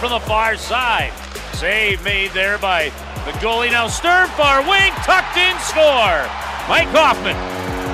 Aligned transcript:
From 0.00 0.12
the 0.12 0.20
far 0.20 0.56
side. 0.56 1.12
Save 1.52 2.02
made 2.02 2.30
there 2.30 2.56
by 2.56 2.88
the 3.28 3.36
goalie. 3.36 3.70
Now 3.70 3.86
stern 3.86 4.28
far 4.32 4.64
wing, 4.64 4.96
tucked 5.04 5.36
in, 5.36 5.52
score. 5.60 6.24
Mike 6.72 6.88
Hoffman, 6.96 7.36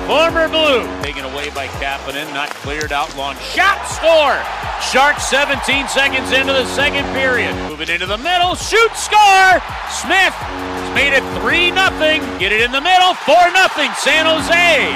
former 0.07 0.47
Blue, 0.47 0.87
taken 1.03 1.25
away 1.25 1.49
by 1.51 1.67
Kapanen, 1.83 2.31
not 2.33 2.47
cleared 2.63 2.93
out. 2.93 3.11
Long 3.17 3.35
shot, 3.51 3.83
score. 3.91 4.39
Sharks 4.79 5.27
17 5.27 5.59
seconds 5.89 6.31
into 6.31 6.53
the 6.53 6.65
second 6.79 7.03
period. 7.11 7.53
Moving 7.67 7.89
into 7.89 8.05
the 8.05 8.17
middle, 8.23 8.55
shoot, 8.55 8.95
score. 8.95 9.59
Smith 9.91 10.31
has 10.31 10.95
made 10.95 11.11
it 11.11 11.27
3 11.43 11.75
0. 11.75 12.39
Get 12.39 12.55
it 12.55 12.61
in 12.63 12.71
the 12.71 12.79
middle, 12.79 13.15
4 13.27 13.35
0. 13.51 13.67
San 13.99 14.23
Jose. 14.23 14.95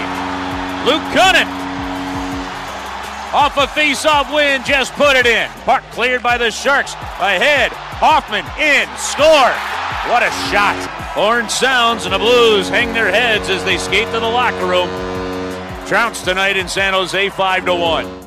Luke 0.88 1.03
Kunin 1.12 1.61
off 3.34 3.58
a 3.58 3.68
face-off 3.68 4.34
win, 4.34 4.64
just 4.64 4.94
put 4.94 5.16
it 5.16 5.26
in. 5.26 5.50
Puck 5.64 5.84
cleared 5.92 6.22
by 6.22 6.38
the 6.38 6.52
Sharks. 6.52 6.94
Ahead, 6.94 7.72
Hoffman 7.72 8.46
in, 8.60 8.88
score. 8.98 9.52
What 10.12 10.24
a 10.24 10.32
shot. 10.50 10.76
Horn 11.14 11.50
sounds 11.50 12.06
and 12.06 12.14
the 12.14 12.20
Blues 12.20 12.70
hang 12.70 12.94
their 12.94 13.12
heads 13.12 13.50
as 13.50 13.64
they 13.64 13.78
skate 13.78 14.08
to 14.08 14.20
the 14.20 14.20
locker 14.20 14.66
room. 14.66 14.90
Trounce 15.88 16.24
tonight 16.24 16.58
in 16.58 16.68
San 16.68 16.94
Jose, 16.94 17.30
5 17.30 17.66
to 17.66 17.76
1. 17.76 18.22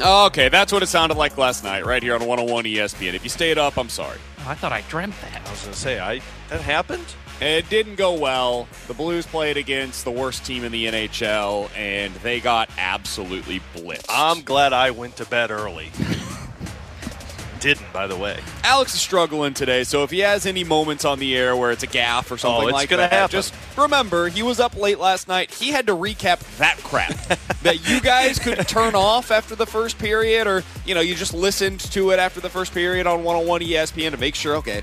Okay, 0.00 0.48
that's 0.48 0.72
what 0.72 0.82
it 0.82 0.86
sounded 0.86 1.18
like 1.18 1.36
last 1.36 1.64
night, 1.64 1.84
right 1.84 2.02
here 2.02 2.14
on 2.14 2.20
101 2.20 2.64
ESPN. 2.64 3.14
If 3.14 3.24
you 3.24 3.30
stayed 3.30 3.58
up, 3.58 3.76
I'm 3.76 3.88
sorry. 3.88 4.18
I 4.46 4.54
thought 4.54 4.72
I 4.72 4.82
dreamt 4.82 5.14
that. 5.22 5.42
I 5.46 5.50
was 5.50 5.62
going 5.62 5.72
to 5.72 5.78
say, 5.78 5.98
I 5.98 6.20
that 6.50 6.60
happened. 6.60 7.06
It 7.40 7.68
didn't 7.70 7.94
go 7.96 8.14
well. 8.14 8.66
The 8.88 8.94
Blues 8.94 9.24
played 9.26 9.56
against 9.56 10.04
the 10.04 10.10
worst 10.10 10.44
team 10.44 10.64
in 10.64 10.72
the 10.72 10.86
NHL, 10.86 11.70
and 11.76 12.12
they 12.16 12.40
got 12.40 12.68
absolutely 12.76 13.60
blitzed. 13.76 14.06
I'm 14.08 14.42
glad 14.42 14.72
I 14.72 14.90
went 14.90 15.16
to 15.16 15.24
bed 15.24 15.50
early. 15.52 15.90
Didn't, 17.60 17.92
by 17.92 18.06
the 18.06 18.16
way. 18.16 18.38
Alex 18.62 18.94
is 18.94 19.00
struggling 19.00 19.52
today, 19.52 19.82
so 19.82 20.04
if 20.04 20.10
he 20.10 20.20
has 20.20 20.46
any 20.46 20.62
moments 20.62 21.04
on 21.04 21.18
the 21.18 21.36
air 21.36 21.56
where 21.56 21.72
it's 21.72 21.82
a 21.82 21.88
gaff 21.88 22.30
or 22.30 22.38
something 22.38 22.64
Oh, 22.64 22.68
it's 22.68 22.72
like 22.72 22.88
gonna 22.88 23.02
that, 23.02 23.12
happen. 23.12 23.32
just 23.32 23.52
remember 23.76 24.28
he 24.28 24.44
was 24.44 24.60
up 24.60 24.76
late 24.76 25.00
last 25.00 25.26
night. 25.26 25.52
He 25.52 25.70
had 25.72 25.88
to 25.88 25.92
recap 25.96 26.38
that 26.58 26.76
crap 26.78 27.14
that 27.62 27.88
you 27.88 28.00
guys 28.00 28.38
could 28.38 28.58
turn 28.68 28.94
off 28.94 29.32
after 29.32 29.56
the 29.56 29.66
first 29.66 29.98
period, 29.98 30.46
or 30.46 30.62
you 30.86 30.94
know, 30.94 31.00
you 31.00 31.16
just 31.16 31.34
listened 31.34 31.80
to 31.80 32.10
it 32.12 32.20
after 32.20 32.38
the 32.40 32.48
first 32.50 32.72
period 32.72 33.08
on 33.08 33.24
101 33.24 33.60
ESPN 33.62 34.12
to 34.12 34.16
make 34.18 34.36
sure. 34.36 34.54
Okay, 34.56 34.82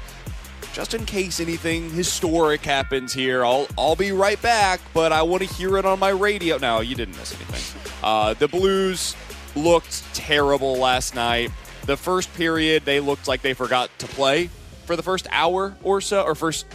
just 0.75 0.93
in 0.93 1.05
case 1.05 1.39
anything 1.39 1.89
historic 1.89 2.61
happens 2.65 3.13
here, 3.13 3.45
I'll 3.45 3.65
I'll 3.77 3.95
be 3.95 4.11
right 4.11 4.39
back, 4.41 4.81
but 4.93 5.13
I 5.13 5.21
want 5.21 5.41
to 5.41 5.47
hear 5.47 5.77
it 5.77 5.85
on 5.85 5.99
my 5.99 6.09
radio. 6.09 6.57
No, 6.57 6.81
you 6.81 6.95
didn't 6.95 7.15
miss 7.15 7.33
anything. 7.33 7.81
Uh, 8.03 8.33
the 8.33 8.49
Blues 8.49 9.15
looked 9.55 10.03
terrible 10.13 10.75
last 10.75 11.15
night. 11.15 11.49
The 11.85 11.95
first 11.95 12.33
period, 12.33 12.83
they 12.83 12.99
looked 12.99 13.25
like 13.25 13.41
they 13.41 13.53
forgot 13.53 13.89
to 13.99 14.05
play 14.07 14.49
for 14.83 14.97
the 14.97 15.01
first 15.01 15.27
hour 15.31 15.77
or 15.81 16.01
so, 16.01 16.23
or 16.23 16.35
first 16.35 16.65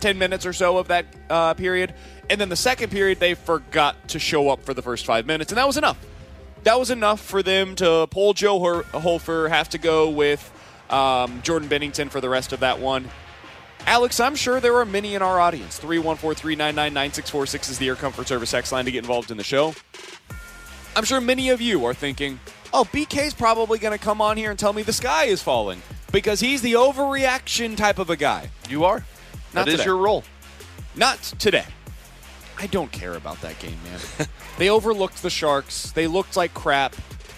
10 0.00 0.18
minutes 0.18 0.44
or 0.44 0.52
so 0.52 0.76
of 0.76 0.88
that 0.88 1.06
uh, 1.30 1.54
period. 1.54 1.94
And 2.28 2.38
then 2.38 2.50
the 2.50 2.56
second 2.56 2.90
period, 2.90 3.20
they 3.20 3.32
forgot 3.32 4.08
to 4.08 4.18
show 4.18 4.50
up 4.50 4.66
for 4.66 4.74
the 4.74 4.82
first 4.82 5.06
five 5.06 5.24
minutes, 5.24 5.50
and 5.50 5.56
that 5.56 5.66
was 5.66 5.78
enough. 5.78 5.96
That 6.64 6.78
was 6.78 6.90
enough 6.90 7.22
for 7.22 7.42
them 7.42 7.74
to 7.76 8.06
pull 8.10 8.34
Joel 8.34 8.82
Hofer, 8.82 9.48
have 9.48 9.70
to 9.70 9.78
go 9.78 10.10
with 10.10 10.52
um, 10.90 11.40
Jordan 11.42 11.70
Binnington 11.70 12.10
for 12.10 12.20
the 12.20 12.28
rest 12.28 12.52
of 12.52 12.60
that 12.60 12.80
one. 12.80 13.08
Alex, 13.86 14.18
I'm 14.18 14.34
sure 14.34 14.58
there 14.58 14.76
are 14.76 14.84
many 14.84 15.14
in 15.14 15.22
our 15.22 15.38
audience. 15.38 15.78
314-399-9646 15.78 17.70
is 17.70 17.78
the 17.78 17.86
Air 17.86 17.94
Comfort 17.94 18.26
Service 18.26 18.52
X 18.52 18.72
line 18.72 18.84
to 18.84 18.90
get 18.90 18.98
involved 18.98 19.30
in 19.30 19.36
the 19.36 19.44
show. 19.44 19.74
I'm 20.96 21.04
sure 21.04 21.20
many 21.20 21.50
of 21.50 21.60
you 21.60 21.84
are 21.84 21.94
thinking, 21.94 22.40
oh, 22.72 22.84
BK's 22.84 23.32
probably 23.32 23.78
going 23.78 23.96
to 23.96 24.04
come 24.04 24.20
on 24.20 24.36
here 24.36 24.50
and 24.50 24.58
tell 24.58 24.72
me 24.72 24.82
the 24.82 24.92
sky 24.92 25.26
is 25.26 25.40
falling 25.40 25.80
because 26.10 26.40
he's 26.40 26.62
the 26.62 26.72
overreaction 26.72 27.76
type 27.76 28.00
of 28.00 28.10
a 28.10 28.16
guy. 28.16 28.50
You 28.68 28.84
are. 28.84 29.04
Not 29.54 29.66
that 29.66 29.68
is 29.68 29.74
today. 29.74 29.84
your 29.84 29.98
role. 29.98 30.24
Not 30.96 31.22
today. 31.38 31.66
I 32.58 32.66
don't 32.66 32.90
care 32.90 33.14
about 33.14 33.40
that 33.42 33.56
game, 33.60 33.78
man. 33.84 34.28
they 34.58 34.68
overlooked 34.68 35.22
the 35.22 35.30
Sharks. 35.30 35.92
They 35.92 36.08
looked 36.08 36.36
like 36.36 36.54
crap. 36.54 36.96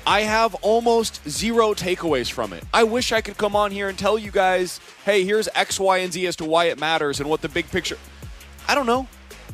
I 0.08 0.22
have 0.22 0.54
almost 0.62 1.20
zero 1.28 1.74
takeaways 1.74 2.32
from 2.32 2.54
it. 2.54 2.64
I 2.72 2.82
wish 2.84 3.12
I 3.12 3.20
could 3.20 3.36
come 3.36 3.54
on 3.54 3.70
here 3.70 3.90
and 3.90 3.98
tell 3.98 4.18
you 4.18 4.30
guys, 4.30 4.80
hey, 5.04 5.22
here's 5.22 5.50
X, 5.54 5.78
Y, 5.78 5.98
and 5.98 6.10
Z 6.10 6.26
as 6.26 6.36
to 6.36 6.46
why 6.46 6.64
it 6.64 6.80
matters 6.80 7.20
and 7.20 7.28
what 7.28 7.42
the 7.42 7.48
big 7.50 7.70
picture. 7.70 7.98
I 8.66 8.74
don't 8.74 8.86
know. 8.86 9.06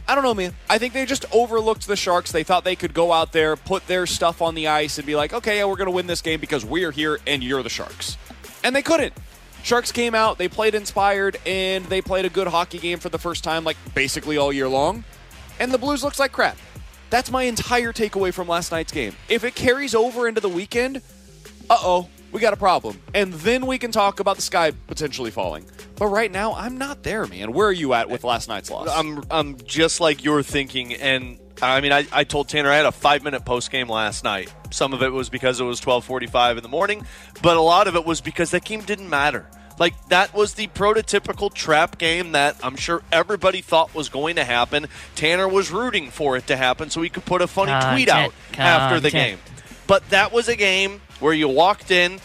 I 0.06 0.15
don't 0.15 0.22
know, 0.22 0.32
man. 0.32 0.54
I 0.70 0.78
think 0.78 0.94
they 0.94 1.06
just 1.06 1.25
overlooked 1.32 1.88
the 1.88 1.97
Sharks. 1.97 2.31
They 2.31 2.44
thought 2.44 2.62
they 2.62 2.76
could 2.76 2.94
go 2.94 3.10
out 3.10 3.32
there, 3.32 3.56
put 3.56 3.84
their 3.88 4.06
stuff 4.06 4.41
on 4.41 4.54
the 4.54 4.69
ice, 4.69 4.97
and 4.97 5.04
be 5.04 5.16
like, 5.16 5.32
okay, 5.32 5.56
yeah, 5.59 5.65
we're 5.65 5.75
going 5.75 5.88
to 5.88 5.94
win 5.94 6.06
this 6.06 6.22
game 6.22 6.38
because 6.38 6.65
we're 6.65 6.92
here 6.92 7.19
and 7.26 7.42
you're 7.42 7.65
the 7.65 7.69
Sharks. 7.69 8.16
And 8.62 8.76
they 8.76 8.82
couldn't. 8.82 9.12
Sharks 9.65 9.91
came 9.91 10.15
out, 10.15 10.38
they 10.38 10.47
played 10.47 10.76
inspired, 10.76 11.36
and 11.44 11.84
they 11.86 12.00
played 12.00 12.26
a 12.26 12.31
good 12.31 12.47
hockey 12.47 12.78
game 12.78 13.00
for 13.00 13.09
the 13.09 13.19
first 13.19 13.42
time, 13.42 13.65
like 13.65 13.76
basically 13.92 14.36
all 14.36 14.53
year 14.53 14.69
long. 14.69 15.03
And 15.59 15.72
the 15.72 15.78
Blues 15.78 16.04
looks 16.04 16.21
like 16.21 16.31
crap. 16.31 16.56
That's 17.10 17.31
my 17.31 17.44
entire 17.44 17.92
takeaway 17.92 18.32
from 18.32 18.48
last 18.48 18.72
night's 18.72 18.92
game. 18.92 19.15
If 19.28 19.44
it 19.44 19.54
carries 19.54 19.94
over 19.94 20.26
into 20.28 20.41
the 20.41 20.48
weekend, 20.48 20.98
uh 21.70 21.76
oh, 21.81 22.09
we 22.32 22.41
got 22.41 22.53
a 22.53 22.56
problem. 22.56 23.00
And 23.15 23.32
then 23.32 23.66
we 23.66 23.78
can 23.78 23.92
talk 23.92 24.20
about 24.20 24.37
the 24.37 24.42
sky 24.42 24.72
potentially 24.88 25.31
falling. 25.31 25.65
But 25.97 26.09
right 26.09 26.31
now, 26.31 26.54
I'm 26.54 26.76
not 26.76 27.04
there, 27.04 27.26
man. 27.26 27.53
Where 27.53 27.69
are 27.69 27.72
you 27.72 27.94
at 27.94 28.10
with 28.10 28.25
last 28.25 28.48
night's 28.48 28.70
loss? 28.70 28.88
I'm 28.91 29.22
I'm 29.31 29.56
just 29.65 30.00
like 30.00 30.25
you're 30.25 30.42
thinking, 30.42 30.94
and 30.94 31.38
I 31.62 31.81
mean, 31.81 31.92
I, 31.92 32.06
I 32.12 32.25
told 32.25 32.48
Tanner 32.48 32.70
I 32.70 32.76
had 32.76 32.87
a 32.87 32.92
five 32.92 33.22
minute 33.22 33.44
post 33.44 33.71
game 33.71 33.88
last 33.88 34.25
night. 34.25 34.53
Some 34.71 34.92
of 34.92 35.03
it 35.03 35.12
was 35.12 35.28
because 35.28 35.60
it 35.60 35.65
was 35.65 35.81
12:45 35.81 36.56
in 36.56 36.62
the 36.62 36.69
morning, 36.69 37.06
but 37.42 37.56
a 37.56 37.60
lot 37.60 37.86
of 37.86 37.94
it 37.94 38.04
was 38.04 38.21
because 38.21 38.50
that 38.50 38.65
game 38.65 38.81
didn't 38.81 39.09
matter. 39.09 39.48
Like 39.79 39.95
that 40.09 40.35
was 40.35 40.55
the 40.55 40.69
prototypical 40.69 41.53
trap 41.53 41.99
game 41.99 42.33
that 42.33 42.57
I'm 42.62 42.77
sure 42.77 43.03
everybody 43.11 43.61
thought 43.61 43.95
was 43.95 44.09
going 44.09 44.37
to 44.37 44.45
happen. 44.45 44.87
Tanner 45.17 45.49
was 45.49 45.71
rooting 45.71 46.11
for 46.11 46.37
it 46.37 46.47
to 46.47 46.57
happen 46.57 46.91
so 46.91 47.03
he 47.03 47.09
could 47.09 47.25
put 47.25 47.43
a 47.43 47.47
funny 47.47 47.72
tweet 47.93 48.09
out 48.09 48.33
Content, 48.53 48.59
after 48.59 49.01
the 49.01 49.10
game. 49.10 49.39
But 49.87 50.09
that 50.10 50.33
was 50.33 50.48
a 50.48 50.57
game 50.57 51.01
where 51.21 51.34
you 51.34 51.48
walked 51.48 51.91
in 51.91 52.21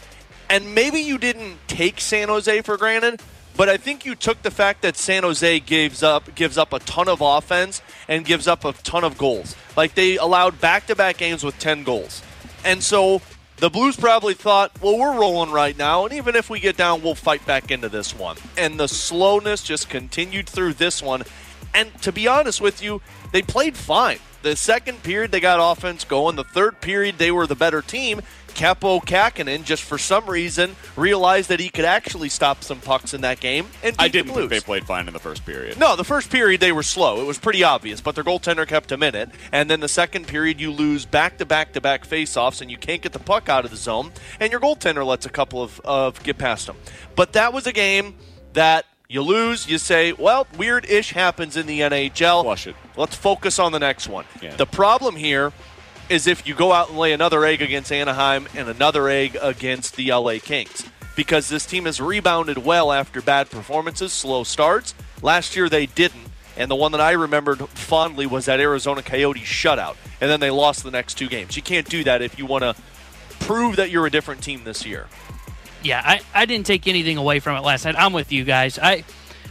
and 0.48 0.74
maybe 0.74 1.00
you 1.00 1.18
didn't 1.18 1.56
take 1.68 2.00
San 2.00 2.28
Jose 2.28 2.62
for 2.62 2.76
granted, 2.76 3.20
but 3.56 3.68
I 3.68 3.76
think 3.76 4.04
you 4.04 4.14
took 4.14 4.42
the 4.42 4.50
fact 4.50 4.82
that 4.82 4.96
San 4.96 5.22
Jose 5.22 5.60
gives 5.60 6.02
up 6.02 6.34
gives 6.34 6.56
up 6.56 6.72
a 6.72 6.78
ton 6.80 7.08
of 7.08 7.20
offense 7.20 7.82
and 8.08 8.24
gives 8.24 8.48
up 8.48 8.64
a 8.64 8.72
ton 8.72 9.04
of 9.04 9.18
goals. 9.18 9.54
Like 9.76 9.94
they 9.94 10.16
allowed 10.16 10.60
back-to-back 10.60 11.18
games 11.18 11.44
with 11.44 11.58
10 11.58 11.84
goals. 11.84 12.22
And 12.64 12.82
so 12.82 13.22
the 13.60 13.70
Blues 13.70 13.94
probably 13.94 14.32
thought, 14.32 14.72
well, 14.80 14.98
we're 14.98 15.18
rolling 15.18 15.50
right 15.50 15.76
now, 15.76 16.04
and 16.04 16.14
even 16.14 16.34
if 16.34 16.48
we 16.48 16.60
get 16.60 16.78
down, 16.78 17.02
we'll 17.02 17.14
fight 17.14 17.44
back 17.44 17.70
into 17.70 17.90
this 17.90 18.14
one. 18.14 18.36
And 18.56 18.80
the 18.80 18.88
slowness 18.88 19.62
just 19.62 19.90
continued 19.90 20.48
through 20.48 20.74
this 20.74 21.02
one. 21.02 21.24
And 21.74 21.94
to 22.02 22.10
be 22.10 22.26
honest 22.26 22.60
with 22.60 22.82
you, 22.82 23.02
they 23.32 23.42
played 23.42 23.76
fine. 23.76 24.18
The 24.42 24.56
second 24.56 25.02
period, 25.02 25.30
they 25.30 25.40
got 25.40 25.60
offense 25.60 26.04
going. 26.04 26.36
The 26.36 26.44
third 26.44 26.80
period, 26.80 27.18
they 27.18 27.30
were 27.30 27.46
the 27.46 27.54
better 27.54 27.82
team. 27.82 28.22
Kaapo 28.60 29.02
Kahkonen 29.02 29.64
just 29.64 29.82
for 29.82 29.96
some 29.96 30.26
reason 30.26 30.76
realized 30.94 31.48
that 31.48 31.60
he 31.60 31.70
could 31.70 31.86
actually 31.86 32.28
stop 32.28 32.62
some 32.62 32.78
pucks 32.78 33.14
in 33.14 33.22
that 33.22 33.40
game 33.40 33.66
and 33.82 33.96
I 33.98 34.08
didn't 34.08 34.26
think 34.26 34.36
Blues. 34.36 34.50
they 34.50 34.60
played 34.60 34.84
fine 34.84 35.06
in 35.06 35.14
the 35.14 35.18
first 35.18 35.46
period. 35.46 35.78
No, 35.78 35.96
the 35.96 36.04
first 36.04 36.30
period 36.30 36.60
they 36.60 36.70
were 36.70 36.82
slow. 36.82 37.22
It 37.22 37.26
was 37.26 37.38
pretty 37.38 37.64
obvious, 37.64 38.02
but 38.02 38.14
their 38.14 38.24
goaltender 38.24 38.68
kept 38.68 38.90
them 38.90 39.02
in 39.02 39.14
it. 39.14 39.30
And 39.50 39.70
then 39.70 39.80
the 39.80 39.88
second 39.88 40.26
period, 40.26 40.60
you 40.60 40.72
lose 40.72 41.06
back 41.06 41.38
to 41.38 41.46
back 41.46 41.72
to 41.72 41.80
back 41.80 42.06
faceoffs, 42.06 42.60
and 42.60 42.70
you 42.70 42.76
can't 42.76 43.00
get 43.00 43.12
the 43.12 43.18
puck 43.18 43.48
out 43.48 43.64
of 43.64 43.70
the 43.70 43.78
zone, 43.78 44.12
and 44.38 44.52
your 44.52 44.60
goaltender 44.60 45.06
lets 45.06 45.24
a 45.24 45.30
couple 45.30 45.62
of, 45.62 45.80
of 45.80 46.22
get 46.22 46.36
past 46.36 46.66
them. 46.66 46.76
But 47.16 47.32
that 47.32 47.54
was 47.54 47.66
a 47.66 47.72
game 47.72 48.14
that 48.52 48.84
you 49.08 49.22
lose, 49.22 49.68
you 49.68 49.78
say, 49.78 50.12
well, 50.12 50.46
weird 50.56 50.88
ish 50.88 51.10
happens 51.10 51.56
in 51.56 51.66
the 51.66 51.80
NHL. 51.80 52.44
Flush 52.44 52.68
it. 52.68 52.76
Let's 52.96 53.16
focus 53.16 53.58
on 53.58 53.72
the 53.72 53.80
next 53.80 54.06
one. 54.06 54.24
Yeah. 54.40 54.54
The 54.54 54.66
problem 54.66 55.16
here 55.16 55.52
is 56.10 56.26
if 56.26 56.46
you 56.46 56.54
go 56.54 56.72
out 56.72 56.88
and 56.88 56.98
lay 56.98 57.12
another 57.12 57.44
egg 57.44 57.62
against 57.62 57.92
Anaheim 57.92 58.48
and 58.56 58.68
another 58.68 59.08
egg 59.08 59.38
against 59.40 59.94
the 59.94 60.12
LA 60.12 60.38
Kings. 60.42 60.84
Because 61.14 61.48
this 61.48 61.64
team 61.64 61.84
has 61.84 62.00
rebounded 62.00 62.58
well 62.58 62.90
after 62.90 63.22
bad 63.22 63.48
performances, 63.48 64.12
slow 64.12 64.42
starts. 64.42 64.94
Last 65.22 65.54
year 65.54 65.68
they 65.68 65.86
didn't. 65.86 66.26
And 66.56 66.70
the 66.70 66.76
one 66.76 66.92
that 66.92 67.00
I 67.00 67.12
remembered 67.12 67.60
fondly 67.70 68.26
was 68.26 68.46
that 68.46 68.58
Arizona 68.58 69.02
Coyotes 69.02 69.44
shutout. 69.44 69.96
And 70.20 70.28
then 70.28 70.40
they 70.40 70.50
lost 70.50 70.82
the 70.82 70.90
next 70.90 71.14
two 71.14 71.28
games. 71.28 71.56
You 71.56 71.62
can't 71.62 71.88
do 71.88 72.02
that 72.04 72.22
if 72.22 72.38
you 72.38 72.44
want 72.44 72.64
to 72.64 72.74
prove 73.38 73.76
that 73.76 73.90
you're 73.90 74.06
a 74.06 74.10
different 74.10 74.42
team 74.42 74.64
this 74.64 74.84
year. 74.84 75.06
Yeah, 75.82 76.02
I, 76.04 76.20
I 76.34 76.44
didn't 76.44 76.66
take 76.66 76.86
anything 76.88 77.16
away 77.16 77.40
from 77.40 77.56
it 77.56 77.60
last 77.60 77.84
night. 77.84 77.94
I'm 77.96 78.12
with 78.12 78.32
you 78.32 78.44
guys. 78.44 78.78
I, 78.78 79.04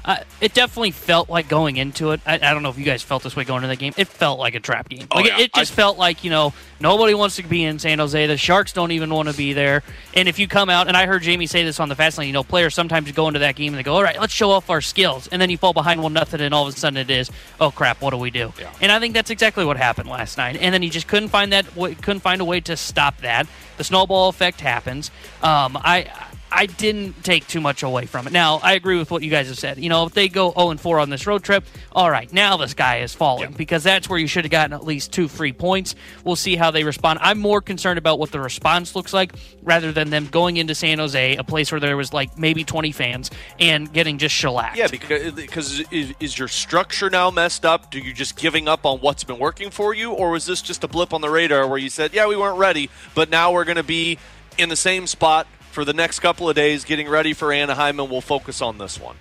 I 0.06 0.24
it 0.42 0.54
definitely 0.54 0.92
felt 0.92 1.30
like 1.30 1.48
going 1.48 1.78
into 1.78 2.12
it. 2.12 2.22
I, 2.26 2.36
I 2.36 2.54
don't 2.54 2.64
know 2.64 2.70
if 2.70 2.78
you 2.78 2.86
guys 2.86 3.02
felt 3.02 3.24
this 3.24 3.36
way 3.36 3.44
going 3.44 3.64
into 3.64 3.68
that 3.68 3.80
game. 3.80 3.94
It 3.98 4.08
felt 4.08 4.40
like 4.40 4.56
a 4.56 4.60
trap 4.60 4.90
game. 4.90 5.08
Like 5.14 5.26
yeah. 5.26 5.38
it, 5.38 5.42
it 5.42 5.54
just 5.54 5.74
I- 5.74 5.76
felt 5.76 5.98
like 5.98 6.24
you 6.24 6.30
know 6.30 6.54
nobody 6.80 7.14
wants 7.14 7.36
to 7.38 7.44
be 7.44 7.64
in 7.64 7.80
San 7.80 8.00
Jose. 8.00 8.28
The 8.28 8.38
Sharks 8.38 8.74
don't 8.74 8.92
even 8.92 9.14
want 9.14 9.30
to 9.30 9.36
be 9.36 9.54
there. 9.54 9.84
And 10.14 10.28
if 10.28 10.40
you 10.40 10.48
come 10.48 10.70
out, 10.70 10.88
and 10.88 10.96
I 10.96 11.06
heard 11.06 11.22
Jamie 11.22 11.48
say 11.48 11.64
this 11.64 11.80
on 11.80 11.90
the 11.90 11.96
fast 11.96 12.18
lane, 12.18 12.28
you 12.28 12.34
know, 12.34 12.44
players 12.44 12.74
sometimes 12.74 13.12
go 13.12 13.28
into 13.28 13.40
that 13.40 13.56
game 13.56 13.74
and 13.74 13.80
they 13.80 13.84
go, 13.84 13.96
"All 13.96 14.04
right, 14.04 14.20
let's 14.20 14.34
show 14.34 14.52
off 14.52 14.70
our 14.70 14.82
skills," 14.82 15.28
and 15.28 15.42
then 15.42 15.50
you 15.50 15.58
fall 15.58 15.74
behind 15.74 16.02
one 16.02 16.14
nothing, 16.14 16.42
and 16.42 16.54
all 16.54 16.68
of 16.68 16.74
a 16.74 16.78
sudden 16.78 16.98
it 16.98 17.10
is, 17.10 17.30
"Oh 17.60 17.72
crap, 17.72 18.02
what 18.02 18.12
do 18.12 18.18
we 18.18 18.32
do?" 18.32 18.54
And 18.82 18.92
I 18.92 19.00
think 19.00 19.14
that's 19.14 19.30
exactly 19.30 19.66
what 19.66 19.78
happened 19.78 20.10
last 20.10 20.38
night. 20.38 20.58
And 20.60 20.74
then 20.74 20.82
he 20.82 20.90
just 20.90 21.08
couldn't 21.08 21.30
find 21.30 21.54
that, 21.54 21.66
couldn't 21.76 22.22
find 22.22 22.42
a 22.42 22.46
way 22.46 22.60
to 22.62 22.78
stop 22.78 23.20
that. 23.22 23.48
The 23.78 23.84
snowball 23.84 24.30
effect 24.30 24.62
happens. 24.62 25.12
Um, 25.42 25.78
I. 25.78 26.12
I 26.52 26.66
didn't 26.66 27.24
take 27.24 27.48
too 27.48 27.62
much 27.62 27.84
away 27.84 28.06
from 28.06 28.28
it. 28.28 28.34
Now, 28.34 28.60
I 28.64 28.74
agree 28.74 28.98
with 28.98 29.12
what 29.12 29.24
you 29.24 29.30
guys 29.30 29.48
have 29.48 29.58
said. 29.58 29.78
You 29.78 29.90
know, 29.90 30.06
if 30.06 30.14
they 30.14 30.28
go 30.30 30.52
0 30.52 30.72
and 30.72 30.82
4 30.82 31.00
on 31.00 31.10
this 31.10 31.28
road 31.28 31.44
trip, 31.44 31.66
all 31.92 32.10
right, 32.10 32.32
now 32.34 32.58
this 32.58 32.74
guy 32.74 32.98
is 33.00 33.14
falling 33.14 33.54
because 33.54 33.84
that's 33.84 34.10
where 34.10 34.18
you 34.18 34.28
should 34.28 34.46
have 34.46 34.52
gotten 34.52 34.74
at 34.74 34.84
least 34.84 35.12
two 35.12 35.28
free 35.28 35.54
points. 35.54 35.96
We'll 36.24 36.36
see 36.36 36.56
how 36.56 36.72
they 36.72 36.84
respond. 36.84 37.20
I'm 37.22 37.40
more 37.40 37.62
concerned 37.62 37.98
about 37.98 38.20
what 38.20 38.32
the 38.32 38.40
response 38.40 38.96
looks 38.96 39.14
like 39.14 39.34
rather 39.64 39.92
than 39.92 40.10
them 40.10 40.28
going 40.28 40.58
into 40.58 40.74
San 40.76 41.00
Jose, 41.00 41.36
a 41.36 41.44
place 41.44 41.72
where 41.72 41.80
there 41.80 41.98
was 41.98 42.14
like 42.14 42.38
maybe 42.38 42.64
20 42.64 42.92
fans, 42.92 43.32
and 43.60 43.92
getting 43.94 44.18
just 44.18 44.36
shellacked. 44.36 44.78
Yeah, 44.78 44.88
because, 44.88 45.28
uh, 45.28 45.32
because 45.32 45.80
is, 45.92 46.14
is 46.20 46.38
your 46.38 46.48
structure 46.48 47.10
now 47.10 47.30
messed 47.30 47.66
up? 47.66 47.92
Do 47.92 48.00
you 48.00 48.14
just 48.14 48.36
giving 48.38 48.68
up 48.68 48.86
on 48.86 49.00
what's 49.00 49.24
been 49.24 49.40
working 49.40 49.70
for 49.70 49.94
you, 49.94 50.12
or 50.12 50.32
was 50.32 50.46
this 50.46 50.62
just 50.62 50.84
a 50.84 50.88
blip 50.88 51.14
on 51.14 51.22
the 51.22 51.30
radar 51.30 51.68
where 51.68 51.78
you 51.78 51.90
said, 51.90 52.14
"Yeah, 52.14 52.28
we 52.28 52.36
weren't 52.36 52.58
ready, 52.58 52.90
but 53.14 53.30
now 53.30 53.52
we're 53.52 53.66
going 53.66 53.78
to 53.78 53.84
be 53.84 54.18
in 54.58 54.70
the 54.70 54.76
same 54.76 55.08
spot 55.08 55.48
for 55.72 55.86
the 55.86 55.94
next 55.94 56.20
couple 56.20 56.50
of 56.50 56.56
days, 56.56 56.84
getting 56.86 57.08
ready 57.10 57.34
for 57.34 57.52
Anaheim, 57.54 58.00
and 58.00 58.10
we'll 58.10 58.22
focus 58.22 58.62
on 58.62 58.78
this 58.78 59.00
one." 59.00 59.16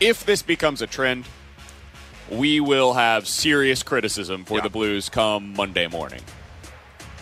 if 0.00 0.26
this 0.26 0.42
becomes 0.42 0.82
a 0.82 0.86
trend, 0.88 1.24
we 2.28 2.58
will 2.58 2.94
have 2.94 3.28
serious 3.28 3.84
criticism 3.84 4.44
for 4.44 4.56
Yeah. 4.56 4.62
the 4.62 4.68
Blues 4.68 5.08
come 5.08 5.54
Monday 5.54 5.86
morning. 5.86 6.22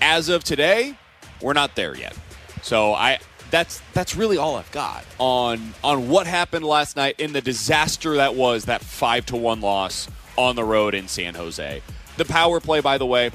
As 0.01 0.31
of 0.31 0.45
today, 0.45 0.95
we're 1.43 1.53
not 1.53 1.75
there 1.75 1.95
yet. 1.95 2.17
So 2.63 2.95
I 2.95 3.19
that's 3.51 3.83
that's 3.93 4.17
really 4.17 4.39
all 4.39 4.57
I've 4.57 4.71
got 4.71 5.05
on 5.19 5.75
on 5.85 6.09
what 6.09 6.27
happened 6.27 6.65
last 6.65 6.97
night 6.97 7.17
in 7.19 7.35
the 7.35 7.43
disaster 7.43 8.17
that 8.17 8.35
was 8.35 8.65
that 8.65 8.83
5 8.83 9.27
to 9.27 9.37
1 9.37 9.61
loss 9.61 10.09
on 10.37 10.57
the 10.57 10.65
road 10.65 10.95
in 10.95 11.07
San 11.07 11.35
Jose. 11.35 11.83
The 12.17 12.25
power 12.25 12.61
play 12.61 12.81
by 12.81 12.97
the 12.97 13.07
way, 13.07 13.31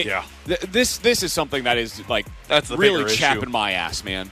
it, 0.00 0.06
Yeah. 0.06 0.24
th- 0.46 0.60
this 0.60 0.98
this 0.98 1.22
is 1.22 1.32
something 1.32 1.64
that 1.64 1.78
is 1.78 2.06
like 2.08 2.26
That's 2.48 2.70
really 2.70 3.04
issue. 3.04 3.16
chapping 3.16 3.50
my 3.50 3.72
ass, 3.72 4.04
man. 4.04 4.30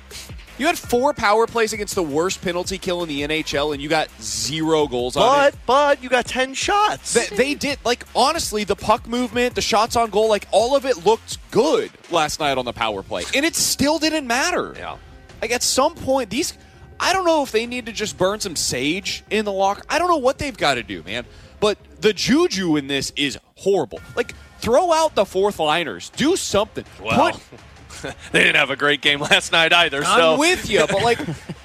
You 0.56 0.66
had 0.68 0.78
four 0.78 1.12
power 1.12 1.48
plays 1.48 1.72
against 1.72 1.96
the 1.96 2.02
worst 2.04 2.40
penalty 2.40 2.78
kill 2.78 3.02
in 3.02 3.08
the 3.08 3.22
NHL, 3.22 3.72
and 3.72 3.82
you 3.82 3.88
got 3.88 4.08
zero 4.22 4.86
goals 4.86 5.16
on 5.16 5.48
it. 5.48 5.54
But 5.66 5.98
but 5.98 6.02
you 6.02 6.08
got 6.08 6.26
ten 6.26 6.54
shots. 6.54 7.12
They, 7.12 7.26
they 7.34 7.54
did 7.54 7.78
like 7.84 8.04
honestly 8.14 8.62
the 8.62 8.76
puck 8.76 9.08
movement, 9.08 9.56
the 9.56 9.60
shots 9.62 9.96
on 9.96 10.10
goal, 10.10 10.28
like 10.28 10.46
all 10.52 10.76
of 10.76 10.84
it 10.86 11.04
looked 11.04 11.38
good 11.50 11.90
last 12.10 12.38
night 12.38 12.56
on 12.56 12.64
the 12.64 12.72
power 12.72 13.02
play, 13.02 13.24
and 13.34 13.44
it 13.44 13.56
still 13.56 13.98
didn't 13.98 14.28
matter. 14.28 14.74
Yeah. 14.76 14.96
Like 15.42 15.50
at 15.50 15.64
some 15.64 15.96
point, 15.96 16.30
these 16.30 16.56
I 17.00 17.12
don't 17.12 17.24
know 17.26 17.42
if 17.42 17.50
they 17.50 17.66
need 17.66 17.86
to 17.86 17.92
just 17.92 18.16
burn 18.16 18.38
some 18.38 18.54
sage 18.54 19.24
in 19.30 19.44
the 19.44 19.52
locker. 19.52 19.82
I 19.88 19.98
don't 19.98 20.06
know 20.08 20.18
what 20.18 20.38
they've 20.38 20.56
got 20.56 20.74
to 20.74 20.84
do, 20.84 21.02
man. 21.02 21.24
But 21.58 21.78
the 22.00 22.12
juju 22.12 22.76
in 22.76 22.86
this 22.86 23.12
is 23.16 23.36
horrible. 23.56 24.00
Like 24.14 24.34
throw 24.64 24.92
out 24.92 25.14
the 25.14 25.24
fourth 25.26 25.58
liners, 25.58 26.10
do 26.10 26.36
something. 26.36 26.84
well, 27.02 27.32
Put- 27.32 28.14
they 28.32 28.40
didn't 28.44 28.56
have 28.56 28.70
a 28.70 28.76
great 28.76 29.00
game 29.00 29.20
last 29.30 29.52
night 29.52 29.72
either. 29.72 29.98
I'm 29.98 30.18
so 30.18 30.38
with 30.38 30.68
you, 30.68 30.80
but 30.86 31.02
like, 31.02 31.18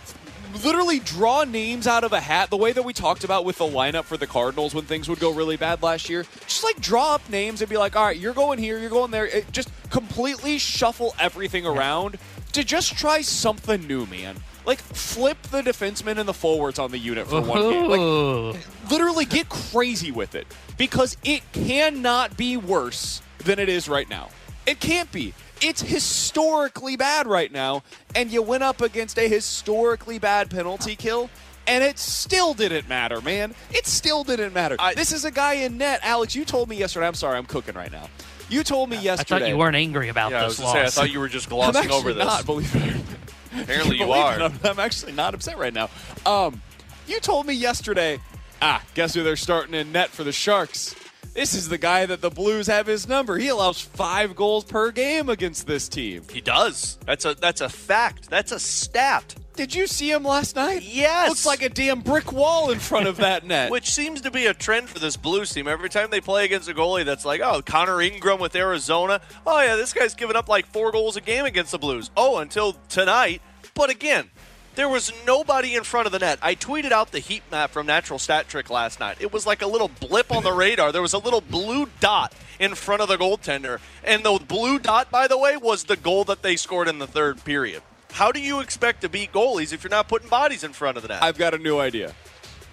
literally 0.63 0.99
draw 0.99 1.43
names 1.43 1.87
out 1.87 2.03
of 2.03 2.11
a 2.13 2.19
hat. 2.19 2.49
The 2.49 2.57
way 2.57 2.71
that 2.71 2.83
we 2.83 2.93
talked 2.93 3.23
about 3.23 3.45
with 3.45 3.57
the 3.57 3.65
lineup 3.65 4.03
for 4.03 4.17
the 4.17 4.27
Cardinals 4.27 4.75
when 4.75 4.85
things 4.85 5.07
would 5.07 5.19
go 5.19 5.31
really 5.31 5.57
bad 5.57 5.81
last 5.81 6.09
year, 6.09 6.25
just 6.45 6.63
like 6.63 6.79
draw 6.81 7.15
up 7.15 7.29
names 7.29 7.61
and 7.61 7.69
be 7.69 7.77
like, 7.77 7.95
all 7.95 8.05
right, 8.05 8.17
you're 8.17 8.33
going 8.33 8.59
here, 8.59 8.77
you're 8.77 8.89
going 8.89 9.11
there. 9.11 9.25
It, 9.25 9.51
just 9.51 9.69
completely 9.89 10.57
shuffle 10.57 11.15
everything 11.19 11.65
around 11.65 12.17
to 12.51 12.63
just 12.63 12.97
try 12.97 13.21
something 13.21 13.85
new, 13.87 14.05
man. 14.05 14.35
Like 14.69 14.81
flip 14.81 15.41
the 15.49 15.63
defenseman 15.63 16.19
and 16.19 16.29
the 16.29 16.33
forwards 16.33 16.77
on 16.77 16.91
the 16.91 16.99
unit 16.99 17.25
for 17.25 17.41
one 17.41 17.59
game. 17.59 17.89
Like 17.89 17.99
oh. 17.99 18.55
literally 18.91 19.25
get 19.25 19.49
crazy 19.49 20.11
with 20.11 20.35
it 20.35 20.45
because 20.77 21.17
it 21.23 21.41
cannot 21.53 22.37
be 22.37 22.55
worse 22.55 23.23
than 23.39 23.57
it 23.57 23.67
is 23.67 23.89
right 23.89 24.07
now. 24.07 24.29
It 24.67 24.79
can't 24.79 25.11
be. 25.11 25.33
It's 25.59 25.81
historically 25.81 26.95
bad 26.97 27.25
right 27.25 27.51
now, 27.51 27.81
and 28.13 28.29
you 28.29 28.43
went 28.43 28.61
up 28.61 28.79
against 28.81 29.17
a 29.17 29.27
historically 29.27 30.19
bad 30.19 30.51
penalty 30.51 30.95
kill. 30.95 31.31
And 31.65 31.83
it 31.83 31.97
still 31.97 32.53
didn't 32.53 32.87
matter, 32.87 33.21
man. 33.21 33.55
It 33.71 33.87
still 33.87 34.23
didn't 34.23 34.53
matter. 34.53 34.75
I- 34.77 34.93
this 34.93 35.11
is 35.11 35.25
a 35.25 35.31
guy 35.31 35.53
in 35.53 35.79
net. 35.79 35.99
Alex, 36.03 36.35
you 36.35 36.45
told 36.45 36.69
me 36.69 36.75
yesterday. 36.75 37.07
I'm 37.07 37.15
sorry, 37.15 37.39
I'm 37.39 37.47
cooking 37.47 37.73
right 37.73 37.91
now. 37.91 38.07
You 38.49 38.63
told 38.63 38.91
me 38.91 38.97
I 38.97 39.01
yesterday. 39.01 39.35
I 39.35 39.39
thought 39.39 39.49
you 39.49 39.57
weren't 39.57 39.75
angry 39.75 40.09
about 40.09 40.29
yeah, 40.29 40.43
I 40.43 40.45
was 40.45 40.57
this 40.57 40.65
gonna 40.65 40.79
say, 40.79 40.85
I 40.85 40.89
thought 40.89 41.11
you 41.11 41.19
were 41.19 41.27
just 41.27 41.47
I'm 41.47 41.55
glossing 41.55 41.81
actually 41.81 41.97
over 41.97 42.13
this. 42.13 42.23
not, 42.23 42.45
believe 42.45 42.75
it 42.75 42.83
or 42.83 42.95
not. 42.95 43.18
Apparently 43.63 43.97
you 43.97 44.05
Believe 44.05 44.23
are. 44.23 44.41
I'm, 44.41 44.59
I'm 44.63 44.79
actually 44.79 45.11
not 45.11 45.33
upset 45.33 45.57
right 45.57 45.73
now. 45.73 45.89
Um, 46.25 46.61
you 47.07 47.19
told 47.19 47.45
me 47.45 47.53
yesterday, 47.53 48.19
ah, 48.61 48.83
guess 48.93 49.13
who 49.13 49.23
they're 49.23 49.35
starting 49.35 49.73
in 49.73 49.91
net 49.91 50.09
for 50.09 50.23
the 50.23 50.31
Sharks? 50.31 50.95
This 51.33 51.53
is 51.53 51.69
the 51.69 51.77
guy 51.77 52.05
that 52.05 52.21
the 52.21 52.29
Blues 52.29 52.67
have 52.67 52.87
his 52.87 53.07
number. 53.07 53.37
He 53.37 53.47
allows 53.47 53.79
five 53.79 54.35
goals 54.35 54.63
per 54.63 54.91
game 54.91 55.29
against 55.29 55.67
this 55.67 55.87
team. 55.87 56.23
He 56.31 56.41
does. 56.41 56.97
That's 57.05 57.23
a 57.23 57.35
that's 57.35 57.61
a 57.61 57.69
fact. 57.69 58.29
That's 58.29 58.51
a 58.51 58.59
stat. 58.59 59.35
Did 59.55 59.75
you 59.75 59.87
see 59.87 60.09
him 60.09 60.23
last 60.23 60.55
night? 60.55 60.83
Yes. 60.83 61.27
Looks 61.27 61.45
like 61.45 61.61
a 61.61 61.67
damn 61.67 61.99
brick 61.99 62.31
wall 62.31 62.71
in 62.71 62.79
front 62.79 63.07
of 63.07 63.17
that 63.17 63.45
net. 63.45 63.69
Which 63.71 63.91
seems 63.91 64.21
to 64.21 64.31
be 64.31 64.45
a 64.45 64.53
trend 64.53 64.87
for 64.87 64.99
this 64.99 65.17
Blues 65.17 65.51
team. 65.51 65.67
Every 65.67 65.89
time 65.89 66.09
they 66.09 66.21
play 66.21 66.45
against 66.45 66.69
a 66.69 66.73
goalie 66.73 67.03
that's 67.03 67.25
like, 67.25 67.41
oh, 67.41 67.61
Connor 67.61 68.01
Ingram 68.01 68.39
with 68.39 68.55
Arizona. 68.55 69.19
Oh, 69.45 69.61
yeah, 69.61 69.75
this 69.75 69.91
guy's 69.91 70.15
giving 70.15 70.37
up 70.37 70.47
like 70.47 70.65
four 70.67 70.93
goals 70.93 71.17
a 71.17 71.21
game 71.21 71.43
against 71.43 71.73
the 71.73 71.77
Blues. 71.77 72.09
Oh, 72.15 72.37
until 72.37 72.73
tonight. 72.87 73.41
But 73.79 73.89
again, 73.89 74.29
there 74.75 74.89
was 74.89 75.13
nobody 75.25 75.73
in 75.73 75.85
front 75.85 76.05
of 76.05 76.11
the 76.11 76.19
net. 76.19 76.37
I 76.41 76.53
tweeted 76.53 76.91
out 76.91 77.13
the 77.13 77.19
heat 77.19 77.43
map 77.49 77.71
from 77.71 77.85
Natural 77.85 78.19
Stat 78.19 78.49
Trick 78.49 78.69
last 78.69 78.99
night. 78.99 79.15
It 79.21 79.31
was 79.31 79.47
like 79.47 79.61
a 79.61 79.67
little 79.67 79.87
blip 79.87 80.33
on 80.33 80.43
the 80.43 80.51
radar. 80.51 80.91
There 80.91 81.01
was 81.01 81.13
a 81.13 81.17
little 81.17 81.39
blue 81.39 81.87
dot 82.01 82.33
in 82.59 82.75
front 82.75 83.01
of 83.01 83.07
the 83.07 83.15
goaltender. 83.15 83.79
And 84.03 84.23
the 84.23 84.37
blue 84.45 84.79
dot, 84.79 85.09
by 85.09 85.27
the 85.27 85.37
way, 85.37 85.55
was 85.55 85.85
the 85.85 85.95
goal 85.95 86.25
that 86.25 86.41
they 86.41 86.57
scored 86.57 86.89
in 86.89 86.99
the 86.99 87.07
third 87.07 87.41
period. 87.45 87.81
How 88.11 88.33
do 88.33 88.41
you 88.41 88.59
expect 88.59 88.99
to 89.03 89.09
beat 89.09 89.31
goalies 89.31 89.71
if 89.71 89.81
you're 89.81 89.91
not 89.91 90.09
putting 90.09 90.27
bodies 90.27 90.65
in 90.65 90.73
front 90.73 90.97
of 90.97 91.03
the 91.03 91.07
net? 91.07 91.23
I've 91.23 91.37
got 91.37 91.53
a 91.53 91.57
new 91.57 91.79
idea. 91.79 92.13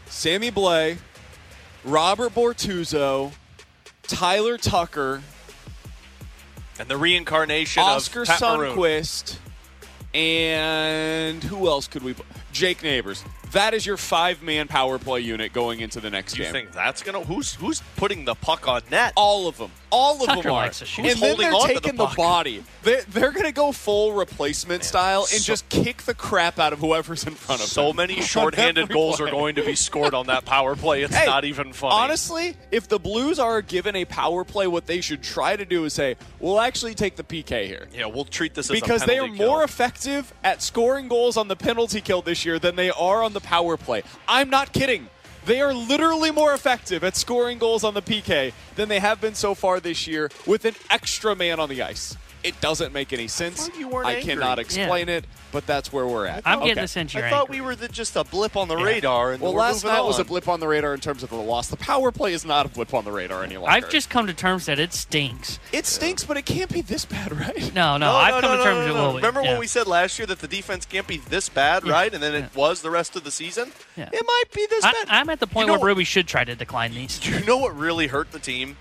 Sammy 0.06 0.50
Blais, 0.50 0.98
Robert 1.84 2.34
Bortuzzo, 2.34 3.30
Tyler 4.02 4.58
Tucker, 4.58 5.22
and 6.80 6.88
the 6.88 6.96
reincarnation 6.96 7.84
Oscar 7.84 8.22
of 8.22 8.28
Maroon. 8.40 8.76
Sundqvist, 8.76 9.36
and 10.14 11.42
who 11.44 11.68
else 11.68 11.86
could 11.88 12.02
we? 12.02 12.14
put? 12.14 12.26
Jake 12.52 12.82
Neighbours. 12.82 13.24
That 13.52 13.74
is 13.74 13.86
your 13.86 13.96
five 13.96 14.42
man 14.42 14.66
power 14.68 14.98
play 14.98 15.20
unit 15.20 15.52
going 15.52 15.80
into 15.80 16.00
the 16.00 16.10
next 16.10 16.36
You 16.36 16.44
game. 16.44 16.52
think 16.52 16.72
that's 16.72 17.02
gonna? 17.02 17.20
Who's 17.24 17.54
who's 17.54 17.82
putting 17.96 18.24
the 18.24 18.34
puck 18.34 18.66
on 18.68 18.82
net? 18.90 19.12
All 19.16 19.46
of 19.48 19.56
them. 19.58 19.70
All 19.90 20.20
of 20.20 20.26
Tucker 20.26 20.42
them 20.42 20.52
are. 20.52 20.62
likes 20.64 20.80
to 20.80 20.84
shoot. 20.84 21.06
And 21.06 21.20
then 21.20 21.36
they're 21.38 21.50
to 21.52 21.58
the 21.58 21.74
taking 21.74 21.96
the, 21.96 22.06
body. 22.16 22.64
They're, 22.82 23.02
they're 23.02 23.30
going 23.32 23.46
to 23.46 23.52
go 23.52 23.72
full 23.72 24.12
replacement 24.14 24.82
style 24.84 25.20
and 25.20 25.28
so- 25.40 25.44
just 25.52 25.68
kick 25.68 26.02
the 26.02 26.14
crap 26.14 26.58
out 26.58 26.72
of 26.72 26.80
whoever's 26.80 27.24
in 27.24 27.34
front 27.34 27.62
of 27.62 27.68
So 27.68 27.82
them. 27.82 27.90
So 27.90 27.96
many 27.96 28.20
shorthanded 28.20 28.88
goals 28.88 29.20
are 29.20 29.30
going 29.30 29.54
to 29.56 29.64
be 29.64 29.74
scored 29.74 30.12
on 30.14 30.26
that 30.26 30.44
power 30.44 30.74
play. 30.76 31.02
It's 31.02 31.14
Hey, 31.14 31.26
not 31.26 31.44
even 31.44 31.72
funny. 31.72 31.94
Honestly, 31.94 32.56
if 32.70 32.88
the 32.88 32.98
Blues 32.98 33.38
are 33.38 33.62
given 33.62 33.94
a 33.96 34.04
power 34.04 34.44
play, 34.44 34.66
what 34.66 34.86
they 34.86 35.00
should 35.00 35.22
try 35.22 35.54
to 35.56 35.64
do 35.64 35.84
is 35.84 35.92
say, 35.92 36.16
we'll 36.40 36.60
actually 36.60 36.94
take 36.94 37.16
the 37.16 37.22
PK 37.24 37.66
here. 37.66 37.86
yeah, 37.94 38.06
we'll 38.06 38.24
treat 38.24 38.54
this 38.54 38.70
as 38.70 38.80
Because 38.80 39.04
they 39.04 39.18
are 39.18 39.28
kill. 39.28 39.36
more 39.46 39.62
effective 39.64 40.32
at 40.42 40.62
scoring 40.62 41.08
goals 41.08 41.36
on 41.36 41.48
the 41.48 41.56
penalty 41.56 42.00
kill 42.00 42.22
this 42.22 42.44
year 42.44 42.58
than 42.58 42.74
they 42.76 42.90
are 42.90 43.22
on 43.22 43.32
the 43.32 43.40
power 43.40 43.76
play. 43.76 44.02
I'm 44.26 44.50
not 44.50 44.72
kidding. 44.72 45.08
They 45.46 45.60
are 45.60 45.72
literally 45.72 46.32
more 46.32 46.52
effective 46.54 47.04
at 47.04 47.16
scoring 47.16 47.58
goals 47.58 47.84
on 47.84 47.94
the 47.94 48.02
PK 48.02 48.52
than 48.74 48.88
they 48.88 48.98
have 48.98 49.20
been 49.20 49.36
so 49.36 49.54
far 49.54 49.78
this 49.78 50.08
year 50.08 50.28
with 50.44 50.64
an 50.64 50.74
extra 50.90 51.36
man 51.36 51.60
on 51.60 51.68
the 51.68 51.82
ice. 51.82 52.16
It 52.46 52.60
doesn't 52.60 52.92
make 52.92 53.12
any 53.12 53.26
sense. 53.28 53.68
thought 53.68 53.76
you 53.78 53.88
weren't 53.88 54.06
I 54.06 54.14
angry. 54.14 54.34
cannot 54.34 54.58
explain 54.60 55.08
it, 55.08 55.24
but 55.50 55.66
that's 55.66 55.92
where 55.92 56.06
we're 56.06 56.26
at. 56.26 56.42
I'm 56.46 56.58
Okay. 56.58 56.68
getting 56.68 56.84
the 56.84 56.88
sense 56.88 57.12
you're 57.12 57.24
I 57.26 57.30
thought 57.30 57.46
angry. 57.48 57.60
we 57.60 57.66
were 57.66 57.74
the, 57.74 57.88
just 57.88 58.14
a 58.14 58.22
blip 58.22 58.56
on 58.56 58.68
the 58.68 58.76
radar. 58.76 59.32
And 59.32 59.42
Well, 59.42 59.52
we're 59.52 59.60
last 59.60 59.82
moving 59.84 59.96
night 59.98 60.04
was 60.04 60.18
a 60.20 60.24
blip 60.24 60.48
on 60.48 60.60
the 60.60 60.68
radar 60.68 60.94
in 60.94 61.00
terms 61.00 61.22
of 61.24 61.30
the 61.30 61.36
loss. 61.36 61.68
The 61.68 61.76
power 61.76 62.12
play 62.12 62.32
is 62.32 62.44
not 62.44 62.64
a 62.66 62.68
blip 62.68 62.94
on 62.94 63.04
the 63.04 63.10
radar 63.10 63.42
any 63.42 63.56
longer. 63.56 63.70
I've 63.70 63.90
just 63.90 64.10
come 64.10 64.26
to 64.28 64.34
terms 64.34 64.66
that 64.66 64.78
it 64.78 64.92
stinks. 64.92 65.58
it 65.72 65.86
stinks, 65.86 66.24
but 66.24 66.36
it 66.36 66.46
can't 66.46 66.72
be 66.72 66.82
this 66.82 67.04
bad, 67.04 67.32
right? 67.38 67.74
No, 67.74 67.96
no, 67.96 68.06
No, 68.12 68.16
I've 68.16 68.34
no, 68.34 68.40
come 68.42 68.50
no, 68.52 68.56
to 68.58 68.62
terms 68.64 68.78
no, 68.78 68.84
with 68.86 68.94
no. 68.96 69.02
what 69.06 69.10
we- 69.14 69.16
Remember 69.20 69.42
yeah. 69.42 69.50
when 69.50 69.58
we 69.60 69.66
said 69.66 69.86
last 69.88 70.18
year 70.18 70.26
that 70.26 70.38
the 70.38 70.48
defense 70.48 70.86
can't 70.86 71.06
be 71.08 71.16
this 71.18 71.48
bad, 71.48 71.84
right? 71.86 72.14
And 72.14 72.22
then 72.22 72.34
it 72.34 72.54
was 72.54 72.82
the 72.82 72.90
rest 72.90 73.16
of 73.16 73.24
the 73.24 73.30
season. 73.32 73.72
Yeah. 73.96 74.08
It 74.12 74.24
might 74.24 74.44
be 74.54 74.66
this 74.70 74.84
I, 74.84 74.92
bad. 74.92 75.06
I'm 75.08 75.30
at 75.30 75.40
the 75.40 75.46
point 75.48 75.66
You 75.66 75.72
know 75.74 75.80
where 75.80 75.88
Ruby 75.88 76.04
should 76.04 76.28
try 76.28 76.44
to 76.44 76.54
decline 76.54 76.94
these. 76.94 77.18
Do 77.20 77.30
you 77.32 77.44
know 77.44 77.56
what 77.56 77.76
really 77.76 78.06
hurt 78.06 78.30
the 78.30 78.38
team? 78.38 78.76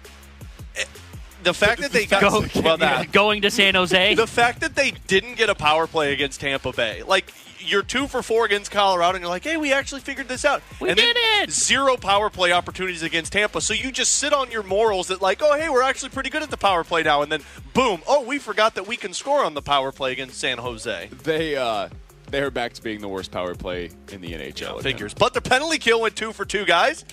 The 1.46 1.54
fact 1.54 1.82
that 1.82 1.92
they 1.92 2.06
got 2.06 2.22
Go, 2.22 2.46
well, 2.62 2.78
that 2.78 3.12
going 3.12 3.44
to 3.44 3.52
San 3.52 3.76
Jose. 3.76 4.16
the 4.16 4.28
fact 4.28 4.62
that 4.62 4.76
they 4.76 4.92
didn't 5.08 5.36
get 5.36 5.50
a 5.50 5.56
power 5.56 5.86
play 5.88 6.12
against 6.12 6.42
Tampa 6.42 6.74
Bay, 6.74 7.04
like 7.04 7.32
you're 7.60 7.84
two 7.84 8.08
for 8.08 8.22
four 8.22 8.46
against 8.46 8.72
Colorado, 8.72 9.16
and 9.16 9.24
you're 9.24 9.30
like, 9.30 9.44
hey, 9.44 9.58
we 9.58 9.72
actually 9.72 10.02
figured 10.02 10.28
this 10.28 10.44
out. 10.46 10.62
We 10.80 10.90
and 10.90 10.98
did 10.98 11.16
it! 11.18 11.52
Zero 11.52 11.98
power 11.98 12.30
play 12.30 12.52
opportunities 12.52 13.04
against 13.04 13.34
Tampa, 13.34 13.62
so 13.62 13.74
you 13.74 13.92
just 13.92 14.16
sit 14.16 14.34
on 14.34 14.52
your 14.52 14.64
morals 14.64 15.08
that 15.08 15.22
like, 15.22 15.42
oh, 15.42 15.58
hey, 15.58 15.70
we're 15.70 15.82
actually 15.84 16.10
pretty 16.10 16.30
good 16.30 16.44
at 16.44 16.50
the 16.50 16.58
power 16.58 16.84
play 16.84 17.04
now, 17.04 17.22
and 17.22 17.32
then 17.32 17.42
boom, 17.74 18.02
oh, 18.08 18.22
we 18.22 18.40
forgot 18.40 18.76
that 18.76 18.88
we 18.88 18.98
can 18.98 19.14
score 19.14 19.44
on 19.44 19.54
the 19.54 19.62
power 19.62 19.92
play 19.92 20.12
against 20.12 20.40
San 20.40 20.58
Jose. 20.58 21.10
They 21.24 21.56
uh, 21.56 21.90
they 22.32 22.42
are 22.42 22.52
back 22.52 22.74
to 22.74 22.82
being 22.82 23.02
the 23.02 23.08
worst 23.08 23.32
power 23.32 23.56
play 23.56 23.92
in 24.12 24.22
the 24.22 24.34
NHL. 24.34 24.72
again. 24.72 24.82
Figures, 24.82 25.14
but 25.14 25.34
the 25.34 25.42
penalty 25.42 25.78
kill 25.78 26.02
went 26.02 26.16
two 26.16 26.34
for 26.34 26.46
two, 26.46 26.66
guys. 26.66 27.06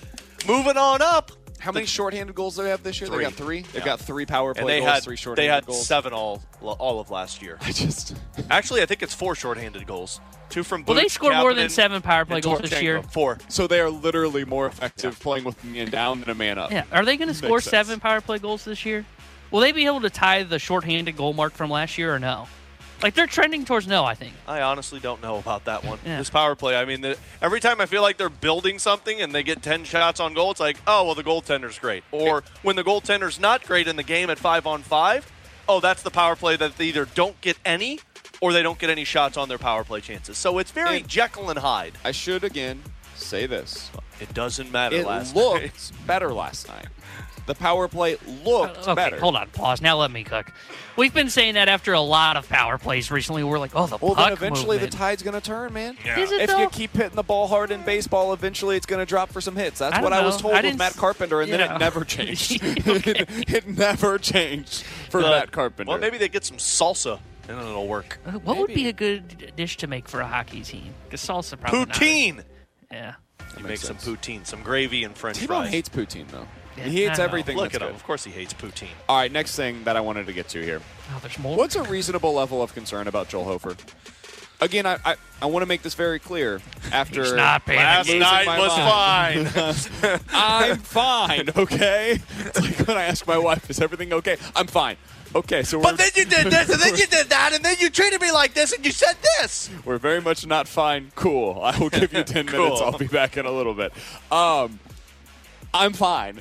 Moving 0.47 0.77
on 0.77 1.03
up. 1.03 1.31
How 1.63 1.71
many 1.71 1.87
shorthanded 1.87 2.35
goals 2.35 2.57
do 2.57 2.65
they 2.65 2.71
have 2.71 2.83
this 2.83 3.01
year? 3.01 3.09
Three. 3.09 3.19
They 3.19 3.23
got 3.25 3.33
three. 3.35 3.61
They've 3.63 3.75
Yeah. 3.77 3.85
got 3.85 4.01
three 4.01 4.27
power 4.27 4.53
play 4.53 4.61
And 4.63 4.69
they 4.69 4.81
goals, 4.81 4.93
had 4.93 5.03
three 5.05 5.35
they 5.37 5.47
had 5.47 5.65
goals. 5.65 5.87
seven 5.87 6.13
all 6.13 6.43
all 6.61 6.99
of 6.99 7.11
last 7.11 7.41
year. 7.41 7.57
I 7.61 7.71
just 7.71 8.17
Actually, 8.51 8.83
I 8.83 8.87
think 8.87 9.03
it's 9.03 9.15
four 9.15 9.35
shorthanded 9.37 9.87
goals. 9.87 10.21
Two 10.49 10.65
from 10.65 10.85
Well, 10.85 10.97
they 10.97 11.03
Boots, 11.03 11.15
scored 11.15 11.37
more 11.37 11.55
than 11.55 11.69
seven 11.71 12.03
power 12.03 12.25
play 12.25 12.41
goals 12.41 12.61
this 12.61 12.83
year. 12.83 13.03
Four. 13.05 13.39
so 13.49 13.67
they 13.67 13.81
are 13.81 13.89
literally 13.91 14.45
more 14.45 14.67
effective 14.67 15.19
playing 15.21 15.45
with 15.45 15.63
a 15.63 15.67
man 15.69 15.89
down 15.89 16.21
than 16.21 16.31
a 16.31 16.35
man 16.35 16.59
up. 16.59 16.73
Yeah, 16.73 16.83
are 16.93 17.05
they 17.05 17.17
going 17.17 17.29
to 17.29 17.35
score 17.35 17.61
sense. 17.61 17.71
seven 17.71 18.01
power 18.01 18.21
play 18.21 18.39
goals 18.39 18.65
this 18.65 18.85
year? 18.85 19.05
Will 19.53 19.61
they 19.61 19.71
be 19.73 19.87
able 19.87 20.01
to 20.01 20.11
tie 20.11 20.43
the 20.43 20.59
shorthanded 20.59 21.17
goal 21.17 21.33
mark 21.33 21.53
from 21.55 21.71
last 21.71 21.97
year 21.97 22.13
or 22.15 22.19
no? 22.19 22.49
Like 23.03 23.15
they're 23.15 23.27
trending 23.27 23.65
towards 23.65 23.87
no, 23.87 24.05
I 24.05 24.15
think. 24.15 24.35
I 24.47 24.63
honestly 24.63 25.01
don't 25.01 25.21
know 25.23 25.39
about 25.39 25.65
that 25.65 25.85
one. 25.85 25.99
Yeah. 26.05 26.19
This 26.19 26.31
power 26.31 26.55
play. 26.55 26.77
I 26.77 26.85
mean, 26.85 27.01
the, 27.01 27.19
every 27.41 27.61
time 27.61 27.81
I 27.81 27.87
feel 27.87 28.03
like 28.03 28.17
they're 28.17 28.29
building 28.29 28.79
something 28.79 29.21
and 29.21 29.35
they 29.35 29.43
get 29.43 29.63
ten 29.63 29.85
shots 29.85 30.21
on 30.21 30.35
goal, 30.35 30.51
it's 30.53 30.61
like, 30.61 30.77
oh 30.87 31.05
well, 31.07 31.15
the 31.15 31.25
goaltender's 31.25 31.79
great. 31.79 32.05
Or 32.13 32.45
when 32.63 32.77
the 32.77 32.85
goaltender's 32.85 33.41
not 33.41 33.65
great 33.67 33.89
in 33.89 33.97
the 33.97 34.03
game 34.03 34.31
at 34.31 34.39
five 34.39 34.67
on 34.67 34.83
five, 34.83 35.31
oh 35.69 35.81
that's 35.81 36.03
the 36.03 36.11
power 36.11 36.37
play 36.37 36.57
that 36.57 36.77
they 36.79 36.87
either 36.87 37.07
don't 37.15 37.41
get 37.41 37.59
any 37.65 38.01
or 38.41 38.53
they 38.53 38.63
don't 38.63 38.79
get 38.79 38.91
any 38.91 39.05
shots 39.05 39.37
on 39.37 39.49
their 39.49 39.59
power 39.59 39.85
play 39.85 40.01
chances. 40.01 40.37
So 40.39 40.59
it's 40.59 40.71
very 40.71 40.99
And- 40.99 41.09
Jekyll 41.09 41.51
and 41.51 41.59
Hyde. 41.59 41.93
I 42.05 42.13
should 42.13 42.45
again 42.45 42.83
say 43.15 43.47
this. 43.47 43.91
It 44.21 44.33
doesn't 44.35 44.71
matter. 44.71 44.97
It 44.97 45.07
last 45.07 45.35
looked 45.35 45.63
night. 45.63 45.91
better 46.07 46.33
last 46.33 46.69
night. 46.69 46.87
The 47.47 47.55
power 47.57 47.89
play 47.89 48.17
looked 48.45 48.79
Okay, 48.79 48.95
better. 48.95 49.19
hold 49.19 49.35
on, 49.37 49.49
pause. 49.51 49.81
Now 49.83 49.97
let 49.99 50.11
me 50.13 50.23
cook. 50.23 50.53
We've 50.97 51.13
been 51.13 51.29
saying 51.29 51.55
that 51.55 51.69
after 51.69 51.93
a 51.93 52.01
lot 52.01 52.37
of 52.37 52.49
power 52.49 52.79
plays 52.79 53.11
recently. 53.11 53.43
We're 53.43 53.59
like, 53.59 53.73
oh, 53.75 53.87
the 53.87 53.97
Well, 54.01 54.15
puck 54.15 54.27
then 54.29 54.33
eventually 54.35 54.77
movement. 54.77 54.93
the 54.93 54.99
tide's 54.99 55.23
going 55.25 55.35
to 55.35 55.41
turn, 55.41 55.73
man. 55.73 55.97
Is 56.05 56.31
it 56.31 56.43
If 56.43 56.51
though? 56.51 56.59
you 56.61 56.69
keep 56.69 56.93
hitting 56.93 57.17
the 57.17 57.23
ball 57.25 57.49
hard 57.49 57.71
in 57.73 57.83
baseball, 57.83 58.33
eventually 58.33 58.77
it's 58.77 58.87
going 58.87 59.01
to 59.01 59.07
drop 59.07 59.31
for 59.31 59.41
some 59.41 59.57
hits. 59.57 59.81
That's 59.81 59.97
I 59.97 60.03
what 60.03 60.11
don't 60.11 60.21
I 60.23 60.25
was 60.27 60.41
told 60.41 60.55
I 60.55 60.61
with 60.63 60.79
Matt 60.79 60.97
Carpenter, 60.97 61.41
and 61.41 61.51
then 61.53 61.59
yeah. 61.61 61.75
it 61.75 61.79
never 61.79 62.05
changed. 62.05 62.63
Okay. 62.87 63.25
it 63.29 63.67
never 63.67 64.19
changed 64.19 64.83
for 65.11 65.21
But- 65.23 65.31
Matt 65.31 65.51
Carpenter. 65.53 65.89
Well, 65.91 65.99
maybe 65.99 66.19
they 66.19 66.29
get 66.29 66.45
some 66.45 66.59
salsa 66.59 67.19
and 67.49 67.59
then 67.59 67.67
it'll 67.67 67.89
work. 67.89 68.21
Uh, 68.25 68.33
what 68.33 68.57
would 68.59 68.73
be 68.73 68.87
a 68.89 68.93
good 68.93 69.53
dish 69.57 69.77
to 69.79 69.89
make 69.89 70.09
for 70.09 70.21
a 70.21 70.27
hockey 70.29 70.61
team? 70.61 70.95
Because 71.07 71.21
salsa 71.27 71.59
probably 71.59 71.81
not. 71.81 71.89
Poutine. 71.89 72.45
Yeah. 72.93 73.15
You 73.57 73.63
make 73.65 73.71
makes 73.71 73.83
some 73.83 73.97
poutine, 73.97 74.47
some 74.47 74.63
gravy 74.63 75.03
and 75.05 75.17
French 75.17 75.39
T-Bone 75.39 75.63
fries. 75.65 75.71
hates 75.73 75.89
poutine, 75.89 76.29
though. 76.29 76.47
He 76.77 77.05
hates 77.05 77.19
I 77.19 77.25
everything 77.25 77.57
Look 77.57 77.75
at 77.75 77.81
good. 77.81 77.89
him. 77.91 77.95
Of 77.95 78.05
course, 78.05 78.25
he 78.25 78.31
hates 78.31 78.55
poutine. 78.55 78.89
All 79.09 79.17
right, 79.19 79.31
next 79.31 79.57
thing 79.57 79.85
that 79.85 79.97
I 79.97 80.01
wanted 80.01 80.27
to 80.27 80.33
get 80.33 80.49
to 80.51 80.63
here. 80.65 80.81
Oh, 81.11 81.19
there's 81.21 81.39
more. 81.39 81.57
What's 81.57 81.77
a 81.77 81.83
reasonable 81.83 82.33
level 82.33 82.63
of 82.63 82.75
concern 82.75 83.09
about 83.09 83.29
Joel 83.29 83.45
Hofer? 83.45 83.77
Again, 84.61 84.87
I, 84.87 84.97
I, 85.05 85.17
I 85.43 85.47
want 85.47 85.63
to 85.65 85.67
make 85.67 85.83
this 85.83 85.95
very 85.95 86.21
clear. 86.21 86.61
After 86.93 87.23
He's 87.25 87.33
not 87.33 87.67
panicking. 87.67 88.21
Last 88.21 88.47
night 88.47 88.59
was 88.59 88.79
mind. 88.79 89.49
fine. 89.49 90.21
I'm 90.33 90.77
fine, 90.79 91.49
okay? 91.57 92.21
It's 92.47 92.61
like 92.61 92.87
when 92.87 92.97
I 92.97 93.03
ask 93.05 93.27
my 93.27 93.39
wife, 93.39 93.69
is 93.69 93.81
everything 93.81 94.13
okay? 94.13 94.37
I'm 94.55 94.69
fine. 94.69 94.97
Okay, 95.35 95.63
so 95.65 95.79
we're, 95.79 95.85
But 95.85 95.99
then 95.99 96.11
you 96.15 96.25
did 96.27 96.47
this, 96.47 96.71
and 96.71 96.81
then 96.81 96.95
you 96.95 97.07
did 97.07 97.29
that, 97.31 97.53
and 97.55 97.65
then 97.65 97.77
you 97.81 97.91
treated 97.91 98.21
me 98.21 98.31
like 98.31 98.55
this, 98.55 98.73
and 98.73 98.85
you 98.85 98.93
said 98.93 99.17
this. 99.41 99.69
we're 99.85 99.99
very 99.99 100.21
much 100.21 100.47
not 100.47 100.69
fine. 100.69 101.11
Cool. 101.17 101.59
I 101.61 101.77
will 101.79 101.89
give 101.91 102.13
you 102.13 102.23
10 102.25 102.47
minutes. 102.47 102.81
I'll 102.81 102.97
be 102.99 103.07
back 103.09 103.37
in 103.37 103.47
a 103.47 103.51
little 103.51 103.75
bit. 103.75 103.93
Um, 104.31 104.79
I'm 105.75 105.93
fine. 105.95 106.41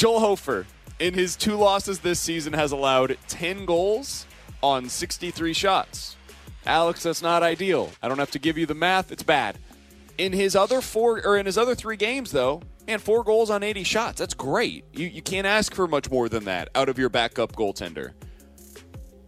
Joel 0.00 0.20
Hofer, 0.20 0.64
in 0.98 1.12
his 1.12 1.36
two 1.36 1.56
losses 1.56 1.98
this 1.98 2.18
season, 2.18 2.54
has 2.54 2.72
allowed 2.72 3.18
10 3.28 3.66
goals 3.66 4.24
on 4.62 4.88
63 4.88 5.52
shots. 5.52 6.16
Alex, 6.64 7.02
that's 7.02 7.20
not 7.20 7.42
ideal. 7.42 7.90
I 8.02 8.08
don't 8.08 8.16
have 8.16 8.30
to 8.30 8.38
give 8.38 8.56
you 8.56 8.64
the 8.64 8.74
math. 8.74 9.12
It's 9.12 9.22
bad. 9.22 9.58
In 10.16 10.32
his 10.32 10.56
other 10.56 10.80
four 10.80 11.20
or 11.22 11.36
in 11.36 11.44
his 11.44 11.58
other 11.58 11.74
three 11.74 11.98
games, 11.98 12.30
though, 12.32 12.62
and 12.88 13.02
four 13.02 13.22
goals 13.22 13.50
on 13.50 13.62
80 13.62 13.84
shots. 13.84 14.18
That's 14.20 14.32
great. 14.32 14.86
You 14.94 15.06
you 15.06 15.20
can't 15.20 15.46
ask 15.46 15.74
for 15.74 15.86
much 15.86 16.10
more 16.10 16.30
than 16.30 16.44
that 16.44 16.70
out 16.74 16.88
of 16.88 16.96
your 16.96 17.10
backup 17.10 17.52
goaltender. 17.54 18.12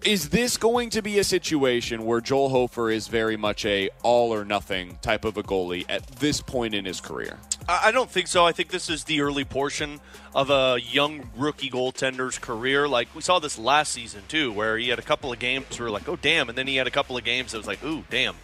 Is 0.04 0.30
this 0.30 0.56
going 0.56 0.90
to 0.90 1.02
be 1.02 1.20
a 1.20 1.24
situation 1.24 2.04
where 2.04 2.20
Joel 2.20 2.48
Hofer 2.48 2.90
is 2.90 3.06
very 3.06 3.36
much 3.36 3.64
a 3.64 3.88
all 4.02 4.34
or 4.34 4.44
nothing 4.44 4.98
type 5.00 5.24
of 5.24 5.36
a 5.36 5.44
goalie 5.44 5.84
at 5.88 6.04
this 6.06 6.40
point 6.40 6.74
in 6.74 6.84
his 6.84 7.00
career? 7.00 7.38
I 7.68 7.92
don't 7.92 8.10
think 8.10 8.26
so. 8.26 8.44
I 8.44 8.50
think 8.50 8.70
this 8.70 8.90
is 8.90 9.04
the 9.04 9.20
early 9.20 9.44
portion 9.44 10.00
of 10.34 10.50
a 10.50 10.78
young 10.80 11.30
rookie 11.36 11.70
goaltender's 11.70 12.36
career. 12.36 12.88
Like 12.88 13.14
we 13.14 13.22
saw 13.22 13.38
this 13.38 13.56
last 13.56 13.92
season 13.92 14.22
too, 14.26 14.50
where 14.50 14.76
he 14.76 14.88
had 14.88 14.98
a 14.98 15.02
couple 15.02 15.32
of 15.32 15.38
games 15.38 15.78
where 15.78 15.88
like, 15.88 16.08
oh 16.08 16.16
damn, 16.16 16.48
and 16.48 16.58
then 16.58 16.66
he 16.66 16.74
had 16.74 16.88
a 16.88 16.90
couple 16.90 17.16
of 17.16 17.22
games 17.22 17.52
that 17.52 17.58
was 17.58 17.68
like, 17.68 17.84
ooh 17.84 18.02
damn. 18.10 18.34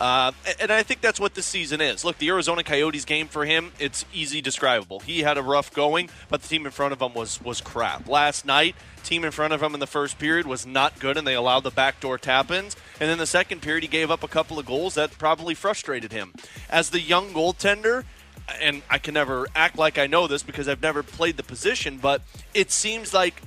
Uh, 0.00 0.32
and 0.58 0.72
I 0.72 0.82
think 0.82 1.00
that's 1.00 1.20
what 1.20 1.34
this 1.34 1.46
season 1.46 1.80
is. 1.80 2.04
Look, 2.04 2.18
the 2.18 2.28
Arizona 2.30 2.64
Coyotes 2.64 3.04
game 3.04 3.28
for 3.28 3.44
him, 3.44 3.70
it's 3.78 4.04
easy 4.12 4.40
describable. 4.40 4.98
He 4.98 5.20
had 5.20 5.38
a 5.38 5.42
rough 5.42 5.72
going, 5.72 6.10
but 6.28 6.42
the 6.42 6.48
team 6.48 6.66
in 6.66 6.72
front 6.72 6.92
of 6.92 7.00
him 7.00 7.14
was 7.14 7.40
was 7.40 7.60
crap. 7.60 8.08
Last 8.08 8.44
night, 8.44 8.74
team 9.04 9.24
in 9.24 9.30
front 9.30 9.52
of 9.52 9.62
him 9.62 9.74
in 9.74 9.80
the 9.80 9.86
first 9.86 10.18
period 10.18 10.46
was 10.46 10.66
not 10.66 10.98
good, 10.98 11.16
and 11.16 11.26
they 11.26 11.34
allowed 11.34 11.60
the 11.60 11.70
backdoor 11.70 12.18
tap-ins. 12.18 12.76
And 13.00 13.10
in 13.10 13.18
the 13.18 13.26
second 13.26 13.62
period, 13.62 13.82
he 13.82 13.88
gave 13.88 14.10
up 14.10 14.22
a 14.22 14.28
couple 14.28 14.58
of 14.58 14.66
goals 14.66 14.94
that 14.94 15.16
probably 15.18 15.54
frustrated 15.54 16.12
him. 16.12 16.32
As 16.68 16.90
the 16.90 17.00
young 17.00 17.30
goaltender, 17.30 18.04
and 18.60 18.82
I 18.90 18.98
can 18.98 19.14
never 19.14 19.48
act 19.54 19.78
like 19.78 19.98
I 19.98 20.06
know 20.06 20.26
this 20.26 20.42
because 20.42 20.68
I've 20.68 20.82
never 20.82 21.02
played 21.02 21.36
the 21.36 21.42
position, 21.42 21.98
but 21.98 22.22
it 22.52 22.70
seems 22.70 23.14
like 23.14 23.42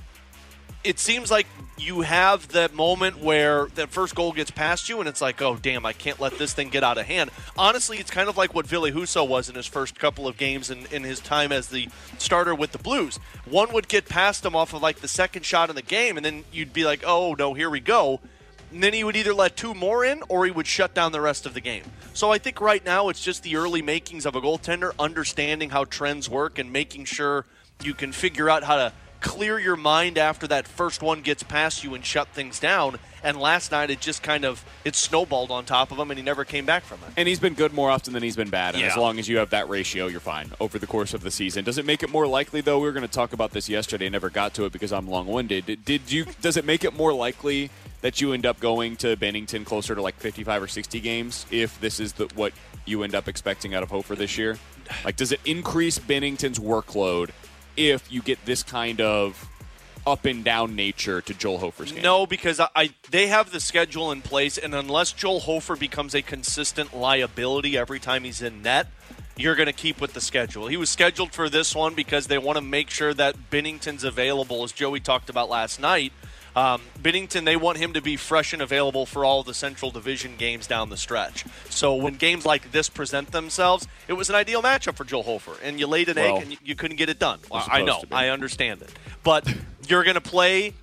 it 0.88 0.98
seems 0.98 1.30
like 1.30 1.46
you 1.76 2.00
have 2.00 2.48
that 2.48 2.72
moment 2.72 3.18
where 3.22 3.66
that 3.74 3.90
first 3.90 4.14
goal 4.14 4.32
gets 4.32 4.50
past 4.50 4.88
you 4.88 5.00
and 5.00 5.08
it's 5.08 5.20
like, 5.20 5.42
oh 5.42 5.54
damn, 5.60 5.84
I 5.84 5.92
can't 5.92 6.18
let 6.18 6.38
this 6.38 6.54
thing 6.54 6.70
get 6.70 6.82
out 6.82 6.96
of 6.96 7.04
hand. 7.04 7.30
Honestly, 7.58 7.98
it's 7.98 8.10
kind 8.10 8.26
of 8.26 8.38
like 8.38 8.54
what 8.54 8.66
Ville 8.66 8.90
Husso 8.90 9.28
was 9.28 9.50
in 9.50 9.54
his 9.54 9.66
first 9.66 9.98
couple 9.98 10.26
of 10.26 10.38
games 10.38 10.70
in, 10.70 10.86
in 10.86 11.04
his 11.04 11.20
time 11.20 11.52
as 11.52 11.68
the 11.68 11.90
starter 12.16 12.54
with 12.54 12.72
the 12.72 12.78
Blues. 12.78 13.18
One 13.44 13.70
would 13.74 13.86
get 13.86 14.08
past 14.08 14.46
him 14.46 14.56
off 14.56 14.72
of 14.72 14.80
like 14.80 15.00
the 15.00 15.08
second 15.08 15.44
shot 15.44 15.68
in 15.68 15.76
the 15.76 15.82
game, 15.82 16.16
and 16.16 16.24
then 16.24 16.44
you'd 16.50 16.72
be 16.72 16.86
like, 16.86 17.04
oh 17.06 17.36
no, 17.38 17.52
here 17.52 17.68
we 17.68 17.80
go. 17.80 18.20
And 18.72 18.82
then 18.82 18.94
he 18.94 19.04
would 19.04 19.16
either 19.16 19.34
let 19.34 19.54
two 19.54 19.74
more 19.74 20.06
in 20.06 20.22
or 20.30 20.46
he 20.46 20.50
would 20.50 20.66
shut 20.66 20.94
down 20.94 21.12
the 21.12 21.20
rest 21.20 21.44
of 21.44 21.52
the 21.52 21.60
game. 21.60 21.84
So 22.14 22.32
I 22.32 22.38
think 22.38 22.62
right 22.62 22.84
now 22.84 23.10
it's 23.10 23.22
just 23.22 23.42
the 23.42 23.56
early 23.56 23.82
makings 23.82 24.24
of 24.24 24.34
a 24.34 24.40
goaltender 24.40 24.92
understanding 24.98 25.68
how 25.68 25.84
trends 25.84 26.30
work 26.30 26.58
and 26.58 26.72
making 26.72 27.04
sure 27.04 27.44
you 27.82 27.92
can 27.92 28.10
figure 28.10 28.48
out 28.48 28.64
how 28.64 28.76
to 28.76 28.92
clear 29.20 29.58
your 29.58 29.76
mind 29.76 30.18
after 30.18 30.46
that 30.48 30.66
first 30.68 31.02
one 31.02 31.22
gets 31.22 31.42
past 31.42 31.82
you 31.84 31.94
and 31.94 32.04
shut 32.04 32.28
things 32.28 32.58
down. 32.60 32.98
And 33.22 33.36
last 33.36 33.72
night 33.72 33.90
it 33.90 34.00
just 34.00 34.22
kind 34.22 34.44
of 34.44 34.64
it 34.84 34.94
snowballed 34.94 35.50
on 35.50 35.64
top 35.64 35.90
of 35.90 35.98
him, 35.98 36.10
and 36.10 36.18
he 36.18 36.24
never 36.24 36.44
came 36.44 36.64
back 36.64 36.84
from 36.84 37.00
it. 37.06 37.12
And 37.16 37.26
he's 37.26 37.40
been 37.40 37.54
good 37.54 37.72
more 37.74 37.90
often 37.90 38.12
than 38.12 38.22
he's 38.22 38.36
been 38.36 38.50
bad. 38.50 38.74
And 38.74 38.82
Yeah. 38.82 38.90
as 38.90 38.96
long 38.96 39.18
as 39.18 39.28
you 39.28 39.38
have 39.38 39.50
that 39.50 39.68
ratio, 39.68 40.06
you're 40.06 40.20
fine 40.20 40.52
over 40.60 40.78
the 40.78 40.86
course 40.86 41.14
of 41.14 41.22
the 41.22 41.30
season. 41.30 41.64
Does 41.64 41.78
it 41.78 41.84
make 41.84 42.02
it 42.04 42.10
more 42.10 42.26
likely, 42.28 42.60
though? 42.60 42.78
We 42.78 42.86
were 42.86 42.92
going 42.92 43.06
to 43.06 43.12
talk 43.12 43.32
about 43.32 43.50
this 43.50 43.68
yesterday. 43.68 44.08
Never 44.08 44.30
got 44.30 44.54
to 44.54 44.66
it 44.66 44.72
because 44.72 44.92
I'm 44.92 45.08
long-winded. 45.08 45.66
Did, 45.66 45.84
did 45.84 46.12
you? 46.12 46.26
Does 46.40 46.56
it 46.56 46.64
make 46.64 46.84
it 46.84 46.94
more 46.94 47.12
likely 47.12 47.70
that 48.02 48.20
you 48.20 48.32
end 48.32 48.46
up 48.46 48.60
going 48.60 48.94
to 48.98 49.16
Binnington 49.16 49.64
closer 49.64 49.96
to 49.96 50.00
like 50.00 50.14
55 50.20 50.62
or 50.62 50.68
60 50.68 51.00
games 51.00 51.44
if 51.50 51.80
this 51.80 51.98
is 51.98 52.12
the, 52.12 52.28
what 52.36 52.52
you 52.84 53.02
end 53.02 53.16
up 53.16 53.26
expecting 53.26 53.74
out 53.74 53.82
of 53.82 53.90
Hofer 53.90 54.14
this 54.14 54.38
year? 54.38 54.56
Like, 55.04 55.16
does 55.16 55.32
it 55.32 55.40
increase 55.44 55.98
Binnington's 55.98 56.60
workload 56.60 57.30
if 57.78 58.10
you 58.12 58.20
get 58.20 58.44
this 58.44 58.62
kind 58.62 59.00
of 59.00 59.48
up 60.06 60.24
and 60.24 60.42
down 60.44 60.74
nature 60.74 61.20
to 61.20 61.34
Joel 61.34 61.58
Hofer's 61.58 61.92
game? 61.92 62.02
No, 62.02 62.26
because 62.26 62.60
I, 62.60 62.68
I 62.74 62.90
they 63.10 63.28
have 63.28 63.50
the 63.52 63.60
schedule 63.60 64.10
in 64.10 64.22
place, 64.22 64.58
and 64.58 64.74
unless 64.74 65.12
Joel 65.12 65.40
Hofer 65.40 65.76
becomes 65.76 66.14
a 66.14 66.22
consistent 66.22 66.96
liability 66.96 67.76
every 67.76 68.00
time 68.00 68.24
he's 68.24 68.42
in 68.42 68.62
net, 68.62 68.88
you're 69.36 69.54
going 69.54 69.66
to 69.66 69.72
keep 69.72 70.00
with 70.00 70.14
the 70.14 70.20
schedule. 70.20 70.66
He 70.66 70.76
was 70.76 70.90
scheduled 70.90 71.32
for 71.32 71.48
this 71.48 71.74
one 71.74 71.94
because 71.94 72.26
they 72.26 72.38
want 72.38 72.56
to 72.56 72.62
make 72.62 72.90
sure 72.90 73.14
that 73.14 73.50
Binnington's 73.50 74.04
available, 74.04 74.64
as 74.64 74.72
Joey 74.72 75.00
talked 75.00 75.30
about 75.30 75.48
last 75.48 75.78
night. 75.80 76.12
Um, 76.56 76.82
Binnington, 77.02 77.44
they 77.44 77.56
want 77.56 77.78
him 77.78 77.92
to 77.92 78.02
be 78.02 78.16
fresh 78.16 78.52
and 78.52 78.60
available 78.62 79.06
for 79.06 79.24
all 79.24 79.42
the 79.42 79.54
Central 79.54 79.90
Division 79.90 80.36
games 80.36 80.66
down 80.66 80.90
the 80.90 80.96
stretch. 80.96 81.44
So 81.68 81.94
when 81.94 82.14
games 82.14 82.44
like 82.44 82.72
this 82.72 82.88
present 82.88 83.30
themselves, 83.30 83.86
it 84.08 84.14
was 84.14 84.28
an 84.28 84.34
ideal 84.34 84.62
matchup 84.62 84.96
for 84.96 85.04
Joel 85.04 85.22
Hofer. 85.22 85.52
And 85.62 85.78
you 85.78 85.86
laid 85.86 86.08
an 86.08 86.16
Well, 86.16 86.36
egg 86.36 86.42
and 86.42 86.52
you, 86.52 86.58
you 86.64 86.74
couldn't 86.74 86.96
get 86.96 87.08
it 87.08 87.18
done. 87.18 87.38
I 87.52 87.82
know. 87.82 88.02
I 88.10 88.28
understand 88.28 88.82
it. 88.82 88.90
But 89.22 89.46
you're 89.86 90.04
going 90.04 90.14
to 90.14 90.20
play 90.20 90.74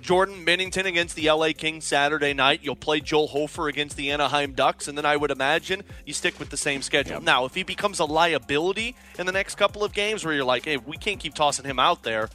Jordan 0.00 0.44
Binnington 0.46 0.84
against 0.86 1.16
the 1.16 1.30
LA 1.30 1.48
Kings 1.56 1.84
Saturday 1.84 2.32
night. 2.32 2.60
You'll 2.62 2.76
play 2.76 3.00
Joel 3.00 3.26
Hofer 3.26 3.68
against 3.68 3.96
the 3.96 4.10
Anaheim 4.10 4.52
Ducks, 4.52 4.88
and 4.88 4.96
then 4.96 5.04
I 5.04 5.16
would 5.16 5.30
imagine 5.30 5.82
you 6.06 6.14
stick 6.14 6.38
with 6.38 6.50
the 6.50 6.56
same 6.56 6.82
schedule. 6.82 7.20
Now, 7.20 7.44
if 7.44 7.54
he 7.54 7.62
becomes 7.62 7.98
a 7.98 8.04
liability 8.04 8.94
in 9.18 9.26
the 9.26 9.32
next 9.32 9.56
couple 9.56 9.84
of 9.84 9.92
games 9.92 10.24
where 10.24 10.32
you're 10.32 10.44
like, 10.44 10.64
hey, 10.64 10.76
we 10.76 10.96
can't 10.96 11.18
keep 11.20 11.34
tossing 11.34 11.64
him 11.64 11.78
out 11.78 12.04
there, 12.04 12.28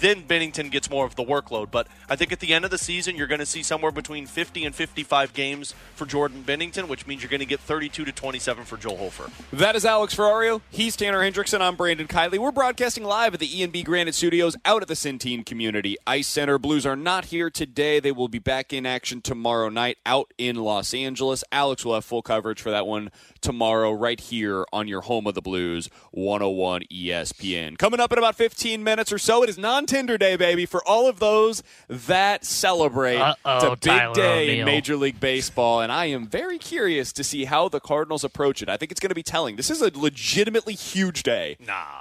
then 0.00 0.22
Binnington 0.22 0.70
gets 0.70 0.90
more 0.90 1.06
of 1.06 1.16
the 1.16 1.24
workload. 1.24 1.70
But 1.70 1.86
I 2.08 2.16
think 2.16 2.32
at 2.32 2.40
the 2.40 2.52
end 2.52 2.64
of 2.64 2.70
the 2.70 2.78
season, 2.78 3.16
you're 3.16 3.26
going 3.26 3.40
to 3.40 3.46
see 3.46 3.62
somewhere 3.62 3.92
between 3.92 4.26
50 4.26 4.64
and 4.64 4.74
55 4.74 5.32
games 5.32 5.74
for 5.94 6.06
Jordan 6.06 6.44
Binnington, 6.46 6.88
which 6.88 7.06
means 7.06 7.22
you're 7.22 7.30
going 7.30 7.40
to 7.40 7.46
get 7.46 7.60
32 7.60 8.04
to 8.04 8.12
27 8.12 8.64
for 8.64 8.76
Joel 8.76 8.96
Hofer. 8.96 9.30
That 9.52 9.76
is 9.76 9.84
Alex 9.84 10.14
Ferrario. 10.14 10.60
He's 10.70 10.96
Tanner 10.96 11.20
Hendrickson. 11.20 11.60
I'm 11.60 11.76
Brandon 11.76 12.06
Kiley. 12.06 12.38
We're 12.38 12.52
broadcasting 12.52 13.04
live 13.04 13.34
at 13.34 13.40
the 13.40 13.48
ENB 13.48 13.84
Granite 13.84 14.14
Studios 14.14 14.56
out 14.64 14.82
at 14.82 14.88
the 14.88 14.94
Centene 14.94 15.44
Community 15.44 15.96
Ice 16.06 16.26
Center. 16.26 16.58
Blues 16.58 16.86
are 16.86 16.96
not 16.96 17.26
here 17.26 17.50
today. 17.50 18.00
They 18.00 18.12
will 18.12 18.28
be 18.28 18.38
back 18.38 18.72
in 18.72 18.86
action 18.86 19.20
tomorrow 19.20 19.68
night 19.68 19.98
out 20.06 20.32
in 20.38 20.56
Los 20.56 20.94
Angeles. 20.94 21.44
Alex 21.52 21.84
will 21.84 21.94
have 21.94 22.04
full 22.04 22.22
coverage 22.22 22.60
for 22.60 22.70
that 22.70 22.86
one 22.86 23.10
tomorrow 23.40 23.92
right 23.92 24.20
here 24.20 24.64
on 24.72 24.88
your 24.88 25.02
home 25.02 25.26
of 25.26 25.34
the 25.34 25.42
Blues, 25.42 25.90
101 26.12 26.82
ESPN. 26.90 27.76
Coming 27.78 28.00
up 28.00 28.12
in 28.12 28.18
about 28.18 28.36
15 28.36 28.82
minutes 28.82 29.12
or 29.12 29.18
so, 29.18 29.42
it 29.42 29.48
is 29.48 29.58
non-tender 29.74 30.16
day, 30.16 30.36
baby, 30.36 30.66
for 30.66 30.86
all 30.86 31.08
of 31.08 31.18
those 31.18 31.62
that 31.88 32.44
celebrate. 32.44 33.18
Uh-oh, 33.18 33.56
it's 33.56 33.64
a 33.64 33.70
big 33.70 33.80
Tyler 33.80 34.14
day 34.14 34.60
in 34.60 34.64
Major 34.64 34.96
League 34.96 35.18
Baseball, 35.18 35.80
and 35.80 35.90
I 35.90 36.06
am 36.06 36.28
very 36.28 36.58
curious 36.58 37.12
to 37.14 37.24
see 37.24 37.44
how 37.44 37.68
the 37.68 37.80
Cardinals 37.80 38.22
approach 38.22 38.62
it. 38.62 38.68
I 38.68 38.76
think 38.76 38.92
it's 38.92 39.00
going 39.00 39.08
to 39.08 39.16
be 39.16 39.22
telling. 39.24 39.56
This 39.56 39.70
is 39.70 39.82
a 39.82 39.90
legitimately 39.92 40.74
huge 40.74 41.24
day 41.24 41.56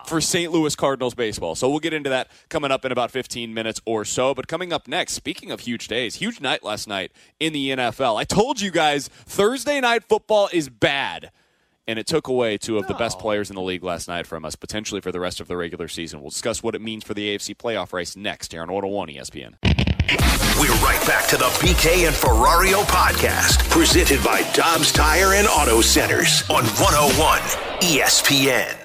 for 0.06 0.22
St. 0.22 0.52
Louis 0.52 0.76
Cardinals 0.76 1.16
baseball. 1.16 1.56
So 1.56 1.68
we'll 1.68 1.80
get 1.80 1.94
into 1.94 2.12
that 2.12 2.30
coming 2.50 2.70
up 2.70 2.86
in 2.86 2.92
about 2.92 3.10
15 3.10 3.52
minutes 3.54 3.82
or 3.86 4.06
so. 4.06 4.36
But 4.36 4.48
coming 4.48 4.72
up 4.72 4.88
next, 4.88 5.14
speaking 5.14 5.50
of 5.50 5.62
huge 5.62 5.88
days, 5.88 6.16
huge 6.16 6.40
night 6.40 6.64
last 6.64 6.88
night 6.88 7.12
in 7.40 7.54
the 7.54 7.72
NFL. 7.72 8.18
I 8.20 8.24
told 8.24 8.62
you 8.62 8.70
guys 8.70 9.08
Thursday 9.08 9.82
night 9.82 10.04
football 10.04 10.48
is 10.54 10.70
bad. 10.70 11.32
And 11.86 12.00
it 12.00 12.08
took 12.08 12.30
away 12.30 12.58
two 12.58 12.78
of 12.78 12.88
the 12.88 12.94
best 12.94 13.20
players 13.20 13.50
in 13.50 13.56
the 13.56 13.62
league 13.62 13.84
last 13.84 14.08
night 14.08 14.26
from 14.26 14.46
us, 14.46 14.56
potentially 14.56 15.02
for 15.02 15.12
the 15.12 15.20
rest 15.20 15.42
of 15.42 15.50
the 15.50 15.58
regular 15.58 15.90
season. 15.90 16.22
We'll 16.22 16.30
discuss 16.30 16.64
what 16.64 16.76
it 16.76 16.82
means 16.82 17.04
for 17.04 17.14
the 17.14 17.36
AFC 17.36 17.58
playoff 17.58 17.92
race 17.92 18.16
next 18.16 18.54
here 18.54 18.62
on 18.62 18.72
101 18.72 19.10
ESPN. 19.10 19.56
We're 20.60 20.74
right 20.76 21.06
back 21.06 21.28
to 21.28 21.38
the 21.38 21.46
BK 21.60 22.08
and 22.08 22.16
Ferrario 22.16 22.84
podcast, 22.84 23.70
presented 23.70 24.24
by 24.24 24.50
Dobbs 24.54 24.94
Tire 24.94 25.34
and 25.34 25.46
Auto 25.48 25.82
Centers 25.82 26.44
on 26.50 26.64
101 26.64 27.40
ESPN. 27.82 28.78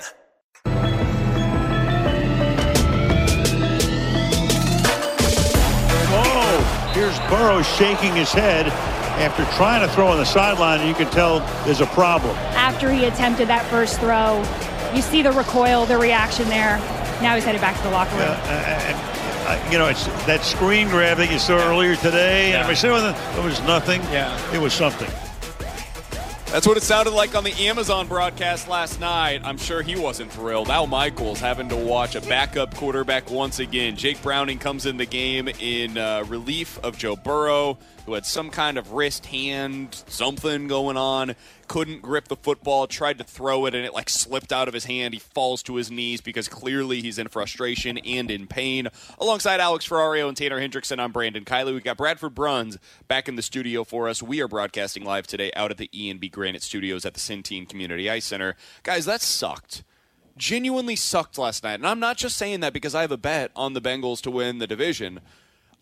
Oh, 6.10 6.90
here's 6.94 7.18
Burrow 7.30 7.62
shaking 7.62 8.16
his 8.16 8.32
head 8.32 8.72
after 9.18 9.44
trying 9.56 9.86
to 9.86 9.92
throw 9.94 10.08
on 10.08 10.18
the 10.18 10.24
sideline. 10.24 10.86
You 10.86 10.94
can 10.94 11.10
tell 11.10 11.40
there's 11.64 11.80
a 11.80 11.86
problem. 11.86 12.36
after 12.54 12.90
he 12.90 13.04
attempted 13.04 13.48
that 13.48 13.64
first 13.66 14.00
throw. 14.00 14.42
You 14.94 15.02
see 15.02 15.22
the 15.22 15.32
recoil, 15.32 15.86
the 15.86 15.98
reaction 15.98 16.48
there. 16.48 16.78
Now 17.20 17.34
he's 17.34 17.44
headed 17.44 17.60
back 17.60 17.76
to 17.76 17.82
the 17.82 17.90
locker 17.90 18.12
room. 18.12 18.22
Uh, 18.22 18.32
and, 18.32 18.96
uh, 19.48 19.70
you 19.70 19.78
know, 19.78 19.86
it's 19.86 20.06
that 20.26 20.42
screen 20.42 20.88
grab 20.88 21.18
that 21.18 21.30
you 21.30 21.38
saw 21.38 21.58
earlier 21.58 21.96
today. 21.96 22.52
And 22.54 22.66
I 22.66 22.74
said, 22.74 22.92
well, 22.92 23.14
it 23.38 23.44
was 23.44 23.60
nothing. 23.62 24.00
Yeah. 24.04 24.54
It 24.54 24.58
was 24.58 24.72
something. 24.72 25.10
That's 26.50 26.66
what 26.66 26.78
it 26.78 26.82
sounded 26.82 27.10
like 27.10 27.34
on 27.34 27.44
the 27.44 27.52
Amazon 27.66 28.08
broadcast 28.08 28.68
last 28.68 29.00
night. 29.00 29.42
I'm 29.44 29.58
sure 29.58 29.82
he 29.82 29.96
wasn't 29.96 30.32
thrilled. 30.32 30.70
Al 30.70 30.86
Michaels 30.86 31.40
having 31.40 31.68
to 31.68 31.76
watch 31.76 32.14
a 32.14 32.22
backup 32.22 32.74
quarterback 32.74 33.30
once 33.30 33.58
again. 33.58 33.96
Jake 33.96 34.20
Browning 34.22 34.58
comes 34.58 34.86
in 34.86 34.96
the 34.96 35.04
game 35.04 35.48
in 35.60 35.98
uh, 35.98 36.24
relief 36.26 36.78
of 36.82 36.96
Joe 36.96 37.16
Burrow, 37.16 37.76
who 38.06 38.14
had 38.14 38.24
some 38.24 38.48
kind 38.48 38.78
of 38.78 38.92
wrist, 38.92 39.26
hand, 39.26 40.02
something 40.08 40.68
going 40.68 40.96
on. 40.96 41.36
Couldn't 41.68 42.00
grip 42.00 42.28
the 42.28 42.36
football, 42.36 42.86
tried 42.86 43.18
to 43.18 43.24
throw 43.24 43.66
it, 43.66 43.74
and 43.74 43.84
it 43.84 43.92
like 43.92 44.08
slipped 44.08 44.52
out 44.52 44.68
of 44.68 44.74
his 44.74 44.86
hand. 44.86 45.14
He 45.14 45.20
falls 45.20 45.62
to 45.64 45.76
his 45.76 45.90
knees 45.90 46.20
because 46.20 46.48
clearly 46.48 47.02
he's 47.02 47.18
in 47.18 47.28
frustration 47.28 47.98
and 47.98 48.30
in 48.30 48.46
pain. 48.46 48.88
Alongside 49.18 49.60
Alex 49.60 49.86
Ferrario 49.86 50.28
and 50.28 50.36
Tanner 50.36 50.58
Hendrickson, 50.58 50.98
I'm 50.98 51.12
Brandon 51.12 51.44
Kiley. 51.44 51.74
We've 51.74 51.84
got 51.84 51.98
Bradford 51.98 52.34
Bruns 52.34 52.78
back 53.06 53.28
in 53.28 53.36
the 53.36 53.42
studio 53.42 53.84
for 53.84 54.08
us. 54.08 54.22
We 54.22 54.40
are 54.40 54.48
broadcasting 54.48 55.04
live 55.04 55.26
today 55.26 55.52
out 55.54 55.70
at 55.70 55.76
the 55.76 55.90
E&B 55.92 56.28
Granite 56.28 56.62
Studios 56.62 57.04
at 57.04 57.14
the 57.14 57.20
Centene 57.20 57.68
Community 57.68 58.08
Ice 58.08 58.24
Center. 58.24 58.56
Guys, 58.82 59.04
that 59.04 59.20
sucked. 59.20 59.84
Genuinely 60.38 60.96
sucked 60.96 61.36
last 61.36 61.62
night. 61.64 61.74
And 61.74 61.86
I'm 61.86 62.00
not 62.00 62.16
just 62.16 62.36
saying 62.36 62.60
that 62.60 62.72
because 62.72 62.94
I 62.94 63.02
have 63.02 63.12
a 63.12 63.18
bet 63.18 63.50
on 63.54 63.74
the 63.74 63.82
Bengals 63.82 64.22
to 64.22 64.30
win 64.30 64.58
the 64.58 64.66
division. 64.66 65.20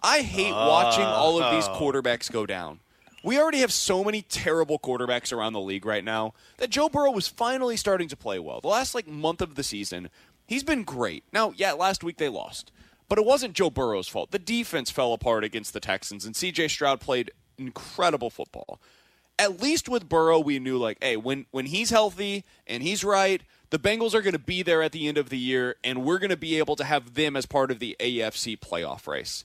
I 0.03 0.23
hate 0.23 0.53
watching 0.53 1.05
all 1.05 1.41
of 1.41 1.55
these 1.55 1.69
oh. 1.69 1.79
quarterbacks 1.79 2.31
go 2.31 2.45
down. 2.45 2.81
We 3.27 3.41
already 3.41 3.59
have 3.59 3.73
so 3.73 4.05
many 4.05 4.23
terrible 4.23 4.79
quarterbacks 4.79 5.33
around 5.33 5.53
the 5.53 5.61
league 5.61 5.85
right 5.85 6.05
now 6.05 6.33
that 6.59 6.71
Joe 6.71 6.89
Burrow 6.89 7.11
was 7.11 7.27
finally 7.27 7.77
starting 7.77 8.07
to 8.07 8.17
play 8.17 8.39
well. 8.39 8.61
The 8.61 8.69
last 8.69 8.95
like 8.95 9.09
month 9.09 9.43
of 9.43 9.57
the 9.57 9.65
season, 9.65 10.11
he's 10.47 10.63
been 10.63 10.85
great. 10.85 11.25
Now, 11.33 11.53
yeah, 11.57 11.73
last 11.73 12.05
week 12.05 12.19
they 12.19 12.29
lost. 12.29 12.71
But 13.09 13.19
it 13.19 13.25
wasn't 13.25 13.55
Joe 13.55 13.69
Burrow's 13.69 14.07
fault. 14.07 14.31
The 14.31 14.39
defense 14.39 14.93
fell 14.93 15.13
apart 15.13 15.43
against 15.43 15.73
the 15.73 15.81
Texans 15.81 16.25
and 16.25 16.37
CJ 16.37 16.71
Stroud 16.71 17.01
played 17.01 17.33
incredible 17.59 18.31
football. 18.31 18.81
At 19.41 19.61
least 19.61 19.89
with 19.89 20.09
Burrow, 20.09 20.39
we 20.39 20.61
knew 20.61 20.79
like, 20.79 20.99
hey, 21.01 21.17
when 21.17 21.47
when 21.51 21.67
he's 21.67 21.91
healthy 21.91 22.45
and 22.65 22.85
he's 22.85 23.03
right, 23.03 23.43
the 23.71 23.79
Bengals 23.81 24.15
are 24.15 24.23
going 24.23 24.35
to 24.35 24.39
be 24.39 24.63
there 24.63 24.83
at 24.83 24.93
the 24.93 25.09
end 25.09 25.19
of 25.19 25.31
the 25.31 25.39
year, 25.39 25.75
and 25.83 26.05
we're 26.05 26.21
going 26.21 26.31
to 26.31 26.37
be 26.37 26.59
able 26.59 26.77
to 26.77 26.85
have 26.85 27.15
them 27.15 27.35
as 27.35 27.45
part 27.45 27.73
of 27.73 27.81
the 27.81 27.97
AFC 27.99 28.57
playoff 28.57 29.09
race 29.09 29.45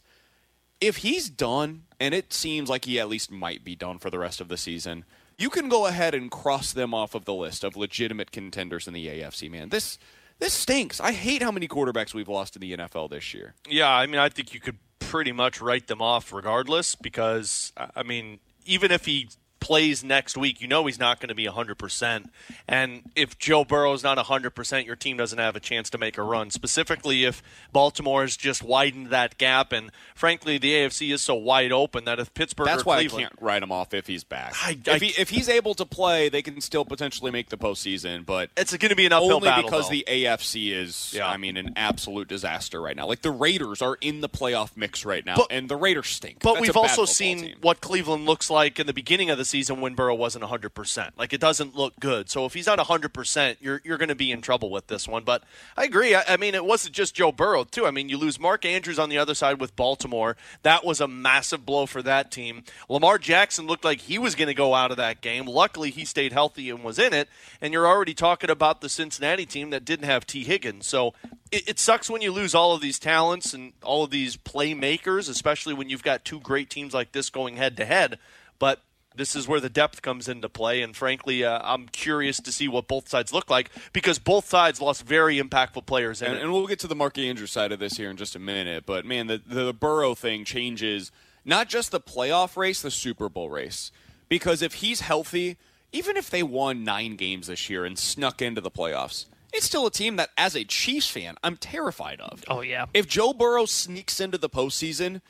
if 0.82 0.98
he's 0.98 1.30
done, 1.30 1.84
and 2.02 2.16
it 2.16 2.34
seems 2.34 2.68
like 2.68 2.86
he 2.86 3.00
at 3.00 3.08
least 3.08 3.30
might 3.30 3.64
be 3.64 3.76
done 3.76 4.00
for 4.00 4.10
the 4.10 4.18
rest 4.18 4.42
of 4.42 4.48
the 4.48 4.58
season, 4.58 5.06
you 5.38 5.52
can 5.52 5.70
go 5.70 5.86
ahead 5.86 6.16
and 6.16 6.32
cross 6.32 6.74
them 6.74 6.96
off 6.96 7.14
of 7.14 7.26
the 7.26 7.34
list 7.34 7.64
of 7.64 7.78
legitimate 7.78 8.32
contenders 8.32 8.88
in 8.88 8.94
the 8.94 9.08
AFC. 9.08 9.50
Man, 9.52 9.70
this 9.70 10.00
this 10.40 10.52
stinks. 10.52 11.00
I 11.00 11.12
hate 11.12 11.44
how 11.44 11.52
many 11.52 11.68
quarterbacks 11.68 12.16
we've 12.16 12.28
lost 12.28 12.56
in 12.56 12.62
the 12.62 12.76
NFL 12.76 13.12
this 13.12 13.36
year. 13.36 13.54
Yeah, 13.70 13.94
I 13.94 14.08
mean, 14.08 14.20
I 14.20 14.30
think 14.30 14.52
you 14.52 14.60
could 14.60 14.80
pretty 14.98 15.32
much 15.32 15.62
write 15.62 15.86
them 15.86 16.02
off 16.02 16.34
regardless 16.34 16.96
because, 16.96 17.72
I 17.78 18.02
mean, 18.02 18.40
even 18.66 18.90
if 18.90 19.06
he 19.06 19.30
plays 19.62 20.04
next 20.04 20.36
week, 20.36 20.60
you 20.60 20.68
know 20.68 20.86
he's 20.88 21.00
not 21.00 21.22
going 21.22 21.30
to 21.30 21.36
be 21.36 21.46
100%. 21.46 22.26
And 22.68 23.04
if 23.16 23.38
Joe 23.40 23.64
Burrow 23.64 23.94
is 23.94 24.04
not 24.04 24.18
100%, 24.18 24.86
your 24.86 24.96
team 24.98 25.16
doesn't 25.16 25.38
have 25.40 25.56
a 25.56 25.60
chance 25.62 25.90
to 25.92 25.98
make 25.98 26.18
a 26.18 26.24
run, 26.24 26.50
specifically 26.52 27.24
if 27.24 27.42
Baltimore 27.72 28.22
has 28.24 28.36
just 28.36 28.64
widened 28.64 29.08
that 29.08 29.38
gap. 29.38 29.72
And 29.72 29.92
frankly, 30.16 30.58
the 30.58 30.74
AFC 30.74 31.14
is 31.14 31.22
so 31.22 31.36
wide 31.36 31.72
open 31.72 32.04
that 32.06 32.20
if 32.20 32.34
Pittsburgh 32.34 32.66
That's 32.68 32.84
why 32.84 32.98
Cleveland. 32.98 33.26
I 33.26 33.30
can't 33.30 33.42
write 33.42 33.64
him 33.64 33.72
off 33.72 33.94
if 33.94 34.08
he's 34.08 34.24
back. 34.26 34.54
I- 34.62 34.78
if, 34.86 35.02
he, 35.02 35.10
if 35.22 35.30
he's 35.30 35.48
able 35.48 35.74
to 35.76 35.86
play, 35.86 36.28
they 36.28 36.42
can 36.42 36.60
still 36.60 36.84
potentially 36.84 37.32
make 37.32 37.50
the 37.50 37.58
postseason. 37.58 38.26
But 38.26 38.50
It's 38.58 38.76
going 38.76 38.90
to 38.90 38.96
be 38.96 39.06
an 39.06 39.14
uphill 39.14 39.34
only 39.36 39.48
battle. 39.48 39.64
because 39.70 39.86
though. 39.88 39.92
the 39.96 40.06
AFC 40.08 40.72
is, 40.74 41.14
Yeah. 41.16 41.28
I 41.28 41.38
mean, 41.38 41.56
an 41.56 41.74
absolute 41.76 42.28
disaster 42.28 42.82
right 42.82 42.96
now. 42.96 43.08
Like 43.08 43.22
the 43.22 43.32
Raiders 43.32 43.82
are 43.82 43.96
in 44.02 44.22
the 44.22 44.30
playoff 44.30 44.76
mix 44.76 45.06
right 45.06 45.26
now, 45.26 45.36
But- 45.36 45.48
and 45.52 45.70
the 45.70 45.76
Raiders 45.76 46.08
stink. 46.08 46.40
But 46.42 46.54
That's 46.56 46.62
we've 46.62 46.76
also 46.78 47.06
seen 47.06 47.40
team. 47.42 47.56
what 47.62 47.80
Cleveland 47.80 48.26
looks 48.26 48.50
like 48.50 48.80
in 48.80 48.88
the 48.88 48.94
beginning 48.94 49.30
of 49.30 49.38
the 49.38 49.46
season 49.52 49.82
when 49.82 49.94
Burrow 49.94 50.16
wasn't 50.16 50.44
100%. 50.44 51.12
Like, 51.18 51.34
it 51.34 51.40
doesn't 51.40 51.76
look 51.76 52.00
good. 52.00 52.30
So 52.30 52.46
if 52.46 52.54
he's 52.54 52.66
not 52.66 52.80
100%, 52.80 53.58
you're, 53.60 53.82
you're 53.84 53.98
going 53.98 54.10
to 54.10 54.16
be 54.16 54.32
in 54.32 54.42
trouble 54.42 54.72
with 54.72 54.88
this 54.88 55.08
one. 55.08 55.24
But 55.24 55.44
I 55.78 55.84
agree. 55.84 56.16
I, 56.16 56.24
I, 56.28 56.38
mean, 56.38 56.56
it 56.56 56.66
wasn't 56.66 56.96
just 56.96 57.14
Joe 57.14 57.32
Burrow, 57.32 57.64
too. 57.64 57.86
I 57.86 57.92
mean, 57.92 58.10
you 58.10 58.18
lose 58.18 58.40
Mark 58.40 58.66
Andrews 58.66 58.98
on 58.98 59.10
the 59.10 59.18
other 59.18 59.36
side 59.36 59.60
with 59.60 59.76
Baltimore. 59.76 60.38
That 60.64 60.84
was 60.84 61.00
a 61.00 61.08
massive 61.08 61.66
blow 61.66 61.86
for 61.86 62.02
that 62.02 62.32
team. 62.32 62.64
Lamar 62.90 63.18
Jackson 63.18 63.68
looked 63.68 63.86
like 63.86 64.02
he 64.02 64.18
was 64.18 64.34
going 64.34 64.48
to 64.48 64.54
go 64.54 64.74
out 64.74 64.92
of 64.92 64.98
that 64.98 65.22
game. 65.22 65.46
Luckily, 65.46 65.92
he 65.92 66.06
stayed 66.06 66.34
healthy 66.34 66.70
and 66.70 66.84
was 66.84 66.98
in 66.98 67.14
it. 67.14 67.30
And 67.62 67.74
you're 67.74 67.88
already 67.88 68.14
talking 68.14 68.50
about 68.50 68.82
the 68.82 68.90
Cincinnati 68.90 69.46
team 69.46 69.70
that 69.70 69.86
didn't 69.86 70.06
have 70.06 70.26
Tee 70.26 70.44
Higgins. 70.44 70.88
So 70.88 71.14
it, 71.52 71.68
it 71.70 71.80
sucks 71.80 72.10
when 72.10 72.22
you 72.22 72.32
lose 72.32 72.56
all 72.56 72.74
of 72.74 72.82
these 72.82 73.00
talents 73.00 73.54
and 73.54 73.74
all 73.84 74.04
of 74.04 74.12
these 74.12 74.38
playmakers, 74.38 75.30
especially 75.30 75.74
when 75.74 75.90
you've 75.90 76.04
got 76.04 76.26
two 76.26 76.40
great 76.40 76.70
teams 76.70 76.94
like 76.94 77.12
this 77.12 77.30
going 77.30 77.58
head 77.58 77.78
to 77.78 77.86
head. 77.86 78.18
But 78.58 78.80
this 79.16 79.36
is 79.36 79.48
where 79.48 79.60
the 79.60 79.70
depth 79.70 80.02
comes 80.02 80.28
into 80.28 80.50
play. 80.50 80.82
And 80.82 80.96
frankly, 80.96 81.44
uh, 81.44 81.60
I'm 81.64 81.88
curious 81.88 82.38
to 82.42 82.52
see 82.52 82.68
what 82.68 82.88
both 82.88 83.10
sides 83.10 83.34
look 83.34 83.50
like 83.50 83.70
because 83.94 84.20
both 84.20 84.48
sides 84.48 84.82
lost 84.82 85.06
very 85.06 85.40
impactful 85.40 85.86
players. 85.86 86.22
And, 86.22 86.38
and, 86.38 86.52
we'll 86.52 86.68
get 86.68 86.80
to 86.80 86.88
the 86.88 86.96
Mark 86.96 87.18
Andrews 87.18 87.52
side 87.52 87.72
of 87.72 87.80
this 87.80 87.98
here 87.98 88.10
in 88.10 88.18
just 88.18 88.36
a 88.36 88.40
minute. 88.40 88.86
But 88.86 89.06
man, 89.06 89.28
the, 89.28 89.42
the 89.46 89.74
Burrow 89.74 90.16
thing 90.16 90.46
changes 90.46 91.12
not 91.44 91.70
just 91.70 91.92
the 91.92 92.00
playoff 92.00 92.56
race, 92.56 92.82
the 92.82 92.92
Super 92.92 93.30
Bowl 93.30 93.50
race. 93.50 93.92
Because 94.30 94.62
if 94.62 94.76
he's 94.76 95.02
healthy, 95.02 95.58
even 95.92 96.16
if 96.16 96.30
they 96.30 96.44
won 96.44 96.84
nine 96.84 97.16
games 97.16 97.48
this 97.48 97.70
year 97.70 97.84
and 97.84 97.98
snuck 97.98 98.42
into 98.42 98.62
the 98.62 98.72
playoffs, 98.72 99.26
it's 99.54 99.66
still 99.66 99.86
a 99.86 99.92
team 99.92 100.16
that, 100.16 100.30
as 100.38 100.56
a 100.56 100.64
Chiefs 100.64 101.10
fan, 101.10 101.36
I'm 101.44 101.58
terrified 101.58 102.22
of. 102.22 102.44
Oh, 102.48 102.62
yeah. 102.62 102.86
If 102.94 103.08
Joe 103.08 103.34
Burrow 103.34 103.66
sneaks 103.66 104.22
into 104.22 104.38
the 104.38 104.50
postseason, 104.50 105.22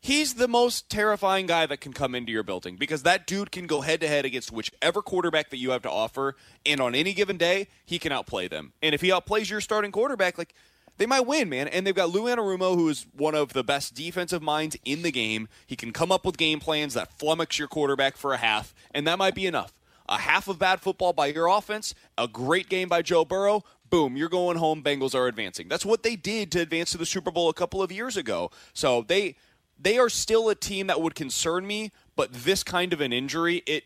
he's 0.00 0.34
the 0.34 0.48
most 0.48 0.88
terrifying 0.88 1.46
guy 1.46 1.66
that 1.66 1.80
can 1.80 1.92
come 1.92 2.14
into 2.14 2.32
your 2.32 2.42
building 2.42 2.76
because 2.76 3.02
that 3.02 3.26
dude 3.26 3.52
can 3.52 3.66
go 3.66 3.80
head 3.80 4.00
to 4.00 4.08
head 4.08 4.24
against 4.24 4.52
whichever 4.52 5.02
quarterback 5.02 5.50
that 5.50 5.58
you 5.58 5.70
have 5.70 5.82
to 5.82 5.90
offer. 5.90 6.36
And 6.66 6.80
on 6.80 6.94
any 6.94 7.12
given 7.12 7.36
day, 7.36 7.68
he 7.84 7.98
can 7.98 8.12
outplay 8.12 8.48
them. 8.48 8.72
And 8.82 8.94
if 8.94 9.00
he 9.00 9.08
outplays 9.08 9.50
your 9.50 9.60
starting 9.60 9.92
quarterback, 9.92 10.38
like, 10.38 10.54
they 10.96 11.06
might 11.06 11.26
win, 11.26 11.48
man. 11.48 11.68
And 11.68 11.86
they've 11.86 11.94
got 11.94 12.10
Lou 12.10 12.24
Anarumo, 12.24 12.74
who 12.74 12.88
is 12.88 13.06
one 13.16 13.34
of 13.34 13.54
the 13.54 13.64
best 13.64 13.94
defensive 13.94 14.42
minds 14.42 14.76
in 14.84 15.02
the 15.02 15.12
game. 15.12 15.48
He 15.66 15.76
can 15.76 15.92
come 15.92 16.12
up 16.12 16.26
with 16.26 16.36
game 16.36 16.60
plans 16.60 16.94
that 16.94 17.16
flummox 17.18 17.58
your 17.58 17.68
quarterback 17.68 18.16
for 18.16 18.34
a 18.34 18.38
half, 18.38 18.74
and 18.90 19.06
that 19.06 19.18
might 19.18 19.34
be 19.34 19.46
enough 19.46 19.72
a 20.10 20.18
half 20.18 20.48
of 20.48 20.58
bad 20.58 20.80
football 20.80 21.12
by 21.12 21.28
your 21.28 21.46
offense, 21.46 21.94
a 22.18 22.26
great 22.26 22.68
game 22.68 22.88
by 22.88 23.00
Joe 23.00 23.24
Burrow, 23.24 23.64
boom, 23.90 24.16
you're 24.16 24.28
going 24.28 24.56
home. 24.56 24.82
Bengals 24.82 25.14
are 25.14 25.26
advancing. 25.26 25.68
That's 25.68 25.86
what 25.86 26.02
they 26.02 26.16
did 26.16 26.50
to 26.52 26.60
advance 26.60 26.90
to 26.92 26.98
the 26.98 27.06
Super 27.06 27.30
Bowl 27.30 27.48
a 27.48 27.54
couple 27.54 27.82
of 27.82 27.92
years 27.92 28.16
ago. 28.16 28.50
So 28.72 29.02
they 29.06 29.36
they 29.80 29.98
are 29.98 30.08
still 30.08 30.48
a 30.48 30.54
team 30.54 30.86
that 30.88 31.00
would 31.00 31.14
concern 31.14 31.66
me, 31.66 31.92
but 32.16 32.32
this 32.32 32.62
kind 32.62 32.92
of 32.92 33.00
an 33.00 33.12
injury, 33.12 33.62
it 33.66 33.84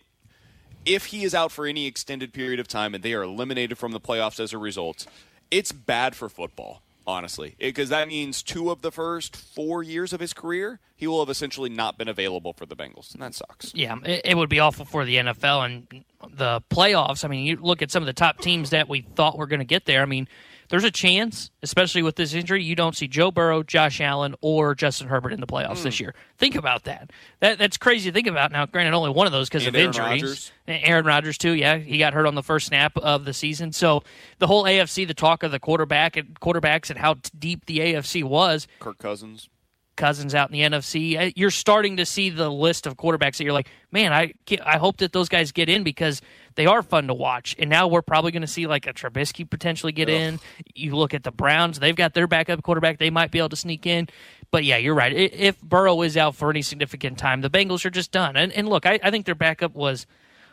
if 0.84 1.06
he 1.06 1.24
is 1.24 1.34
out 1.34 1.50
for 1.50 1.66
any 1.66 1.86
extended 1.86 2.34
period 2.34 2.60
of 2.60 2.68
time 2.68 2.94
and 2.94 3.02
they 3.02 3.14
are 3.14 3.22
eliminated 3.22 3.78
from 3.78 3.92
the 3.92 4.00
playoffs 4.00 4.38
as 4.38 4.52
a 4.52 4.58
result, 4.58 5.06
it's 5.50 5.72
bad 5.72 6.14
for 6.14 6.28
football 6.28 6.82
honestly, 7.06 7.54
because 7.58 7.88
that 7.90 8.08
means 8.08 8.42
two 8.42 8.70
of 8.70 8.82
the 8.82 8.90
first 8.90 9.36
four 9.36 9.82
years 9.82 10.12
of 10.12 10.20
his 10.20 10.32
career, 10.32 10.80
he 10.96 11.06
will 11.06 11.20
have 11.20 11.28
essentially 11.28 11.68
not 11.68 11.98
been 11.98 12.08
available 12.08 12.52
for 12.52 12.66
the 12.66 12.76
Bengals, 12.76 13.12
and 13.12 13.22
that 13.22 13.34
sucks. 13.34 13.74
Yeah, 13.74 13.98
it, 14.04 14.22
it, 14.24 14.36
would 14.36 14.48
be 14.48 14.60
awful 14.60 14.84
for 14.84 15.04
the 15.04 15.16
NFL 15.16 15.64
and 15.64 16.04
the 16.34 16.62
playoffs. 16.70 17.24
I 17.24 17.28
mean, 17.28 17.44
you 17.44 17.56
look 17.56 17.82
at 17.82 17.90
some 17.90 18.02
of 18.02 18.06
the 18.06 18.12
top 18.12 18.38
teams 18.38 18.70
that 18.70 18.88
we 18.88 19.02
thought 19.02 19.36
were 19.36 19.46
going 19.46 19.60
to 19.60 19.66
get 19.66 19.84
there. 19.84 20.02
I 20.02 20.06
mean, 20.06 20.28
there's 20.68 20.84
a 20.84 20.90
chance, 20.90 21.50
especially 21.62 22.02
with 22.02 22.16
this 22.16 22.34
injury, 22.34 22.62
you 22.62 22.74
don't 22.74 22.96
see 22.96 23.08
Joe 23.08 23.30
Burrow, 23.30 23.62
Josh 23.62 24.00
Allen, 24.00 24.34
or 24.40 24.74
Justin 24.74 25.08
Herbert 25.08 25.32
in 25.32 25.40
the 25.40 25.46
playoffs 25.46 25.78
mm. 25.78 25.82
this 25.84 25.98
hmm. 25.98 26.04
year. 26.04 26.14
Think 26.38 26.54
about 26.54 26.84
that. 26.84 27.10
That 27.40 27.58
that's 27.58 27.76
crazy 27.76 28.10
to 28.10 28.14
think 28.14 28.26
about. 28.26 28.52
Now, 28.52 28.66
granted, 28.66 28.94
only 28.94 29.10
one 29.10 29.26
of 29.26 29.32
those 29.32 29.48
because 29.48 29.66
of 29.66 29.74
Aaron 29.74 29.88
injuries. 29.88 30.22
Rodgers. 30.22 30.52
Aaron 30.66 31.04
Rodgers 31.04 31.38
too. 31.38 31.52
Yeah, 31.52 31.76
he 31.76 31.98
got 31.98 32.14
hurt 32.14 32.26
on 32.26 32.34
the 32.34 32.42
first 32.42 32.66
snap 32.66 32.96
of 32.96 33.24
the 33.24 33.32
season. 33.32 33.72
So 33.72 34.02
the 34.38 34.46
whole 34.46 34.64
AFC, 34.64 35.06
the 35.06 35.14
talk 35.14 35.42
of 35.42 35.52
the 35.52 35.60
quarterback 35.60 36.16
and 36.16 36.38
quarterbacks 36.40 36.90
and 36.90 36.98
how 36.98 37.16
deep 37.38 37.66
the 37.66 37.78
AFC 37.78 38.24
was. 38.24 38.66
Kirk 38.80 38.98
Cousins. 38.98 39.48
Cousins 39.96 40.34
out 40.34 40.50
in 40.50 40.52
the 40.52 40.76
NFC. 40.76 41.18
Uh, 41.18 41.30
you're 41.36 41.50
starting 41.50 41.96
to 41.98 42.06
see 42.06 42.30
the 42.30 42.50
list 42.50 42.86
of 42.86 42.96
quarterbacks 42.96 43.36
that 43.36 43.44
you're 43.44 43.52
like, 43.52 43.68
man, 43.90 44.12
I 44.12 44.34
I 44.64 44.78
hope 44.78 44.98
that 44.98 45.12
those 45.12 45.28
guys 45.28 45.52
get 45.52 45.68
in 45.68 45.84
because 45.84 46.20
they 46.54 46.66
are 46.66 46.82
fun 46.82 47.06
to 47.08 47.14
watch. 47.14 47.54
And 47.58 47.70
now 47.70 47.88
we're 47.88 48.02
probably 48.02 48.32
going 48.32 48.42
to 48.42 48.48
see 48.48 48.66
like 48.66 48.86
a 48.86 48.92
Trubisky 48.92 49.48
potentially 49.48 49.92
get 49.92 50.08
Ugh. 50.08 50.14
in. 50.14 50.40
You 50.74 50.96
look 50.96 51.14
at 51.14 51.22
the 51.22 51.32
Browns; 51.32 51.78
they've 51.78 51.96
got 51.96 52.14
their 52.14 52.26
backup 52.26 52.62
quarterback; 52.62 52.98
they 52.98 53.10
might 53.10 53.30
be 53.30 53.38
able 53.38 53.50
to 53.50 53.56
sneak 53.56 53.86
in. 53.86 54.08
But 54.50 54.64
yeah, 54.64 54.76
you're 54.76 54.94
right. 54.94 55.12
If 55.12 55.60
Burrow 55.60 56.02
is 56.02 56.16
out 56.16 56.36
for 56.36 56.50
any 56.50 56.62
significant 56.62 57.18
time, 57.18 57.40
the 57.40 57.50
Bengals 57.50 57.84
are 57.84 57.90
just 57.90 58.12
done. 58.12 58.36
And, 58.36 58.52
and 58.52 58.68
look, 58.68 58.86
I, 58.86 59.00
I 59.02 59.10
think 59.10 59.26
their 59.26 59.34
backup 59.34 59.74
was 59.74 60.06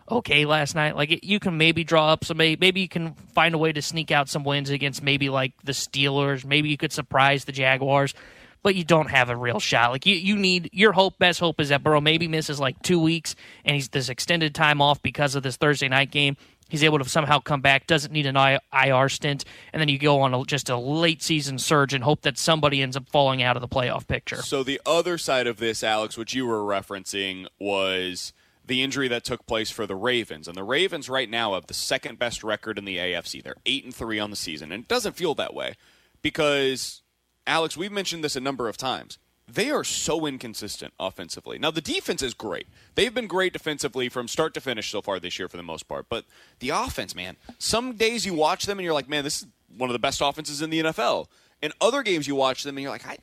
okay 0.10 0.46
last 0.46 0.76
night. 0.76 0.96
Like 0.96 1.24
you 1.24 1.40
can 1.40 1.58
maybe 1.58 1.84
draw 1.84 2.10
up 2.10 2.26
some, 2.26 2.38
maybe 2.38 2.82
you 2.82 2.88
can 2.88 3.14
find 3.34 3.54
a 3.54 3.58
way 3.58 3.72
to 3.72 3.82
sneak 3.82 4.12
out 4.12 4.28
some 4.28 4.44
wins 4.44 4.70
against 4.70 5.04
maybe 5.04 5.30
like 5.30 5.54
the 5.64 5.72
Steelers. 5.72 6.44
Maybe 6.44 6.70
you 6.70 6.78
could 6.78 6.92
surprise 6.92 7.46
the 7.46 7.52
Jaguars 7.52 8.14
but 8.64 8.76
you 8.76 8.84
don't 8.84 9.10
have 9.10 9.30
a 9.30 9.36
real 9.36 9.60
shot. 9.60 9.92
Like 9.92 10.06
you, 10.06 10.16
you 10.16 10.36
need 10.36 10.70
your 10.72 10.92
hope. 10.92 11.18
Best 11.18 11.40
hope 11.40 11.60
is 11.60 11.70
that 11.70 11.84
Burrow 11.84 12.02
maybe 12.02 12.28
misses 12.28 12.60
like 12.60 12.82
two 12.82 13.00
weeks, 13.00 13.36
and 13.66 13.76
he's 13.76 13.90
this 13.90 14.10
extended 14.10 14.54
time 14.54 14.82
off 14.82 15.02
because 15.02 15.36
of 15.36 15.44
this 15.44 15.58
Thursday 15.58 15.88
night 15.88 16.12
game. 16.12 16.38
He's 16.70 16.86
able 16.86 17.00
to 17.00 17.06
somehow 17.06 17.40
come 17.40 17.60
back. 17.60 17.86
Doesn't 17.86 18.14
need 18.14 18.26
an 18.26 18.38
IR 18.38 19.10
stint, 19.10 19.44
and 19.74 19.82
then 19.82 19.90
you 19.90 20.00
go 20.00 20.22
on 20.22 20.34
a, 20.34 20.46
just 20.46 20.70
a 20.70 20.78
late 20.78 21.22
season 21.22 21.60
surge 21.60 21.94
and 21.94 22.04
hope 22.04 22.22
that 22.22 22.38
somebody 22.38 22.82
ends 22.82 22.96
up 22.96 23.10
falling 23.10 23.44
out 23.44 23.58
of 23.58 23.62
the 23.62 23.68
playoff 23.68 24.08
picture. 24.08 24.38
So 24.38 24.64
the 24.64 24.80
other 24.86 25.18
side 25.18 25.48
of 25.48 25.58
this, 25.58 25.84
Alex, 25.84 26.18
which 26.18 26.34
you 26.34 26.46
were 26.46 26.62
referencing, 26.62 27.48
was 27.60 28.32
the 28.66 28.82
injury 28.82 29.10
that 29.10 29.26
took 29.26 29.46
place 29.46 29.70
for 29.70 29.86
the 29.86 29.96
Ravens. 29.96 30.48
And 30.48 30.56
the 30.56 30.64
Ravens 30.64 31.10
right 31.10 31.30
now 31.30 31.56
have 31.56 31.68
the 31.68 31.74
second 31.74 32.18
best 32.18 32.42
record 32.42 32.78
in 32.78 32.86
the 32.86 32.98
AFC. 32.98 33.44
They're 33.44 33.56
8 33.66 33.84
and 33.84 33.94
3 33.94 34.20
on 34.20 34.30
the 34.30 34.38
season. 34.38 34.72
And 34.72 34.84
it 34.84 34.88
doesn't 34.88 35.18
feel 35.18 35.36
that 35.36 35.54
way 35.54 35.74
because 36.22 37.02
Alex, 37.48 37.76
we've 37.76 37.92
mentioned 37.92 38.24
this 38.24 38.36
a 38.36 38.40
number 38.42 38.68
of 38.70 38.78
times. 38.78 39.18
They 39.48 39.70
are 39.70 39.84
so 39.84 40.26
inconsistent 40.26 40.94
offensively. 41.00 41.60
Now, 41.60 41.72
the 41.72 41.82
defense 41.82 42.22
is 42.22 42.34
great. 42.34 42.68
They've 42.96 43.14
been 43.14 43.28
great 43.28 43.52
defensively 43.52 44.08
from 44.08 44.28
start 44.28 44.54
to 44.54 44.62
finish 44.62 44.90
so 44.90 45.02
far 45.02 45.20
this 45.20 45.38
year 45.38 45.50
for 45.50 45.58
the 45.58 45.64
most 45.64 45.88
part. 45.88 46.06
But 46.08 46.26
the 46.60 46.70
offense, 46.70 47.16
man, 47.16 47.36
some 47.58 47.96
days 47.96 48.26
you 48.26 48.34
watch 48.34 48.66
them 48.66 48.80
and 48.80 48.86
you're 48.86 48.94
like, 48.94 49.10
man, 49.10 49.24
this 49.24 49.42
is 49.42 49.48
one 49.78 49.90
of 49.90 49.94
the 49.94 50.00
best 50.00 50.22
offenses 50.22 50.62
in 50.62 50.70
the 50.70 50.84
NFL. 50.84 51.28
And 51.62 51.74
other 51.82 52.02
games 52.02 52.28
you 52.28 52.36
watch 52.36 52.64
them 52.64 52.78
and 52.78 52.84
you're 52.84 52.92
like, 52.92 53.06
I, 53.06 53.18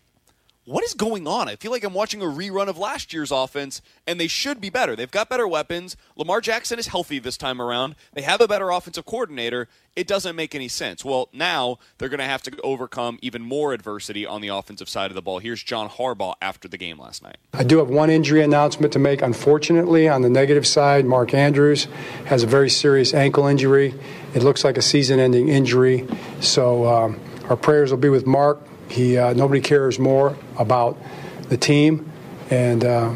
what 0.69 0.85
is 0.85 0.93
going 0.93 1.27
on? 1.27 1.49
I 1.49 1.57
feel 1.57 1.71
like 1.71 1.83
I'm 1.83 1.95
watching 1.95 2.21
a 2.21 2.27
rerun 2.27 2.69
of 2.69 2.77
last 2.77 3.15
year's 3.15 3.33
offense, 3.33 3.81
and 4.07 4.21
they 4.21 4.27
should 4.27 4.61
be 4.61 4.69
better. 4.69 4.95
They've 4.95 5.11
got 5.11 5.31
better 5.31 5.49
weapons. 5.49 5.97
Lamar 6.15 6.43
Jackson 6.43 6.79
is 6.79 6.89
healthy 6.89 7.19
this 7.19 7.39
time 7.39 7.63
around. 7.63 7.95
They 8.13 8.21
have 8.21 8.43
a 8.43 8.47
better 8.47 8.69
offensive 8.69 9.07
coordinator. 9.07 9.67
It 9.97 10.07
doesn't 10.07 10.37
make 10.37 10.55
any 10.55 10.69
sense. 10.69 11.07
Well, 11.07 11.31
now 11.33 11.79
they're 11.97 12.11
going 12.11 12.19
to 12.19 12.27
have 12.27 12.43
to 12.43 12.61
overcome 12.61 13.19
even 13.23 13.41
more 13.41 13.73
adversity 13.73 14.27
on 14.27 14.43
the 14.43 14.49
offensive 14.49 14.91
side 14.91 15.11
of 15.11 15.15
the 15.15 15.23
ball. 15.23 15.39
Here's 15.39 15.63
John 15.63 15.89
Harbaugh 15.89 16.35
after 16.43 16.69
the 16.69 16.77
game 16.77 16.99
last 16.99 17.23
night. 17.23 17.39
I 17.55 17.65
do 17.65 17.79
have 17.79 17.89
one 17.89 18.11
injury 18.11 18.43
announcement 18.43 18.93
to 18.93 18.99
make. 18.99 19.23
Unfortunately, 19.23 20.07
on 20.07 20.21
the 20.21 20.31
negative 20.31 20.67
side, 20.67 21.07
Mark 21.07 21.33
Andrews 21.33 21.85
has 22.27 22.43
a 22.43 22.47
very 22.47 22.69
serious 22.69 23.15
ankle 23.15 23.47
injury. 23.47 23.95
It 24.35 24.43
looks 24.43 24.65
like 24.65 24.77
a 24.77 24.83
season 24.83 25.19
ending 25.19 25.49
injury. 25.49 26.07
So 26.41 26.87
um, 26.87 27.21
our 27.49 27.57
prayers 27.57 27.91
will 27.91 27.99
be 27.99 28.11
with 28.11 28.27
Mark. 28.27 28.61
He 28.89 29.19
uh, 29.19 29.33
nobody 29.35 29.61
cares 29.61 29.99
more 29.99 30.37
about 30.59 30.99
the 31.49 31.57
team 31.57 32.11
and 32.51 32.85
uh, 32.85 33.15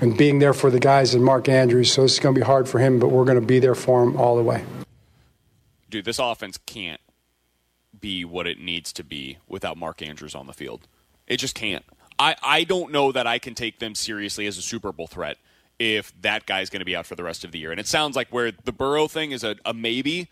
and 0.00 0.16
being 0.16 0.38
there 0.38 0.54
for 0.54 0.70
the 0.70 0.80
guys 0.80 1.14
and 1.14 1.24
Mark 1.24 1.48
Andrews. 1.48 1.92
So 1.92 2.04
it's 2.04 2.18
going 2.18 2.34
to 2.34 2.40
be 2.40 2.44
hard 2.44 2.68
for 2.68 2.78
him, 2.78 2.98
but 2.98 3.08
we're 3.08 3.24
going 3.24 3.40
to 3.40 3.46
be 3.46 3.58
there 3.58 3.74
for 3.74 4.02
him 4.02 4.16
all 4.16 4.36
the 4.36 4.42
way. 4.42 4.64
Dude, 5.90 6.04
this 6.04 6.18
offense 6.18 6.58
can't 6.66 7.00
be 7.98 8.24
what 8.24 8.46
it 8.46 8.60
needs 8.60 8.92
to 8.92 9.04
be 9.04 9.38
without 9.48 9.76
Mark 9.76 10.02
Andrews 10.02 10.34
on 10.34 10.46
the 10.46 10.52
field. 10.52 10.86
It 11.26 11.38
just 11.38 11.54
can't. 11.54 11.84
I, 12.18 12.36
I 12.42 12.64
don't 12.64 12.92
know 12.92 13.12
that 13.12 13.26
I 13.26 13.38
can 13.38 13.54
take 13.54 13.78
them 13.78 13.94
seriously 13.94 14.46
as 14.46 14.58
a 14.58 14.62
Super 14.62 14.92
Bowl 14.92 15.06
threat 15.06 15.38
if 15.78 16.12
that 16.22 16.46
guy's 16.46 16.70
going 16.70 16.80
to 16.80 16.84
be 16.84 16.96
out 16.96 17.06
for 17.06 17.14
the 17.14 17.22
rest 17.22 17.44
of 17.44 17.52
the 17.52 17.58
year. 17.58 17.70
And 17.70 17.78
it 17.78 17.86
sounds 17.86 18.16
like 18.16 18.28
where 18.30 18.50
the 18.50 18.72
Burrow 18.72 19.06
thing 19.06 19.30
is 19.30 19.44
a, 19.44 19.56
a 19.64 19.72
maybe 19.72 20.28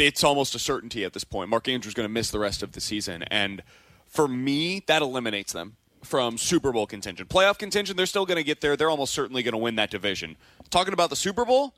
it's 0.00 0.24
almost 0.24 0.54
a 0.54 0.58
certainty 0.58 1.04
at 1.04 1.12
this 1.12 1.24
point. 1.24 1.50
Mark 1.50 1.68
Andrews 1.68 1.94
going 1.94 2.08
to 2.08 2.12
miss 2.12 2.30
the 2.30 2.38
rest 2.38 2.62
of 2.62 2.72
the 2.72 2.80
season, 2.80 3.22
and 3.24 3.62
for 4.06 4.26
me, 4.26 4.82
that 4.86 5.02
eliminates 5.02 5.52
them 5.52 5.76
from 6.02 6.38
Super 6.38 6.72
Bowl 6.72 6.86
contention. 6.86 7.26
Playoff 7.26 7.58
contention, 7.58 7.96
they're 7.96 8.06
still 8.06 8.26
going 8.26 8.36
to 8.36 8.44
get 8.44 8.60
there. 8.60 8.76
They're 8.76 8.90
almost 8.90 9.14
certainly 9.14 9.42
going 9.42 9.52
to 9.52 9.58
win 9.58 9.76
that 9.76 9.90
division. 9.90 10.36
Talking 10.70 10.92
about 10.92 11.10
the 11.10 11.16
Super 11.16 11.44
Bowl, 11.44 11.74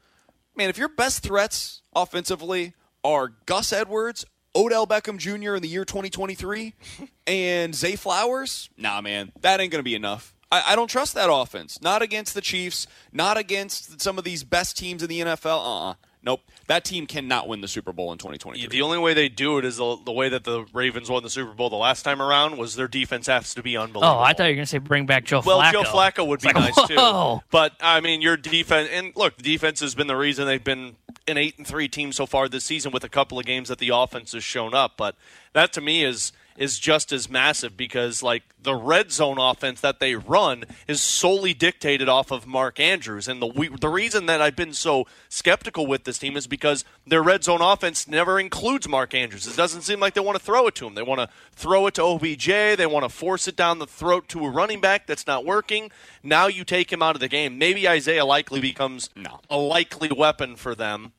man, 0.56 0.70
if 0.70 0.78
your 0.78 0.88
best 0.88 1.22
threats 1.22 1.82
offensively 1.94 2.74
are 3.04 3.32
Gus 3.46 3.72
Edwards, 3.72 4.24
Odell 4.54 4.86
Beckham 4.86 5.18
Jr. 5.18 5.56
in 5.56 5.62
the 5.62 5.68
year 5.68 5.84
2023, 5.84 6.74
and 7.26 7.74
Zay 7.74 7.96
Flowers, 7.96 8.70
nah, 8.76 9.00
man, 9.00 9.32
that 9.40 9.60
ain't 9.60 9.72
going 9.72 9.80
to 9.80 9.84
be 9.84 9.94
enough. 9.94 10.34
I, 10.50 10.62
I, 10.68 10.76
don't 10.76 10.88
trust 10.88 11.14
that 11.14 11.32
offense. 11.32 11.80
Not 11.80 12.02
against 12.02 12.34
the 12.34 12.42
Chiefs, 12.42 12.86
not 13.10 13.38
against 13.38 14.02
some 14.02 14.18
of 14.18 14.24
these 14.24 14.44
best 14.44 14.76
teams 14.76 15.02
in 15.02 15.08
the 15.08 15.20
NFL. 15.20 15.46
Uh 15.46 15.88
uh-uh. 15.88 15.94
Nope. 16.22 16.42
That 16.68 16.84
team 16.84 17.06
cannot 17.06 17.48
win 17.48 17.60
the 17.60 17.68
Super 17.68 17.92
Bowl 17.92 18.12
in 18.12 18.18
2023. 18.18 18.68
The 18.68 18.82
only 18.82 18.98
way 18.98 19.14
they 19.14 19.28
do 19.28 19.58
it 19.58 19.64
is 19.64 19.76
the, 19.76 19.96
the 20.04 20.12
way 20.12 20.28
that 20.28 20.44
the 20.44 20.64
Ravens 20.72 21.10
won 21.10 21.22
the 21.22 21.30
Super 21.30 21.52
Bowl 21.52 21.70
the 21.70 21.76
last 21.76 22.02
time 22.02 22.22
around 22.22 22.56
was 22.58 22.76
their 22.76 22.88
defense 22.88 23.26
has 23.26 23.54
to 23.54 23.62
be 23.62 23.76
unbelievable. 23.76 24.18
Oh, 24.18 24.20
I 24.20 24.32
thought 24.32 24.44
you 24.44 24.50
were 24.50 24.56
going 24.56 24.64
to 24.64 24.66
say 24.66 24.78
bring 24.78 25.06
back 25.06 25.24
Joe 25.24 25.42
well, 25.44 25.60
Flacco. 25.60 25.72
Joe 25.72 25.82
Flacco 25.82 26.26
would 26.26 26.40
be 26.40 26.48
like, 26.48 26.56
nice 26.56 26.76
whoa. 26.76 27.38
too. 27.38 27.44
But 27.50 27.72
I 27.80 28.00
mean, 28.00 28.22
your 28.22 28.36
defense 28.36 28.88
and 28.92 29.12
look, 29.16 29.36
the 29.36 29.42
defense 29.42 29.80
has 29.80 29.94
been 29.94 30.06
the 30.06 30.16
reason 30.16 30.46
they've 30.46 30.62
been 30.62 30.96
an 31.28 31.36
eight 31.36 31.56
and 31.58 31.66
three 31.66 31.88
team 31.88 32.12
so 32.12 32.26
far 32.26 32.48
this 32.48 32.64
season, 32.64 32.92
with 32.92 33.04
a 33.04 33.08
couple 33.08 33.38
of 33.38 33.46
games 33.46 33.68
that 33.68 33.78
the 33.78 33.90
offense 33.90 34.32
has 34.32 34.44
shown 34.44 34.74
up. 34.74 34.96
But 34.96 35.16
that 35.52 35.72
to 35.74 35.80
me 35.80 36.04
is 36.04 36.32
is 36.56 36.78
just 36.78 37.12
as 37.12 37.28
massive 37.30 37.76
because 37.76 38.22
like 38.22 38.42
the 38.62 38.74
red 38.74 39.10
zone 39.10 39.38
offense 39.38 39.80
that 39.80 39.98
they 39.98 40.14
run 40.14 40.64
is 40.86 41.00
solely 41.00 41.52
dictated 41.54 42.08
off 42.08 42.30
of 42.30 42.46
Mark 42.46 42.78
Andrews, 42.78 43.26
and 43.28 43.42
the 43.42 43.46
we, 43.46 43.68
the 43.68 43.88
reason 43.88 44.26
that 44.26 44.40
I've 44.40 44.54
been 44.56 44.72
so 44.72 45.06
skeptical 45.28 45.86
with 45.86 46.04
this 46.04 46.18
team 46.18 46.36
is 46.36 46.46
because 46.46 46.84
their 47.06 47.22
red 47.22 47.42
zone 47.44 47.60
offense 47.60 48.06
never 48.06 48.38
includes 48.38 48.88
Mark 48.88 49.14
Andrews. 49.14 49.46
It 49.46 49.56
doesn't 49.56 49.82
seem 49.82 49.98
like 50.00 50.14
they 50.14 50.20
want 50.20 50.38
to 50.38 50.44
throw 50.44 50.66
it 50.66 50.74
to 50.76 50.86
him. 50.86 50.94
They 50.94 51.02
want 51.02 51.20
to 51.20 51.28
throw 51.52 51.86
it 51.86 51.94
to 51.94 52.02
OBJ. 52.04 52.46
They 52.46 52.86
want 52.86 53.04
to 53.04 53.08
force 53.08 53.48
it 53.48 53.56
down 53.56 53.78
the 53.78 53.86
throat 53.86 54.28
to 54.28 54.44
a 54.44 54.50
running 54.50 54.80
back 54.80 55.06
that's 55.06 55.26
not 55.26 55.44
working. 55.44 55.90
Now 56.22 56.46
you 56.46 56.64
take 56.64 56.92
him 56.92 57.02
out 57.02 57.16
of 57.16 57.20
the 57.20 57.28
game. 57.28 57.58
Maybe 57.58 57.88
Isaiah 57.88 58.24
Likely 58.24 58.60
becomes 58.60 59.10
No. 59.16 59.40
a 59.50 59.56
likely 59.56 60.10
weapon 60.16 60.56
for 60.56 60.74
them. 60.74 61.12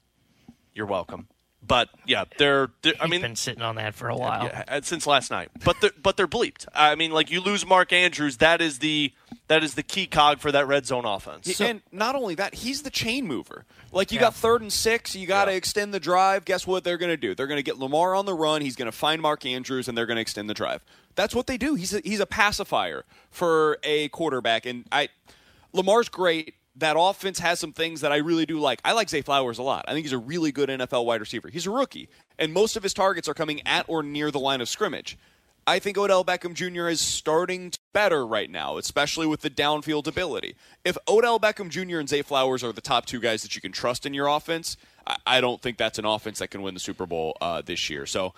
You're 0.74 0.86
welcome. 0.88 1.28
But 1.66 1.90
yeah, 2.06 2.26
they're. 2.38 2.70
they're 2.82 2.94
I 3.00 3.06
He's 3.06 3.12
mean, 3.12 3.22
been 3.22 3.36
sitting 3.36 3.62
on 3.62 3.76
that 3.76 3.96
for 3.96 4.10
a 4.10 4.16
while. 4.18 4.46
yeah, 4.46 4.64
uh, 4.68 4.82
since 4.82 5.08
last 5.08 5.32
night. 5.32 5.50
But 5.64 5.80
they're, 5.80 5.92
but 6.02 6.18
they're 6.18 6.28
bleeped. 6.28 6.66
I 6.74 6.96
mean, 6.96 7.12
like 7.12 7.32
you 7.32 7.40
lose 7.40 7.66
Mark 7.66 7.94
Andrews, 7.94 8.38
that 8.38 8.62
is 8.62 8.80
the 8.80 9.14
that 9.48 9.64
is 9.64 9.76
the 9.76 9.84
key 9.84 10.06
cog 10.06 10.40
for 10.40 10.52
that 10.52 10.68
red 10.68 10.86
zone 10.86 11.06
offense. 11.06 11.60
and 11.62 11.82
not 11.92 12.16
only 12.16 12.36
that, 12.36 12.56
he's 12.56 12.82
the 12.82 12.90
chain 12.90 13.28
mover. 13.28 13.66
Like 13.92 14.12
you 14.12 14.20
got 14.20 14.34
third 14.34 14.62
and 14.62 14.74
six, 14.74 15.16
you 15.16 15.28
got 15.28 15.46
to 15.46 15.54
extend 15.54 15.94
the 15.94 16.00
drive. 16.00 16.46
Guess 16.46 16.66
what 16.66 16.84
they're 16.84 16.98
going 16.98 17.12
to 17.12 17.18
do? 17.18 17.36
They're 17.36 17.48
going 17.48 17.60
to 17.60 17.64
get 17.64 17.78
Lamar 17.78 18.16
on 18.16 18.26
the 18.26 18.34
run. 18.34 18.62
He's 18.62 18.76
going 18.76 18.88
to 18.88 18.98
find 18.98 19.22
Mark 19.22 19.46
Andrews, 19.46 19.88
and 19.88 19.98
they're 19.98 20.06
going 20.06 20.16
to 20.16 20.22
extend 20.22 20.50
the 20.50 20.54
drive. 20.54 20.84
That's 21.16 21.36
what 21.36 21.48
they 21.48 21.58
do. 21.58 21.76
He's 21.76 21.94
a, 21.94 22.02
he's 22.04 22.20
a 22.20 22.26
pacifier 22.26 23.06
for 23.30 23.78
a 23.84 24.08
quarterback, 24.10 24.66
and 24.66 24.86
I 24.92 25.10
Lamar's 25.74 26.10
great. 26.10 26.56
That 26.78 26.96
offense 26.98 27.40
has 27.40 27.60
some 27.60 27.72
things 27.72 28.02
that 28.02 28.12
I 28.12 28.18
really 28.18 28.46
do 28.46 28.60
like. 28.60 28.82
I 28.84 28.94
like 28.94 29.10
Zay 29.10 29.22
Flowers 29.22 29.60
a 29.60 29.64
lot. 29.64 29.86
I 29.88 29.94
think 29.94 30.06
he's 30.06 30.14
a 30.14 30.18
really 30.18 30.52
good 30.52 30.70
NFL 30.70 31.06
wide 31.06 31.22
receiver. 31.22 31.50
He's 31.50 31.68
a 31.68 31.72
rookie, 31.72 32.10
and 32.40 32.52
most 32.52 32.76
of 32.76 32.84
his 32.84 32.94
targets 32.94 33.28
are 33.28 33.34
coming 33.34 33.62
at 33.68 33.86
or 33.88 34.02
near 34.02 34.32
the 34.32 34.40
line 34.40 34.60
of 34.60 34.68
scrimmage. 34.68 35.18
I 35.66 35.80
think 35.80 35.98
Odell 35.98 36.26
Beckham 36.26 36.54
Jr. 36.54 36.90
is 36.90 37.00
starting 37.00 37.72
to 37.72 37.80
better 37.94 38.26
right 38.26 38.50
now, 38.50 38.78
especially 38.78 39.28
with 39.28 39.42
the 39.42 39.50
downfield 39.50 40.08
ability. 40.08 40.56
If 40.84 40.98
Odell 41.08 41.40
Beckham 41.40 41.70
Jr. 41.70 42.00
and 42.00 42.10
Zay 42.10 42.22
Flowers 42.22 42.64
are 42.64 42.74
the 42.74 42.82
top 42.82 43.06
two 43.06 43.20
guys 43.20 43.44
that 43.44 43.56
you 43.56 43.62
can 43.62 43.72
trust 43.72 44.06
in 44.06 44.14
your 44.14 44.28
offense, 44.28 44.76
I, 45.26 45.42
don't 45.42 45.62
think 45.62 45.78
that's 45.78 46.00
an 46.00 46.06
offense 46.06 46.40
that 46.40 46.50
can 46.50 46.62
win 46.62 46.74
the 46.74 46.80
Super 46.80 47.06
Bowl 47.06 47.38
uh, 47.40 47.62
this 47.62 47.90
year. 47.90 48.06
So 48.06 48.34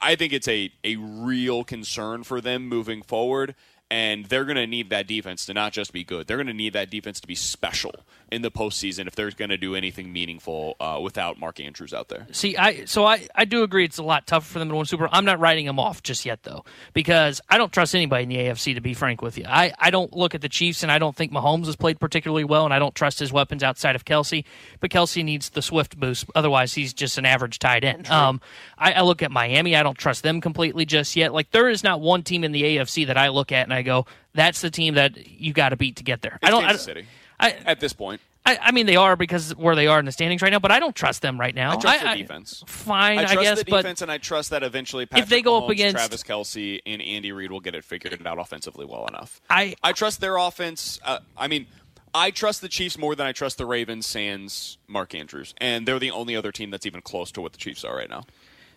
I 0.00 0.14
think 0.14 0.32
it's 0.32 0.48
a, 0.48 0.70
a 0.84 0.96
real 0.96 1.64
concern 1.64 2.22
for 2.22 2.40
them 2.40 2.68
moving 2.68 3.02
forward. 3.02 3.54
And 3.90 4.26
they're 4.26 4.44
going 4.44 4.56
to 4.56 4.66
need 4.66 4.90
that 4.90 5.06
defense 5.06 5.46
to 5.46 5.54
not 5.54 5.72
just 5.72 5.92
be 5.92 6.04
good. 6.04 6.26
They're 6.26 6.36
going 6.36 6.48
to 6.48 6.52
need 6.52 6.74
that 6.74 6.90
defense 6.90 7.20
to 7.20 7.26
be 7.26 7.34
special 7.34 7.94
in 8.30 8.42
the 8.42 8.50
postseason 8.50 9.06
if 9.06 9.14
they're 9.14 9.30
going 9.30 9.48
to 9.48 9.56
do 9.56 9.74
anything 9.74 10.12
meaningful 10.12 10.76
uh, 10.80 10.98
without 11.02 11.38
Mark 11.38 11.60
Andrews 11.60 11.94
out 11.94 12.08
there. 12.08 12.26
See, 12.30 12.56
I 12.56 12.84
so 12.84 13.06
I, 13.06 13.26
I 13.34 13.44
do 13.46 13.62
agree 13.62 13.84
it's 13.84 13.98
a 13.98 14.02
lot 14.02 14.26
tougher 14.26 14.46
for 14.46 14.58
them 14.58 14.68
to 14.68 14.74
win 14.76 14.84
Super. 14.84 15.08
I'm 15.10 15.24
not 15.24 15.40
writing 15.40 15.66
them 15.66 15.78
off 15.78 16.02
just 16.02 16.26
yet 16.26 16.42
though, 16.42 16.64
because 16.92 17.40
I 17.48 17.56
don't 17.56 17.72
trust 17.72 17.94
anybody 17.94 18.24
in 18.24 18.28
the 18.28 18.36
AFC. 18.36 18.74
To 18.74 18.80
be 18.80 18.94
frank 18.94 19.22
with 19.22 19.38
you, 19.38 19.44
I, 19.48 19.72
I 19.78 19.90
don't 19.90 20.14
look 20.14 20.34
at 20.34 20.42
the 20.42 20.48
Chiefs 20.48 20.82
and 20.82 20.92
I 20.92 20.98
don't 20.98 21.16
think 21.16 21.32
Mahomes 21.32 21.66
has 21.66 21.76
played 21.76 21.98
particularly 21.98 22.44
well, 22.44 22.64
and 22.64 22.74
I 22.74 22.78
don't 22.78 22.94
trust 22.94 23.18
his 23.18 23.32
weapons 23.32 23.62
outside 23.62 23.96
of 23.96 24.04
Kelce. 24.04 24.44
But 24.80 24.90
Kelce 24.90 25.24
needs 25.24 25.50
the 25.50 25.62
swift 25.62 25.98
boost, 25.98 26.26
otherwise 26.34 26.74
he's 26.74 26.92
just 26.92 27.16
an 27.16 27.24
average 27.24 27.58
tight 27.58 27.84
end. 27.84 28.08
Um, 28.10 28.40
I, 28.76 28.92
I 28.92 29.00
look 29.02 29.22
at 29.22 29.30
Miami. 29.30 29.74
I 29.76 29.82
don't 29.82 29.96
trust 29.96 30.22
them 30.22 30.40
completely 30.40 30.84
just 30.84 31.16
yet. 31.16 31.32
Like 31.32 31.50
there 31.50 31.68
is 31.68 31.82
not 31.82 32.00
one 32.00 32.22
team 32.22 32.44
in 32.44 32.52
the 32.52 32.62
AFC 32.62 33.06
that 33.06 33.16
I 33.16 33.28
look 33.28 33.52
at 33.52 33.64
and 33.64 33.72
I 33.72 33.77
go, 33.82 34.06
that's 34.34 34.60
the 34.60 34.70
team 34.70 34.94
that 34.94 35.26
you 35.28 35.52
got 35.52 35.70
to 35.70 35.76
beat 35.76 35.96
to 35.96 36.04
get 36.04 36.22
there. 36.22 36.38
It's 36.42 36.48
I 36.48 36.50
don't. 36.50 36.62
Kansas 36.62 36.82
I, 36.82 36.84
City 36.84 37.06
I, 37.40 37.50
at 37.66 37.80
this 37.80 37.92
point. 37.92 38.20
I, 38.46 38.58
I 38.62 38.72
mean, 38.72 38.86
they 38.86 38.96
are 38.96 39.14
because 39.14 39.54
where 39.56 39.74
they 39.74 39.88
are 39.88 39.98
in 39.98 40.06
the 40.06 40.12
standings 40.12 40.40
right 40.40 40.50
now, 40.50 40.58
but 40.58 40.70
I 40.70 40.80
don't 40.80 40.96
trust 40.96 41.20
them 41.20 41.38
right 41.38 41.54
now. 41.54 41.72
I 41.72 41.76
trust 41.76 42.04
I, 42.04 42.14
the 42.14 42.22
defense. 42.22 42.64
fine, 42.66 43.18
I 43.18 43.22
I, 43.22 43.24
trust 43.34 43.42
guess, 43.42 43.58
the 43.58 43.70
but 43.70 43.76
defense, 43.82 44.00
and 44.00 44.10
I 44.10 44.16
trust 44.16 44.50
that 44.50 44.62
eventually 44.62 45.04
Patrick 45.04 45.28
they 45.28 45.42
go 45.42 45.58
up 45.58 45.64
Mahomes, 45.64 45.70
against- 45.72 45.96
Travis 45.96 46.22
Kelce 46.22 46.80
and 46.86 47.02
Andy 47.02 47.30
Reid 47.32 47.50
will 47.50 47.60
get 47.60 47.74
it 47.74 47.84
figured 47.84 48.26
out 48.26 48.38
offensively 48.38 48.86
well 48.86 49.06
enough. 49.06 49.42
I 49.50 49.74
I 49.82 49.92
trust 49.92 50.22
their 50.22 50.36
offense. 50.36 50.98
Uh, 51.04 51.18
I 51.36 51.46
mean, 51.48 51.66
I 52.14 52.30
trust 52.30 52.62
the 52.62 52.68
Chiefs 52.68 52.96
more 52.96 53.14
than 53.14 53.26
I 53.26 53.32
trust 53.32 53.58
the 53.58 53.66
Ravens. 53.66 54.06
Sans 54.06 54.78
Mark 54.86 55.14
Andrews, 55.14 55.54
and 55.58 55.86
they're 55.86 55.98
the 55.98 56.10
only 56.10 56.34
other 56.34 56.50
team 56.52 56.70
that's 56.70 56.86
even 56.86 57.02
close 57.02 57.30
to 57.32 57.42
what 57.42 57.52
the 57.52 57.58
Chiefs 57.58 57.84
are 57.84 57.94
right 57.94 58.08
now. 58.08 58.24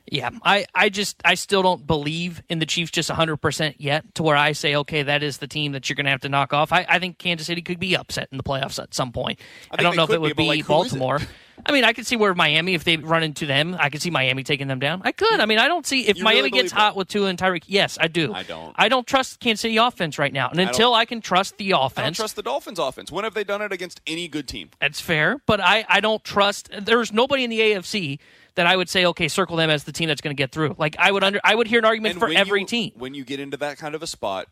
Yeah, 0.08 0.32
I, 0.44 0.66
I 0.74 0.90
just 0.90 1.22
I 1.24 1.36
still 1.36 1.62
don't 1.62 1.86
believe 1.86 2.42
in 2.50 2.60
the 2.60 2.66
Chiefs 2.66 2.92
just 2.92 3.10
100% 3.10 3.76
yet 3.78 4.16
to 4.16 4.24
where 4.24 4.36
I 4.36 4.52
say, 4.54 4.76
okay, 4.76 5.04
that 5.04 5.24
is 5.24 5.38
the 5.38 5.48
team 5.48 5.72
that 5.74 5.90
you're 5.90 5.96
going 5.96 6.06
to 6.06 6.12
have 6.12 6.22
to 6.22 6.30
knock 6.30 6.54
off. 6.54 6.74
I, 6.74 6.86
I 6.90 7.00
think 7.00 7.18
Kansas 7.18 7.48
City 7.48 7.62
could 7.62 7.80
be 7.80 7.96
upset 7.96 8.28
in 8.32 8.38
the 8.38 8.44
playoffs 8.44 8.82
at 8.82 8.94
some 8.94 9.12
point. 9.12 9.40
I, 9.70 9.78
think 9.78 9.84
don't 9.84 9.96
know 9.96 10.04
if 10.04 10.10
it 10.10 10.20
would 10.20 10.36
be, 10.36 10.48
like, 10.48 10.66
who 10.66 10.82
is 10.84 10.94
it? 10.94 11.00
Baltimore. 11.00 11.20
I 11.66 11.72
mean, 11.72 11.84
I 11.84 11.94
could 11.94 12.08
see 12.08 12.16
where 12.16 12.34
Miami, 12.34 12.74
if 12.74 12.84
they 12.84 12.98
run 12.98 13.24
into 13.24 13.46
them, 13.46 13.76
I 13.80 13.90
could 13.90 14.02
see 14.02 14.10
Miami 14.10 14.44
taking 14.44 14.68
them 14.68 14.80
down. 14.80 15.02
I 15.06 15.12
could. 15.12 15.40
I 15.40 15.46
mean, 15.46 15.60
I 15.60 15.68
don't 15.68 15.86
see 15.86 16.08
if 16.08 16.18
You 16.18 16.24
Miami 16.24 16.40
really 16.40 16.50
gets 16.50 16.72
that? 16.72 16.80
hot 16.80 16.96
with 16.96 17.08
Tua 17.08 17.28
and 17.28 17.38
Tyreek. 17.38 17.64
Yes, 17.68 17.98
I 18.02 18.08
do. 18.08 18.34
I 18.34 18.44
don't. 18.44 18.74
I 18.76 18.90
don't 18.90 19.06
trust 19.06 19.40
Kansas 19.40 19.62
City 19.62 19.78
offense 19.78 20.18
right 20.18 20.34
now, 20.34 20.50
and 20.50 20.60
until 20.60 20.94
I, 20.94 21.06
can 21.06 21.22
trust 21.22 21.58
the 21.58 21.74
I 21.74 21.78
don't 21.78 21.86
offense, 21.86 22.18
trust 22.18 22.36
the 22.36 22.44
Dolphins' 22.44 22.80
offense. 22.80 23.12
When 23.12 23.24
have 23.24 23.34
they 23.34 23.44
done 23.44 23.62
it 23.62 23.72
against 23.72 24.02
any 24.08 24.28
good 24.28 24.48
team? 24.48 24.70
That's 24.80 25.00
fair, 25.00 25.40
but 25.46 25.60
I, 25.62 25.86
I 25.88 26.00
don't 26.00 26.24
trust. 26.24 26.70
There's 26.80 27.12
nobody 27.12 27.44
in 27.44 27.50
the 27.50 27.60
AFC 27.60 28.20
that 28.56 28.68
I 28.68 28.76
would 28.76 28.90
say, 28.90 29.06
okay, 29.06 29.28
circle 29.28 29.58
them 29.58 29.70
as 29.70 29.84
the 29.84 29.92
team 29.92 30.08
that's 30.08 30.22
going 30.22 30.36
to 30.36 30.42
get 30.42 30.52
through. 30.52 30.76
Like 30.78 30.96
I 31.00 31.12
would 31.12 31.24
under, 31.24 31.40
I 31.44 31.56
would 31.56 31.68
hear 31.68 31.80
an 31.80 31.86
argument 31.86 32.20
for 32.20 32.30
every 32.30 32.62
you- 32.62 32.68
team. 32.68 32.92
When 32.96 33.14
you 33.14 33.24
get 33.24 33.40
into 33.40 33.58
that 33.58 33.78
kind 33.78 33.96
of 33.96 34.04
a 34.04 34.08
spot, 34.08 34.48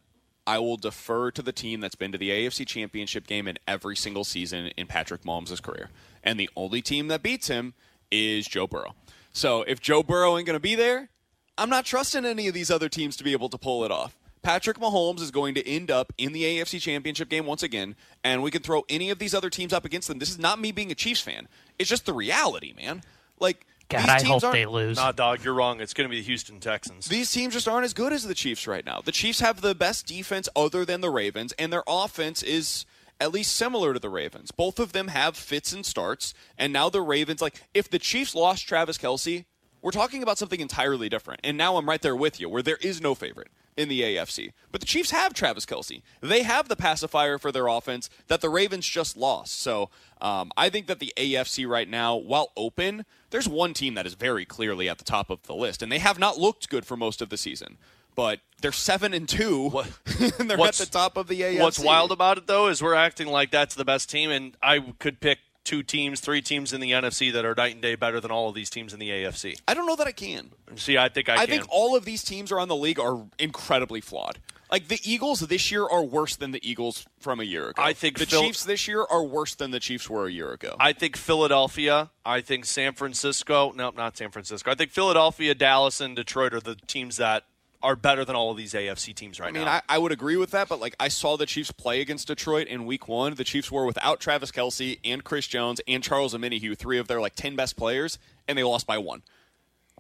I 0.48 0.58
will 0.60 0.78
defer 0.78 1.32
to 1.32 1.42
the 1.42 1.52
team 1.52 1.80
that's 1.80 1.96
been 1.96 2.12
to 2.12 2.18
the 2.18 2.30
AFC 2.32 2.66
Championship 2.66 3.28
game 3.28 3.48
in 3.48 3.60
every 3.68 3.96
single 3.96 4.24
season 4.24 4.68
in 4.78 4.88
Patrick 4.88 5.22
Mahomes' 5.24 5.62
career. 5.62 5.90
And 6.24 6.40
the 6.40 6.50
only 6.56 6.82
team 6.82 7.08
that 7.10 7.22
beats 7.22 7.48
him 7.48 7.74
is 8.10 8.48
Joe 8.48 8.66
Burrow. 8.66 8.96
So 9.32 9.62
if 9.64 9.80
Joe 9.80 10.02
Burrow 10.02 10.38
ain't 10.38 10.48
going 10.48 10.56
to 10.56 10.60
be 10.60 10.76
there, 10.76 11.10
I'm 11.58 11.70
not 11.70 11.86
trusting 11.86 12.26
any 12.26 12.48
of 12.48 12.54
these 12.54 12.72
other 12.72 12.90
teams 12.90 13.16
to 13.18 13.24
be 13.24 13.34
able 13.34 13.50
to 13.50 13.58
pull 13.58 13.84
it 13.84 13.92
off. 13.92 14.18
Patrick 14.42 14.78
Mahomes 14.78 15.20
is 15.20 15.32
going 15.32 15.54
to 15.56 15.68
end 15.68 15.92
up 15.92 16.14
in 16.18 16.32
the 16.32 16.44
AFC 16.44 16.82
Championship 16.82 17.30
game 17.30 17.46
once 17.46 17.62
again, 17.62 17.96
and 18.24 18.42
we 18.42 18.52
can 18.52 18.62
throw 18.62 18.86
any 18.90 19.10
of 19.10 19.20
these 19.20 19.36
other 19.36 19.50
teams 19.50 19.74
up 19.74 19.84
against 19.84 20.08
them. 20.08 20.18
This 20.20 20.30
is 20.30 20.40
not 20.40 20.60
me 20.60 20.72
being 20.72 20.92
a 20.92 20.96
Chiefs 20.96 21.22
fan. 21.22 21.48
It's 21.78 21.90
just 21.90 22.06
the 22.06 22.14
reality, 22.14 22.74
man. 22.74 23.04
Like 23.40 23.68
God, 23.90 24.02
these 24.02 24.10
I 24.10 24.18
teams 24.20 24.44
hope 24.44 24.54
they 24.54 24.66
lose. 24.66 24.98
Nah, 24.98 25.12
dog, 25.12 25.44
you're 25.44 25.54
wrong. 25.54 25.82
It's 25.82 25.94
going 25.94 26.08
to 26.08 26.12
be 26.12 26.20
the 26.20 26.26
Houston 26.26 26.60
Texans. 26.60 27.08
these 27.08 27.32
teams 27.32 27.54
just 27.56 27.68
aren't 27.68 27.86
as 27.86 27.94
good 27.94 28.14
as 28.14 28.24
the 28.24 28.36
Chiefs 28.36 28.68
right 28.68 28.86
now. 28.86 29.02
The 29.02 29.12
Chiefs 29.12 29.40
have 29.40 29.62
the 29.62 29.74
best 29.74 30.06
defense 30.06 30.48
other 30.56 30.86
than 30.86 31.02
the 31.02 31.10
Ravens, 31.10 31.54
and 31.54 31.74
their 31.74 31.84
offense 31.88 32.44
is 32.44 32.86
at 33.20 33.34
least 33.34 33.56
similar 33.56 33.94
to 33.94 34.00
the 34.00 34.10
Ravens. 34.10 34.52
Both 34.52 34.80
of 34.80 34.94
them 34.94 35.08
have 35.08 35.36
fits 35.36 35.74
and 35.74 35.86
starts, 35.86 36.34
and 36.58 36.72
now 36.72 36.90
the 36.90 37.02
Ravens, 37.02 37.42
like, 37.42 37.62
if 37.74 37.90
the 37.90 38.00
Chiefs 38.00 38.36
lost 38.36 38.68
Travis 38.68 38.98
Kelce, 38.98 39.46
we're 39.82 39.92
talking 39.92 40.22
about 40.22 40.38
something 40.38 40.60
entirely 40.60 41.10
different. 41.10 41.42
And 41.44 41.58
now 41.58 41.78
I'm 41.78 41.90
right 41.90 42.02
there 42.02 42.16
with 42.16 42.40
you, 42.40 42.48
where 42.48 42.62
there 42.62 42.78
is 42.82 43.02
no 43.02 43.16
favorite 43.16 43.50
in 43.80 43.88
the 43.88 44.02
AFC. 44.02 44.52
But 44.74 44.82
the 44.82 44.88
Chiefs 44.88 45.12
have 45.12 45.34
Travis 45.34 45.66
Kelce. 45.66 46.02
They 46.20 46.44
have 46.44 46.68
the 46.68 46.76
pacifier 46.76 47.38
for 47.38 47.50
their 47.50 47.68
offense 47.68 48.10
that 48.28 48.42
the 48.42 48.50
Ravens 48.50 48.86
just 48.86 49.16
lost. 49.16 49.62
So 49.62 49.90
um, 50.20 50.52
I 50.58 50.70
think 50.70 50.88
that 50.88 51.00
the 51.00 51.14
AFC 51.16 51.66
right 51.66 51.88
now, 51.88 52.18
while 52.18 52.52
open, 52.58 53.06
there's 53.30 53.48
one 53.48 53.74
team 53.74 53.94
that 53.94 54.06
is 54.06 54.16
very 54.16 54.44
clearly 54.44 54.90
at 54.90 54.98
the 54.98 55.06
top 55.06 55.30
of 55.30 55.44
the 55.44 55.56
list, 55.56 55.82
and 55.82 55.90
they 55.90 56.00
have 56.00 56.20
not 56.20 56.38
looked 56.38 56.70
good 56.70 56.86
for 56.86 56.98
most 56.98 57.22
of 57.22 57.30
the 57.30 57.38
season. 57.38 57.78
But 58.16 58.42
they're 58.62 58.74
seven 58.74 59.14
and 59.14 59.30
two, 59.30 59.68
and 60.40 60.50
they're 60.50 60.60
at 60.60 60.74
the 60.74 60.90
top 60.92 61.16
of 61.16 61.28
the 61.30 61.40
AFC. 61.40 61.62
What's 61.62 61.80
wild 61.80 62.12
about 62.12 62.38
it 62.38 62.48
though 62.48 62.68
is 62.68 62.84
we're 62.84 62.96
acting 62.96 63.28
like 63.28 63.50
that's 63.50 63.76
the 63.76 63.86
best 63.86 64.10
team, 64.10 64.30
and 64.30 64.58
I 64.62 64.80
could 65.00 65.22
pick 65.22 65.40
two 65.70 65.84
teams, 65.84 66.20
three 66.20 66.42
teams 66.42 66.74
in 66.74 66.82
the 66.82 66.92
NFC 66.92 67.32
that 67.32 67.46
are 67.46 67.54
night 67.54 67.74
and 67.74 67.82
day 67.82 67.94
better 67.94 68.20
than 68.20 68.32
all 68.32 68.50
of 68.50 68.56
these 68.56 68.72
teams 68.72 68.92
in 68.92 68.98
the 69.00 69.10
AFC. 69.10 69.62
I 69.68 69.76
don't 69.76 69.86
know 69.86 69.96
that 69.98 70.08
I 70.08 70.12
can. 70.12 70.50
See, 70.76 70.98
I 70.98 71.10
think 71.10 71.30
I, 71.30 71.36
I, 71.36 71.38
can. 71.46 71.60
think 71.60 71.66
all 71.70 71.96
of 71.96 72.06
these 72.06 72.24
teams 72.24 72.52
around 72.52 72.70
the 72.70 72.76
league 72.76 73.00
are 73.00 73.28
incredibly 73.38 74.02
flawed. 74.02 74.40
Like 74.72 74.88
the 74.88 75.00
Eagles 75.04 75.42
this 75.42 75.72
year 75.72 75.86
are 75.86 76.04
worse 76.04 76.36
than 76.36 76.52
the 76.52 76.68
Eagles 76.68 77.06
from 77.20 77.40
a 77.40 77.44
year 77.44 77.70
ago. 77.70 77.84
I 77.84 77.94
think 77.94 78.18
the 78.18 78.26
Phil- 78.26 78.42
Chiefs 78.42 78.64
this 78.64 78.88
year 78.88 79.06
are 79.08 79.24
worse 79.24 79.54
than 79.54 79.70
the 79.70 79.80
Chiefs 79.80 80.10
were 80.10 80.26
a 80.26 80.32
year 80.32 80.52
ago. 80.52 80.76
I 80.80 80.94
think 80.94 81.16
Philadelphia. 81.16 82.10
I 82.26 82.42
think 82.42 82.66
San 82.66 82.94
Francisco. 82.94 83.72
No, 83.72 83.92
not 83.92 84.18
San 84.18 84.32
Francisco. 84.32 84.72
I 84.72 84.76
think 84.76 84.90
Philadelphia, 84.90 85.54
Dallas, 85.54 86.02
and 86.02 86.16
Detroit 86.16 86.56
are 86.56 86.60
the 86.60 86.76
teams 86.76 87.18
that 87.18 87.46
are 87.82 87.96
better 87.96 88.26
than 88.26 88.36
all 88.36 88.52
of 88.52 88.58
these 88.58 88.74
AFC 88.74 89.16
teams 89.16 89.40
right 89.40 89.50
I 89.50 89.52
mean, 89.52 89.66
now. 89.66 89.76
I, 89.76 89.82
I 89.90 89.98
would 89.98 90.12
agree 90.12 90.36
with 90.36 90.52
that, 90.52 90.68
but 90.68 90.80
like 90.80 90.96
I 91.00 91.08
saw 91.08 91.38
the 91.38 91.46
Chiefs 91.46 91.72
play 91.72 92.02
against 92.02 92.28
Detroit 92.28 92.68
in 92.68 92.86
Week 92.86 93.08
One. 93.08 93.36
The 93.36 93.44
Chiefs 93.44 93.72
were 93.72 93.86
without 93.86 94.20
Travis 94.20 94.52
Kelce 94.52 95.00
and 95.04 95.24
Chris 95.24 95.48
Jones 95.48 95.80
and 95.88 96.04
Charles 96.04 96.34
Omenihu, 96.34 96.78
three 96.78 96.98
of 96.98 97.08
their 97.08 97.22
like 97.22 97.36
ten 97.36 97.56
best 97.56 97.78
players, 97.78 98.20
and 98.48 98.58
they 98.58 98.64
lost 98.64 98.86
by 98.86 98.98
one. 98.98 99.22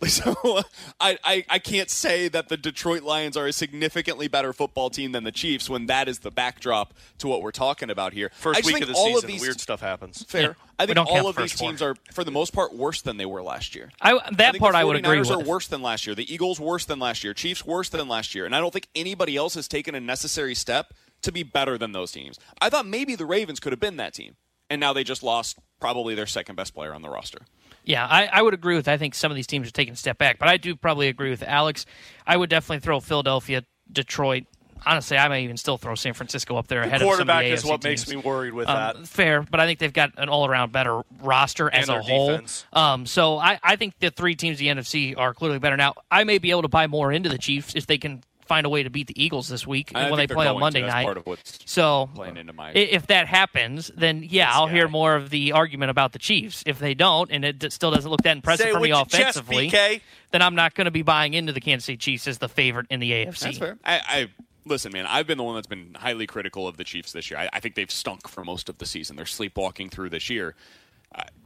So 0.10 0.62
I, 1.00 1.18
I, 1.24 1.46
I 1.50 1.60
can't 1.60 1.90
say 1.90 2.28
that 2.30 2.50
the 2.50 2.58
Detroit 2.58 3.04
Lions 3.04 3.38
are 3.38 3.48
a 3.48 3.54
significantly 3.54 4.28
better 4.28 4.54
football 4.54 4.90
team 4.90 5.12
than 5.12 5.24
the 5.24 5.32
Chiefs 5.32 5.70
when 5.70 5.86
that 5.86 6.08
is 6.08 6.20
the 6.20 6.32
backdrop 6.32 6.94
to 7.20 7.28
what 7.28 7.42
we're 7.42 7.52
talking 7.52 7.90
about 7.90 8.14
here. 8.14 8.32
First 8.36 8.64
I 8.64 8.66
week 8.66 8.76
think 8.78 8.84
of 8.84 8.88
the 8.90 8.96
all 8.96 9.06
season, 9.08 9.24
of 9.24 9.28
these, 9.28 9.42
weird 9.42 9.62
stuff 9.62 9.82
happens. 9.82 10.24
Fair. 10.24 10.42
Yeah, 10.42 10.54
I 10.80 10.86
think 10.86 10.98
all 10.98 11.28
of 11.28 11.36
the 11.36 11.42
these 11.44 11.52
first 11.52 11.60
four. 11.60 11.70
teams 11.70 11.82
are, 11.82 11.96
for 12.12 12.24
the 12.24 12.32
most 12.32 12.54
part, 12.54 12.74
worse 12.74 13.02
than 13.02 13.18
they 13.18 13.26
were 13.26 13.44
last 13.44 13.76
year. 13.76 13.92
I, 14.02 14.14
I 14.14 14.30
that 14.32 14.52
think 14.54 14.62
part 14.62 14.74
the 14.74 14.80
I 14.80 14.84
would 14.84 14.96
agree 14.96 15.18
49ers 15.18 15.20
with. 15.20 15.32
are 15.32 15.50
worse 15.50 15.68
than 15.68 15.82
last 15.82 16.08
year. 16.08 16.16
The 16.16 16.34
Eagles 16.34 16.60
worse 16.60 16.86
than 16.86 17.00
last 17.00 17.24
year. 17.24 17.34
Chiefs 17.34 17.66
worse 17.66 17.90
than 17.90 18.08
last 18.08 18.34
year. 18.34 18.46
And 18.46 18.56
I 18.56 18.60
don't 18.60 18.72
think 18.72 18.88
anybody 18.96 19.36
else 19.38 19.56
has 19.56 19.68
taken 19.68 19.96
a 19.96 20.00
necessary 20.00 20.56
step 20.56 20.94
to 21.22 21.32
be 21.32 21.44
better 21.44 21.78
than 21.78 21.92
those 21.92 22.12
teams. 22.12 22.40
I 22.62 22.70
thought 22.70 22.88
maybe 22.88 23.16
the 23.16 23.26
Ravens 23.26 23.60
could 23.60 23.74
have 23.74 23.80
been 23.80 23.98
that 23.98 24.14
team. 24.14 24.36
And 24.70 24.80
now 24.80 24.94
they 24.94 25.04
just 25.04 25.24
lost 25.24 25.58
probably 25.80 26.14
their 26.16 26.28
second 26.28 26.56
best 26.56 26.74
player 26.76 26.94
on 26.94 27.02
the 27.02 27.10
roster. 27.10 27.40
Yeah, 27.90 28.06
I, 28.06 28.28
I 28.32 28.42
would 28.44 28.54
agree 28.54 28.76
with. 28.76 28.88
I 28.88 28.98
think 28.98 29.16
some 29.16 29.32
of 29.32 29.36
these 29.36 29.48
teams 29.48 29.68
are 29.68 29.72
taking 29.72 29.94
a 29.94 29.98
step 29.98 30.20
back, 30.20 30.38
but 30.38 30.48
I 30.48 30.58
do 30.58 30.76
probably 30.76 31.08
agree 31.08 31.32
with 31.32 31.42
Alex. 31.42 31.88
I 32.28 32.38
would 32.38 32.48
definitely 32.50 32.82
throw 32.82 33.00
Philadelphia, 33.00 33.64
Detroit. 33.92 34.44
Honestly, 34.86 35.18
I 35.18 35.28
may 35.28 35.44
even 35.44 35.58
still 35.58 35.78
throw 35.80 35.96
San 35.96 36.14
Francisco 36.14 36.56
up 36.56 36.68
there 36.68 36.82
ahead 36.84 37.02
of 37.02 37.08
some 37.08 37.10
of 37.10 37.18
the 37.18 37.34
Quarterback 37.34 37.46
is 37.46 37.64
AFC 37.64 37.68
what 37.70 37.84
makes 37.84 38.08
me 38.08 38.16
worried 38.16 38.54
with 38.54 38.70
Um, 38.70 38.76
that. 38.76 39.08
Fair, 39.08 39.42
but 39.42 39.60
I 39.60 39.66
think 39.66 39.80
they've 39.80 39.92
got 39.92 40.12
an 40.18 40.30
all-around 40.30 40.72
better 40.72 41.02
roster 41.22 41.68
as 41.74 41.90
And 41.90 41.98
a 41.98 42.02
their 42.04 42.16
whole. 42.16 42.40
Um, 42.72 43.08
so 43.08 43.38
I, 43.40 43.60
I 43.64 43.76
think 43.76 43.96
the 44.00 44.12
three 44.12 44.36
teams 44.36 44.62
in 44.62 44.76
the 44.78 44.82
NFC 44.82 45.18
are 45.18 45.34
clearly 45.34 45.58
better. 45.58 45.76
Now, 45.76 45.96
I 46.12 46.24
may 46.26 46.38
be 46.38 46.52
able 46.52 46.62
to 46.62 46.70
buy 46.70 46.86
more 46.86 47.12
into 47.12 47.28
the 47.28 47.40
Chiefs 47.40 47.74
if 47.76 47.88
they 47.88 47.98
can 47.98 48.24
find 48.50 48.66
a 48.66 48.70
way 48.70 48.84
to 48.84 48.90
beat 48.90 49.08
the 49.08 49.24
Eagles 49.24 49.48
this 49.48 49.66
week 49.66 49.92
I 49.96 50.10
when 50.10 50.18
they 50.18 50.28
play 50.28 50.48
on 50.48 50.60
Monday 50.60 50.82
to. 50.82 50.88
That's 50.88 50.96
night. 50.96 51.04
part 51.06 51.18
of 51.18 51.26
what's 51.28 51.60
So 51.66 52.10
playing 52.16 52.36
into 52.36 52.52
my- 52.52 52.72
if 52.74 53.08
that 53.08 53.28
happens, 53.28 53.92
then 53.96 54.24
yeah, 54.28 54.50
I'll 54.52 54.68
hear 54.68 54.88
more 54.90 55.16
of 55.16 55.30
the 55.30 55.52
argument 55.54 55.92
about 55.92 56.12
the 56.14 56.20
Chiefs. 56.20 56.64
If 56.66 56.80
they 56.80 56.94
don't, 56.96 57.32
and 57.32 57.46
it 57.46 57.60
d- 57.60 57.70
still 57.70 57.92
doesn't 57.92 58.10
look 58.10 58.24
that 58.24 58.36
impressive 58.36 58.66
Say 58.66 58.72
for 58.74 58.80
me 58.80 58.92
with 58.92 59.08
chest, 59.10 59.38
offensively, 59.38 59.70
PK. 59.70 60.02
then 60.32 60.42
I'm 60.42 60.56
not 60.56 60.74
going 60.74 60.86
to 60.86 60.92
be 60.92 61.04
buying 61.04 61.36
into 61.36 61.54
the 61.54 61.62
Kansas 61.62 61.86
City 61.86 61.98
Chiefs 61.98 62.28
as 62.28 62.40
the 62.40 62.50
favorite 62.50 62.88
in 62.90 63.00
the 63.00 63.12
AFC. 63.12 63.40
That's 63.40 63.58
fair. 63.60 63.78
I, 63.86 64.02
I 64.08 64.28
listen, 64.66 64.92
man. 64.92 65.06
I've 65.06 65.28
been 65.28 65.38
the 65.38 65.44
one 65.44 65.54
that's 65.56 65.68
been 65.68 65.94
highly 65.96 66.26
critical 66.28 66.68
of 66.68 66.78
the 66.78 66.84
Chiefs 66.84 67.12
this 67.12 67.30
year. 67.30 67.40
I, 67.40 67.50
I 67.54 67.60
think 67.60 67.76
they've 67.76 67.92
stunk 67.92 68.28
for 68.28 68.44
most 68.44 68.68
of 68.70 68.78
the 68.80 68.86
season. 68.88 69.16
They're 69.16 69.26
sleepwalking 69.28 69.90
through 69.90 70.10
this 70.10 70.30
year. 70.30 70.56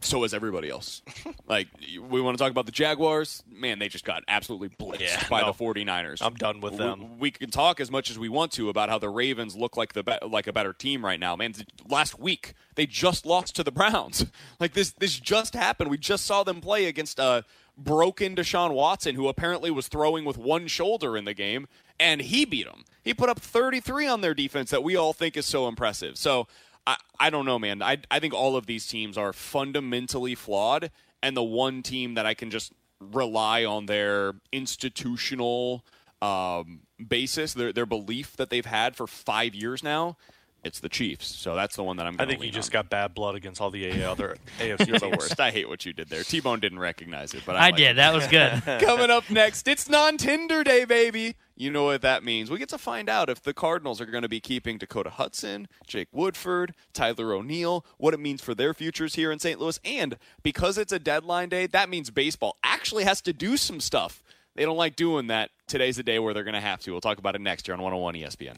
So 0.01 0.25
is 0.25 0.33
everybody 0.33 0.69
else. 0.69 1.01
like 1.47 1.69
we 2.09 2.19
want 2.19 2.37
to 2.37 2.43
talk 2.43 2.51
about 2.51 2.65
the 2.65 2.73
Jaguars. 2.73 3.41
Man, 3.49 3.79
they 3.79 3.87
just 3.87 4.03
got 4.03 4.21
absolutely 4.27 4.67
blitzed 4.69 4.99
Yeah, 4.99 5.23
by 5.29 5.39
no. 5.41 5.53
the 5.53 5.53
49ers. 5.53 6.21
I'm 6.21 6.33
done 6.33 6.59
with 6.59 6.73
We- 6.73 6.77
them. 6.77 7.19
We, 7.19 7.31
can 7.31 7.49
talk 7.49 7.79
as 7.79 7.89
much 7.89 8.09
as 8.11 8.19
we 8.19 8.27
want 8.27 8.51
to 8.53 8.67
about 8.67 8.89
how 8.89 8.99
the 8.99 9.07
Ravens 9.09 9.55
look 9.55 9.77
like 9.77 9.93
the 9.93 10.03
be- 10.03 10.17
like 10.27 10.45
a 10.47 10.53
better 10.53 10.73
team 10.73 11.05
right 11.05 11.19
now. 11.19 11.37
Man, 11.37 11.53
last 11.87 12.19
week 12.19 12.53
they 12.75 12.85
just 12.85 13.25
lost 13.25 13.55
to 13.55 13.63
the 13.63 13.71
Browns. 13.71 14.25
Like 14.59 14.73
this 14.73 14.91
this 14.91 15.17
just 15.19 15.53
happened. 15.55 15.89
We 15.89 15.97
just 15.97 16.25
saw 16.25 16.43
them 16.43 16.59
play 16.61 16.85
against 16.85 17.17
a 17.17 17.43
broken 17.77 18.35
Deshaun 18.35 18.71
Watson 18.73 19.15
who 19.15 19.27
apparently 19.27 19.71
was 19.71 19.87
throwing 19.87 20.25
with 20.25 20.37
one 20.37 20.67
shoulder 20.67 21.17
in 21.17 21.25
the 21.25 21.33
game 21.33 21.67
and 21.99 22.21
he 22.21 22.45
beat 22.45 22.65
them. 22.65 22.83
He 23.03 23.13
put 23.13 23.29
up 23.29 23.39
33 23.39 24.07
on 24.07 24.21
their 24.21 24.33
defense 24.33 24.69
that 24.71 24.83
we 24.83 24.95
all 24.95 25.13
think 25.13 25.35
is 25.37 25.45
so 25.45 25.67
impressive. 25.67 26.17
So 26.17 26.47
I, 26.85 26.97
I 27.19 27.29
don't 27.29 27.45
know, 27.45 27.59
man. 27.59 27.81
I, 27.81 27.97
I 28.11 28.19
think 28.19 28.33
all 28.33 28.55
of 28.55 28.65
these 28.65 28.87
teams 28.87 29.17
are 29.17 29.33
fundamentally 29.33 30.35
flawed, 30.35 30.91
and 31.21 31.37
the 31.37 31.43
one 31.43 31.81
team 31.81 32.15
that 32.15 32.25
I 32.25 32.33
can 32.33 32.49
just 32.49 32.73
rely 32.99 33.65
on 33.65 33.85
their 33.85 34.35
institutional 34.51 35.85
um, 36.21 36.81
basis, 37.05 37.53
their, 37.53 37.73
their 37.73 37.85
belief 37.85 38.37
that 38.37 38.49
they've 38.49 38.65
had 38.65 38.95
for 38.95 39.07
five 39.07 39.53
years 39.53 39.83
now, 39.83 40.17
it's 40.63 40.79
the 40.79 40.89
Chiefs. 40.89 41.27
So 41.27 41.55
that's 41.55 41.75
the 41.75 41.83
one 41.83 41.97
that 41.97 42.07
I'm 42.07 42.13
I 42.13 42.17
going 42.17 42.29
to 42.29 42.33
think 42.35 42.43
you 42.45 42.51
just 42.51 42.71
got 42.71 42.89
bad 42.89 43.13
blood 43.13 43.35
against 43.35 43.59
all 43.59 43.69
the 43.69 43.85
A- 43.85 44.03
other 44.09 44.37
AFC 44.59 44.87
You're 44.87 44.99
the 44.99 45.09
worst. 45.09 45.39
I 45.39 45.51
hate 45.51 45.67
what 45.67 45.85
you 45.85 45.93
did 45.93 46.09
there. 46.09 46.23
T 46.23 46.39
Bone 46.39 46.59
didn't 46.59 46.79
recognize 46.79 47.33
it, 47.33 47.43
but 47.45 47.55
I, 47.55 47.59
I 47.59 47.61
like 47.67 47.75
did. 47.75 47.91
it. 47.91 47.95
That 47.97 48.13
was 48.13 48.27
good. 48.27 48.63
Coming 48.85 49.11
up 49.11 49.29
next, 49.29 49.67
it's 49.67 49.89
non 49.89 50.17
Tender 50.17 50.63
Day, 50.63 50.85
baby. 50.85 51.35
You 51.55 51.69
know 51.69 51.83
what 51.83 52.01
that 52.01 52.23
means. 52.23 52.49
We 52.49 52.57
get 52.57 52.69
to 52.69 52.79
find 52.79 53.07
out 53.09 53.29
if 53.29 53.43
the 53.43 53.53
Cardinals 53.53 54.01
are 54.01 54.07
going 54.07 54.23
to 54.23 54.29
be 54.29 54.39
keeping 54.39 54.79
Dakota 54.79 55.11
Hudson, 55.11 55.67
Jake 55.85 56.07
Woodford, 56.11 56.73
Tyler 56.93 57.31
O'Neill, 57.33 57.85
what 57.97 58.13
it 58.15 58.19
means 58.19 58.41
for 58.41 58.55
their 58.55 58.73
futures 58.73 59.15
here 59.15 59.31
in 59.31 59.37
St. 59.37 59.59
Louis. 59.59 59.79
And 59.85 60.17
because 60.41 60.79
it's 60.79 60.91
a 60.91 60.97
deadline 60.97 61.49
day, 61.49 61.67
that 61.67 61.89
means 61.89 62.09
baseball 62.09 62.57
actually 62.63 63.03
has 63.03 63.21
to 63.21 63.33
do 63.33 63.55
some 63.55 63.79
stuff. 63.79 64.23
They 64.55 64.65
don't 64.65 64.77
like 64.77 64.95
doing 64.95 65.27
that. 65.27 65.51
Today's 65.67 65.97
the 65.97 66.03
day 66.03 66.17
where 66.17 66.33
they're 66.33 66.43
going 66.43 66.53
to 66.53 66.59
have 66.61 66.79
to. 66.81 66.91
We'll 66.91 67.01
talk 67.01 67.19
about 67.19 67.35
it 67.35 67.41
next 67.41 67.67
year 67.67 67.75
on 67.75 67.81
101 67.81 68.15
ESPN. 68.15 68.57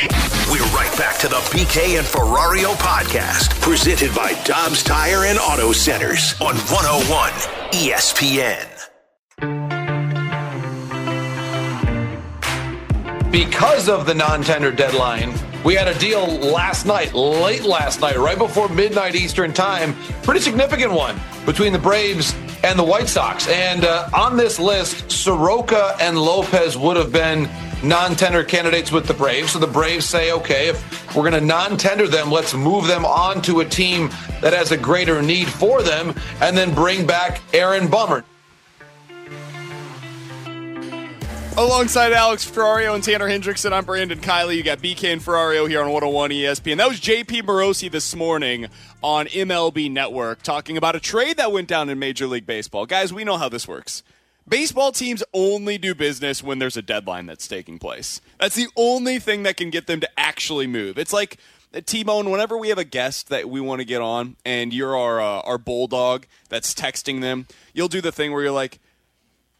We're 0.00 0.62
right 0.74 0.94
back 0.96 1.18
to 1.18 1.28
the 1.28 1.40
BK 1.50 1.98
and 1.98 2.06
Ferrario 2.06 2.74
podcast, 2.74 3.60
presented 3.60 4.14
by 4.14 4.32
Dobbs 4.44 4.82
Tire 4.84 5.24
and 5.24 5.38
Auto 5.38 5.72
Centers 5.72 6.34
on 6.40 6.54
101 6.54 7.32
ESPN. 7.72 8.78
because 13.30 13.88
of 13.88 14.06
the 14.06 14.14
non-tender 14.14 14.72
deadline, 14.72 15.32
we 15.64 15.74
had 15.74 15.86
a 15.86 15.98
deal 15.98 16.26
last 16.26 16.86
night, 16.86 17.12
late 17.14 17.62
last 17.64 18.00
night, 18.00 18.16
right 18.16 18.38
before 18.38 18.68
midnight 18.68 19.14
Eastern 19.14 19.52
time. 19.52 19.94
Pretty 20.22 20.40
significant 20.40 20.92
one 20.92 21.20
between 21.44 21.72
the 21.72 21.78
Braves 21.78 22.34
and 22.64 22.78
the 22.78 22.84
White 22.84 23.08
Sox. 23.08 23.46
And 23.48 23.84
uh, 23.84 24.08
on 24.14 24.36
this 24.36 24.58
list, 24.58 25.10
Soroka 25.10 25.96
and 26.00 26.16
Lopez 26.16 26.76
would 26.78 26.96
have 26.96 27.12
been 27.12 27.48
non-tender 27.82 28.44
candidates 28.44 28.90
with 28.90 29.06
the 29.06 29.14
Braves. 29.14 29.52
So 29.52 29.58
the 29.58 29.66
Braves 29.66 30.04
say, 30.04 30.32
okay, 30.32 30.68
if 30.68 31.14
we're 31.14 31.28
going 31.28 31.40
to 31.40 31.46
non-tender 31.46 32.08
them, 32.08 32.30
let's 32.30 32.54
move 32.54 32.86
them 32.86 33.04
on 33.04 33.40
to 33.42 33.60
a 33.60 33.64
team 33.64 34.10
that 34.40 34.52
has 34.52 34.72
a 34.72 34.76
greater 34.76 35.22
need 35.22 35.48
for 35.48 35.82
them, 35.82 36.14
and 36.40 36.56
then 36.56 36.74
bring 36.74 37.06
back 37.06 37.40
Aaron 37.52 37.88
Bummer. 37.88 38.24
Alongside 41.56 42.12
Alex 42.12 42.48
Ferrario 42.48 42.94
and 42.94 43.02
Tanner 43.02 43.28
Hendrickson, 43.28 43.72
I'm 43.72 43.84
Brandon 43.84 44.20
Kiley. 44.20 44.54
You 44.54 44.62
got 44.62 44.78
BK 44.78 45.12
and 45.12 45.20
Ferrario 45.20 45.68
here 45.68 45.80
on 45.80 45.90
101 45.90 46.30
ESPN. 46.30 46.76
That 46.76 46.88
was 46.88 47.00
JP 47.00 47.42
Morosi 47.42 47.90
this 47.90 48.14
morning 48.14 48.68
on 49.02 49.26
MLB 49.26 49.90
Network 49.90 50.42
talking 50.42 50.76
about 50.76 50.94
a 50.94 51.00
trade 51.00 51.36
that 51.38 51.50
went 51.50 51.66
down 51.66 51.88
in 51.88 51.98
Major 51.98 52.28
League 52.28 52.46
Baseball. 52.46 52.86
Guys, 52.86 53.12
we 53.12 53.24
know 53.24 53.38
how 53.38 53.48
this 53.48 53.66
works. 53.66 54.04
Baseball 54.48 54.92
teams 54.92 55.22
only 55.34 55.76
do 55.76 55.94
business 55.94 56.42
when 56.42 56.58
there's 56.58 56.76
a 56.76 56.82
deadline 56.82 57.26
that's 57.26 57.46
taking 57.46 57.78
place. 57.78 58.20
That's 58.40 58.54
the 58.54 58.68
only 58.76 59.18
thing 59.18 59.42
that 59.42 59.56
can 59.56 59.68
get 59.68 59.86
them 59.86 60.00
to 60.00 60.08
actually 60.18 60.66
move. 60.66 60.96
It's 60.96 61.12
like 61.12 61.36
T 61.84 62.02
Bone, 62.02 62.30
whenever 62.30 62.56
we 62.56 62.70
have 62.70 62.78
a 62.78 62.84
guest 62.84 63.28
that 63.28 63.50
we 63.50 63.60
want 63.60 63.80
to 63.80 63.84
get 63.84 64.00
on 64.00 64.36
and 64.46 64.72
you're 64.72 64.96
our, 64.96 65.20
uh, 65.20 65.40
our 65.40 65.58
bulldog 65.58 66.26
that's 66.48 66.72
texting 66.72 67.20
them, 67.20 67.46
you'll 67.74 67.88
do 67.88 68.00
the 68.00 68.12
thing 68.12 68.32
where 68.32 68.42
you're 68.42 68.52
like, 68.52 68.78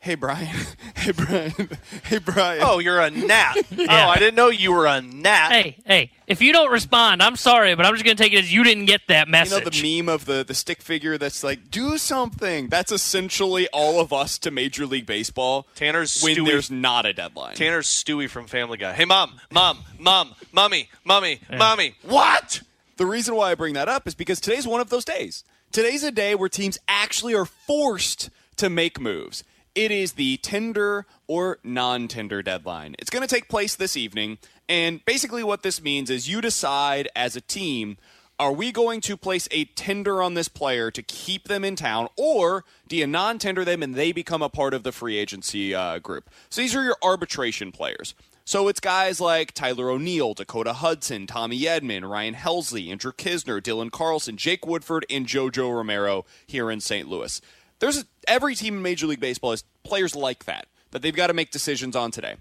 Hey 0.08 0.14
Brian. 0.14 0.56
Hey 0.96 1.12
Brian. 1.12 1.52
Hey 2.04 2.16
Brian. 2.18 2.62
Oh, 2.64 2.78
you're 2.78 2.98
a 2.98 3.10
gnat. 3.10 3.58
Oh, 3.78 3.84
I 3.86 4.18
didn't 4.18 4.36
know 4.36 4.48
you 4.48 4.72
were 4.72 4.86
a 4.86 5.02
gnat. 5.02 5.52
Hey, 5.52 5.76
hey, 5.84 6.10
if 6.26 6.40
you 6.40 6.50
don't 6.54 6.72
respond, 6.72 7.22
I'm 7.22 7.36
sorry, 7.36 7.74
but 7.74 7.84
I'm 7.84 7.92
just 7.92 8.06
going 8.06 8.16
to 8.16 8.22
take 8.22 8.32
it 8.32 8.38
as 8.38 8.50
you 8.50 8.64
didn't 8.64 8.86
get 8.86 9.02
that 9.08 9.28
message. 9.28 9.52
You 9.52 9.64
know 9.64 9.70
the 9.70 10.02
meme 10.02 10.08
of 10.08 10.24
the, 10.24 10.44
the 10.44 10.54
stick 10.54 10.80
figure 10.80 11.18
that's 11.18 11.44
like, 11.44 11.70
do 11.70 11.98
something. 11.98 12.68
That's 12.68 12.90
essentially 12.90 13.68
all 13.68 14.00
of 14.00 14.10
us 14.14 14.38
to 14.38 14.50
Major 14.50 14.86
League 14.86 15.04
Baseball. 15.04 15.66
Tanner's 15.74 16.22
when 16.22 16.34
Stewie- 16.34 16.46
there's 16.46 16.70
not 16.70 17.04
a 17.04 17.12
deadline. 17.12 17.54
Tanner's 17.54 17.86
Stewie 17.86 18.30
from 18.30 18.46
Family 18.46 18.78
Guy. 18.78 18.94
Hey, 18.94 19.04
mom, 19.04 19.38
mom, 19.50 19.80
mom, 19.98 20.34
mommy, 20.52 20.88
mommy, 21.04 21.38
mommy. 21.54 21.96
What? 22.00 22.62
The 22.96 23.04
reason 23.04 23.34
why 23.34 23.50
I 23.50 23.54
bring 23.54 23.74
that 23.74 23.90
up 23.90 24.08
is 24.08 24.14
because 24.14 24.40
today's 24.40 24.66
one 24.66 24.80
of 24.80 24.88
those 24.88 25.04
days. 25.04 25.44
Today's 25.70 26.02
a 26.02 26.10
day 26.10 26.34
where 26.34 26.48
teams 26.48 26.78
actually 26.88 27.34
are 27.34 27.44
forced 27.44 28.30
to 28.56 28.70
make 28.70 28.98
moves. 28.98 29.44
It 29.78 29.92
is 29.92 30.14
the 30.14 30.38
tender 30.38 31.06
or 31.28 31.60
non 31.62 32.08
tender 32.08 32.42
deadline. 32.42 32.96
It's 32.98 33.10
going 33.10 33.22
to 33.22 33.32
take 33.32 33.48
place 33.48 33.76
this 33.76 33.96
evening. 33.96 34.38
And 34.68 35.04
basically, 35.04 35.44
what 35.44 35.62
this 35.62 35.80
means 35.80 36.10
is 36.10 36.28
you 36.28 36.40
decide 36.40 37.08
as 37.14 37.36
a 37.36 37.40
team 37.40 37.96
are 38.40 38.50
we 38.50 38.72
going 38.72 39.00
to 39.02 39.16
place 39.16 39.46
a 39.52 39.66
tender 39.66 40.20
on 40.20 40.34
this 40.34 40.48
player 40.48 40.90
to 40.90 41.00
keep 41.00 41.46
them 41.46 41.64
in 41.64 41.76
town, 41.76 42.08
or 42.16 42.64
do 42.88 42.96
you 42.96 43.06
non 43.06 43.38
tender 43.38 43.64
them 43.64 43.84
and 43.84 43.94
they 43.94 44.10
become 44.10 44.42
a 44.42 44.48
part 44.48 44.74
of 44.74 44.82
the 44.82 44.90
free 44.90 45.16
agency 45.16 45.76
uh, 45.76 46.00
group? 46.00 46.28
So 46.50 46.60
these 46.60 46.74
are 46.74 46.82
your 46.82 46.96
arbitration 47.00 47.70
players. 47.70 48.16
So 48.48 48.66
it's 48.66 48.80
guys 48.80 49.20
like 49.20 49.52
Tyler 49.52 49.90
O'Neill, 49.90 50.32
Dakota 50.32 50.72
Hudson, 50.72 51.26
Tommy 51.28 51.60
Edman, 51.60 52.08
Ryan 52.08 52.34
Helsley, 52.34 52.90
Andrew 52.90 53.12
Kisner, 53.12 53.60
Dylan 53.60 53.92
Carlson, 53.92 54.38
Jake 54.38 54.66
Woodford, 54.66 55.04
and 55.08 55.26
JoJo 55.26 55.70
Romero 55.72 56.24
here 56.46 56.70
in 56.70 56.80
St. 56.80 57.06
Louis. 57.06 57.40
There's 57.80 58.04
every 58.26 58.54
team 58.54 58.76
in 58.76 58.82
Major 58.82 59.06
League 59.06 59.20
Baseball 59.20 59.50
has 59.50 59.64
players 59.84 60.16
like 60.16 60.44
that 60.44 60.66
that 60.90 61.02
they've 61.02 61.14
got 61.14 61.28
to 61.28 61.34
make 61.34 61.50
decisions 61.50 61.94
on 61.94 62.10
today. 62.10 62.36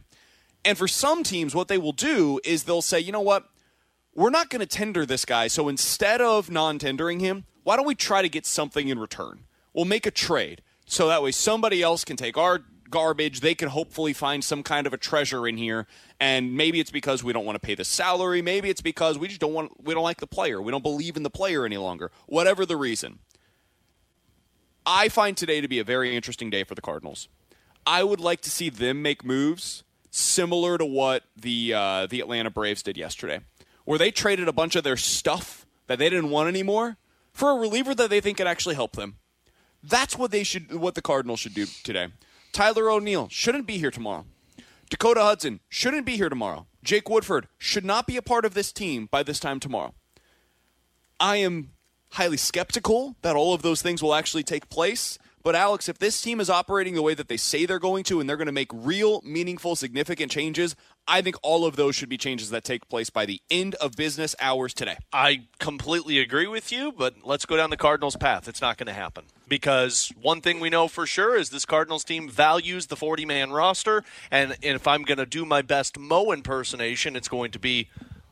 And 0.66 0.78
for 0.78 0.88
some 0.88 1.24
teams, 1.24 1.54
what 1.54 1.68
they 1.68 1.78
will 1.78 1.92
do 1.92 2.40
is 2.44 2.64
they'll 2.64 2.82
say, 2.82 3.00
you 3.00 3.12
know 3.12 3.22
what? 3.22 3.48
We're 4.16 4.30
not 4.30 4.50
going 4.50 4.62
to 4.62 4.66
tender 4.66 5.06
this 5.06 5.26
guy. 5.26 5.48
So 5.48 5.70
instead 5.70 6.22
of 6.22 6.50
non 6.50 6.80
tendering 6.80 7.20
him, 7.20 7.46
why 7.64 7.76
don't 7.76 7.86
we 7.86 7.96
try 7.96 8.22
to 8.22 8.30
get 8.30 8.46
something 8.46 8.88
in 8.88 9.00
return? 9.00 9.42
We'll 9.74 9.86
make 9.86 10.06
a 10.06 10.12
trade. 10.12 10.62
So 10.86 11.08
that 11.08 11.22
way 11.22 11.32
somebody 11.32 11.84
else 11.84 12.04
can 12.04 12.18
take 12.18 12.38
our 12.38 12.64
garbage. 12.90 13.42
They 13.42 13.56
can 13.56 13.70
hopefully 13.70 14.14
find 14.14 14.44
some 14.44 14.64
kind 14.64 14.88
of 14.88 14.94
a 14.94 14.98
treasure 14.98 15.48
in 15.48 15.58
here. 15.58 15.86
And 16.20 16.56
maybe 16.56 16.80
it's 16.80 16.92
because 16.92 17.24
we 17.24 17.34
don't 17.34 17.46
want 17.46 17.56
to 17.56 17.66
pay 17.66 17.76
the 17.76 17.86
salary. 17.86 18.42
Maybe 18.42 18.70
it's 18.70 18.82
because 18.82 19.18
we 19.18 19.28
just 19.28 19.40
don't 19.40 19.54
want, 19.54 19.84
we 19.84 19.94
don't 19.94 20.04
like 20.04 20.20
the 20.20 20.28
player. 20.28 20.62
We 20.62 20.72
don't 20.72 20.84
believe 20.84 21.18
in 21.18 21.24
the 21.24 21.30
player 21.30 21.66
any 21.66 21.78
longer. 21.78 22.12
Whatever 22.26 22.66
the 22.66 22.78
reason. 22.78 23.20
I 24.90 25.10
find 25.10 25.36
today 25.36 25.60
to 25.60 25.68
be 25.68 25.80
a 25.80 25.84
very 25.84 26.16
interesting 26.16 26.50
day 26.50 26.64
for 26.64 26.74
the 26.74 26.82
Cardinals. 26.82 27.28
I 27.86 28.04
would 28.04 28.22
like 28.22 28.40
to 28.42 28.50
see 28.50 28.70
them 28.70 29.02
make 29.02 29.26
moves 29.26 29.84
similar 30.12 30.78
to 30.78 30.86
what 30.86 31.24
the 31.36 31.74
uh, 31.74 32.08
the 32.08 32.22
Atlanta 32.22 32.50
Braves 32.50 32.84
did 32.84 32.96
yesterday, 32.96 33.42
where 33.84 34.00
they 34.00 34.12
traded 34.12 34.48
a 34.48 34.54
bunch 34.54 34.78
of 34.78 34.86
their 34.86 34.96
stuff 34.96 35.66
that 35.88 36.00
they 36.00 36.10
didn't 36.10 36.30
want 36.30 36.48
anymore 36.48 36.96
for 37.34 37.52
a 37.52 37.56
reliever 37.56 37.94
that 37.96 38.10
they 38.10 38.22
think 38.22 38.38
could 38.38 38.48
actually 38.48 38.76
help 38.76 38.96
them. 38.96 39.18
That's 39.84 40.18
what 40.18 40.32
they 40.32 40.44
should, 40.44 40.74
what 40.74 40.96
the 40.96 41.02
Cardinals 41.02 41.42
should 41.42 41.54
do 41.54 41.66
today. 41.84 42.08
Tyler 42.54 42.90
O'Neill 42.90 43.28
shouldn't 43.30 43.68
be 43.68 43.78
here 43.78 43.92
tomorrow. 43.92 44.26
Dakota 44.90 45.22
Hudson 45.22 45.60
shouldn't 45.68 46.06
be 46.06 46.16
here 46.16 46.30
tomorrow. 46.30 46.66
Jake 46.82 47.10
Woodford 47.10 47.50
should 47.58 47.84
not 47.84 48.08
be 48.08 48.16
a 48.16 48.22
part 48.22 48.46
of 48.46 48.54
this 48.54 48.72
team 48.72 49.10
by 49.12 49.22
this 49.22 49.40
time 49.40 49.60
tomorrow. 49.60 49.94
I 51.20 51.38
am 51.38 51.72
highly 52.12 52.38
skeptical 52.38 53.16
that 53.22 53.36
all 53.36 53.54
of 53.54 53.62
those 53.62 53.82
things 53.82 54.02
will 54.02 54.16
actually 54.16 54.44
take 54.44 54.70
place. 54.70 55.18
But 55.44 55.56
Alex, 55.56 55.88
if 55.88 55.98
this 55.98 56.20
team 56.20 56.42
is 56.42 56.50
operating 56.50 56.96
the 56.96 57.02
way 57.02 57.14
that 57.14 57.30
they 57.30 57.38
say 57.38 57.66
they're 57.66 57.80
going 57.80 58.04
to 58.06 58.20
and 58.20 58.28
they're 58.28 58.36
going 58.36 58.48
to 58.48 58.52
make 58.52 58.70
real, 58.74 59.22
meaningful, 59.24 59.78
significant 59.78 60.30
changes, 60.30 60.76
I 61.08 61.22
think 61.22 61.38
all 61.42 61.66
of 61.66 61.78
those 61.78 61.96
should 61.96 62.10
be 62.10 62.18
changes 62.18 62.50
that 62.50 62.66
take 62.66 62.90
place 62.90 63.10
by 63.10 63.26
the 63.26 63.42
end 63.50 63.76
of 63.76 63.94
business 63.94 64.36
hours 64.42 64.74
today. 64.74 64.98
I 65.14 65.44
completely 65.58 66.20
agree 66.20 66.48
with 66.48 66.70
you, 66.74 66.92
but 66.92 67.16
let's 67.24 67.46
go 67.46 67.56
down 67.56 67.70
the 67.70 67.78
Cardinals 67.78 68.18
path. 68.18 68.50
It's 68.50 68.60
not 68.60 68.76
going 68.76 68.88
to 68.88 68.94
happen. 68.94 69.24
Because 69.48 70.12
one 70.22 70.42
thing 70.42 70.60
we 70.60 70.70
know 70.70 70.90
for 70.90 71.06
sure 71.06 71.38
is 71.38 71.50
this 71.50 71.64
Cardinals 71.64 72.04
team 72.04 72.28
values 72.28 72.88
the 72.88 72.98
40 72.98 73.24
man 73.24 73.52
roster. 73.52 74.04
And, 74.30 74.58
if 74.62 74.86
I'm 74.86 75.04
going 75.04 75.18
to 75.18 75.26
do 75.26 75.46
my 75.46 75.62
best 75.62 75.98
Mo 75.98 76.34
impersonation, 76.34 77.16
it's 77.16 77.30
going 77.30 77.52
to 77.52 77.60
be 77.60 77.88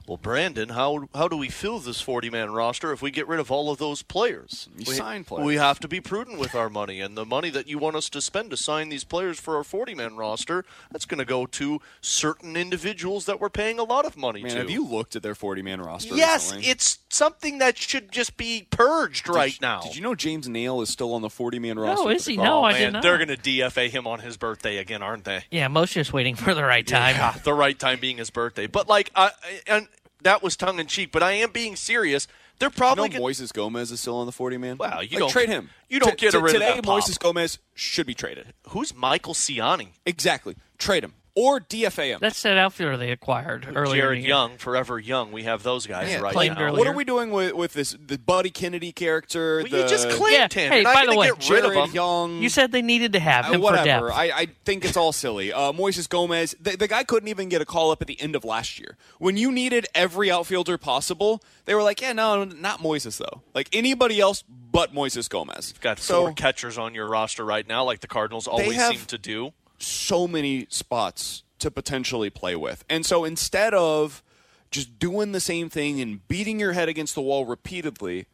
well, 0.08 0.18
Brandon, 0.18 0.70
how 0.70 1.08
how 1.16 1.28
do 1.28 1.36
we 1.36 1.50
fill 1.50 1.80
this 1.80 2.00
40 2.02 2.30
man 2.30 2.52
roster 2.52 2.92
if 2.92 3.02
we 3.02 3.12
get 3.12 3.28
rid 3.28 3.40
of 3.40 3.52
all 3.52 3.72
of 3.72 3.78
those 3.78 4.02
players? 4.02 4.70
You 4.78 4.86
we, 4.88 4.94
sign 4.94 5.24
players. 5.24 5.46
We 5.46 5.56
have 5.56 5.80
to 5.80 5.88
be 5.88 6.00
prudent 6.00 6.38
with 6.40 6.54
our 6.54 6.70
money, 6.70 7.02
and 7.02 7.18
the 7.18 7.26
money 7.26 7.50
that 7.50 7.68
you 7.68 7.78
want 7.80 7.96
us 7.96 8.10
to 8.10 8.22
spend 8.22 8.52
to 8.52 8.58
sign 8.58 8.90
these 8.90 9.04
players 9.04 9.40
for 9.40 9.58
our 9.58 9.64
40 9.64 9.96
man 9.96 10.16
roster, 10.16 10.64
that's 10.92 11.06
going 11.06 11.18
to 11.20 11.26
go 11.26 11.46
to 11.48 11.80
certain 12.02 12.56
individuals 12.56 13.26
that 13.26 13.40
we're 13.40 13.50
paying 13.50 13.80
a 13.80 13.84
lot 13.84 14.06
of 14.06 14.16
money 14.18 14.44
Man, 14.44 14.52
to. 14.52 14.58
have 14.60 14.70
you 14.70 14.86
looked 14.86 15.16
at 15.16 15.24
their 15.24 15.36
40 15.36 15.62
man 15.62 15.82
roster? 15.82 16.16
yes, 16.16 16.52
recently? 16.52 16.70
it's 16.70 17.00
something 17.10 17.58
that 17.58 17.78
should 17.78 18.12
just 18.12 18.38
be 18.38 18.68
purged 18.70 19.28
right 19.28 19.54
Did- 19.54 19.62
now. 19.62 19.82
Did 19.82 19.96
you 19.96 20.02
know 20.02 20.16
James 20.16 20.48
Naile 20.48 20.84
is 20.84 20.90
still 20.90 21.14
on 21.14 21.22
the 21.22 21.30
40 21.30 21.60
man 21.60 21.80
roster? 21.80 22.04
No, 22.04 22.10
is 22.10 22.26
he? 22.26 22.36
Cardinals? 22.36 22.56
No, 22.56 22.62
oh, 22.62 22.64
I 22.66 22.72
man, 22.74 22.82
did 22.82 22.94
not. 22.94 23.04
they're 23.04 23.18
going 23.18 23.30
to 23.30 23.38
DFA 23.38 23.90
him 23.90 24.06
on 24.08 24.20
his 24.20 24.38
birthday 24.38 24.78
again, 24.78 25.02
aren't 25.02 25.24
they? 25.24 25.44
Yeah, 25.50 25.68
most 25.68 25.94
just 25.94 26.14
waiting 26.14 26.36
for 26.36 26.54
the 26.54 26.64
right 26.64 26.86
time. 26.86 27.16
Yeah, 27.16 27.36
the 27.44 27.54
right 27.54 27.78
time 27.78 28.00
being 28.00 28.18
his 28.18 28.30
birthday. 28.30 28.68
But 28.68 28.88
like, 28.88 29.12
I, 29.16 29.32
and 29.68 29.88
that 30.26 30.44
was 30.44 30.56
tongue 30.58 30.80
in 30.80 30.88
cheek. 30.88 31.12
But 31.14 31.24
I 31.24 31.32
am 31.32 31.52
being 31.52 31.76
serious. 31.78 32.28
They're 32.60 32.68
You 32.70 32.74
probably 32.76 33.10
know 33.10 33.20
Moises 33.20 33.52
Gomez 33.54 33.92
is 33.92 34.00
still 34.02 34.16
on 34.18 34.26
the 34.26 34.32
40 34.32 34.58
man? 34.58 34.78
Well, 34.78 35.04
you 35.04 35.10
Like, 35.12 35.20
don't- 35.20 35.30
trade 35.32 35.50
him. 35.50 35.70
you 35.90 36.00
don't 36.00 36.12
T- 36.12 36.16
get 36.26 36.32
t- 36.32 36.38
rid 36.38 36.46
of 36.56 36.62
Today, 36.62 36.76
that 36.76 36.84
pop. 36.84 37.04
Moises 37.04 37.20
Gomez 37.20 37.60
should 37.74 38.06
be 38.08 38.14
traded. 38.14 38.54
Who's 38.70 38.94
Michael 38.94 39.34
Siani? 39.34 39.90
Exactly. 40.06 40.56
Trade 40.78 41.04
him. 41.04 41.14
Or 41.38 41.60
DFA 41.60 42.06
him. 42.12 42.20
That's 42.22 42.42
that 42.44 42.58
outfielder 42.58 42.96
they 42.96 43.12
acquired 43.12 43.66
earlier. 43.76 43.84
in 43.96 44.00
Jared 44.00 44.18
the 44.20 44.22
year. 44.22 44.30
Young, 44.30 44.58
forever 44.58 44.98
young. 44.98 45.34
We 45.34 45.44
have 45.44 45.64
those 45.64 45.86
guys 45.86 46.10
Yeah, 46.10 46.20
right 46.20 46.32
claimed 46.32 46.56
now. 46.56 46.64
earlier. 46.64 46.78
What 46.80 46.88
are 46.88 46.94
we 46.94 47.04
doing 47.04 47.30
with, 47.30 47.54
with 47.54 47.74
this 47.74 47.94
the 48.08 48.18
Buddy 48.18 48.50
Kennedy 48.50 48.94
character? 48.94 49.58
Well, 49.58 49.68
the, 49.70 49.80
you 49.80 49.88
just 49.90 50.10
claimed 50.12 50.34
Yeah, 50.34 50.44
him. 50.44 50.72
hey, 50.72 50.76
You're 50.76 50.84
not 50.84 50.94
by 50.94 51.06
the 51.12 51.18
way, 51.20 51.28
get 51.28 51.50
rid 51.50 51.66
of 51.66 51.72
Jared 51.74 51.90
him. 51.90 51.94
Young. 51.96 52.42
You 52.42 52.48
said 52.48 52.72
they 52.72 52.82
needed 52.82 53.12
to 53.14 53.20
have 53.20 53.48
Uh, 53.48 53.50
him 53.50 53.54
for 53.60 53.64
whatever. 53.66 54.08
depth. 54.08 54.18
I, 54.18 54.24
I 54.32 54.48
think 54.64 54.86
it's 54.86 54.96
all 54.96 55.12
silly. 55.12 55.52
Uh, 55.52 55.74
Moises 55.74 56.08
Gomez, 56.08 56.56
the, 56.62 56.78
the 56.78 56.88
guy 56.88 57.04
couldn't 57.04 57.28
even 57.28 57.50
get 57.50 57.62
a 57.62 57.66
call 57.66 57.92
up 57.92 58.02
at 58.02 58.08
the 58.08 58.20
end 58.22 58.38
of 58.38 58.46
last 58.46 58.80
year. 58.80 58.96
When 59.20 59.36
you 59.36 59.52
needed 59.52 59.88
every 59.94 60.32
outfielder 60.32 60.78
possible, 60.78 61.44
they 61.66 61.76
were 61.76 61.84
like, 61.84 62.00
yeah, 62.00 62.14
no, 62.14 62.46
not 62.46 62.80
Moises, 62.80 63.18
though. 63.18 63.42
Like 63.54 63.68
anybody 63.74 64.22
else 64.22 64.42
but 64.72 64.94
Moises 64.94 65.30
Gomez. 65.30 65.72
You've 65.74 65.82
Got 65.82 66.00
so, 66.00 66.22
four 66.28 66.34
catchers 66.34 66.78
on 66.78 66.96
your 66.96 67.08
roster 67.10 67.44
right 67.44 67.68
now, 67.68 67.84
like 67.84 68.00
the 68.00 68.08
Cardinals 68.08 68.48
always 68.48 68.76
have- 68.78 68.96
seem 68.96 69.06
to 69.08 69.18
do. 69.18 69.52
So 69.80 70.28
many 70.28 70.68
spots 70.70 71.44
to 71.60 71.72
potentially 71.72 72.30
play 72.30 72.56
with. 72.56 72.84
And 72.90 73.06
so 73.06 73.24
instead 73.24 73.74
of 73.74 74.24
just 74.72 75.00
doing 75.00 75.32
the 75.32 75.40
same 75.40 75.70
thing 75.70 76.02
and 76.02 76.28
beating 76.28 76.60
your 76.60 76.74
head 76.74 76.90
against 76.90 77.16
the 77.16 77.22
wall 77.22 77.46
repeatedly, 77.46 78.26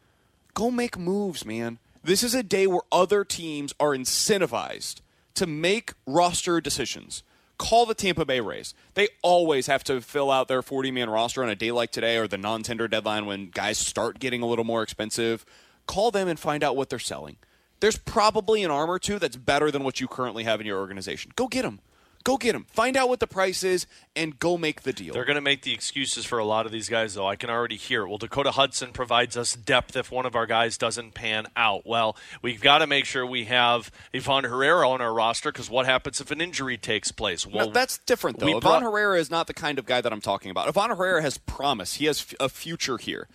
go 0.54 0.72
make 0.72 0.98
moves, 0.98 1.46
man. 1.46 1.80
This 2.04 2.24
is 2.24 2.34
a 2.34 2.44
day 2.44 2.66
where 2.66 2.82
other 2.92 3.24
teams 3.24 3.74
are 3.80 3.92
incentivized 3.92 5.02
to 5.36 5.46
make 5.46 5.94
roster 6.08 6.60
decisions. 6.60 7.24
Call 7.58 7.86
the 7.86 7.94
Tampa 7.94 8.26
Bay 8.26 8.40
Rays. 8.40 8.74
They 8.96 9.10
always 9.22 9.68
have 9.68 9.84
to 9.84 10.02
fill 10.02 10.32
out 10.32 10.48
their 10.48 10.64
40 10.64 10.90
man 10.90 11.12
roster 11.12 11.44
on 11.44 11.50
a 11.50 11.56
day 11.56 11.72
like 11.72 11.92
today 11.92 12.18
or 12.18 12.28
the 12.28 12.38
non 12.38 12.64
tender 12.64 12.88
deadline 12.88 13.28
when 13.28 13.52
guys 13.52 13.78
start 13.78 14.18
getting 14.18 14.42
a 14.42 14.48
little 14.48 14.66
more 14.66 14.82
expensive. 14.82 15.46
Call 15.86 16.10
them 16.10 16.28
and 16.28 16.40
find 16.40 16.64
out 16.64 16.76
what 16.76 16.90
they're 16.90 16.98
selling. 16.98 17.38
There's 17.82 17.98
probably 17.98 18.64
an 18.64 18.72
arm 18.72 18.90
or 18.90 19.00
two 19.00 19.20
that's 19.20 19.36
better 19.36 19.70
than 19.72 19.84
what 19.84 20.00
you 20.00 20.08
currently 20.08 20.46
have 20.46 20.62
in 20.62 20.68
your 20.68 20.80
organization. 20.80 21.32
Go 21.36 21.48
get 21.48 21.64
them. 21.64 21.82
Go 22.24 22.38
get 22.38 22.52
them. 22.54 22.68
Find 22.72 22.96
out 22.96 23.10
what 23.10 23.20
the 23.20 23.26
price 23.26 23.64
is 23.64 23.88
and 24.16 24.38
go 24.38 24.56
make 24.56 24.84
the 24.84 24.94
deal. 24.94 25.12
They're 25.16 25.26
going 25.26 25.38
to 25.38 25.42
make 25.42 25.64
the 25.64 25.74
excuses 25.74 26.24
for 26.24 26.38
a 26.38 26.46
lot 26.46 26.68
of 26.68 26.72
these 26.72 26.88
guys, 26.88 27.16
though. 27.16 27.26
I 27.28 27.36
can 27.36 27.50
already 27.50 27.78
hear 27.78 28.04
it. 28.04 28.10
Well, 28.10 28.20
Dakota 28.20 28.52
Hudson 28.52 28.92
provides 28.92 29.36
us 29.36 29.56
depth 29.56 29.96
if 29.96 30.12
one 30.12 30.28
of 30.28 30.36
our 30.36 30.46
guys 30.46 30.78
doesn't 30.78 31.16
pan 31.16 31.48
out. 31.56 31.82
Well, 31.88 32.16
we've 32.44 32.62
got 32.62 32.78
to 32.78 32.86
make 32.86 33.06
sure 33.06 33.26
we 33.26 33.46
have 33.46 33.90
Ivan 34.14 34.44
Herrera 34.44 34.88
on 34.88 35.02
our 35.02 35.12
roster 35.12 35.52
because 35.52 35.68
what 35.68 35.88
happens 35.88 36.22
if 36.22 36.30
an 36.30 36.42
injury 36.42 36.78
takes 36.78 37.12
place? 37.12 37.48
Well, 37.48 37.66
No, 37.70 37.72
that's 37.74 37.98
different, 37.98 38.38
though. 38.38 38.50
Ivan 38.50 38.60
brought- 38.60 38.84
Herrera 38.84 39.18
is 39.20 39.32
not 39.32 39.48
the 39.48 39.56
kind 39.56 39.80
of 39.80 39.88
guy 39.88 40.00
that 40.02 40.14
I'm 40.14 40.22
talking 40.22 40.52
about. 40.52 40.68
Ivan 40.68 40.96
Herrera 40.96 41.24
has 41.24 41.40
promise. 41.40 41.96
He 41.96 42.06
has 42.06 42.20
f- 42.22 42.36
a 42.40 42.50
future 42.50 43.00
here. 43.00 43.30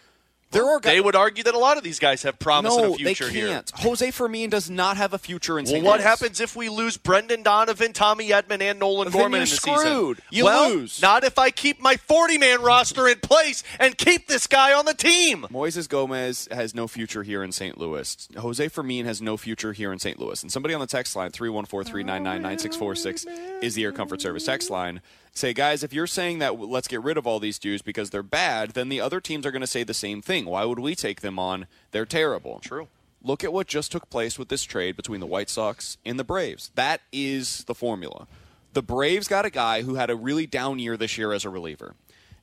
There 0.53 0.65
are 0.65 0.81
guys. 0.81 0.93
they 0.95 1.01
would 1.01 1.17
argue 1.17 1.43
that 1.45 1.55
a 1.55 1.59
lot 1.59 1.77
of 1.77 1.83
these 1.83 1.99
guys 1.99 2.23
have 2.23 2.39
promise 2.39 2.77
no, 2.77 2.85
and 2.85 2.95
a 2.95 2.97
future 2.97 3.27
they 3.27 3.33
here. 3.33 3.49
can't. 3.49 3.71
Jose 3.77 4.11
Fermin 4.13 4.49
does 4.49 4.71
not 4.71 4.97
have 4.97 5.13
a 5.13 5.19
future 5.19 5.59
in 5.59 5.67
St. 5.67 5.79
Louis. 5.79 5.83
Well, 5.85 5.93
what 5.93 6.01
Louis. 6.01 6.09
happens 6.09 6.41
if 6.41 6.57
we 6.57 6.69
lose 6.69 6.97
Brendan 6.97 7.43
Donovan, 7.43 7.93
Tommy 7.93 8.29
Edman, 8.31 8.63
and 8.63 8.79
Nolan 8.79 9.11
Then 9.11 9.21
Gorman 9.21 9.33
you're 9.33 9.43
in 9.43 9.49
the 9.51 9.57
screwed. 9.57 10.17
season? 10.19 10.29
You 10.31 10.45
well, 10.45 10.71
lose. 10.71 11.03
not 11.03 11.25
if 11.25 11.39
I 11.39 11.51
keep 11.51 11.81
my 11.81 11.97
40-man 11.97 12.63
roster 12.63 13.09
in 13.09 13.19
place 13.21 13.63
and 13.81 13.99
keep 13.99 14.29
this 14.29 14.47
guy 14.47 14.73
on 14.73 14.85
the 14.85 14.95
team. 14.95 15.47
Moises 15.51 15.89
Gomez 15.89 16.49
has 16.51 16.75
no 16.75 16.87
future 16.87 17.23
here 17.23 17.43
in 17.43 17.53
St. 17.53 17.79
Louis. 17.79 18.29
Jose 18.37 18.69
Fermin 18.69 19.05
has 19.05 19.21
no 19.21 19.37
future 19.37 19.73
here 19.73 19.93
in 19.93 19.99
St. 19.99 20.19
Louis. 20.19 20.43
And 20.43 20.53
somebody 20.53 20.75
on 20.75 20.81
the 20.81 20.87
text 20.87 21.17
line, 21.17 21.31
314-399-9646, 21.33 23.63
is 23.63 23.75
the 23.75 23.85
Air 23.85 23.93
Comfort 23.93 24.21
Service 24.21 24.45
text 24.45 24.71
line. 24.71 25.01
Say, 25.37 25.53
guys, 25.53 25.83
if 25.83 25.93
you're 25.93 26.07
saying 26.07 26.39
that 26.39 26.59
let's 26.59 26.89
get 26.89 27.03
rid 27.03 27.19
of 27.19 27.27
all 27.27 27.39
these 27.39 27.59
dudes 27.59 27.83
because 27.83 28.09
they're 28.09 28.23
bad, 28.23 28.71
then 28.71 28.89
the 28.89 29.03
other 29.03 29.21
teams 29.21 29.45
are 29.45 29.51
going 29.51 29.61
to 29.61 29.67
say 29.67 29.85
the 29.85 29.93
same 29.93 30.23
thing. 30.23 30.47
Why 30.47 30.65
would 30.65 30.79
we 30.79 30.95
take 30.95 31.21
them 31.21 31.39
on? 31.39 31.67
They're 31.91 32.07
terrible. 32.07 32.59
True. 32.61 32.89
Look 33.23 33.45
at 33.45 33.53
what 33.53 33.67
just 33.67 33.93
took 33.93 34.09
place 34.09 34.39
with 34.39 34.49
this 34.49 34.63
trade 34.63 34.97
between 34.97 35.21
the 35.21 35.27
White 35.27 35.51
Sox 35.51 35.99
and 36.07 36.19
the 36.19 36.25
Braves. 36.25 36.71
That 36.75 37.03
is 37.13 37.65
the 37.65 37.75
formula. 37.75 38.27
The 38.73 38.81
Braves 38.81 39.29
got 39.29 39.45
a 39.45 39.51
guy 39.51 39.83
who 39.83 39.97
had 39.97 40.09
a 40.09 40.17
really 40.17 40.47
down 40.47 40.79
year 40.79 40.97
this 40.97 41.19
year 41.19 41.35
as 41.35 41.45
a 41.45 41.51
reliever. 41.51 41.97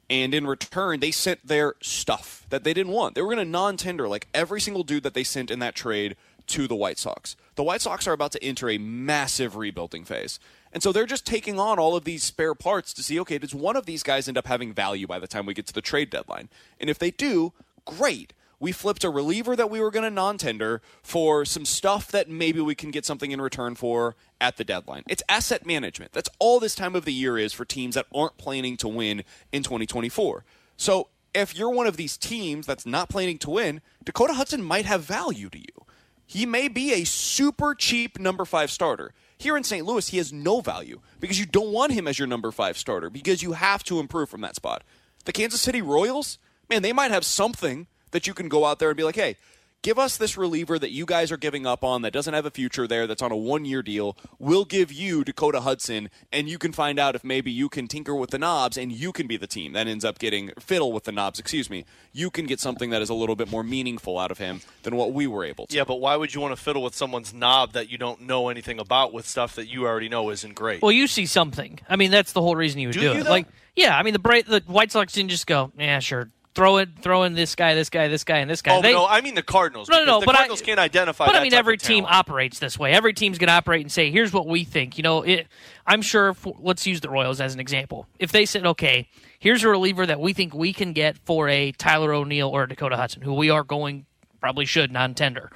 And 0.08 0.36
in 0.36 0.46
return, 0.46 1.00
they 1.00 1.10
sent 1.10 1.48
their 1.48 1.74
stuff 1.82 2.46
that 2.52 2.64
they 2.64 2.76
didn't 2.76 2.94
want. 2.94 3.16
They 3.16 3.24
were 3.24 3.34
going 3.34 3.44
to 3.44 3.52
non 3.52 3.76
tender 3.76 4.08
like 4.08 4.28
every 4.36 4.62
single 4.62 4.84
dude 4.84 5.02
that 5.02 5.16
they 5.16 5.24
sent 5.24 5.50
in 5.50 5.58
that 5.58 5.74
trade 5.74 6.16
to 6.46 6.68
the 6.68 6.76
White 6.76 7.00
Sox. 7.00 7.36
The 7.56 7.64
White 7.64 7.82
Sox 7.82 8.08
are 8.08 8.14
about 8.14 8.34
to 8.34 8.44
enter 8.44 8.70
a 8.70 8.78
massive 8.78 9.56
rebuilding 9.56 10.06
phase. 10.06 10.40
And 10.74 10.82
so 10.82 10.92
they're 10.92 11.06
just 11.06 11.26
taking 11.26 11.60
on 11.60 11.80
all 11.80 11.96
of 11.96 12.04
these 12.04 12.24
spare 12.24 12.56
parts 12.56 12.94
to 12.96 13.04
see 13.04 13.20
okay, 13.22 13.38
does 13.38 13.56
one 13.56 13.76
of 13.76 13.86
these 13.86 14.04
guys 14.04 14.28
end 14.28 14.38
up 14.38 14.48
having 14.48 14.74
value 14.74 15.08
by 15.08 15.20
the 15.20 15.28
time 15.28 15.46
we 15.46 15.54
get 15.54 15.68
to 15.68 15.74
the 15.74 15.82
trade 15.82 16.10
deadline? 16.10 16.50
And 16.80 16.90
if 16.90 17.00
they 17.00 17.12
do, 17.12 17.54
great. 17.86 18.34
we 18.60 18.72
flipped 18.72 19.04
a 19.04 19.10
reliever 19.10 19.56
that 19.58 19.70
we 19.70 19.82
were 19.82 19.92
going 19.92 20.06
to 20.06 20.10
non-tender 20.10 20.82
for 21.02 21.44
some 21.44 21.66
stuff 21.66 22.10
that 22.12 22.30
maybe 22.30 22.62
we 22.62 22.74
can 22.74 22.92
get 22.92 23.06
something 23.06 23.32
in 23.32 23.42
return 23.42 23.76
for 23.76 24.16
at 24.40 24.56
the 24.56 24.64
deadline. 24.64 25.04
It's 25.10 25.22
asset 25.28 25.66
management. 25.66 26.14
That's 26.14 26.30
all 26.40 26.62
this 26.62 26.74
time 26.74 26.96
of 26.96 27.04
the 27.04 27.12
year 27.12 27.38
is 27.38 27.52
for 27.52 27.66
teams 27.66 27.96
that 27.96 28.06
aren't 28.16 28.38
planning 28.38 28.78
to 28.78 28.88
win 28.88 29.24
in 29.52 29.64
2024. 29.64 30.46
So 30.78 31.10
if 31.34 31.56
you're 31.58 31.70
one 31.70 31.88
of 31.88 31.98
these 31.98 32.16
teams 32.16 32.66
that's 32.66 32.86
not 32.86 33.10
planning 33.10 33.38
to 33.40 33.50
win, 33.50 33.82
Dakota 34.04 34.34
Hudson 34.34 34.64
might 34.64 34.86
have 34.86 35.04
value 35.04 35.50
to 35.50 35.60
you. 35.60 35.86
He 36.26 36.46
may 36.46 36.68
be 36.68 36.94
a 36.94 37.04
super 37.04 37.76
cheap 37.76 38.18
number 38.18 38.46
five 38.46 38.72
starter. 38.72 39.14
Here 39.38 39.58
in 39.58 39.64
St. 39.64 39.86
Louis, 39.86 40.08
he 40.08 40.18
has 40.18 40.32
no 40.32 40.62
value 40.62 41.02
because 41.20 41.40
you 41.40 41.46
don't 41.46 41.72
want 41.72 41.92
him 41.92 42.08
as 42.08 42.18
your 42.18 42.28
number 42.28 42.52
five 42.52 42.78
starter 42.78 43.10
because 43.10 43.44
you 43.44 43.54
have 43.54 43.84
to 43.86 44.00
improve 44.00 44.30
from 44.30 44.42
that 44.42 44.56
spot. 44.56 44.84
The 45.26 45.34
Kansas 45.34 45.62
City 45.62 45.82
Royals, 45.82 46.38
man, 46.70 46.82
they 46.82 46.94
might 46.94 47.12
have 47.12 47.26
something 47.26 47.88
that 48.12 48.28
you 48.28 48.34
can 48.34 48.48
go 48.48 48.66
out 48.66 48.80
there 48.80 48.90
and 48.90 48.98
be 48.98 49.04
like, 49.04 49.16
hey, 49.16 49.38
give 49.84 50.00
us 50.00 50.18
this 50.18 50.36
reliever 50.38 50.80
that 50.80 50.90
you 50.92 51.06
guys 51.06 51.32
are 51.32 51.38
giving 51.38 51.68
up 51.68 51.84
on 51.84 52.02
that 52.02 52.12
doesn't 52.12 52.34
have 52.34 52.46
a 52.46 52.50
future 52.52 52.88
there 52.88 53.06
that's 53.06 53.22
on 53.22 53.32
a 53.32 53.38
one 53.38 53.66
year 53.66 53.84
deal. 53.84 54.18
We'll 54.40 54.66
give 54.66 54.92
you 54.92 55.24
Dakota 55.24 55.62
Hudson, 55.62 56.10
and 56.32 56.50
you 56.50 56.58
can 56.58 56.72
find 56.72 56.98
out 56.98 57.14
if 57.14 57.24
maybe 57.24 57.52
you 57.52 57.70
can 57.70 57.88
tinker 57.88 58.16
with 58.16 58.32
the 58.32 58.40
knobs 58.40 58.78
and 58.78 58.92
you 58.92 59.12
can 59.12 59.28
be 59.28 59.38
the 59.38 59.46
team 59.46 59.74
that 59.74 59.86
ends 59.86 60.04
up 60.04 60.18
getting 60.18 60.52
fiddle 60.60 60.92
with 60.92 61.04
the 61.04 61.12
knobs, 61.12 61.38
excuse 61.38 61.70
me. 61.70 61.86
You 62.12 62.32
can 62.32 62.46
get 62.48 62.60
something 62.60 62.90
that 62.90 63.02
is 63.02 63.10
a 63.10 63.14
little 63.14 63.36
bit 63.36 63.52
more 63.52 63.64
meaningful 63.64 64.18
out 64.18 64.32
of 64.32 64.38
him 64.40 64.62
than 64.84 64.96
what 64.96 65.14
we 65.14 65.28
were 65.28 65.44
able 65.44 65.68
to. 65.68 65.76
Yeah, 65.76 65.84
but 65.84 65.96
why 65.98 66.16
would 66.16 66.34
you 66.34 66.42
want 66.42 66.56
to 66.56 66.62
fiddle 66.62 66.82
with 66.82 66.96
someone's 66.96 67.34
knob 67.34 67.74
that 67.74 67.92
you 67.92 67.98
don't 67.98 68.22
know 68.22 68.50
anything 68.50 68.80
about 68.80 69.14
with 69.14 69.28
stuff 69.28 69.56
that 69.56 69.68
you 69.68 69.86
already 69.86 70.10
know 70.10 70.30
isn't 70.32 70.56
great? 70.56 70.82
Well, 70.82 70.92
you 70.92 71.08
see 71.08 71.26
something. 71.26 71.80
I 71.90 71.98
mean, 71.98 72.10
that's 72.10 72.32
the 72.32 72.42
whole 72.42 72.56
reason 72.56 72.80
you 72.80 72.88
would 72.88 72.94
Do 72.94 73.02
do, 73.02 73.06
you, 73.08 73.12
it. 73.20 73.24
though? 73.26 73.30
Like, 73.30 73.48
yeah, 73.76 73.98
I 73.98 74.04
mean, 74.04 74.14
the 74.14 74.20
Bra- 74.20 74.42
the 74.48 74.64
White 74.66 74.92
Sox 74.92 75.12
didn't 75.14 75.32
just 75.32 75.46
go, 75.48 75.72
yeah, 75.78 76.00
sure, 76.00 76.30
throw 76.56 76.78
it, 76.78 76.90
throw 77.02 77.24
in 77.24 77.34
this 77.34 77.56
guy, 77.56 77.74
this 77.74 77.90
guy, 77.90 78.08
this 78.08 78.24
guy, 78.24 78.38
and 78.38 78.50
this 78.50 78.62
guy. 78.62 78.76
oh, 78.78 78.82
They- 78.82 78.94
no, 78.94 79.08
I 79.08 79.22
mean 79.22 79.36
the 79.36 79.44
Cardinals. 79.44 79.90
No, 79.90 80.00
no, 80.00 80.06
no, 80.06 80.20
The 80.20 80.26
but 80.28 80.36
I- 80.36 80.48
can't 80.48 80.80
identify 80.80 81.26
But 81.26 81.36
I 81.36 81.42
mean, 81.44 81.54
every 81.54 81.78
team 81.78 82.06
operates 82.08 82.60
this 82.60 82.78
way. 82.78 82.92
Every 82.94 83.14
team's 83.14 83.38
going 83.38 83.48
to 83.48 83.54
operate 83.54 83.82
and 83.82 83.92
say, 83.92 84.12
"Here's 84.12 84.32
what 84.32 84.48
we 84.48 84.64
think." 84.64 84.98
You 84.98 85.04
know, 85.04 85.24
it, 85.24 85.48
I'm 85.88 86.02
sure. 86.02 86.34
For, 86.34 86.56
let's 86.60 86.86
use 86.86 87.02
the 87.02 87.10
Royals 87.10 87.42
as 87.42 87.54
an 87.54 87.60
example. 87.60 88.08
If 88.20 88.32
they 88.32 88.46
said, 88.46 88.66
"Okay, 88.66 89.10
here's 89.40 89.64
a 89.64 89.70
reliever 89.70 90.06
that 90.06 90.20
we 90.20 90.34
think 90.34 90.54
we 90.54 90.74
can 90.74 90.94
get 90.94 91.18
for 91.26 91.50
a 91.50 91.72
Tyler 91.74 92.14
O'Neill 92.14 92.50
or 92.50 92.64
a 92.64 92.68
Dakota 92.70 92.96
Hudson, 92.98 93.24
who 93.24 93.34
we 93.34 93.50
are 93.50 93.64
going 93.64 94.06
probably 94.40 94.66
should 94.66 94.92
non-tender," 94.92 95.52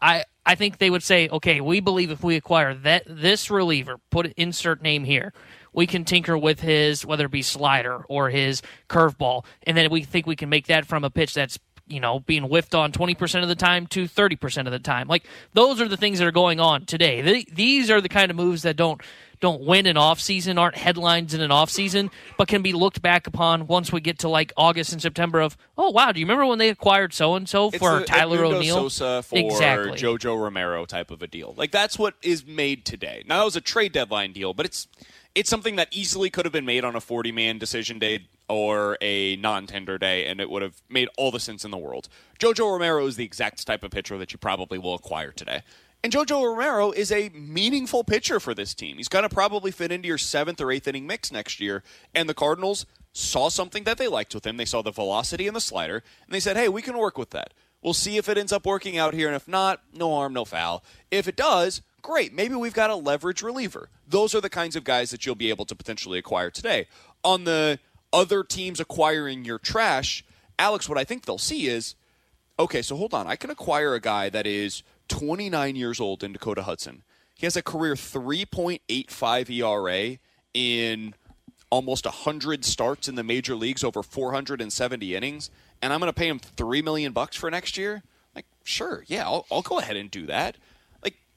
I 0.00 0.24
I 0.44 0.54
think 0.54 0.78
they 0.78 0.90
would 0.90 1.02
say, 1.02 1.28
"Okay, 1.28 1.60
we 1.60 1.80
believe 1.80 2.10
if 2.10 2.22
we 2.22 2.36
acquire 2.36 2.74
that 2.74 3.04
this 3.06 3.50
reliever, 3.50 3.98
put 4.10 4.32
insert 4.36 4.82
name 4.82 5.04
here." 5.04 5.32
We 5.72 5.86
can 5.86 6.04
tinker 6.04 6.36
with 6.36 6.60
his 6.60 7.04
whether 7.06 7.26
it 7.26 7.30
be 7.30 7.42
slider 7.42 8.04
or 8.08 8.30
his 8.30 8.62
curveball, 8.88 9.44
and 9.66 9.76
then 9.76 9.90
we 9.90 10.02
think 10.02 10.26
we 10.26 10.36
can 10.36 10.48
make 10.48 10.66
that 10.66 10.86
from 10.86 11.04
a 11.04 11.10
pitch 11.10 11.34
that's 11.34 11.58
you 11.88 12.00
know, 12.00 12.20
being 12.20 12.44
whiffed 12.44 12.74
on 12.74 12.92
20% 12.92 13.42
of 13.42 13.48
the 13.48 13.54
time 13.54 13.86
to 13.88 14.04
30% 14.04 14.66
of 14.66 14.72
the 14.72 14.78
time. 14.78 15.08
Like 15.08 15.24
those 15.52 15.80
are 15.80 15.88
the 15.88 15.96
things 15.96 16.18
that 16.18 16.26
are 16.26 16.32
going 16.32 16.60
on 16.60 16.86
today. 16.86 17.22
Th 17.22 17.46
these 17.52 17.90
are 17.90 18.00
the 18.00 18.08
kind 18.08 18.30
of 18.30 18.36
moves 18.36 18.62
that 18.62 18.76
don't 18.76 19.02
don't 19.40 19.66
win 19.66 19.86
an 19.86 19.96
off 19.96 20.20
season, 20.20 20.56
aren't 20.56 20.76
headlines 20.76 21.34
in 21.34 21.40
an 21.40 21.50
off 21.50 21.68
season, 21.68 22.10
but 22.38 22.46
can 22.46 22.62
be 22.62 22.72
looked 22.72 23.02
back 23.02 23.26
upon 23.26 23.66
once 23.66 23.92
we 23.92 24.00
get 24.00 24.20
to 24.20 24.28
like 24.28 24.52
August 24.56 24.92
and 24.92 25.02
September 25.02 25.40
of, 25.40 25.56
oh 25.76 25.90
wow, 25.90 26.12
do 26.12 26.20
you 26.20 26.26
remember 26.26 26.46
when 26.46 26.58
they 26.58 26.68
acquired 26.68 27.12
so 27.12 27.34
and 27.34 27.48
so 27.48 27.70
for 27.72 27.98
the 27.98 28.04
Tyler 28.06 28.44
O'Neill? 28.44 28.88
Sosa 28.88 29.22
for 29.22 29.36
exactly. 29.36 29.98
JoJo 29.98 30.40
Romero 30.40 30.86
type 30.86 31.10
of 31.10 31.22
a 31.22 31.26
deal. 31.26 31.54
Like 31.58 31.72
that's 31.72 31.98
what 31.98 32.14
is 32.22 32.46
made 32.46 32.84
today. 32.84 33.24
Now 33.26 33.38
that 33.38 33.44
was 33.44 33.56
a 33.56 33.60
trade 33.60 33.92
deadline 33.92 34.32
deal, 34.32 34.54
but 34.54 34.64
it's 34.64 34.86
it's 35.34 35.50
something 35.50 35.76
that 35.76 35.88
easily 35.90 36.30
could 36.30 36.44
have 36.44 36.52
been 36.52 36.66
made 36.66 36.84
on 36.84 36.94
a 36.94 37.00
40 37.00 37.32
man 37.32 37.58
decision 37.58 37.98
day 37.98 38.28
or 38.48 38.98
a 39.00 39.36
non-tender 39.36 39.98
day 39.98 40.26
and 40.26 40.40
it 40.40 40.50
would 40.50 40.62
have 40.62 40.82
made 40.88 41.08
all 41.16 41.30
the 41.30 41.40
sense 41.40 41.64
in 41.64 41.70
the 41.70 41.78
world. 41.78 42.08
JoJo 42.38 42.72
Romero 42.72 43.06
is 43.06 43.16
the 43.16 43.24
exact 43.24 43.66
type 43.66 43.82
of 43.82 43.90
pitcher 43.90 44.18
that 44.18 44.32
you 44.32 44.38
probably 44.38 44.78
will 44.78 44.94
acquire 44.94 45.30
today. 45.30 45.62
And 46.04 46.12
JoJo 46.12 46.56
Romero 46.56 46.90
is 46.90 47.12
a 47.12 47.28
meaningful 47.28 48.02
pitcher 48.02 48.40
for 48.40 48.54
this 48.54 48.74
team. 48.74 48.96
He's 48.96 49.08
going 49.08 49.22
to 49.22 49.28
probably 49.28 49.70
fit 49.70 49.92
into 49.92 50.08
your 50.08 50.18
seventh 50.18 50.60
or 50.60 50.72
eighth 50.72 50.88
inning 50.88 51.06
mix 51.06 51.30
next 51.30 51.60
year. 51.60 51.84
And 52.12 52.28
the 52.28 52.34
Cardinals 52.34 52.86
saw 53.12 53.48
something 53.48 53.84
that 53.84 53.98
they 53.98 54.08
liked 54.08 54.34
with 54.34 54.44
him. 54.44 54.56
They 54.56 54.64
saw 54.64 54.82
the 54.82 54.90
velocity 54.90 55.46
and 55.46 55.54
the 55.54 55.60
slider, 55.60 56.02
and 56.26 56.34
they 56.34 56.40
said, 56.40 56.56
hey, 56.56 56.68
we 56.68 56.82
can 56.82 56.98
work 56.98 57.16
with 57.16 57.30
that. 57.30 57.54
We'll 57.82 57.94
see 57.94 58.16
if 58.16 58.28
it 58.28 58.38
ends 58.38 58.52
up 58.52 58.66
working 58.66 58.96
out 58.96 59.14
here. 59.14 59.28
And 59.28 59.36
if 59.36 59.46
not, 59.46 59.82
no 59.92 60.10
harm, 60.10 60.32
no 60.32 60.44
foul. 60.44 60.82
If 61.10 61.28
it 61.28 61.36
does, 61.36 61.82
great. 62.02 62.32
Maybe 62.32 62.54
we've 62.54 62.74
got 62.74 62.90
a 62.90 62.96
leverage 62.96 63.42
reliever. 63.42 63.88
Those 64.06 64.34
are 64.34 64.40
the 64.40 64.50
kinds 64.50 64.76
of 64.76 64.84
guys 64.84 65.10
that 65.10 65.24
you'll 65.24 65.34
be 65.34 65.50
able 65.50 65.64
to 65.66 65.74
potentially 65.74 66.18
acquire 66.18 66.50
today. 66.50 66.88
On 67.24 67.44
the 67.44 67.78
other 68.12 68.44
teams 68.44 68.80
acquiring 68.80 69.44
your 69.44 69.58
trash, 69.58 70.24
Alex, 70.58 70.88
what 70.88 70.98
I 70.98 71.04
think 71.04 71.24
they'll 71.24 71.38
see 71.38 71.66
is 71.66 71.94
okay, 72.58 72.82
so 72.82 72.96
hold 72.96 73.14
on. 73.14 73.26
I 73.26 73.36
can 73.36 73.50
acquire 73.50 73.94
a 73.94 74.00
guy 74.00 74.28
that 74.28 74.46
is 74.46 74.82
29 75.08 75.76
years 75.76 76.00
old 76.00 76.22
in 76.22 76.32
Dakota 76.32 76.62
Hudson. 76.62 77.02
He 77.34 77.46
has 77.46 77.56
a 77.56 77.62
career 77.62 77.94
3.85 77.94 79.50
ERA 79.50 80.18
in 80.54 81.14
almost 81.70 82.04
100 82.04 82.64
starts 82.64 83.08
in 83.08 83.14
the 83.14 83.24
major 83.24 83.56
leagues 83.56 83.82
over 83.82 84.02
470 84.02 85.14
innings, 85.14 85.50
and 85.80 85.92
I'm 85.92 86.00
going 86.00 86.10
to 86.10 86.18
pay 86.18 86.28
him 86.28 86.38
3 86.38 86.82
million 86.82 87.12
bucks 87.12 87.34
for 87.34 87.50
next 87.50 87.76
year? 87.76 88.02
Like, 88.34 88.44
sure, 88.62 89.04
yeah, 89.06 89.24
I'll, 89.24 89.46
I'll 89.50 89.62
go 89.62 89.78
ahead 89.78 89.96
and 89.96 90.10
do 90.10 90.26
that. 90.26 90.56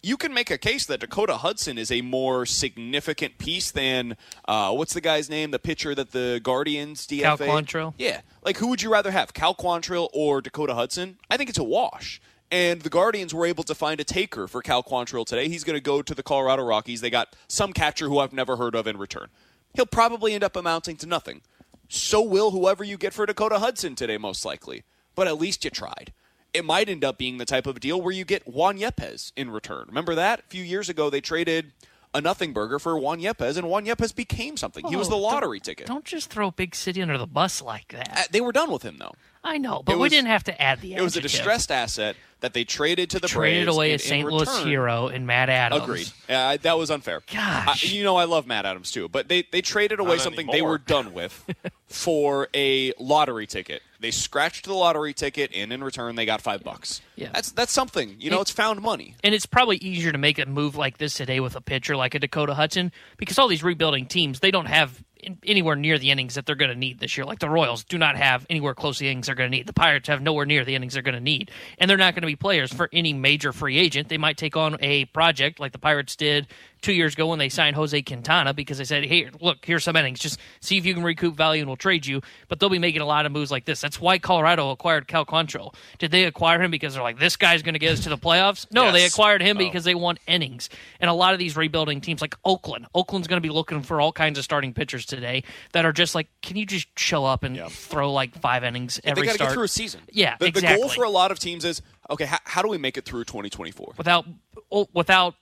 You 0.06 0.18
can 0.18 0.36
make 0.36 0.52
a 0.52 0.60
case 0.60 0.86
that 0.86 1.00
Dakota 1.00 1.38
Hudson 1.38 1.80
is 1.80 1.92
a 1.92 2.02
more 2.02 2.46
significant 2.46 3.40
piece 3.40 3.72
than 3.72 4.16
uh, 4.48 4.72
what's 4.72 4.94
the 4.94 5.02
guy's 5.02 5.32
name? 5.32 5.50
The 5.50 5.58
pitcher 5.58 5.96
that 5.96 6.12
the 6.12 6.40
Guardians 6.44 7.08
DFA. 7.08 7.22
Cal 7.22 7.38
Quantrill? 7.40 7.94
Yeah. 7.98 8.22
Like, 8.44 8.58
who 8.58 8.68
would 8.68 8.84
you 8.84 8.92
rather 8.92 9.10
have, 9.10 9.34
Cal 9.34 9.56
Quantrill 9.56 10.10
or 10.14 10.42
Dakota 10.42 10.76
Hudson? 10.76 11.18
I 11.28 11.38
think 11.38 11.50
it's 11.50 11.58
a 11.58 11.64
wash. 11.64 12.22
And 12.52 12.82
the 12.82 12.90
Guardians 12.92 13.34
were 13.34 13.48
able 13.48 13.64
to 13.64 13.74
find 13.74 14.00
a 14.00 14.04
taker 14.04 14.48
for 14.48 14.62
Cal 14.62 14.84
Quantrill 14.84 15.26
today. 15.26 15.50
He's 15.50 15.64
going 15.64 15.76
to 15.76 15.82
go 15.82 16.04
to 16.04 16.14
the 16.14 16.22
Colorado 16.22 16.62
Rockies. 16.62 17.02
They 17.02 17.10
got 17.10 17.36
some 17.48 17.74
catcher 17.74 18.08
who 18.08 18.20
I've 18.20 18.32
never 18.32 18.58
heard 18.58 18.76
of 18.76 18.86
in 18.86 18.98
return. 18.98 19.30
He'll 19.74 19.88
probably 19.88 20.36
end 20.36 20.44
up 20.44 20.56
amounting 20.56 20.98
to 20.98 21.08
nothing. 21.08 21.42
So 21.90 22.22
will 22.22 22.52
whoever 22.52 22.84
you 22.84 22.98
get 22.98 23.16
for 23.16 23.26
Dakota 23.26 23.58
Hudson 23.58 23.96
today, 23.96 24.20
most 24.20 24.46
likely. 24.46 24.84
But 25.16 25.26
at 25.26 25.40
least 25.40 25.66
you 25.66 25.72
tried. 25.72 26.14
It 26.56 26.66
might 26.66 26.90
end 26.90 27.04
up 27.04 27.18
being 27.18 27.38
the 27.38 27.46
type 27.46 27.68
of 27.68 27.80
deal 27.80 28.02
where 28.02 28.14
you 28.14 28.26
get 28.26 28.48
Juan 28.48 28.78
Yepez 28.78 29.32
in 29.36 29.50
return. 29.50 29.86
Remember 29.88 30.16
that? 30.16 30.40
A 30.40 30.44
few 30.44 30.64
years 30.64 30.90
ago, 30.90 31.10
they 31.10 31.22
traded 31.22 31.72
a 32.14 32.22
nothing 32.22 32.54
burger 32.54 32.80
for 32.80 32.98
Juan 32.98 33.20
Yepez, 33.20 33.58
and 33.58 33.68
Juan 33.70 33.86
Yepez 33.86 34.16
became 34.16 34.56
something. 34.56 34.88
he 34.88 34.96
was 34.96 35.08
Oh, 35.08 35.12
the 35.12 35.16
don't- 35.18 35.24
lottery 35.24 35.60
ticket. 35.60 35.86
Don't 35.88 36.06
just 36.06 36.30
throw 36.30 36.50
Big 36.50 36.74
City 36.74 37.02
under 37.02 37.18
the 37.18 37.28
bus 37.28 37.62
like 37.62 37.90
that. 37.90 38.10
Uh, 38.18 38.22
They 38.32 38.40
were 38.40 38.54
done 38.54 38.72
with 38.72 38.84
him, 38.84 38.98
though. 39.00 39.16
I 39.44 39.58
know, 39.58 39.84
but 39.86 39.92
It 39.94 39.96
we 39.98 40.02
was- 40.04 40.12
didn't 40.12 40.30
have 40.30 40.44
to 40.46 40.60
add 40.62 40.80
the 40.82 40.94
It 40.96 41.02
was 41.02 41.18
a 41.18 41.22
distressed 41.22 41.72
asset 41.72 42.16
that 42.40 42.54
they 42.54 42.64
traded 42.64 43.10
to 43.12 43.20
the 43.20 43.28
Traded 43.28 43.66
Braves 43.66 43.76
away 43.76 43.90
in- 43.90 43.96
a 43.96 44.00
St. 44.00 44.28
Louis 44.32 44.40
return. 44.48 44.66
hero 44.68 45.08
in 45.10 45.26
Matt 45.26 45.50
Adams. 45.50 45.84
Agreed. 45.84 46.10
Uh, 46.30 46.58
that 46.62 46.78
was 46.78 46.90
unfair. 46.90 47.22
Gosh. 47.32 47.84
I- 47.84 47.88
you 47.94 48.04
know 48.04 48.16
I 48.16 48.24
love 48.24 48.48
Matt 48.48 48.66
Adams 48.66 48.92
too, 48.92 49.10
but 49.10 49.28
they 49.28 49.44
they 49.52 49.62
traded 49.62 50.00
away 50.00 50.16
Not 50.16 50.22
something 50.22 50.48
they 50.48 50.62
were 50.62 50.78
done 50.78 51.14
with 51.14 51.44
for 51.88 52.48
a 52.56 52.94
lottery 52.98 53.46
ticket. 53.46 53.82
They 54.06 54.12
scratched 54.12 54.66
the 54.66 54.74
lottery 54.76 55.16
ticket, 55.16 55.50
and 55.56 55.74
in 55.74 55.84
return 55.84 56.14
they 56.16 56.28
got 56.28 56.40
five 56.40 56.64
bucks. 56.64 57.02
Yeah. 57.16 57.30
that's 57.34 57.52
that's 57.54 57.72
something. 57.72 58.18
You 58.20 58.30
know, 58.30 58.38
It- 58.38 58.42
it's 58.42 58.52
found 58.52 58.80
money. 58.84 59.16
And 59.24 59.34
it's 59.34 59.48
probably 59.48 59.78
easier 59.78 60.12
to 60.12 60.20
make 60.20 60.38
a 60.38 60.46
move 60.46 60.76
like 60.76 61.00
this 61.00 61.16
today 61.16 61.40
with 61.40 61.56
a 61.56 61.62
pitcher 61.62 61.96
like 61.96 62.14
a 62.14 62.20
Dakota 62.20 62.54
Hudson 62.54 62.92
because 63.18 63.40
all 63.40 63.48
these 63.48 63.64
rebuilding 63.64 64.06
teams, 64.06 64.42
they 64.42 64.52
don't 64.52 64.68
have 64.68 65.04
in- 65.18 65.40
anywhere 65.44 65.76
near 65.76 65.98
the 65.98 66.12
innings 66.12 66.36
that 66.36 66.46
they're 66.46 66.56
going 66.56 66.70
to 66.70 66.78
need 66.78 67.00
this 67.00 67.18
year. 67.18 67.26
Like 67.26 67.40
the 67.40 67.50
Royals 67.50 67.84
do 67.84 67.98
not 67.98 68.16
have 68.16 68.46
anywhere 68.48 68.76
close 68.76 68.98
to 69.00 69.06
the 69.06 69.10
innings 69.10 69.26
they're 69.26 69.34
going 69.34 69.50
to 69.50 69.58
need. 69.58 69.66
The 69.66 69.74
Pirates 69.74 70.08
have 70.08 70.22
nowhere 70.22 70.46
near 70.46 70.64
the 70.64 70.76
innings 70.76 70.94
they're 70.94 71.02
going 71.02 71.16
to 71.16 71.20
need. 71.20 71.50
And 71.80 71.90
they're 71.90 71.98
not 71.98 72.14
going 72.14 72.22
to 72.22 72.28
be 72.28 72.36
players 72.36 72.72
for 72.72 72.90
any 72.94 73.12
major 73.12 73.52
free 73.54 73.80
agent. 73.80 74.10
They 74.10 74.20
might 74.20 74.38
take 74.38 74.56
on 74.56 74.78
a 74.82 75.06
project 75.06 75.60
like 75.60 75.72
the 75.72 75.80
Pirates 75.80 76.16
did 76.16 76.46
two 76.82 76.94
years 76.94 77.14
ago 77.14 77.28
when 77.28 77.40
they 77.40 77.50
signed 77.50 77.76
Jose 77.76 78.00
Quintana 78.04 78.54
because 78.54 78.78
they 78.78 78.84
said, 78.84 79.06
hey, 79.06 79.30
look, 79.42 79.66
here's 79.66 79.84
some 79.84 79.96
innings. 79.96 80.20
Just 80.20 80.40
see 80.60 80.78
if 80.78 80.86
you 80.86 80.94
can 80.94 81.04
recoup 81.04 81.36
value 81.36 81.62
and 81.62 81.70
we'll 81.70 81.78
trade 81.78 82.06
you. 82.06 82.22
But 82.48 82.60
they'll 82.60 82.70
be 82.70 82.80
making 82.80 83.02
a 83.02 83.06
lot 83.06 83.26
of 83.26 83.32
moves 83.32 83.52
like 83.52 83.66
this. 83.66 83.82
That's 83.82 84.00
why 84.00 84.20
Colorado 84.20 84.70
acquired 84.72 85.08
Cal 85.08 85.26
Quantrill. 85.26 85.74
Did 86.00 86.12
they 86.12 86.26
acquire 86.26 86.62
him 86.62 86.72
because 86.72 86.94
they're 86.94 87.04
like, 87.04 87.20
this 87.20 87.36
guy's 87.38 87.62
going 87.64 87.74
to 87.74 87.80
get 87.80 87.94
us 87.94 88.02
to 88.02 88.10
the 88.10 88.18
playoffs? 88.18 88.68
No, 88.72 88.92
they 88.92 89.06
acquired 89.06 89.42
him 89.42 89.58
Oh. 89.58 89.60
because 89.60 89.84
they 89.84 89.96
want 89.96 90.20
innings. 90.28 90.70
And 91.00 91.10
a 91.10 91.14
lot 91.14 91.34
of 91.34 91.40
these 91.40 91.56
rebuilding 91.56 92.02
teams, 92.02 92.22
like 92.22 92.36
Oakland, 92.44 92.88
Oakland's 92.94 93.28
going 93.28 93.42
to 93.42 93.48
be 93.48 93.54
looking 93.54 93.82
for 93.82 94.02
all 94.02 94.12
kinds 94.12 94.38
of 94.38 94.44
starting 94.44 94.74
pitchers 94.74 95.06
today 95.06 95.44
that 95.72 95.86
are 95.86 95.94
just 95.94 96.16
like, 96.16 96.28
can 96.42 96.58
you 96.58 96.66
just 96.66 96.88
show 96.98 97.26
up 97.26 97.44
and 97.44 97.60
throw 97.72 98.12
like 98.12 98.36
five 98.40 98.64
innings 98.64 99.00
every 99.04 99.22
they 99.22 99.26
got 99.28 99.32
to 99.32 99.36
start 99.38 99.50
get 99.50 99.54
through 99.54 99.64
a 99.64 99.68
season. 99.68 100.02
Yeah, 100.12 100.36
the, 100.40 100.48
exactly. 100.48 100.76
the 100.76 100.82
goal 100.82 100.90
for 100.90 101.04
a 101.04 101.10
lot 101.10 101.32
of 101.32 101.40
teams 101.40 101.66
is 101.66 101.82
okay. 102.10 102.26
How, 102.26 102.40
how 102.44 102.62
do 102.62 102.68
we 102.68 102.78
make 102.78 102.98
it 102.98 103.06
through 103.06 103.24
2024? 103.26 103.94
without 103.98 104.26
oh, 104.72 104.88
without 104.94 105.36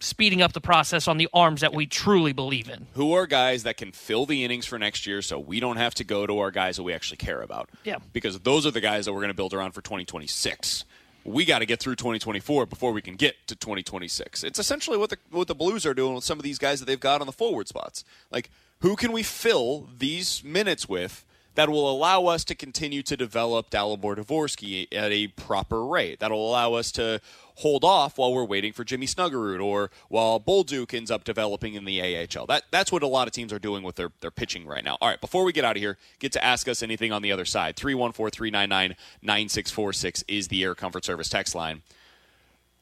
speeding 0.00 0.42
up 0.42 0.52
the 0.52 0.60
process 0.60 1.08
on 1.08 1.16
the 1.16 1.28
arms 1.32 1.60
that 1.60 1.74
we 1.74 1.86
truly 1.86 2.32
believe 2.32 2.68
in. 2.68 2.86
Who 2.94 3.12
are 3.14 3.26
guys 3.26 3.62
that 3.64 3.76
can 3.76 3.92
fill 3.92 4.26
the 4.26 4.44
innings 4.44 4.66
for 4.66 4.78
next 4.78 5.06
year 5.06 5.22
so 5.22 5.38
we 5.38 5.60
don't 5.60 5.76
have 5.76 5.94
to 5.94 6.04
go 6.04 6.26
to 6.26 6.38
our 6.38 6.50
guys 6.50 6.76
that 6.76 6.82
we 6.82 6.92
actually 6.92 7.16
care 7.18 7.40
about? 7.42 7.68
Yeah. 7.84 7.98
Because 8.12 8.38
those 8.40 8.66
are 8.66 8.70
the 8.70 8.80
guys 8.80 9.06
that 9.06 9.12
we're 9.12 9.20
going 9.20 9.28
to 9.28 9.34
build 9.34 9.54
around 9.54 9.72
for 9.72 9.82
2026. 9.82 10.84
We 11.24 11.44
got 11.44 11.58
to 11.58 11.66
get 11.66 11.80
through 11.80 11.96
2024 11.96 12.66
before 12.66 12.92
we 12.92 13.02
can 13.02 13.16
get 13.16 13.34
to 13.48 13.56
2026. 13.56 14.44
It's 14.44 14.58
essentially 14.58 14.96
what 14.96 15.10
the 15.10 15.18
what 15.30 15.46
the 15.46 15.54
Blues 15.54 15.84
are 15.84 15.94
doing 15.94 16.14
with 16.14 16.24
some 16.24 16.38
of 16.38 16.42
these 16.42 16.58
guys 16.58 16.80
that 16.80 16.86
they've 16.86 16.98
got 16.98 17.20
on 17.20 17.26
the 17.26 17.32
forward 17.32 17.68
spots. 17.68 18.04
Like, 18.30 18.50
who 18.80 18.96
can 18.96 19.12
we 19.12 19.22
fill 19.22 19.88
these 19.98 20.42
minutes 20.42 20.88
with 20.88 21.26
that 21.58 21.68
will 21.68 21.90
allow 21.90 22.26
us 22.26 22.44
to 22.44 22.54
continue 22.54 23.02
to 23.02 23.16
develop 23.16 23.68
Dalibor 23.68 24.16
Dvorsky 24.16 24.86
at 24.92 25.10
a 25.10 25.26
proper 25.26 25.84
rate. 25.84 26.20
That'll 26.20 26.48
allow 26.48 26.74
us 26.74 26.92
to 26.92 27.20
hold 27.58 27.84
off 27.84 28.16
while 28.18 28.32
we're 28.32 28.44
waiting 28.44 28.72
for 28.72 28.84
Jimmy 28.84 29.06
Snuggerud 29.06 29.60
or 29.62 29.90
while 30.08 30.38
Bolduc 30.38 30.94
ends 30.94 31.10
up 31.10 31.24
developing 31.24 31.74
in 31.74 31.84
the 31.84 32.00
AHL. 32.00 32.46
That 32.46 32.62
that's 32.70 32.92
what 32.92 33.02
a 33.02 33.08
lot 33.08 33.26
of 33.26 33.34
teams 33.34 33.52
are 33.52 33.58
doing 33.58 33.82
with 33.82 33.96
their, 33.96 34.12
their 34.20 34.30
pitching 34.30 34.64
right 34.66 34.84
now. 34.84 34.96
All 35.00 35.08
right, 35.08 35.20
before 35.20 35.42
we 35.44 35.52
get 35.52 35.64
out 35.64 35.76
of 35.76 35.82
here, 35.82 35.98
get 36.20 36.30
to 36.32 36.44
ask 36.44 36.68
us 36.68 36.82
anything 36.82 37.12
on 37.12 37.22
the 37.22 37.32
other 37.32 37.44
side. 37.44 37.74
314-399-9646 37.76 40.24
is 40.28 40.46
the 40.48 40.62
Air 40.62 40.76
Comfort 40.76 41.04
Service 41.04 41.28
text 41.28 41.54
line. 41.54 41.82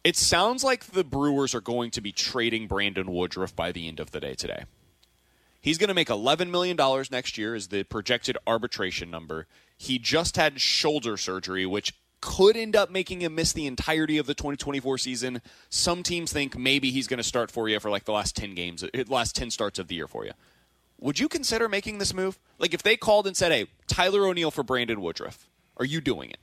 It 0.04 0.16
sounds 0.16 0.62
like 0.62 0.86
the 0.86 1.04
Brewers 1.04 1.52
are 1.54 1.60
going 1.60 1.90
to 1.92 2.00
be 2.00 2.12
trading 2.12 2.66
Brandon 2.68 3.10
Woodruff 3.10 3.56
by 3.56 3.72
the 3.72 3.88
end 3.88 3.98
of 3.98 4.12
the 4.12 4.20
day 4.20 4.34
today. 4.34 4.64
He's 5.60 5.78
going 5.78 5.88
to 5.88 5.94
make 5.94 6.08
$11 6.08 6.50
million 6.50 6.76
next 7.10 7.36
year, 7.36 7.56
is 7.56 7.66
the 7.68 7.82
projected 7.82 8.38
arbitration 8.46 9.10
number. 9.10 9.48
He 9.76 9.98
just 9.98 10.36
had 10.36 10.60
shoulder 10.60 11.16
surgery, 11.16 11.66
which 11.66 11.92
could 12.20 12.56
end 12.56 12.74
up 12.74 12.90
making 12.90 13.22
him 13.22 13.34
miss 13.34 13.52
the 13.52 13.66
entirety 13.66 14.18
of 14.18 14.26
the 14.26 14.34
2024 14.34 14.98
season. 14.98 15.42
Some 15.68 16.02
teams 16.02 16.32
think 16.32 16.56
maybe 16.56 16.90
he's 16.90 17.06
going 17.06 17.18
to 17.18 17.24
start 17.24 17.50
for 17.50 17.68
you 17.68 17.78
for 17.80 17.90
like 17.90 18.04
the 18.04 18.12
last 18.12 18.36
10 18.36 18.54
games, 18.54 18.82
uh, 18.82 18.88
last 19.08 19.36
10 19.36 19.50
starts 19.50 19.78
of 19.78 19.88
the 19.88 19.94
year 19.94 20.08
for 20.08 20.24
you. 20.24 20.32
Would 20.98 21.18
you 21.18 21.28
consider 21.28 21.68
making 21.68 21.98
this 21.98 22.14
move? 22.14 22.38
Like 22.58 22.72
if 22.72 22.82
they 22.82 22.96
called 22.96 23.26
and 23.26 23.36
said, 23.36 23.52
hey, 23.52 23.66
Tyler 23.86 24.26
O'Neill 24.26 24.50
for 24.50 24.62
Brandon 24.62 25.00
Woodruff, 25.00 25.46
are 25.76 25.84
you 25.84 26.00
doing 26.00 26.30
it? 26.30 26.38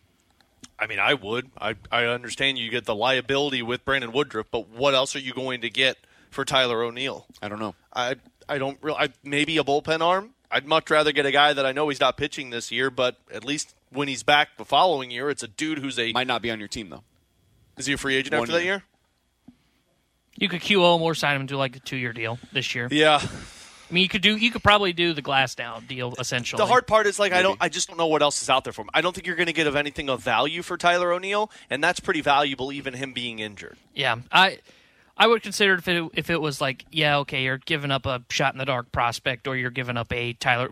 I 0.78 0.88
mean, 0.88 1.00
I 1.00 1.14
would. 1.14 1.50
I, 1.60 1.76
I 1.92 2.06
understand 2.06 2.58
you 2.58 2.70
get 2.70 2.86
the 2.86 2.96
liability 2.96 3.62
with 3.62 3.86
Brandon 3.86 4.12
Woodruff, 4.12 4.48
but 4.52 4.70
what 4.70 4.94
else 4.94 5.16
are 5.16 5.20
you 5.20 5.34
going 5.34 5.62
to 5.62 5.70
get 5.70 5.98
for 6.30 6.46
Tyler 6.46 6.84
O'Neill? 6.84 7.26
I 7.42 7.50
don't 7.50 7.60
know. 7.60 7.76
I 7.94 8.16
I 8.50 8.58
don't 8.58 8.78
really. 8.82 9.10
maybe 9.24 9.58
a 9.58 9.64
bullpen 9.64 10.02
arm. 10.02 10.32
I'd 10.52 10.68
much 10.68 10.92
rather 10.92 11.12
get 11.12 11.26
a 11.26 11.32
guy 11.32 11.54
that 11.54 11.66
I 11.66 11.72
know 11.72 11.90
he's 11.90 12.00
not 12.00 12.18
pitching 12.18 12.50
this 12.50 12.72
year, 12.72 12.90
but 12.92 13.18
at 13.34 13.44
least 13.44 13.76
when 13.94 14.08
he's 14.08 14.24
back 14.24 14.58
the 14.58 14.66
following 14.66 15.12
year, 15.12 15.30
it's 15.30 15.44
a 15.44 15.48
dude 15.48 15.80
who's 15.80 15.98
a 16.00 16.12
might 16.14 16.28
not 16.28 16.42
be 16.42 16.52
on 16.52 16.60
your 16.60 16.68
team 16.68 16.90
though. 16.90 17.04
Is 17.78 17.86
he 17.86 17.94
a 17.94 17.98
free 17.98 18.16
agent 18.16 18.34
One 18.34 18.44
after 18.44 18.52
year. 18.54 18.60
that 18.60 18.66
year? 18.66 18.84
You 20.36 20.50
could 20.50 20.62
QO 20.62 20.96
him 20.96 21.02
or 21.02 21.14
sign 21.16 21.40
him 21.40 21.48
to 21.48 21.58
like 21.58 21.76
a 21.76 21.80
two 21.80 21.98
year 21.98 22.14
deal 22.14 22.40
this 22.52 22.74
year. 22.74 22.88
Yeah. 22.92 23.20
I 23.22 23.94
mean, 23.94 24.02
you 24.04 24.10
could 24.10 24.22
do. 24.24 24.36
You 24.36 24.50
could 24.50 24.64
probably 24.64 24.92
do 24.94 25.14
the 25.14 25.22
Glasnow 25.22 25.88
deal 25.88 26.16
essentially. 26.18 26.58
The 26.58 26.66
hard 26.66 26.88
part 26.88 27.06
is 27.06 27.20
like 27.20 27.32
Maybe. 27.32 27.40
I 27.40 27.44
don't. 27.44 27.58
I 27.62 27.70
just 27.70 27.88
don't 27.90 27.98
know 27.98 28.08
what 28.08 28.24
else 28.24 28.42
is 28.42 28.50
out 28.50 28.64
there 28.64 28.74
for 28.74 28.82
him. 28.82 28.90
I 28.94 29.02
don't 29.02 29.14
think 29.14 29.28
you're 29.28 29.36
going 29.36 29.48
to 29.48 29.54
get 29.54 29.68
of 29.68 29.76
anything 29.76 30.10
of 30.10 30.22
value 30.22 30.64
for 30.64 30.78
Tyler 30.78 31.12
O'Neill, 31.14 31.52
and 31.70 31.84
that's 31.84 32.00
pretty 32.00 32.22
valuable, 32.22 32.72
even 32.72 32.96
him 32.96 33.14
being 33.14 33.38
injured. 33.40 33.78
Yeah, 33.94 34.18
I. 34.32 34.60
I 35.16 35.28
would 35.28 35.44
consider 35.44 35.76
if 35.76 35.88
it 35.88 36.04
if 36.14 36.30
it 36.30 36.42
was 36.42 36.60
like, 36.60 36.86
yeah, 36.92 37.18
okay, 37.20 37.44
you're 37.44 37.60
giving 37.60 37.92
up 37.92 38.06
a 38.06 38.24
shot 38.30 38.54
in 38.54 38.58
the 38.58 38.66
dark 38.66 38.92
prospect, 38.92 39.48
or 39.48 39.56
you're 39.56 39.70
giving 39.70 39.98
up 39.98 40.12
a 40.12 40.34
Tyler 40.34 40.70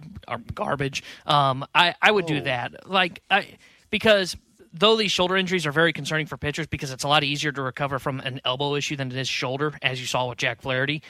garbage. 0.53 1.03
Um, 1.25 1.65
I 1.75 1.95
I 2.01 2.11
would 2.11 2.25
oh. 2.25 2.27
do 2.27 2.41
that, 2.41 2.89
like 2.89 3.21
I 3.29 3.57
because 3.91 4.35
though 4.73 4.95
these 4.95 5.11
shoulder 5.11 5.35
injuries 5.35 5.65
are 5.65 5.71
very 5.71 5.93
concerning 5.93 6.25
for 6.25 6.37
pitchers 6.37 6.67
because 6.67 6.91
it's 6.91 7.03
a 7.03 7.07
lot 7.07 7.23
easier 7.23 7.51
to 7.51 7.61
recover 7.61 7.99
from 7.99 8.19
an 8.21 8.41
elbow 8.45 8.75
issue 8.75 8.95
than 8.95 9.11
it 9.11 9.17
is 9.17 9.27
shoulder, 9.27 9.77
as 9.81 9.99
you 9.99 10.07
saw 10.07 10.29
with 10.29 10.37
Jack 10.37 10.61
Flaherty. 10.61 11.03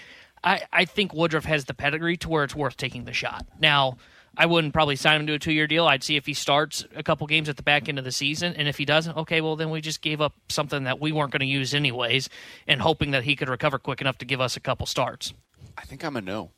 I, 0.44 0.62
I 0.74 0.86
think 0.86 1.14
Woodruff 1.14 1.46
has 1.46 1.66
the 1.66 1.74
pedigree 1.74 2.18
to 2.18 2.30
where 2.30 2.44
it's 2.44 2.56
worth 2.56 2.76
taking 2.76 3.06
the 3.06 3.14
shot. 3.14 3.46
Now, 3.60 3.98
I 4.38 4.46
wouldn't 4.46 4.74
probably 4.74 4.96
sign 4.96 5.20
him 5.20 5.28
to 5.28 5.34
a 5.34 5.40
two 5.40 5.52
year 5.52 5.68
deal. 5.68 5.86
I'd 5.88 6.04
see 6.04 6.16
if 6.16 6.26
he 6.26 6.34
starts 6.34 6.86
a 6.96 7.04
couple 7.04 7.28
games 7.28 7.50
at 7.50 7.58
the 7.58 7.64
back 7.64 7.90
end 7.90 8.00
of 8.00 8.06
the 8.06 8.12
season. 8.12 8.54
And 8.56 8.68
if 8.68 8.78
he 8.78 8.86
doesn't, 8.86 9.18
okay, 9.18 9.42
well, 9.42 9.56
then 9.56 9.70
we 9.70 9.82
just 9.82 10.02
gave 10.02 10.22
up 10.22 10.34
something 10.50 10.86
that 10.86 11.00
we 11.00 11.12
weren't 11.12 11.32
going 11.32 11.42
to 11.42 11.46
use 11.46 11.74
anyways 11.74 12.30
and 12.68 12.82
hoping 12.82 13.12
that 13.12 13.24
he 13.24 13.36
could 13.36 13.50
recover 13.50 13.78
quick 13.78 14.00
enough 14.00 14.18
to 14.20 14.26
give 14.26 14.40
us 14.40 14.56
a 14.56 14.62
couple 14.62 14.86
starts. 14.86 15.34
I 15.78 15.82
think 15.84 16.04
I'm 16.04 16.16
a 16.16 16.22
no. 16.22 16.52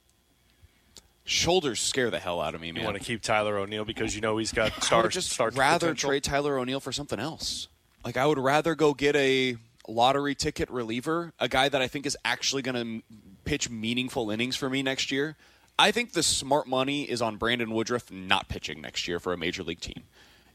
Shoulders 1.26 1.80
scare 1.80 2.10
the 2.10 2.20
hell 2.20 2.42
out 2.42 2.54
of 2.54 2.62
me, 2.62 2.72
man. 2.72 2.82
You 2.82 2.86
want 2.86 2.98
to 2.98 3.04
keep 3.04 3.22
Tyler 3.22 3.58
O'Neill 3.58 3.86
because 3.86 4.14
you 4.14 4.22
know 4.22 4.38
he's 4.38 4.52
got 4.52 4.74
stars. 4.84 4.92
I 4.92 5.02
would 5.02 5.12
just 5.12 5.32
start 5.32 5.56
rather 5.56 5.88
potential. 5.88 6.10
trade 6.10 6.24
Tyler 6.24 6.60
O'Neill 6.60 6.82
for 6.82 6.92
something 6.92 7.20
else. 7.20 7.70
Like 8.04 8.18
I 8.18 8.26
would 8.26 8.38
rather 8.40 8.76
go 8.76 8.94
get 8.94 9.16
a 9.16 9.56
lottery 9.88 10.36
ticket 10.36 10.70
reliever, 10.70 11.32
a 11.40 11.48
guy 11.48 11.70
that 11.70 11.82
I 11.82 11.88
think 11.88 12.06
is 12.06 12.18
actually 12.26 12.62
going 12.62 13.02
to 13.02 13.16
pitch 13.46 13.70
meaningful 13.70 14.32
innings 14.32 14.58
for 14.58 14.70
me 14.70 14.84
next 14.84 15.12
year. 15.12 15.38
I 15.78 15.92
think 15.92 16.14
the 16.14 16.24
smart 16.24 16.68
money 16.68 17.04
is 17.04 17.22
on 17.22 17.38
Brandon 17.38 17.72
Woodruff 17.72 18.12
not 18.12 18.48
pitching 18.48 18.82
next 18.82 19.08
year 19.08 19.20
for 19.20 19.34
a 19.34 19.38
major 19.38 19.64
league 19.64 19.80
team. 19.80 20.04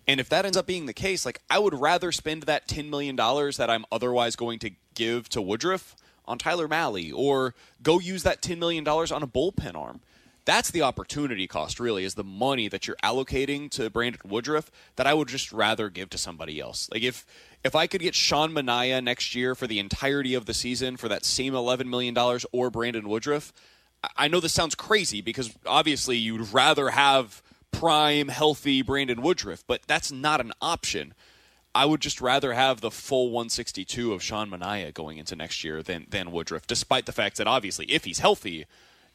And 0.07 0.21
if 0.21 0.29
that 0.31 0.47
ends 0.47 0.57
up 0.57 0.67
being 0.67 0.87
the 0.87 0.95
case, 0.95 1.27
like 1.27 1.41
I 1.51 1.59
would 1.59 1.75
rather 1.75 2.13
spend 2.13 2.45
that 2.45 2.67
$10 2.67 2.89
million 2.89 3.17
that 3.17 3.69
I'm 3.69 3.85
otherwise 3.93 4.37
going 4.37 4.59
to 4.61 4.71
give 4.95 5.29
to 5.31 5.43
Woodruff 5.43 5.95
on 6.25 6.39
Tyler 6.39 6.69
Mahle 6.69 7.13
or 7.15 7.55
go 7.83 7.99
use 7.99 8.23
that 8.23 8.41
$10 8.41 8.59
million 8.59 8.87
on 8.87 9.23
a 9.23 9.27
bullpen 9.27 9.75
arm. 9.75 10.01
That's 10.45 10.71
the 10.71 10.81
opportunity 10.81 11.47
cost, 11.47 11.79
really, 11.79 12.05
is 12.05 12.15
the 12.15 12.25
money 12.25 12.69
that 12.69 12.87
you're 12.87 12.97
allocating 13.05 13.71
to 13.73 13.91
Brandon 13.91 14.23
Woodruff 14.25 14.71
that 14.97 15.07
I 15.07 15.13
would 15.13 15.29
just 15.29 15.53
rather 15.53 15.91
give 15.91 16.09
to 16.11 16.17
somebody 16.17 16.59
else. 16.59 16.89
Like 16.91 17.03
if 17.03 17.27
if 17.63 17.75
I 17.77 17.87
could 17.87 18.01
get 18.01 18.15
Sean 18.15 18.53
Manaea 18.53 19.05
next 19.05 19.35
year 19.35 19.55
for 19.55 19.67
the 19.67 19.79
entirety 19.79 20.33
of 20.33 20.47
the 20.47 20.55
season 20.55 20.97
for 20.97 21.09
that 21.09 21.27
same 21.27 21.53
$11 21.53 21.87
million 21.87 22.17
or 22.51 22.71
Brandon 22.71 23.09
Woodruff, 23.09 23.53
I 24.17 24.29
know 24.29 24.41
this 24.41 24.53
sounds 24.53 24.75
crazy 24.75 25.21
because 25.21 25.57
obviously 25.67 26.17
you'd 26.17 26.53
rather 26.53 26.91
have 26.91 27.43
prime, 27.73 28.29
healthy 28.29 28.83
Brandon 28.83 29.23
Woodruff, 29.23 29.65
but 29.67 29.83
that's 29.87 30.13
not 30.13 30.41
an 30.41 30.53
option. 30.61 31.15
I 31.75 31.85
would 31.85 32.01
just 32.01 32.21
rather 32.21 32.55
have 32.55 32.81
the 32.81 32.91
full 32.91 33.27
162 33.27 34.13
of 34.13 34.23
Sean 34.23 34.51
Manaea 34.51 34.95
going 34.95 35.19
into 35.19 35.37
next 35.37 35.63
year 35.63 35.83
than, 35.83 36.07
than 36.09 36.33
Woodruff, 36.33 36.67
despite 36.67 37.07
the 37.07 37.13
fact 37.13 37.37
that 37.37 37.47
obviously 37.47 37.87
if 37.87 38.05
he's 38.05 38.21
healthy, 38.21 38.67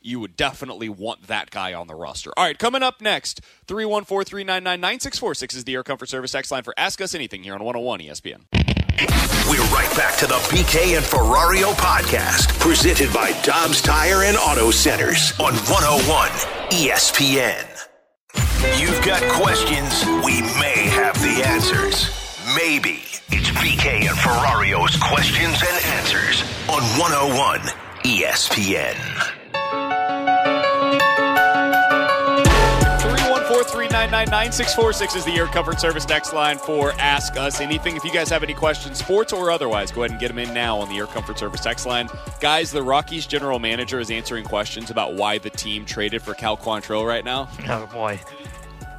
you 0.01 0.19
would 0.19 0.35
definitely 0.35 0.89
want 0.89 1.27
that 1.27 1.49
guy 1.49 1.73
on 1.73 1.87
the 1.87 1.95
roster. 1.95 2.31
All 2.35 2.45
right, 2.45 2.57
coming 2.57 2.83
up 2.83 3.01
next, 3.01 3.41
314 3.67 4.25
399 4.25 4.79
9646 4.81 5.55
is 5.55 5.63
the 5.63 5.73
Air 5.75 5.83
Comfort 5.83 6.09
Service 6.09 6.35
X 6.35 6.51
line 6.51 6.63
for 6.63 6.73
Ask 6.77 7.01
Us 7.01 7.15
Anything 7.15 7.43
here 7.43 7.53
on 7.53 7.63
101 7.63 8.01
ESPN. 8.01 8.62
We're 8.99 9.63
right 9.73 9.91
back 9.95 10.17
to 10.17 10.27
the 10.27 10.35
BK 10.49 10.95
and 10.97 11.05
Ferrario 11.05 11.73
podcast, 11.73 12.59
presented 12.59 13.11
by 13.11 13.31
Dobbs 13.41 13.81
Tire 13.81 14.23
and 14.23 14.37
Auto 14.37 14.69
Centers 14.69 15.33
on 15.39 15.53
101 15.55 16.29
ESPN. 16.69 17.65
You've 18.79 19.03
got 19.03 19.23
questions, 19.33 20.05
we 20.23 20.41
may 20.59 20.87
have 20.89 21.15
the 21.21 21.43
answers. 21.45 22.09
Maybe. 22.55 23.03
It's 23.29 23.49
BK 23.49 24.07
and 24.07 24.17
Ferrario's 24.17 24.95
questions 24.97 25.61
and 25.61 25.85
answers 25.97 26.43
on 26.69 26.83
101 26.99 27.59
ESPN. 28.03 29.42
399 33.73 34.49
is 35.15 35.25
the 35.25 35.33
Air 35.35 35.47
Comfort 35.47 35.79
Service 35.79 36.07
next 36.07 36.31
line 36.31 36.59
for 36.59 36.91
Ask 36.99 37.35
Us 37.37 37.59
Anything. 37.59 37.95
If 37.95 38.03
you 38.03 38.13
guys 38.13 38.29
have 38.29 38.43
any 38.43 38.53
questions, 38.53 38.99
sports 38.99 39.33
or 39.33 39.49
otherwise, 39.49 39.91
go 39.91 40.03
ahead 40.03 40.11
and 40.11 40.19
get 40.19 40.27
them 40.27 40.37
in 40.37 40.53
now 40.53 40.77
on 40.77 40.89
the 40.89 40.97
Air 40.97 41.07
Comfort 41.07 41.39
Service 41.39 41.61
text 41.61 41.87
line. 41.87 42.07
Guys, 42.39 42.71
the 42.71 42.83
Rockies 42.83 43.25
general 43.25 43.57
manager 43.57 43.99
is 43.99 44.11
answering 44.11 44.45
questions 44.45 44.91
about 44.91 45.15
why 45.15 45.39
the 45.39 45.49
team 45.49 45.85
traded 45.85 46.21
for 46.21 46.35
Cal 46.35 46.55
Quantrill 46.55 47.05
right 47.07 47.25
now. 47.25 47.49
Oh, 47.67 47.87
boy. 47.91 48.19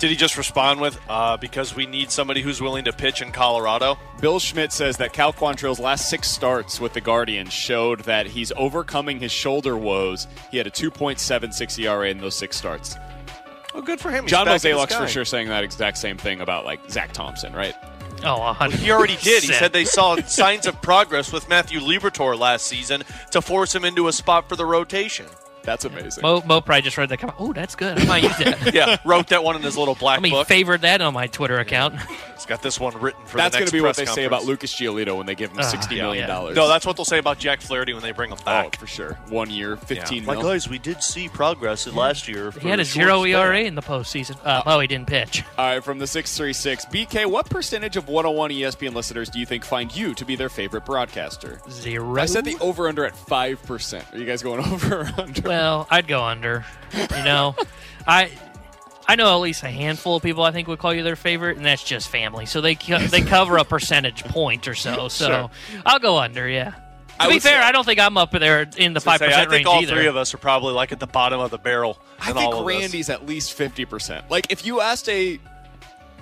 Did 0.00 0.10
he 0.10 0.16
just 0.16 0.36
respond 0.36 0.80
with, 0.80 0.98
uh, 1.08 1.36
because 1.36 1.76
we 1.76 1.86
need 1.86 2.10
somebody 2.10 2.42
who's 2.42 2.60
willing 2.60 2.84
to 2.86 2.92
pitch 2.92 3.22
in 3.22 3.30
Colorado? 3.30 3.96
Bill 4.20 4.40
Schmidt 4.40 4.72
says 4.72 4.96
that 4.96 5.12
Cal 5.12 5.32
Quantrill's 5.32 5.78
last 5.78 6.08
six 6.10 6.28
starts 6.28 6.80
with 6.80 6.94
the 6.94 7.00
Guardians 7.00 7.52
showed 7.52 8.00
that 8.00 8.26
he's 8.26 8.50
overcoming 8.56 9.20
his 9.20 9.30
shoulder 9.30 9.76
woes. 9.76 10.26
He 10.50 10.58
had 10.58 10.66
a 10.66 10.70
2.76 10.70 11.78
ERA 11.78 12.10
in 12.10 12.18
those 12.18 12.34
six 12.34 12.56
starts. 12.56 12.96
Well, 13.74 13.82
good 13.82 14.00
for 14.00 14.10
him. 14.10 14.24
He's 14.24 14.30
John 14.30 14.46
Mozeliak's 14.46 14.94
for 14.94 15.08
sure 15.08 15.24
saying 15.24 15.48
that 15.48 15.64
exact 15.64 15.98
same 15.98 16.16
thing 16.16 16.40
about 16.40 16.64
like 16.64 16.88
Zack 16.88 17.12
Thompson, 17.12 17.52
right? 17.52 17.74
Oh, 18.22 18.52
he 18.70 18.90
already 18.90 19.16
did. 19.16 19.42
He 19.42 19.52
said 19.52 19.72
they 19.72 19.84
saw 19.84 20.16
signs 20.26 20.66
of 20.66 20.80
progress 20.80 21.32
with 21.32 21.48
Matthew 21.48 21.80
Liberatore 21.80 22.38
last 22.38 22.66
season 22.66 23.02
to 23.32 23.42
force 23.42 23.74
him 23.74 23.84
into 23.84 24.08
a 24.08 24.12
spot 24.12 24.48
for 24.48 24.56
the 24.56 24.64
rotation. 24.64 25.26
That's 25.64 25.84
amazing. 25.84 26.22
Mo, 26.22 26.42
Mo 26.46 26.60
probably 26.60 26.82
just 26.82 26.96
read 26.98 27.08
that. 27.08 27.18
Come 27.18 27.32
oh, 27.38 27.52
that's 27.52 27.74
good. 27.74 27.98
I 27.98 28.04
might 28.04 28.22
use 28.22 28.36
that. 28.38 28.74
yeah, 28.74 28.98
wrote 29.04 29.28
that 29.28 29.42
one 29.42 29.56
in 29.56 29.62
his 29.62 29.76
little 29.76 29.94
black 29.94 30.18
I 30.18 30.22
mean, 30.22 30.32
book. 30.32 30.46
Favored 30.46 30.82
that 30.82 31.00
on 31.00 31.14
my 31.14 31.26
Twitter 31.26 31.58
account. 31.58 31.94
He's 32.34 32.46
got 32.46 32.62
this 32.62 32.80
one 32.80 32.98
written 33.00 33.24
for. 33.26 33.36
That's 33.36 33.56
going 33.56 33.66
to 33.66 33.72
be 33.72 33.80
what 33.80 33.96
they 33.96 34.04
conference. 34.04 34.14
say 34.14 34.24
about 34.24 34.44
Lucas 34.44 34.74
Giolito 34.74 35.16
when 35.16 35.26
they 35.26 35.34
give 35.34 35.50
him 35.50 35.58
uh, 35.58 35.72
yeah, 35.90 36.02
million 36.02 36.28
dollars. 36.28 36.56
Yeah. 36.56 36.62
No, 36.62 36.68
that's 36.68 36.84
what 36.84 36.96
they'll 36.96 37.04
say 37.04 37.18
about 37.18 37.38
Jack 37.38 37.60
Flaherty 37.60 37.92
when 37.92 38.02
they 38.02 38.12
bring 38.12 38.30
him 38.30 38.38
back. 38.44 38.74
Oh, 38.76 38.80
for 38.80 38.86
sure. 38.86 39.14
One 39.28 39.50
year, 39.50 39.76
fifteen. 39.76 40.24
Yeah. 40.24 40.34
My 40.34 40.42
guys, 40.42 40.68
we 40.68 40.78
did 40.78 41.02
see 41.02 41.28
progress 41.28 41.86
in 41.86 41.94
last 41.94 42.28
year. 42.28 42.50
He 42.50 42.68
had 42.68 42.80
a 42.80 42.84
zero 42.84 43.24
ERA 43.24 43.60
in 43.60 43.74
the 43.74 43.82
postseason. 43.82 44.36
Uh, 44.44 44.62
oh, 44.66 44.80
he 44.80 44.86
didn't 44.86 45.06
pitch. 45.06 45.44
All 45.56 45.66
right, 45.66 45.84
from 45.84 45.98
the 45.98 46.06
six 46.06 46.36
three 46.36 46.52
six, 46.52 46.84
BK. 46.86 47.26
What 47.26 47.48
percentage 47.48 47.96
of 47.96 48.08
101 48.08 48.50
ESPN 48.50 48.94
listeners 48.94 49.28
do 49.28 49.38
you 49.38 49.46
think 49.46 49.64
find 49.64 49.94
you 49.94 50.14
to 50.14 50.24
be 50.24 50.36
their 50.36 50.48
favorite 50.48 50.84
broadcaster? 50.84 51.60
Zero. 51.70 52.20
I 52.20 52.26
said 52.26 52.44
the 52.44 52.56
over 52.60 52.88
under 52.88 53.04
at 53.04 53.16
five 53.16 53.62
percent. 53.62 54.04
Are 54.12 54.18
you 54.18 54.26
guys 54.26 54.42
going 54.42 54.64
over 54.72 55.00
or 55.00 55.10
under? 55.18 55.48
Well, 55.48 55.86
I'd 55.90 56.08
go 56.08 56.22
under. 56.22 56.64
You 56.94 57.24
know, 57.24 57.54
I 58.06 58.30
I 59.06 59.16
know 59.16 59.34
at 59.34 59.40
least 59.40 59.62
a 59.62 59.70
handful 59.70 60.16
of 60.16 60.22
people 60.22 60.42
I 60.44 60.50
think 60.52 60.68
would 60.68 60.78
call 60.78 60.94
you 60.94 61.02
their 61.02 61.16
favorite, 61.16 61.56
and 61.56 61.66
that's 61.66 61.84
just 61.84 62.08
family. 62.08 62.46
So 62.46 62.60
they 62.60 62.74
they 62.74 63.20
cover 63.20 63.58
a 63.58 63.64
percentage 63.64 64.24
point 64.24 64.66
or 64.68 64.74
so. 64.74 65.08
So 65.14 65.26
sure. 65.26 65.50
I'll 65.84 65.98
go 65.98 66.18
under. 66.18 66.48
Yeah. 66.48 66.74
To 67.20 67.28
be 67.28 67.38
fair, 67.38 67.62
I 67.62 67.70
don't 67.72 67.84
think 67.84 68.00
I'm 68.00 68.16
up 68.16 68.32
there 68.32 68.68
in 68.76 68.92
the 68.92 69.00
five 69.00 69.20
was 69.20 69.30
gonna 69.30 69.32
percent 69.32 69.48
I 69.48 69.56
think 69.56 69.68
all 69.68 69.82
either. 69.82 69.94
three 69.94 70.06
of 70.06 70.16
us 70.16 70.34
are 70.34 70.38
probably 70.38 70.72
like 70.72 70.90
at 70.90 70.98
the 70.98 71.06
bottom 71.06 71.38
of 71.40 71.50
the 71.50 71.58
barrel. 71.58 71.98
I 72.18 72.32
think 72.32 72.52
all 72.52 72.60
of. 72.60 72.66
Randy's 72.66 73.08
at 73.08 73.24
least 73.26 73.56
50%. 73.56 74.28
Like, 74.30 74.50
if 74.50 74.66
you 74.66 74.80
asked 74.80 75.08
a. 75.08 75.38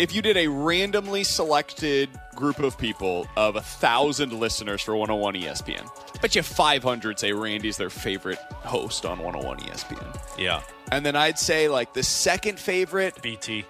If 0.03 0.13
you 0.13 0.21
did 0.21 0.37
a 0.37 0.49
randomly 0.49 1.23
selected 1.23 2.11
group 2.35 2.59
of 2.59 2.77
people 2.77 3.29
of 3.37 3.55
a 3.55 3.61
thousand 3.61 4.33
listeners 4.33 4.83
for 4.83 4.97
101 4.97 5.35
ESPN, 5.35 5.87
I 6.13 6.19
bet 6.21 6.35
you 6.35 6.43
500 6.43 7.21
say 7.21 7.33
Randy's 7.33 7.77
their 7.77 7.89
favorite 7.89 8.39
host 8.51 9.07
on 9.07 9.21
101 9.21 9.61
ESPN. 9.61 10.19
Yeah. 10.37 10.63
And 10.91 11.07
then 11.07 11.15
I'd 11.15 11.39
say, 11.39 11.69
like, 11.69 11.95
the 11.95 12.03
second 12.03 12.59
favorite. 12.59 13.23
BT. 13.23 13.65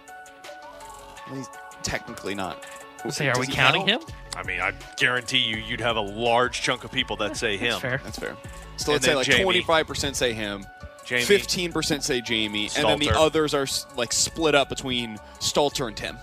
Well, 1.29 1.37
he's 1.37 1.49
technically 1.83 2.35
not. 2.35 2.65
Say, 3.11 3.29
are 3.29 3.35
Does 3.35 3.49
we 3.49 3.53
counting 3.53 3.87
count? 3.87 4.03
him? 4.09 4.15
I 4.35 4.43
mean, 4.45 4.61
I 4.61 4.73
guarantee 4.97 5.37
you, 5.39 5.57
you'd 5.59 5.81
have 5.81 5.97
a 5.97 6.01
large 6.01 6.63
chunk 6.63 6.85
of 6.85 6.91
people 6.93 7.17
that 7.17 7.37
say 7.37 7.59
him. 7.59 7.79
fair. 7.79 8.01
That's 8.03 8.19
fair. 8.19 8.39
So 8.79 8.93
And 8.93 8.95
let's 8.95 9.05
say 9.05 9.11
then 9.11 9.17
like 9.17 9.27
Jamie. 9.27 9.43
twenty 9.45 9.63
five 9.63 9.87
percent 9.87 10.17
say 10.17 10.33
him, 10.33 10.65
Jamie. 11.13 11.25
fifteen 11.25 11.73
percent 11.73 12.05
say 12.05 12.21
Jamie, 12.21 12.71
and 12.77 12.87
then 12.89 12.99
the 12.99 13.11
others 13.11 13.55
are 13.55 13.67
like 13.97 14.13
split 14.13 14.55
up 14.55 14.69
between 14.69 15.19
Stalter 15.41 15.87
and 15.89 15.97
Tim. 15.97 16.17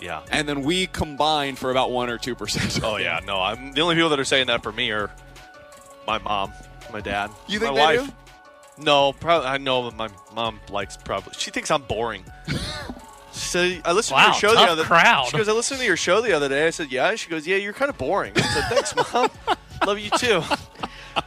Yeah. 0.00 0.22
And 0.32 0.48
then 0.48 0.62
we 0.62 0.86
combine 0.88 1.54
for 1.56 1.70
about 1.70 1.90
one 1.92 2.10
or 2.10 2.18
two 2.18 2.34
percent. 2.34 2.80
Oh 2.82 2.96
yeah, 2.96 3.20
no. 3.24 3.40
I'm 3.40 3.72
the 3.72 3.80
only 3.82 3.94
people 3.94 4.10
that 4.10 4.18
are 4.20 4.24
saying 4.24 4.48
that 4.48 4.62
for 4.62 4.72
me 4.72 4.90
are 4.90 5.10
my 6.06 6.18
mom, 6.18 6.52
my 6.92 7.00
dad. 7.00 7.30
You 7.46 7.58
think 7.60 7.74
my 7.74 7.94
they 7.94 7.98
wife. 8.00 8.12
No, 8.78 9.12
probably. 9.12 9.48
I 9.48 9.58
know 9.58 9.88
that 9.90 9.96
my 9.96 10.08
mom 10.34 10.58
likes 10.70 10.96
probably. 10.96 11.34
She 11.38 11.50
thinks 11.50 11.70
I'm 11.70 11.82
boring. 11.82 12.24
So 13.34 13.60
I 13.86 13.92
listened 13.92 14.16
Wow, 14.16 14.32
to 14.32 14.46
your 14.46 14.54
show 14.54 14.54
the 14.54 14.70
other. 14.72 14.84
crowd. 14.84 15.28
She 15.28 15.38
goes, 15.38 15.48
I 15.48 15.52
listened 15.52 15.80
to 15.80 15.86
your 15.86 15.96
show 15.96 16.20
the 16.20 16.34
other 16.34 16.50
day. 16.50 16.66
I 16.66 16.70
said, 16.70 16.92
Yeah. 16.92 17.14
She 17.14 17.30
goes, 17.30 17.46
Yeah, 17.46 17.56
you're 17.56 17.72
kind 17.72 17.88
of 17.88 17.96
boring. 17.96 18.32
I 18.36 18.42
said, 18.42 18.64
Thanks, 18.68 18.94
mom. 19.14 19.30
Love 19.86 19.98
you 19.98 20.10
too. 20.18 20.42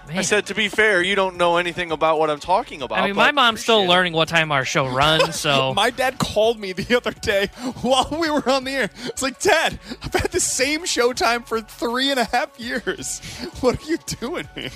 I 0.08 0.22
said, 0.22 0.48
To 0.48 0.56
be 0.56 0.68
fair, 0.68 1.02
you 1.02 1.16
don't 1.16 1.38
know 1.38 1.58
anything 1.58 1.92
about 1.92 2.20
what 2.20 2.30
I'm 2.30 2.40
talking 2.40 2.82
about. 2.82 3.00
I 3.00 3.08
mean, 3.08 3.16
my 3.16 3.32
mom's 3.32 3.62
still 3.62 3.82
it." 3.82 3.88
learning 3.88 4.14
what 4.14 4.28
time 4.28 4.52
our 4.52 4.66
show 4.66 4.88
runs, 4.88 5.40
so 5.40 5.74
My 5.76 5.90
dad 5.90 6.18
called 6.20 6.60
me 6.60 6.74
the 6.74 6.96
other 6.96 7.12
day 7.12 7.48
while 7.82 8.08
we 8.12 8.30
were 8.30 8.48
on 8.50 8.64
the 8.64 8.72
air. 8.72 8.90
It's 9.06 9.22
like, 9.22 9.40
Dad, 9.40 9.80
I've 10.04 10.14
had 10.14 10.32
the 10.32 10.40
same 10.40 10.86
show 10.86 11.14
time 11.14 11.44
for 11.44 11.62
three 11.62 12.12
and 12.12 12.20
a 12.20 12.26
half 12.26 12.60
years. 12.60 13.20
What 13.62 13.82
are 13.82 13.90
you 13.90 13.98
doing, 14.20 14.48
man? 14.56 14.72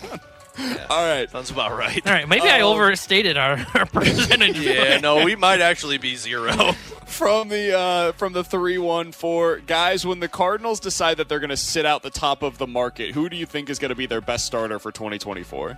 All 0.90 1.06
right. 1.08 1.30
Sounds 1.30 1.50
about 1.52 1.78
right. 1.78 2.06
all 2.06 2.14
right. 2.14 2.28
Maybe 2.28 2.50
I 2.50 2.62
Um, 2.62 2.74
overstated 2.74 3.38
our, 3.38 3.66
our 3.76 3.86
percentage. 3.86 4.60
Yeah, 4.60 4.98
no, 5.02 5.24
we 5.24 5.36
might 5.36 5.62
actually 5.62 5.98
be 5.98 6.16
zero. 6.16 6.52
from 7.06 7.50
the 7.50 7.78
uh, 7.78 8.12
from 8.14 8.34
the 8.34 8.44
three 8.44 8.78
one 8.78 9.12
four 9.12 9.60
guys. 9.60 10.06
When 10.06 10.20
the 10.20 10.28
Cardinals 10.28 10.80
decide 10.80 11.18
that 11.18 11.30
they're 11.30 11.40
going 11.40 11.50
to 11.50 11.58
sit 11.58 11.86
out 11.86 12.04
the 12.04 12.10
top 12.10 12.44
of 12.44 12.58
the 12.58 12.68
market, 12.68 13.12
who 13.14 13.30
do 13.30 13.38
you 13.38 13.46
think 13.46 13.70
is 13.70 13.80
going 13.80 13.90
to 13.90 13.96
be 13.96 14.06
their 14.06 14.22
best 14.22 14.46
starter 14.46 14.80
for 14.80 14.92
2024? 14.92 15.78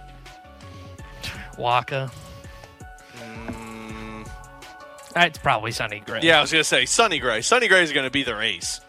Wacha. 1.58 2.12
It's 5.16 5.38
probably 5.40 5.72
Sonny 5.72 6.00
Gray. 6.00 6.22
Yeah, 6.24 6.38
I 6.38 6.42
was 6.42 6.52
gonna 6.54 6.64
say 6.64 6.86
Sonny 6.86 7.20
Gray. 7.20 7.42
Sonny 7.42 7.68
Gray 7.68 7.84
is 7.84 7.92
gonna 7.92 8.10
be 8.10 8.24
their 8.24 8.42
ace. 8.42 8.80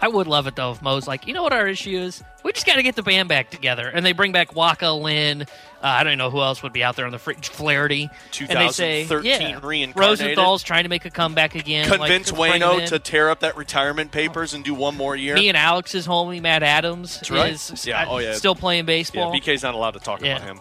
I 0.00 0.08
would 0.08 0.26
love 0.28 0.46
it 0.46 0.54
though 0.54 0.70
if 0.72 0.80
Mo's 0.80 1.08
like, 1.08 1.26
you 1.26 1.34
know 1.34 1.42
what 1.42 1.52
our 1.52 1.66
issue 1.66 1.98
is? 1.98 2.22
We 2.44 2.52
just 2.52 2.66
got 2.66 2.76
to 2.76 2.82
get 2.84 2.94
the 2.94 3.02
band 3.02 3.28
back 3.28 3.50
together, 3.50 3.88
and 3.88 4.06
they 4.06 4.12
bring 4.12 4.30
back 4.30 4.50
Wacha 4.52 5.00
Lynn. 5.02 5.42
Uh, 5.42 5.46
I 5.82 6.04
don't 6.04 6.18
know 6.18 6.30
who 6.30 6.40
else 6.40 6.62
would 6.62 6.72
be 6.72 6.84
out 6.84 6.94
there 6.96 7.04
on 7.04 7.10
the 7.12 7.18
fr- 7.18 7.32
Flaherty. 7.32 8.08
And 8.40 8.48
they 8.48 8.68
say, 8.68 9.02
2013 9.02 9.24
yeah, 9.50 9.58
reincarnated. 9.62 9.96
Rosenthal's 9.96 10.62
trying 10.62 10.84
to 10.84 10.88
make 10.88 11.04
a 11.04 11.10
comeback 11.10 11.56
again. 11.56 11.88
Convince 11.88 12.32
like, 12.32 12.62
Waino 12.62 12.86
to 12.86 12.98
tear 13.00 13.28
up 13.28 13.40
that 13.40 13.56
retirement 13.56 14.12
papers 14.12 14.54
and 14.54 14.64
do 14.64 14.72
one 14.72 14.96
more 14.96 15.16
year. 15.16 15.34
Me 15.34 15.48
and 15.48 15.56
Alex's 15.56 16.06
homie 16.06 16.40
Matt 16.40 16.62
Adams 16.62 17.16
That's 17.16 17.30
right. 17.32 17.52
is 17.52 17.84
Yeah, 17.86 18.06
oh, 18.08 18.18
yeah. 18.18 18.34
still 18.34 18.54
playing 18.54 18.84
baseball. 18.86 19.34
yeah. 19.34 19.40
BK's 19.40 19.62
not 19.64 19.74
allowed 19.74 19.92
to 19.94 20.00
talk 20.00 20.22
Yeah. 20.22 20.36
about 20.36 20.48
him. 20.48 20.60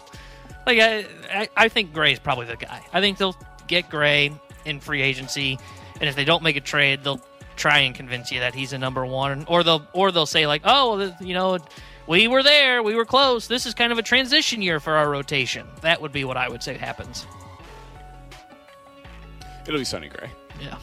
Like 0.66 0.80
I, 0.80 1.06
I, 1.32 1.50
I 1.56 1.68
think 1.70 1.94
Gray's 1.94 2.20
probably 2.20 2.48
the 2.48 2.58
guy. 2.58 2.82
I 2.92 3.00
think 3.02 3.18
they'll 3.20 3.38
get 3.68 3.90
Gray 3.90 4.32
in 4.66 4.80
free 4.80 5.02
agency, 5.04 5.58
and 6.02 6.10
if 6.10 6.16
they 6.16 6.26
don't 6.26 6.44
make 6.44 6.58
a 6.58 6.62
trade, 6.62 7.04
they'll 7.04 7.22
try 7.58 7.80
and 7.80 7.94
convince 7.94 8.32
you 8.32 8.40
that 8.40 8.56
he's 8.56 8.72
a 8.72 8.78
number 8.78 9.06
one, 9.06 9.46
or 9.50 9.64
they'll 9.64 9.86
or 9.94 10.12
they'll 10.12 10.26
say 10.26 10.48
like, 10.48 10.62
oh, 10.64 10.98
well, 10.98 11.16
you 11.20 11.34
know, 11.34 11.58
we 12.08 12.28
were 12.30 12.44
there, 12.44 12.82
we 12.82 12.96
were 12.96 13.06
close. 13.06 13.48
This 13.48 13.66
is 13.66 13.74
kind 13.74 13.92
of 13.92 13.98
a 13.98 14.04
transition 14.04 14.62
year 14.62 14.80
for 14.80 14.94
our 14.94 15.10
rotation. 15.10 15.68
That 15.82 16.02
would 16.02 16.12
be 16.14 16.24
what 16.24 16.38
I 16.38 16.48
would 16.48 16.64
say 16.64 16.78
happens. 16.78 17.28
It'll 19.68 19.80
be 19.80 19.86
Sonny 19.86 20.08
Gray. 20.08 20.30
Yeah. 20.62 20.78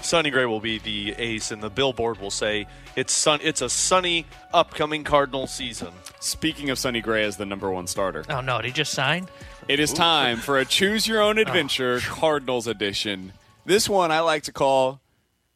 Sonny 0.00 0.30
Gray 0.30 0.46
will 0.46 0.60
be 0.60 0.78
the 0.78 1.12
ace, 1.18 1.50
and 1.50 1.62
the 1.62 1.68
billboard 1.68 2.18
will 2.20 2.30
say 2.30 2.66
it's 2.96 3.12
sun. 3.12 3.40
It's 3.42 3.60
a 3.60 3.68
sunny 3.68 4.24
upcoming 4.54 5.04
Cardinal 5.04 5.46
season. 5.46 5.88
Speaking 6.20 6.70
of 6.70 6.78
Sonny 6.78 7.02
Gray 7.02 7.24
as 7.24 7.36
the 7.36 7.44
number 7.44 7.70
one 7.70 7.86
starter, 7.86 8.24
Oh 8.30 8.40
no, 8.40 8.56
did 8.58 8.66
he 8.68 8.72
just 8.72 8.92
sign? 8.92 9.28
it 9.68 9.78
is 9.78 9.92
time 9.92 10.38
for 10.38 10.58
a 10.58 10.64
choose 10.64 11.06
your 11.06 11.20
own 11.20 11.36
adventure 11.38 12.00
Cardinals 12.02 12.66
edition. 12.66 13.34
This 13.66 13.88
one 13.88 14.10
I 14.10 14.20
like 14.20 14.44
to 14.44 14.52
call 14.52 15.00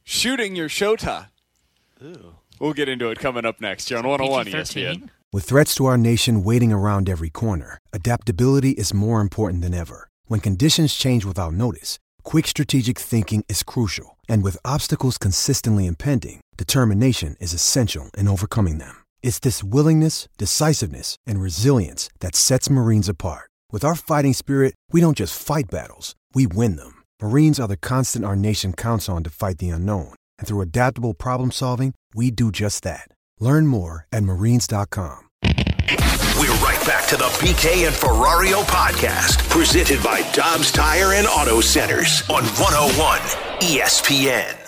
shooting 0.04 0.54
your 0.54 0.68
shota. 0.68 1.28
We'll 2.60 2.72
get 2.72 2.88
into 2.88 3.10
it 3.10 3.18
coming 3.18 3.44
up 3.44 3.60
next 3.60 3.88
here 3.88 3.98
on 3.98 4.06
101 4.06 4.46
ESPN. 4.46 5.10
With 5.32 5.44
threats 5.44 5.74
to 5.76 5.86
our 5.86 5.98
nation 5.98 6.44
waiting 6.44 6.72
around 6.72 7.08
every 7.08 7.30
corner, 7.30 7.78
adaptability 7.92 8.70
is 8.70 8.94
more 8.94 9.20
important 9.20 9.62
than 9.62 9.74
ever. 9.74 10.08
When 10.26 10.38
conditions 10.40 10.94
change 10.94 11.24
without 11.24 11.54
notice, 11.54 11.98
quick 12.22 12.46
strategic 12.46 12.98
thinking 12.98 13.44
is 13.48 13.64
crucial. 13.64 14.16
And 14.28 14.44
with 14.44 14.56
obstacles 14.64 15.18
consistently 15.18 15.86
impending, 15.86 16.40
determination 16.56 17.36
is 17.40 17.52
essential 17.52 18.10
in 18.16 18.28
overcoming 18.28 18.78
them. 18.78 18.94
It's 19.22 19.40
this 19.40 19.64
willingness, 19.64 20.28
decisiveness, 20.38 21.16
and 21.26 21.40
resilience 21.40 22.08
that 22.20 22.36
sets 22.36 22.70
Marines 22.70 23.08
apart. 23.08 23.50
With 23.72 23.84
our 23.84 23.96
fighting 23.96 24.34
spirit, 24.34 24.74
we 24.92 25.00
don't 25.00 25.16
just 25.16 25.36
fight 25.40 25.64
battles, 25.70 26.14
we 26.32 26.46
win 26.46 26.76
them. 26.76 26.93
Marines 27.20 27.58
are 27.58 27.68
the 27.68 27.76
constant 27.76 28.24
our 28.24 28.36
nation 28.36 28.72
counts 28.72 29.08
on 29.08 29.24
to 29.24 29.30
fight 29.30 29.58
the 29.58 29.70
unknown. 29.70 30.14
And 30.38 30.46
through 30.46 30.60
adaptable 30.60 31.14
problem 31.14 31.50
solving, 31.50 31.94
we 32.14 32.30
do 32.30 32.52
just 32.52 32.84
that. 32.84 33.08
Learn 33.40 33.66
more 33.66 34.06
at 34.12 34.22
marines.com. 34.22 35.20
We're 36.36 36.52
right 36.60 36.86
back 36.86 37.06
to 37.08 37.16
the 37.16 37.30
BK 37.38 37.86
and 37.86 37.94
Ferrario 37.94 38.62
podcast, 38.64 39.48
presented 39.48 40.02
by 40.02 40.22
Dobbs 40.32 40.72
Tire 40.72 41.12
and 41.12 41.26
Auto 41.26 41.60
Centers 41.60 42.22
on 42.28 42.44
101 42.44 43.20
ESPN. 43.60 44.60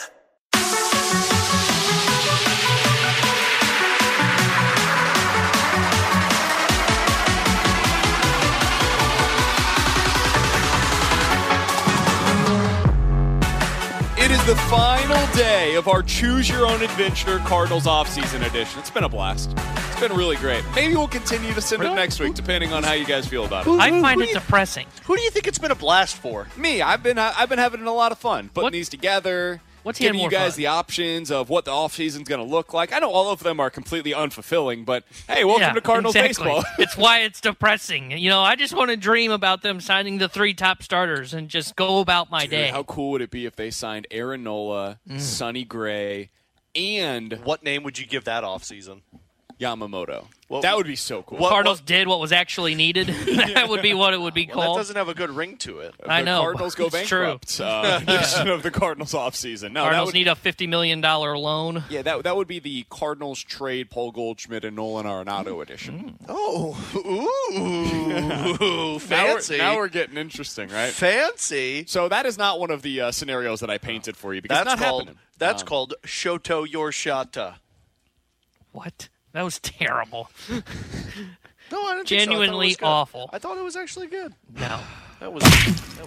The 14.46 14.54
final 14.54 15.26
day 15.34 15.74
of 15.74 15.88
our 15.88 16.04
Choose 16.04 16.48
Your 16.48 16.66
Own 16.66 16.80
Adventure 16.80 17.40
Cardinals 17.40 17.86
offseason 17.86 18.46
edition. 18.46 18.78
It's 18.78 18.90
been 18.90 19.02
a 19.02 19.08
blast. 19.08 19.52
It's 19.56 19.98
been 19.98 20.16
really 20.16 20.36
great. 20.36 20.62
Maybe 20.72 20.94
we'll 20.94 21.08
continue 21.08 21.52
to 21.52 21.60
send 21.60 21.82
it 21.82 21.92
next 21.94 22.20
week, 22.20 22.34
depending 22.34 22.72
on 22.72 22.84
how 22.84 22.92
you 22.92 23.04
guys 23.04 23.26
feel 23.26 23.44
about 23.44 23.66
it. 23.66 23.70
I 23.80 24.00
find 24.00 24.22
it 24.22 24.32
depressing. 24.32 24.86
Who 25.06 25.16
do 25.16 25.22
you 25.22 25.30
think 25.30 25.48
it's 25.48 25.58
been 25.58 25.72
a 25.72 25.76
blast 25.76 26.14
for? 26.14 26.46
Me, 26.56 26.80
I've 26.80 27.02
been 27.02 27.18
I've 27.18 27.48
been 27.48 27.58
having 27.58 27.82
a 27.82 27.92
lot 27.92 28.12
of 28.12 28.18
fun 28.18 28.50
putting 28.54 28.70
these 28.70 28.88
together. 28.88 29.62
What's 29.86 29.98
giving 29.98 30.20
you 30.20 30.28
guys 30.28 30.52
fun? 30.54 30.58
the 30.58 30.66
options 30.66 31.30
of 31.30 31.48
what 31.48 31.64
the 31.64 31.70
offseason's 31.70 32.28
going 32.28 32.44
to 32.44 32.50
look 32.50 32.74
like. 32.74 32.92
I 32.92 32.98
know 32.98 33.10
all 33.10 33.30
of 33.30 33.42
them 33.42 33.60
are 33.60 33.70
completely 33.70 34.10
unfulfilling, 34.12 34.84
but 34.84 35.04
hey, 35.28 35.44
welcome 35.44 35.62
Yeah, 35.62 35.72
to 35.72 35.80
Cardinals 35.80 36.16
exactly. 36.16 36.44
baseball. 36.52 36.64
it's 36.78 36.96
why 36.96 37.20
it's 37.20 37.40
depressing. 37.40 38.10
You 38.18 38.28
know, 38.30 38.40
I 38.40 38.56
just 38.56 38.74
want 38.74 38.90
to 38.90 38.96
dream 38.96 39.30
about 39.30 39.62
them 39.62 39.80
signing 39.80 40.18
the 40.18 40.28
three 40.28 40.52
top 40.54 40.82
starters 40.82 41.32
and 41.32 41.48
just 41.48 41.76
go 41.76 42.00
about 42.00 42.30
my 42.30 42.42
Dude, 42.42 42.50
day. 42.50 42.68
how 42.68 42.82
cool 42.82 43.12
would 43.12 43.22
it 43.22 43.30
be 43.30 43.46
if 43.46 43.56
they 43.56 43.70
signed 43.70 44.06
Aaron 44.10 44.42
Nola, 44.42 44.98
Mm. 45.08 45.20
Sonny 45.20 45.64
Gray, 45.64 46.30
and 46.74 47.40
What 47.44 47.62
name 47.62 47.82
would 47.84 47.98
you 47.98 48.06
give 48.06 48.24
that 48.24 48.42
offseason? 48.44 49.02
Yamamoto? 49.60 50.26
What- 50.48 50.62
that 50.62 50.76
would 50.76 50.86
be 50.86 50.94
so 50.96 51.22
cool. 51.22 51.38
what- 51.38 51.48
Cardinals 51.50 51.80
did 51.80 52.06
what 52.06 52.20
was 52.20 52.30
actually 52.30 52.74
needed. 52.74 53.06
that 53.54 53.68
would 53.68 53.82
be 53.82 53.94
what 53.94 54.12
it 54.14 54.20
would 54.20 54.34
be 54.34 54.46
Well, 54.46 54.56
that 54.58 54.64
called. 54.66 54.76
doesn't 54.78 54.94
have 54.96 55.08
a 55.08 55.14
good 55.14 55.30
ring 55.30 55.56
to 55.58 55.80
it. 55.80 55.94
I 56.06 56.20
the 56.20 56.26
know. 56.26 56.40
Cardinals 56.42 56.74
go 56.76 56.86
It's 56.86 57.08
true. 57.08 57.22
bankrupt. 57.22 57.60
Uh, 57.60 58.00
edition 58.06 58.48
of 58.48 58.62
the 58.62 58.70
Cardinals 58.70 59.12
offseason. 59.12 59.72
No, 59.72 59.80
that 59.80 59.86
Cardinals 59.86 60.06
would, 60.08 60.14
need 60.14 60.28
a 60.28 60.36
fifty 60.36 60.66
million 60.66 61.00
dollar 61.00 61.36
loan. 61.36 61.82
yeah, 61.90 62.02
that 62.02 62.22
that 62.22 62.36
would 62.36 62.46
be 62.46 62.58
the 62.60 62.84
Cardinals 62.90 63.42
trade 63.42 63.90
Paul 63.90 64.12
Goldschmidt 64.12 64.64
and 64.64 64.76
Nolan 64.76 65.06
Arenado 65.06 65.60
edition. 65.62 66.18
Oh, 66.28 66.76
ooh, 66.94 67.56
Now 68.20 68.94
we're, 68.94 68.98
fancy. 69.00 69.58
now 69.58 69.76
we're 69.76 69.88
getting 69.88 70.16
interesting, 70.16 70.68
right? 70.68 70.92
fancy. 70.92 71.84
So 71.88 72.08
that 72.08 72.26
is 72.26 72.38
not 72.38 72.60
one 72.60 72.70
of 72.70 72.82
the 72.82 73.00
uh, 73.00 73.10
scenarios 73.12 73.60
that 73.60 73.70
I 73.70 73.78
painted 73.78 74.16
for 74.16 74.34
you 74.34 74.42
because 74.42 74.58
That's 74.58 74.78
not 74.80 74.86
called 74.86 75.02
happening. 75.06 75.18
that's 75.38 75.62
Um, 75.62 75.68
called 75.68 75.94
Shoto 76.04 76.66
Yorshata. 76.66 77.56
What? 78.72 79.08
That 79.36 79.44
was 79.44 79.58
terrible. 79.60 80.30
No, 81.72 81.82
I 81.82 81.94
didn't 81.96 82.06
think 82.06 82.20
so. 82.20 82.22
I 82.22 82.22
it 82.22 82.26
Genuinely 82.26 82.66
was 82.68 82.76
awful. 82.80 83.28
I 83.32 83.38
thought 83.40 83.58
it 83.58 83.64
was 83.64 83.74
actually 83.76 84.06
good. 84.06 84.32
No. 84.54 84.78
That 85.20 85.32
was. 85.32 85.42
That 85.42 86.06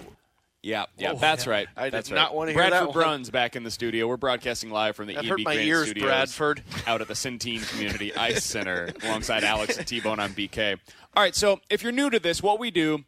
Yeah, 0.62 0.86
yeah, 0.96 1.12
Oh, 1.12 1.16
that's 1.16 1.44
yeah. 1.46 1.52
right. 1.52 1.68
I 1.76 1.84
did 1.84 1.92
that's 1.92 2.10
not 2.10 2.28
right. 2.28 2.34
wanna 2.34 2.50
hear 2.52 2.60
Bradford 2.60 2.80
that 2.80 2.86
one. 2.86 2.92
Bruns 2.94 3.30
back 3.30 3.56
in 3.56 3.62
the 3.62 3.70
studio. 3.70 4.06
We're 4.08 4.16
broadcasting 4.16 4.70
live 4.70 4.96
from 4.96 5.06
the 5.08 5.14
That 5.14 5.24
EB 5.24 5.30
hurt 5.30 5.38
my 5.40 5.54
Granite 5.54 5.66
ears, 5.68 5.84
Studios 5.90 6.06
Bradford. 6.08 6.62
out 6.86 7.00
at 7.02 7.08
the 7.08 7.14
Centene 7.14 7.68
Community 7.70 8.14
Ice 8.16 8.42
Center 8.44 8.88
alongside 9.04 9.44
Alex 9.44 9.76
and 9.76 9.86
T-Bone 9.86 10.18
on 10.18 10.30
BK. 10.30 10.78
All 11.14 11.22
right, 11.22 11.34
so 11.34 11.60
if 11.68 11.82
you're 11.82 11.92
new 11.92 12.08
to 12.10 12.18
this, 12.18 12.42
what 12.42 12.58
we 12.58 12.70
do, 12.70 13.04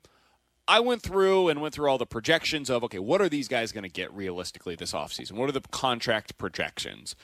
I 0.68 0.80
went 0.80 1.02
through 1.02 1.48
and 1.48 1.60
went 1.62 1.72
through 1.74 1.88
all 1.88 1.98
the 1.98 2.06
projections 2.06 2.68
of, 2.68 2.84
okay, 2.84 2.98
what 2.98 3.20
are 3.22 3.28
these 3.28 3.48
guys 3.48 3.72
going 3.72 3.84
to 3.84 3.90
get 3.90 4.12
realistically 4.12 4.74
this 4.74 4.92
offseason? 4.92 5.32
What 5.32 5.48
are 5.48 5.52
the 5.52 5.62
contract 5.70 6.36
projections? 6.38 7.16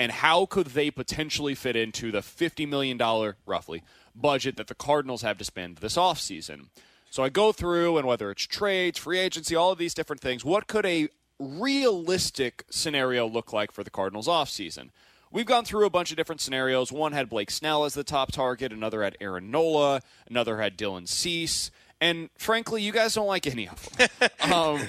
And 0.00 0.12
how 0.12 0.46
could 0.46 0.68
they 0.68 0.90
potentially 0.90 1.54
fit 1.54 1.76
into 1.76 2.10
the 2.10 2.20
$50 2.20 2.66
million, 2.66 2.98
roughly, 3.44 3.82
budget 4.14 4.56
that 4.56 4.66
the 4.66 4.74
Cardinals 4.74 5.20
have 5.20 5.36
to 5.36 5.44
spend 5.44 5.76
this 5.76 5.96
offseason? 5.96 6.68
So 7.10 7.22
I 7.22 7.28
go 7.28 7.52
through, 7.52 7.98
and 7.98 8.06
whether 8.06 8.30
it's 8.30 8.46
trades, 8.46 8.98
free 8.98 9.18
agency, 9.18 9.54
all 9.54 9.72
of 9.72 9.76
these 9.76 9.92
different 9.92 10.22
things, 10.22 10.42
what 10.42 10.66
could 10.66 10.86
a 10.86 11.10
realistic 11.38 12.64
scenario 12.70 13.28
look 13.28 13.52
like 13.52 13.72
for 13.72 13.84
the 13.84 13.90
Cardinals 13.90 14.26
offseason? 14.26 14.88
We've 15.30 15.44
gone 15.44 15.66
through 15.66 15.84
a 15.84 15.90
bunch 15.90 16.10
of 16.10 16.16
different 16.16 16.40
scenarios. 16.40 16.90
One 16.90 17.12
had 17.12 17.28
Blake 17.28 17.50
Snell 17.50 17.84
as 17.84 17.92
the 17.92 18.02
top 18.02 18.32
target, 18.32 18.72
another 18.72 19.02
had 19.02 19.18
Aaron 19.20 19.50
Nola, 19.50 20.00
another 20.26 20.62
had 20.62 20.78
Dylan 20.78 21.08
Cease, 21.08 21.70
and 22.00 22.30
frankly, 22.36 22.82
you 22.82 22.92
guys 22.92 23.14
don't 23.14 23.26
like 23.26 23.46
any 23.46 23.68
of 23.68 23.88
them. 23.96 24.08
um, 24.52 24.80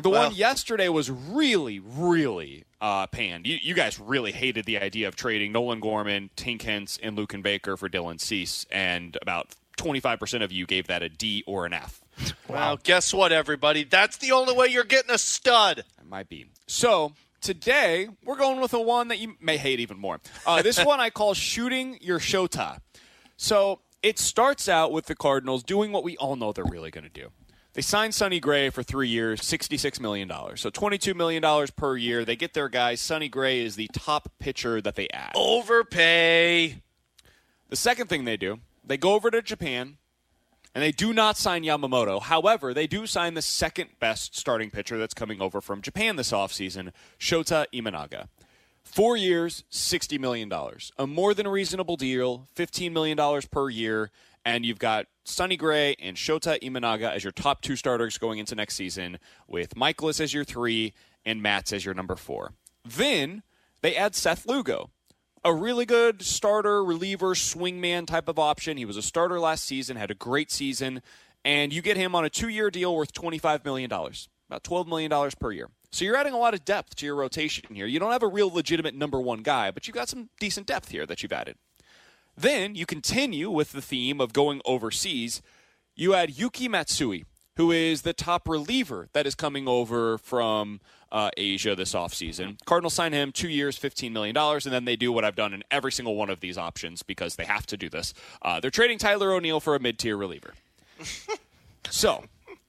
the 0.00 0.10
one 0.10 0.34
yesterday 0.34 0.88
was 0.88 1.10
really, 1.10 1.80
really 1.80 2.64
uh, 2.80 3.06
panned. 3.08 3.46
You, 3.46 3.58
you 3.60 3.74
guys 3.74 3.98
really 3.98 4.32
hated 4.32 4.64
the 4.64 4.78
idea 4.78 5.08
of 5.08 5.16
trading 5.16 5.52
Nolan 5.52 5.80
Gorman, 5.80 6.30
Tink 6.36 6.62
Hence, 6.62 6.98
and 7.02 7.16
Luken 7.16 7.42
Baker 7.42 7.76
for 7.76 7.88
Dylan 7.88 8.20
Cease, 8.20 8.66
and 8.70 9.18
about 9.20 9.48
25% 9.76 10.42
of 10.42 10.52
you 10.52 10.66
gave 10.66 10.86
that 10.86 11.02
a 11.02 11.08
D 11.08 11.42
or 11.46 11.66
an 11.66 11.72
F. 11.72 12.00
Well, 12.48 12.78
guess 12.82 13.14
what, 13.14 13.32
everybody? 13.32 13.84
That's 13.84 14.18
the 14.18 14.32
only 14.32 14.54
way 14.54 14.68
you're 14.68 14.84
getting 14.84 15.10
a 15.10 15.18
stud. 15.18 15.78
It 15.78 16.06
might 16.08 16.28
be. 16.28 16.46
So 16.66 17.12
today 17.40 18.08
we're 18.24 18.36
going 18.36 18.60
with 18.60 18.74
a 18.74 18.80
one 18.80 19.08
that 19.08 19.18
you 19.18 19.36
may 19.40 19.56
hate 19.56 19.80
even 19.80 19.98
more. 19.98 20.20
Uh, 20.46 20.62
this 20.62 20.84
one 20.84 21.00
I 21.00 21.10
call 21.10 21.34
shooting 21.34 21.98
your 22.00 22.18
Shota. 22.18 22.78
So 23.36 23.80
it 24.02 24.18
starts 24.18 24.68
out 24.68 24.92
with 24.92 25.06
the 25.06 25.14
Cardinals 25.14 25.62
doing 25.62 25.92
what 25.92 26.04
we 26.04 26.16
all 26.16 26.36
know 26.36 26.52
they're 26.52 26.64
really 26.64 26.90
going 26.90 27.04
to 27.04 27.10
do. 27.10 27.28
They 27.72 27.82
signed 27.82 28.14
Sonny 28.14 28.40
Gray 28.40 28.70
for 28.70 28.82
three 28.82 29.08
years, 29.08 29.40
$66 29.42 30.00
million. 30.00 30.28
So 30.56 30.70
$22 30.70 31.14
million 31.14 31.68
per 31.76 31.96
year. 31.96 32.24
They 32.24 32.34
get 32.34 32.52
their 32.52 32.68
guy. 32.68 32.96
Sonny 32.96 33.28
Gray 33.28 33.60
is 33.60 33.76
the 33.76 33.88
top 33.92 34.28
pitcher 34.40 34.80
that 34.80 34.96
they 34.96 35.08
add. 35.10 35.32
Overpay. 35.36 36.82
The 37.68 37.76
second 37.76 38.08
thing 38.08 38.24
they 38.24 38.36
do, 38.36 38.58
they 38.84 38.96
go 38.96 39.14
over 39.14 39.30
to 39.30 39.40
Japan 39.40 39.98
and 40.74 40.82
they 40.82 40.90
do 40.90 41.12
not 41.12 41.36
sign 41.36 41.62
Yamamoto. 41.62 42.20
However, 42.20 42.74
they 42.74 42.88
do 42.88 43.06
sign 43.06 43.34
the 43.34 43.42
second 43.42 43.90
best 44.00 44.36
starting 44.36 44.70
pitcher 44.70 44.98
that's 44.98 45.14
coming 45.14 45.40
over 45.40 45.60
from 45.60 45.80
Japan 45.80 46.16
this 46.16 46.32
offseason, 46.32 46.92
Shota 47.18 47.66
Imanaga. 47.72 48.26
Four 48.82 49.16
years, 49.16 49.64
$60 49.70 50.18
million. 50.18 50.50
A 50.98 51.06
more 51.06 51.34
than 51.34 51.46
reasonable 51.46 51.96
deal, 51.96 52.48
$15 52.56 52.92
million 52.92 53.42
per 53.50 53.68
year. 53.70 54.10
And 54.44 54.64
you've 54.64 54.78
got 54.78 55.06
Sonny 55.24 55.56
Gray 55.56 55.94
and 56.00 56.16
Shota 56.16 56.60
Imanaga 56.60 57.12
as 57.14 57.22
your 57.22 57.32
top 57.32 57.60
two 57.60 57.76
starters 57.76 58.18
going 58.18 58.38
into 58.38 58.54
next 58.54 58.74
season, 58.74 59.18
with 59.46 59.74
Mikolas 59.74 60.20
as 60.20 60.32
your 60.32 60.44
three 60.44 60.94
and 61.24 61.42
Matz 61.42 61.72
as 61.72 61.84
your 61.84 61.94
number 61.94 62.16
four. 62.16 62.54
Then 62.84 63.42
they 63.82 63.94
add 63.94 64.14
Seth 64.14 64.46
Lugo, 64.46 64.90
a 65.44 65.54
really 65.54 65.86
good 65.86 66.22
starter, 66.22 66.82
reliever, 66.84 67.34
swingman 67.34 68.06
type 68.06 68.28
of 68.28 68.38
option. 68.38 68.76
He 68.76 68.84
was 68.84 68.96
a 68.96 69.02
starter 69.02 69.38
last 69.38 69.64
season, 69.64 69.96
had 69.96 70.10
a 70.10 70.14
great 70.14 70.50
season, 70.50 71.02
and 71.44 71.72
you 71.72 71.82
get 71.82 71.96
him 71.96 72.14
on 72.14 72.24
a 72.24 72.30
two 72.30 72.48
year 72.48 72.70
deal 72.70 72.94
worth 72.94 73.12
$25 73.12 73.64
million, 73.64 73.90
about 73.90 74.64
$12 74.64 74.86
million 74.86 75.30
per 75.38 75.52
year. 75.52 75.68
So 75.92 76.04
you're 76.04 76.16
adding 76.16 76.34
a 76.34 76.38
lot 76.38 76.54
of 76.54 76.64
depth 76.64 76.94
to 76.96 77.06
your 77.06 77.16
rotation 77.16 77.74
here. 77.74 77.86
You 77.86 77.98
don't 77.98 78.12
have 78.12 78.22
a 78.22 78.28
real 78.28 78.50
legitimate 78.50 78.94
number 78.94 79.20
one 79.20 79.42
guy, 79.42 79.70
but 79.70 79.86
you've 79.86 79.94
got 79.96 80.08
some 80.08 80.30
decent 80.38 80.66
depth 80.66 80.90
here 80.90 81.04
that 81.06 81.22
you've 81.22 81.32
added. 81.32 81.56
Then 82.36 82.74
you 82.74 82.86
continue 82.86 83.50
with 83.50 83.72
the 83.72 83.82
theme 83.82 84.20
of 84.20 84.32
going 84.32 84.62
overseas. 84.64 85.42
You 85.96 86.14
add 86.14 86.30
Yuki 86.30 86.68
Matsui, 86.68 87.24
who 87.56 87.72
is 87.72 88.02
the 88.02 88.12
top 88.12 88.48
reliever 88.48 89.08
that 89.12 89.26
is 89.26 89.34
coming 89.34 89.66
over 89.66 90.16
from 90.16 90.80
uh, 91.12 91.30
Asia 91.36 91.74
this 91.74 91.92
offseason. 91.92 92.64
Cardinals 92.64 92.94
sign 92.94 93.12
him 93.12 93.32
two 93.32 93.48
years, 93.48 93.78
$15 93.78 94.12
million, 94.12 94.36
and 94.36 94.62
then 94.62 94.84
they 94.84 94.96
do 94.96 95.10
what 95.10 95.24
I've 95.24 95.34
done 95.34 95.52
in 95.52 95.64
every 95.70 95.90
single 95.90 96.14
one 96.14 96.30
of 96.30 96.40
these 96.40 96.56
options 96.56 97.02
because 97.02 97.34
they 97.34 97.44
have 97.44 97.66
to 97.66 97.76
do 97.76 97.88
this. 97.88 98.14
Uh, 98.40 98.60
they're 98.60 98.70
trading 98.70 98.98
Tyler 98.98 99.32
O'Neill 99.32 99.60
for 99.60 99.74
a 99.74 99.80
mid 99.80 99.98
tier 99.98 100.16
reliever. 100.16 100.54
so 101.90 102.24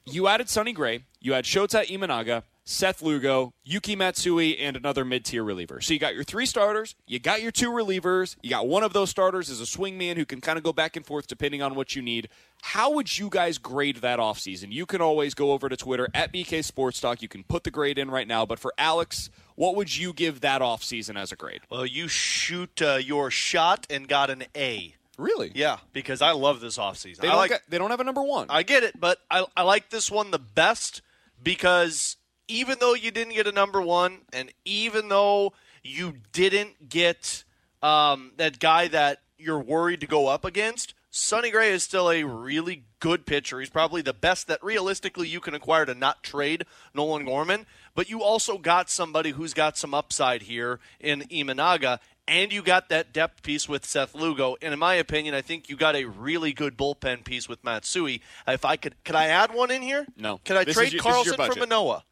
you 0.06 0.28
added 0.28 0.50
Sonny 0.50 0.74
Gray, 0.74 1.04
you 1.20 1.34
had 1.34 1.46
Shota 1.46 1.86
Imanaga, 1.86 2.44
Seth 2.72 3.02
Lugo, 3.02 3.54
Yuki 3.64 3.96
Matsui, 3.96 4.58
and 4.58 4.78
another 4.78 5.04
mid 5.04 5.26
tier 5.26 5.44
reliever. 5.44 5.82
So 5.82 5.94
you 5.94 6.00
got 6.00 6.16
your 6.16 6.24
three 6.24 6.46
starters, 6.46 6.96
you 7.06 7.20
got 7.20 7.42
your 7.42 7.52
two 7.52 7.70
relievers, 7.70 8.38
you 8.42 8.50
got 8.50 8.68
one 8.68 8.84
of 8.84 8.94
those 8.94 9.10
starters 9.10 9.50
as 9.50 9.60
a 9.60 9.66
swingman 9.66 10.16
who 10.16 10.26
can 10.26 10.42
kind 10.42 10.58
of 10.58 10.64
go 10.64 10.72
back 10.72 10.96
and 10.96 11.06
forth 11.06 11.28
depending 11.28 11.62
on 11.62 11.76
what 11.76 11.96
you 11.96 12.02
need. 12.02 12.30
How 12.62 12.92
would 12.92 13.18
you 13.18 13.30
guys 13.30 13.58
grade 13.58 13.98
that 13.98 14.20
offseason? 14.20 14.72
You 14.72 14.86
can 14.86 15.02
always 15.02 15.34
go 15.34 15.52
over 15.52 15.68
to 15.68 15.76
Twitter 15.76 16.08
at 16.14 16.32
BK 16.32 16.64
Sports 16.64 17.02
Talk. 17.02 17.22
You 17.22 17.28
can 17.28 17.44
put 17.44 17.64
the 17.64 17.72
grade 17.72 17.98
in 17.98 18.10
right 18.10 18.28
now. 18.28 18.46
But 18.46 18.60
for 18.60 18.74
Alex, 18.78 19.30
what 19.56 19.76
would 19.76 19.96
you 19.98 20.14
give 20.14 20.42
that 20.42 20.62
offseason 20.62 21.20
as 21.20 21.32
a 21.32 21.36
grade? 21.36 21.62
Well, 21.70 21.86
you 21.86 22.08
shoot 22.08 22.82
uh, 22.82 22.96
your 22.96 23.30
shot 23.32 23.86
and 23.90 24.08
got 24.08 24.30
an 24.30 24.46
A. 24.56 24.96
Really? 25.18 25.52
Yeah, 25.54 25.80
because 25.92 26.22
I 26.22 26.32
love 26.32 26.62
this 26.62 26.78
offseason. 26.78 27.18
They 27.18 27.28
don't, 27.28 27.38
like, 27.38 27.62
they 27.68 27.78
don't 27.78 27.92
have 27.92 28.00
a 28.00 28.04
number 28.06 28.24
one. 28.24 28.48
I 28.50 28.64
get 28.64 28.84
it, 28.84 29.00
but 29.00 29.20
I, 29.30 29.46
I 29.58 29.64
like 29.64 29.90
this 29.90 30.10
one 30.10 30.32
the 30.32 30.40
best 30.40 31.02
because 31.44 32.18
even 32.52 32.78
though 32.80 32.94
you 32.94 33.12
didn't 33.12 33.34
get 33.34 33.48
a 33.48 33.52
number 33.52 33.82
one, 33.82 34.20
and 34.34 34.52
even 34.66 35.08
though 35.08 35.54
you 35.84 36.16
didn't 36.34 36.90
get 36.90 37.44
um, 37.82 38.34
that 38.38 38.60
guy 38.60 38.88
that 38.90 39.22
you're 39.38 39.60
worried 39.60 40.02
to 40.02 40.08
go 40.08 40.28
up 40.28 40.44
against, 40.46 40.94
Sonny 41.10 41.50
Gray 41.50 41.72
is 41.72 41.84
still 41.84 42.10
a 42.12 42.24
really 42.24 42.84
good 43.00 43.26
pitcher. 43.26 43.60
He's 43.60 43.70
probably 43.70 44.02
the 44.02 44.14
best 44.14 44.48
that 44.48 44.64
realistically 44.64 45.28
you 45.28 45.40
can 45.40 45.54
acquire 45.54 45.86
to 45.86 45.96
not 45.96 46.24
trade 46.24 46.66
Nolan 46.94 47.26
Gorman. 47.26 47.66
But 47.96 48.10
you 48.10 48.22
also 48.22 48.58
got 48.58 48.90
somebody 48.90 49.32
who's 49.32 49.54
got 49.54 49.78
some 49.78 49.94
upside 49.94 50.44
here 50.44 50.80
in 51.02 51.22
Imanaga, 51.24 52.00
and 52.28 52.54
you 52.54 52.62
got 52.62 52.88
that 52.88 53.12
depth 53.12 53.44
piece 53.44 53.68
with 53.68 53.84
Seth 53.86 54.16
Lugo. 54.16 54.56
And 54.62 54.72
in 54.72 54.80
my 54.80 54.94
opinion, 54.96 55.36
I 55.36 55.42
think 55.42 55.68
you 55.68 55.76
got 55.76 55.96
a 55.96 56.06
really 56.06 56.54
good 56.54 56.78
bullpen 56.78 57.26
piece 57.26 57.50
with 57.50 57.62
Matsui. 57.64 58.22
If 58.48 58.64
I 58.64 58.78
could, 58.78 58.96
could 59.04 59.16
I 59.16 59.26
add 59.28 59.54
one 59.54 59.72
in 59.72 59.82
here? 59.82 60.06
No. 60.16 60.40
Could 60.46 60.56
I 60.56 60.64
This 60.64 60.76
trade 60.76 60.94
your- 60.94 61.02
this 61.04 61.12
is 61.20 61.26
your 61.26 61.36
Carlson 61.36 61.54
for. 61.54 61.60
Manoah? 61.60 62.04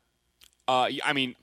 Uh, 0.69 0.89
I 1.03 1.13
mean, 1.13 1.35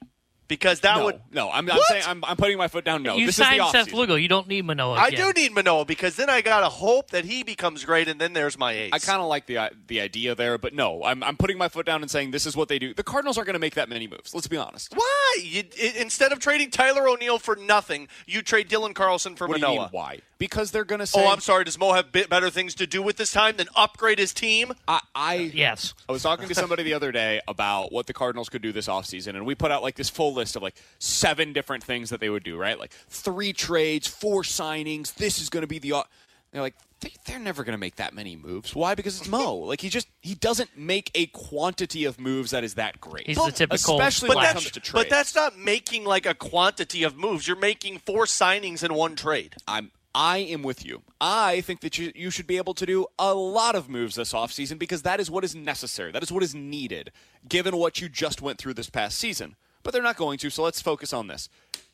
because 0.48 0.78
that 0.80 0.98
no, 0.98 1.04
would 1.06 1.20
no. 1.32 1.50
I'm, 1.50 1.68
I'm 1.68 1.76
What? 1.76 1.86
saying 1.88 2.04
I'm, 2.06 2.24
I'm 2.24 2.36
putting 2.36 2.56
my 2.56 2.68
foot 2.68 2.84
down. 2.84 3.02
No, 3.02 3.16
you 3.16 3.26
this 3.26 3.36
signed 3.36 3.60
is 3.60 3.72
the 3.72 3.84
Seth. 3.84 3.92
Lugo. 3.92 4.14
You 4.14 4.28
don't 4.28 4.46
need 4.46 4.64
Manoah. 4.64 4.94
I 4.94 5.10
do 5.10 5.32
need 5.32 5.52
Manoah 5.52 5.84
because 5.84 6.14
then 6.14 6.30
I 6.30 6.40
gotta 6.40 6.68
hope 6.68 7.10
that 7.10 7.24
he 7.24 7.42
becomes 7.42 7.84
great, 7.84 8.06
and 8.06 8.20
then 8.20 8.32
there's 8.32 8.56
my 8.56 8.72
ace. 8.72 8.90
I 8.92 9.00
kind 9.00 9.20
of 9.20 9.26
like 9.26 9.46
the 9.46 9.58
uh, 9.58 9.68
the 9.88 10.00
idea 10.00 10.36
there, 10.36 10.56
but 10.56 10.72
no, 10.72 11.02
I'm, 11.02 11.24
I'm 11.24 11.36
putting 11.36 11.58
my 11.58 11.68
foot 11.68 11.84
down 11.84 12.02
and 12.02 12.08
saying 12.10 12.30
this 12.30 12.46
is 12.46 12.56
what 12.56 12.68
they 12.68 12.78
do. 12.78 12.94
The 12.94 13.02
Cardinals 13.02 13.36
aren't 13.38 13.46
going 13.46 13.54
to 13.54 13.60
make 13.60 13.74
that 13.74 13.88
many 13.88 14.06
moves. 14.06 14.34
Let's 14.34 14.46
be 14.46 14.56
honest. 14.56 14.92
Why? 14.94 15.36
You, 15.42 15.64
instead 15.96 16.30
of 16.30 16.38
trading 16.38 16.70
Tyler 16.70 17.08
O'Neill 17.08 17.40
for 17.40 17.56
nothing, 17.56 18.06
you 18.26 18.40
trade 18.42 18.68
Dylan 18.68 18.94
Carlson 18.94 19.34
for 19.34 19.48
What 19.48 19.54
do 19.56 19.60
you 19.62 19.66
Manoah. 19.66 19.80
mean, 19.86 19.88
why? 19.90 20.20
Because 20.38 20.70
they're 20.70 20.84
going 20.84 20.98
to 20.98 21.04
oh, 21.04 21.06
say. 21.06 21.24
Oh, 21.24 21.28
I'm 21.28 21.40
sorry. 21.40 21.64
Does 21.64 21.78
Mo 21.78 21.92
have 21.92 22.12
bit 22.12 22.28
better 22.28 22.50
things 22.50 22.74
to 22.76 22.86
do 22.86 23.02
with 23.02 23.16
this 23.16 23.32
time 23.32 23.56
than 23.56 23.68
upgrade 23.74 24.18
his 24.18 24.34
team? 24.34 24.72
I, 24.86 25.00
I 25.14 25.34
Yes. 25.54 25.94
I 26.08 26.12
was 26.12 26.22
talking 26.22 26.46
to 26.48 26.54
somebody 26.54 26.82
the 26.82 26.94
other 26.94 27.12
day 27.12 27.40
about 27.48 27.92
what 27.92 28.06
the 28.06 28.12
Cardinals 28.12 28.48
could 28.48 28.62
do 28.62 28.72
this 28.72 28.86
offseason, 28.86 29.28
and 29.28 29.46
we 29.46 29.54
put 29.54 29.70
out 29.70 29.82
like 29.82 29.94
this 29.94 30.10
full 30.10 30.34
list 30.34 30.56
of 30.56 30.62
like 30.62 30.74
seven 30.98 31.52
different 31.52 31.82
things 31.84 32.10
that 32.10 32.20
they 32.20 32.28
would 32.28 32.44
do, 32.44 32.56
right? 32.58 32.78
Like 32.78 32.92
three 33.08 33.52
trades, 33.52 34.06
four 34.06 34.42
signings. 34.42 35.14
This 35.14 35.40
is 35.40 35.48
going 35.48 35.62
to 35.62 35.66
be 35.66 35.78
the. 35.78 36.04
They're 36.52 36.62
like 36.62 36.74
they, 37.00 37.12
they're 37.26 37.38
never 37.38 37.64
going 37.64 37.72
to 37.72 37.78
make 37.78 37.96
that 37.96 38.14
many 38.14 38.36
moves. 38.36 38.74
Why? 38.74 38.94
Because 38.94 39.20
it's 39.20 39.28
Mo. 39.28 39.56
like 39.56 39.80
he 39.80 39.88
just 39.88 40.08
he 40.20 40.34
doesn't 40.34 40.76
make 40.78 41.10
a 41.14 41.26
quantity 41.26 42.04
of 42.04 42.18
moves 42.18 42.52
that 42.52 42.64
is 42.64 42.74
that 42.74 43.00
great. 43.00 43.26
He's 43.26 43.36
the 43.36 43.52
typical 43.52 44.00
especially 44.00 44.28
But 44.28 44.36
when 44.36 44.46
it 44.46 44.52
comes 44.52 44.70
to 44.70 44.80
trades. 44.80 44.92
but 44.92 45.10
that's 45.10 45.34
not 45.34 45.58
making 45.58 46.04
like 46.04 46.24
a 46.24 46.34
quantity 46.34 47.02
of 47.02 47.16
moves. 47.16 47.46
You're 47.46 47.56
making 47.58 47.98
four 47.98 48.24
signings 48.24 48.82
in 48.82 48.94
one 48.94 49.16
trade. 49.16 49.56
I'm 49.68 49.90
I 50.18 50.38
am 50.38 50.62
with 50.62 50.82
you. 50.82 51.02
I 51.20 51.60
think 51.60 51.80
that 51.80 51.98
you, 51.98 52.10
you 52.14 52.30
should 52.30 52.46
be 52.46 52.56
able 52.56 52.72
to 52.72 52.86
do 52.86 53.04
a 53.18 53.34
lot 53.34 53.74
of 53.74 53.90
moves 53.90 54.14
this 54.14 54.32
offseason 54.32 54.78
because 54.78 55.02
that 55.02 55.20
is 55.20 55.30
what 55.30 55.44
is 55.44 55.54
necessary. 55.54 56.10
That 56.10 56.22
is 56.22 56.32
what 56.32 56.42
is 56.42 56.54
needed 56.54 57.12
given 57.46 57.76
what 57.76 58.00
you 58.00 58.08
just 58.08 58.40
went 58.40 58.56
through 58.56 58.72
this 58.74 58.88
past 58.88 59.18
season. 59.18 59.56
But 59.82 59.92
they're 59.92 60.02
not 60.02 60.16
going 60.16 60.38
to, 60.38 60.48
so 60.48 60.62
let's 60.62 60.80
focus 60.80 61.12
on 61.12 61.26
this. 61.26 61.50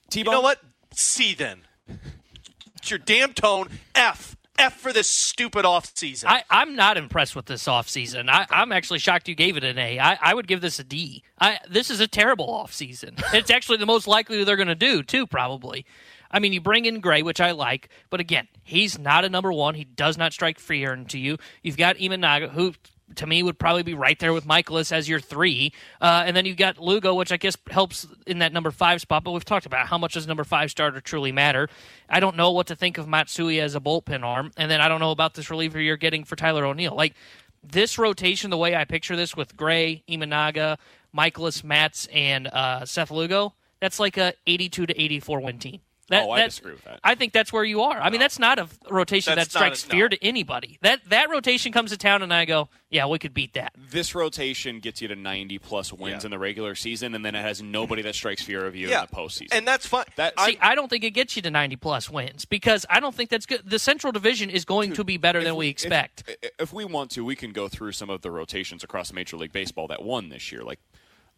T-Bone, 0.08 0.30
You 0.30 0.38
know 0.38 0.40
what? 0.40 0.60
See 0.94 1.34
then. 1.34 1.62
It's 2.76 2.90
your 2.90 3.00
damn 3.00 3.32
tone. 3.32 3.68
F. 3.96 4.36
F 4.56 4.78
for 4.78 4.92
this 4.92 5.08
stupid 5.08 5.64
off 5.64 5.90
season. 5.96 6.28
I, 6.28 6.44
I'm 6.48 6.76
not 6.76 6.96
impressed 6.96 7.34
with 7.34 7.46
this 7.46 7.64
offseason. 7.64 8.28
I, 8.28 8.46
I'm 8.50 8.70
actually 8.70 9.00
shocked 9.00 9.26
you 9.26 9.34
gave 9.34 9.56
it 9.56 9.64
an 9.64 9.78
A. 9.78 9.98
I, 9.98 10.16
I 10.20 10.34
would 10.34 10.46
give 10.46 10.60
this 10.60 10.78
a 10.78 10.84
D. 10.84 11.24
I, 11.40 11.58
this 11.68 11.90
is 11.90 11.98
a 11.98 12.06
terrible 12.06 12.46
offseason. 12.46 13.20
It's 13.34 13.50
actually 13.50 13.78
the 13.78 13.86
most 13.86 14.06
likely 14.06 14.44
they're 14.44 14.54
going 14.56 14.68
to 14.68 14.74
do, 14.76 15.02
too, 15.02 15.26
probably. 15.26 15.84
I 16.32 16.38
mean, 16.38 16.52
you 16.52 16.60
bring 16.60 16.84
in 16.84 17.00
Gray, 17.00 17.22
which 17.22 17.40
I 17.40 17.50
like, 17.50 17.88
but 18.10 18.20
again, 18.20 18.48
he's 18.64 18.98
not 18.98 19.24
a 19.24 19.28
number 19.28 19.52
one. 19.52 19.74
He 19.74 19.84
does 19.84 20.16
not 20.16 20.32
strike 20.32 20.58
free 20.58 20.86
earn 20.86 21.04
to 21.06 21.18
you. 21.18 21.36
You've 21.62 21.76
got 21.76 21.96
Imanaga, 21.96 22.50
who 22.50 22.74
to 23.16 23.26
me 23.26 23.42
would 23.42 23.58
probably 23.58 23.82
be 23.82 23.94
right 23.94 24.18
there 24.18 24.32
with 24.32 24.46
Mikolas 24.46 24.92
as 24.92 25.08
your 25.08 25.20
three, 25.20 25.72
uh, 26.00 26.24
and 26.26 26.36
then 26.36 26.46
you've 26.46 26.56
got 26.56 26.78
Lugo, 26.78 27.14
which 27.14 27.32
I 27.32 27.36
guess 27.36 27.56
helps 27.70 28.06
in 28.26 28.38
that 28.38 28.52
number 28.52 28.70
five 28.70 29.00
spot. 29.00 29.24
But 29.24 29.32
we've 29.32 29.44
talked 29.44 29.66
about 29.66 29.86
how 29.86 29.98
much 29.98 30.14
does 30.14 30.26
number 30.26 30.44
five 30.44 30.70
starter 30.70 31.00
truly 31.00 31.32
matter. 31.32 31.68
I 32.08 32.20
don't 32.20 32.36
know 32.36 32.50
what 32.52 32.68
to 32.68 32.76
think 32.76 32.98
of 32.98 33.06
Matsui 33.06 33.60
as 33.60 33.74
a 33.74 33.80
bullpen 33.80 34.22
arm, 34.22 34.52
and 34.56 34.70
then 34.70 34.80
I 34.80 34.88
don't 34.88 35.00
know 35.00 35.10
about 35.10 35.34
this 35.34 35.50
reliever 35.50 35.80
you're 35.80 35.96
getting 35.96 36.24
for 36.24 36.36
Tyler 36.36 36.64
O'Neill. 36.64 36.94
Like 36.94 37.14
this 37.62 37.98
rotation, 37.98 38.50
the 38.50 38.58
way 38.58 38.74
I 38.74 38.84
picture 38.84 39.16
this 39.16 39.36
with 39.36 39.56
Gray, 39.56 40.02
Imanaga, 40.08 40.78
Mikolas, 41.14 41.62
Matz, 41.62 42.08
and 42.12 42.48
uh, 42.48 42.84
Seth 42.86 43.10
Lugo, 43.10 43.54
that's 43.80 44.00
like 44.00 44.16
a 44.16 44.34
82 44.46 44.86
to 44.86 45.00
84 45.00 45.40
win 45.40 45.58
team. 45.58 45.80
That, 46.08 46.24
Oh, 46.24 46.30
I 46.32 46.40
that- 46.40 46.46
disagree 46.46 46.72
with 46.72 46.84
that. 46.84 46.98
I 47.04 47.14
think 47.14 47.32
that's 47.32 47.52
where 47.52 47.64
you 47.64 47.82
are. 47.82 47.98
I 48.00 48.10
mean, 48.10 48.20
that's 48.20 48.38
not 48.38 48.58
a 48.58 48.68
rotation 48.90 49.34
That's 49.36 49.52
that 49.54 49.60
not 49.60 49.72
a- 49.72 49.76
strikes 49.76 49.82
fear 49.94 50.08
to 50.08 50.22
anybody. 50.22 50.78
That 50.82 51.00
that 51.08 51.30
rotation 51.30 51.72
comes 51.72 51.90
to 51.92 51.96
town, 51.96 52.22
and 52.22 52.34
I 52.34 52.44
go, 52.44 52.68
yeah, 52.90 53.06
we 53.06 53.18
could 53.20 53.32
beat 53.32 53.54
that. 53.54 53.72
This 53.78 54.14
rotation 54.14 54.80
gets 54.80 55.00
you 55.00 55.08
to 55.08 55.14
90 55.16 55.58
plus 55.58 55.92
wins 55.92 56.24
in 56.24 56.30
the 56.32 56.38
regular 56.38 56.74
season, 56.74 57.14
and 57.14 57.24
then 57.24 57.34
it 57.34 57.40
has 57.40 57.62
nobody 57.62 58.02
that 58.02 58.14
strikes 58.16 58.42
fear 58.42 58.66
of 58.66 58.74
you 58.74 58.88
Yeah. 58.88 59.02
in 59.02 59.06
the 59.10 59.16
postseason. 59.16 59.48
And 59.52 59.66
that's 59.66 59.86
fine. 59.86 60.04
That, 60.16 60.38
See, 60.40 60.58
I 60.60 60.74
don't 60.74 60.88
think 60.88 61.04
it 61.04 61.12
gets 61.12 61.36
you 61.36 61.42
to 61.42 61.50
90 61.50 61.76
plus 61.76 62.10
wins 62.10 62.44
because 62.44 62.84
I 62.90 62.98
don't 63.00 63.14
think 63.14 63.30
that's 63.30 63.46
good. 63.46 63.62
The 63.64 63.78
Central 63.78 64.12
Division 64.12 64.50
is 64.50 64.64
going 64.64 64.92
to 64.94 65.04
be 65.04 65.16
better 65.16 65.42
than 65.42 65.54
we 65.56 65.68
expect. 65.68 66.24
If, 66.42 66.50
if 66.58 66.72
we 66.72 66.84
want 66.84 67.10
to, 67.12 67.24
we 67.24 67.36
can 67.36 67.52
go 67.52 67.68
through 67.68 67.92
some 67.92 68.10
of 68.10 68.22
the 68.22 68.30
rotations 68.30 68.82
across 68.84 69.12
Major 69.12 69.36
League 69.36 69.52
Baseball 69.52 69.86
that 69.88 70.02
won 70.02 70.28
this 70.30 70.50
year. 70.52 70.62
Like 70.62 70.80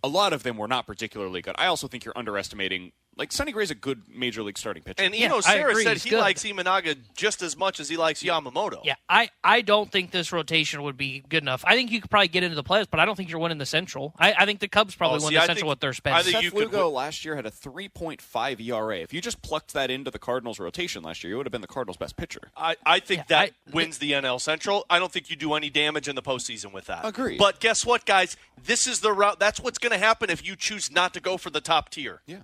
a 0.02 0.08
lot 0.08 0.32
of 0.32 0.42
them 0.42 0.56
were 0.56 0.68
not 0.68 0.86
particularly 0.86 1.42
good. 1.42 1.54
I 1.58 1.66
also 1.66 1.86
think 1.86 2.04
you're 2.04 2.16
underestimating. 2.16 2.92
Like 3.16 3.30
Sonny 3.32 3.52
Gray's 3.52 3.70
a 3.70 3.74
good 3.74 4.02
Major 4.08 4.42
League 4.42 4.58
starting 4.58 4.82
pitcher. 4.82 5.02
And 5.04 5.14
Eno 5.14 5.38
Sarris 5.40 5.82
said 5.82 5.98
he 5.98 6.16
likes 6.16 6.42
Imanaga 6.42 6.96
just 7.14 7.42
as 7.42 7.56
much 7.56 7.78
as 7.78 7.88
he 7.88 7.96
likes 7.96 8.22
Yamamoto. 8.22 8.80
Yeah, 8.84 8.94
I, 9.08 9.30
I 9.42 9.60
don't 9.60 9.90
think 9.90 10.10
this 10.10 10.32
rotation 10.32 10.82
would 10.82 10.96
be 10.96 11.24
good 11.28 11.42
enough. 11.42 11.62
I 11.66 11.74
think 11.74 11.92
you 11.92 12.00
could 12.00 12.10
probably 12.10 12.28
get 12.28 12.42
into 12.42 12.56
the 12.56 12.64
playoffs, 12.64 12.86
but 12.90 12.98
I 13.00 13.04
don't 13.04 13.14
think 13.14 13.30
you're 13.30 13.38
winning 13.38 13.58
the 13.58 13.66
Central. 13.66 14.14
I, 14.18 14.34
I 14.38 14.46
think 14.46 14.60
the 14.60 14.68
Cubs 14.68 14.94
oh, 14.94 14.98
probably 14.98 15.18
Oh, 15.18 15.22
win 15.24 15.28
see, 15.28 15.34
the 15.36 15.42
I 15.42 15.46
Central 15.46 15.56
think- 15.62 15.68
with 15.70 15.80
their 15.80 15.92
spend. 15.92 16.16
I 16.16 16.22
think 16.22 16.42
Seth 16.42 16.54
Lugo 16.54 16.88
last 16.90 17.24
year 17.24 17.36
had 17.36 17.46
a 17.46 17.50
3.5 17.50 18.60
ERA. 18.60 18.98
If 18.98 19.12
you 19.12 19.20
just 19.20 19.42
plucked 19.42 19.72
that 19.74 19.90
into 19.90 20.10
the 20.10 20.18
Cardinals' 20.18 20.58
rotation 20.58 21.02
last 21.02 21.22
year, 21.22 21.30
you 21.30 21.36
would 21.36 21.46
have 21.46 21.52
been 21.52 21.60
the 21.60 21.66
Cardinals' 21.66 21.96
best 21.96 22.16
pitcher. 22.16 22.50
I, 22.56 22.76
I 22.84 22.98
think 22.98 23.28
that 23.28 23.52
wins 23.72 23.98
the 23.98 24.12
NL 24.12 24.40
Central. 24.40 24.84
I 24.90 24.98
don't 24.98 25.12
think 25.12 25.30
you 25.30 25.36
do 25.36 25.54
any 25.54 25.70
damage 25.70 26.08
in 26.08 26.16
the 26.16 26.22
postseason 26.22 26.72
with 26.72 26.86
that. 26.86 27.04
Agreed. 27.04 27.38
But 27.38 27.60
guess 27.60 27.86
what, 27.86 28.04
guys? 28.06 28.36
This 28.62 28.86
is 28.86 29.00
the 29.00 29.12
route. 29.12 29.38
That's 29.38 29.60
what's 29.60 29.78
going 29.78 29.92
to 29.92 29.98
happen 29.98 30.30
if 30.30 30.44
you 30.44 30.56
choose 30.56 30.90
not 30.90 31.14
to 31.14 31.20
go 31.20 31.36
for 31.36 31.50
the 31.50 31.60
top 31.60 31.90
tier. 31.90 32.22
Yeah. 32.26 32.38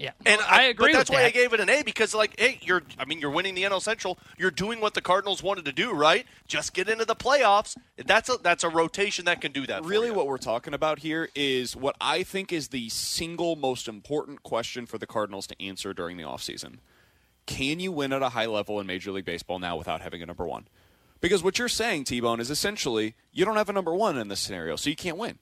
Yeah, 0.00 0.12
and 0.24 0.40
I 0.40 0.62
agree 0.62 0.92
But 0.92 0.98
that's 0.98 1.10
with 1.10 1.18
why 1.18 1.26
I 1.26 1.30
gave 1.30 1.52
it 1.52 1.60
an 1.60 1.68
A 1.68 1.82
because, 1.82 2.14
like, 2.14 2.40
hey, 2.40 2.58
you're. 2.62 2.82
I 2.98 3.04
mean, 3.04 3.20
you're 3.20 3.30
winning 3.30 3.54
the 3.54 3.64
NL 3.64 3.82
Central. 3.82 4.18
You're 4.38 4.50
doing 4.50 4.80
what 4.80 4.94
the 4.94 5.02
Cardinals 5.02 5.42
wanted 5.42 5.66
to 5.66 5.72
do, 5.72 5.92
right? 5.92 6.24
Just 6.48 6.72
get 6.72 6.88
into 6.88 7.04
the 7.04 7.14
playoffs. 7.14 7.76
That's 7.98 8.30
a 8.30 8.38
that's 8.38 8.64
a 8.64 8.70
rotation 8.70 9.26
that 9.26 9.42
can 9.42 9.52
do 9.52 9.66
that. 9.66 9.82
for 9.82 9.88
Really, 9.88 10.06
you. 10.08 10.14
what 10.14 10.26
we're 10.26 10.38
talking 10.38 10.72
about 10.72 11.00
here 11.00 11.28
is 11.34 11.76
what 11.76 11.96
I 12.00 12.22
think 12.22 12.50
is 12.50 12.68
the 12.68 12.88
single 12.88 13.56
most 13.56 13.88
important 13.88 14.42
question 14.42 14.86
for 14.86 14.96
the 14.96 15.06
Cardinals 15.06 15.46
to 15.48 15.62
answer 15.62 15.92
during 15.92 16.16
the 16.16 16.22
offseason. 16.22 16.76
Can 17.44 17.78
you 17.78 17.92
win 17.92 18.14
at 18.14 18.22
a 18.22 18.30
high 18.30 18.46
level 18.46 18.80
in 18.80 18.86
Major 18.86 19.12
League 19.12 19.26
Baseball 19.26 19.58
now 19.58 19.76
without 19.76 20.00
having 20.00 20.22
a 20.22 20.26
number 20.26 20.46
one? 20.46 20.66
Because 21.20 21.42
what 21.42 21.58
you're 21.58 21.68
saying, 21.68 22.04
T 22.04 22.20
Bone, 22.20 22.40
is 22.40 22.50
essentially 22.50 23.16
you 23.32 23.44
don't 23.44 23.56
have 23.56 23.68
a 23.68 23.74
number 23.74 23.94
one 23.94 24.16
in 24.16 24.28
this 24.28 24.40
scenario, 24.40 24.76
so 24.76 24.88
you 24.88 24.96
can't 24.96 25.18
win. 25.18 25.38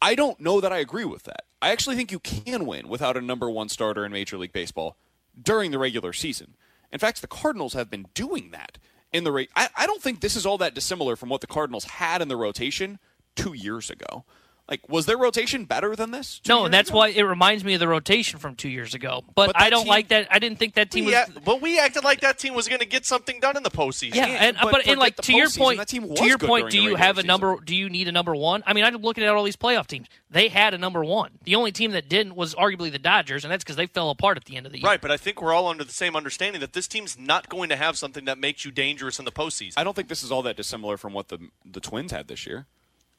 I- 0.00 0.14
don't 0.14 0.40
know 0.40 0.60
that 0.60 0.72
I 0.72 0.78
agree 0.78 1.04
with 1.04 1.24
that. 1.24 1.44
I 1.60 1.70
actually 1.70 1.96
think 1.96 2.12
you 2.12 2.20
can 2.20 2.66
win 2.66 2.88
without 2.88 3.16
a 3.16 3.20
number 3.20 3.50
one 3.50 3.68
starter 3.68 4.04
in 4.04 4.12
Major 4.12 4.38
League 4.38 4.52
Baseball 4.52 4.96
during 5.40 5.70
the 5.70 5.78
regular 5.78 6.12
season. 6.12 6.54
In 6.92 6.98
fact, 6.98 7.20
the 7.20 7.26
Cardinals 7.26 7.74
have 7.74 7.90
been 7.90 8.06
doing 8.14 8.50
that 8.52 8.78
in 9.12 9.24
the 9.24 9.32
rate. 9.32 9.50
I, 9.56 9.68
I 9.76 9.86
don't 9.86 10.02
think 10.02 10.20
this 10.20 10.36
is 10.36 10.46
all 10.46 10.58
that 10.58 10.74
dissimilar 10.74 11.16
from 11.16 11.28
what 11.28 11.40
the 11.40 11.46
Cardinals 11.46 11.84
had 11.84 12.22
in 12.22 12.28
the 12.28 12.36
rotation 12.36 12.98
two 13.36 13.52
years 13.52 13.90
ago. 13.90 14.24
Like, 14.68 14.86
was 14.86 15.06
their 15.06 15.16
rotation 15.16 15.64
better 15.64 15.96
than 15.96 16.10
this? 16.10 16.42
No, 16.46 16.66
and 16.66 16.74
that's 16.74 16.90
ago? 16.90 16.98
why 16.98 17.08
it 17.08 17.22
reminds 17.22 17.64
me 17.64 17.72
of 17.72 17.80
the 17.80 17.88
rotation 17.88 18.38
from 18.38 18.54
two 18.54 18.68
years 18.68 18.94
ago. 18.94 19.24
But, 19.34 19.46
But 19.46 19.60
I 19.60 19.70
don't 19.70 19.84
team- 19.84 19.88
like 19.88 20.08
that. 20.08 20.28
I 20.30 20.38
didn't 20.38 20.58
think 20.58 20.74
that 20.74 20.90
team 20.90 21.06
was. 21.06 21.12
Yeah, 21.12 21.24
but 21.42 21.62
we 21.62 21.78
acted 21.78 22.04
like 22.04 22.20
that 22.20 22.38
team 22.38 22.54
was 22.54 22.68
going 22.68 22.80
to 22.80 22.86
get 22.86 23.06
something 23.06 23.40
done 23.40 23.56
in 23.56 23.62
the 23.62 23.70
postseason. 23.70 24.16
Yeah, 24.16 24.26
and 24.26 24.58
but, 24.60 24.86
and 24.86 25.00
like 25.00 25.16
to 25.16 25.32
your 25.32 25.48
point, 25.48 25.80
to 25.88 26.26
your 26.26 26.36
point, 26.36 26.70
do 26.70 26.82
you 26.82 26.96
have 26.96 27.16
a 27.16 27.22
number? 27.22 27.56
Do 27.64 27.74
you 27.74 27.88
need 27.88 28.08
a 28.08 28.12
number 28.12 28.34
one? 28.34 28.62
I 28.66 28.74
mean, 28.74 28.84
I'm 28.84 28.96
looking 28.96 29.24
at 29.24 29.30
all 29.30 29.42
these 29.44 29.56
playoff 29.56 29.86
teams. 29.86 30.06
They 30.30 30.48
had 30.48 30.74
a 30.74 30.78
number 30.78 31.02
one. 31.02 31.38
The 31.44 31.54
only 31.54 31.72
team 31.72 31.92
that 31.92 32.10
didn't 32.10 32.36
was 32.36 32.54
arguably 32.54 32.92
the 32.92 32.98
Dodgers, 32.98 33.44
and 33.44 33.52
that's 33.52 33.64
because 33.64 33.76
they 33.76 33.86
fell 33.86 34.10
apart 34.10 34.36
at 34.36 34.44
the 34.44 34.56
end 34.56 34.66
of 34.66 34.72
the 34.72 34.80
year. 34.80 34.86
Right, 34.86 35.00
but 35.00 35.10
I 35.10 35.16
think 35.16 35.40
we're 35.40 35.54
all 35.54 35.68
under 35.68 35.84
the 35.84 35.92
same 35.92 36.14
understanding 36.14 36.60
that 36.60 36.74
this 36.74 36.86
team's 36.86 37.18
not 37.18 37.48
going 37.48 37.70
to 37.70 37.76
have 37.76 37.96
something 37.96 38.26
that 38.26 38.36
makes 38.36 38.66
you 38.66 38.70
dangerous 38.70 39.18
in 39.18 39.24
the 39.24 39.32
postseason. 39.32 39.74
I 39.78 39.84
don't 39.84 39.96
think 39.96 40.08
this 40.08 40.22
is 40.22 40.30
all 40.30 40.42
that 40.42 40.56
dissimilar 40.56 40.98
from 40.98 41.14
what 41.14 41.28
the 41.28 41.38
the 41.64 41.80
Twins 41.80 42.12
had 42.12 42.28
this 42.28 42.46
year. 42.46 42.66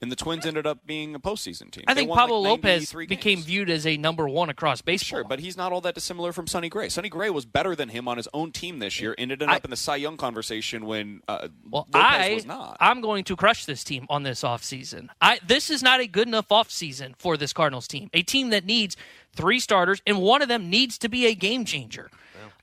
And 0.01 0.09
the 0.09 0.15
Twins 0.15 0.45
ended 0.45 0.65
up 0.65 0.85
being 0.85 1.13
a 1.13 1.19
postseason 1.19 1.71
team. 1.71 1.83
I 1.85 1.93
They 1.93 2.01
think 2.01 2.13
Pablo 2.13 2.39
like, 2.39 2.49
Lopez 2.51 2.93
93 2.93 3.05
became 3.07 3.35
games. 3.35 3.45
viewed 3.45 3.69
as 3.69 3.85
a 3.85 3.97
number 3.97 4.29
one 4.29 4.49
across 4.49 4.81
baseball. 4.81 5.19
Sure, 5.19 5.23
but 5.25 5.39
he's 5.41 5.57
not 5.57 5.73
all 5.73 5.81
that 5.81 5.93
dissimilar 5.93 6.31
from 6.31 6.47
Sonny 6.47 6.69
Gray. 6.69 6.87
Sonny 6.87 7.09
Gray 7.09 7.29
was 7.29 7.45
better 7.45 7.75
than 7.75 7.89
him 7.89 8.07
on 8.07 8.15
his 8.15 8.27
own 8.33 8.53
team 8.53 8.79
this 8.79 9.01
year, 9.01 9.13
ended 9.17 9.43
up 9.43 9.65
in 9.65 9.69
the 9.71 9.75
Cy 9.75 9.97
Young 9.97 10.15
conversation 10.15 10.85
when 10.85 11.21
uh, 11.27 11.49
Well, 11.69 11.85
Lopez 11.93 12.01
I, 12.01 12.33
was 12.33 12.45
not. 12.45 12.77
I'm 12.79 13.01
going 13.01 13.25
to 13.25 13.35
crush 13.35 13.65
this 13.65 13.83
team 13.83 14.05
on 14.09 14.23
this 14.23 14.41
offseason. 14.43 15.09
I 15.19 15.39
this 15.45 15.69
is 15.69 15.83
not 15.83 15.99
a 15.99 16.07
good 16.07 16.29
enough 16.29 16.47
offseason 16.47 17.15
for 17.17 17.35
this 17.35 17.51
Cardinals 17.51 17.87
team. 17.87 18.09
A 18.13 18.21
team 18.21 18.51
that 18.51 18.63
needs 18.63 18.95
three 19.35 19.59
starters, 19.59 20.01
and 20.07 20.21
one 20.21 20.41
of 20.41 20.47
them 20.47 20.69
needs 20.69 20.97
to 20.99 21.09
be 21.09 21.25
a 21.25 21.35
game 21.35 21.65
changer. 21.65 22.09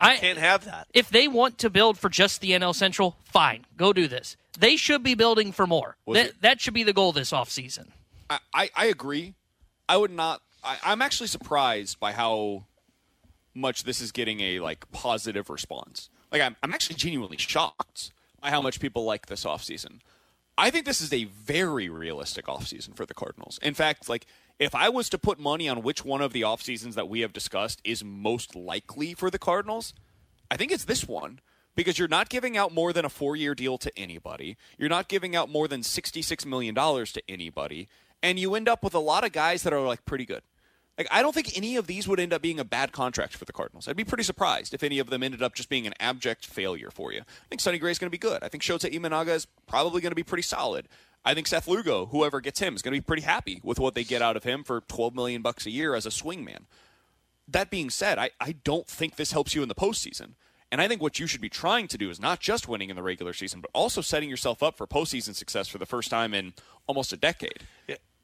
I 0.00 0.16
can't 0.16 0.38
have 0.38 0.64
that. 0.66 0.88
If 0.92 1.08
they 1.10 1.26
want 1.28 1.58
to 1.58 1.70
build 1.70 1.96
for 1.98 2.08
just 2.08 2.40
the 2.40 2.50
NL 2.50 2.74
Central, 2.74 3.16
fine, 3.24 3.64
go 3.76 3.92
do 3.94 4.08
this. 4.08 4.36
They 4.56 4.76
should 4.76 5.02
be 5.02 5.14
building 5.14 5.52
for 5.52 5.66
more. 5.66 5.96
Was 6.06 6.16
That, 6.18 6.26
it- 6.26 6.42
that 6.42 6.60
should 6.60 6.74
be 6.74 6.82
the 6.82 6.92
goal 6.92 7.12
this 7.12 7.30
offseason. 7.32 7.88
I, 8.28 8.38
I, 8.52 8.70
I 8.74 8.86
agree. 8.86 9.34
I 9.88 9.96
would 9.96 10.10
not. 10.10 10.42
I, 10.64 10.78
I'm 10.84 11.00
actually 11.02 11.28
surprised 11.28 12.00
by 12.00 12.12
how 12.12 12.64
much 13.54 13.84
this 13.84 14.00
is 14.00 14.12
getting 14.12 14.40
a 14.40 14.60
like 14.60 14.90
positive 14.92 15.48
response. 15.48 16.10
Like 16.32 16.42
I'm, 16.42 16.56
I'm 16.62 16.74
actually 16.74 16.96
genuinely 16.96 17.36
shocked 17.36 18.10
by 18.40 18.50
how 18.50 18.60
much 18.60 18.80
people 18.80 19.04
like 19.04 19.26
this 19.26 19.44
offseason. 19.44 20.00
I 20.58 20.70
think 20.70 20.86
this 20.86 21.00
is 21.00 21.12
a 21.12 21.24
very 21.24 21.88
realistic 21.88 22.46
offseason 22.46 22.96
for 22.96 23.06
the 23.06 23.14
Cardinals. 23.14 23.58
In 23.62 23.74
fact, 23.74 24.08
like 24.08 24.26
if 24.58 24.74
I 24.74 24.88
was 24.88 25.08
to 25.10 25.18
put 25.18 25.38
money 25.38 25.68
on 25.68 25.82
which 25.82 26.04
one 26.04 26.20
of 26.22 26.32
the 26.32 26.42
off 26.44 26.62
seasons 26.62 26.94
that 26.94 27.08
we 27.08 27.20
have 27.20 27.32
discussed 27.32 27.80
is 27.84 28.02
most 28.02 28.56
likely 28.56 29.14
for 29.14 29.30
the 29.30 29.38
Cardinals, 29.38 29.94
I 30.50 30.56
think 30.56 30.72
it's 30.72 30.84
this 30.84 31.06
one 31.06 31.40
because 31.76 31.98
you're 31.98 32.08
not 32.08 32.28
giving 32.28 32.56
out 32.56 32.74
more 32.74 32.92
than 32.92 33.04
a 33.04 33.08
four 33.10 33.36
year 33.36 33.54
deal 33.54 33.78
to 33.78 33.96
anybody. 33.96 34.56
You're 34.78 34.88
not 34.88 35.08
giving 35.08 35.36
out 35.36 35.48
more 35.48 35.68
than 35.68 35.82
$66 35.82 36.44
million 36.44 36.74
to 36.74 37.22
anybody. 37.28 37.88
And 38.22 38.38
you 38.40 38.54
end 38.54 38.68
up 38.68 38.82
with 38.82 38.94
a 38.94 38.98
lot 38.98 39.24
of 39.24 39.32
guys 39.32 39.62
that 39.62 39.72
are 39.72 39.80
like 39.80 40.04
pretty 40.04 40.24
good. 40.24 40.42
Like 40.98 41.08
I 41.10 41.20
don't 41.20 41.34
think 41.34 41.56
any 41.56 41.76
of 41.76 41.86
these 41.86 42.08
would 42.08 42.18
end 42.18 42.32
up 42.32 42.40
being 42.40 42.58
a 42.58 42.64
bad 42.64 42.90
contract 42.90 43.36
for 43.36 43.44
the 43.44 43.52
Cardinals. 43.52 43.86
I'd 43.86 43.96
be 43.96 44.04
pretty 44.04 44.24
surprised 44.24 44.72
if 44.72 44.82
any 44.82 44.98
of 44.98 45.10
them 45.10 45.22
ended 45.22 45.42
up 45.42 45.54
just 45.54 45.68
being 45.68 45.86
an 45.86 45.92
abject 46.00 46.46
failure 46.46 46.90
for 46.90 47.12
you. 47.12 47.20
I 47.20 47.48
think 47.50 47.60
Sonny 47.60 47.78
Gray's 47.78 47.98
going 47.98 48.08
to 48.08 48.10
be 48.10 48.18
good. 48.18 48.42
I 48.42 48.48
think 48.48 48.62
Shota 48.62 48.90
Imanaga 48.90 49.34
is 49.34 49.46
probably 49.66 50.00
going 50.00 50.12
to 50.12 50.16
be 50.16 50.22
pretty 50.22 50.42
solid. 50.42 50.88
I 51.24 51.34
think 51.34 51.48
Seth 51.48 51.68
Lugo, 51.68 52.06
whoever 52.06 52.40
gets 52.40 52.60
him, 52.60 52.74
is 52.74 52.82
going 52.82 52.94
to 52.94 53.00
be 53.00 53.04
pretty 53.04 53.22
happy 53.22 53.60
with 53.62 53.80
what 53.80 53.94
they 53.94 54.04
get 54.04 54.22
out 54.22 54.36
of 54.36 54.44
him 54.44 54.62
for 54.62 54.80
12 54.82 55.14
million 55.14 55.42
bucks 55.42 55.66
a 55.66 55.70
year 55.70 55.94
as 55.94 56.06
a 56.06 56.10
swingman. 56.10 56.66
That 57.48 57.68
being 57.68 57.90
said, 57.90 58.16
I, 58.18 58.30
I 58.40 58.52
don't 58.52 58.86
think 58.86 59.16
this 59.16 59.32
helps 59.32 59.54
you 59.54 59.62
in 59.62 59.68
the 59.68 59.74
postseason. 59.74 60.34
And 60.72 60.80
I 60.80 60.88
think 60.88 61.00
what 61.00 61.18
you 61.18 61.26
should 61.26 61.40
be 61.40 61.48
trying 61.48 61.86
to 61.88 61.98
do 61.98 62.10
is 62.10 62.20
not 62.20 62.40
just 62.40 62.66
winning 62.66 62.90
in 62.90 62.96
the 62.96 63.02
regular 63.02 63.32
season, 63.32 63.60
but 63.60 63.70
also 63.72 64.00
setting 64.00 64.28
yourself 64.28 64.62
up 64.62 64.76
for 64.76 64.86
postseason 64.86 65.34
success 65.34 65.68
for 65.68 65.78
the 65.78 65.86
first 65.86 66.10
time 66.10 66.34
in 66.34 66.54
almost 66.86 67.12
a 67.12 67.16
decade. 67.16 67.62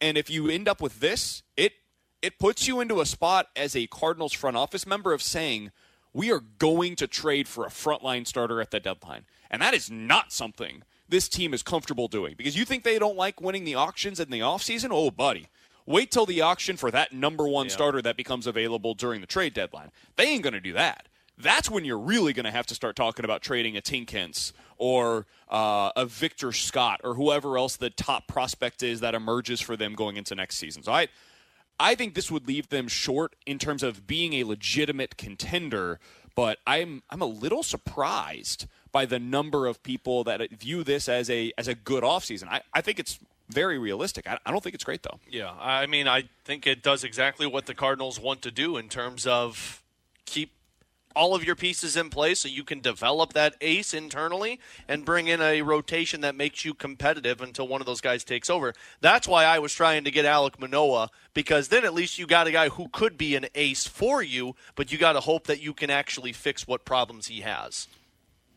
And 0.01 0.19
if 0.19 0.29
you 0.29 0.49
end 0.49 0.69
up 0.69 0.81
with 0.81 1.01
this, 1.01 1.43
it 1.57 1.75
it 2.21 2.39
puts 2.39 2.69
you 2.69 2.81
into 2.81 3.01
a 3.01 3.07
spot 3.07 3.49
as 3.57 3.75
a 3.75 3.89
Cardinals 3.89 4.33
front 4.33 4.57
office 4.57 4.87
member 4.87 5.13
of 5.13 5.23
saying, 5.23 5.73
we 6.13 6.31
are 6.31 6.41
going 6.41 6.95
to 6.97 7.07
trade 7.07 7.49
for 7.49 7.65
a 7.65 7.71
frontline 7.71 8.27
starter 8.27 8.61
at 8.61 8.71
the 8.71 8.79
deadline. 8.79 9.25
And 9.51 9.61
that 9.61 9.75
is 9.75 9.91
not 9.91 10.33
something 10.33 10.85
this 11.09 11.29
team 11.29 11.53
is 11.53 11.63
comfortable 11.63 12.09
doing. 12.09 12.35
Because 12.37 12.57
you 12.57 12.65
think 12.65 12.85
they 12.85 12.99
don't 12.99 13.17
like 13.17 13.41
winning 13.41 13.65
the 13.65 13.75
auctions 13.75 14.19
in 14.19 14.31
the 14.31 14.41
offseason? 14.41 14.89
Oh, 14.91 15.11
buddy. 15.11 15.49
Wait 15.85 16.11
till 16.11 16.27
the 16.27 16.41
auction 16.41 16.77
for 16.77 16.91
that 16.91 17.13
number 17.13 17.47
one 17.47 17.69
starter 17.69 18.01
that 18.01 18.17
becomes 18.17 18.47
available 18.47 18.95
during 18.95 19.21
the 19.21 19.27
trade 19.27 19.53
deadline. 19.53 19.91
They 20.17 20.27
ain't 20.27 20.43
going 20.43 20.53
to 20.53 20.61
do 20.61 20.73
that. 20.75 21.09
That's 21.39 21.71
when 21.71 21.85
you're 21.85 21.99
really 21.99 22.33
going 22.33 22.45
to 22.45 22.51
have 22.51 22.67
to 22.67 22.75
start 22.75 22.95
talking 22.95 23.25
about 23.25 23.43
trading 23.43 23.77
a 23.77 23.81
Tink 23.81 24.11
Hence 24.11 24.53
or 24.77 25.27
uh, 25.49 25.91
a 25.97 26.07
Victor 26.07 26.53
Scott 26.53 27.01
or 27.03 27.15
whoever 27.15 27.57
else 27.57 27.77
the 27.77 27.91
top 27.91 28.29
prospect 28.29 28.83
is 28.83 29.01
that 29.01 29.15
emerges 29.15 29.61
for 29.61 29.77
them 29.77 29.95
going 29.95 30.17
into 30.17 30.35
next 30.35 30.57
season. 30.57 30.83
So 30.83 30.93
I, 30.93 31.09
I 31.81 31.95
think 31.95 32.15
this 32.15 32.31
would 32.31 32.47
leave 32.47 32.69
them 32.69 32.87
short 32.87 33.35
in 33.47 33.59
terms 33.59 33.83
of 33.83 34.07
being 34.07 34.35
a 34.35 34.45
legitimate 34.45 35.17
contender. 35.17 35.99
But 36.35 36.59
I'm 36.67 37.03
I'm 37.11 37.21
a 37.21 37.27
little 37.27 37.63
surprised 37.63 38.67
by 38.91 39.05
the 39.07 39.19
number 39.19 39.67
of 39.67 39.83
people 39.83 40.25
that 40.25 40.51
view 40.51 40.85
this 40.85 41.09
as 41.09 41.29
a 41.29 41.53
as 41.59 41.69
a 41.69 41.75
good 41.75 42.05
offseason. 42.05 42.49
I, 42.49 42.63
I 42.73 42.81
think 42.81 42.99
it's 42.99 43.19
very 43.49 43.79
realistic. 43.79 44.27
I, 44.27 44.39
I 44.47 44.51
don't 44.51 44.63
think 44.63 44.75
it's 44.75 44.85
great 44.85 45.03
though. 45.03 45.19
Yeah, 45.29 45.53
I 45.61 45.87
mean, 45.87 46.09
I 46.09 46.25
think 46.45 46.67
it 46.67 46.83
does 46.83 47.05
exactly 47.05 47.47
what 47.47 47.67
the 47.67 47.75
Cardinals 47.75 48.19
want 48.19 48.43
to 48.43 48.51
do 48.51 48.77
in 48.77 48.89
terms 48.89 49.27
of 49.27 49.83
keep 50.25 50.53
all 51.15 51.35
of 51.35 51.45
your 51.45 51.57
pieces 51.57 51.97
in 51.97 52.11
place 52.11 52.41
so 52.41 52.49
you 52.49 52.65
can 52.65 52.81
develop 52.81 53.33
that 53.33 53.57
ace 53.61 53.95
internally 53.95 54.61
and 54.89 55.05
bring 55.05 55.29
in 55.29 55.41
a 55.41 55.63
rotation 55.63 56.21
that 56.23 56.35
makes 56.35 56.65
you 56.65 56.75
competitive 56.75 57.41
until 57.41 57.69
one 57.69 57.81
of 57.81 57.87
those 57.87 58.01
guys 58.01 58.25
takes 58.25 58.51
over. 58.51 58.73
That's 59.01 59.29
why 59.29 59.45
I 59.45 59.59
was 59.59 59.73
trying 59.73 60.05
to 60.05 60.11
get 60.11 60.25
Alec 60.25 60.59
Manoah 60.59 61.11
because 61.35 61.69
then 61.69 61.85
at 61.85 61.95
least 61.95 62.19
you 62.19 62.27
got 62.27 62.47
a 62.47 62.53
guy 62.53 62.69
who 62.69 62.89
could 62.89 63.17
be 63.17 63.37
an 63.37 63.47
ace 63.55 63.87
for 63.87 64.23
you, 64.23 64.55
but 64.75 64.93
you 64.93 64.99
got 64.99 65.13
to 65.13 65.21
hope 65.21 65.47
that 65.47 65.63
you 65.63 65.73
can 65.73 65.91
actually 65.91 66.33
fix 66.33 66.67
what 66.67 66.85
problems 66.85 67.29
he 67.29 67.41
has. 67.41 67.89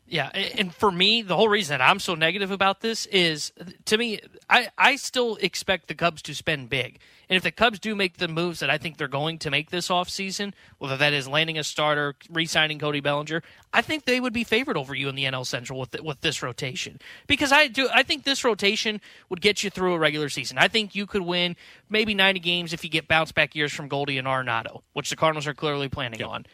Yeah, 0.07 0.29
and 0.29 0.73
for 0.73 0.91
me, 0.91 1.23
the 1.23 1.35
whole 1.35 1.49
reason 1.49 1.81
I'm 1.81 1.99
so 1.99 2.13
negative 2.13 2.51
about 2.51 2.81
this 2.81 3.07
is, 3.07 3.51
to 3.85 3.97
me, 3.97 4.19
I, 4.47 4.69
I 4.77 4.97
still 4.97 5.35
expect 5.37 5.87
the 5.87 5.95
Cubs 5.95 6.21
to 6.23 6.35
spend 6.35 6.69
big. 6.69 6.99
And 7.29 7.37
if 7.37 7.43
the 7.43 7.51
Cubs 7.51 7.79
do 7.79 7.95
make 7.95 8.17
the 8.17 8.27
moves 8.27 8.59
that 8.59 8.69
I 8.69 8.77
think 8.77 8.97
they're 8.97 9.07
going 9.07 9.37
to 9.39 9.51
make 9.51 9.69
this 9.69 9.89
offseason, 9.89 10.53
whether 10.77 10.97
that 10.97 11.13
is 11.13 11.27
landing 11.27 11.57
a 11.57 11.63
starter, 11.63 12.15
re-signing 12.29 12.79
Cody 12.79 12.99
Bellinger, 12.99 13.41
I 13.73 13.81
think 13.81 14.05
they 14.05 14.19
would 14.19 14.33
be 14.33 14.43
favored 14.43 14.77
over 14.77 14.93
you 14.93 15.09
in 15.09 15.15
the 15.15 15.25
NL 15.25 15.45
Central 15.45 15.79
with 15.79 15.99
with 16.01 16.21
this 16.21 16.43
rotation. 16.43 16.99
Because 17.27 17.51
I 17.51 17.67
do, 17.67 17.89
I 17.93 18.03
think 18.03 18.23
this 18.23 18.43
rotation 18.43 19.01
would 19.29 19.41
get 19.41 19.63
you 19.63 19.69
through 19.69 19.93
a 19.93 19.99
regular 19.99 20.29
season. 20.29 20.57
I 20.57 20.67
think 20.67 20.95
you 20.95 21.05
could 21.05 21.23
win 21.23 21.55
maybe 21.89 22.13
90 22.13 22.39
games 22.39 22.73
if 22.73 22.83
you 22.83 22.89
get 22.89 23.07
bounce 23.07 23.31
back 23.31 23.55
years 23.55 23.73
from 23.73 23.87
Goldie 23.87 24.17
and 24.17 24.27
Arenado, 24.27 24.81
which 24.93 25.09
the 25.09 25.15
Cardinals 25.15 25.47
are 25.47 25.53
clearly 25.53 25.89
planning 25.89 26.19
yep. 26.19 26.29
on. 26.29 26.45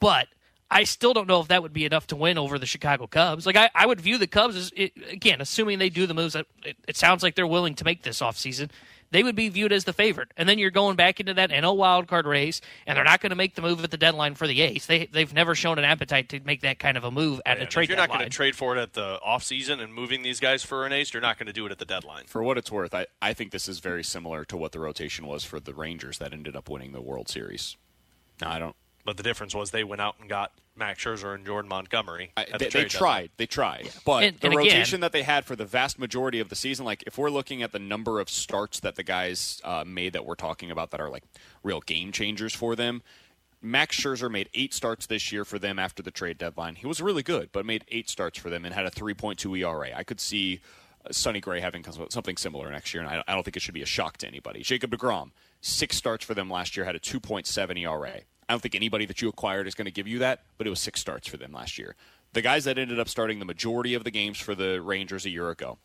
But 0.00 0.28
I 0.70 0.84
still 0.84 1.14
don't 1.14 1.28
know 1.28 1.40
if 1.40 1.48
that 1.48 1.62
would 1.62 1.72
be 1.72 1.84
enough 1.84 2.06
to 2.08 2.16
win 2.16 2.38
over 2.38 2.58
the 2.58 2.66
Chicago 2.66 3.06
Cubs. 3.06 3.46
Like 3.46 3.56
I, 3.56 3.70
I 3.74 3.86
would 3.86 4.00
view 4.00 4.18
the 4.18 4.26
Cubs 4.26 4.56
as 4.56 4.72
it, 4.74 4.92
again, 5.10 5.40
assuming 5.40 5.78
they 5.78 5.88
do 5.88 6.06
the 6.06 6.14
moves 6.14 6.32
that 6.32 6.46
it, 6.64 6.76
it, 6.88 6.96
sounds 6.96 7.22
like 7.22 7.34
they're 7.34 7.46
willing 7.46 7.74
to 7.76 7.84
make 7.84 8.02
this 8.02 8.20
offseason, 8.20 8.70
they 9.14 9.22
would 9.22 9.36
be 9.36 9.48
viewed 9.48 9.72
as 9.72 9.84
the 9.84 9.92
favorite. 9.92 10.32
And 10.36 10.48
then 10.48 10.58
you're 10.58 10.72
going 10.72 10.96
back 10.96 11.20
into 11.20 11.34
that 11.34 11.50
NL 11.50 11.76
wild 11.76 12.08
card 12.08 12.26
race, 12.26 12.60
and 12.84 12.96
they're 12.96 13.04
not 13.04 13.20
going 13.20 13.30
to 13.30 13.36
make 13.36 13.54
the 13.54 13.62
move 13.62 13.84
at 13.84 13.92
the 13.92 13.96
deadline 13.96 14.34
for 14.34 14.48
the 14.48 14.60
ace. 14.60 14.86
They 14.86 15.06
they've 15.06 15.32
never 15.32 15.54
shown 15.54 15.78
an 15.78 15.84
appetite 15.84 16.30
to 16.30 16.40
make 16.40 16.62
that 16.62 16.80
kind 16.80 16.96
of 16.96 17.04
a 17.04 17.12
move 17.12 17.40
at 17.46 17.58
yeah, 17.58 17.62
a 17.62 17.66
trade. 17.66 17.84
If 17.84 17.90
you're 17.90 17.96
not 17.96 18.08
going 18.08 18.24
to 18.24 18.28
trade 18.28 18.56
for 18.56 18.76
it 18.76 18.80
at 18.80 18.94
the 18.94 19.20
offseason 19.24 19.80
and 19.80 19.94
moving 19.94 20.22
these 20.22 20.40
guys 20.40 20.64
for 20.64 20.84
an 20.84 20.92
ace, 20.92 21.14
you're 21.14 21.20
not 21.20 21.38
going 21.38 21.46
to 21.46 21.52
do 21.52 21.64
it 21.64 21.70
at 21.70 21.78
the 21.78 21.84
deadline. 21.84 22.24
For 22.26 22.42
what 22.42 22.58
it's 22.58 22.72
worth, 22.72 22.92
I, 22.92 23.06
I 23.22 23.34
think 23.34 23.52
this 23.52 23.68
is 23.68 23.78
very 23.78 24.02
similar 24.02 24.44
to 24.46 24.56
what 24.56 24.72
the 24.72 24.80
rotation 24.80 25.28
was 25.28 25.44
for 25.44 25.60
the 25.60 25.74
Rangers 25.74 26.18
that 26.18 26.32
ended 26.32 26.56
up 26.56 26.68
winning 26.68 26.90
the 26.90 27.00
World 27.00 27.28
Series. 27.28 27.76
Now 28.40 28.50
I 28.50 28.58
don't 28.58 28.74
but 29.04 29.16
the 29.16 29.22
difference 29.22 29.54
was 29.54 29.70
they 29.70 29.84
went 29.84 30.00
out 30.00 30.16
and 30.20 30.28
got 30.28 30.52
Max 30.76 31.04
Scherzer 31.04 31.34
and 31.34 31.46
Jordan 31.46 31.68
Montgomery. 31.68 32.32
I, 32.36 32.46
they, 32.58 32.66
the 32.66 32.70
they 32.70 32.84
tried. 32.84 33.30
They 33.36 33.46
tried. 33.46 33.86
Yeah. 33.86 33.90
But 34.04 34.24
and, 34.24 34.38
the 34.38 34.46
and 34.48 34.56
rotation 34.56 34.96
again, 34.96 35.00
that 35.00 35.12
they 35.12 35.22
had 35.22 35.44
for 35.44 35.56
the 35.56 35.64
vast 35.64 35.98
majority 35.98 36.40
of 36.40 36.48
the 36.48 36.56
season, 36.56 36.84
like 36.84 37.04
if 37.06 37.18
we're 37.18 37.30
looking 37.30 37.62
at 37.62 37.72
the 37.72 37.78
number 37.78 38.20
of 38.20 38.28
starts 38.28 38.80
that 38.80 38.96
the 38.96 39.02
guys 39.02 39.60
uh, 39.64 39.84
made 39.86 40.12
that 40.14 40.26
we're 40.26 40.34
talking 40.34 40.70
about 40.70 40.90
that 40.90 41.00
are 41.00 41.10
like 41.10 41.24
real 41.62 41.80
game 41.80 42.12
changers 42.12 42.54
for 42.54 42.74
them, 42.74 43.02
Max 43.64 43.98
Scherzer 43.98 44.30
made 44.30 44.50
eight 44.52 44.74
starts 44.74 45.06
this 45.06 45.32
year 45.32 45.44
for 45.44 45.58
them 45.58 45.78
after 45.78 46.02
the 46.02 46.10
trade 46.10 46.36
deadline. 46.36 46.74
He 46.74 46.86
was 46.86 47.00
really 47.00 47.22
good, 47.22 47.50
but 47.52 47.64
made 47.64 47.84
eight 47.88 48.10
starts 48.10 48.38
for 48.38 48.50
them 48.50 48.64
and 48.64 48.74
had 48.74 48.84
a 48.84 48.90
3.2 48.90 49.58
ERA. 49.58 49.96
I 49.96 50.04
could 50.04 50.20
see 50.20 50.60
uh, 51.04 51.12
Sonny 51.12 51.40
Gray 51.40 51.60
having 51.60 51.84
something 52.10 52.36
similar 52.36 52.70
next 52.70 52.92
year, 52.92 53.02
and 53.02 53.10
I, 53.10 53.24
I 53.26 53.34
don't 53.34 53.42
think 53.42 53.56
it 53.56 53.62
should 53.62 53.74
be 53.74 53.82
a 53.82 53.86
shock 53.86 54.18
to 54.18 54.28
anybody. 54.28 54.60
Jacob 54.60 54.90
DeGrom, 54.90 55.30
six 55.62 55.96
starts 55.96 56.24
for 56.24 56.34
them 56.34 56.50
last 56.50 56.76
year, 56.76 56.84
had 56.84 56.94
a 56.94 57.00
2.7 57.00 57.78
ERA. 57.80 58.20
I 58.48 58.52
don't 58.52 58.60
think 58.60 58.74
anybody 58.74 59.06
that 59.06 59.22
you 59.22 59.28
acquired 59.28 59.66
is 59.66 59.74
going 59.74 59.86
to 59.86 59.90
give 59.90 60.06
you 60.06 60.18
that, 60.20 60.42
but 60.58 60.66
it 60.66 60.70
was 60.70 60.80
six 60.80 61.00
starts 61.00 61.28
for 61.28 61.36
them 61.36 61.52
last 61.52 61.78
year. 61.78 61.96
The 62.32 62.42
guys 62.42 62.64
that 62.64 62.78
ended 62.78 62.98
up 62.98 63.08
starting 63.08 63.38
the 63.38 63.44
majority 63.44 63.94
of 63.94 64.04
the 64.04 64.10
games 64.10 64.38
for 64.38 64.54
the 64.54 64.80
Rangers 64.80 65.24
a 65.24 65.30
year 65.30 65.50
ago 65.50 65.78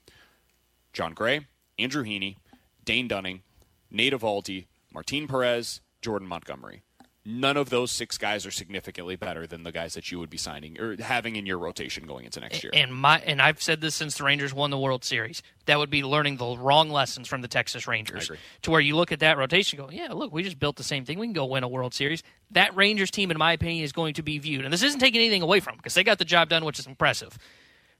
Jon 0.93 1.13
Gray, 1.13 1.47
Andrew 1.77 2.03
Heaney, 2.03 2.37
Dane 2.83 3.07
Dunning, 3.07 3.43
Nate 3.91 4.13
Eovaldi, 4.13 4.65
Martin 4.91 5.27
Perez, 5.27 5.81
Jordan 6.01 6.27
Montgomery 6.27 6.83
none 7.29 7.57
of 7.57 7.69
those 7.69 7.91
six 7.91 8.17
guys 8.17 8.45
are 8.45 8.51
significantly 8.51 9.15
better 9.15 9.45
than 9.45 9.63
the 9.63 9.71
guys 9.71 9.93
that 9.93 10.11
you 10.11 10.19
would 10.19 10.29
be 10.29 10.37
signing 10.37 10.79
or 10.79 10.95
having 11.01 11.35
in 11.35 11.45
your 11.45 11.59
rotation 11.59 12.07
going 12.07 12.25
into 12.25 12.39
next 12.39 12.63
year. 12.63 12.71
And 12.73 12.93
my 12.93 13.19
and 13.19 13.41
I've 13.41 13.61
said 13.61 13.81
this 13.81 13.95
since 13.95 14.17
the 14.17 14.23
Rangers 14.23 14.53
won 14.53 14.71
the 14.71 14.77
World 14.77 15.03
Series. 15.03 15.41
That 15.65 15.77
would 15.77 15.91
be 15.91 16.03
learning 16.03 16.37
the 16.37 16.57
wrong 16.57 16.89
lessons 16.89 17.27
from 17.27 17.41
the 17.41 17.47
Texas 17.47 17.87
Rangers. 17.87 18.31
To 18.63 18.71
where 18.71 18.81
you 18.81 18.95
look 18.95 19.11
at 19.11 19.19
that 19.19 19.37
rotation, 19.37 19.77
go, 19.77 19.89
yeah, 19.91 20.11
look, 20.11 20.33
we 20.33 20.41
just 20.41 20.59
built 20.59 20.77
the 20.77 20.83
same 20.83 21.05
thing. 21.05 21.19
We 21.19 21.27
can 21.27 21.33
go 21.33 21.45
win 21.45 21.63
a 21.63 21.67
World 21.67 21.93
Series. 21.93 22.23
That 22.51 22.75
Rangers 22.75 23.11
team, 23.11 23.29
in 23.29 23.37
my 23.37 23.53
opinion, 23.53 23.83
is 23.83 23.91
going 23.91 24.15
to 24.15 24.23
be 24.23 24.39
viewed, 24.39 24.65
and 24.65 24.73
this 24.73 24.81
isn't 24.81 24.99
taking 24.99 25.21
anything 25.21 25.43
away 25.43 25.59
from 25.59 25.73
them 25.73 25.77
because 25.77 25.93
they 25.93 26.03
got 26.03 26.17
the 26.17 26.25
job 26.25 26.49
done, 26.49 26.65
which 26.65 26.79
is 26.79 26.87
impressive. 26.87 27.37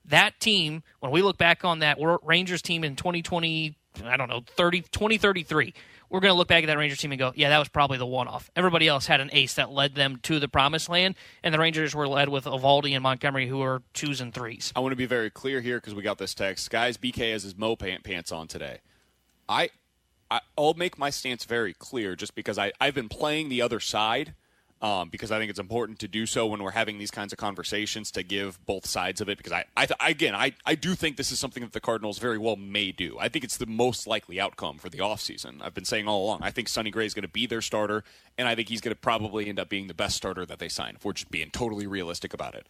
That 0.05 0.39
team, 0.39 0.81
when 1.01 1.11
we 1.11 1.21
look 1.21 1.37
back 1.37 1.63
on 1.63 1.79
that 1.79 1.99
Rangers 2.23 2.63
team 2.63 2.83
in 2.83 2.95
2020, 2.95 3.75
I 4.03 4.17
don't 4.17 4.29
know, 4.29 4.41
30, 4.55 4.81
2033 4.81 5.73
we're 6.09 6.19
going 6.19 6.31
to 6.31 6.37
look 6.37 6.47
back 6.47 6.63
at 6.63 6.67
that 6.67 6.77
Rangers 6.77 6.99
team 6.99 7.11
and 7.11 7.19
go, 7.19 7.31
yeah, 7.35 7.49
that 7.49 7.59
was 7.59 7.69
probably 7.69 7.97
the 7.97 8.05
one 8.05 8.27
off. 8.27 8.49
Everybody 8.55 8.87
else 8.87 9.05
had 9.05 9.21
an 9.21 9.29
ace 9.31 9.55
that 9.55 9.71
led 9.71 9.95
them 9.95 10.19
to 10.23 10.39
the 10.39 10.47
promised 10.47 10.89
land, 10.89 11.15
and 11.43 11.53
the 11.53 11.59
Rangers 11.59 11.93
were 11.93 12.07
led 12.07 12.29
with 12.29 12.45
Eovaldi 12.45 12.93
and 12.93 13.03
Montgomery, 13.03 13.47
who 13.47 13.61
are 13.61 13.81
twos 13.93 14.21
and 14.21 14.33
threes. 14.33 14.73
I 14.75 14.79
want 14.79 14.91
to 14.91 14.97
be 14.97 15.05
very 15.05 15.29
clear 15.29 15.61
here 15.61 15.77
because 15.77 15.93
we 15.93 16.01
got 16.01 16.17
this 16.17 16.33
text. 16.33 16.69
Guys, 16.69 16.97
BK 16.97 17.31
has 17.31 17.43
his 17.43 17.55
Mo 17.55 17.75
pants 17.75 18.31
on 18.31 18.47
today. 18.47 18.79
I, 19.47 19.69
I, 20.29 20.41
will 20.57 20.73
make 20.73 20.97
my 20.97 21.09
stance 21.09 21.45
very 21.45 21.73
clear 21.73 22.15
just 22.15 22.35
because 22.35 22.57
I, 22.57 22.71
I've 22.79 22.95
been 22.95 23.09
playing 23.09 23.49
the 23.49 23.61
other 23.61 23.79
side 23.79 24.33
um, 24.81 25.09
because 25.09 25.31
I 25.31 25.39
think 25.39 25.49
it's 25.49 25.59
important 25.59 25.99
to 25.99 26.07
do 26.07 26.25
so 26.25 26.47
when 26.47 26.63
we're 26.63 26.71
having 26.71 26.99
these 26.99 27.11
kinds 27.11 27.33
of 27.33 27.37
conversations 27.37 28.11
to 28.11 28.23
give 28.23 28.63
both 28.65 28.85
sides 28.85 29.19
of 29.19 29.27
it. 29.27 29.37
Because 29.37 29.51
I, 29.51 29.65
I 29.75 29.87
again, 30.09 30.33
I, 30.33 30.53
I 30.65 30.75
do 30.75 30.95
think 30.95 31.17
this 31.17 31.31
is 31.31 31.39
something 31.39 31.63
that 31.63 31.73
the 31.73 31.81
Cardinals 31.81 32.17
very 32.17 32.37
well 32.37 32.55
may 32.55 32.91
do. 32.91 33.17
I 33.19 33.27
think 33.27 33.43
it's 33.43 33.57
the 33.57 33.65
most 33.65 34.07
likely 34.07 34.39
outcome 34.39 34.77
for 34.77 34.89
the 34.89 34.99
offseason. 34.99 35.61
I've 35.61 35.73
been 35.73 35.85
saying 35.85 36.07
all 36.07 36.23
along. 36.23 36.39
I 36.43 36.51
think 36.51 36.69
Sonny 36.69 36.91
Gray 36.91 37.05
is 37.05 37.13
going 37.13 37.23
to 37.23 37.27
be 37.27 37.45
their 37.45 37.61
starter, 37.61 38.03
and 38.37 38.47
I 38.47 38.55
think 38.55 38.69
he's 38.69 38.81
going 38.81 38.95
to 38.95 38.99
probably 38.99 39.49
end 39.49 39.59
up 39.59 39.69
being 39.69 39.87
the 39.87 39.93
best 39.93 40.15
starter 40.15 40.45
that 40.45 40.59
they 40.59 40.69
sign. 40.69 40.95
If 40.95 41.03
we're 41.03 41.13
just 41.13 41.29
being 41.29 41.49
totally 41.51 41.87
realistic 41.87 42.33
about 42.33 42.55
it, 42.55 42.67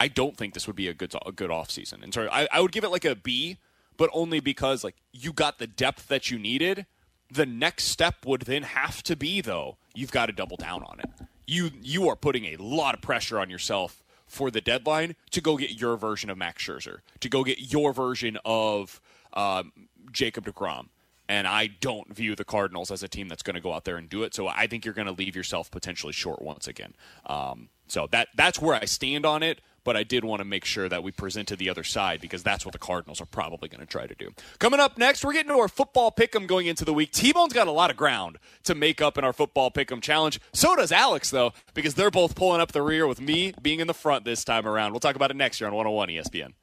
I 0.00 0.08
don't 0.08 0.36
think 0.36 0.54
this 0.54 0.66
would 0.66 0.76
be 0.76 0.88
a 0.88 0.94
good 0.94 1.14
a 1.24 1.32
good 1.32 1.50
offseason. 1.50 2.02
And 2.02 2.14
so 2.14 2.28
I, 2.32 2.48
I 2.50 2.60
would 2.60 2.72
give 2.72 2.84
it 2.84 2.90
like 2.90 3.04
a 3.04 3.14
B, 3.14 3.58
but 3.98 4.08
only 4.12 4.40
because 4.40 4.82
like 4.82 4.96
you 5.12 5.32
got 5.32 5.58
the 5.58 5.66
depth 5.66 6.08
that 6.08 6.30
you 6.30 6.38
needed 6.38 6.86
the 7.34 7.46
next 7.46 7.84
step 7.84 8.24
would 8.24 8.42
then 8.42 8.62
have 8.62 9.02
to 9.04 9.16
be, 9.16 9.40
though, 9.40 9.76
you've 9.94 10.12
got 10.12 10.26
to 10.26 10.32
double 10.32 10.56
down 10.56 10.82
on 10.82 11.00
it. 11.00 11.10
You 11.46 11.70
you 11.82 12.08
are 12.08 12.16
putting 12.16 12.46
a 12.46 12.56
lot 12.56 12.94
of 12.94 13.02
pressure 13.02 13.38
on 13.38 13.50
yourself 13.50 14.02
for 14.26 14.50
the 14.50 14.60
deadline 14.60 15.16
to 15.30 15.40
go 15.40 15.56
get 15.56 15.78
your 15.80 15.96
version 15.96 16.30
of 16.30 16.38
Max 16.38 16.64
Scherzer, 16.64 16.98
to 17.20 17.28
go 17.28 17.44
get 17.44 17.72
your 17.72 17.92
version 17.92 18.38
of 18.44 19.00
um, 19.34 19.72
Jacob 20.10 20.46
DeGrom. 20.46 20.86
And 21.28 21.46
I 21.46 21.68
don't 21.68 22.14
view 22.14 22.34
the 22.34 22.44
Cardinals 22.44 22.90
as 22.90 23.02
a 23.02 23.08
team 23.08 23.28
that's 23.28 23.42
going 23.42 23.54
to 23.54 23.60
go 23.60 23.72
out 23.72 23.84
there 23.84 23.96
and 23.96 24.08
do 24.08 24.22
it. 24.24 24.34
So 24.34 24.46
I 24.46 24.66
think 24.66 24.84
you're 24.84 24.94
going 24.94 25.06
to 25.06 25.12
leave 25.12 25.34
yourself 25.34 25.70
potentially 25.70 26.12
short 26.12 26.42
once 26.42 26.68
again. 26.68 26.94
Um, 27.26 27.68
so 27.86 28.08
that 28.12 28.28
that's 28.34 28.60
where 28.60 28.74
I 28.74 28.84
stand 28.84 29.24
on 29.26 29.42
it 29.42 29.60
but 29.84 29.96
I 29.96 30.02
did 30.02 30.24
want 30.24 30.40
to 30.40 30.44
make 30.44 30.64
sure 30.64 30.88
that 30.88 31.02
we 31.02 31.12
presented 31.12 31.58
the 31.58 31.70
other 31.70 31.84
side 31.84 32.20
because 32.20 32.42
that's 32.42 32.64
what 32.64 32.72
the 32.72 32.78
Cardinals 32.78 33.20
are 33.20 33.26
probably 33.26 33.68
going 33.68 33.80
to 33.80 33.86
try 33.86 34.06
to 34.06 34.14
do. 34.14 34.30
Coming 34.58 34.80
up 34.80 34.98
next, 34.98 35.24
we're 35.24 35.32
getting 35.32 35.52
to 35.52 35.58
our 35.58 35.68
football 35.68 36.10
pick'em 36.10 36.46
going 36.46 36.66
into 36.66 36.84
the 36.84 36.94
week. 36.94 37.12
T-Bone's 37.12 37.52
got 37.52 37.68
a 37.68 37.72
lot 37.72 37.90
of 37.90 37.96
ground 37.96 38.38
to 38.64 38.74
make 38.74 39.00
up 39.00 39.18
in 39.18 39.24
our 39.24 39.32
football 39.32 39.70
pick'em 39.70 40.02
challenge. 40.02 40.40
So 40.52 40.74
does 40.74 40.90
Alex, 40.90 41.30
though, 41.30 41.52
because 41.74 41.94
they're 41.94 42.10
both 42.10 42.34
pulling 42.34 42.60
up 42.60 42.72
the 42.72 42.82
rear 42.82 43.06
with 43.06 43.20
me 43.20 43.54
being 43.62 43.80
in 43.80 43.86
the 43.86 43.94
front 43.94 44.24
this 44.24 44.44
time 44.44 44.66
around. 44.66 44.92
We'll 44.92 45.00
talk 45.00 45.16
about 45.16 45.30
it 45.30 45.36
next 45.36 45.60
year 45.60 45.68
on 45.68 45.74
101 45.74 46.08
ESPN. 46.08 46.54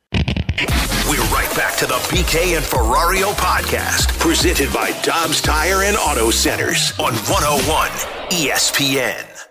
We're 1.10 1.24
right 1.34 1.52
back 1.56 1.78
to 1.78 1.88
the 1.88 1.96
BK 2.10 2.56
and 2.56 2.64
Ferrario 2.64 3.34
podcast, 3.34 4.20
presented 4.20 4.72
by 4.72 4.92
Dobbs 5.02 5.42
Tire 5.42 5.84
and 5.84 5.98
Auto 5.98 6.30
Centers 6.30 6.92
on 7.00 7.14
101 7.14 7.90
ESPN. 8.30 9.51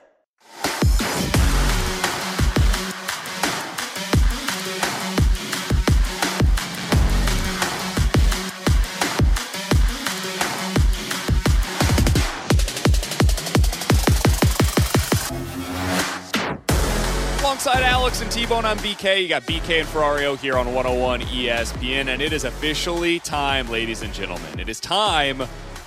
Alongside 17.62 17.84
Alex 17.84 18.22
and 18.22 18.32
T-Bone 18.32 18.64
on 18.64 18.78
BK, 18.78 19.20
you 19.20 19.28
got 19.28 19.42
BK 19.42 19.80
and 19.80 19.88
Ferrario 19.88 20.38
here 20.38 20.56
on 20.56 20.72
101 20.72 21.20
ESPN, 21.20 22.06
and 22.06 22.22
it 22.22 22.32
is 22.32 22.44
officially 22.44 23.18
time, 23.18 23.68
ladies 23.68 24.00
and 24.00 24.14
gentlemen. 24.14 24.58
It 24.58 24.70
is 24.70 24.80
time 24.80 25.40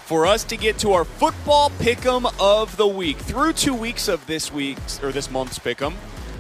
for 0.05 0.27
us 0.27 0.43
to 0.43 0.55
get 0.55 0.77
to 0.79 0.91
our 0.93 1.03
football 1.03 1.71
pick'em 1.79 2.31
of 2.39 2.77
the 2.77 2.85
week. 2.85 3.17
Through 3.17 3.53
two 3.53 3.73
weeks 3.73 4.07
of 4.07 4.23
this 4.27 4.53
week's 4.53 5.01
or 5.01 5.11
this 5.11 5.31
month's 5.31 5.57
pick'em, 5.57 5.95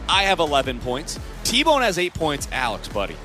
I 0.07 0.21
have 0.21 0.37
11 0.37 0.81
points. 0.81 1.19
T-Bone 1.45 1.81
has 1.81 1.97
eight 1.97 2.13
points. 2.13 2.47
Alex, 2.51 2.87
buddy, 2.87 3.17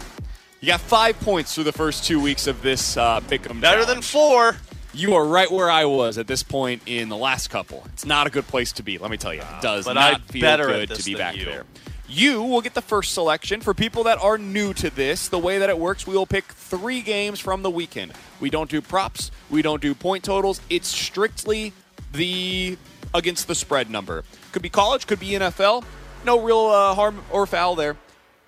you 0.61 0.69
got 0.69 0.81
five 0.81 1.21
points 1.21 1.55
through 1.55 1.65
the 1.65 1.73
first 1.73 2.05
two 2.05 2.23
weeks 2.23 2.47
of 2.47 2.63
this 2.63 2.97
uh, 2.97 3.21
pick'em. 3.21 3.61
Better 3.61 3.83
challenge. 3.83 3.87
than 3.87 4.01
four. 4.01 4.57
You 4.95 5.15
are 5.15 5.27
right 5.27 5.51
where 5.51 5.71
I 5.71 5.85
was 5.85 6.17
at 6.17 6.27
this 6.27 6.43
point 6.43 6.81
in 6.87 7.11
the 7.11 7.19
last 7.19 7.49
couple. 7.49 7.87
It's 7.93 8.07
not 8.07 8.27
a 8.27 8.31
good 8.31 8.47
place 8.47 8.73
to 8.73 8.83
be, 8.83 8.97
let 8.97 9.11
me 9.11 9.19
tell 9.19 9.35
you. 9.35 9.43
It 9.43 9.61
does 9.61 9.87
uh, 9.87 9.93
not 9.93 10.23
feel 10.23 10.57
good 10.57 10.89
to 10.89 11.05
be 11.05 11.15
back 11.15 11.37
you. 11.37 11.45
there. 11.45 11.67
You 12.09 12.43
will 12.43 12.63
get 12.63 12.73
the 12.73 12.81
first 12.81 13.13
selection. 13.13 13.61
For 13.61 13.75
people 13.75 14.05
that 14.05 14.19
are 14.19 14.39
new 14.39 14.73
to 14.75 14.89
this, 14.89 15.29
the 15.29 15.39
way 15.39 15.59
that 15.59 15.69
it 15.69 15.79
works, 15.79 16.07
we 16.07 16.15
will 16.15 16.27
pick 16.27 16.45
three 16.47 17.03
games 17.03 17.39
from 17.39 17.63
the 17.63 17.71
weekend. 17.71 18.13
We 18.41 18.49
don't 18.49 18.71
do 18.71 18.81
props, 18.81 19.31
we 19.51 19.61
don't 19.61 19.83
do 19.83 19.95
point 19.95 20.25
totals. 20.25 20.61
It's 20.71 20.89
strictly 20.89 21.75
the 22.13 22.79
against 23.15 23.47
the 23.47 23.55
spread 23.55 23.91
number. 23.91 24.25
Could 24.53 24.63
be 24.63 24.71
college, 24.71 25.07
could 25.07 25.21
be 25.21 25.31
NFL. 25.31 25.85
no 26.25 26.41
real 26.41 26.67
uh, 26.67 26.95
harm 26.95 27.23
or 27.31 27.47
foul 27.47 27.75
there. 27.75 27.97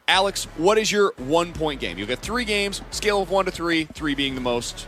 Alex, 0.09 0.45
what 0.57 0.77
is 0.77 0.91
your 0.91 1.13
one 1.19 1.53
point 1.53 1.81
game? 1.81 1.99
You've 1.99 2.09
got 2.09 2.19
three 2.19 2.45
games, 2.45 2.83
scale 2.91 3.23
of 3.23 3.31
one 3.31 3.45
to 3.45 3.51
three, 3.51 3.85
three 3.85 4.15
being 4.15 4.35
the 4.35 4.41
most. 4.41 4.87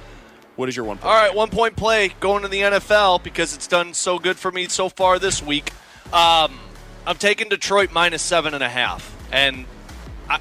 What 0.57 0.69
is 0.69 0.77
your 0.77 0.85
one 0.85 0.97
point? 0.99 1.07
All 1.07 1.15
right, 1.15 1.35
one 1.35 1.51
point 1.51 1.77
play 1.77 2.13
going 2.21 2.43
to 2.43 2.49
the 2.49 2.61
NFL 2.61 3.23
because 3.23 3.55
it's 3.55 3.67
done 3.67 3.95
so 3.95 4.19
good 4.19 4.37
for 4.37 4.51
me 4.51 4.69
so 4.69 4.89
far 4.89 5.19
this 5.19 5.43
week. 5.43 5.73
Um, 6.13 6.59
I'm 7.07 7.17
taking 7.17 7.49
Detroit 7.49 7.91
minus 7.93 8.23
seven 8.23 8.55
and 8.55 8.63
a 8.63 8.69
half, 8.69 9.17
and 9.33 9.67
I, 10.29 10.39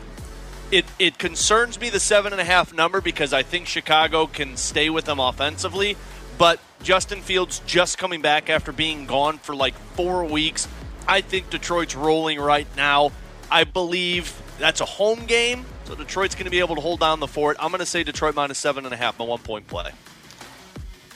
it 0.71 0.85
it 0.99 1.17
concerns 1.17 1.79
me 1.79 1.89
the 1.89 1.99
seven 1.99 2.33
and 2.33 2.41
a 2.41 2.45
half 2.45 2.73
number 2.73 3.01
because 3.01 3.33
I 3.33 3.41
think 3.41 3.65
Chicago 3.65 4.27
can 4.27 4.57
stay 4.57 4.89
with 4.89 5.05
them 5.05 5.19
offensively, 5.19 5.97
but 6.38 6.59
Justin 6.83 7.21
Fields 7.21 7.61
just 7.65 7.97
coming 7.97 8.21
back 8.21 8.49
after 8.49 8.71
being 8.71 9.07
gone 9.07 9.39
for 9.39 9.55
like 9.55 9.73
four 9.73 10.23
weeks. 10.23 10.67
I 11.07 11.21
think 11.21 11.49
Detroit's 11.49 11.95
rolling 11.95 12.39
right 12.39 12.67
now. 12.77 13.11
I 13.49 13.63
believe 13.63 14.39
that's 14.59 14.81
a 14.81 14.85
home 14.85 15.25
game, 15.25 15.65
so 15.85 15.95
Detroit's 15.95 16.35
going 16.35 16.45
to 16.45 16.51
be 16.51 16.59
able 16.59 16.75
to 16.75 16.81
hold 16.81 16.99
down 16.99 17.19
the 17.19 17.27
fort. 17.27 17.57
I'm 17.59 17.71
going 17.71 17.79
to 17.79 17.85
say 17.88 18.03
Detroit 18.03 18.35
minus 18.35 18.59
seven 18.59 18.85
and 18.85 18.93
a 18.93 18.97
half, 18.97 19.17
my 19.17 19.25
one 19.25 19.39
point 19.39 19.67
play. 19.67 19.91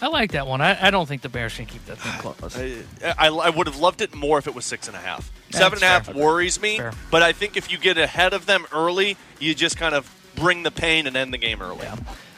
I 0.02 0.08
like 0.08 0.34
that 0.34 0.46
one. 0.48 0.62
I, 0.62 0.88
I 0.88 0.92
don't 0.92 1.08
think 1.08 1.22
the 1.22 1.30
Bears 1.30 1.56
can 1.56 1.66
keep 1.66 1.86
that 1.86 1.98
thing 1.98 2.12
close. 2.20 2.58
I, 2.58 2.84
I, 3.18 3.30
I 3.30 3.50
would 3.50 3.68
have 3.68 3.78
loved 3.78 4.02
it 4.02 4.14
more 4.14 4.38
if 4.38 4.48
it 4.48 4.56
was 4.56 4.66
six 4.66 4.88
and 4.88 4.96
a 4.96 5.00
half. 5.00 5.32
Seven 5.52 5.78
and 5.78 5.84
a 5.84 5.88
half 5.88 6.14
worries 6.14 6.62
me, 6.62 6.78
Fair. 6.78 6.92
but 7.12 7.24
I 7.24 7.32
think 7.32 7.56
if 7.56 7.72
you 7.72 7.78
get 7.78 7.98
ahead 7.98 8.34
of 8.34 8.46
them 8.46 8.66
early, 8.74 9.16
you 9.40 9.56
just 9.56 9.78
kind 9.78 9.96
of 9.96 10.12
bring 10.36 10.64
the 10.64 10.72
pain 10.72 11.08
and 11.08 11.16
end 11.16 11.34
the 11.34 11.38
game 11.38 11.62
early. 11.62 11.88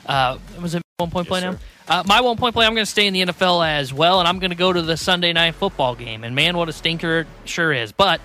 Uh, 0.05 0.37
was 0.61 0.75
it 0.75 0.83
one 0.97 1.09
point 1.09 1.27
play 1.27 1.41
now? 1.41 1.57
Uh, 1.87 2.03
my 2.05 2.21
one 2.21 2.37
point 2.37 2.53
play, 2.53 2.65
I'm 2.65 2.73
going 2.73 2.85
to 2.85 2.91
stay 2.91 3.07
in 3.07 3.13
the 3.13 3.21
NFL 3.21 3.65
as 3.67 3.93
well, 3.93 4.19
and 4.19 4.27
I'm 4.27 4.39
going 4.39 4.51
to 4.51 4.57
go 4.57 4.71
to 4.71 4.81
the 4.81 4.97
Sunday 4.97 5.31
night 5.33 5.55
football 5.55 5.95
game. 5.95 6.23
And 6.23 6.35
man, 6.35 6.57
what 6.57 6.69
a 6.69 6.73
stinker 6.73 7.19
it 7.19 7.27
sure 7.45 7.71
is. 7.73 7.91
But 7.91 8.19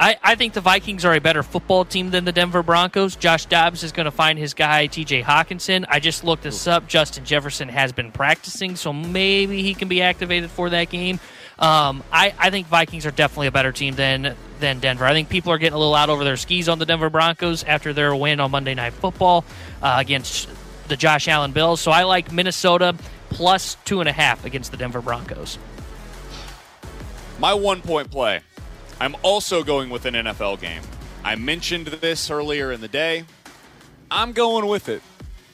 I, 0.00 0.16
I 0.22 0.34
think 0.34 0.54
the 0.54 0.62
Vikings 0.62 1.04
are 1.04 1.12
a 1.12 1.20
better 1.20 1.42
football 1.42 1.84
team 1.84 2.10
than 2.10 2.24
the 2.24 2.32
Denver 2.32 2.62
Broncos. 2.62 3.16
Josh 3.16 3.44
Dobbs 3.44 3.82
is 3.82 3.92
going 3.92 4.06
to 4.06 4.10
find 4.10 4.38
his 4.38 4.54
guy, 4.54 4.88
TJ 4.88 5.22
Hockenson. 5.22 5.84
I 5.90 6.00
just 6.00 6.24
looked 6.24 6.42
this 6.42 6.66
up. 6.66 6.88
Justin 6.88 7.26
Jefferson 7.26 7.68
has 7.68 7.92
been 7.92 8.10
practicing, 8.10 8.76
so 8.76 8.94
maybe 8.94 9.62
he 9.62 9.74
can 9.74 9.88
be 9.88 10.00
activated 10.00 10.50
for 10.50 10.70
that 10.70 10.88
game. 10.88 11.20
Um, 11.58 12.02
I, 12.10 12.32
I 12.38 12.48
think 12.48 12.66
Vikings 12.68 13.04
are 13.04 13.10
definitely 13.10 13.48
a 13.48 13.52
better 13.52 13.72
team 13.72 13.94
than 13.94 14.34
than 14.58 14.78
Denver. 14.80 15.04
I 15.04 15.12
think 15.12 15.28
people 15.28 15.52
are 15.52 15.58
getting 15.58 15.74
a 15.74 15.78
little 15.78 15.94
out 15.94 16.08
over 16.08 16.24
their 16.24 16.38
skis 16.38 16.70
on 16.70 16.78
the 16.78 16.86
Denver 16.86 17.10
Broncos 17.10 17.62
after 17.64 17.92
their 17.92 18.16
win 18.16 18.40
on 18.40 18.50
Monday 18.50 18.74
Night 18.74 18.94
Football 18.94 19.44
uh, 19.82 19.96
against 19.98 20.48
the 20.88 20.96
Josh 20.96 21.28
Allen 21.28 21.52
Bills. 21.52 21.80
So 21.80 21.90
I 21.90 22.04
like 22.04 22.32
Minnesota 22.32 22.96
plus 23.28 23.76
two 23.84 24.00
and 24.00 24.08
a 24.08 24.12
half 24.12 24.46
against 24.46 24.70
the 24.70 24.78
Denver 24.78 25.02
Broncos. 25.02 25.58
My 27.38 27.52
one 27.52 27.82
point 27.82 28.10
play. 28.10 28.40
I'm 29.00 29.16
also 29.22 29.64
going 29.64 29.88
with 29.88 30.04
an 30.04 30.12
NFL 30.12 30.60
game. 30.60 30.82
I 31.24 31.34
mentioned 31.34 31.86
this 31.86 32.30
earlier 32.30 32.70
in 32.70 32.82
the 32.82 32.88
day. 32.88 33.24
I'm 34.10 34.32
going 34.32 34.66
with 34.66 34.90
it. 34.90 35.00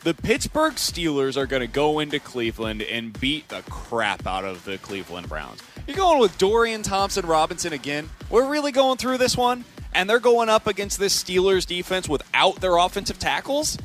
The 0.02 0.14
Pittsburgh 0.14 0.74
Steelers 0.74 1.36
are 1.36 1.46
going 1.46 1.60
to 1.60 1.68
go 1.68 2.00
into 2.00 2.18
Cleveland 2.18 2.82
and 2.82 3.18
beat 3.20 3.48
the 3.48 3.62
crap 3.70 4.26
out 4.26 4.44
of 4.44 4.64
the 4.64 4.78
Cleveland 4.78 5.28
Browns. 5.28 5.60
You're 5.86 5.96
going 5.96 6.18
with 6.18 6.36
Dorian 6.38 6.82
Thompson 6.82 7.24
Robinson 7.24 7.72
again. 7.72 8.10
We're 8.30 8.50
really 8.50 8.72
going 8.72 8.98
through 8.98 9.18
this 9.18 9.36
one, 9.36 9.64
and 9.94 10.10
they're 10.10 10.18
going 10.18 10.48
up 10.48 10.66
against 10.66 10.98
this 10.98 11.22
Steelers 11.22 11.66
defense 11.66 12.08
without 12.08 12.56
their 12.56 12.76
offensive 12.76 13.20
tackles. 13.20 13.78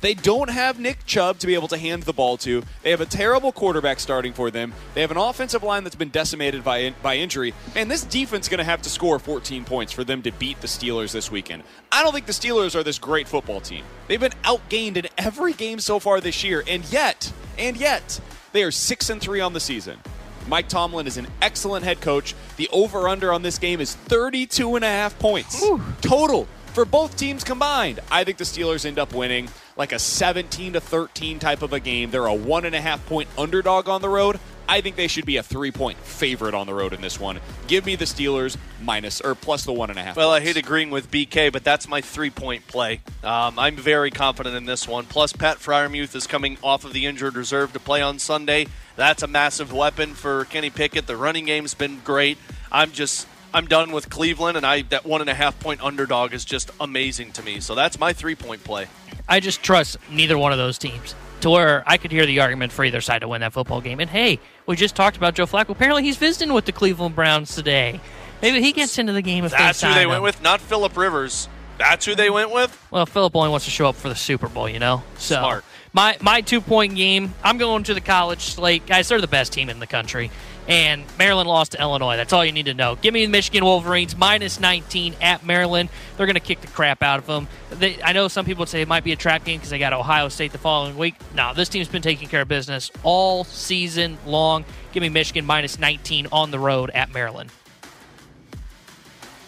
They 0.00 0.14
don't 0.14 0.50
have 0.50 0.78
Nick 0.78 1.04
Chubb 1.06 1.38
to 1.38 1.46
be 1.46 1.54
able 1.54 1.68
to 1.68 1.78
hand 1.78 2.04
the 2.04 2.12
ball 2.12 2.36
to. 2.38 2.62
They 2.82 2.90
have 2.90 3.00
a 3.00 3.06
terrible 3.06 3.50
quarterback 3.50 3.98
starting 3.98 4.32
for 4.32 4.50
them. 4.50 4.72
They 4.94 5.00
have 5.00 5.10
an 5.10 5.16
offensive 5.16 5.62
line 5.62 5.82
that's 5.82 5.96
been 5.96 6.10
decimated 6.10 6.62
by 6.62 6.94
by 7.02 7.16
injury. 7.16 7.52
And 7.74 7.90
this 7.90 8.04
defense 8.04 8.46
is 8.46 8.48
going 8.48 8.58
to 8.58 8.64
have 8.64 8.82
to 8.82 8.90
score 8.90 9.18
14 9.18 9.64
points 9.64 9.92
for 9.92 10.04
them 10.04 10.22
to 10.22 10.30
beat 10.32 10.60
the 10.60 10.68
Steelers 10.68 11.12
this 11.12 11.30
weekend. 11.30 11.64
I 11.90 12.02
don't 12.02 12.12
think 12.12 12.26
the 12.26 12.32
Steelers 12.32 12.74
are 12.76 12.82
this 12.82 12.98
great 12.98 13.26
football 13.26 13.60
team. 13.60 13.84
They've 14.06 14.20
been 14.20 14.32
outgained 14.44 14.96
in 14.96 15.08
every 15.18 15.52
game 15.52 15.80
so 15.80 15.98
far 15.98 16.20
this 16.20 16.44
year, 16.44 16.62
and 16.68 16.84
yet, 16.92 17.32
and 17.58 17.76
yet, 17.76 18.20
they 18.52 18.62
are 18.62 18.70
six 18.70 19.10
and 19.10 19.20
three 19.20 19.40
on 19.40 19.52
the 19.52 19.60
season. 19.60 19.98
Mike 20.46 20.68
Tomlin 20.68 21.06
is 21.06 21.18
an 21.18 21.26
excellent 21.42 21.84
head 21.84 22.00
coach. 22.00 22.34
The 22.56 22.68
over 22.72 23.08
under 23.08 23.32
on 23.32 23.42
this 23.42 23.58
game 23.58 23.80
is 23.80 23.94
32 23.94 24.76
and 24.76 24.84
a 24.84 24.88
half 24.88 25.18
points 25.18 25.62
total 26.00 26.48
for 26.78 26.84
both 26.84 27.16
teams 27.16 27.42
combined. 27.42 27.98
I 28.08 28.22
think 28.22 28.38
the 28.38 28.44
Steelers 28.44 28.86
end 28.86 29.00
up 29.00 29.12
winning 29.12 29.48
like 29.76 29.90
a 29.90 29.98
17 29.98 30.74
to 30.74 30.80
13 30.80 31.40
type 31.40 31.62
of 31.62 31.72
a 31.72 31.80
game. 31.80 32.12
They're 32.12 32.26
a 32.26 32.32
one 32.32 32.64
and 32.64 32.72
a 32.72 32.80
half 32.80 33.04
point 33.06 33.28
underdog 33.36 33.88
on 33.88 34.00
the 34.00 34.08
road. 34.08 34.38
I 34.68 34.80
think 34.80 34.94
they 34.94 35.08
should 35.08 35.26
be 35.26 35.38
a 35.38 35.42
three 35.42 35.72
point 35.72 35.98
favorite 35.98 36.54
on 36.54 36.68
the 36.68 36.74
road 36.74 36.92
in 36.92 37.00
this 37.00 37.18
one. 37.18 37.40
Give 37.66 37.84
me 37.84 37.96
the 37.96 38.04
Steelers 38.04 38.56
minus 38.80 39.20
or 39.20 39.34
plus 39.34 39.64
the 39.64 39.72
one 39.72 39.90
and 39.90 39.98
a 39.98 40.02
half. 40.04 40.14
Well, 40.14 40.30
I 40.30 40.38
hate 40.38 40.56
agreeing 40.56 40.90
with 40.90 41.10
BK, 41.10 41.52
but 41.52 41.64
that's 41.64 41.88
my 41.88 42.00
three 42.00 42.30
point 42.30 42.64
play. 42.68 43.00
Um, 43.24 43.58
I'm 43.58 43.74
very 43.74 44.12
confident 44.12 44.54
in 44.54 44.64
this 44.64 44.86
one. 44.86 45.04
Plus, 45.04 45.32
Pat 45.32 45.56
Freiermuth 45.56 46.14
is 46.14 46.28
coming 46.28 46.58
off 46.62 46.84
of 46.84 46.92
the 46.92 47.06
injured 47.06 47.34
reserve 47.34 47.72
to 47.72 47.80
play 47.80 48.02
on 48.02 48.20
Sunday. 48.20 48.68
That's 48.94 49.24
a 49.24 49.26
massive 49.26 49.72
weapon 49.72 50.14
for 50.14 50.44
Kenny 50.44 50.70
Pickett. 50.70 51.08
The 51.08 51.16
running 51.16 51.46
game's 51.46 51.74
been 51.74 51.98
great. 52.04 52.38
I'm 52.70 52.92
just. 52.92 53.26
I'm 53.54 53.66
done 53.66 53.92
with 53.92 54.10
Cleveland, 54.10 54.56
and 54.56 54.66
I 54.66 54.82
that 54.82 55.04
one 55.06 55.20
and 55.20 55.30
a 55.30 55.34
half 55.34 55.58
point 55.60 55.82
underdog 55.82 56.34
is 56.34 56.44
just 56.44 56.70
amazing 56.80 57.32
to 57.32 57.42
me. 57.42 57.60
So 57.60 57.74
that's 57.74 57.98
my 57.98 58.12
three 58.12 58.34
point 58.34 58.62
play. 58.64 58.86
I 59.28 59.40
just 59.40 59.62
trust 59.62 59.98
neither 60.10 60.38
one 60.38 60.52
of 60.52 60.58
those 60.58 60.78
teams 60.78 61.14
to 61.40 61.50
where 61.50 61.82
I 61.86 61.96
could 61.98 62.10
hear 62.10 62.26
the 62.26 62.40
argument 62.40 62.72
for 62.72 62.84
either 62.84 63.00
side 63.00 63.20
to 63.20 63.28
win 63.28 63.40
that 63.42 63.52
football 63.52 63.80
game. 63.80 64.00
And 64.00 64.10
hey, 64.10 64.40
we 64.66 64.76
just 64.76 64.96
talked 64.96 65.16
about 65.16 65.34
Joe 65.34 65.46
Flacco. 65.46 65.70
Apparently, 65.70 66.02
he's 66.02 66.16
visiting 66.16 66.52
with 66.52 66.64
the 66.64 66.72
Cleveland 66.72 67.14
Browns 67.14 67.54
today. 67.54 68.00
Maybe 68.42 68.60
he 68.62 68.72
gets 68.72 68.98
into 68.98 69.12
the 69.12 69.22
game 69.22 69.44
if 69.44 69.52
That's 69.52 69.80
they 69.80 69.88
who 69.88 69.94
they 69.94 70.02
him. 70.04 70.10
went 70.10 70.22
with, 70.22 70.42
not 70.42 70.60
Philip 70.60 70.96
Rivers. 70.96 71.48
That's 71.78 72.04
who 72.06 72.14
they 72.14 72.28
went 72.30 72.52
with. 72.52 72.76
Well, 72.90 73.06
Philip 73.06 73.34
only 73.36 73.50
wants 73.50 73.64
to 73.66 73.70
show 73.70 73.88
up 73.88 73.94
for 73.94 74.08
the 74.08 74.14
Super 74.16 74.48
Bowl, 74.48 74.68
you 74.68 74.78
know. 74.80 75.02
So 75.16 75.36
Smart. 75.36 75.64
my 75.92 76.16
my 76.20 76.40
two 76.40 76.60
point 76.60 76.96
game. 76.96 77.32
I'm 77.42 77.56
going 77.58 77.84
to 77.84 77.94
the 77.94 78.00
college 78.00 78.40
slate, 78.42 78.84
guys. 78.86 79.08
They're 79.08 79.20
the 79.20 79.28
best 79.28 79.52
team 79.52 79.68
in 79.70 79.78
the 79.78 79.86
country, 79.86 80.30
and 80.68 81.02
Maryland 81.18 81.48
lost 81.48 81.72
to 81.72 81.80
Illinois. 81.80 82.16
That's 82.16 82.32
all 82.32 82.44
you 82.44 82.52
need 82.52 82.66
to 82.66 82.74
know. 82.74 82.94
Give 82.96 83.14
me 83.14 83.24
the 83.24 83.32
Michigan 83.32 83.64
Wolverines 83.64 84.14
minus 84.16 84.60
19 84.60 85.16
at 85.20 85.44
Maryland. 85.44 85.88
They're 86.16 86.26
going 86.26 86.34
to 86.34 86.40
kick 86.40 86.60
the 86.60 86.66
crap 86.68 87.02
out 87.02 87.18
of 87.18 87.26
them. 87.26 87.48
They, 87.70 88.00
I 88.02 88.12
know 88.12 88.28
some 88.28 88.44
people 88.44 88.60
would 88.62 88.68
say 88.68 88.82
it 88.82 88.88
might 88.88 89.02
be 89.02 89.12
a 89.12 89.16
trap 89.16 89.44
game 89.44 89.58
because 89.58 89.70
they 89.70 89.78
got 89.78 89.94
Ohio 89.94 90.28
State 90.28 90.52
the 90.52 90.58
following 90.58 90.98
week. 90.98 91.14
No, 91.34 91.54
this 91.54 91.70
team's 91.70 91.88
been 91.88 92.02
taking 92.02 92.28
care 92.28 92.42
of 92.42 92.48
business 92.48 92.90
all 93.02 93.44
season 93.44 94.18
long. 94.26 94.66
Give 94.92 95.00
me 95.00 95.08
Michigan 95.08 95.46
minus 95.46 95.78
19 95.78 96.28
on 96.30 96.50
the 96.50 96.58
road 96.58 96.90
at 96.90 97.12
Maryland. 97.12 97.50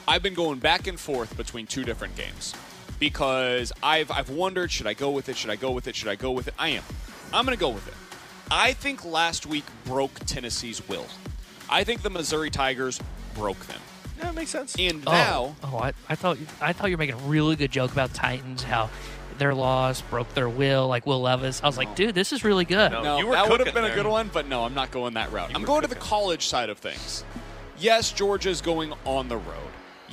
I've 0.08 0.22
been 0.22 0.34
going 0.34 0.58
back 0.58 0.86
and 0.86 0.98
forth 0.98 1.36
between 1.36 1.66
two 1.66 1.84
different 1.84 2.16
games 2.16 2.54
because 2.98 3.72
I've 3.82 4.10
I've 4.10 4.30
wondered 4.30 4.70
should 4.70 4.86
I 4.86 4.94
go 4.94 5.10
with 5.10 5.28
it? 5.28 5.36
Should 5.36 5.50
I 5.50 5.56
go 5.56 5.70
with 5.70 5.86
it? 5.86 5.94
Should 5.94 6.08
I 6.08 6.16
go 6.16 6.32
with 6.32 6.48
it? 6.48 6.54
I 6.58 6.70
am. 6.70 6.82
I'm 7.32 7.44
going 7.44 7.56
to 7.56 7.60
go 7.60 7.68
with 7.68 7.86
it. 7.86 7.94
I 8.50 8.72
think 8.72 9.04
last 9.04 9.46
week 9.46 9.64
broke 9.84 10.18
Tennessee's 10.26 10.86
will. 10.88 11.06
I 11.68 11.84
think 11.84 12.02
the 12.02 12.10
Missouri 12.10 12.50
Tigers 12.50 13.00
broke 13.34 13.60
them. 13.66 13.80
Yeah, 14.18 14.30
it 14.30 14.34
makes 14.34 14.50
sense. 14.50 14.74
And 14.78 15.02
Oh, 15.06 15.12
now 15.12 15.56
oh, 15.62 15.78
I, 15.78 15.92
I 16.08 16.14
thought 16.14 16.36
I 16.60 16.72
thought 16.72 16.90
you 16.90 16.96
were 16.96 16.98
making 16.98 17.14
a 17.14 17.28
really 17.28 17.56
good 17.56 17.70
joke 17.70 17.92
about 17.92 18.12
Titans, 18.12 18.62
how 18.62 18.90
their 19.38 19.54
loss 19.54 20.02
broke 20.02 20.34
their 20.34 20.48
will, 20.48 20.88
like 20.88 21.06
Will 21.06 21.22
Levis. 21.22 21.62
I 21.62 21.66
was 21.66 21.78
like, 21.78 21.94
dude, 21.94 22.14
this 22.14 22.32
is 22.32 22.44
really 22.44 22.64
good. 22.64 22.92
No, 22.92 23.18
you 23.18 23.26
were 23.26 23.32
that 23.32 23.48
would 23.48 23.60
have 23.60 23.68
cooking 23.68 23.82
been 23.82 23.90
a 23.90 23.94
good 23.94 24.06
one, 24.06 24.30
but 24.32 24.46
no, 24.48 24.64
I'm 24.64 24.74
not 24.74 24.90
going 24.90 25.14
that 25.14 25.32
route. 25.32 25.50
I'm 25.54 25.62
were 25.62 25.66
going 25.66 25.82
to 25.82 25.88
the 25.88 25.94
college 25.94 26.46
side 26.46 26.68
of 26.68 26.78
things. 26.78 27.24
Yes, 27.78 28.12
Georgia's 28.12 28.60
going 28.60 28.92
on 29.06 29.28
the 29.28 29.38
road. 29.38 29.69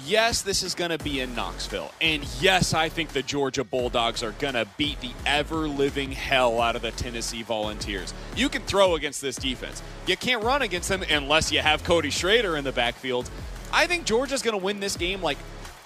Yes, 0.08 0.42
this 0.42 0.64
is 0.64 0.74
going 0.74 0.92
to 0.92 0.98
be 0.98 1.20
in 1.20 1.36
Knoxville. 1.36 1.92
And 2.00 2.24
yes, 2.40 2.74
I 2.74 2.88
think 2.88 3.10
the 3.10 3.22
Georgia 3.22 3.66
Bulldogs 3.66 4.24
are 4.24 4.32
going 4.32 4.54
to 4.54 4.66
beat 4.78 5.02
the 5.02 5.12
ever 5.26 5.68
living 5.68 6.14
hell 6.14 6.62
out 6.62 6.78
of 6.78 6.82
the 6.82 6.92
Tennessee 6.92 7.44
Volunteers. 7.44 8.14
You 8.34 8.48
can 8.48 8.62
throw 8.62 8.96
against 8.96 9.22
this 9.22 9.36
defense. 9.36 9.84
You 10.06 10.16
can't 10.16 10.42
run 10.46 10.62
against 10.62 10.88
them 10.88 11.04
unless 11.04 11.52
you 11.52 11.60
have 11.60 11.84
Cody 11.84 12.10
Schrader 12.10 12.56
in 12.56 12.64
the 12.64 12.72
backfield. 12.72 13.30
I 13.74 13.86
think 13.86 14.06
Georgia's 14.06 14.42
going 14.42 14.58
to 14.58 14.64
win 14.64 14.80
this 14.80 14.96
game 14.96 15.22
like 15.22 15.38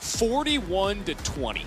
41 0.02 1.06
to 1.06 1.16
20 1.16 1.66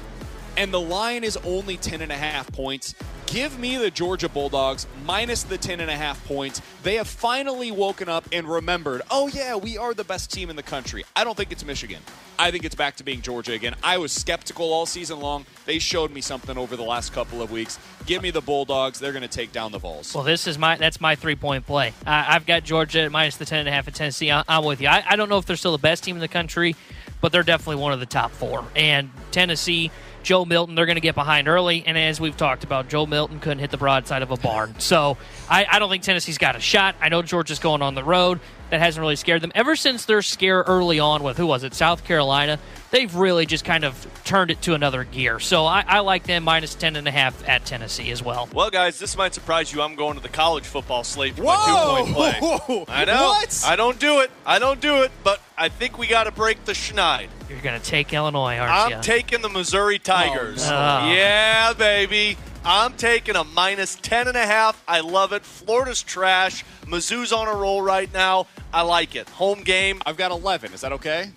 and 0.56 0.72
the 0.72 0.81
line 0.81 1.24
is 1.24 1.36
only 1.39 1.76
10 1.76 2.01
and 2.01 2.12
a 2.12 2.16
half 2.16 2.51
points. 2.52 2.94
Give 3.26 3.59
me 3.59 3.76
the 3.78 3.90
Georgia 3.90 4.28
Bulldogs 4.28 4.86
minus 5.05 5.42
the 5.42 5.59
10 5.59 5.80
and 5.80 5.90
a 5.90 5.96
half 5.96 6.24
points. 6.26 6.60
They 6.82 6.96
have 6.96 7.09
finally 7.09 7.70
woken 7.72 8.09
up 8.09 8.28
and 8.32 8.48
remembered, 8.48 9.02
oh 9.10 9.28
yeah, 9.28 9.56
we 9.56 9.76
are 9.76 9.94
the 9.94 10.05
best 10.05 10.32
team 10.32 10.51
in 10.51 10.56
the 10.56 10.62
country. 10.62 11.05
I 11.16 11.24
don't 11.24 11.36
think 11.36 11.51
it's 11.51 11.64
Michigan. 11.64 12.01
I 12.38 12.51
think 12.51 12.64
it's 12.64 12.74
back 12.74 12.96
to 12.96 13.05
being 13.05 13.22
Georgia 13.22 13.52
again. 13.52 13.74
I 13.82 13.98
was 13.98 14.12
skeptical 14.12 14.72
all 14.72 14.86
season 14.86 15.20
long. 15.20 15.46
They 15.66 15.78
showed 15.78 16.10
me 16.10 16.20
something 16.20 16.59
over 16.59 16.76
the 16.76 16.82
last 16.82 17.12
couple 17.12 17.42
of 17.42 17.51
weeks. 17.51 17.78
Give 18.06 18.22
me 18.22 18.30
the 18.30 18.40
Bulldogs. 18.40 18.98
They're 18.98 19.12
going 19.12 19.22
to 19.22 19.28
take 19.28 19.52
down 19.52 19.72
the 19.72 19.78
Vols. 19.78 20.14
Well, 20.14 20.24
this 20.24 20.46
is 20.46 20.59
my 20.59 20.76
that's 20.76 21.01
my 21.01 21.14
three 21.14 21.36
point 21.36 21.66
play. 21.66 21.92
I've 22.06 22.46
got 22.46 22.64
Georgia 22.64 23.02
at 23.02 23.12
minus 23.12 23.36
the 23.36 23.44
ten 23.44 23.60
and 23.60 23.68
a 23.68 23.72
half 23.72 23.88
at 23.88 23.94
Tennessee. 23.94 24.30
I, 24.30 24.44
I'm 24.48 24.64
with 24.64 24.80
you. 24.80 24.88
I, 24.88 25.05
I 25.09 25.16
don't 25.16 25.28
know 25.28 25.38
if 25.38 25.46
they're 25.46 25.56
still 25.56 25.72
the 25.72 25.78
best 25.78 26.05
team 26.05 26.16
in 26.16 26.20
the 26.20 26.28
country, 26.28 26.76
but 27.20 27.32
they're 27.32 27.42
definitely 27.42 27.80
one 27.82 27.92
of 27.92 28.01
the 28.01 28.06
top 28.06 28.32
four. 28.32 28.64
And 28.74 29.10
Tennessee, 29.30 29.90
Joe 30.24 30.44
Milton, 30.44 30.74
they're 30.74 30.86
going 30.86 30.96
to 30.96 31.02
get 31.02 31.14
behind 31.14 31.46
early. 31.46 31.84
And 31.86 31.96
as 31.96 32.20
we've 32.20 32.36
talked 32.36 32.64
about, 32.64 32.88
Joe 32.88 33.06
Milton 33.06 33.38
couldn't 33.38 33.60
hit 33.60 33.70
the 33.70 33.76
broadside 33.76 34.22
of 34.22 34.30
a 34.30 34.36
barn. 34.36 34.74
So 34.78 35.18
I, 35.48 35.66
I 35.70 35.78
don't 35.78 35.90
think 35.90 36.02
Tennessee's 36.02 36.38
got 36.38 36.56
a 36.56 36.60
shot. 36.60 36.96
I 37.01 37.10
know 37.10 37.22
Georgia's 37.22 37.59
going 37.59 37.82
on 37.82 37.94
the 37.94 38.02
road. 38.02 38.40
That 38.70 38.81
hasn't 38.81 39.01
really 39.01 39.16
scared 39.16 39.41
them. 39.43 39.53
Ever 39.55 39.77
since 39.77 40.05
their 40.05 40.23
scare 40.23 40.62
early 40.66 40.99
on 40.99 41.23
with, 41.23 41.36
who 41.36 41.47
was 41.47 41.62
it, 41.65 41.74
South 41.74 42.05
Carolina, 42.05 42.59
they've 42.91 43.15
really 43.15 43.47
just 43.47 43.65
kind 43.65 43.85
of 43.85 44.07
turned 44.24 44.51
it 44.51 44.62
to 44.62 44.74
another 44.74 45.05
gear. 45.05 45.39
So 45.39 45.66
I, 45.66 45.85
I 45.86 46.01
like 46.01 46.24
them 46.24 46.45
minus 46.45 46.74
10.5 46.74 47.49
at 47.49 47.65
Tennessee 47.65 48.11
as 48.11 48.23
well. 48.23 48.49
Well, 48.53 48.70
guys, 48.70 48.99
this 48.99 49.16
might 49.16 49.35
surprise 49.35 49.73
you. 49.73 49.82
I'm 49.82 49.95
going 49.95 50.16
to 50.16 50.23
the 50.23 50.28
college 50.28 50.65
football 50.65 51.05
slate 51.05 51.36
for 51.36 51.43
Whoa! 51.43 51.53
my 51.53 51.99
two 51.99 52.05
point 52.05 52.16
play. 52.16 52.39
Whoa! 52.41 52.85
I 52.89 53.05
know. 53.05 53.28
What? 53.28 53.62
I 53.66 53.77
don't 53.77 53.99
do 53.99 54.20
it. 54.20 54.31
I 54.47 54.59
don't 54.59 54.81
do 54.81 55.03
it, 55.03 55.12
but 55.23 55.41
I 55.57 55.69
think 55.69 55.99
we 55.99 56.07
got 56.07 56.24
to 56.24 56.32
break 56.32 56.65
the 56.65 56.73
schneid. 56.73 57.28
You're 57.49 57.61
going 57.61 57.78
to 57.81 57.85
take 57.86 58.12
Illinois, 58.12 58.57
aren't 58.59 58.73
I'm 58.73 58.91
you? 58.99 59.03
taking 59.03 59.43
the 59.43 59.49
Missouri 59.49 59.99
Tigers. 59.99 60.66
Oh, 60.66 60.70
no. 60.70 61.12
Yeah, 61.12 61.73
baby. 61.74 62.36
I'm 62.66 62.95
taking 62.95 63.36
a 63.36 63.45
minus 63.45 63.97
10.5. 63.97 64.77
I 64.89 65.01
love 65.01 65.32
it. 65.32 65.43
Florida's 65.45 66.03
trash. 66.03 66.65
Mizzou's 66.86 67.32
on 67.32 67.47
a 67.47 67.55
roll 67.55 67.82
right 67.82 68.11
now. 68.12 68.47
I 68.73 68.82
like 68.82 69.15
it. 69.16 69.28
Home 69.31 69.62
game. 69.62 70.01
I've 70.07 70.16
got 70.16 70.31
11. 70.31 70.73
Is 70.73 70.81
that 70.81 70.93
okay? 70.93 71.31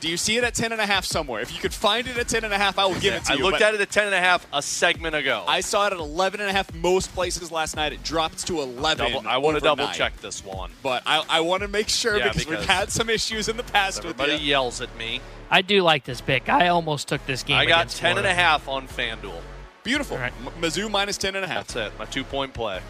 Do 0.00 0.08
you 0.10 0.16
see 0.16 0.36
it 0.36 0.44
at 0.44 0.54
10 0.54 0.72
and 0.72 0.80
a 0.80 0.86
half 0.86 1.04
somewhere? 1.04 1.40
If 1.40 1.54
you 1.54 1.60
could 1.60 1.72
find 1.72 2.06
it 2.06 2.16
at 2.16 2.28
10 2.28 2.44
and 2.44 2.52
a 2.52 2.58
half, 2.58 2.78
I 2.78 2.84
will 2.86 2.98
give 2.98 3.14
it 3.14 3.24
to 3.24 3.32
I 3.32 3.36
you. 3.36 3.46
I 3.46 3.50
looked 3.50 3.62
at 3.62 3.74
it 3.74 3.80
at 3.80 3.88
10.5 3.88 4.12
a 4.12 4.18
half 4.20 4.46
a 4.52 4.60
segment 4.60 5.14
ago. 5.14 5.44
I 5.46 5.60
saw 5.60 5.86
it 5.86 5.92
at 5.94 5.98
11 5.98 6.40
and 6.40 6.48
a 6.50 6.52
half 6.52 6.74
most 6.74 7.14
places 7.14 7.50
last 7.50 7.76
night. 7.76 7.92
It 7.94 8.02
dropped 8.02 8.46
to 8.46 8.60
11. 8.60 9.12
Double- 9.12 9.28
I 9.28 9.38
want 9.38 9.56
to 9.56 9.62
double 9.62 9.88
check 9.88 10.16
this 10.18 10.44
one. 10.44 10.70
But 10.82 11.02
I, 11.06 11.24
I 11.28 11.40
want 11.40 11.62
to 11.62 11.68
make 11.68 11.88
sure 11.88 12.18
Yeah, 12.18 12.28
because, 12.28 12.46
we've 12.46 12.64
had 12.66 12.90
some 12.90 13.08
issues 13.08 13.48
in 13.48 13.56
the 13.56 13.62
past 13.62 13.98
with 14.04 14.20
Everybody 14.20 14.42
you. 14.42 14.50
yells 14.50 14.80
at 14.82 14.94
me. 14.96 15.20
I 15.50 15.62
do 15.62 15.82
like 15.82 16.04
this 16.04 16.20
pick. 16.20 16.48
I 16.48 16.68
almost 16.68 17.08
took 17.08 17.24
this 17.26 17.42
game 17.42 17.56
I 17.56 17.64
got 17.64 17.82
against 17.82 17.98
10 17.98 18.18
and 18.18 18.26
a 18.26 18.34
half 18.34 18.68
on 18.68 18.88
FanDuel. 18.88 19.40
Beautiful. 19.84 20.16
All 20.16 20.22
right. 20.22 20.32
M- 20.44 20.62
Mizzou 20.62 20.90
minus 20.90 21.16
10 21.18 21.36
and 21.36 21.44
a 21.44 21.48
half. 21.48 21.68
That's 21.68 21.92
it. 21.92 21.98
My 21.98 22.06
two 22.06 22.24
point 22.24 22.52
play. 22.52 22.80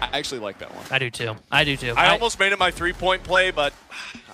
I 0.00 0.18
actually 0.18 0.40
like 0.40 0.58
that 0.58 0.74
one. 0.74 0.84
I 0.90 0.98
do 0.98 1.10
too. 1.10 1.36
I 1.50 1.62
do 1.62 1.76
too. 1.76 1.94
I, 1.96 2.08
almost 2.08 2.40
made 2.40 2.52
it 2.52 2.58
my 2.58 2.72
three 2.72 2.92
point 2.92 3.22
play, 3.22 3.52
but 3.52 3.72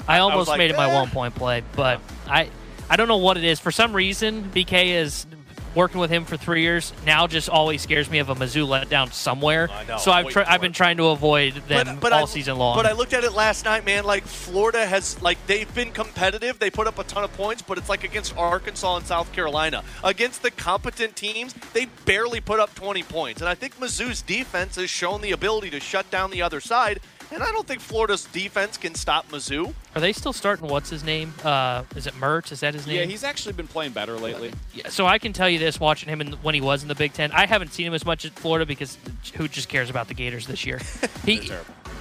I 0.09 0.23
was 0.23 0.31
almost 0.31 0.49
like, 0.49 0.59
made 0.59 0.71
it 0.71 0.77
my 0.79 0.91
eh. 0.91 0.95
one 0.95 1.11
point 1.11 1.35
play, 1.35 1.63
but 1.77 2.01
I 2.27 2.49
I 2.89 2.97
don't 2.97 3.09
know 3.09 3.19
what 3.19 3.37
it 3.37 3.45
is. 3.45 3.61
For 3.61 3.71
some 3.71 3.93
reason, 3.95 4.45
BK 4.45 4.87
is 4.87 5.27
working 5.75 6.01
with 6.01 6.11
him 6.11 6.25
for 6.25 6.37
three 6.37 6.63
years. 6.63 6.93
Now 7.05 7.27
just 7.27 7.49
always 7.49 7.83
scares 7.83 8.11
me 8.11 8.19
of 8.19 8.29
a 8.29 8.35
Mizzou 8.35 8.67
letdown 8.67 9.13
somewhere. 9.13 9.69
So 9.99 10.11
I've 10.11 10.27
Wait 10.27 10.33
tr- 10.33 10.41
for 10.41 10.49
I've 10.49 10.61
been 10.61 10.73
trying 10.73 10.97
to 10.99 11.07
avoid 11.07 11.55
them 11.69 11.99
but 12.01 12.13
all 12.13 12.23
I, 12.23 12.27
season 12.27 12.57
long. 12.57 12.77
But 12.77 12.87
I 12.87 12.93
looked 12.93 13.13
at 13.13 13.25
it 13.25 13.33
last 13.33 13.65
night, 13.65 13.85
man. 13.85 14.05
Like 14.05 14.25
Florida 14.25 14.87
has, 14.87 15.21
like 15.23 15.39
they've 15.47 15.73
been 15.75 15.93
competitive. 15.93 16.59
They 16.59 16.71
put 16.71 16.87
up 16.87 16.99
a 16.99 17.05
ton 17.05 17.25
of 17.25 17.33
points, 17.35 17.63
but 17.63 17.79
it's 17.79 17.89
like 17.89 18.05
against 18.05 18.37
Arkansas 18.37 18.97
and 18.97 19.07
South 19.07 19.33
Carolina. 19.33 19.83
Against 20.05 20.43
the 20.43 20.51
competent 20.51 21.17
teams, 21.17 21.55
they 21.73 21.87
barely 22.05 22.41
put 22.41 22.61
up 22.61 22.75
20 22.75 23.03
points. 23.05 23.41
And 23.41 23.49
I 23.49 23.55
think 23.55 23.77
Mizzou's 23.77 24.23
defense 24.23 24.77
has 24.77 24.91
shown 24.91 25.21
the 25.21 25.33
ability 25.33 25.71
to 25.71 25.81
shut 25.81 26.11
down 26.11 26.31
the 26.31 26.43
other 26.43 26.61
side. 26.61 27.01
And 27.31 27.43
I 27.43 27.53
don't 27.53 27.67
think 27.67 27.81
Florida's 27.81 28.25
defense 28.25 28.79
can 28.79 28.95
stop 28.95 29.29
Mizzou. 29.29 29.75
Are 29.95 30.01
they 30.01 30.13
still 30.13 30.33
starting? 30.33 30.67
What's 30.69 30.89
his 30.89 31.05
name? 31.05 31.35
Uh, 31.45 31.85
is 31.95 32.07
it 32.07 32.17
Mert? 32.17 32.51
Is 32.53 32.61
that 32.61 32.73
his 32.75 32.87
name? 32.87 32.97
Yeah, 32.97 33.05
he's 33.05 33.23
actually 33.25 33.53
been 33.53 33.69
playing 33.69 33.93
better 33.93 34.17
lately. 34.17 34.53
Yeah, 34.73 34.89
so 34.89 35.07
I 35.07 35.19
can 35.19 35.33
tell 35.33 35.49
you 35.49 35.59
this: 35.59 35.79
watching 35.79 36.09
him 36.09 36.21
in, 36.21 36.33
when 36.35 36.55
he 36.55 36.61
was 36.61 36.83
in 36.83 36.89
the 36.89 36.95
Big 36.95 37.13
Ten, 37.13 37.31
I 37.33 37.47
haven't 37.47 37.73
seen 37.73 37.87
him 37.87 37.95
as 37.95 38.07
much 38.07 38.25
at 38.25 38.33
Florida 38.33 38.65
because 38.65 38.97
who 39.35 39.47
just 39.47 39.69
cares 39.69 39.91
about 39.91 40.09
the 40.09 40.15
Gators 40.15 40.47
this 40.47 40.65
year? 40.65 40.81
He 41.25 41.51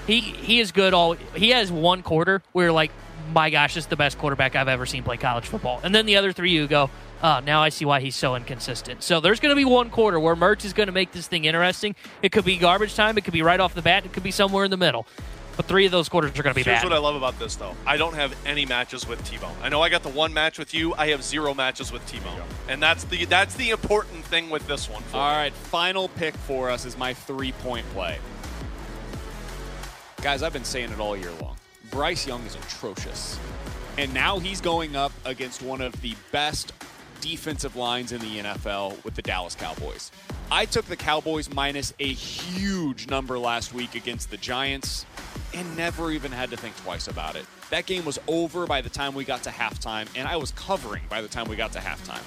he 0.05 0.21
he 0.21 0.59
is 0.61 0.71
good. 0.71 0.93
All 0.93 1.13
he 1.35 1.49
has 1.49 1.69
one 1.69 2.01
quarter 2.01 2.41
where 2.53 2.71
like, 2.71 2.91
my 3.33 3.49
gosh, 3.49 3.73
this 3.73 3.83
is 3.83 3.87
the 3.87 3.97
best 3.97 4.17
quarterback 4.17 4.55
I've 4.55 4.69
ever 4.69 4.85
seen 4.85 5.03
play 5.03 5.17
college 5.17 5.45
football. 5.45 5.81
And 5.83 5.93
then 5.93 6.05
the 6.05 6.15
other 6.15 6.31
three, 6.31 6.51
you 6.51 6.65
go, 6.65 6.89
oh, 7.23 7.39
now 7.45 7.61
I 7.61 7.69
see 7.69 7.85
why 7.85 7.99
he's 7.99 8.15
so 8.15 8.35
inconsistent. 8.35 9.03
So 9.03 9.19
there's 9.19 9.39
going 9.39 9.51
to 9.51 9.55
be 9.55 9.65
one 9.65 9.89
quarter 9.89 10.19
where 10.19 10.35
Mertz 10.35 10.65
is 10.65 10.73
going 10.73 10.87
to 10.87 10.93
make 10.93 11.11
this 11.11 11.27
thing 11.27 11.45
interesting. 11.45 11.95
It 12.21 12.31
could 12.31 12.45
be 12.45 12.57
garbage 12.57 12.95
time. 12.95 13.17
It 13.17 13.23
could 13.23 13.33
be 13.33 13.41
right 13.41 13.59
off 13.59 13.73
the 13.73 13.81
bat. 13.81 14.05
It 14.05 14.13
could 14.13 14.23
be 14.23 14.31
somewhere 14.31 14.65
in 14.65 14.71
the 14.71 14.77
middle. 14.77 15.07
But 15.55 15.65
three 15.65 15.87
of 15.87 15.91
those 15.91 16.07
quarters 16.07 16.37
are 16.37 16.43
going 16.43 16.53
to 16.53 16.55
be 16.55 16.61
Here's 16.61 16.81
bad. 16.81 16.83
what 16.83 16.93
I 16.93 16.99
love 16.99 17.15
about 17.15 17.39
this, 17.39 17.55
though. 17.55 17.75
I 17.83 17.97
don't 17.97 18.13
have 18.13 18.35
any 18.45 18.67
matches 18.67 19.07
with 19.07 19.23
T-Bone. 19.27 19.55
I 19.63 19.69
know 19.69 19.81
I 19.81 19.89
got 19.89 20.03
the 20.03 20.09
one 20.09 20.31
match 20.31 20.59
with 20.59 20.71
you. 20.75 20.93
I 20.93 21.07
have 21.07 21.23
zero 21.23 21.55
matches 21.55 21.91
with 21.91 22.05
T-Bone, 22.07 22.39
and 22.69 22.81
that's 22.81 23.05
the 23.05 23.25
that's 23.25 23.55
the 23.55 23.71
important 23.71 24.23
thing 24.25 24.51
with 24.51 24.67
this 24.67 24.87
one. 24.87 25.01
For 25.03 25.17
All 25.17 25.31
me. 25.31 25.37
right, 25.37 25.53
final 25.53 26.09
pick 26.09 26.35
for 26.35 26.69
us 26.69 26.85
is 26.85 26.95
my 26.95 27.15
three 27.15 27.53
point 27.53 27.89
play. 27.89 28.19
Guys, 30.21 30.43
I've 30.43 30.53
been 30.53 30.63
saying 30.63 30.91
it 30.91 30.99
all 30.99 31.17
year 31.17 31.31
long. 31.41 31.57
Bryce 31.89 32.27
Young 32.27 32.45
is 32.45 32.53
atrocious. 32.53 33.39
And 33.97 34.13
now 34.13 34.37
he's 34.37 34.61
going 34.61 34.95
up 34.95 35.11
against 35.25 35.63
one 35.63 35.81
of 35.81 35.99
the 36.01 36.15
best 36.31 36.71
defensive 37.21 37.75
lines 37.75 38.11
in 38.11 38.21
the 38.21 38.39
NFL 38.39 39.03
with 39.03 39.15
the 39.15 39.21
Dallas 39.21 39.55
Cowboys. 39.55 40.11
I 40.51 40.65
took 40.65 40.85
the 40.85 40.95
Cowboys 40.95 41.53
minus 41.53 41.93
a 41.99 42.07
huge 42.07 43.09
number 43.09 43.37
last 43.37 43.73
week 43.73 43.95
against 43.95 44.31
the 44.31 44.37
Giants 44.37 45.05
and 45.53 45.77
never 45.77 46.11
even 46.11 46.31
had 46.31 46.49
to 46.51 46.57
think 46.57 46.75
twice 46.77 47.07
about 47.07 47.35
it. 47.35 47.45
That 47.69 47.85
game 47.85 48.05
was 48.05 48.19
over 48.27 48.65
by 48.65 48.81
the 48.81 48.89
time 48.89 49.13
we 49.13 49.25
got 49.25 49.43
to 49.43 49.49
halftime, 49.49 50.07
and 50.15 50.27
I 50.27 50.37
was 50.37 50.51
covering 50.51 51.03
by 51.09 51.21
the 51.21 51.27
time 51.27 51.49
we 51.49 51.55
got 51.55 51.73
to 51.73 51.79
halftime. 51.79 52.23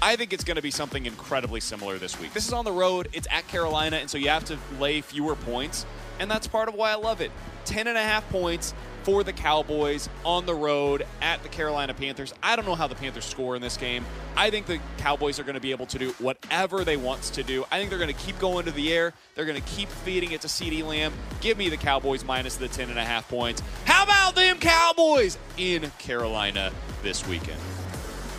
I 0.00 0.14
think 0.16 0.32
it's 0.32 0.44
going 0.44 0.56
to 0.56 0.62
be 0.62 0.70
something 0.70 1.06
incredibly 1.06 1.60
similar 1.60 1.98
this 1.98 2.20
week. 2.20 2.32
This 2.34 2.46
is 2.46 2.52
on 2.52 2.64
the 2.64 2.72
road, 2.72 3.08
it's 3.12 3.26
at 3.30 3.48
Carolina, 3.48 3.96
and 3.96 4.10
so 4.10 4.18
you 4.18 4.28
have 4.28 4.44
to 4.46 4.58
lay 4.78 5.00
fewer 5.00 5.34
points, 5.34 5.86
and 6.20 6.30
that's 6.30 6.46
part 6.46 6.68
of 6.68 6.74
why 6.74 6.92
I 6.92 6.96
love 6.96 7.20
it. 7.20 7.30
10 7.64 7.88
and 7.88 7.98
a 7.98 8.02
half 8.02 8.28
points 8.30 8.74
for 9.06 9.22
the 9.22 9.32
Cowboys 9.32 10.08
on 10.24 10.46
the 10.46 10.54
road 10.54 11.06
at 11.22 11.40
the 11.44 11.48
Carolina 11.48 11.94
Panthers. 11.94 12.34
I 12.42 12.56
don't 12.56 12.66
know 12.66 12.74
how 12.74 12.88
the 12.88 12.96
Panthers 12.96 13.24
score 13.24 13.54
in 13.54 13.62
this 13.62 13.76
game. 13.76 14.04
I 14.36 14.50
think 14.50 14.66
the 14.66 14.80
Cowboys 14.98 15.38
are 15.38 15.44
going 15.44 15.54
to 15.54 15.60
be 15.60 15.70
able 15.70 15.86
to 15.86 15.98
do 15.98 16.10
whatever 16.18 16.82
they 16.82 16.96
want 16.96 17.22
to 17.22 17.44
do. 17.44 17.64
I 17.70 17.78
think 17.78 17.90
they're 17.90 18.00
going 18.00 18.12
to 18.12 18.20
keep 18.20 18.36
going 18.40 18.64
to 18.64 18.72
the 18.72 18.92
air. 18.92 19.12
They're 19.36 19.44
going 19.44 19.62
to 19.62 19.68
keep 19.68 19.88
feeding 19.90 20.32
it 20.32 20.40
to 20.40 20.48
CeeDee 20.48 20.84
Lamb. 20.84 21.12
Give 21.40 21.56
me 21.56 21.68
the 21.68 21.76
Cowboys 21.76 22.24
minus 22.24 22.56
the 22.56 22.66
10 22.66 22.90
and 22.90 22.98
a 22.98 23.04
half 23.04 23.28
points. 23.28 23.62
How 23.84 24.02
about 24.02 24.34
them 24.34 24.58
Cowboys 24.58 25.38
in 25.56 25.88
Carolina 26.00 26.72
this 27.04 27.24
weekend? 27.28 27.60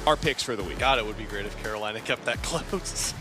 Our 0.08 0.16
picks 0.16 0.42
for 0.42 0.56
the 0.56 0.64
week. 0.64 0.80
God, 0.80 1.00
it 1.00 1.06
would 1.06 1.18
be 1.18 1.26
great 1.26 1.46
if 1.46 1.62
Carolina 1.62 2.00
kept 2.00 2.24
that 2.28 2.42
close. 2.42 3.14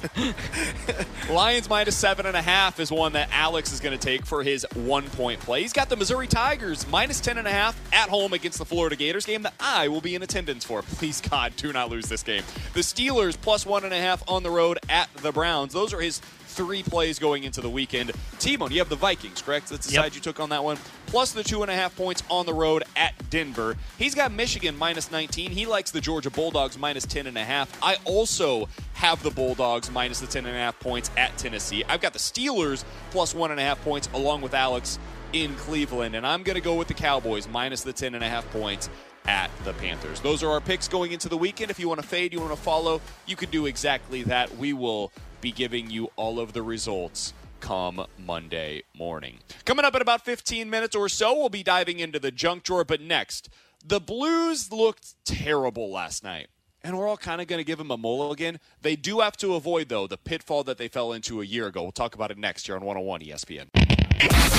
Lions 1.28 1.68
minus 1.68 1.96
seven 1.96 2.26
and 2.26 2.36
a 2.36 2.42
half 2.42 2.78
is 2.78 2.92
one 2.92 3.14
that 3.14 3.28
Alex 3.32 3.72
is 3.72 3.80
going 3.80 3.98
to 3.98 3.98
take 3.98 4.24
for 4.24 4.44
his 4.44 4.64
one 4.72 5.02
point 5.10 5.40
play. 5.40 5.62
He's 5.62 5.72
got 5.72 5.88
the 5.88 5.96
Missouri 5.96 6.28
Tigers 6.28 6.86
minus 6.86 7.18
ten 7.20 7.38
and 7.38 7.48
a 7.48 7.50
half 7.50 7.76
at 7.92 8.08
home 8.08 8.34
against 8.34 8.58
the 8.58 8.64
Florida 8.64 8.94
Gators 8.94 9.26
game 9.26 9.42
that 9.42 9.54
I 9.58 9.88
will 9.88 10.00
be 10.00 10.14
in 10.14 10.22
attendance 10.22 10.62
for. 10.62 10.82
Please 10.82 11.20
God, 11.20 11.56
do 11.56 11.72
not 11.72 11.90
lose 11.90 12.06
this 12.08 12.22
game. 12.22 12.44
The 12.74 12.82
Steelers 12.82 13.36
plus 13.36 13.66
one 13.66 13.82
and 13.82 13.92
a 13.92 14.00
half 14.00 14.22
on 14.28 14.44
the 14.44 14.50
road 14.50 14.78
at 14.88 15.12
the 15.14 15.32
Browns. 15.32 15.72
Those 15.72 15.92
are 15.92 16.00
his 16.00 16.20
three 16.56 16.82
plays 16.82 17.18
going 17.18 17.44
into 17.44 17.60
the 17.60 17.68
weekend. 17.70 18.12
T-Bone, 18.38 18.72
you 18.72 18.78
have 18.78 18.88
the 18.88 18.96
Vikings, 18.96 19.42
correct? 19.42 19.68
That's 19.68 19.86
the 19.86 19.92
Yep. 19.92 20.02
side 20.04 20.14
you 20.14 20.20
took 20.20 20.40
on 20.40 20.48
that 20.48 20.64
one. 20.64 20.78
Plus 21.06 21.32
the 21.32 21.44
two 21.44 21.62
and 21.62 21.70
a 21.70 21.74
half 21.74 21.94
points 21.94 22.22
on 22.30 22.46
the 22.46 22.54
road 22.54 22.82
at 22.96 23.12
Denver. 23.30 23.76
He's 23.98 24.14
got 24.14 24.32
Michigan 24.32 24.76
minus 24.76 25.10
19. 25.12 25.50
He 25.50 25.66
likes 25.66 25.90
the 25.90 26.00
Georgia 26.00 26.30
Bulldogs 26.30 26.78
minus 26.78 27.04
10 27.04 27.26
and 27.26 27.36
a 27.36 27.44
half. 27.44 27.70
I 27.82 27.96
also 28.04 28.68
have 28.94 29.22
the 29.22 29.30
Bulldogs 29.30 29.90
minus 29.90 30.20
the 30.20 30.26
10 30.26 30.46
and 30.46 30.56
a 30.56 30.58
half 30.58 30.80
points 30.80 31.10
at 31.16 31.36
Tennessee. 31.36 31.84
I've 31.88 32.00
got 32.00 32.14
the 32.14 32.18
Steelers 32.18 32.84
plus 33.10 33.34
one 33.34 33.50
and 33.50 33.60
a 33.60 33.62
half 33.62 33.82
points 33.84 34.08
along 34.14 34.40
with 34.40 34.54
Alex 34.54 34.98
in 35.32 35.54
Cleveland. 35.56 36.16
And 36.16 36.26
I'm 36.26 36.42
going 36.42 36.54
to 36.56 36.62
go 36.62 36.74
with 36.74 36.88
the 36.88 36.94
Cowboys 36.94 37.46
minus 37.46 37.82
the 37.82 37.92
10 37.92 38.14
and 38.14 38.24
a 38.24 38.28
half 38.28 38.50
points 38.50 38.88
at 39.28 39.50
the 39.64 39.72
Panthers. 39.74 40.20
Those 40.20 40.42
are 40.44 40.50
our 40.50 40.60
picks 40.60 40.86
going 40.88 41.10
into 41.12 41.28
the 41.28 41.36
weekend. 41.36 41.70
If 41.70 41.80
you 41.80 41.88
want 41.88 42.00
to 42.00 42.06
fade, 42.06 42.32
you 42.32 42.38
want 42.40 42.52
to 42.52 42.56
follow, 42.56 43.00
you 43.26 43.34
can 43.36 43.50
do 43.50 43.66
exactly 43.66 44.22
that. 44.24 44.56
We 44.56 44.72
will 44.72 45.10
be 45.46 45.52
giving 45.52 45.88
you 45.88 46.10
all 46.16 46.40
of 46.40 46.54
the 46.54 46.62
results 46.62 47.32
come 47.60 48.04
Monday 48.18 48.82
morning. 48.98 49.38
Coming 49.64 49.84
up 49.84 49.94
in 49.94 50.02
about 50.02 50.24
15 50.24 50.68
minutes 50.68 50.96
or 50.96 51.08
so, 51.08 51.38
we'll 51.38 51.48
be 51.48 51.62
diving 51.62 52.00
into 52.00 52.18
the 52.18 52.32
junk 52.32 52.64
drawer. 52.64 52.84
But 52.84 53.00
next, 53.00 53.48
the 53.84 54.00
Blues 54.00 54.72
looked 54.72 55.14
terrible 55.24 55.88
last 55.88 56.24
night. 56.24 56.48
And 56.82 56.98
we're 56.98 57.06
all 57.06 57.16
kind 57.16 57.40
of 57.40 57.46
going 57.46 57.60
to 57.60 57.64
give 57.64 57.78
them 57.78 57.92
a 57.92 57.96
mulligan. 57.96 58.58
They 58.82 58.96
do 58.96 59.20
have 59.20 59.36
to 59.36 59.54
avoid, 59.54 59.88
though, 59.88 60.08
the 60.08 60.16
pitfall 60.16 60.64
that 60.64 60.78
they 60.78 60.88
fell 60.88 61.12
into 61.12 61.40
a 61.40 61.44
year 61.44 61.68
ago. 61.68 61.82
We'll 61.82 61.92
talk 61.92 62.16
about 62.16 62.32
it 62.32 62.38
next 62.38 62.66
year 62.66 62.76
on 62.76 62.84
101 62.84 63.20
ESPN. 63.20 63.68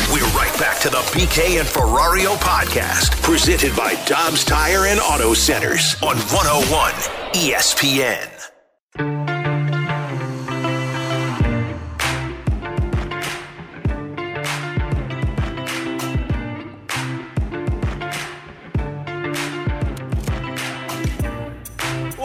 We're 0.09 0.23
right 0.37 0.57
back 0.57 0.79
to 0.83 0.89
the 0.89 1.01
BK 1.11 1.59
and 1.59 1.67
Ferrario 1.67 2.37
podcast, 2.37 3.21
presented 3.23 3.75
by 3.75 4.01
Dobbs 4.05 4.45
Tire 4.45 4.85
and 4.85 5.01
Auto 5.01 5.33
Centers 5.33 6.01
on 6.01 6.15
101 6.15 6.93
ESPN. 7.33 9.36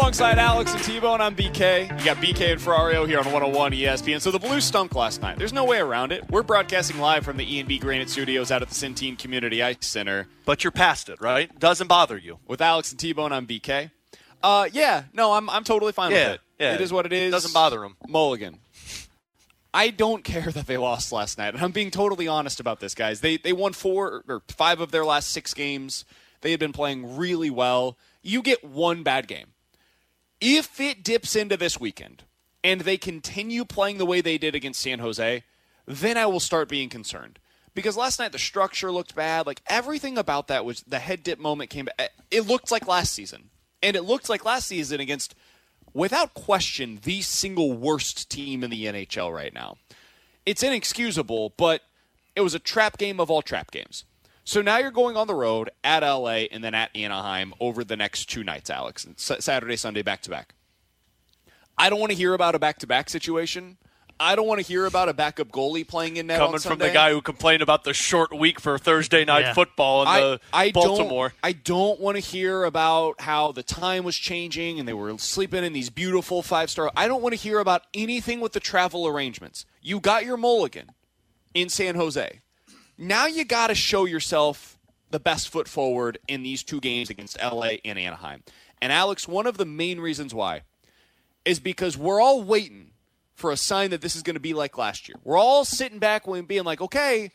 Alongside 0.03 0.37
Alex 0.41 0.75
and 0.75 0.83
T-Bone, 0.83 1.21
I'm 1.21 1.37
BK. 1.37 1.83
You 2.01 2.05
got 2.05 2.17
BK 2.17 2.51
and 2.53 2.61
Ferrario 2.61 3.07
here 3.07 3.21
on 3.21 3.25
101 3.27 3.71
ESPN. 3.71 4.21
So 4.21 4.33
the 4.33 4.39
Blues 4.41 4.65
stunk 4.65 4.97
last 4.97 5.23
night. 5.23 5.39
There's 5.39 5.53
no 5.53 5.65
way 5.65 5.79
around 5.79 6.11
it. 6.11 6.29
We're 6.29 6.43
broadcasting 6.43 6.99
live 6.99 7.25
from 7.25 7.37
the 7.37 7.45
E&B 7.57 7.79
Granite 7.79 8.11
Studios 8.11 8.51
out 8.51 8.63
at 8.63 8.69
the 8.69 8.75
Centene 8.75 9.17
Community 9.17 9.63
Ice 9.63 9.77
Center. 9.87 10.27
but 10.45 10.65
you're 10.65 10.73
past 10.73 11.09
it, 11.09 11.21
right? 11.21 11.57
Doesn't 11.57 11.87
bother 11.87 12.19
you. 12.19 12.41
With 12.49 12.61
Alex 12.61 12.91
and 12.91 12.99
T-Bone, 12.99 13.31
I'm 13.33 13.47
BK. 13.47 13.93
Uh, 14.43 14.69
yeah, 14.73 15.05
no, 15.13 15.35
I'm 15.35 15.49
I'm 15.49 15.63
totally 15.63 15.93
fine 15.93 16.11
Yeah, 16.11 16.33
with 16.33 16.35
it. 16.35 16.41
yeah. 16.59 16.75
It 16.75 16.81
is 16.81 16.93
what 16.93 17.07
it 17.07 17.13
is. 17.13 17.31
Doesn't 17.31 17.55
bother 17.55 17.85
him. 17.85 17.95
Mulligan. 18.09 18.59
I 19.73 19.91
don't 19.91 20.25
care 20.25 20.51
that 20.51 20.67
they 20.67 20.79
lost 20.79 21.13
last 21.13 21.39
night. 21.39 21.55
And 21.55 21.63
I'm 21.63 21.71
being 21.71 21.93
totally 21.93 22.27
honest 22.27 22.59
about 22.59 22.81
this, 22.81 22.97
guys. 22.97 23.21
They 23.21 23.37
they 23.37 23.53
won 23.53 23.73
four 23.73 24.25
or 24.29 24.43
five 24.49 24.81
of 24.81 24.91
their 24.91 25.05
last 25.05 25.29
six 25.31 25.55
games. 25.55 26.05
They 26.41 26.51
had 26.51 26.59
been 26.59 26.73
playing 26.73 27.17
really 27.17 27.51
well. 27.51 27.97
You 28.21 28.43
get 28.43 28.65
one 28.65 29.05
bad 29.05 29.29
game. 29.29 29.52
If 30.45 30.81
it 30.81 31.05
dips 31.05 31.37
into 31.37 31.57
this 31.57 31.79
weekend 31.79 32.25
and 32.65 32.81
they 32.81 32.97
continue 32.97 33.65
playing 33.65 33.99
the 33.99 34.07
way 34.07 34.21
they 34.21 34.39
did 34.39 34.57
against 34.57 34.81
San 34.81 34.99
Jose, 34.99 35.45
then 35.87 36.19
I 36.19 36.27
will 36.27 36.41
start 36.41 36.69
being 36.69 36.89
concerned. 36.89 37.39
Because 37.75 37.97
last 37.97 38.19
night 38.19 38.33
the 38.33 38.41
structure 38.41 38.91
looked 38.91 39.15
bad. 39.15 39.47
Like 39.47 39.63
everything 39.69 40.19
about 40.19 40.49
that 40.49 40.65
was 40.65 40.83
the 40.83 40.99
head 40.99 41.23
dip 41.23 41.39
moment 41.39 41.71
came 41.71 41.85
back. 41.85 42.11
It 42.33 42.49
looked 42.49 42.73
like 42.73 42.89
last 42.89 43.13
season. 43.13 43.51
And 43.85 43.95
it 43.95 44.03
looked 44.03 44.29
like 44.29 44.45
last 44.45 44.67
season 44.67 44.99
against, 44.99 45.37
without 45.95 46.35
question, 46.35 46.99
the 47.05 47.21
single 47.21 47.73
worst 47.73 48.29
team 48.29 48.65
in 48.65 48.71
the 48.71 48.87
NHL 48.87 49.33
right 49.33 49.55
now. 49.55 49.77
It's 50.45 50.65
inexcusable, 50.65 51.55
but 51.57 51.83
it 52.35 52.41
was 52.41 52.55
a 52.55 52.59
trap 52.59 52.99
game 52.99 53.21
of 53.21 53.31
all 53.31 53.43
trap 53.43 53.71
games. 53.71 54.05
So 54.45 54.61
now 54.61 54.79
you're 54.79 54.91
going 54.91 55.17
on 55.17 55.27
the 55.27 55.35
road 55.35 55.71
at 55.85 56.03
LA 56.03 56.47
and 56.51 56.65
then 56.65 56.75
at 56.75 56.91
Anaheim 56.97 57.55
over 57.61 57.85
the 57.85 57.97
next 57.97 58.27
two 58.27 58.43
nights, 58.43 58.71
Alex. 58.71 59.07
Saturday, 59.17 59.77
Sunday, 59.77 60.03
back 60.03 60.23
to 60.23 60.31
back. 60.31 60.55
I 61.79 61.89
don't 61.91 62.01
want 62.01 62.11
to 62.11 62.17
hear 62.17 62.35
about 62.35 62.55
a 62.55 62.59
back 62.59 62.79
to 62.81 62.87
back 62.87 63.09
situation. 63.09 63.79
I 64.21 64.37
don't 64.37 64.47
want 64.47 64.61
to 64.61 64.67
hear 64.67 64.87
about 64.87 65.09
a 65.09 65.15
backup 65.15 65.49
goalie 65.49 65.87
playing 65.87 66.17
in 66.17 66.29
net 66.29 66.41
on 66.41 66.49
Coming 66.49 66.61
from 66.61 66.79
the 66.79 66.91
guy 66.91 67.11
who 67.11 67.21
complained 67.21 67.61
about 67.63 67.83
the 67.83 67.93
short 67.95 68.33
week 68.33 68.61
for 68.61 68.79
Thursday 68.79 69.25
night 69.25 69.41
Yeah. 69.41 69.55
football 69.55 70.03
in 70.03 70.09
I, 70.09 70.21
the 70.21 70.41
I 70.53 70.71
Baltimore. 70.71 71.31
Don't, 71.31 71.39
I 71.43 71.53
don't 71.53 71.99
want 71.99 72.17
to 72.17 72.21
hear 72.21 72.63
about 72.63 73.21
how 73.21 73.51
the 73.51 73.65
time 73.65 74.05
was 74.05 74.17
changing 74.17 74.79
and 74.79 74.87
they 74.87 74.93
were 74.93 75.17
sleeping 75.19 75.65
in 75.65 75.73
these 75.73 75.91
beautiful 75.91 76.43
five 76.43 76.71
star. 76.71 76.93
I 76.95 77.09
don't 77.09 77.23
want 77.23 77.33
to 77.33 77.41
hear 77.41 77.59
about 77.59 77.83
anything 77.95 78.41
with 78.41 78.53
the 78.53 78.61
travel 78.61 79.09
arrangements. 79.09 79.67
You 79.81 79.99
got 79.99 80.25
your 80.25 80.37
mulligan 80.37 80.91
in 81.55 81.69
San 81.69 81.97
Jose. 81.97 82.43
Now 82.99 83.27
you 83.27 83.45
got 83.45 83.69
to 83.69 83.75
show 83.75 84.05
yourself 84.05 84.79
the 85.11 85.21
best 85.21 85.49
foot 85.49 85.69
forward 85.69 86.19
in 86.29 86.43
these 86.43 86.63
two 86.63 86.81
games 86.81 87.11
against 87.11 87.41
LA 87.41 87.77
and 87.85 87.99
Anaheim. 87.99 88.43
And 88.81 88.93
Alex, 88.93 89.29
one 89.29 89.47
of 89.47 89.59
the 89.59 89.65
main 89.65 90.01
reasons 90.01 90.35
why 90.35 90.63
is 91.45 91.61
because 91.61 91.97
we're 91.97 92.21
all 92.21 92.43
waiting 92.43 92.91
for 93.35 93.51
a 93.51 93.57
sign 93.57 93.91
that 93.91 94.01
this 94.01 94.17
is 94.17 94.23
going 94.23 94.35
to 94.35 94.41
be 94.41 94.55
like 94.55 94.79
last 94.79 95.09
year. 95.09 95.17
We're 95.25 95.39
all 95.39 95.65
sitting 95.65 95.99
back 95.99 96.27
and 96.27 96.47
being 96.47 96.65
like, 96.65 96.81
okay, 96.81 97.31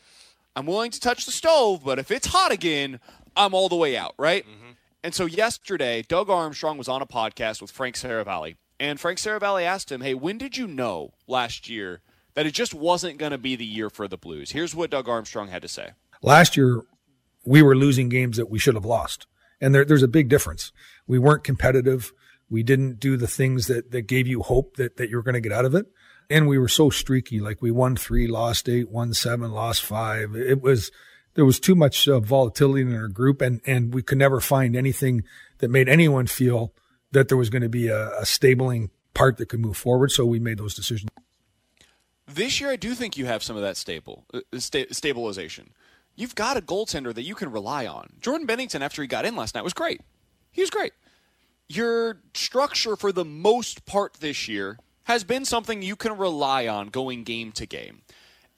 I'm 0.56 0.66
willing 0.66 0.90
to 0.90 1.00
touch 1.00 1.26
the 1.26 1.32
stove, 1.32 1.82
but 1.84 1.98
if 1.98 2.10
it's 2.10 2.26
hot 2.26 2.50
again, 2.50 3.00
I'm 3.36 3.54
all 3.54 3.68
the 3.68 3.76
way 3.76 3.96
out, 3.96 4.14
right? 4.18 4.44
Mm-hmm. 4.44 4.70
And 5.04 5.14
so 5.14 5.26
yesterday, 5.26 6.02
Doug 6.02 6.28
Armstrong 6.28 6.78
was 6.78 6.88
on 6.88 7.02
a 7.02 7.06
podcast 7.06 7.60
with 7.60 7.70
Frank 7.70 7.94
Seravalli, 7.94 8.56
and 8.80 8.98
Frank 8.98 9.18
Seravalli 9.18 9.62
asked 9.62 9.92
him, 9.92 10.00
hey, 10.00 10.14
when 10.14 10.38
did 10.38 10.56
you 10.56 10.66
know 10.66 11.12
last 11.26 11.68
year 11.68 12.00
that 12.38 12.46
it 12.46 12.54
just 12.54 12.72
wasn't 12.72 13.18
going 13.18 13.32
to 13.32 13.38
be 13.38 13.56
the 13.56 13.64
year 13.64 13.90
for 13.90 14.06
the 14.06 14.16
Blues? 14.16 14.52
Here's 14.52 14.72
what 14.72 14.90
Doug 14.90 15.08
Armstrong 15.08 15.48
had 15.48 15.60
to 15.62 15.66
say. 15.66 15.90
Last 16.22 16.56
year, 16.56 16.84
we 17.44 17.62
were 17.62 17.74
losing 17.74 18.08
games 18.08 18.36
that 18.36 18.48
we 18.48 18.60
should 18.60 18.76
have 18.76 18.84
lost. 18.84 19.26
And 19.60 19.74
there, 19.74 19.84
there's 19.84 20.04
a 20.04 20.08
big 20.08 20.28
difference. 20.28 20.70
We 21.08 21.18
weren't 21.18 21.42
competitive. 21.42 22.12
We 22.48 22.62
didn't 22.62 23.00
do 23.00 23.16
the 23.16 23.26
things 23.26 23.66
that, 23.66 23.90
that 23.90 24.02
gave 24.02 24.28
you 24.28 24.42
hope 24.42 24.76
that, 24.76 24.98
that 24.98 25.10
you 25.10 25.16
were 25.16 25.24
going 25.24 25.34
to 25.34 25.40
get 25.40 25.50
out 25.50 25.64
of 25.64 25.74
it. 25.74 25.86
And 26.30 26.46
we 26.46 26.58
were 26.58 26.68
so 26.68 26.90
streaky. 26.90 27.40
Like 27.40 27.60
we 27.60 27.72
won 27.72 27.96
three, 27.96 28.28
lost 28.28 28.68
eight, 28.68 28.88
won 28.88 29.14
seven, 29.14 29.50
lost 29.50 29.82
five. 29.82 30.36
It 30.36 30.62
was, 30.62 30.92
there 31.34 31.44
was 31.44 31.58
too 31.58 31.74
much 31.74 32.06
uh, 32.06 32.20
volatility 32.20 32.82
in 32.82 32.94
our 32.94 33.08
group 33.08 33.42
and, 33.42 33.60
and 33.66 33.92
we 33.92 34.02
could 34.02 34.18
never 34.18 34.38
find 34.38 34.76
anything 34.76 35.24
that 35.58 35.72
made 35.72 35.88
anyone 35.88 36.28
feel 36.28 36.72
that 37.10 37.26
there 37.26 37.36
was 37.36 37.50
going 37.50 37.62
to 37.62 37.68
be 37.68 37.88
a, 37.88 38.16
a 38.16 38.24
stabling 38.24 38.90
part 39.12 39.38
that 39.38 39.48
could 39.48 39.58
move 39.58 39.76
forward. 39.76 40.12
So 40.12 40.24
we 40.24 40.38
made 40.38 40.58
those 40.58 40.76
decisions. 40.76 41.10
This 42.28 42.60
year, 42.60 42.70
I 42.70 42.76
do 42.76 42.94
think 42.94 43.16
you 43.16 43.24
have 43.24 43.42
some 43.42 43.56
of 43.56 43.62
that 43.62 43.78
stable 43.78 44.24
uh, 44.34 44.40
sta- 44.58 44.92
stabilization. 44.92 45.70
You've 46.14 46.34
got 46.34 46.58
a 46.58 46.60
goaltender 46.60 47.14
that 47.14 47.22
you 47.22 47.34
can 47.34 47.50
rely 47.50 47.86
on. 47.86 48.10
Jordan 48.20 48.46
Binnington, 48.46 48.82
after 48.82 49.00
he 49.00 49.08
got 49.08 49.24
in 49.24 49.34
last 49.34 49.54
night, 49.54 49.64
was 49.64 49.72
great. 49.72 50.02
He 50.50 50.60
was 50.60 50.68
great. 50.68 50.92
Your 51.68 52.20
structure, 52.34 52.96
for 52.96 53.12
the 53.12 53.24
most 53.24 53.86
part 53.86 54.14
this 54.14 54.46
year, 54.46 54.78
has 55.04 55.24
been 55.24 55.46
something 55.46 55.80
you 55.80 55.96
can 55.96 56.18
rely 56.18 56.66
on 56.66 56.88
going 56.88 57.24
game 57.24 57.50
to 57.52 57.64
game. 57.64 58.02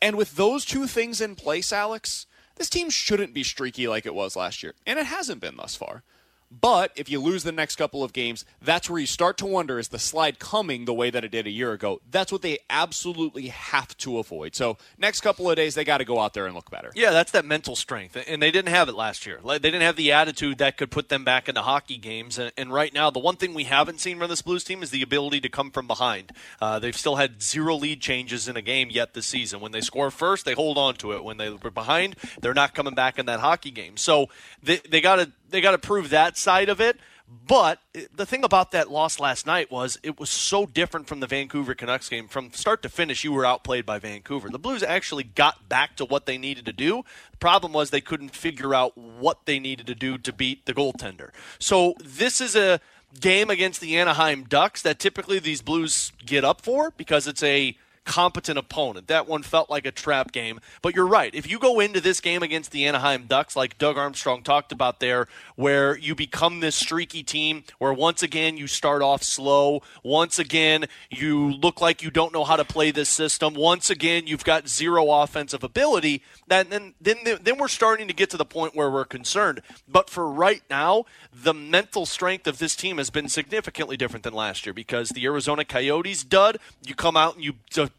And 0.03 0.17
with 0.17 0.37
those 0.37 0.65
two 0.65 0.87
things 0.87 1.21
in 1.21 1.37
place, 1.37 1.73
Alex, 1.73 2.27
this 2.57 2.71
team 2.71 2.91
shouldn't 2.91 3.35
be 3.35 3.45
streaky 3.45 3.87
like 3.87 4.05
it 4.05 4.15
was 4.15 4.35
last 4.35 4.63
year. 4.63 4.75
And 4.85 4.99
it 4.99 5.07
hasn't 5.07 5.41
been 5.41 5.57
thus 5.57 5.77
far. 5.77 6.03
But 6.51 6.93
if 6.97 7.09
you 7.09 7.21
lose 7.21 7.45
the 7.45 7.53
next 7.53 7.77
couple 7.77 8.03
of 8.03 8.13
games, 8.13 8.45
that's 8.61 8.91
where 8.91 8.99
you 8.99 9.07
start 9.07 9.39
to 9.39 9.47
wonder 9.47 9.79
is 9.79 9.89
the 9.89 10.01
slide 10.01 10.41
coming 10.41 10.85
the 10.85 10.93
way 10.93 11.09
that 11.11 11.25
it 11.25 11.31
did 11.31 11.47
a 11.47 11.51
year 11.51 11.73
ago? 11.73 12.01
That's 12.11 12.33
what 12.33 12.43
they 12.43 12.59
absolutely 12.69 13.49
have 13.49 13.97
to 13.99 14.19
avoid. 14.19 14.57
So, 14.57 14.77
next 14.99 15.21
couple 15.21 15.49
of 15.49 15.55
days, 15.57 15.77
they 15.77 15.85
got 15.85 15.99
to 15.99 16.05
go 16.05 16.19
out 16.19 16.35
there 16.35 16.47
and 16.47 16.55
look 16.55 16.71
better. 16.71 16.91
Yeah, 16.97 17.11
that's 17.11 17.31
that 17.33 17.45
mental 17.45 17.77
strength, 17.77 18.17
and 18.27 18.43
they 18.43 18.51
didn't 18.51 18.71
have 18.71 18.89
it 18.89 18.95
last 18.97 19.27
year. 19.27 19.41
They 19.47 19.59
didn't 19.59 19.83
have 19.83 19.97
the 19.97 20.11
attitude 20.13 20.59
that 20.59 20.77
could 20.77 20.91
put 20.91 21.09
them 21.09 21.25
back 21.25 21.49
into 21.49 21.63
hockey 21.63 21.99
games. 21.99 22.39
And, 22.39 22.73
right 22.73 22.93
now, 22.93 23.11
the 23.11 23.21
one 23.21 23.37
thing 23.37 23.55
we 23.55 23.65
haven't 23.65 24.01
seen 24.01 24.19
from 24.19 24.29
this 24.29 24.43
Blues 24.43 24.65
team 24.65 24.83
is 24.83 24.91
the 24.91 25.03
ability 25.03 25.41
to 25.43 25.49
come 25.49 25.71
from 25.71 25.87
behind. 25.87 26.33
Uh, 26.61 26.79
they've 26.81 26.97
still 26.97 27.17
had 27.17 27.41
zero 27.43 27.77
lead 27.77 28.01
changes 28.01 28.49
in 28.49 28.57
a 28.57 28.63
game 28.63 28.89
yet 28.91 29.15
this 29.15 29.27
season. 29.27 29.61
When 29.61 29.73
they 29.73 29.81
score 29.81 30.11
first, 30.11 30.45
they 30.45 30.55
hold 30.55 30.79
on 30.79 30.95
to 30.97 31.13
it. 31.13 31.23
When 31.23 31.37
they 31.37 31.51
were 31.51 31.71
behind, 31.71 32.17
they're 32.41 32.55
not 32.55 32.75
coming 32.75 32.95
back 32.95 33.19
in 33.19 33.27
that 33.27 33.41
hockey 33.41 33.71
game. 33.71 33.97
So 33.97 34.29
they 34.63 34.79
they 34.79 35.01
got 35.01 35.17
to 35.17 35.31
they 35.51 35.61
got 35.61 35.73
to 35.73 35.79
prove 35.79 36.11
that 36.11 36.37
side 36.37 36.69
of 36.69 36.81
it. 36.81 36.99
But 37.47 37.79
the 38.13 38.27
thing 38.27 38.43
about 38.43 38.73
that 38.73 38.91
loss 38.91 39.21
last 39.21 39.47
night 39.47 39.71
was 39.71 39.99
it 40.03 40.19
was 40.19 40.31
so 40.31 40.67
different 40.67 41.07
from 41.07 41.21
the 41.21 41.29
Vancouver 41.29 41.77
Canucks 41.77 42.09
game. 42.09 42.27
From 42.27 42.53
start 42.53 42.83
to 42.83 42.89
finish, 42.89 43.23
you 43.23 43.31
were 43.31 43.47
outplayed 43.47 43.87
by 43.87 44.01
Vancouver. 44.01 44.49
The 44.49 44.59
Blues 44.59 44.83
actually 44.83 45.23
got 45.23 45.69
back 45.69 45.97
to 45.97 46.05
what 46.05 46.27
they 46.27 46.39
needed 46.39 46.65
to 46.67 46.73
do. 46.73 47.05
The 47.31 47.37
problem 47.37 47.73
was 47.73 47.91
they 47.91 48.01
couldn't 48.01 48.35
figure 48.35 48.75
out 48.75 48.99
what 48.99 49.47
they 49.47 49.61
needed 49.61 49.87
to 49.87 49.95
do 49.95 50.19
to 50.19 50.33
beat 50.33 50.67
the 50.67 50.75
goaltender. 50.75 51.31
So 51.61 51.95
this 52.03 52.41
is 52.41 52.57
a 52.57 52.81
game 53.21 53.49
against 53.49 53.81
the 53.81 53.97
Anaheim 53.97 54.43
Ducks 54.45 54.83
that 54.83 54.99
typically 54.99 55.39
these 55.39 55.63
Blues 55.63 56.11
get 56.27 56.45
up 56.45 56.61
for 56.61 56.91
because 56.97 57.29
it's 57.29 57.45
a 57.45 57.77
competent 58.11 58.59
opponent. 58.59 59.07
That 59.07 59.29
one 59.29 59.45
felt 59.45 59.71
like 59.71 59.87
a 59.87 59.93
trap 59.93 60.33
game. 60.33 60.59
But 60.83 60.97
you're 60.97 61.07
right. 61.07 61.33
If 61.33 61.49
you 61.49 61.61
go 61.61 61.79
into 61.79 62.01
this 62.01 62.21
game 62.21 62.43
against 62.43 62.73
the 62.73 62.85
Anaheim 62.85 63.27
Ducks, 63.29 63.55
like 63.55 63.79
Doug 63.79 63.97
Armstrong 63.97 64.43
talked 64.43 64.73
about 64.73 64.99
there, 64.99 65.29
where 65.61 65.95
you 65.99 66.15
become 66.15 66.61
this 66.61 66.75
streaky 66.75 67.23
team, 67.23 67.63
where 67.77 67.93
once 67.93 68.23
again 68.23 68.57
you 68.57 68.67
start 68.67 69.03
off 69.03 69.23
slow, 69.23 69.83
once 70.03 70.39
again 70.39 70.87
you 71.11 71.53
look 71.53 71.83
like 71.83 72.03
you 72.03 72.11
don't 72.11 72.33
know 72.33 72.45
how 72.45 72.57
to 72.57 72.65
play 72.65 72.91
this 72.91 73.11
system, 73.11 73.53
once 73.53 73.91
again 73.91 74.27
you've 74.27 74.43
got 74.43 74.67
zero 74.67 75.11
offensive 75.11 75.63
ability, 75.63 76.23
then 76.47 76.71
then 76.71 76.95
then, 76.99 77.19
then 77.43 77.59
we're 77.59 77.69
starting 77.69 78.09
to 78.09 78.15
get 78.15 78.31
to 78.31 78.39
the 78.39 78.45
point 78.47 78.75
where 78.75 78.91
we're 78.91 79.05
concerned. 79.05 79.61
But 79.87 80.09
for 80.09 80.31
right 80.31 80.63
now, 80.71 81.05
the 81.31 81.53
mental 81.53 82.07
strength 82.07 82.47
of 82.47 82.57
this 82.57 82.75
team 82.75 82.97
has 82.97 83.11
been 83.11 83.29
significantly 83.29 83.99
different 83.99 84.25
than 84.25 84.33
last 84.33 84.65
year 84.65 84.73
because 84.73 85.11
the 85.11 85.27
Arizona 85.27 85.67
Coyotes 85.67 86.25
dud, 86.25 86.57
you 86.87 86.95
come 86.95 87.19
out 87.19 87.35
and 87.35 87.45
you 87.45 87.53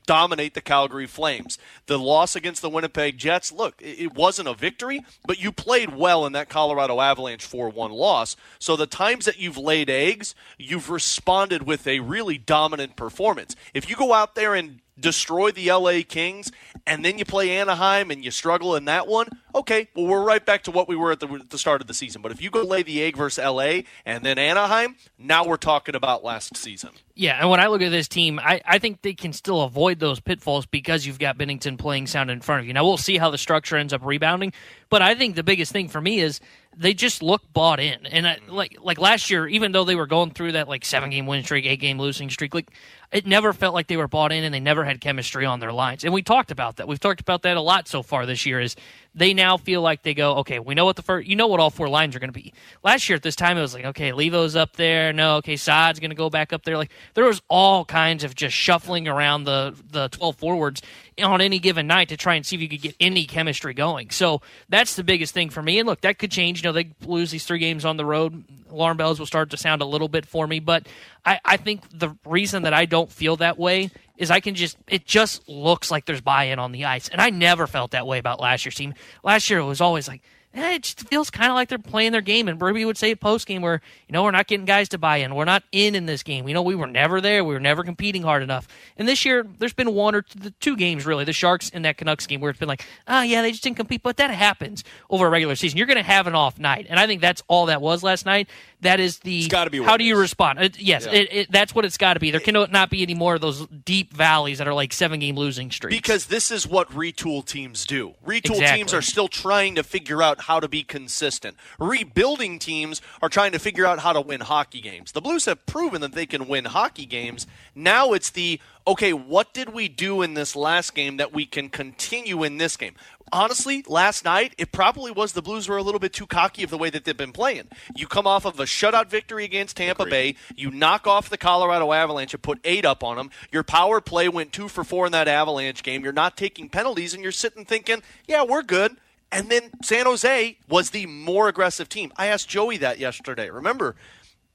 dominate 0.08 0.56
the 0.56 0.62
Calgary 0.62 1.06
Flames. 1.06 1.60
The 1.86 2.00
loss 2.00 2.36
against 2.36 2.64
the 2.64 2.70
Winnipeg 2.70 3.20
Jets, 3.20 3.52
look, 3.52 3.76
it 3.80 4.16
wasn't 4.16 4.48
a 4.48 4.56
victory, 4.56 5.02
but 5.28 5.40
you 5.40 5.52
played 5.52 5.96
well 5.96 6.26
in 6.26 6.34
that 6.34 6.50
Colorado 6.50 7.00
Avalanche 7.00 7.51
4 7.52 7.70
1 7.70 7.92
loss. 7.92 8.36
So 8.60 8.76
the 8.76 8.88
times 8.88 9.26
that 9.26 9.38
you've 9.38 9.58
laid 9.58 9.90
eggs, 9.90 10.34
you've 10.58 10.90
responded 10.90 11.64
with 11.64 11.86
a 11.86 12.00
really 12.00 12.38
dominant 12.38 12.96
performance. 12.96 13.56
If 13.74 13.90
you 13.90 13.96
go 13.96 14.14
out 14.14 14.36
there 14.36 14.56
and 14.56 14.80
destroy 15.02 15.52
the 15.52 15.72
LA 15.72 16.02
Kings 16.08 16.52
and 16.86 17.04
then 17.04 17.18
you 17.18 17.26
play 17.26 17.50
Anaheim 17.58 18.12
and 18.12 18.24
you 18.24 18.32
struggle 18.32 18.76
in 18.76 18.86
that 18.86 19.08
one, 19.08 19.28
okay, 19.54 19.88
well, 19.96 20.06
we're 20.06 20.24
right 20.24 20.46
back 20.46 20.64
to 20.64 20.72
what 20.72 20.88
we 20.88 20.96
were 20.96 21.12
at 21.12 21.20
the, 21.20 21.28
at 21.28 21.50
the 21.50 21.58
start 21.58 21.82
of 21.82 21.88
the 21.88 21.94
season. 21.94 22.22
But 22.22 22.32
if 22.32 22.42
you 22.42 22.50
go 22.50 22.62
lay 22.62 22.84
the 22.84 23.02
egg 23.04 23.18
versus 23.18 23.44
LA 23.44 23.82
and 24.06 24.24
then 24.24 24.38
Anaheim, 24.38 24.96
now 25.18 25.46
we're 25.46 25.58
talking 25.58 25.96
about 25.96 26.24
last 26.24 26.56
season. 26.56 26.92
Yeah, 27.16 27.40
and 27.40 27.50
when 27.50 27.60
I 27.60 27.68
look 27.68 27.82
at 27.82 27.90
this 27.90 28.08
team, 28.08 28.40
I, 28.40 28.62
I 28.66 28.80
think 28.80 29.02
they 29.02 29.14
can 29.14 29.34
still 29.34 29.62
avoid 29.62 30.00
those 30.00 30.20
pitfalls 30.20 30.66
because 30.66 31.06
you've 31.06 31.20
got 31.20 31.38
Binnington 31.38 31.78
playing 31.78 32.08
sound 32.08 32.32
in 32.32 32.42
front 32.42 32.62
of 32.62 32.68
you. 32.68 32.74
Now 32.74 32.86
we'll 32.86 32.98
see 32.98 33.18
how 33.18 33.30
the 33.30 33.38
structure 33.38 33.76
ends 33.76 33.94
up 33.94 34.06
rebounding, 34.06 34.54
but 34.90 35.02
I 35.02 35.16
think 35.16 35.36
the 35.36 35.44
biggest 35.44 35.72
thing 35.72 35.90
for 35.90 36.00
me 36.00 36.20
is 36.20 36.40
they 36.78 36.94
just 36.94 37.22
look 37.22 37.42
bought 37.54 37.80
in. 37.80 38.06
And 38.06 38.28
I, 38.28 38.36
mm-hmm. 38.36 38.52
like 38.52 38.78
like 38.82 39.00
last 39.00 39.30
year, 39.30 39.48
even 39.48 39.72
though 39.72 39.84
they 39.84 39.96
were 39.96 40.08
going 40.08 40.32
through 40.32 40.54
that 40.54 40.68
like 40.68 40.86
seven 40.86 41.10
game 41.10 41.26
win 41.26 41.44
streak, 41.44 41.66
eight 41.66 41.80
game 41.80 42.00
losing 42.00 42.30
streak, 42.30 42.54
like 42.54 42.72
it 43.12 43.26
never 43.26 43.54
felt 43.54 43.74
like 43.74 43.88
they 43.88 43.98
were 43.98 44.08
bought 44.08 44.32
in 44.32 44.44
and 44.44 44.54
they 44.54 44.60
never 44.60 44.86
had 44.86 45.02
chemistry 45.02 45.46
on 45.46 45.60
their 45.60 45.74
lines. 45.74 46.04
And 46.04 46.14
we 46.14 46.22
talked 46.22 46.52
about 46.52 46.78
that. 46.78 46.88
We've 46.88 47.00
talked 47.00 47.20
about 47.20 47.42
that 47.44 47.58
a 47.58 47.62
lot 47.62 47.88
so 47.88 48.02
far 48.02 48.26
this 48.26 48.46
year. 48.46 48.60
Is 48.60 48.76
they 49.14 49.34
now 49.34 49.58
feel 49.58 49.82
like 49.82 50.04
they 50.04 50.14
go, 50.14 50.38
okay, 50.38 50.60
we 50.60 50.74
know 50.74 50.86
what 50.86 50.96
the 50.96 51.02
first, 51.02 51.28
you 51.28 51.36
know 51.36 51.48
what 51.48 51.60
all 51.60 51.70
four 51.70 51.90
lines 51.90 52.16
are 52.16 52.20
going 52.20 52.32
to 52.32 52.40
be. 52.40 52.54
Last 52.84 53.10
year 53.10 53.18
at 53.18 53.24
this 53.24 53.36
time, 53.36 53.58
it 53.58 53.62
was 53.62 53.74
like, 53.74 53.86
okay, 53.86 54.14
Levo's 54.14 54.56
up 54.56 54.78
there. 54.78 55.12
No, 55.12 55.38
okay, 55.38 55.58
Saad's 55.58 56.00
going 56.00 56.12
to 56.12 56.16
go 56.16 56.30
back 56.30 56.54
up 56.54 56.64
there. 56.64 56.78
Like 56.78 56.92
there 57.14 57.26
was 57.26 57.42
all 57.50 57.84
kinds 57.84 58.24
of 58.24 58.36
just 58.36 58.56
shuffling 58.56 59.08
around 59.08 59.44
the 59.44 59.76
the 59.92 60.08
twelve 60.10 60.38
forwards 60.38 60.82
on 61.22 61.42
any 61.42 61.60
given 61.60 61.88
night 61.88 62.10
to 62.10 62.18
try 62.18 62.36
and 62.36 62.46
see 62.46 62.56
if 62.56 62.62
you 62.62 62.70
could 62.70 62.82
get 62.82 62.96
any 63.00 63.26
chemistry 63.26 63.74
going. 63.74 64.10
So 64.12 64.42
that's 64.70 64.96
the 64.96 65.04
biggest 65.04 65.34
thing 65.34 65.50
for 65.50 65.62
me. 65.62 65.80
And 65.80 65.88
look, 65.88 66.02
that 66.02 66.18
could 66.18 66.32
change. 66.32 66.62
You 66.64 66.70
know, 66.70 66.74
they 66.74 66.92
lose 67.06 67.32
these 67.32 67.46
three 67.46 67.60
games 67.60 67.84
on 67.84 67.98
the 67.98 68.06
road. 68.06 68.44
Alarm 68.70 68.96
bells 68.96 69.20
will 69.20 69.26
start 69.26 69.50
to 69.50 69.58
sound 69.58 69.82
a 69.82 69.86
little 69.86 70.08
bit 70.08 70.26
for 70.26 70.48
me, 70.48 70.62
but 70.62 70.88
I, 71.26 71.42
I 71.44 71.58
think 71.58 71.82
the 71.94 72.16
reason 72.26 72.64
that 72.64 72.74
I 72.74 72.86
don't 72.86 73.12
feel 73.12 73.36
that 73.38 73.60
way 73.60 73.92
is 74.18 74.32
I 74.32 74.40
can 74.40 74.56
just 74.56 74.78
it 74.88 75.06
just 75.06 75.48
looks 75.48 75.92
like 75.92 76.06
there's 76.06 76.22
buy-in 76.22 76.60
on 76.60 76.72
the 76.72 76.86
ice, 76.86 77.10
and 77.10 77.22
I 77.22 77.30
never 77.30 77.68
felt 77.68 77.92
that 77.92 78.08
way 78.08 78.18
about 78.18 78.40
last 78.40 78.66
year's 78.66 78.76
team. 78.76 78.94
Last 79.24 79.50
year 79.50 79.60
it 79.60 79.66
was 79.66 79.82
always 79.82 80.08
like 80.08 80.22
eh, 80.54 80.76
it 80.76 80.84
just 80.84 81.08
feels 81.08 81.30
kind 81.30 81.50
of 81.50 81.56
like 81.56 81.70
they're 81.70 81.78
playing 81.78 82.12
their 82.12 82.22
game. 82.22 82.48
And 82.48 82.62
Ruby 82.62 82.86
would 82.86 82.98
say 82.98 83.16
post 83.16 83.48
game 83.48 83.62
where, 83.62 83.82
you 84.08 84.14
know, 84.14 84.24
we're 84.24 84.32
not 84.32 84.48
getting 84.48 84.66
guys 84.66 84.90
to 84.90 84.98
buy 84.98 85.18
in. 85.18 85.36
We're 85.36 85.46
not 85.46 85.64
in 85.72 85.96
in 85.96 86.06
this 86.06 86.24
game. 86.24 86.48
You 86.48 86.54
know, 86.54 86.62
we 86.62 86.76
were 86.76 86.88
never 86.88 87.22
there. 87.22 87.44
We 87.44 87.54
were 87.54 87.60
never 87.60 87.84
competing 87.84 88.24
hard 88.24 88.44
enough. 88.44 88.68
And 88.98 89.08
this 89.08 89.26
year, 89.26 89.46
there's 89.60 89.74
been 89.74 89.94
one 89.94 90.16
or 90.16 90.22
two, 90.24 90.52
two 90.60 90.76
games, 90.76 91.06
really, 91.06 91.24
the 91.24 91.34
Sharks 91.34 91.70
and 91.74 91.86
that 91.86 91.98
Canucks 91.98 92.28
game, 92.28 92.42
where 92.42 92.50
it's 92.50 92.60
been 92.60 92.68
like, 92.68 92.86
oh, 93.08 93.22
yeah, 93.22 93.42
they 93.42 93.52
just 93.52 93.64
didn't 93.64 93.78
compete. 93.78 94.04
But 94.04 94.18
that 94.18 94.32
happens 94.32 94.84
over 95.10 95.28
a 95.28 95.30
regular 95.30 95.56
season. 95.56 95.78
You're 95.78 95.88
going 95.88 95.98
to 95.98 96.04
have 96.04 96.28
an 96.28 96.36
off 96.36 96.60
night. 96.60 96.88
And 96.90 97.00
I 97.00 97.08
think 97.08 97.22
that's 97.22 97.44
all 97.48 97.68
that 97.68 97.82
was 97.82 98.04
last 98.04 98.26
night. 98.26 98.50
That 98.82 99.00
is 99.00 99.20
the. 99.20 99.48
How 99.52 99.98
do 99.98 100.04
you 100.04 100.18
respond? 100.18 100.60
It, 100.60 100.80
yes, 100.80 101.06
Yeah. 101.06 101.12
it, 101.14 101.28
it, 101.32 101.52
that's 101.52 101.74
what 101.76 101.86
it's 101.86 101.98
got 101.98 102.16
to 102.16 102.20
be. 102.20 102.32
There 102.32 102.40
cannot 102.40 102.72
not 102.72 102.90
be 102.90 103.04
any 103.04 103.14
more 103.14 103.36
of 103.36 103.42
those 103.42 103.68
deep 103.68 104.12
valleys 104.14 104.58
that 104.58 104.68
are 104.68 104.74
like 104.74 104.92
seven 104.92 105.20
game 105.20 105.36
losing 105.36 105.70
streaks. 105.72 105.96
Because 105.96 106.26
this 106.26 106.50
is 106.52 106.68
what 106.68 106.90
retool 106.90 107.46
teams 107.46 107.86
do. 107.86 108.16
Retool 108.26 108.52
Exactly. 108.56 108.78
teams 108.78 108.94
are 108.94 109.02
still 109.02 109.28
trying 109.28 109.76
to 109.76 109.84
figure 109.84 110.22
out 110.24 110.42
how 110.42 110.60
to 110.60 110.68
be 110.68 110.82
consistent. 110.84 111.58
Rebuilding 111.80 112.58
teams 112.60 113.02
are 113.22 113.30
trying 113.30 113.52
to 113.52 113.60
figure 113.60 113.86
out 113.86 114.00
how 114.00 114.14
to 114.14 114.22
win 114.22 114.42
hockey 114.42 114.82
games. 114.82 115.12
The 115.12 115.22
Blues 115.22 115.46
have 115.46 115.66
proven 115.66 116.02
that 116.02 116.14
they 116.14 116.26
can 116.26 116.48
win 116.48 116.66
hockey 116.66 117.06
games. 117.06 117.46
Now 117.76 118.14
it's 118.14 118.30
the 118.30 118.60
okay, 118.92 119.14
what 119.14 119.54
did 119.54 119.70
we 119.70 119.88
do 119.88 120.22
in 120.22 120.34
this 120.34 120.54
last 120.54 120.94
game 120.94 121.16
that 121.16 121.32
we 121.32 121.46
can 121.46 121.70
continue 121.70 122.44
in 122.44 122.58
this 122.58 122.76
game? 122.76 122.94
Honestly, 123.32 123.86
last 123.88 124.26
night 124.26 124.54
it 124.58 124.74
probably 124.74 125.12
was 125.12 125.32
the 125.32 125.42
Blues 125.42 125.70
were 125.70 125.78
a 125.78 125.82
little 125.82 126.00
bit 126.00 126.12
too 126.12 126.28
cocky 126.28 126.64
of 126.64 126.70
the 126.70 126.78
way 126.78 126.90
that 126.90 127.06
they've 127.06 127.16
been 127.16 127.32
playing. 127.32 127.70
You 127.96 128.06
come 128.06 128.28
off 128.28 128.44
of 128.44 128.60
a 128.60 128.64
shutout 128.64 129.08
victory 129.08 129.46
against 129.46 129.78
Tampa 129.78 130.06
Bay, 130.06 130.36
you 130.58 130.72
knock 130.72 131.08
off 131.08 131.30
the 131.30 131.38
Colorado 131.38 131.94
Avalanche 131.94 132.34
and 132.34 132.44
put 132.44 132.60
eight 132.66 132.84
up 132.84 133.02
on 133.02 133.16
them. 133.16 133.32
Your 133.50 133.64
power 133.64 134.02
play 134.02 134.28
went 134.28 134.52
two 134.52 134.68
for 134.68 134.84
four 134.84 135.06
in 135.06 135.14
that 135.14 135.30
Avalanche 135.30 135.84
game. 135.84 136.04
You're 136.04 136.12
not 136.12 136.36
taking 136.36 136.68
penalties, 136.68 137.14
and 137.14 137.24
you're 137.24 137.32
sitting 137.32 137.64
thinking, 137.64 138.04
yeah, 138.28 138.44
we're 138.44 138.64
good. 138.64 138.98
And 139.32 139.50
then 139.50 139.72
San 139.82 140.06
Jose 140.06 140.58
was 140.68 140.90
the 140.90 141.06
more 141.06 141.48
aggressive 141.48 141.88
team. 141.88 142.12
I 142.18 142.28
asked 142.28 142.50
Joey 142.50 142.76
that 142.78 143.00
yesterday. 143.00 143.50
Remember, 143.50 143.96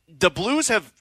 the 0.06 0.28
Blues 0.28 0.68
have, 0.68 0.92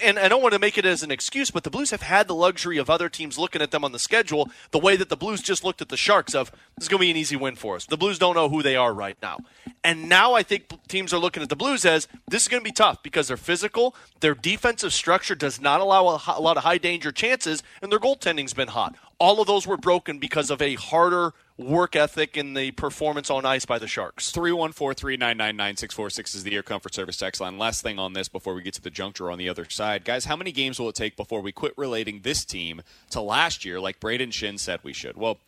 and 0.00 0.18
I 0.18 0.28
don't 0.28 0.42
want 0.42 0.52
to 0.52 0.60
make 0.60 0.78
it 0.78 0.86
as 0.86 1.02
an 1.02 1.10
excuse, 1.10 1.50
but 1.50 1.64
the 1.64 1.70
Blues 1.70 1.90
have 1.90 2.02
had 2.02 2.28
the 2.28 2.34
luxury 2.34 2.78
of 2.78 2.88
other 2.88 3.08
teams 3.08 3.38
looking 3.38 3.60
at 3.60 3.72
them 3.72 3.84
on 3.84 3.92
the 3.92 3.98
schedule 3.98 4.50
the 4.70 4.78
way 4.78 4.96
that 4.96 5.08
the 5.08 5.16
Blues 5.16 5.42
just 5.42 5.64
looked 5.64 5.82
at 5.82 5.88
the 5.88 5.96
Sharks 5.96 6.34
of, 6.34 6.52
this 6.76 6.84
is 6.84 6.88
going 6.88 7.00
to 7.00 7.06
be 7.06 7.10
an 7.10 7.16
easy 7.16 7.36
win 7.36 7.56
for 7.56 7.76
us. 7.76 7.86
The 7.86 7.96
Blues 7.96 8.18
don't 8.18 8.34
know 8.34 8.48
who 8.48 8.62
they 8.62 8.76
are 8.76 8.94
right 8.94 9.16
now. 9.20 9.38
And 9.82 10.08
now 10.08 10.34
I 10.34 10.44
think 10.44 10.66
teams 10.86 11.12
are 11.12 11.18
looking 11.18 11.42
at 11.42 11.48
the 11.48 11.56
Blues 11.56 11.84
as, 11.84 12.06
this 12.28 12.42
is 12.42 12.48
going 12.48 12.60
to 12.60 12.64
be 12.64 12.72
tough 12.72 13.02
because 13.02 13.26
they're 13.28 13.36
physical, 13.36 13.96
their 14.20 14.34
defensive 14.34 14.92
structure 14.92 15.34
does 15.34 15.60
not 15.60 15.80
allow 15.80 16.06
a, 16.06 16.22
a 16.28 16.40
lot 16.40 16.56
of 16.56 16.62
high 16.62 16.78
danger 16.78 17.10
chances, 17.10 17.62
and 17.82 17.90
their 17.90 17.98
goaltending's 17.98 18.54
been 18.54 18.68
hot. 18.68 18.94
All 19.18 19.40
of 19.40 19.48
those 19.48 19.66
were 19.66 19.76
broken 19.76 20.18
because 20.18 20.50
of 20.50 20.62
a 20.62 20.74
harder 20.74 21.34
work 21.56 21.96
ethic 21.96 22.36
in 22.36 22.54
the 22.54 22.70
performance 22.72 23.30
on 23.30 23.44
ice 23.44 23.64
by 23.64 23.78
the 23.78 23.86
Sharks. 23.86 24.32
314-399-9646 24.32 26.34
is 26.34 26.44
the 26.44 26.54
Air 26.54 26.62
Comfort 26.62 26.94
Service 26.94 27.16
text 27.16 27.40
line. 27.40 27.58
Last 27.58 27.82
thing 27.82 27.98
on 27.98 28.12
this 28.12 28.28
before 28.28 28.54
we 28.54 28.62
get 28.62 28.74
to 28.74 28.82
the 28.82 28.90
junk 28.90 29.16
drawer 29.16 29.30
on 29.30 29.38
the 29.38 29.48
other 29.48 29.68
side. 29.68 30.04
Guys, 30.04 30.24
how 30.24 30.36
many 30.36 30.52
games 30.52 30.78
will 30.78 30.88
it 30.88 30.94
take 30.94 31.16
before 31.16 31.40
we 31.40 31.52
quit 31.52 31.74
relating 31.76 32.20
this 32.20 32.44
team 32.44 32.82
to 33.10 33.20
last 33.20 33.64
year 33.64 33.80
like 33.80 34.00
Brayden 34.00 34.28
Schenn 34.28 34.58
said 34.58 34.80
we 34.82 34.92
should? 34.92 35.16
Well, 35.16 35.38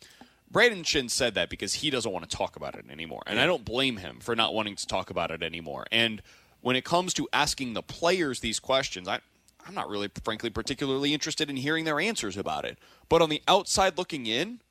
Brayden 0.51 0.83
Schenn 0.83 1.09
said 1.09 1.33
that 1.35 1.49
because 1.49 1.75
he 1.75 1.89
doesn't 1.89 2.11
want 2.11 2.29
to 2.29 2.37
talk 2.37 2.55
about 2.55 2.75
it 2.75 2.85
anymore. 2.89 3.23
And 3.25 3.39
I 3.39 3.45
don't 3.45 3.65
blame 3.65 3.97
him 3.97 4.19
for 4.19 4.35
not 4.35 4.53
wanting 4.53 4.75
to 4.75 4.87
talk 4.87 5.09
about 5.09 5.31
it 5.31 5.41
anymore. 5.41 5.85
And 5.91 6.21
when 6.61 6.75
it 6.75 6.85
comes 6.85 7.13
to 7.15 7.27
asking 7.33 7.73
the 7.73 7.81
players 7.81 8.39
these 8.39 8.59
questions, 8.59 9.07
I 9.07 9.19
I'm 9.67 9.73
not 9.73 9.89
really 9.89 10.09
frankly 10.23 10.49
particularly 10.49 11.13
interested 11.13 11.49
in 11.49 11.55
hearing 11.55 11.85
their 11.85 11.99
answers 11.99 12.37
about 12.37 12.65
it. 12.65 12.77
But 13.09 13.21
on 13.21 13.29
the 13.29 13.41
outside 13.47 13.97
looking 13.97 14.27
in, 14.27 14.61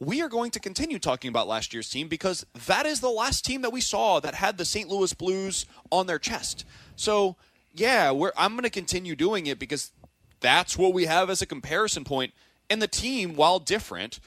we 0.00 0.22
are 0.22 0.28
going 0.28 0.50
to 0.52 0.60
continue 0.60 0.98
talking 0.98 1.28
about 1.28 1.48
last 1.48 1.72
year's 1.72 1.88
team 1.88 2.08
because 2.08 2.44
that 2.66 2.86
is 2.86 3.00
the 3.00 3.10
last 3.10 3.44
team 3.44 3.62
that 3.62 3.70
we 3.72 3.80
saw 3.80 4.20
that 4.20 4.34
had 4.34 4.58
the 4.58 4.64
St. 4.64 4.88
Louis 4.88 5.12
Blues 5.12 5.66
on 5.90 6.06
their 6.06 6.18
chest. 6.18 6.64
So, 6.96 7.36
yeah, 7.72 8.10
we're, 8.10 8.32
I'm 8.36 8.52
going 8.52 8.64
to 8.64 8.70
continue 8.70 9.14
doing 9.14 9.46
it 9.46 9.58
because 9.58 9.92
that's 10.40 10.76
what 10.76 10.92
we 10.92 11.06
have 11.06 11.30
as 11.30 11.42
a 11.42 11.46
comparison 11.46 12.04
point. 12.04 12.34
And 12.68 12.82
the 12.82 12.88
team, 12.88 13.34
while 13.34 13.58
different, 13.58 14.20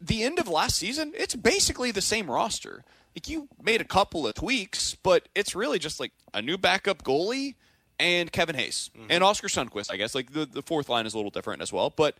the 0.00 0.22
end 0.22 0.38
of 0.38 0.48
last 0.48 0.76
season, 0.76 1.12
it's 1.16 1.34
basically 1.34 1.90
the 1.90 2.00
same 2.00 2.30
roster. 2.30 2.84
Like 3.14 3.28
you 3.28 3.48
made 3.62 3.80
a 3.80 3.84
couple 3.84 4.26
of 4.26 4.34
tweaks, 4.34 4.94
but 4.94 5.28
it's 5.34 5.54
really 5.54 5.78
just 5.78 6.00
like 6.00 6.12
a 6.34 6.42
new 6.42 6.58
backup 6.58 7.02
goalie 7.02 7.54
and 7.98 8.30
Kevin 8.30 8.54
Hayes 8.54 8.90
mm-hmm. 8.96 9.06
and 9.10 9.24
Oskar 9.24 9.48
Sundqvist. 9.48 9.92
I 9.92 9.96
guess 9.96 10.14
like 10.14 10.32
the 10.32 10.46
the 10.46 10.62
fourth 10.62 10.88
line 10.88 11.06
is 11.06 11.14
a 11.14 11.16
little 11.16 11.30
different 11.30 11.62
as 11.62 11.72
well, 11.72 11.90
but 11.90 12.16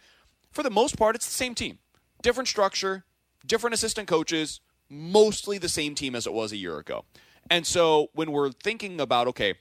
for 0.50 0.62
the 0.62 0.70
most 0.70 0.96
part, 0.96 1.14
it's 1.14 1.26
the 1.26 1.32
same 1.32 1.54
team. 1.54 1.78
Different 2.22 2.48
structure, 2.48 3.04
different 3.46 3.74
assistant 3.74 4.08
coaches, 4.08 4.60
mostly 4.88 5.58
the 5.58 5.68
same 5.68 5.94
team 5.94 6.14
as 6.14 6.26
it 6.26 6.32
was 6.32 6.52
a 6.52 6.56
year 6.56 6.78
ago. 6.78 7.04
And 7.50 7.66
so 7.66 8.08
when 8.12 8.32
we're 8.32 8.50
thinking 8.50 9.00
about 9.00 9.28
okay, 9.28 9.54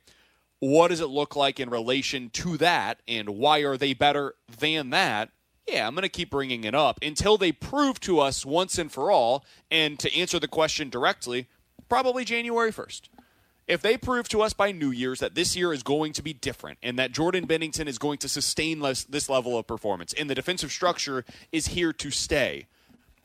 what 0.60 0.88
does 0.88 1.02
it 1.02 1.08
look 1.08 1.36
like 1.36 1.60
in 1.60 1.70
relation 1.70 2.30
to 2.32 2.58
that, 2.58 3.02
and 3.08 3.30
why 3.30 3.60
are 3.60 3.78
they 3.78 3.94
better 3.94 4.36
than 4.60 4.90
that? 4.90 5.30
Yeah, 5.68 5.86
I'm 5.86 5.94
going 5.94 6.04
to 6.04 6.10
keep 6.10 6.32
bringing 6.32 6.64
it 6.64 6.74
up 6.74 7.00
until 7.02 7.38
they 7.38 7.52
prove 7.52 8.00
to 8.02 8.20
us 8.20 8.46
once 8.46 8.80
and 8.80 8.92
for 8.92 9.12
all. 9.12 9.44
And 9.70 10.00
to 10.00 10.16
answer 10.16 10.40
the 10.40 10.48
question 10.48 10.90
directly, 10.90 11.48
probably 11.90 12.24
January 12.24 12.72
1st. 12.72 13.02
If 13.68 13.82
they 13.82 13.98
prove 13.98 14.30
to 14.30 14.42
us 14.42 14.54
by 14.54 14.72
New 14.72 14.92
Year's 14.92 15.20
that 15.20 15.36
this 15.36 15.56
year 15.56 15.74
is 15.74 15.84
going 15.84 16.14
to 16.14 16.24
be 16.24 16.34
different 16.34 16.80
and 16.82 16.98
that 16.98 17.12
Jordan 17.12 17.46
Binnington 17.46 17.88
is 17.88 17.98
going 17.98 18.18
to 18.20 18.30
sustain 18.30 18.80
this, 18.80 19.04
this 19.04 19.30
level 19.30 19.58
of 19.58 19.68
performance 19.68 20.14
and 20.14 20.30
the 20.30 20.36
defensive 20.36 20.72
structure 20.72 21.26
is 21.52 21.68
here 21.68 21.92
to 21.94 22.10
stay, 22.10 22.68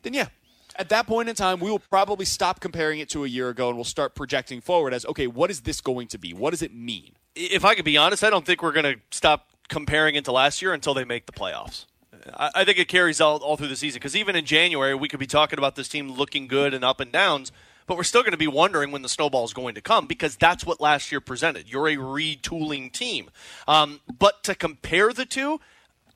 then 0.02 0.14
yeah, 0.14 0.28
at 0.76 0.88
that 0.88 1.06
point 1.06 1.28
in 1.28 1.36
time, 1.36 1.60
we 1.60 1.70
will 1.70 1.78
probably 1.78 2.24
stop 2.24 2.58
comparing 2.58 2.98
it 2.98 3.08
to 3.10 3.24
a 3.24 3.28
year 3.28 3.50
ago 3.50 3.68
and 3.68 3.76
we'll 3.76 3.84
start 3.84 4.14
projecting 4.14 4.60
forward 4.60 4.92
as 4.92 5.06
okay, 5.06 5.26
what 5.26 5.50
is 5.50 5.60
this 5.60 5.80
going 5.80 6.08
to 6.08 6.18
be? 6.18 6.32
What 6.32 6.50
does 6.50 6.62
it 6.62 6.74
mean? 6.74 7.12
if 7.34 7.64
I 7.64 7.74
could 7.74 7.84
be 7.84 7.96
honest, 7.96 8.24
I 8.24 8.30
don't 8.30 8.44
think 8.44 8.62
we're 8.62 8.72
going 8.72 8.94
to 8.94 9.00
stop 9.10 9.48
comparing 9.68 10.14
it 10.14 10.24
to 10.26 10.32
last 10.32 10.60
year 10.60 10.72
until 10.72 10.94
they 10.94 11.04
make 11.04 11.26
the 11.26 11.32
playoffs. 11.32 11.86
I, 12.34 12.50
I 12.56 12.64
think 12.64 12.78
it 12.78 12.88
carries 12.88 13.20
all, 13.20 13.38
all 13.38 13.56
through 13.56 13.68
the 13.68 13.76
season 13.76 13.98
because 13.98 14.16
even 14.16 14.36
in 14.36 14.44
January, 14.44 14.94
we 14.94 15.08
could 15.08 15.20
be 15.20 15.26
talking 15.26 15.58
about 15.58 15.76
this 15.76 15.88
team 15.88 16.12
looking 16.12 16.46
good 16.46 16.74
and 16.74 16.84
up 16.84 17.00
and 17.00 17.10
downs, 17.10 17.52
but 17.92 17.98
we're 17.98 18.04
still 18.04 18.22
going 18.22 18.32
to 18.32 18.38
be 18.38 18.48
wondering 18.48 18.90
when 18.90 19.02
the 19.02 19.08
snowball 19.10 19.44
is 19.44 19.52
going 19.52 19.74
to 19.74 19.82
come 19.82 20.06
because 20.06 20.34
that's 20.34 20.64
what 20.64 20.80
last 20.80 21.12
year 21.12 21.20
presented. 21.20 21.70
You're 21.70 21.88
a 21.88 21.96
retooling 21.96 22.90
team. 22.90 23.28
Um, 23.68 24.00
but 24.18 24.42
to 24.44 24.54
compare 24.54 25.12
the 25.12 25.26
two, 25.26 25.60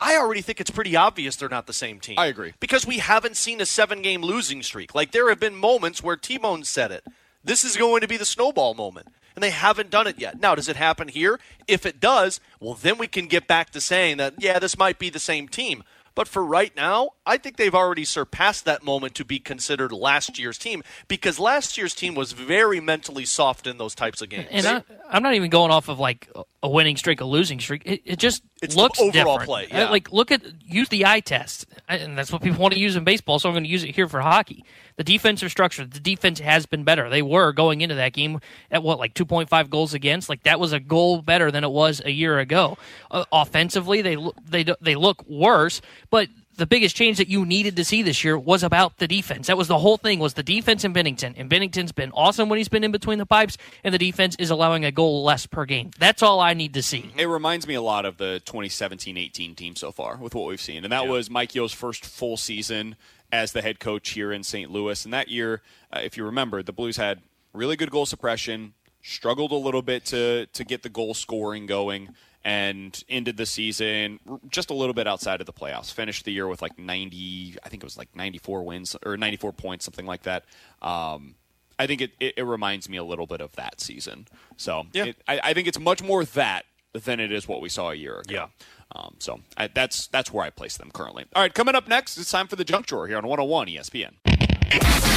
I 0.00 0.16
already 0.16 0.40
think 0.40 0.58
it's 0.58 0.70
pretty 0.70 0.96
obvious 0.96 1.36
they're 1.36 1.50
not 1.50 1.66
the 1.66 1.74
same 1.74 2.00
team. 2.00 2.18
I 2.18 2.28
agree. 2.28 2.54
Because 2.60 2.86
we 2.86 2.96
haven't 2.96 3.36
seen 3.36 3.60
a 3.60 3.66
seven 3.66 4.00
game 4.00 4.22
losing 4.22 4.62
streak. 4.62 4.94
Like, 4.94 5.10
there 5.12 5.28
have 5.28 5.38
been 5.38 5.54
moments 5.54 6.02
where 6.02 6.16
T 6.16 6.38
Bone 6.38 6.64
said 6.64 6.90
it. 6.90 7.04
This 7.44 7.62
is 7.62 7.76
going 7.76 8.00
to 8.00 8.08
be 8.08 8.16
the 8.16 8.24
snowball 8.24 8.72
moment. 8.72 9.08
And 9.34 9.42
they 9.42 9.50
haven't 9.50 9.90
done 9.90 10.06
it 10.06 10.18
yet. 10.18 10.40
Now, 10.40 10.54
does 10.54 10.70
it 10.70 10.76
happen 10.76 11.08
here? 11.08 11.38
If 11.68 11.84
it 11.84 12.00
does, 12.00 12.40
well, 12.58 12.72
then 12.72 12.96
we 12.96 13.06
can 13.06 13.26
get 13.26 13.46
back 13.46 13.68
to 13.72 13.82
saying 13.82 14.16
that, 14.16 14.36
yeah, 14.38 14.58
this 14.58 14.78
might 14.78 14.98
be 14.98 15.10
the 15.10 15.18
same 15.18 15.46
team. 15.46 15.84
But 16.16 16.26
for 16.26 16.42
right 16.42 16.74
now, 16.74 17.10
I 17.26 17.36
think 17.36 17.58
they've 17.58 17.74
already 17.74 18.06
surpassed 18.06 18.64
that 18.64 18.82
moment 18.82 19.14
to 19.16 19.24
be 19.24 19.38
considered 19.38 19.92
last 19.92 20.38
year's 20.38 20.56
team 20.56 20.82
because 21.08 21.38
last 21.38 21.76
year's 21.76 21.94
team 21.94 22.14
was 22.14 22.32
very 22.32 22.80
mentally 22.80 23.26
soft 23.26 23.66
in 23.66 23.76
those 23.76 23.94
types 23.94 24.22
of 24.22 24.30
games. 24.30 24.48
And 24.50 24.66
I, 24.66 24.82
I'm 25.10 25.22
not 25.22 25.34
even 25.34 25.50
going 25.50 25.70
off 25.70 25.88
of 25.88 26.00
like 26.00 26.28
a 26.62 26.68
winning 26.68 26.96
streak, 26.96 27.20
a 27.20 27.26
losing 27.26 27.60
streak. 27.60 27.82
It, 27.84 28.00
it 28.06 28.18
just 28.18 28.42
It's 28.62 28.74
looks 28.74 28.98
overall 28.98 29.12
different. 29.12 29.42
play, 29.42 29.64
Uh, 29.64 29.78
yeah. 29.78 29.90
Like 29.90 30.12
look 30.12 30.30
at 30.30 30.42
use 30.64 30.88
the 30.88 31.04
eye 31.04 31.20
test, 31.20 31.66
and 31.88 32.16
that's 32.16 32.32
what 32.32 32.40
people 32.42 32.58
want 32.58 32.72
to 32.72 32.80
use 32.80 32.96
in 32.96 33.04
baseball. 33.04 33.38
So 33.38 33.48
I'm 33.48 33.54
going 33.54 33.64
to 33.64 33.70
use 33.70 33.84
it 33.84 33.94
here 33.94 34.08
for 34.08 34.20
hockey. 34.20 34.64
The 34.96 35.04
defensive 35.04 35.50
structure, 35.50 35.84
the 35.84 36.00
defense 36.00 36.40
has 36.40 36.64
been 36.64 36.82
better. 36.82 37.10
They 37.10 37.20
were 37.20 37.52
going 37.52 37.82
into 37.82 37.96
that 37.96 38.14
game 38.14 38.40
at 38.70 38.82
what 38.82 38.98
like 38.98 39.12
2.5 39.12 39.68
goals 39.68 39.92
against. 39.92 40.30
Like 40.30 40.44
that 40.44 40.58
was 40.58 40.72
a 40.72 40.80
goal 40.80 41.20
better 41.20 41.50
than 41.50 41.64
it 41.64 41.70
was 41.70 42.00
a 42.02 42.10
year 42.10 42.38
ago. 42.38 42.78
Uh, 43.10 43.24
offensively, 43.30 44.00
they 44.00 44.16
they 44.48 44.64
they 44.80 44.94
look 44.94 45.22
worse, 45.28 45.82
but 46.08 46.28
the 46.56 46.66
biggest 46.66 46.96
change 46.96 47.18
that 47.18 47.28
you 47.28 47.44
needed 47.44 47.76
to 47.76 47.84
see 47.84 48.02
this 48.02 48.24
year 48.24 48.38
was 48.38 48.62
about 48.62 48.96
the 48.96 49.06
defense. 49.06 49.46
That 49.46 49.58
was 49.58 49.68
the 49.68 49.78
whole 49.78 49.96
thing 49.96 50.18
was 50.18 50.34
the 50.34 50.42
defense 50.42 50.84
in 50.84 50.92
Binnington. 50.92 51.34
And 51.36 51.50
Binnington's 51.50 51.92
been 51.92 52.10
awesome 52.12 52.48
when 52.48 52.58
he's 52.58 52.68
been 52.68 52.84
in 52.84 52.92
between 52.92 53.18
the 53.18 53.26
pipes, 53.26 53.58
and 53.84 53.92
the 53.92 53.98
defense 53.98 54.36
is 54.38 54.50
allowing 54.50 54.84
a 54.84 54.90
goal 54.90 55.22
less 55.22 55.46
per 55.46 55.64
game. 55.64 55.90
That's 55.98 56.22
all 56.22 56.40
I 56.40 56.54
need 56.54 56.74
to 56.74 56.82
see. 56.82 57.12
It 57.16 57.26
reminds 57.26 57.66
me 57.66 57.74
a 57.74 57.82
lot 57.82 58.04
of 58.04 58.16
the 58.16 58.40
2017-18 58.46 59.56
team 59.56 59.76
so 59.76 59.92
far 59.92 60.16
with 60.16 60.34
what 60.34 60.46
we've 60.46 60.60
seen, 60.60 60.84
and 60.84 60.92
that 60.92 61.06
was 61.06 61.30
Mike 61.30 61.54
Yeo's 61.54 61.72
first 61.72 62.04
full 62.04 62.36
season 62.36 62.96
as 63.30 63.52
the 63.52 63.62
head 63.62 63.80
coach 63.80 64.10
here 64.10 64.32
in 64.32 64.42
St. 64.42 64.70
Louis. 64.70 65.04
And 65.04 65.12
that 65.12 65.28
year, 65.28 65.62
uh, 65.92 66.00
if 66.02 66.16
you 66.16 66.24
remember, 66.24 66.62
the 66.62 66.72
Blues 66.72 66.96
had 66.96 67.20
really 67.52 67.76
good 67.76 67.90
goal 67.90 68.06
suppression, 68.06 68.74
struggled 69.02 69.52
a 69.52 69.56
little 69.56 69.82
bit 69.82 70.04
to 70.04 70.46
to 70.46 70.64
get 70.64 70.82
the 70.82 70.88
goal 70.88 71.14
scoring 71.14 71.66
going 71.66 72.08
and 72.46 73.02
ended 73.08 73.36
the 73.36 73.44
season 73.44 74.20
just 74.48 74.70
a 74.70 74.74
little 74.74 74.94
bit 74.94 75.08
outside 75.08 75.40
of 75.40 75.46
the 75.46 75.52
playoffs. 75.52 75.92
Finished 75.92 76.24
the 76.24 76.32
year 76.32 76.46
with 76.46 76.62
like 76.62 76.78
90, 76.78 77.56
I 77.64 77.68
think 77.68 77.82
it 77.82 77.84
was 77.84 77.98
like 77.98 78.14
94 78.14 78.62
wins 78.62 78.94
or 79.04 79.16
94 79.16 79.52
points, 79.52 79.84
something 79.84 80.06
like 80.06 80.22
that. 80.22 80.44
Um, 80.80 81.34
I 81.76 81.88
think 81.88 82.02
it, 82.02 82.12
it, 82.20 82.34
it, 82.36 82.44
reminds 82.44 82.88
me 82.88 82.98
a 82.98 83.04
little 83.04 83.26
bit 83.26 83.40
of 83.40 83.50
that 83.56 83.80
season. 83.80 84.28
So 84.56 84.86
yeah. 84.92 85.06
It, 85.06 85.16
I, 85.26 85.40
I, 85.42 85.54
think 85.54 85.66
it's 85.66 85.80
much 85.80 86.04
more 86.04 86.24
that 86.24 86.66
than 86.92 87.18
it 87.18 87.32
is 87.32 87.48
what 87.48 87.60
we 87.60 87.68
saw 87.68 87.90
a 87.90 87.96
year 87.96 88.20
ago. 88.20 88.32
Yeah. 88.32 88.46
Um, 88.92 89.16
so 89.18 89.40
I, 89.56 89.66
that's 89.66 90.06
that's 90.06 90.32
where 90.32 90.44
I 90.44 90.50
place 90.50 90.76
them 90.76 90.92
currently. 90.92 91.24
All 91.34 91.42
right, 91.42 91.52
coming 91.52 91.74
up 91.74 91.88
next, 91.88 92.16
it's 92.16 92.30
time 92.30 92.46
for 92.46 92.54
the 92.54 92.64
junk 92.64 92.86
drawer 92.86 93.08
here 93.08 93.16
on 93.16 93.26
101 93.26 93.66
ESPN. 93.66 94.12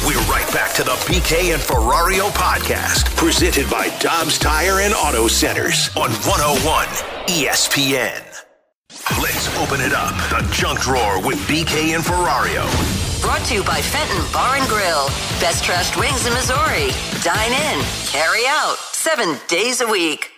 We're 0.06 0.20
right 0.30 0.48
back 0.52 0.72
to 0.74 0.84
the 0.84 0.92
BK 1.06 1.52
and 1.54 1.62
Ferrario 1.62 2.30
podcast, 2.30 3.16
presented 3.16 3.68
by 3.68 3.88
Dobbs 3.98 4.38
Tire 4.38 4.80
and 4.80 4.94
Auto 4.94 5.26
Centers 5.26 5.88
on 5.96 6.10
101 6.10 6.86
ESPN. 7.26 8.22
Let's 9.20 9.48
open 9.58 9.80
it 9.80 9.92
up. 9.92 10.14
The 10.30 10.48
junk 10.52 10.80
drawer 10.80 11.24
with 11.26 11.38
BK 11.48 11.94
and 11.96 12.04
Ferrario. 12.04 12.64
Brought 13.20 13.44
to 13.46 13.54
you 13.54 13.64
by 13.64 13.82
Fenton 13.82 14.24
Bar 14.32 14.56
and 14.56 14.68
Grill. 14.68 15.06
Best 15.40 15.64
trashed 15.64 15.98
wings 15.98 16.26
in 16.26 16.32
Missouri. 16.32 16.90
Dine 17.22 17.52
in, 17.52 17.84
carry 18.06 18.46
out, 18.46 18.76
seven 18.92 19.36
days 19.48 19.80
a 19.80 19.86
week. 19.88 20.30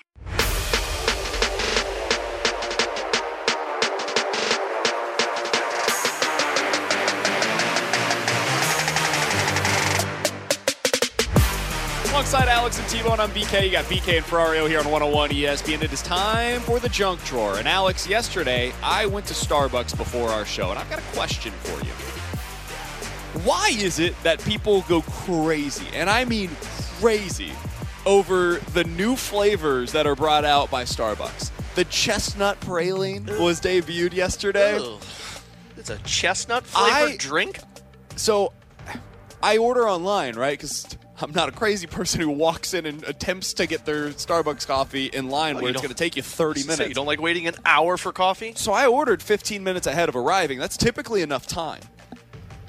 Alongside 12.22 12.48
Alex 12.48 12.78
and 12.78 12.88
T-Bone, 12.88 13.18
I'm 13.18 13.30
BK. 13.30 13.64
You 13.64 13.72
got 13.72 13.84
BK 13.86 14.18
and 14.18 14.24
Ferrario 14.24 14.68
here 14.68 14.78
on 14.78 14.84
101 14.84 15.30
ESPN. 15.30 15.82
It 15.82 15.92
is 15.92 16.02
time 16.02 16.60
for 16.60 16.78
the 16.78 16.88
junk 16.88 17.22
drawer. 17.24 17.58
And 17.58 17.66
Alex, 17.66 18.06
yesterday 18.06 18.72
I 18.80 19.06
went 19.06 19.26
to 19.26 19.34
Starbucks 19.34 19.96
before 19.96 20.28
our 20.28 20.44
show, 20.44 20.70
and 20.70 20.78
I've 20.78 20.88
got 20.88 21.00
a 21.00 21.16
question 21.16 21.52
for 21.52 21.84
you. 21.84 21.90
Why 23.44 23.70
is 23.76 23.98
it 23.98 24.14
that 24.22 24.38
people 24.44 24.82
go 24.82 25.02
crazy, 25.02 25.88
and 25.94 26.08
I 26.08 26.24
mean 26.24 26.50
crazy, 27.00 27.50
over 28.06 28.58
the 28.72 28.84
new 28.84 29.16
flavors 29.16 29.90
that 29.90 30.06
are 30.06 30.14
brought 30.14 30.44
out 30.44 30.70
by 30.70 30.84
Starbucks? 30.84 31.50
The 31.74 31.84
chestnut 31.86 32.60
praline 32.60 33.40
was 33.40 33.60
debuted 33.60 34.12
yesterday. 34.12 34.80
It's 35.76 35.90
a 35.90 35.98
chestnut 35.98 36.64
flavored 36.66 37.14
I- 37.14 37.16
drink. 37.16 37.58
So 38.14 38.52
I 39.42 39.58
order 39.58 39.88
online, 39.88 40.36
right? 40.36 40.56
Because 40.56 40.86
I'm 41.22 41.32
not 41.32 41.48
a 41.48 41.52
crazy 41.52 41.86
person 41.86 42.20
who 42.20 42.30
walks 42.30 42.74
in 42.74 42.84
and 42.84 43.04
attempts 43.04 43.54
to 43.54 43.66
get 43.66 43.84
their 43.84 44.08
Starbucks 44.08 44.66
coffee 44.66 45.06
in 45.06 45.28
line 45.28 45.56
where 45.56 45.70
it's 45.70 45.80
going 45.80 45.88
to 45.90 45.94
take 45.94 46.16
you 46.16 46.22
30 46.22 46.60
So 46.60 46.66
minutes. 46.68 46.88
you 46.88 46.94
don't 46.94 47.06
like 47.06 47.20
waiting 47.20 47.46
an 47.46 47.54
hour 47.64 47.96
for 47.96 48.12
coffee? 48.12 48.52
So 48.56 48.72
I 48.72 48.86
ordered 48.86 49.22
15 49.22 49.62
minutes 49.62 49.86
ahead 49.86 50.08
of 50.08 50.16
arriving. 50.16 50.58
That's 50.58 50.76
typically 50.76 51.22
enough 51.22 51.46
time. 51.46 51.80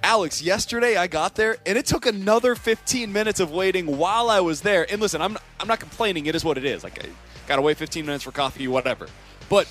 Alex, 0.03 0.41
yesterday 0.41 0.97
I 0.97 1.07
got 1.07 1.35
there 1.35 1.57
and 1.65 1.77
it 1.77 1.85
took 1.85 2.05
another 2.05 2.55
15 2.55 3.11
minutes 3.11 3.39
of 3.39 3.51
waiting 3.51 3.97
while 3.97 4.29
I 4.29 4.41
was 4.41 4.61
there. 4.61 4.85
And 4.91 5.01
listen, 5.01 5.21
I'm 5.21 5.37
I'm 5.59 5.67
not 5.67 5.79
complaining. 5.79 6.25
It 6.25 6.35
is 6.35 6.43
what 6.43 6.57
it 6.57 6.65
is. 6.65 6.83
Like 6.83 7.03
I 7.03 7.07
got 7.47 7.55
to 7.55 7.61
wait 7.61 7.77
15 7.77 8.05
minutes 8.05 8.23
for 8.25 8.31
coffee, 8.31 8.67
whatever. 8.67 9.07
But 9.49 9.67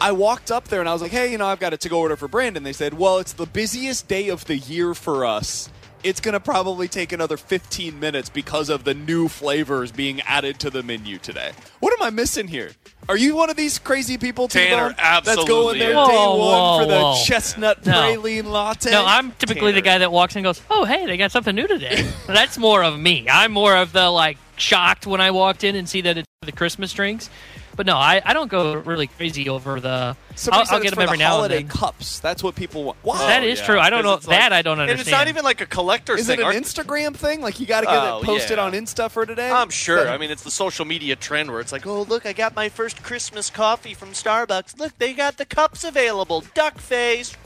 I 0.00 0.12
walked 0.12 0.50
up 0.50 0.68
there 0.68 0.80
and 0.80 0.88
I 0.88 0.92
was 0.94 1.02
like, 1.02 1.10
"Hey, 1.10 1.30
you 1.30 1.38
know, 1.38 1.46
I've 1.46 1.60
got 1.60 1.72
a 1.72 1.76
to-go 1.76 1.98
order 1.98 2.16
for 2.16 2.28
Brandon." 2.28 2.62
They 2.62 2.72
said, 2.72 2.94
"Well, 2.94 3.18
it's 3.18 3.34
the 3.34 3.46
busiest 3.46 4.08
day 4.08 4.28
of 4.30 4.44
the 4.46 4.56
year 4.56 4.94
for 4.94 5.24
us. 5.26 5.68
It's 6.06 6.20
going 6.20 6.34
to 6.34 6.40
probably 6.40 6.88
take 6.88 7.12
another 7.12 7.36
15 7.36 7.98
minutes 7.98 8.28
because 8.28 8.68
of 8.68 8.84
the 8.84 8.94
new 8.94 9.28
flavors 9.28 9.90
being 9.92 10.20
added 10.22 10.58
to 10.60 10.70
the 10.70 10.82
menu 10.82 11.18
today." 11.18 11.52
What 11.80 11.92
am 11.92 12.02
I 12.06 12.10
missing 12.10 12.48
here? 12.48 12.70
Are 13.08 13.16
you 13.16 13.36
one 13.36 13.50
of 13.50 13.56
these 13.56 13.78
crazy 13.78 14.16
people, 14.18 14.48
Tanner, 14.48 14.90
T-Bone, 14.90 15.22
That's 15.24 15.44
going 15.44 15.78
there 15.78 15.92
there 15.94 16.02
is. 16.02 16.08
day 16.08 16.14
one 16.16 16.38
whoa, 16.38 16.78
for 16.80 16.86
the 16.86 17.00
whoa. 17.00 17.24
chestnut 17.24 17.86
No. 17.86 17.92
praline 17.92 18.44
latte. 18.46 18.90
No, 18.90 19.04
I'm 19.06 19.32
typically 19.32 19.72
the 19.72 19.80
guy 19.82 19.98
that 19.98 20.10
walks 20.10 20.34
in 20.34 20.40
and 20.40 20.44
goes, 20.44 20.60
"Oh, 20.70 20.84
hey, 20.84 21.06
they 21.06 21.16
got 21.16 21.30
something 21.32 21.54
new 21.54 21.68
today." 21.68 22.08
That's 22.26 22.56
more 22.58 22.82
of 22.82 22.98
me. 22.98 23.26
I'm 23.30 23.52
more 23.52 23.76
of 23.76 23.92
the 23.92 24.08
like 24.10 24.38
shocked 24.56 25.06
when 25.06 25.20
I 25.20 25.30
walked 25.30 25.62
in 25.64 25.76
and 25.76 25.88
see 25.88 26.00
that 26.02 26.18
it's 26.18 26.26
the 26.42 26.52
Christmas 26.52 26.92
drinks. 26.92 27.30
But 27.76 27.84
no, 27.86 27.96
I, 27.96 28.22
I 28.24 28.32
don't 28.32 28.48
go 28.50 28.74
really 28.74 29.06
crazy 29.06 29.48
over 29.50 29.78
the. 29.80 30.16
Somebody 30.34 30.68
I'll, 30.68 30.76
I'll 30.76 30.82
get 30.82 30.90
them 30.94 31.02
every 31.02 31.18
the 31.18 31.24
now 31.24 31.30
holiday 31.32 31.58
and 31.60 31.68
then. 31.70 31.76
cups. 31.76 32.20
That's 32.20 32.42
what 32.42 32.54
people 32.56 32.84
want. 32.84 33.04
Wow. 33.04 33.18
That 33.18 33.44
is 33.44 33.60
true. 33.60 33.78
I 33.78 33.90
don't 33.90 34.02
know 34.02 34.16
that. 34.16 34.52
I 34.52 34.62
don't 34.62 34.80
And 34.80 34.90
understand. 34.90 35.00
it's 35.00 35.10
not 35.10 35.28
even 35.28 35.44
like 35.44 35.60
a 35.60 35.66
collector's 35.66 36.20
Is 36.20 36.26
thing. 36.26 36.38
it 36.38 36.42
an 36.42 36.46
Aren't- 36.46 36.64
Instagram 36.64 37.14
thing? 37.14 37.40
Like 37.42 37.60
you 37.60 37.66
got 37.66 37.80
to 37.82 37.86
get 37.86 37.94
Oh, 37.96 38.20
it 38.20 38.24
posted 38.24 38.56
yeah. 38.58 38.64
on 38.64 38.72
Insta 38.72 39.10
for 39.10 39.24
today? 39.26 39.50
I'm 39.50 39.70
sure. 39.70 39.98
But- 40.04 40.08
I 40.08 40.18
mean, 40.18 40.30
it's 40.30 40.42
the 40.42 40.50
social 40.50 40.84
media 40.84 41.16
trend 41.16 41.50
where 41.50 41.60
it's 41.60 41.72
like, 41.72 41.86
oh, 41.86 42.02
look, 42.02 42.24
I 42.26 42.32
got 42.32 42.56
my 42.56 42.68
first 42.70 43.02
Christmas 43.02 43.50
coffee 43.50 43.94
from 43.94 44.10
Starbucks. 44.10 44.78
Look, 44.78 44.96
they 44.98 45.12
got 45.12 45.36
the 45.36 45.44
cups 45.46 45.84
available. 45.84 46.44
Duck 46.54 46.78
face. 46.78 47.36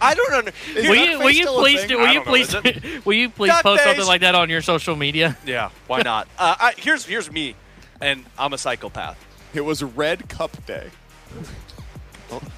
I 0.00 0.14
don't 0.14 0.44
know. 0.46 0.52
will 0.74 0.94
you, 0.94 1.18
will 1.18 1.30
you 1.30 1.46
please 1.46 1.84
do? 1.86 1.98
Will 1.98 2.12
you 2.12 2.20
please? 2.20 2.54
will 3.06 3.14
you 3.14 3.30
please 3.30 3.48
Duck 3.48 3.62
post 3.62 3.82
something 3.82 4.04
like 4.04 4.20
that 4.20 4.34
on 4.34 4.50
your 4.50 4.60
social 4.60 4.94
media? 4.94 5.38
Yeah, 5.46 5.70
why 5.86 6.02
not? 6.02 6.28
uh, 6.38 6.54
I, 6.58 6.74
here's 6.76 7.06
here's 7.06 7.32
me, 7.32 7.54
and 8.00 8.24
I'm 8.38 8.52
a 8.52 8.58
psychopath. 8.58 9.18
It 9.54 9.62
was 9.62 9.82
Red 9.82 10.28
Cup 10.28 10.64
Day. 10.66 10.90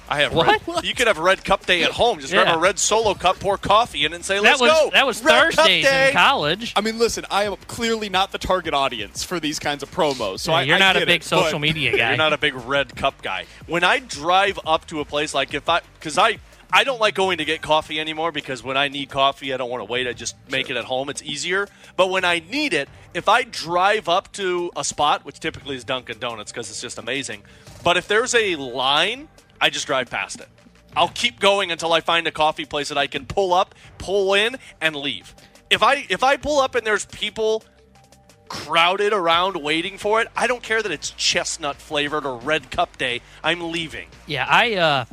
I 0.09 0.21
have 0.21 0.33
What? 0.33 0.67
Red, 0.67 0.83
you 0.83 0.95
could 0.95 1.05
have 1.05 1.19
Red 1.19 1.45
Cup 1.45 1.67
Day 1.67 1.83
at 1.83 1.91
home. 1.91 2.19
Just 2.19 2.33
Yeah. 2.33 2.43
grab 2.43 2.55
a 2.55 2.59
red 2.59 2.79
solo 2.79 3.13
cup, 3.13 3.39
pour 3.39 3.55
coffee 3.59 4.03
in, 4.03 4.13
and 4.13 4.25
say, 4.25 4.35
That 4.37 4.43
"Let's 4.43 4.61
was 4.61 4.71
go." 4.71 4.89
that 4.93 5.05
was 5.05 5.23
Red 5.23 5.31
Cup 5.31 5.41
Thursdays 5.57 5.85
Day. 5.85 6.07
in 6.07 6.13
college. 6.13 6.73
I 6.75 6.81
mean, 6.81 6.97
listen, 6.97 7.23
I 7.29 7.43
am 7.43 7.55
clearly 7.67 8.09
not 8.09 8.31
the 8.31 8.39
target 8.39 8.73
audience 8.73 9.23
for 9.23 9.39
these 9.39 9.59
kinds 9.59 9.83
of 9.83 9.91
promos. 9.91 10.39
So 10.39 10.51
Yeah, 10.51 10.57
I, 10.57 10.61
you're 10.63 10.75
I 10.77 10.79
not 10.79 10.97
a 10.97 11.05
big 11.05 11.21
it, 11.21 11.23
social 11.23 11.59
media 11.59 11.91
guy. 11.97 12.07
You're 12.09 12.17
not 12.17 12.33
a 12.33 12.39
big 12.39 12.55
red 12.55 12.95
cup 12.95 13.21
guy. 13.21 13.45
When 13.67 13.83
I 13.83 13.99
drive 13.99 14.59
up 14.65 14.87
to 14.87 15.01
a 15.01 15.05
place 15.05 15.35
like 15.35 15.53
if 15.53 15.69
I, 15.69 15.81
because 15.99 16.17
I, 16.17 16.39
I 16.71 16.83
don't 16.83 16.99
like 16.99 17.15
going 17.15 17.39
to 17.39 17.45
get 17.45 17.61
coffee 17.61 17.99
anymore 17.99 18.31
because 18.31 18.63
when 18.63 18.77
I 18.77 18.89
need 18.89 19.09
coffee, 19.09 19.53
I 19.53 19.57
don't 19.57 19.69
want 19.69 19.81
to 19.81 19.91
wait. 19.91 20.07
I 20.07 20.13
just 20.13 20.35
make 20.49 20.69
it 20.69 20.77
at 20.77 20.85
home. 20.85 21.09
It's 21.09 21.23
easier. 21.23 21.67
But 21.95 22.09
when 22.09 22.23
I 22.23 22.39
need 22.39 22.73
it, 22.73 22.89
if 23.13 23.27
I 23.27 23.43
drive 23.43 24.07
up 24.07 24.31
to 24.33 24.71
a 24.75 24.83
spot, 24.83 25.25
which 25.25 25.39
typically 25.39 25.75
is 25.75 25.83
Dunkin' 25.83 26.19
Donuts 26.19 26.51
because 26.51 26.69
it's 26.69 26.81
just 26.81 26.99
amazing, 26.99 27.43
but 27.83 27.97
if 27.97 28.07
there's 28.07 28.35
a 28.35 28.55
line, 28.55 29.29
I 29.59 29.69
just 29.69 29.87
drive 29.87 30.09
past 30.09 30.39
it. 30.39 30.47
I'll 30.95 31.09
keep 31.09 31.39
going 31.39 31.71
until 31.71 31.93
I 31.93 32.01
find 32.01 32.27
a 32.27 32.31
coffee 32.31 32.65
place 32.65 32.89
that 32.89 32.97
I 32.97 33.07
can 33.07 33.25
pull 33.25 33.53
up, 33.53 33.73
pull 33.97 34.33
in, 34.33 34.57
and 34.81 34.95
leave. 34.95 35.35
If 35.69 35.83
I 35.83 36.05
if 36.09 36.23
I 36.23 36.37
pull 36.37 36.59
up 36.59 36.75
and 36.75 36.85
there's 36.85 37.05
people 37.05 37.63
crowded 38.49 39.13
around 39.13 39.55
waiting 39.57 39.97
for 39.97 40.19
it. 40.21 40.27
I 40.35 40.47
don't 40.47 40.63
care 40.63 40.81
that 40.81 40.91
it's 40.91 41.11
chestnut 41.11 41.77
flavored 41.77 42.25
or 42.25 42.37
red 42.37 42.71
cup 42.71 42.97
day. 42.97 43.21
I'm 43.43 43.71
leaving. 43.71 44.09
Yeah, 44.25 44.45
I 44.49 44.73
uh 44.73 45.05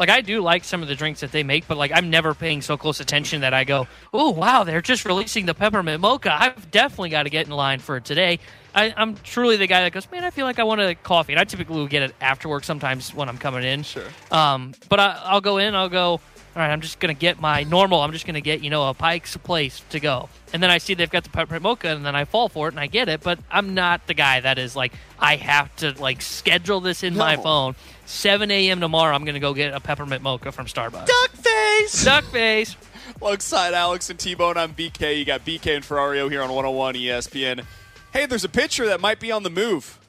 like 0.00 0.08
I 0.08 0.22
do 0.22 0.40
like 0.40 0.64
some 0.64 0.80
of 0.82 0.88
the 0.88 0.96
drinks 0.96 1.20
that 1.20 1.30
they 1.30 1.42
make, 1.42 1.68
but 1.68 1.76
like 1.76 1.92
I'm 1.94 2.08
never 2.08 2.34
paying 2.34 2.62
so 2.62 2.76
close 2.78 2.98
attention 3.00 3.42
that 3.42 3.52
I 3.52 3.64
go, 3.64 3.86
"Oh 4.12 4.30
wow, 4.30 4.64
they're 4.64 4.80
just 4.80 5.04
releasing 5.04 5.44
the 5.44 5.54
peppermint 5.54 6.00
mocha. 6.00 6.34
I've 6.36 6.70
definitely 6.70 7.10
got 7.10 7.24
to 7.24 7.30
get 7.30 7.46
in 7.46 7.52
line 7.52 7.78
for 7.78 7.98
it 7.98 8.04
today." 8.06 8.38
I, 8.74 8.94
I'm 8.96 9.16
truly 9.16 9.56
the 9.56 9.66
guy 9.66 9.82
that 9.82 9.92
goes, 9.92 10.10
"Man, 10.10 10.24
I 10.24 10.30
feel 10.30 10.46
like 10.46 10.58
I 10.58 10.64
want 10.64 10.80
a 10.80 10.94
coffee," 10.94 11.34
and 11.34 11.40
I 11.40 11.44
typically 11.44 11.76
will 11.76 11.86
get 11.86 12.02
it 12.02 12.14
after 12.20 12.48
work 12.48 12.64
sometimes 12.64 13.14
when 13.14 13.28
I'm 13.28 13.38
coming 13.38 13.62
in. 13.62 13.82
Sure. 13.82 14.06
Um, 14.30 14.72
but 14.88 14.98
I, 14.98 15.20
I'll 15.24 15.42
go 15.42 15.58
in. 15.58 15.74
I'll 15.74 15.90
go. 15.90 16.20
All 16.56 16.62
right, 16.62 16.70
I'm 16.72 16.80
just 16.80 16.98
gonna 16.98 17.14
get 17.14 17.40
my 17.40 17.62
normal. 17.62 18.00
I'm 18.00 18.10
just 18.10 18.26
gonna 18.26 18.40
get 18.40 18.62
you 18.62 18.70
know 18.70 18.88
a 18.88 18.94
Pike's 18.94 19.36
Place 19.36 19.82
to 19.90 20.00
go, 20.00 20.28
and 20.52 20.60
then 20.60 20.68
I 20.68 20.78
see 20.78 20.94
they've 20.94 21.08
got 21.08 21.22
the 21.22 21.30
peppermint 21.30 21.62
mocha, 21.62 21.88
and 21.88 22.04
then 22.04 22.16
I 22.16 22.24
fall 22.24 22.48
for 22.48 22.66
it 22.66 22.72
and 22.72 22.80
I 22.80 22.88
get 22.88 23.08
it. 23.08 23.22
But 23.22 23.38
I'm 23.50 23.74
not 23.74 24.08
the 24.08 24.14
guy 24.14 24.40
that 24.40 24.58
is 24.58 24.74
like 24.74 24.92
I 25.18 25.36
have 25.36 25.74
to 25.76 25.92
like 26.00 26.22
schedule 26.22 26.80
this 26.80 27.04
in 27.04 27.16
my 27.16 27.36
phone. 27.36 27.76
7 28.06 28.50
a.m. 28.50 28.80
tomorrow, 28.80 29.14
I'm 29.14 29.24
gonna 29.24 29.38
go 29.38 29.54
get 29.54 29.72
a 29.72 29.78
peppermint 29.78 30.22
mocha 30.22 30.50
from 30.50 30.66
Starbucks. 30.66 31.06
Duck 31.06 31.30
face. 31.30 32.04
Duck 32.04 32.24
face. 32.24 32.76
Alongside 33.22 33.74
Alex 33.74 34.10
and 34.10 34.18
T-Bone, 34.18 34.56
I'm 34.56 34.74
BK. 34.74 35.18
You 35.18 35.24
got 35.24 35.44
BK 35.44 35.76
and 35.76 35.84
Ferrario 35.84 36.28
here 36.28 36.42
on 36.42 36.48
101 36.48 36.94
ESPN. 36.94 37.64
Hey, 38.12 38.26
there's 38.26 38.44
a 38.44 38.48
pitcher 38.48 38.86
that 38.86 39.00
might 39.00 39.20
be 39.20 39.30
on 39.30 39.44
the 39.44 39.50
move 39.50 39.99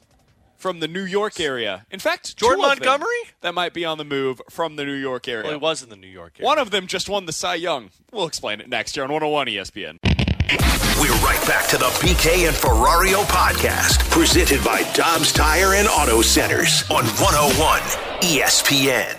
from 0.62 0.78
the 0.78 0.86
New 0.86 1.04
York 1.04 1.40
area. 1.40 1.84
In 1.90 1.98
fact, 1.98 2.36
Jordan 2.36 2.62
Montgomery? 2.62 3.08
that 3.40 3.52
might 3.52 3.74
be 3.74 3.84
on 3.84 3.98
the 3.98 4.04
move 4.04 4.40
from 4.48 4.76
the 4.76 4.84
New 4.84 4.94
York 4.94 5.26
area. 5.26 5.42
Well, 5.42 5.52
he 5.52 5.58
was 5.58 5.82
in 5.82 5.88
the 5.88 5.96
New 5.96 6.06
York 6.06 6.34
area. 6.38 6.46
One 6.46 6.58
of 6.58 6.70
them 6.70 6.86
just 6.86 7.08
won 7.08 7.26
the 7.26 7.32
Cy 7.32 7.56
Young. 7.56 7.90
We'll 8.12 8.28
explain 8.28 8.60
it 8.60 8.68
next 8.68 8.96
year 8.96 9.02
on 9.04 9.10
101 9.10 9.48
ESPN. 9.48 9.98
We're 11.00 11.10
right 11.24 11.44
back 11.48 11.68
to 11.70 11.78
the 11.78 11.86
BK 12.00 12.46
and 12.46 12.54
Ferrario 12.54 13.24
podcast, 13.24 14.08
presented 14.10 14.62
by 14.64 14.82
Dobbs 14.92 15.32
Tire 15.32 15.74
and 15.74 15.88
Auto 15.88 16.22
Centers 16.22 16.84
on 16.90 17.04
101 17.06 17.80
ESPN. 18.20 19.18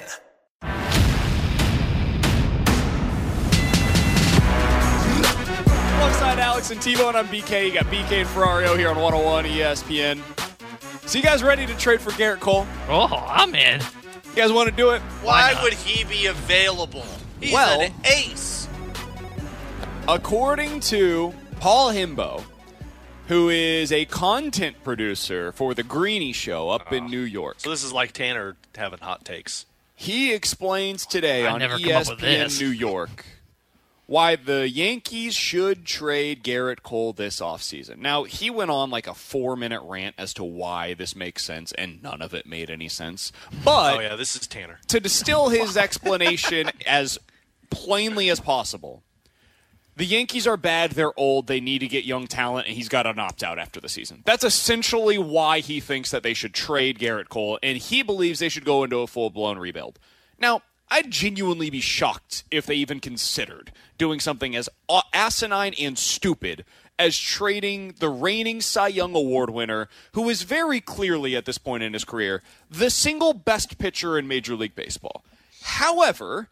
Alongside 5.98 6.40
Alex 6.40 6.72
and 6.72 6.82
T-Bone, 6.82 7.18
I'm 7.18 7.28
BK. 7.28 7.68
You 7.68 7.74
got 7.74 7.86
BK 7.88 8.22
and 8.22 8.30
Ferrario 8.30 8.78
here 8.78 8.90
on 8.90 8.96
101 8.96 9.44
ESPN. 9.46 10.22
So 11.06 11.18
you 11.18 11.24
guys 11.24 11.44
ready 11.44 11.66
to 11.66 11.76
trade 11.78 12.02
for 12.02 12.12
Gerrit 12.12 12.40
Cole? 12.40 12.66
Oh, 12.88 13.26
I'm 13.28 13.54
in. 13.56 13.82
You 13.82 14.36
guys 14.36 14.52
want 14.52 14.70
to 14.70 14.76
do 14.76 14.92
it? 14.92 15.02
Why 15.22 15.58
would 15.62 15.74
he 15.74 16.04
be 16.06 16.26
available? 16.28 17.06
He's 17.40 17.54
Well- 17.54 17.82
an 17.82 17.94
ace. 18.06 18.68
According 20.08 20.82
to 20.82 21.34
Paul 21.60 21.92
Himbo, 21.94 22.44
who 23.28 23.50
is 23.50 23.92
a 23.92 24.06
content 24.06 24.84
producer 24.84 25.52
for 25.54 25.74
the 25.74 25.84
Greeny 25.84 26.34
Show 26.34 26.70
up 26.70 26.92
in 26.92 27.06
ah. 27.06 27.08
New 27.08 27.22
York, 27.22 27.56
So 27.60 27.70
this 27.70 27.84
is 27.84 27.94
like 27.94 28.12
Tanner 28.12 28.56
having 28.76 29.00
hot 29.00 29.24
takes. 29.24 29.66
he 29.96 30.34
explains 30.34 31.06
today 31.06 31.46
I 31.48 31.52
on 31.54 31.60
never 31.60 31.80
come 31.80 31.92
up 31.94 32.10
with 32.10 32.20
ESPN. 32.20 32.60
New 32.60 32.68
York 32.68 33.26
why 34.06 34.36
the 34.36 34.68
Yankees 34.68 35.34
should 35.34 35.86
trade 35.86 36.44
Gerrit 36.44 36.84
Cole 36.84 37.14
this 37.14 37.40
offseason. 37.40 37.98
Now, 37.98 38.24
he 38.24 38.50
went 38.50 38.72
on 38.72 38.90
like 38.90 39.08
a 39.08 39.14
four 39.14 39.56
minute 39.56 39.82
rant 39.84 40.16
as 40.18 40.34
to 40.36 40.44
why 40.44 40.94
this 40.94 41.16
makes 41.16 41.44
sense, 41.44 41.72
and 41.74 42.02
none 42.04 42.22
of 42.22 42.34
it 42.34 42.46
made 42.46 42.70
any 42.70 42.90
sense. 42.90 43.32
But 43.64 43.98
oh 43.98 44.02
yeah, 44.02 44.16
this 44.16 44.36
is 44.36 44.48
Tanner. 44.48 44.80
to 44.88 45.00
distill 45.00 45.50
his 45.50 45.78
explanation 45.78 46.70
as 46.86 47.18
plainly 47.70 48.30
as 48.30 48.40
possible. 48.40 49.04
The 49.96 50.06
Yankees 50.06 50.48
are 50.48 50.58
bad, 50.58 50.92
they're 50.94 51.18
old, 51.20 51.46
they 51.46 51.60
need 51.60 51.80
to 51.80 51.88
get 51.88 52.04
young 52.04 52.26
talent, 52.26 52.68
and 52.68 52.76
he's 52.76 52.90
got 52.90 53.06
an 53.06 53.20
opt 53.20 53.44
out 53.44 53.60
after 53.60 53.80
the 53.80 53.88
season. 53.88 54.24
That's 54.26 54.44
essentially 54.44 55.20
why 55.20 55.60
he 55.60 55.80
thinks 55.80 56.10
that 56.10 56.24
they 56.24 56.34
should 56.34 56.56
trade 56.56 56.98
Gerrit 56.98 57.30
Cole, 57.30 57.60
and 57.62 57.78
he 57.78 58.02
believes 58.02 58.40
they 58.40 58.50
should 58.50 58.66
go 58.66 58.84
into 58.84 58.98
a 58.98 59.08
full 59.08 59.30
blown 59.30 59.60
rebuild. 59.60 60.00
Now, 60.40 60.64
I'd 60.94 61.10
genuinely 61.10 61.72
be 61.72 61.82
shocked 61.82 62.44
if 62.52 62.68
they 62.68 62.76
even 62.76 63.00
considered 63.00 63.72
doing 63.98 64.20
something 64.20 64.56
as 64.56 64.70
asinine 65.12 65.74
and 65.80 65.98
stupid 65.98 66.66
as 67.00 67.18
trading 67.18 67.96
the 67.98 68.10
reigning 68.10 68.62
Cy 68.62 68.90
Young 68.90 69.16
Award 69.16 69.50
winner, 69.50 69.90
who 70.12 70.30
is 70.30 70.44
very 70.44 70.80
clearly 70.80 71.36
at 71.36 71.46
this 71.46 71.58
point 71.58 71.82
in 71.82 71.94
his 71.94 72.06
career 72.06 72.44
the 72.70 72.92
single 72.92 73.34
best 73.34 73.80
pitcher 73.80 74.20
in 74.20 74.28
Major 74.28 74.56
League 74.56 74.76
Baseball. 74.76 75.26
However, 75.64 76.50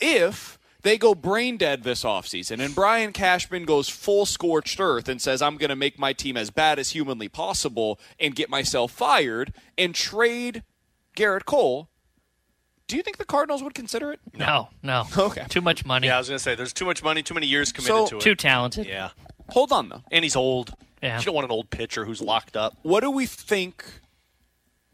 if 0.00 0.58
they 0.80 0.96
go 0.96 1.14
brain 1.14 1.58
dead 1.58 1.82
this 1.82 2.04
offseason 2.04 2.64
and 2.64 2.74
Brian 2.74 3.12
Cashman 3.12 3.66
goes 3.66 3.90
full 3.90 4.24
scorched 4.24 4.80
earth 4.80 5.10
and 5.10 5.20
says, 5.20 5.42
I'm 5.42 5.58
going 5.58 5.68
to 5.68 5.76
make 5.76 5.98
my 5.98 6.14
team 6.14 6.38
as 6.38 6.48
bad 6.48 6.78
as 6.78 6.92
humanly 6.92 7.28
possible 7.28 8.00
and 8.18 8.34
get 8.34 8.48
myself 8.48 8.92
fired 8.92 9.52
and 9.76 9.94
trade 9.94 10.62
Gerrit 11.14 11.44
Cole, 11.44 11.90
do 12.88 12.96
you 12.96 13.02
think 13.02 13.16
the 13.18 13.24
Cardinals 13.24 13.62
would 13.62 13.74
consider 13.74 14.12
it? 14.12 14.20
No, 14.36 14.68
no. 14.82 15.04
Okay. 15.16 15.44
Too 15.48 15.60
much 15.60 15.84
money. 15.84 16.06
Yeah, 16.08 16.16
I 16.16 16.18
was 16.18 16.28
gonna 16.28 16.38
say 16.38 16.54
there's 16.54 16.72
too 16.72 16.84
much 16.84 17.02
money, 17.02 17.22
too 17.22 17.34
many 17.34 17.46
years 17.46 17.72
committed 17.72 17.96
So- 17.96 18.06
to 18.08 18.16
it. 18.18 18.20
Too 18.22 18.34
talented. 18.34 18.86
Yeah, 18.86 19.10
Hold 19.50 19.72
on, 19.72 19.88
though. 19.88 20.02
and 20.10 20.24
he's 20.24 20.36
old. 20.36 20.74
Yeah. 21.02 21.18
You 21.18 21.24
don't 21.26 21.34
want 21.34 21.44
an 21.44 21.50
old 21.50 21.68
pitcher 21.70 22.04
who's 22.06 22.22
locked 22.22 22.56
up. 22.56 22.76
What 22.82 23.00
do 23.00 23.10
we 23.10 23.26
think 23.26 23.84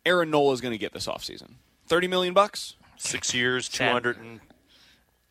Aaron 0.05 0.31
Nola 0.31 0.53
is 0.55 0.61
going 0.61 0.73
to 0.73 0.79
get 0.79 0.93
this 0.93 1.07
offseason? 1.07 1.53
30 1.87 2.09
million 2.09 2.35
bucks? 2.35 2.75
Six 2.97 3.33
years, 3.33 3.69
two 3.69 3.79
Sad. 3.79 3.93
hundred 3.93 4.19
and 4.19 4.41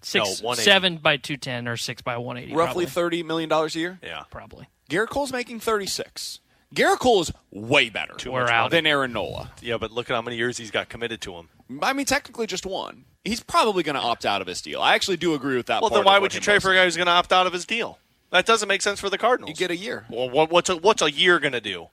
Six, 0.02 0.24
No, 0.42 0.48
180. 0.48 0.64
seven 0.64 0.98
by 0.98 1.18
two 1.18 1.36
ten 1.36 1.68
or 1.68 1.76
six 1.76 2.02
by 2.02 2.16
one 2.18 2.38
eighty. 2.38 2.54
Roughly 2.54 2.86
probably. 2.86 3.22
$30 3.22 3.26
million 3.26 3.52
a 3.52 3.68
year? 3.72 4.00
yeah. 4.02 4.24
probably. 4.32 4.70
Gerrit 4.90 5.10
Cole's 5.10 5.34
making 5.34 5.60
36. 5.60 6.40
Gerrit 6.76 7.00
Cole 7.00 7.22
is 7.22 7.32
way 7.52 7.90
better 7.90 8.14
out. 8.30 8.72
than 8.72 8.86
Aaron 8.86 9.12
Nola. 9.14 9.52
Yeah, 9.62 9.78
but 9.78 9.92
look 9.92 10.10
at 10.10 10.16
how 10.16 10.22
many 10.22 10.38
years 10.38 10.58
he's 10.58 10.72
got 10.72 10.88
committed 10.90 11.20
to 11.22 11.34
him. 11.34 11.50
I 11.82 11.94
mean, 11.94 12.06
technically 12.06 12.46
just 12.48 12.66
one. 12.66 13.06
He's 13.26 13.42
probably 13.42 13.84
going 13.84 13.96
to 13.96 14.02
opt 14.02 14.26
out 14.26 14.42
of 14.42 14.48
his 14.48 14.62
deal. 14.62 14.82
I 14.82 14.96
actually 14.96 15.18
do 15.18 15.34
agree 15.34 15.58
with 15.58 15.66
that. 15.68 15.82
Well, 15.82 15.90
part 15.90 16.00
then 16.00 16.06
why 16.06 16.20
would 16.20 16.34
you 16.34 16.40
trade 16.40 16.62
for 16.62 16.72
a 16.72 16.76
guy 16.76 16.84
who's 16.86 16.96
going 16.96 17.08
to 17.08 17.12
opt 17.12 17.34
out 17.34 17.48
of 17.48 17.54
his 17.54 17.66
deal? 17.66 18.00
That 18.32 18.46
doesn't 18.46 18.68
make 18.68 18.82
sense 18.82 19.00
for 19.00 19.10
the 19.10 19.18
Cardinals. 19.18 19.50
You 19.50 19.56
get 19.56 19.72
a 19.72 19.76
year. 19.76 20.06
well, 20.10 20.30
what, 20.30 20.52
what's 20.52 20.70
a, 20.70 20.78
what's 20.78 21.02
a 21.02 21.12
year 21.12 21.40
going 21.40 21.54
to 21.54 21.62
do? 21.62 21.88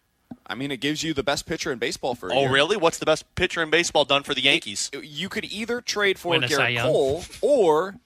I 0.47 0.55
mean, 0.55 0.71
it 0.71 0.81
gives 0.81 1.03
you 1.03 1.13
the 1.15 1.23
best 1.25 1.47
pitcher 1.47 1.73
in 1.73 1.79
baseball 1.79 2.15
for 2.15 2.29
a 2.29 2.35
Oh, 2.35 2.41
year. 2.43 2.53
really? 2.53 2.77
What's 2.77 2.99
the 2.99 3.07
best 3.07 3.35
pitcher 3.35 3.63
in 3.63 3.71
baseball 3.71 4.05
done 4.05 4.23
for 4.23 4.35
the 4.35 4.43
Yankees? 4.43 4.91
You 5.03 5.29
could 5.29 5.45
either 5.47 5.81
trade 5.81 6.19
for 6.19 6.29
Win 6.31 6.43
Gerrit 6.43 6.81
Cole 6.83 7.25
or 7.41 7.97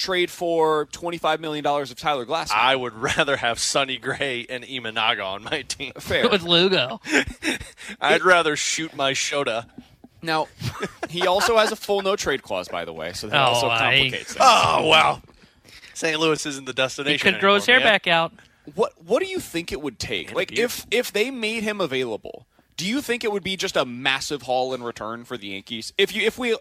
trade 0.00 0.30
for 0.30 0.86
$25 0.86 1.38
million 1.40 1.64
of 1.64 1.94
Tyler 1.94 2.24
Glass. 2.24 2.50
I 2.52 2.74
would 2.74 2.94
rather 3.16 3.36
have 3.36 3.58
Sonny 3.60 3.98
Gray 3.98 4.46
and 4.48 4.64
Imanaga 4.64 5.24
on 5.24 5.44
my 5.44 5.62
team. 5.62 5.92
Fair. 5.98 6.28
With 6.28 6.42
Lugo. 6.42 7.00
I'd 8.00 8.22
rather 8.22 8.56
shoot 8.56 8.96
my 8.96 9.12
Shota. 9.12 9.66
Now, 10.22 10.48
he 11.08 11.26
also 11.26 11.56
has 11.58 11.70
a 11.72 11.76
full 11.76 12.02
no 12.02 12.16
trade 12.16 12.42
clause, 12.42 12.68
by 12.68 12.84
the 12.84 12.92
way, 12.92 13.12
so 13.12 13.28
that 13.28 13.36
Oh, 13.40 13.44
also 13.52 13.68
I- 13.68 13.78
complicates 13.78 14.32
things. 14.34 14.36
Oh, 14.40 14.86
wow. 14.86 15.22
St. 15.94 16.18
Louis 16.18 16.44
isn't 16.46 16.64
the 16.64 16.72
destination. 16.72 17.12
He 17.12 17.16
destination. 17.16 17.34
could 17.34 17.40
grow 17.40 17.54
his 17.54 17.66
hair 17.66 17.78
man. 17.78 17.86
back 17.86 18.06
out. 18.06 18.32
What 18.74 18.92
What 19.04 19.22
do 19.22 19.28
you 19.28 19.38
think 19.40 19.70
it 19.72 19.80
would 19.80 19.98
take? 19.98 20.34
Like, 20.34 20.52
if 20.58 20.86
if 20.90 21.12
they 21.12 21.30
made 21.30 21.62
him 21.62 21.80
available, 21.80 22.46
do 22.76 22.86
you 22.86 23.00
think 23.02 23.24
it 23.24 23.32
would 23.32 23.42
be 23.42 23.56
just 23.56 23.76
a 23.76 23.84
massive 23.84 24.42
haul 24.42 24.72
in 24.74 24.82
return 24.82 25.24
for 25.24 25.36
the 25.36 25.48
Yankees? 25.48 25.92
If 25.98 26.14
you 26.14 26.22
if 26.22 26.38
we, 26.38 26.56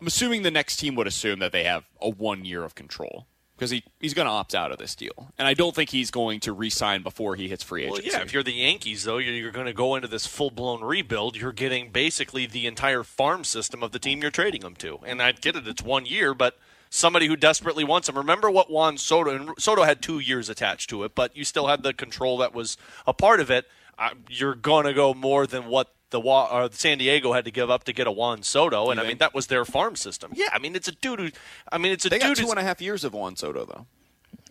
I'm 0.00 0.06
assuming 0.06 0.42
the 0.42 0.50
next 0.50 0.76
team 0.76 0.94
would 0.96 1.06
assume 1.06 1.38
that 1.38 1.52
they 1.52 1.64
have 1.64 1.84
a 2.00 2.08
one 2.10 2.44
year 2.44 2.64
of 2.64 2.74
control 2.74 3.26
because 3.56 3.70
he 3.70 3.82
he's 3.98 4.12
going 4.12 4.26
to 4.26 4.32
opt 4.32 4.54
out 4.54 4.70
of 4.70 4.78
this 4.78 4.94
deal, 4.94 5.32
and 5.38 5.48
I 5.48 5.54
don't 5.54 5.74
think 5.74 5.88
he's 5.90 6.10
going 6.10 6.40
to 6.40 6.52
re-sign 6.52 7.02
before 7.02 7.36
he 7.36 7.48
hits 7.48 7.62
free 7.62 7.86
Well, 7.86 7.94
agency. 7.98 8.16
yeah, 8.16 8.22
if 8.22 8.32
you're 8.34 8.42
the 8.42 8.52
Yankees, 8.52 9.04
though, 9.04 9.16
you're, 9.16 9.32
you're 9.34 9.50
going 9.52 9.66
to 9.66 9.72
go 9.72 9.94
into 9.94 10.08
this 10.08 10.26
full 10.26 10.50
blown 10.50 10.82
rebuild. 10.84 11.36
You're 11.36 11.52
getting 11.52 11.90
basically 11.90 12.44
the 12.46 12.66
entire 12.66 13.02
farm 13.02 13.44
system 13.44 13.82
of 13.82 13.92
the 13.92 13.98
team 13.98 14.20
you're 14.20 14.30
trading 14.30 14.60
them 14.60 14.74
to. 14.76 14.98
And 15.06 15.22
I 15.22 15.32
get 15.32 15.56
it, 15.56 15.66
it's 15.66 15.82
one 15.82 16.04
year, 16.04 16.34
but 16.34 16.58
somebody 16.90 17.26
who 17.28 17.36
desperately 17.36 17.82
wants 17.84 18.08
him. 18.10 18.18
Remember 18.18 18.50
what 18.50 18.70
Juan 18.70 18.98
Soto, 18.98 19.30
and 19.30 19.50
Soto 19.58 19.84
had 19.84 20.02
two 20.02 20.18
years 20.18 20.50
attached 20.50 20.90
to 20.90 21.02
it, 21.04 21.14
but 21.14 21.34
you 21.34 21.44
still 21.44 21.68
had 21.68 21.82
the 21.82 21.94
control 21.94 22.36
that 22.38 22.54
was 22.54 22.76
a 23.06 23.14
part 23.14 23.40
of 23.40 23.50
it. 23.50 23.64
Uh, 23.98 24.10
you're 24.28 24.54
going 24.54 24.84
to 24.84 24.92
go 24.92 25.14
more 25.14 25.46
than 25.46 25.64
what 25.66 25.94
the 26.10 26.20
Wa- 26.20 26.44
uh, 26.50 26.66
or 26.66 26.72
San 26.72 26.98
Diego 26.98 27.32
had 27.32 27.44
to 27.44 27.50
give 27.50 27.70
up 27.70 27.84
to 27.84 27.92
get 27.92 28.06
a 28.06 28.12
Juan 28.12 28.42
Soto, 28.42 28.90
and 28.90 29.00
I 29.00 29.06
mean 29.06 29.18
that 29.18 29.34
was 29.34 29.48
their 29.48 29.64
farm 29.64 29.96
system. 29.96 30.32
Yeah, 30.34 30.48
I 30.52 30.58
mean 30.58 30.74
it's 30.76 30.88
a 30.88 30.92
dude 30.92 31.18
who, 31.20 31.30
I 31.70 31.78
mean 31.78 31.92
it's 31.92 32.04
a 32.04 32.08
they 32.08 32.18
dude. 32.18 32.36
two 32.36 32.42
who's- 32.42 32.50
and 32.52 32.60
a 32.60 32.62
half 32.62 32.80
years 32.80 33.04
of 33.04 33.12
Juan 33.14 33.36
Soto 33.36 33.64
though. 33.64 33.86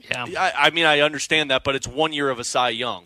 Yeah. 0.09 0.25
I, 0.39 0.67
I 0.67 0.69
mean 0.71 0.85
I 0.85 0.99
understand 0.99 1.49
that, 1.51 1.63
but 1.63 1.75
it's 1.75 1.87
one 1.87 2.13
year 2.13 2.29
of 2.29 2.39
a 2.39 2.43
Cy 2.43 2.69
Young. 2.69 3.05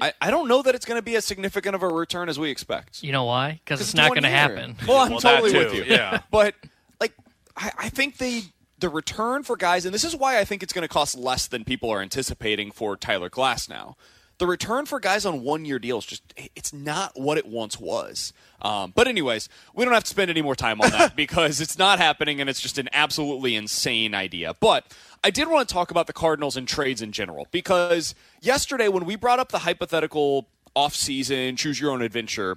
I, 0.00 0.12
I 0.20 0.30
don't 0.30 0.48
know 0.48 0.62
that 0.62 0.74
it's 0.74 0.86
going 0.86 0.96
to 0.98 1.02
be 1.02 1.14
as 1.16 1.26
significant 1.26 1.74
of 1.74 1.82
a 1.82 1.88
return 1.88 2.30
as 2.30 2.38
we 2.38 2.48
expect. 2.50 3.02
You 3.02 3.12
know 3.12 3.24
why? 3.24 3.60
Because 3.62 3.80
it's 3.82 3.90
It's 3.90 3.96
not 3.96 4.08
going 4.10 4.22
to 4.22 4.30
happen. 4.30 4.76
Well, 4.88 4.96
I'm 4.98 5.10
Well, 5.10 5.20
that 5.20 5.40
totally 5.42 5.52
with 5.52 5.74
you. 5.74 5.84
yeah. 5.84 6.22
but 6.30 6.54
like, 7.00 7.12
I, 7.54 7.70
I 7.76 7.88
think 7.90 8.16
they 8.16 8.44
the 8.78 8.88
return 8.88 9.42
for 9.42 9.56
guys, 9.58 9.84
and 9.84 9.92
this 9.92 10.04
is 10.04 10.16
why 10.16 10.38
I 10.38 10.44
think 10.46 10.62
it's 10.62 10.72
going 10.72 10.82
to 10.82 10.88
cost 10.88 11.18
less 11.18 11.46
than 11.46 11.64
people 11.64 11.90
are 11.90 12.00
anticipating 12.00 12.70
for 12.70 12.96
Tyler 12.96 13.28
Glasnow. 13.28 13.94
The 14.40 14.46
return 14.46 14.86
for 14.86 14.98
guys 15.00 15.26
on 15.26 15.42
one 15.42 15.66
year 15.66 15.78
deals 15.78 16.06
just 16.06 16.22
it's 16.56 16.72
not 16.72 17.12
what 17.14 17.36
it 17.36 17.44
once 17.44 17.78
was. 17.78 18.32
Um, 18.62 18.90
but 18.96 19.06
anyways, 19.06 19.50
we 19.74 19.84
don't 19.84 19.92
have 19.92 20.04
to 20.04 20.08
spend 20.08 20.30
any 20.30 20.40
more 20.40 20.54
time 20.54 20.80
on 20.80 20.90
that 20.92 21.14
because 21.24 21.60
it's 21.60 21.76
not 21.76 21.98
happening 21.98 22.40
and 22.40 22.48
it's 22.48 22.58
just 22.58 22.78
an 22.78 22.88
absolutely 22.94 23.54
insane 23.54 24.14
idea. 24.14 24.54
But 24.58 24.86
I 25.22 25.30
did 25.30 25.46
want 25.48 25.68
to 25.68 25.72
talk 25.74 25.90
about 25.90 26.06
the 26.06 26.14
Cardinals 26.14 26.56
and 26.56 26.66
trades 26.66 27.02
in 27.02 27.12
general 27.12 27.48
because 27.50 28.14
yesterday 28.40 28.88
when 28.88 29.04
we 29.04 29.14
brought 29.14 29.40
up 29.40 29.52
the 29.52 29.58
hypothetical 29.58 30.48
offseason 30.74 31.58
choose 31.58 31.78
your 31.78 31.90
own 31.90 32.00
adventure 32.00 32.56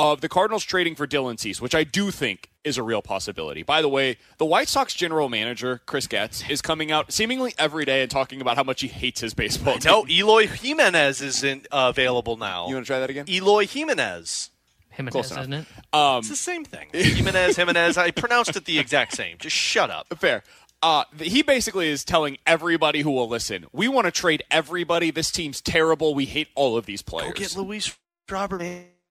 of 0.00 0.20
the 0.20 0.28
Cardinals 0.28 0.62
trading 0.62 0.94
for 0.94 1.08
Dylan 1.08 1.40
Cease, 1.40 1.60
which 1.60 1.74
I 1.74 1.82
do 1.82 2.12
think 2.12 2.50
is 2.62 2.78
a 2.78 2.84
real 2.84 3.02
possibility. 3.02 3.64
By 3.64 3.82
the 3.82 3.88
way, 3.88 4.16
the 4.38 4.44
White 4.44 4.68
Sox 4.68 4.94
general 4.94 5.28
manager, 5.28 5.80
Chris 5.86 6.06
Getz, 6.06 6.48
is 6.48 6.62
coming 6.62 6.92
out 6.92 7.10
seemingly 7.12 7.52
every 7.58 7.84
day 7.84 8.02
and 8.02 8.10
talking 8.10 8.40
about 8.40 8.56
how 8.56 8.62
much 8.62 8.80
he 8.80 8.86
hates 8.86 9.20
his 9.20 9.34
baseball 9.34 9.74
team. 9.78 9.90
No, 9.90 10.06
Eloy 10.08 10.46
Jimenez 10.46 11.20
is 11.20 11.42
in, 11.42 11.62
uh, 11.72 11.88
available 11.92 12.36
now. 12.36 12.68
You 12.68 12.74
want 12.74 12.86
to 12.86 12.90
try 12.90 13.00
that 13.00 13.10
again? 13.10 13.24
Eloy 13.28 13.66
Jimenez. 13.66 14.50
Jimenez, 14.90 15.12
Close 15.12 15.30
enough. 15.32 15.40
isn't 15.42 15.52
it? 15.54 15.66
Um, 15.92 16.18
It's 16.18 16.28
the 16.28 16.36
same 16.36 16.64
thing. 16.64 16.90
Jimenez, 16.92 17.56
Jimenez. 17.56 17.98
I 17.98 18.12
pronounced 18.12 18.54
it 18.54 18.66
the 18.66 18.78
exact 18.78 19.14
same. 19.14 19.36
Just 19.38 19.56
shut 19.56 19.90
up. 19.90 20.06
Fair. 20.18 20.44
Uh, 20.80 21.02
he 21.18 21.42
basically 21.42 21.88
is 21.88 22.04
telling 22.04 22.38
everybody 22.46 23.00
who 23.00 23.10
will 23.10 23.28
listen, 23.28 23.66
we 23.72 23.88
want 23.88 24.04
to 24.04 24.12
trade 24.12 24.44
everybody. 24.48 25.10
This 25.10 25.32
team's 25.32 25.60
terrible. 25.60 26.14
We 26.14 26.26
hate 26.26 26.48
all 26.54 26.76
of 26.76 26.86
these 26.86 27.02
players. 27.02 27.32
Go 27.32 27.38
get 27.40 27.56
Luis 27.56 27.96
Robert, 28.30 28.62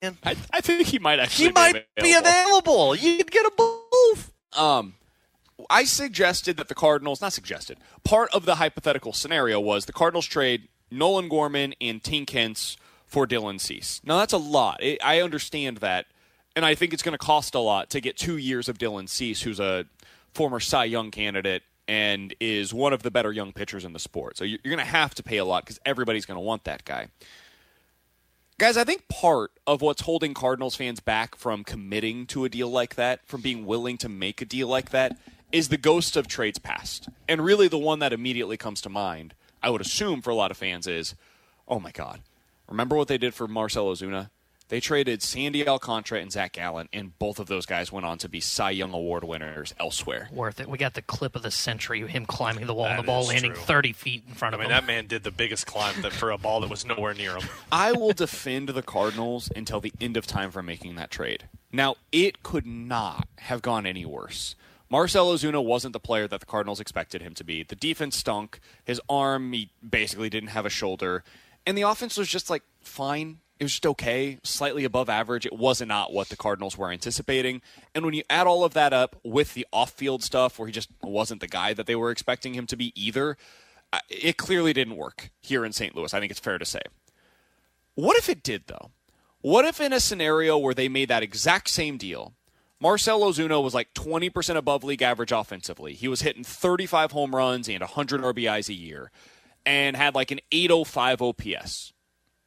man. 0.02 0.18
I, 0.24 0.36
I 0.52 0.62
think 0.62 0.88
he 0.88 1.00
might 1.00 1.20
actually 1.20 1.48
He 1.48 1.52
might 1.52 1.74
be 1.96 2.04
be 2.04 2.14
available. 2.14 2.96
You 2.96 3.18
could 3.18 3.32
get 3.32 3.46
a 3.46 3.52
both. 3.56 4.32
Um, 4.54 4.96
I 5.70 5.84
suggested 5.86 6.58
that 6.58 6.68
the 6.68 6.76
Cardinals, 6.76 7.22
not 7.22 7.34
suggested, 7.34 7.78
part 8.04 8.34
of 8.34 8.46
the 8.46 8.56
hypothetical 8.56 9.14
scenario 9.14 9.60
was 9.60 9.86
the 9.86 9.94
Cardinals 9.94 10.26
trade 10.26 10.68
Nolan 10.92 11.30
Gorman 11.30 11.74
and 11.82 12.02
Tink 12.02 12.30
Hence 12.30 12.78
for 13.06 13.26
Dylan 13.26 13.60
Cease. 13.60 14.02
Now, 14.04 14.18
that's 14.18 14.34
a 14.34 14.38
lot. 14.38 14.84
It, 14.84 15.00
I 15.04 15.22
understand 15.22 15.78
that. 15.78 16.06
And 16.56 16.66
I 16.66 16.74
think 16.74 16.92
it's 16.92 17.04
going 17.04 17.14
to 17.14 17.20
cost 17.20 17.54
a 17.54 17.60
lot 17.60 17.92
to 17.92 18.02
get 18.02 18.18
two 18.18 18.38
years 18.38 18.68
of 18.68 18.80
Dylan 18.80 19.08
Cease, 19.08 19.44
who's 19.44 19.60
a 19.60 19.86
former 20.34 20.60
Cy 20.60 20.86
Young 20.86 21.12
candidate 21.12 21.62
and 21.88 22.34
is 22.40 22.74
one 22.74 22.94
of 22.94 23.04
the 23.04 23.12
better 23.12 23.32
young 23.32 23.54
pitchers 23.54 23.86
in 23.86 23.94
the 23.94 24.00
sport. 24.00 24.38
So 24.38 24.44
you're 24.44 24.58
going 24.64 24.78
to 24.80 24.84
have 24.84 25.16
to 25.16 25.24
pay 25.24 25.38
a 25.38 25.46
lot 25.46 25.64
because 25.64 25.80
everybody's 25.86 26.26
going 26.26 26.38
to 26.38 26.42
want 26.42 26.64
that 26.66 26.84
guy. 26.84 27.08
Guys, 28.60 28.76
I 28.76 28.86
think 28.86 29.08
part 29.08 29.52
of 29.68 29.84
what's 29.84 30.02
holding 30.02 30.34
Cardinals 30.34 30.76
fans 30.76 31.00
back 31.00 31.36
from 31.36 31.64
committing 31.64 32.26
to 32.26 32.44
a 32.44 32.50
deal 32.50 32.70
like 32.70 32.96
that, 32.96 33.24
from 33.28 33.42
being 33.42 33.68
willing 33.68 34.00
to 34.00 34.10
make 34.10 34.42
a 34.42 34.46
deal 34.46 34.68
like 34.68 34.90
that, 34.90 35.16
is 35.52 35.70
the 35.70 35.78
ghost 35.78 36.18
of 36.18 36.28
trades 36.28 36.58
past. 36.58 37.08
And 37.30 37.46
really, 37.46 37.68
the 37.68 37.78
one 37.78 38.00
that 38.00 38.14
immediately 38.14 38.58
comes 38.58 38.82
to 38.82 38.90
mind, 38.90 39.36
I 39.62 39.70
would 39.70 39.82
assume 39.82 40.24
for 40.24 40.32
a 40.32 40.36
lot 40.36 40.50
of 40.50 40.58
fans, 40.58 40.88
is 40.88 41.14
oh 41.68 41.80
my 41.80 41.92
God, 41.92 42.22
remember 42.68 42.96
what 42.96 43.08
they 43.08 43.20
did 43.20 43.36
for 43.36 43.48
Marcell 43.48 43.94
Ozuna? 43.94 44.32
They 44.70 44.82
traded 44.82 45.24
Sandy 45.24 45.66
Alcantara 45.66 46.20
and 46.20 46.30
Zac 46.32 46.54
Gallen, 46.54 46.90
and 46.92 47.18
both 47.20 47.40
of 47.40 47.48
those 47.48 47.66
guys 47.66 47.90
went 47.92 48.06
on 48.06 48.18
to 48.18 48.28
be 48.28 48.42
Cy 48.42 48.72
Young 48.72 48.94
Award 48.94 49.24
winners 49.24 49.74
elsewhere. 49.80 50.28
Worth 50.32 50.60
it. 50.60 50.68
We 50.68 50.78
got 50.78 50.94
the 50.94 51.02
clip 51.02 51.38
of 51.38 51.42
the 51.42 51.52
century 51.52 52.06
him 52.06 52.26
climbing 52.26 52.68
the 52.68 52.74
wall 52.74 52.88
and 52.88 53.00
the 53.00 53.04
ball 53.04 53.26
landing 53.26 53.54
true. 53.54 53.62
30 53.62 53.94
feet 53.94 54.24
in 54.28 54.34
front 54.34 54.54
I 54.54 54.58
of 54.58 54.60
mean, 54.62 54.70
him. 54.70 54.76
that 54.76 54.86
man 54.86 55.08
did 55.08 55.24
the 55.24 55.32
biggest 55.32 55.68
climb 55.68 56.02
that 56.02 56.12
for 56.12 56.32
a 56.32 56.38
ball 56.38 56.60
that 56.62 56.70
was 56.70 56.86
nowhere 56.86 57.14
near 57.14 57.38
him. 57.38 57.48
I 57.72 57.94
will 57.94 58.12
defend 58.12 58.70
the 58.70 58.82
Cardinals 58.84 59.50
until 59.56 59.80
the 59.80 59.94
end 60.02 60.18
of 60.18 60.28
time 60.28 60.52
for 60.52 60.62
making 60.62 60.96
that 60.96 61.12
trade. 61.12 61.48
Now, 61.72 61.96
it 62.12 62.44
could 62.44 62.66
not 62.66 63.28
have 63.38 63.62
gone 63.62 63.86
any 63.86 64.06
worse. 64.06 64.56
Marcell 64.90 65.34
Ozuna 65.34 65.64
wasn't 65.64 65.94
the 65.94 66.00
player 66.00 66.28
that 66.28 66.40
the 66.40 66.46
Cardinals 66.46 66.80
expected 66.80 67.22
him 67.22 67.34
to 67.36 67.44
be. 67.44 67.64
The 67.64 67.76
defense 67.76 68.18
stunk. 68.18 68.60
His 68.84 69.02
arm, 69.10 69.52
he 69.54 69.70
basically 69.88 70.30
didn't 70.30 70.50
have 70.50 70.66
a 70.66 70.70
shoulder. 70.70 71.24
And 71.66 71.78
the 71.78 71.82
offense 71.82 72.18
was 72.18 72.30
just 72.30 72.50
like 72.50 72.64
fine. 72.82 73.40
It 73.60 73.64
was 73.64 73.72
just 73.72 73.88
okay, 73.88 74.38
slightly 74.44 74.84
above 74.84 75.10
average. 75.10 75.46
It 75.46 75.58
was 75.58 75.82
not 75.82 76.14
what 76.14 76.30
the 76.30 76.38
Cardinals 76.38 76.78
were 76.78 76.92
anticipating. 76.92 77.62
And 77.96 78.06
when 78.06 78.14
you 78.14 78.24
add 78.30 78.46
all 78.46 78.64
of 78.64 78.74
that 78.74 78.94
up 78.94 79.16
with 79.24 79.54
the 79.56 79.66
off 79.74 79.92
field 79.92 80.24
stuff, 80.24 80.60
where 80.60 80.68
he 80.68 80.72
just 80.72 80.90
wasn't 81.02 81.42
the 81.42 81.48
guy 81.48 81.74
that 81.74 81.88
they 81.88 81.96
were 81.96 82.12
expecting 82.12 82.54
him 82.54 82.68
to 82.68 82.78
be 82.78 82.94
either, 82.96 83.36
it 84.10 84.38
clearly 84.38 84.74
didn't 84.74 84.96
work 84.96 85.32
here 85.42 85.66
in 85.66 85.74
St. 85.74 85.96
Louis. 85.96 86.14
I 86.14 86.20
think 86.20 86.30
it's 86.30 86.40
fair 86.40 86.58
to 86.58 86.66
say. 86.66 86.82
What 87.96 88.18
if 88.18 88.30
it 88.30 88.44
did, 88.44 88.64
though? 88.68 88.92
What 89.42 89.66
if 89.66 89.82
in 89.82 89.94
a 89.94 90.00
scenario 90.00 90.58
where 90.58 90.74
they 90.74 90.90
made 90.90 91.10
that 91.10 91.24
exact 91.24 91.70
same 91.70 91.98
deal, 91.98 92.34
Marcell 92.80 93.22
Ozuna 93.22 93.64
was 93.64 93.74
like 93.74 93.94
20% 93.94 94.56
above 94.56 94.84
league 94.84 95.02
average 95.02 95.32
offensively. 95.32 95.94
He 95.94 96.08
was 96.08 96.22
hitting 96.22 96.44
35 96.44 97.12
home 97.12 97.36
runs 97.36 97.68
and 97.68 97.80
100 97.80 98.22
RBIs 98.22 98.70
a 98.70 98.74
year 98.74 99.12
and 99.66 99.98
had 99.98 100.14
like 100.14 100.32
an 100.32 100.42
805 100.52 101.22
OPS. 101.22 101.94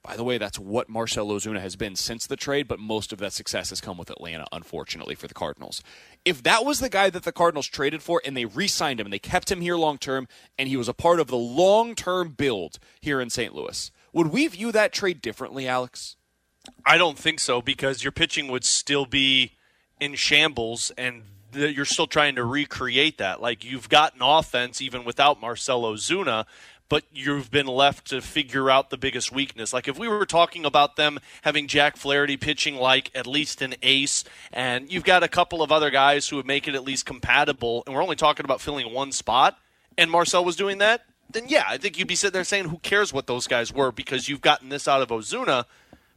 By 0.02 0.16
the 0.16 0.24
way, 0.24 0.38
that's 0.38 0.58
what 0.58 0.88
Marcell 0.88 1.28
Ozuna 1.28 1.60
has 1.60 1.76
been 1.76 1.94
since 1.94 2.26
the 2.26 2.36
trade, 2.36 2.66
but 2.66 2.78
most 2.78 3.12
of 3.12 3.18
that 3.18 3.34
success 3.34 3.68
has 3.68 3.82
come 3.82 3.98
with 3.98 4.08
Atlanta, 4.08 4.46
unfortunately, 4.50 5.14
for 5.14 5.28
the 5.28 5.34
Cardinals. 5.34 5.82
If 6.24 6.42
that 6.42 6.64
was 6.64 6.80
the 6.80 6.88
guy 6.88 7.10
that 7.10 7.24
the 7.24 7.32
Cardinals 7.32 7.66
traded 7.66 8.02
for 8.02 8.22
and 8.24 8.34
they 8.34 8.46
re 8.46 8.66
signed 8.66 8.98
him 8.98 9.06
and 9.06 9.12
they 9.12 9.18
kept 9.18 9.52
him 9.52 9.60
here 9.60 9.76
long 9.76 9.98
term 9.98 10.26
and 10.58 10.68
he 10.68 10.76
was 10.76 10.88
a 10.88 10.94
part 10.94 11.20
of 11.20 11.26
the 11.26 11.36
long 11.36 11.94
term 11.94 12.30
build 12.30 12.78
here 13.00 13.20
in 13.20 13.28
St. 13.28 13.54
Louis, 13.54 13.90
would 14.12 14.28
we 14.28 14.46
view 14.46 14.72
that 14.72 14.92
trade 14.92 15.20
differently, 15.20 15.68
Alex? 15.68 16.16
I 16.84 16.96
don't 16.96 17.18
think 17.18 17.38
so 17.38 17.60
because 17.60 18.02
your 18.02 18.12
pitching 18.12 18.48
would 18.48 18.64
still 18.64 19.06
be 19.06 19.52
in 20.00 20.14
shambles 20.14 20.90
and 20.96 21.22
you're 21.52 21.84
still 21.84 22.06
trying 22.06 22.36
to 22.36 22.44
recreate 22.44 23.18
that. 23.18 23.40
Like 23.40 23.64
you've 23.64 23.88
got 23.88 24.14
an 24.14 24.22
offense 24.22 24.80
even 24.80 25.04
without 25.04 25.40
Marcell 25.40 25.82
Ozuna, 25.82 26.46
but 26.90 27.04
you've 27.14 27.50
been 27.50 27.68
left 27.68 28.08
to 28.08 28.20
figure 28.20 28.68
out 28.68 28.90
the 28.90 28.98
biggest 28.98 29.32
weakness. 29.32 29.72
Like 29.72 29.88
if 29.88 29.98
we 29.98 30.08
were 30.08 30.26
talking 30.26 30.66
about 30.66 30.96
them 30.96 31.20
having 31.42 31.68
Jack 31.68 31.96
Flaherty 31.96 32.36
pitching 32.36 32.74
like 32.74 33.10
at 33.14 33.26
least 33.26 33.62
an 33.62 33.76
ace, 33.80 34.24
and 34.52 34.92
you've 34.92 35.04
got 35.04 35.22
a 35.22 35.28
couple 35.28 35.62
of 35.62 35.72
other 35.72 35.88
guys 35.88 36.28
who 36.28 36.36
would 36.36 36.46
make 36.46 36.68
it 36.68 36.74
at 36.74 36.84
least 36.84 37.06
compatible, 37.06 37.84
and 37.86 37.94
we're 37.94 38.02
only 38.02 38.16
talking 38.16 38.44
about 38.44 38.60
filling 38.60 38.92
one 38.92 39.12
spot, 39.12 39.56
and 39.96 40.10
Marcell 40.10 40.44
was 40.44 40.56
doing 40.56 40.78
that, 40.78 41.04
then 41.30 41.44
yeah, 41.46 41.64
I 41.68 41.78
think 41.78 41.96
you'd 41.96 42.08
be 42.08 42.16
sitting 42.16 42.32
there 42.32 42.44
saying, 42.44 42.66
who 42.66 42.78
cares 42.78 43.12
what 43.12 43.28
those 43.28 43.46
guys 43.46 43.72
were 43.72 43.92
because 43.92 44.28
you've 44.28 44.40
gotten 44.40 44.68
this 44.68 44.88
out 44.88 45.00
of 45.00 45.08
Ozuna. 45.08 45.66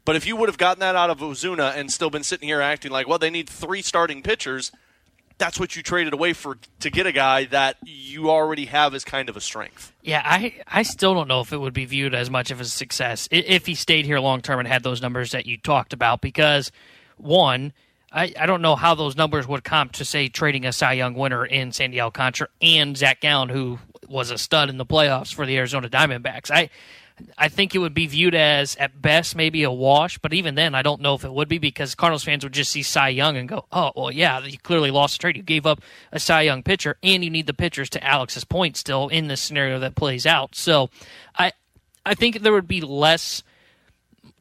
But 0.06 0.16
if 0.16 0.26
you 0.26 0.36
would 0.36 0.50
have 0.50 0.58
gotten 0.58 0.82
that 0.82 0.96
out 0.96 1.12
of 1.12 1.20
Ozuna 1.20 1.76
and 1.76 1.92
still 1.92 2.10
been 2.10 2.24
sitting 2.24 2.50
here 2.50 2.62
acting 2.62 2.92
like, 2.92 3.08
well, 3.08 3.20
they 3.20 3.30
need 3.30 3.48
three 3.48 3.84
starting 3.84 4.24
pitchers, 4.24 4.72
that's 5.38 5.60
what 5.60 5.76
you 5.76 5.84
traded 5.84 6.14
away 6.14 6.34
for 6.34 6.58
to 6.80 6.90
get 6.90 7.06
a 7.06 7.12
guy 7.12 7.46
that 7.46 7.78
you 7.84 8.30
already 8.30 8.66
have 8.66 8.94
as 8.94 9.04
kind 9.04 9.30
of 9.30 9.38
a 9.38 9.42
strength. 9.42 9.92
Yeah, 10.02 10.22
I 10.24 10.56
I 10.68 10.84
still 10.84 11.14
don't 11.14 11.28
know 11.28 11.42
if 11.42 11.52
it 11.54 11.58
would 11.58 11.74
be 11.74 11.86
viewed 11.86 12.14
as 12.14 12.30
much 12.30 12.52
of 12.52 12.60
a 12.62 12.66
success 12.66 13.28
if 13.32 13.66
he 13.66 13.76
stayed 13.76 14.06
here 14.06 14.20
long 14.20 14.42
term 14.42 14.60
and 14.60 14.68
had 14.68 14.84
those 14.84 15.02
numbers 15.02 15.32
that 15.32 15.46
you 15.46 15.58
talked 15.58 15.94
about. 15.94 16.22
Because 16.22 16.72
one, 17.18 17.74
I, 18.12 18.34
I 18.40 18.46
don't 18.46 18.62
know 18.62 18.76
how 18.76 18.96
those 18.96 19.16
numbers 19.16 19.48
would 19.48 19.64
comp 19.64 19.94
to 19.94 20.06
say 20.06 20.30
trading 20.30 20.66
a 20.66 20.72
Cy 20.72 20.94
Young 20.94 21.16
winner 21.16 21.46
in 21.46 21.72
Sandy 21.72 22.00
Alcantara 22.00 22.50
and 22.62 22.96
Zac 22.96 23.22
Gallen, 23.22 23.50
who 23.50 23.80
was 24.08 24.30
a 24.30 24.38
stud 24.38 24.70
in 24.70 24.78
the 24.78 24.86
playoffs 24.86 25.34
for 25.34 25.46
the 25.46 25.58
Arizona 25.58 25.90
Diamondbacks. 25.90 26.52
I 26.52 26.70
I 27.38 27.48
think 27.48 27.76
it 27.76 27.80
would 27.80 27.94
be 27.94 28.08
viewed 28.08 28.36
as 28.36 28.76
at 28.78 29.02
best 29.02 29.36
maybe 29.36 29.64
a 29.64 29.72
wash, 29.72 30.18
but 30.18 30.34
even 30.34 30.56
then, 30.56 30.74
I 30.76 30.82
don't 30.82 31.02
know 31.02 31.14
if 31.14 31.24
it 31.24 31.34
would 31.34 31.48
be 31.48 31.58
because 31.58 31.96
Cardinals 31.96 32.24
fans 32.24 32.44
would 32.44 32.54
just 32.54 32.72
see 32.72 32.84
Cy 32.84 33.10
Young 33.10 33.38
and 33.38 33.48
go, 33.48 33.66
"Oh, 33.72 33.92
well, 33.96 34.12
yeah, 34.12 34.40
you 34.40 34.58
clearly 34.58 34.92
lost 34.92 35.16
the 35.16 35.22
trade. 35.22 35.38
You 35.38 35.44
gave 35.44 35.66
up 35.66 35.82
a 36.12 36.20
Cy 36.20 36.42
Young 36.42 36.64
pitcher, 36.64 36.98
and 37.04 37.24
you 37.24 37.30
need 37.30 37.48
the 37.48 37.54
pitchers." 37.54 37.90
To 37.92 38.04
Alex's 38.04 38.44
point, 38.44 38.78
still 38.78 39.08
in 39.10 39.28
this 39.28 39.42
scenario 39.42 39.80
that 39.80 39.96
plays 39.96 40.26
out, 40.26 40.56
so 40.56 40.90
I 41.38 41.52
I 42.06 42.16
think 42.16 42.40
there 42.40 42.54
would 42.54 42.68
be 42.68 42.82
less 42.82 43.44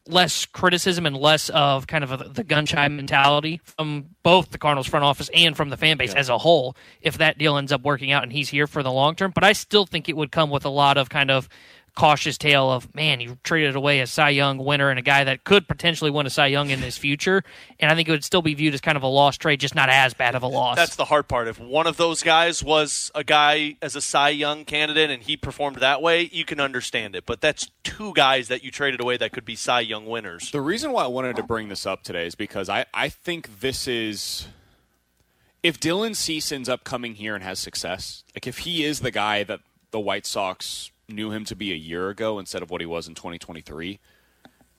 less 0.07 0.47
criticism 0.47 1.07
and 1.07 1.16
less 1.16 1.49
of 1.51 1.86
kind 1.86 2.03
of 2.03 2.12
a, 2.12 2.16
the 2.28 2.43
gun 2.43 2.66
shy 2.66 2.89
mentality 2.89 3.61
from 3.62 4.07
both 4.23 4.51
the 4.51 4.59
Cardinals 4.59 4.89
front 4.89 5.05
office 5.05 5.31
and 5.32 5.57
from 5.57 5.69
the 5.69 5.77
fan 5.77 5.97
base 5.97 6.12
as 6.12 6.28
a 6.28 6.39
whole 6.39 6.77
if 7.01 7.19
that 7.19 7.39
deal 7.39 7.57
ends 7.57 7.70
up 7.70 7.82
working 7.82 8.11
out 8.11 8.24
and 8.24 8.32
he's 8.32 8.49
here 8.49 8.66
for 8.66 8.82
the 8.82 8.90
long 8.90 9.15
term. 9.15 9.31
But 9.32 9.44
I 9.44 9.53
still 9.53 9.86
think 9.86 10.09
it 10.09 10.16
would 10.16 10.32
come 10.32 10.51
with 10.51 10.65
a 10.65 10.70
lot 10.70 10.97
of 10.97 11.09
kind 11.09 11.31
of 11.31 11.49
cautious 11.94 12.39
tale 12.39 12.70
of 12.70 12.94
man, 12.94 13.20
you 13.20 13.39
traded 13.43 13.77
away 13.77 14.01
a 14.01 14.06
Cy 14.06 14.31
Young 14.31 14.59
winner 14.59 14.89
and 14.89 14.98
a 14.98 15.02
guy 15.02 15.24
that 15.24 15.44
could 15.44 15.69
potentially 15.69 16.10
win 16.10 16.27
a 16.27 16.31
Cy 16.31 16.47
Young 16.47 16.70
in 16.70 16.78
his 16.78 16.97
future, 16.97 17.44
and 17.78 17.90
I 17.90 17.94
think 17.94 18.09
it 18.09 18.12
would 18.12 18.24
still 18.24 18.43
be 18.43 18.55
viewed 18.55 18.74
as 18.74 18.81
kind 18.81 18.97
of 18.97 19.02
a 19.02 19.09
lost 19.09 19.40
trade, 19.40 19.60
just 19.60 19.74
not 19.74 19.89
as 19.89 20.14
bad 20.14 20.35
of 20.35 20.43
a 20.43 20.47
loss. 20.47 20.77
That's 20.77 20.97
the 20.97 21.05
hard 21.05 21.28
part. 21.28 21.48
If 21.48 21.59
one 21.60 21.86
of 21.86 21.97
those 21.97 22.23
guys 22.23 22.62
was 22.62 23.10
a 23.14 23.24
guy 23.24 23.77
as 23.82 23.97
a 23.97 24.01
Cy 24.01 24.31
Young 24.31 24.64
candidate 24.64 25.10
and 25.10 25.23
he 25.23 25.36
performed 25.36 25.77
that 25.77 26.01
way, 26.01 26.28
you 26.32 26.44
can 26.44 26.60
understand 26.60 27.14
it. 27.14 27.27
But 27.27 27.40
that's 27.40 27.70
two 27.82 28.12
guys 28.14 28.48
that 28.48 28.64
you 28.64 28.70
traded 28.70 29.01
away 29.01 29.16
that 29.19 29.32
could 29.32 29.44
be 29.44 29.56
Cy 29.56 29.81
Young 29.81 30.06
winners. 30.06 30.51
The 30.51 30.60
reason 30.60 30.93
why 30.93 31.05
I 31.05 31.09
wanted 31.09 31.36
to 31.36 31.43
bring 31.43 31.69
this 31.69 31.86
up 31.86 32.02
today 32.02 32.27
is 32.27 32.35
because 32.35 32.69
I, 32.69 32.86
I 32.94 33.09
think 33.09 33.60
this 33.60 33.86
is. 33.86 34.48
If 35.62 35.78
Dylan 35.78 36.16
Cease 36.16 36.51
ends 36.51 36.69
up 36.69 36.82
coming 36.82 37.14
here 37.14 37.36
and 37.36 37.44
has 37.44 37.60
success, 37.60 38.24
like 38.35 38.48
if 38.48 38.59
he 38.59 38.82
is 38.82 38.98
the 39.01 39.12
guy 39.12 39.44
that 39.44 39.60
the 39.93 40.01
White 40.01 40.27
Sox 40.27 40.90
knew 41.13 41.31
him 41.31 41.45
to 41.47 41.57
be 41.57 41.73
a 41.73 41.77
year 41.77 42.09
ago 42.09 42.39
instead 42.39 42.63
of 42.63 42.71
what 42.71 42.81
he 42.81 42.87
was 42.87 43.07
in 43.07 43.15
2023, 43.15 44.01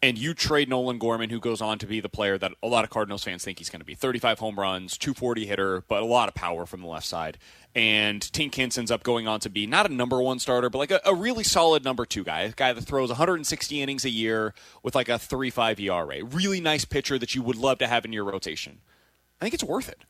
and 0.04 0.18
you 0.18 0.34
trade 0.34 0.68
Nolan 0.68 0.98
Gorman, 0.98 1.30
who 1.30 1.40
goes 1.40 1.62
on 1.62 1.80
to 1.80 1.88
be 1.88 2.02
the 2.02 2.10
player 2.10 2.38
that 2.38 2.52
a 2.62 2.68
lot 2.68 2.84
of 2.84 2.90
Cardinals 2.90 3.24
fans 3.24 3.46
think 3.46 3.60
he's 3.60 3.70
going 3.70 3.80
to 3.80 3.86
be 3.86 3.96
35 3.96 4.38
home 4.38 4.60
runs, 4.60 4.98
240 4.98 5.46
hitter, 5.46 5.84
but 5.88 6.04
a 6.04 6.06
lot 6.06 6.28
of 6.28 6.36
power 6.36 6.66
from 6.66 6.82
the 6.82 6.88
left 6.88 7.06
side. 7.06 7.38
And 7.74 8.22
Tink 8.22 8.60
ends 8.60 8.92
up 8.92 9.04
going 9.04 9.30
on 9.30 9.40
to 9.40 9.50
be 9.50 9.66
not 9.66 9.90
a 9.90 9.94
number 9.94 10.22
one 10.22 10.40
starter, 10.40 10.70
but 10.70 10.78
like 10.78 10.92
a, 10.92 11.00
a 11.06 11.16
really 11.16 11.46
solid 11.46 11.86
number 11.86 12.06
two 12.06 12.26
guy, 12.26 12.42
a 12.42 12.52
guy 12.52 12.74
that 12.74 12.82
throws 12.82 13.10
160 13.10 13.82
innings 13.82 14.04
a 14.04 14.10
year 14.10 14.54
with 14.84 14.94
like 14.94 15.08
a 15.08 15.14
3.5 15.14 15.80
ERA. 15.80 16.26
Really 16.26 16.60
nice 16.60 16.84
pitcher 16.84 17.18
that 17.18 17.34
you 17.34 17.42
would 17.42 17.56
love 17.56 17.78
to 17.78 17.88
have 17.88 18.04
in 18.04 18.12
your 18.12 18.26
rotation. 18.26 18.80
I 19.40 19.46
think 19.46 19.54
it's 19.54 19.64
worth 19.64 19.88
it 19.88 20.04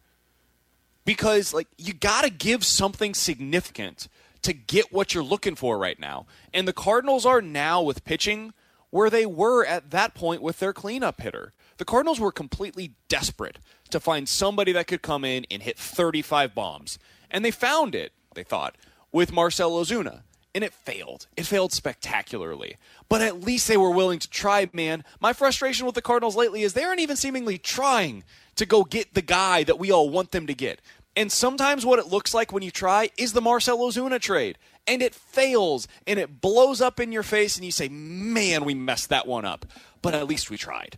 because 1.06 1.54
like 1.54 1.68
you 1.78 1.94
got 1.94 2.24
to 2.24 2.30
give 2.30 2.64
something 2.64 3.14
significant 3.14 4.08
to 4.44 4.53
get 4.53 4.94
what 4.94 5.14
you're 5.14 5.24
looking 5.24 5.56
for 5.56 5.78
right 5.78 5.99
now. 5.99 6.26
And 6.53 6.68
the 6.68 6.74
Cardinals 6.74 7.26
are 7.26 7.41
now 7.41 7.82
with 7.82 8.06
pitching 8.06 8.53
where 8.90 9.10
they 9.10 9.26
were 9.26 9.65
at 9.65 9.90
that 9.90 10.14
point 10.14 10.41
with 10.41 10.60
their 10.60 10.72
cleanup 10.72 11.20
hitter. 11.20 11.53
The 11.78 11.86
Cardinals 11.86 12.20
were 12.20 12.32
completely 12.32 12.94
desperate 13.07 13.57
to 13.90 13.99
find 13.99 14.30
somebody 14.30 14.72
that 14.74 14.86
could 14.86 15.02
come 15.02 15.26
in 15.26 15.48
and 15.49 15.64
hit 15.64 15.80
35 15.80 16.53
bombs. 16.53 16.99
And 17.32 17.44
they 17.44 17.49
found 17.49 17.95
it, 17.95 18.11
they 18.36 18.44
thought, 18.44 18.76
with 19.11 19.34
Marcell 19.34 19.72
Ozuna. 19.72 20.22
And 20.53 20.64
it 20.64 20.74
failed. 20.74 21.26
It 21.36 21.48
failed 21.48 21.74
spectacularly. 21.74 22.78
But 23.10 23.22
at 23.22 23.41
least 23.41 23.68
they 23.68 23.78
were 23.78 23.90
willing 23.90 24.20
to 24.20 24.30
try, 24.30 24.70
man. 24.72 25.03
My 25.20 25.34
frustration 25.34 25.88
with 25.88 25.95
the 25.95 26.02
Cardinals 26.03 26.36
lately 26.36 26.61
is 26.61 26.74
they 26.74 26.84
aren't 26.84 26.99
even 26.99 27.15
seemingly 27.15 27.57
trying 27.57 28.24
to 28.57 28.68
go 28.68 28.84
get 28.84 29.15
the 29.15 29.24
guy 29.24 29.64
that 29.64 29.80
we 29.80 29.90
all 29.90 30.11
want 30.11 30.30
them 30.30 30.45
to 30.45 30.53
get. 30.53 30.80
And 31.15 31.31
sometimes 31.31 31.85
what 31.85 31.99
it 31.99 32.07
looks 32.07 32.34
like 32.34 32.52
when 32.52 32.64
you 32.64 32.72
try 32.72 33.10
is 33.18 33.34
the 33.34 33.41
Marcell 33.41 33.77
Ozuna 33.80 34.19
trade. 34.19 34.57
And 34.88 35.02
it 35.02 35.14
fails 35.14 35.88
and 36.07 36.19
it 36.19 36.41
blows 36.41 36.81
up 36.81 36.99
in 36.99 37.11
your 37.11 37.23
face, 37.23 37.56
and 37.56 37.64
you 37.64 37.72
say, 37.72 37.88
man, 37.88 38.65
we 38.65 38.73
messed 38.73 39.10
that 39.10 39.27
one 39.27 39.45
up. 39.45 39.65
But 40.02 40.15
at 40.15 40.27
least 40.27 40.49
we 40.49 40.57
tried. 40.57 40.98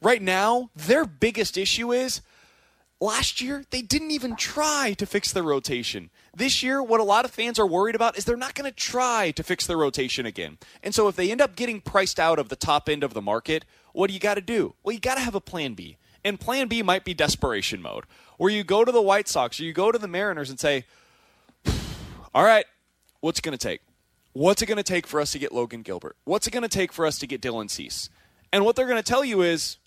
Right 0.00 0.22
now, 0.22 0.70
their 0.74 1.04
biggest 1.04 1.58
issue 1.58 1.92
is 1.92 2.22
last 3.00 3.40
year 3.40 3.64
they 3.70 3.82
didn't 3.82 4.10
even 4.10 4.36
try 4.36 4.94
to 4.96 5.04
fix 5.04 5.32
their 5.32 5.42
rotation. 5.42 6.10
This 6.34 6.62
year, 6.62 6.82
what 6.82 7.00
a 7.00 7.04
lot 7.04 7.24
of 7.24 7.30
fans 7.30 7.58
are 7.58 7.66
worried 7.66 7.94
about 7.94 8.16
is 8.16 8.24
they're 8.24 8.36
not 8.36 8.54
going 8.54 8.70
to 8.70 8.76
try 8.76 9.30
to 9.32 9.42
fix 9.42 9.66
their 9.66 9.76
rotation 9.76 10.26
again. 10.26 10.58
And 10.82 10.94
so 10.94 11.08
if 11.08 11.16
they 11.16 11.30
end 11.30 11.40
up 11.40 11.56
getting 11.56 11.80
priced 11.80 12.20
out 12.20 12.38
of 12.38 12.48
the 12.48 12.56
top 12.56 12.88
end 12.88 13.02
of 13.02 13.14
the 13.14 13.22
market, 13.22 13.64
what 13.92 14.08
do 14.08 14.14
you 14.14 14.20
got 14.20 14.34
to 14.34 14.40
do? 14.40 14.74
Well, 14.82 14.94
you 14.94 15.00
got 15.00 15.16
to 15.16 15.22
have 15.22 15.34
a 15.34 15.40
plan 15.40 15.74
B. 15.74 15.96
And 16.24 16.40
plan 16.40 16.66
B 16.68 16.82
might 16.82 17.04
be 17.04 17.14
desperation 17.14 17.80
mode, 17.80 18.04
where 18.38 18.50
you 18.50 18.64
go 18.64 18.84
to 18.84 18.92
the 18.92 19.02
White 19.02 19.28
Sox 19.28 19.60
or 19.60 19.64
you 19.64 19.72
go 19.72 19.92
to 19.92 19.98
the 19.98 20.08
Mariners 20.08 20.50
and 20.50 20.58
say, 20.58 20.84
all 22.34 22.44
right, 22.44 22.66
what's 23.20 23.38
it 23.38 23.42
going 23.42 23.56
to 23.56 23.68
take? 23.68 23.80
What's 24.32 24.60
it 24.60 24.66
going 24.66 24.76
to 24.76 24.82
take 24.82 25.06
for 25.06 25.20
us 25.20 25.32
to 25.32 25.38
get 25.38 25.52
Logan 25.52 25.82
Gilbert? 25.82 26.16
What's 26.24 26.46
it 26.46 26.50
going 26.50 26.62
to 26.62 26.68
take 26.68 26.92
for 26.92 27.06
us 27.06 27.18
to 27.20 27.26
get 27.26 27.40
Dylan 27.40 27.70
Cease? 27.70 28.10
And 28.52 28.64
what 28.64 28.76
they're 28.76 28.86
going 28.86 29.02
to 29.02 29.02
tell 29.02 29.24
you 29.24 29.40
is, 29.42 29.78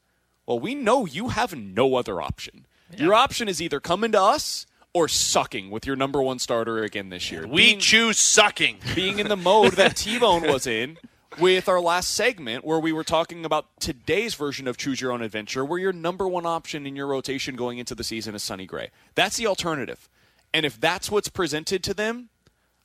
well, 0.46 0.60
we 0.60 0.74
know 0.74 1.06
you 1.06 1.30
have 1.30 1.56
no 1.56 1.96
other 1.96 2.22
option. 2.22 2.66
Your 2.98 3.14
option 3.14 3.48
is 3.48 3.62
either 3.62 3.80
coming 3.80 4.12
to 4.14 4.22
us 4.22 4.66
or 4.94 5.08
sucking 5.08 5.70
with 5.70 5.86
your 5.86 5.96
number 5.96 6.20
one 6.22 6.40
starter 6.40 6.84
again 6.84 7.10
this 7.10 7.32
year. 7.32 7.46
We 7.46 7.76
choose 7.76 8.18
sucking. 8.18 8.78
Being 8.96 9.20
in 9.20 9.28
the 9.28 9.38
mode 9.38 9.74
that 9.74 9.96
T 9.96 10.18
Bone 10.18 10.42
was 10.42 10.66
in, 10.66 10.98
with 11.38 11.70
our 11.70 11.80
last 11.80 12.14
segment 12.14 12.66
where 12.66 12.80
we 12.80 12.92
were 12.92 13.04
talking 13.04 13.46
about 13.46 13.68
today's 13.80 14.34
version 14.34 14.68
of 14.68 14.78
Choose 14.78 15.00
Your 15.00 15.12
Own 15.12 15.22
Adventure, 15.22 15.64
where 15.64 15.80
your 15.80 15.94
number 15.94 16.28
one 16.28 16.46
option 16.46 16.86
in 16.86 16.96
your 16.96 17.08
rotation 17.08 17.56
going 17.56 17.78
into 17.78 17.94
the 17.94 18.04
season 18.04 18.36
is 18.36 18.44
Sonny 18.44 18.66
Gray. 18.66 18.90
That's 19.16 19.38
the 19.38 19.48
alternative. 19.48 20.10
And 20.54 20.66
if 20.66 20.80
that's 20.80 21.12
what's 21.12 21.30
presented 21.30 21.84
to 21.84 21.94
them, 21.94 22.30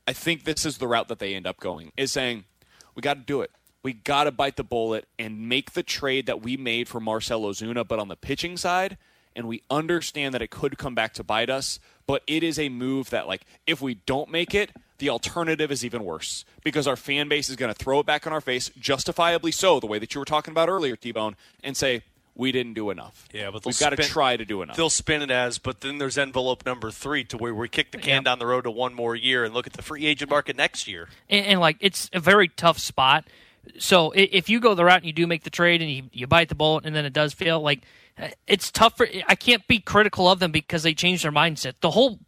I 0.07 0.13
think 0.13 0.45
this 0.45 0.67
is 0.67 0.79
the 0.79 0.87
route 0.87 1.09
that 1.09 1.19
they 1.19 1.35
end 1.35 1.47
up 1.47 1.59
going, 1.59 1.93
is 1.97 2.13
saying, 2.13 2.45
we 2.95 3.01
got 3.01 3.15
to 3.15 3.21
do 3.21 3.41
it. 3.41 3.51
We 3.83 3.93
got 3.93 4.25
to 4.25 4.31
bite 4.31 4.57
the 4.57 4.65
bullet 4.65 5.07
and 5.19 5.49
make 5.49 5.73
the 5.73 5.83
trade 5.83 6.27
that 6.27 6.43
we 6.43 6.57
made 6.57 6.89
for 6.89 7.01
Marcell 7.01 7.43
Ozuna, 7.43 7.87
but 7.87 7.99
on 7.99 8.09
the 8.09 8.17
pitching 8.17 8.57
side, 8.57 8.99
and 9.35 9.49
we 9.49 9.63
understand 9.71 10.35
that 10.35 10.43
it 10.43 10.51
could 10.51 10.79
come 10.79 10.95
back 10.95 11.15
to 11.15 11.25
bite 11.25 11.51
us, 11.51 11.81
but 12.07 12.23
it 12.27 12.43
is 12.43 12.59
a 12.59 12.69
move 12.69 13.11
that, 13.11 13.27
like, 13.27 13.43
if 13.67 13.81
we 13.83 13.95
don't 13.95 14.31
make 14.31 14.55
it, 14.55 14.71
the 14.99 15.11
alternative 15.11 15.71
is 15.71 15.85
even 15.85 16.05
worse 16.05 16.45
because 16.63 16.87
our 16.87 16.97
fan 16.97 17.29
base 17.29 17.49
is 17.49 17.57
going 17.57 17.73
to 17.73 17.79
throw 17.79 18.01
it 18.01 18.07
back 18.07 18.27
in 18.27 18.33
our 18.33 18.41
face, 18.41 18.71
justifiably 18.79 19.53
so, 19.53 19.81
the 19.81 19.87
way 19.87 19.99
that 19.99 20.15
you 20.15 20.21
were 20.21 20.25
talking 20.25 20.53
about 20.53 20.69
earlier, 20.69 20.97
T 20.97 21.13
Bone, 21.13 21.37
and 21.63 21.77
say, 21.77 22.03
we 22.37 22.51
didn't 22.53 22.75
do 22.75 22.91
enough. 22.91 23.29
Yeah, 23.33 23.51
but 23.51 23.65
we've 23.65 23.79
got 23.79 23.91
to 23.91 23.97
try 23.97 24.37
to 24.37 24.45
do 24.45 24.63
enough. 24.63 24.77
They'll 24.77 24.91
spin 24.91 25.23
it 25.23 25.31
as, 25.31 25.59
but 25.59 25.81
then 25.83 25.99
there's 25.99 26.19
envelope 26.19 26.67
number 26.67 26.91
three 26.91 27.25
to 27.25 27.37
where 27.37 27.55
we 27.55 27.69
kick 27.69 27.93
the 27.93 27.99
can 27.99 28.25
down 28.25 28.39
the 28.39 28.47
road 28.47 28.63
to 28.63 28.71
one 28.71 28.93
more 28.95 29.15
year 29.15 29.45
and 29.45 29.55
look 29.55 29.67
at 29.67 29.75
the 29.75 29.83
free 29.83 30.07
agent 30.07 30.31
market 30.31 30.57
next 30.57 30.89
year. 30.89 31.09
and, 31.31 31.47
and 31.47 31.61
like 31.61 31.77
it's 31.81 32.11
a 32.13 32.21
very 32.21 32.49
tough 32.49 32.79
spot. 32.79 33.25
So 33.79 34.13
if 34.15 34.49
you 34.49 34.61
go 34.61 34.75
the 34.75 34.85
route 34.85 34.99
and 34.99 35.07
you 35.07 35.13
do 35.13 35.27
make 35.27 35.45
the 35.45 35.51
trade 35.51 35.81
and 35.81 35.91
you, 35.91 36.03
you 36.13 36.27
bite 36.27 36.49
the 36.49 36.55
bullet 36.55 36.85
and 36.85 36.95
then 36.95 37.05
it 37.05 37.13
does 37.13 37.33
fail, 37.33 37.61
like 37.61 37.83
uh, 38.19 38.29
it's 38.47 38.71
tough 38.71 38.97
for. 38.97 39.09
I 39.27 39.35
can't 39.35 39.67
be 39.67 39.81
critical 39.81 40.29
of 40.29 40.39
them 40.39 40.53
because 40.53 40.83
they 40.83 40.93
changed 40.93 41.25
their 41.25 41.33
mindset. 41.33 41.75
The 41.81 41.91
whole 41.91 42.19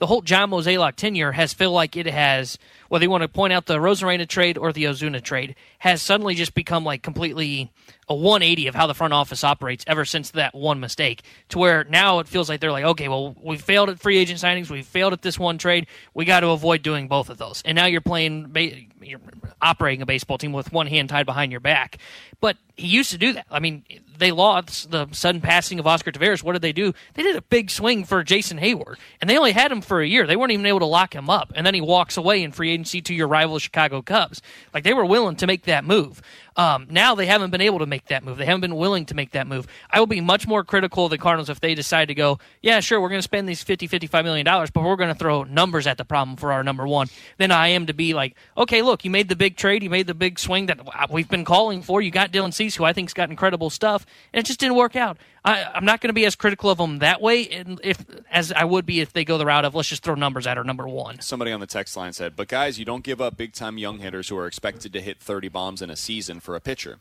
the 0.00 0.06
whole 0.06 0.22
John 0.22 0.50
Mozeliak 0.50 0.96
tenure 0.96 1.32
has 1.32 1.52
feel 1.52 1.70
like 1.70 1.96
it 1.96 2.06
has 2.06 2.58
whether 2.88 3.04
you 3.04 3.10
want 3.10 3.22
to 3.22 3.28
point 3.28 3.52
out 3.52 3.66
the 3.66 3.78
Arozarena 3.78 4.26
trade 4.26 4.58
or 4.58 4.72
the 4.72 4.84
Ozuna 4.84 5.22
trade 5.22 5.54
has 5.78 6.02
suddenly 6.02 6.34
just 6.34 6.54
become 6.54 6.84
like 6.84 7.02
completely 7.02 7.70
a 8.08 8.14
180 8.14 8.66
of 8.66 8.74
how 8.74 8.88
the 8.88 8.94
front 8.94 9.12
office 9.12 9.44
operates 9.44 9.84
ever 9.86 10.04
since 10.04 10.30
that 10.32 10.54
one 10.54 10.80
mistake 10.80 11.22
to 11.50 11.58
where 11.58 11.84
now 11.84 12.18
it 12.18 12.26
feels 12.26 12.48
like 12.48 12.60
they're 12.60 12.72
like 12.72 12.84
okay 12.84 13.08
well 13.08 13.36
we 13.40 13.56
failed 13.56 13.88
at 13.88 14.00
free 14.00 14.16
agent 14.16 14.40
signings 14.40 14.70
we 14.70 14.82
failed 14.82 15.12
at 15.12 15.22
this 15.22 15.38
one 15.38 15.58
trade 15.58 15.86
we 16.14 16.24
got 16.24 16.40
to 16.40 16.48
avoid 16.48 16.82
doing 16.82 17.08
both 17.08 17.30
of 17.30 17.38
those. 17.38 17.62
And 17.64 17.76
now 17.76 17.86
you're 17.86 18.00
playing 18.00 18.89
you're 19.00 19.20
operating 19.60 20.02
a 20.02 20.06
baseball 20.06 20.38
team 20.38 20.52
with 20.52 20.72
one 20.72 20.86
hand 20.86 21.08
tied 21.08 21.26
behind 21.26 21.52
your 21.52 21.60
back. 21.60 21.98
But 22.40 22.56
he 22.76 22.88
used 22.88 23.10
to 23.10 23.18
do 23.18 23.32
that. 23.34 23.46
I 23.50 23.60
mean 23.60 23.84
they 24.18 24.32
lost 24.32 24.90
the 24.90 25.08
sudden 25.12 25.40
passing 25.40 25.78
of 25.78 25.86
Oscar 25.86 26.12
Taveras 26.12 26.42
what 26.42 26.52
did 26.52 26.62
they 26.62 26.72
do? 26.72 26.92
They 27.14 27.22
did 27.22 27.36
a 27.36 27.42
big 27.42 27.70
swing 27.70 28.04
for 28.04 28.22
Jason 28.22 28.58
Heyward 28.58 28.96
and 29.20 29.28
they 29.28 29.38
only 29.38 29.52
had 29.52 29.72
him 29.72 29.80
for 29.80 30.00
a 30.00 30.06
year. 30.06 30.26
They 30.26 30.36
weren't 30.36 30.52
even 30.52 30.66
able 30.66 30.80
to 30.80 30.86
lock 30.86 31.14
him 31.14 31.30
up 31.30 31.52
and 31.54 31.66
then 31.66 31.74
he 31.74 31.80
walks 31.80 32.16
away 32.16 32.42
in 32.42 32.52
free 32.52 32.70
agency 32.70 33.00
to 33.02 33.14
your 33.14 33.28
rival 33.28 33.58
Chicago 33.58 34.02
Cubs. 34.02 34.42
Like 34.72 34.84
they 34.84 34.94
were 34.94 35.04
willing 35.04 35.36
to 35.36 35.46
make 35.46 35.64
that 35.64 35.84
move 35.84 36.22
um, 36.56 36.86
now 36.90 37.14
they 37.14 37.26
haven't 37.26 37.50
been 37.50 37.60
able 37.60 37.78
to 37.80 37.86
make 37.86 38.06
that 38.06 38.24
move. 38.24 38.38
They 38.38 38.44
haven't 38.44 38.60
been 38.60 38.76
willing 38.76 39.06
to 39.06 39.14
make 39.14 39.32
that 39.32 39.46
move. 39.46 39.66
I 39.90 39.98
will 40.00 40.06
be 40.06 40.20
much 40.20 40.46
more 40.46 40.64
critical 40.64 41.04
of 41.04 41.10
the 41.10 41.18
Cardinals 41.18 41.48
if 41.48 41.60
they 41.60 41.74
decide 41.74 42.08
to 42.08 42.14
go, 42.14 42.38
yeah, 42.62 42.80
sure, 42.80 43.00
we're 43.00 43.08
going 43.08 43.18
to 43.18 43.22
spend 43.22 43.48
these 43.48 43.62
50, 43.62 43.86
55 43.86 44.24
million 44.24 44.44
dollars, 44.44 44.70
but 44.70 44.82
we're 44.82 44.96
going 44.96 45.12
to 45.12 45.18
throw 45.18 45.44
numbers 45.44 45.86
at 45.86 45.98
the 45.98 46.04
problem 46.04 46.36
for 46.36 46.52
our 46.52 46.62
number 46.62 46.86
one. 46.86 47.08
Than 47.38 47.50
I 47.50 47.68
am 47.68 47.86
to 47.86 47.94
be 47.94 48.14
like, 48.14 48.34
okay, 48.56 48.82
look, 48.82 49.04
you 49.04 49.10
made 49.10 49.28
the 49.28 49.36
big 49.36 49.56
trade, 49.56 49.82
you 49.82 49.90
made 49.90 50.06
the 50.06 50.14
big 50.14 50.38
swing 50.38 50.66
that 50.66 51.10
we've 51.10 51.28
been 51.28 51.44
calling 51.44 51.82
for. 51.82 52.02
You 52.02 52.10
got 52.10 52.32
Dylan 52.32 52.52
Cease, 52.52 52.76
who 52.76 52.84
I 52.84 52.92
think's 52.92 53.14
got 53.14 53.30
incredible 53.30 53.70
stuff, 53.70 54.06
and 54.32 54.40
it 54.40 54.46
just 54.46 54.60
didn't 54.60 54.76
work 54.76 54.96
out. 54.96 55.18
I, 55.44 55.64
I'm 55.74 55.84
not 55.84 56.00
going 56.00 56.08
to 56.10 56.14
be 56.14 56.26
as 56.26 56.34
critical 56.36 56.70
of 56.70 56.78
them 56.78 56.98
that 56.98 57.20
way, 57.20 57.48
and 57.48 57.80
if 57.82 58.04
as 58.30 58.52
I 58.52 58.64
would 58.64 58.84
be 58.86 59.00
if 59.00 59.12
they 59.12 59.24
go 59.24 59.38
the 59.38 59.46
route 59.46 59.64
of 59.64 59.74
let's 59.74 59.88
just 59.88 60.02
throw 60.02 60.14
numbers 60.14 60.46
at 60.46 60.58
our 60.58 60.64
number 60.64 60.86
one. 60.86 61.20
Somebody 61.20 61.50
on 61.52 61.60
the 61.60 61.66
text 61.66 61.96
line 61.96 62.12
said, 62.12 62.36
but 62.36 62.48
guys, 62.48 62.78
you 62.78 62.84
don't 62.84 63.02
give 63.04 63.20
up 63.20 63.36
big 63.36 63.52
time 63.54 63.78
young 63.78 63.98
hitters 63.98 64.28
who 64.28 64.36
are 64.36 64.46
expected 64.46 64.92
to 64.92 65.00
hit 65.00 65.18
30 65.18 65.48
bombs 65.48 65.80
in 65.82 65.88
a 65.90 65.96
season 65.96 66.40
for 66.40 66.54
a 66.56 66.60
pitcher. 66.60 66.98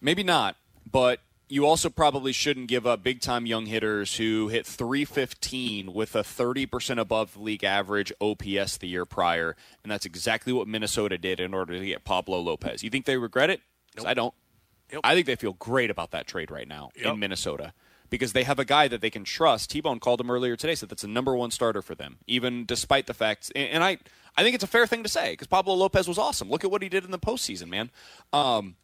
Maybe 0.00 0.22
not, 0.22 0.56
but 0.90 1.20
you 1.48 1.66
also 1.66 1.90
probably 1.90 2.32
shouldn't 2.32 2.68
give 2.68 2.86
up 2.86 3.02
big 3.02 3.20
time 3.20 3.44
young 3.46 3.66
hitters 3.66 4.16
who 4.16 4.48
hit 4.48 4.64
315 4.66 5.92
with 5.92 6.14
a 6.14 6.22
30% 6.22 6.98
above 6.98 7.36
league 7.36 7.64
average 7.64 8.12
OPS 8.20 8.76
the 8.76 8.86
year 8.86 9.04
prior. 9.04 9.56
And 9.82 9.90
that's 9.90 10.06
exactly 10.06 10.52
what 10.52 10.68
Minnesota 10.68 11.18
did 11.18 11.40
in 11.40 11.52
order 11.52 11.78
to 11.78 11.84
get 11.84 12.04
Pablo 12.04 12.38
Lopez. 12.40 12.82
You 12.84 12.90
think 12.90 13.04
they 13.06 13.16
regret 13.16 13.50
it? 13.50 13.60
'Cause 13.96 14.04
I 14.04 14.14
don't. 14.14 14.32
I 15.04 15.14
think 15.14 15.26
they 15.26 15.36
feel 15.36 15.52
great 15.54 15.90
about 15.90 16.10
that 16.12 16.26
trade 16.26 16.50
right 16.50 16.66
now 16.68 16.90
Yep. 16.96 17.06
in 17.14 17.18
Minnesota 17.18 17.72
because 18.08 18.32
they 18.32 18.42
have 18.44 18.58
a 18.58 18.64
guy 18.64 18.88
that 18.88 19.00
they 19.00 19.10
can 19.10 19.24
trust. 19.24 19.70
T 19.70 19.80
Bone 19.80 20.00
called 20.00 20.20
him 20.20 20.30
earlier 20.30 20.56
today, 20.56 20.74
said 20.74 20.88
that's 20.88 21.04
a 21.04 21.08
number 21.08 21.34
one 21.36 21.50
starter 21.50 21.80
for 21.82 21.94
them, 21.94 22.18
even 22.26 22.64
despite 22.66 23.06
the 23.06 23.14
fact. 23.14 23.52
And, 23.54 23.84
I, 23.84 23.98
I 24.36 24.42
think 24.42 24.54
it's 24.54 24.64
a 24.64 24.68
fair 24.68 24.86
thing 24.86 25.02
to 25.02 25.08
say 25.08 25.32
because 25.32 25.46
Pablo 25.46 25.74
Lopez 25.74 26.08
was 26.08 26.18
awesome. 26.18 26.50
Look 26.50 26.64
at 26.64 26.70
what 26.70 26.82
he 26.82 26.88
did 26.88 27.04
in 27.04 27.10
the 27.12 27.18
postseason, 27.18 27.68
man. 27.68 27.90
Um, 28.32 28.76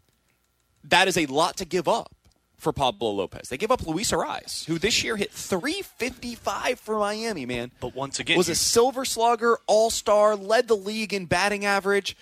that 0.84 1.08
is 1.08 1.16
a 1.18 1.26
lot 1.26 1.56
to 1.56 1.64
give 1.64 1.88
up 1.88 2.14
for 2.56 2.72
Pablo 2.72 3.10
Lopez. 3.10 3.48
They 3.48 3.56
give 3.58 3.70
up 3.72 3.86
Luis 3.86 4.12
Arraez, 4.12 4.64
who 4.66 4.78
this 4.78 5.02
year 5.04 5.16
hit 5.16 5.32
355 5.32 6.78
for 6.80 6.98
Miami, 6.98 7.44
man. 7.46 7.72
But 7.80 7.94
once 7.94 8.18
again, 8.20 8.36
was 8.36 8.48
a 8.48 8.54
silver 8.54 9.04
slugger, 9.04 9.58
all 9.66 9.90
star, 9.90 10.36
led 10.36 10.68
the 10.68 10.76
league 10.76 11.12
in 11.12 11.26
batting 11.26 11.64
average, 11.64 12.16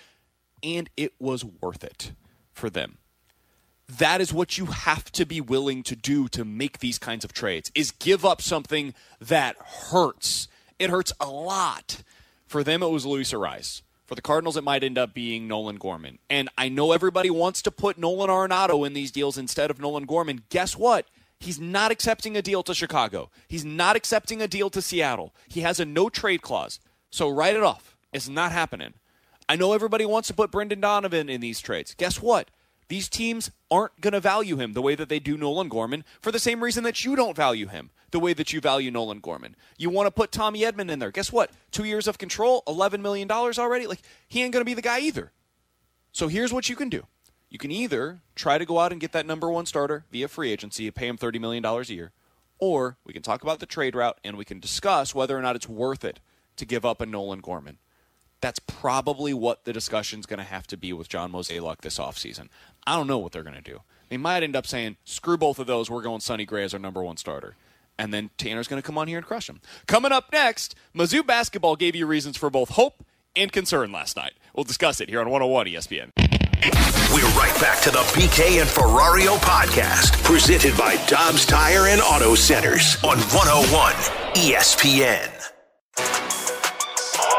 and 0.63 0.89
it 0.97 1.13
was 1.19 1.45
worth 1.45 1.83
it 1.83 2.11
for 2.51 2.69
them. 2.69 2.97
That 3.87 4.19
is 4.19 4.33
what 4.33 4.57
you 4.57 4.65
have 4.65 5.11
to 5.11 5.25
be 5.25 5.39
willing 5.39 5.83
to 5.83 5.95
do 5.95 6.27
to 6.29 6.43
make 6.43 6.79
these 6.79 6.97
kinds 6.97 7.23
of 7.23 7.33
trades 7.33 7.71
is 7.75 7.91
give 7.91 8.25
up 8.25 8.41
something 8.41 8.93
that 9.21 9.57
hurts. 9.57 10.47
It 10.79 10.89
hurts 10.89 11.13
a 11.19 11.29
lot. 11.29 12.01
For 12.47 12.63
them 12.63 12.81
it 12.81 12.89
was 12.89 13.05
Luis 13.05 13.31
Arraez. 13.31 13.83
For 14.05 14.15
the 14.15 14.21
Cardinals 14.21 14.57
it 14.57 14.63
might 14.63 14.83
end 14.83 14.97
up 14.97 15.13
being 15.13 15.47
Nolan 15.47 15.77
Gorman. 15.77 16.19
And 16.29 16.49
I 16.57 16.67
know 16.67 16.91
everybody 16.91 17.29
wants 17.29 17.61
to 17.63 17.71
put 17.71 17.97
Nolan 17.97 18.29
Arenado 18.29 18.85
in 18.85 18.93
these 18.93 19.11
deals 19.11 19.37
instead 19.37 19.69
of 19.69 19.79
Nolan 19.79 20.05
Gorman. 20.05 20.43
Guess 20.49 20.77
what? 20.77 21.07
He's 21.39 21.59
not 21.59 21.91
accepting 21.91 22.35
a 22.35 22.41
deal 22.41 22.63
to 22.63 22.73
Chicago. 22.73 23.29
He's 23.47 23.65
not 23.65 23.95
accepting 23.95 24.41
a 24.41 24.47
deal 24.47 24.69
to 24.71 24.81
Seattle. 24.81 25.33
He 25.47 25.61
has 25.61 25.79
a 25.79 25.85
no 25.85 26.09
trade 26.09 26.41
clause. 26.41 26.79
So 27.11 27.29
write 27.29 27.55
it 27.55 27.63
off. 27.63 27.95
It's 28.13 28.29
not 28.29 28.51
happening. 28.51 28.93
I 29.47 29.55
know 29.55 29.73
everybody 29.73 30.05
wants 30.05 30.27
to 30.29 30.33
put 30.33 30.49
Brendan 30.49 30.81
Donovan 30.81 31.29
in 31.29 31.41
these 31.41 31.59
trades. 31.59 31.93
Guess 31.93 32.21
what? 32.21 32.49
These 32.87 33.09
teams 33.09 33.51
aren't 33.71 33.99
going 33.99 34.13
to 34.13 34.19
value 34.19 34.57
him 34.57 34.73
the 34.73 34.81
way 34.81 34.95
that 34.95 35.09
they 35.09 35.19
do 35.19 35.37
Nolan 35.37 35.69
Gorman 35.69 36.05
for 36.21 36.31
the 36.31 36.39
same 36.39 36.63
reason 36.63 36.83
that 36.83 37.03
you 37.03 37.15
don't 37.15 37.35
value 37.35 37.67
him 37.67 37.89
the 38.11 38.19
way 38.19 38.33
that 38.33 38.53
you 38.53 38.61
value 38.61 38.91
Nolan 38.91 39.19
Gorman. 39.19 39.55
You 39.77 39.89
want 39.89 40.07
to 40.07 40.11
put 40.11 40.31
Tommy 40.31 40.61
Edman 40.61 40.89
in 40.89 40.99
there. 40.99 41.11
Guess 41.11 41.31
what? 41.31 41.51
Two 41.71 41.83
years 41.83 42.07
of 42.07 42.17
control, 42.17 42.63
$11 42.67 43.01
million 43.01 43.29
already. 43.29 43.87
Like, 43.87 44.01
he 44.27 44.41
ain't 44.41 44.53
going 44.53 44.61
to 44.61 44.69
be 44.69 44.73
the 44.73 44.81
guy 44.81 44.99
either. 44.99 45.31
So 46.11 46.27
here's 46.27 46.53
what 46.53 46.69
you 46.69 46.75
can 46.75 46.87
do. 46.87 47.07
You 47.49 47.57
can 47.57 47.71
either 47.71 48.19
try 48.35 48.57
to 48.57 48.65
go 48.65 48.79
out 48.79 48.91
and 48.91 49.01
get 49.01 49.11
that 49.13 49.25
number 49.25 49.49
one 49.49 49.65
starter 49.65 50.05
via 50.11 50.27
free 50.27 50.51
agency, 50.51 50.89
pay 50.91 51.07
him 51.07 51.17
$30 51.17 51.39
million 51.39 51.65
a 51.65 51.81
year, 51.83 52.11
or 52.59 52.97
we 53.05 53.13
can 53.13 53.21
talk 53.21 53.43
about 53.43 53.59
the 53.59 53.65
trade 53.65 53.95
route 53.95 54.19
and 54.23 54.37
we 54.37 54.45
can 54.45 54.59
discuss 54.59 55.13
whether 55.13 55.37
or 55.37 55.41
not 55.41 55.55
it's 55.55 55.67
worth 55.67 56.05
it 56.05 56.19
to 56.55 56.65
give 56.65 56.85
up 56.85 57.01
a 57.01 57.05
Nolan 57.05 57.41
Gorman. 57.41 57.79
That's 58.45 58.59
probably 58.59 59.33
what 59.33 59.65
the 59.65 59.73
discussion's 59.73 60.27
going 60.27 60.37
to 60.37 60.43
have 60.45 60.67
to 60.67 60.77
be 60.77 60.93
with 60.93 61.09
John 61.09 61.31
Mozeliak 61.31 61.81
this 61.81 61.97
offseason. 61.97 62.49
I 62.85 62.95
don't 62.95 63.07
know 63.07 63.17
what 63.17 63.31
they're 63.31 63.41
going 63.41 63.55
to 63.55 63.59
do. 63.59 63.79
They 64.09 64.17
might 64.17 64.43
end 64.43 64.55
up 64.55 64.67
saying, 64.67 64.97
screw 65.03 65.35
both 65.35 65.57
of 65.57 65.65
those, 65.65 65.89
we're 65.89 66.03
going 66.03 66.19
Sonny 66.19 66.45
Gray 66.45 66.63
as 66.63 66.71
our 66.71 66.79
number 66.79 67.03
one 67.03 67.17
starter. 67.17 67.55
And 67.97 68.13
then 68.13 68.29
Tanner's 68.37 68.67
going 68.67 68.79
to 68.79 68.85
come 68.85 68.99
on 68.99 69.07
here 69.07 69.17
and 69.17 69.25
crush 69.25 69.49
him. 69.49 69.61
Coming 69.87 70.11
up 70.11 70.31
next, 70.31 70.75
Mizzou 70.95 71.25
basketball 71.25 71.75
gave 71.75 71.95
you 71.95 72.05
reasons 72.05 72.37
for 72.37 72.51
both 72.51 72.69
hope 72.69 73.03
and 73.35 73.51
concern 73.51 73.91
last 73.91 74.15
night. 74.15 74.33
We'll 74.55 74.63
discuss 74.63 75.01
it 75.01 75.09
here 75.09 75.21
on 75.21 75.31
101 75.31 75.65
ESPN. 75.65 76.11
We're 77.11 77.25
right 77.39 77.59
back 77.59 77.81
to 77.81 77.89
the 77.89 78.03
BK 78.13 78.61
and 78.61 78.69
Ferrario 78.69 79.37
podcast, 79.37 80.23
presented 80.23 80.77
by 80.77 81.03
Dobbs 81.07 81.47
Tire 81.47 81.87
and 81.87 81.99
Auto 81.99 82.35
Centers 82.35 82.97
on 83.03 83.17
101 83.17 83.93
ESPN. 84.35 86.24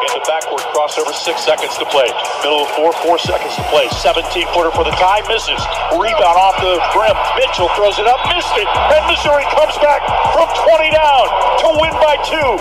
In 0.07 0.23
the 0.23 0.23
backcourt 0.23 0.63
crossover, 0.71 1.11
six 1.11 1.43
seconds 1.43 1.75
to 1.83 1.87
play. 1.91 2.07
Middle 2.39 2.63
of 2.63 2.71
four, 2.79 2.95
four 3.03 3.19
seconds 3.19 3.59
to 3.59 3.65
play. 3.75 3.91
17 3.91 4.23
footer 4.55 4.71
for 4.71 4.87
the 4.87 4.95
tie, 4.95 5.19
misses. 5.27 5.59
Rebound 5.99 6.39
off 6.39 6.55
the 6.63 6.79
brim. 6.95 7.11
Mitchell 7.35 7.67
throws 7.75 7.99
it 7.99 8.07
up, 8.07 8.23
missed 8.31 8.55
it. 8.55 8.71
And 8.71 9.03
Missouri 9.11 9.43
comes 9.51 9.75
back 9.83 10.07
from 10.31 10.47
20 10.63 10.95
down 10.95 11.27
to 11.59 11.69
win 11.83 11.91
by 11.99 12.23
two, 12.23 12.55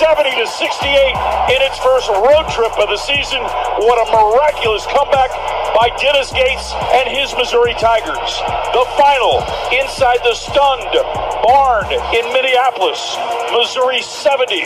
70 0.00 0.40
to 0.40 0.48
68 0.48 1.52
in 1.52 1.60
its 1.68 1.76
first 1.84 2.08
road 2.08 2.48
trip 2.48 2.72
of 2.80 2.88
the 2.88 2.96
season. 2.96 3.44
What 3.84 4.00
a 4.00 4.08
miraculous 4.08 4.88
comeback 4.88 5.28
by 5.76 5.92
Dennis 6.00 6.32
Gates 6.32 6.72
and 6.96 7.12
his 7.12 7.28
Missouri 7.36 7.76
Tigers. 7.76 8.32
The 8.72 8.88
final 8.96 9.44
inside 9.68 10.24
the 10.24 10.32
stunned 10.32 10.96
barn 11.44 11.92
in 11.92 12.24
Minneapolis. 12.32 13.20
Missouri 13.52 14.00
70, 14.00 14.64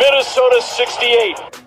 Minnesota 0.00 0.64
68. 0.64 1.57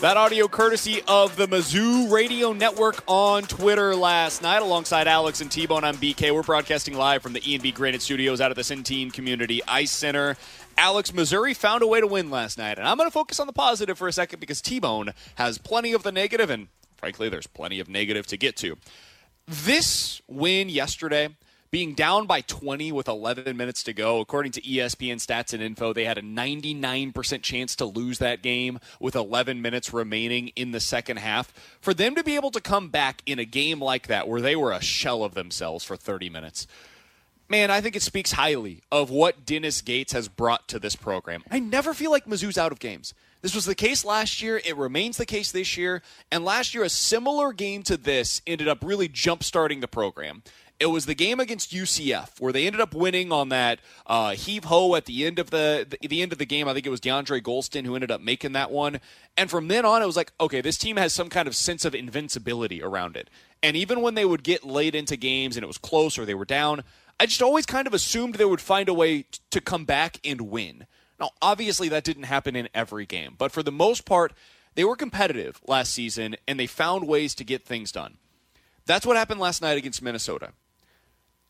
That 0.00 0.16
audio 0.16 0.46
courtesy 0.46 1.02
of 1.08 1.34
the 1.34 1.48
Mizzou 1.48 2.08
Radio 2.08 2.52
Network 2.52 3.02
on 3.08 3.42
Twitter 3.42 3.96
last 3.96 4.42
night, 4.42 4.62
alongside 4.62 5.08
Alex 5.08 5.40
and 5.40 5.50
T-Bone 5.50 5.82
on 5.82 5.96
BK. 5.96 6.32
We're 6.32 6.44
broadcasting 6.44 6.94
live 6.94 7.20
from 7.20 7.32
the 7.32 7.42
E&B 7.44 7.72
Granite 7.72 8.00
Studios 8.00 8.40
out 8.40 8.52
of 8.52 8.56
the 8.56 8.62
Centene 8.62 9.12
Community 9.12 9.60
Ice 9.66 9.90
Center. 9.90 10.36
Alex, 10.76 11.12
Missouri 11.12 11.52
found 11.52 11.82
a 11.82 11.88
way 11.88 12.00
to 12.00 12.06
win 12.06 12.30
last 12.30 12.58
night, 12.58 12.78
and 12.78 12.86
I'm 12.86 12.96
going 12.96 13.08
to 13.08 13.12
focus 13.12 13.40
on 13.40 13.48
the 13.48 13.52
positive 13.52 13.98
for 13.98 14.06
a 14.06 14.12
second 14.12 14.38
because 14.38 14.60
T-Bone 14.60 15.14
has 15.34 15.58
plenty 15.58 15.92
of 15.92 16.04
the 16.04 16.12
negative, 16.12 16.48
and 16.48 16.68
frankly, 16.96 17.28
there's 17.28 17.48
plenty 17.48 17.80
of 17.80 17.88
negative 17.88 18.24
to 18.28 18.36
get 18.36 18.54
to. 18.58 18.76
This 19.48 20.22
win 20.28 20.68
yesterday, 20.68 21.30
being 21.70 21.94
down 21.94 22.26
by 22.26 22.40
20 22.40 22.92
with 22.92 23.08
11 23.08 23.56
minutes 23.56 23.82
to 23.84 23.92
go, 23.92 24.20
according 24.20 24.52
to 24.52 24.62
ESPN 24.62 25.16
stats 25.16 25.52
and 25.52 25.62
info, 25.62 25.92
they 25.92 26.04
had 26.04 26.18
a 26.18 26.22
99% 26.22 27.42
chance 27.42 27.76
to 27.76 27.84
lose 27.84 28.18
that 28.18 28.42
game 28.42 28.78
with 29.00 29.14
11 29.14 29.60
minutes 29.60 29.92
remaining 29.92 30.48
in 30.48 30.70
the 30.70 30.80
second 30.80 31.18
half. 31.18 31.52
For 31.80 31.92
them 31.92 32.14
to 32.14 32.24
be 32.24 32.36
able 32.36 32.50
to 32.52 32.60
come 32.60 32.88
back 32.88 33.22
in 33.26 33.38
a 33.38 33.44
game 33.44 33.80
like 33.80 34.06
that, 34.06 34.28
where 34.28 34.40
they 34.40 34.56
were 34.56 34.72
a 34.72 34.80
shell 34.80 35.22
of 35.24 35.34
themselves 35.34 35.84
for 35.84 35.96
30 35.96 36.30
minutes, 36.30 36.66
man, 37.48 37.70
I 37.70 37.80
think 37.80 37.96
it 37.96 38.02
speaks 38.02 38.32
highly 38.32 38.82
of 38.90 39.10
what 39.10 39.44
Dennis 39.44 39.82
Gates 39.82 40.12
has 40.12 40.28
brought 40.28 40.68
to 40.68 40.78
this 40.78 40.96
program. 40.96 41.42
I 41.50 41.58
never 41.58 41.92
feel 41.92 42.10
like 42.10 42.26
Mizzou's 42.26 42.58
out 42.58 42.72
of 42.72 42.78
games. 42.78 43.14
This 43.40 43.54
was 43.54 43.66
the 43.66 43.74
case 43.74 44.04
last 44.04 44.42
year. 44.42 44.60
It 44.64 44.76
remains 44.76 45.16
the 45.16 45.26
case 45.26 45.52
this 45.52 45.76
year. 45.76 46.02
And 46.32 46.44
last 46.44 46.74
year, 46.74 46.82
a 46.82 46.88
similar 46.88 47.52
game 47.52 47.82
to 47.84 47.96
this 47.96 48.42
ended 48.46 48.68
up 48.68 48.78
really 48.82 49.06
jump 49.08 49.44
starting 49.44 49.80
the 49.80 49.88
program. 49.88 50.42
It 50.80 50.86
was 50.86 51.06
the 51.06 51.14
game 51.14 51.40
against 51.40 51.72
UCF 51.72 52.40
where 52.40 52.52
they 52.52 52.64
ended 52.64 52.80
up 52.80 52.94
winning 52.94 53.32
on 53.32 53.48
that 53.48 53.80
uh, 54.06 54.30
heave 54.30 54.64
ho 54.64 54.94
at 54.94 55.06
the 55.06 55.26
end 55.26 55.40
of 55.40 55.50
the, 55.50 55.84
the 55.88 56.06
the 56.06 56.22
end 56.22 56.30
of 56.30 56.38
the 56.38 56.46
game. 56.46 56.68
I 56.68 56.74
think 56.74 56.86
it 56.86 56.90
was 56.90 57.00
DeAndre 57.00 57.42
Gholston 57.42 57.84
who 57.84 57.96
ended 57.96 58.12
up 58.12 58.20
making 58.20 58.52
that 58.52 58.70
one. 58.70 59.00
And 59.36 59.50
from 59.50 59.66
then 59.66 59.84
on, 59.84 60.02
it 60.02 60.06
was 60.06 60.16
like, 60.16 60.32
okay, 60.40 60.60
this 60.60 60.78
team 60.78 60.96
has 60.96 61.12
some 61.12 61.28
kind 61.30 61.48
of 61.48 61.56
sense 61.56 61.84
of 61.84 61.96
invincibility 61.96 62.80
around 62.80 63.16
it. 63.16 63.28
And 63.60 63.76
even 63.76 64.02
when 64.02 64.14
they 64.14 64.24
would 64.24 64.44
get 64.44 64.64
late 64.64 64.94
into 64.94 65.16
games 65.16 65.56
and 65.56 65.64
it 65.64 65.66
was 65.66 65.78
close 65.78 66.16
or 66.16 66.24
they 66.24 66.34
were 66.34 66.44
down, 66.44 66.84
I 67.18 67.26
just 67.26 67.42
always 67.42 67.66
kind 67.66 67.88
of 67.88 67.94
assumed 67.94 68.36
they 68.36 68.44
would 68.44 68.60
find 68.60 68.88
a 68.88 68.94
way 68.94 69.22
t- 69.22 69.40
to 69.50 69.60
come 69.60 69.84
back 69.84 70.20
and 70.24 70.42
win. 70.42 70.86
Now, 71.18 71.30
obviously, 71.42 71.88
that 71.88 72.04
didn't 72.04 72.24
happen 72.24 72.54
in 72.54 72.68
every 72.72 73.04
game, 73.04 73.34
but 73.36 73.50
for 73.50 73.64
the 73.64 73.72
most 73.72 74.04
part, 74.04 74.32
they 74.76 74.84
were 74.84 74.94
competitive 74.94 75.60
last 75.66 75.92
season 75.92 76.36
and 76.46 76.60
they 76.60 76.68
found 76.68 77.08
ways 77.08 77.34
to 77.34 77.44
get 77.44 77.64
things 77.64 77.90
done. 77.90 78.18
That's 78.86 79.04
what 79.04 79.16
happened 79.16 79.40
last 79.40 79.60
night 79.60 79.76
against 79.76 80.00
Minnesota. 80.00 80.52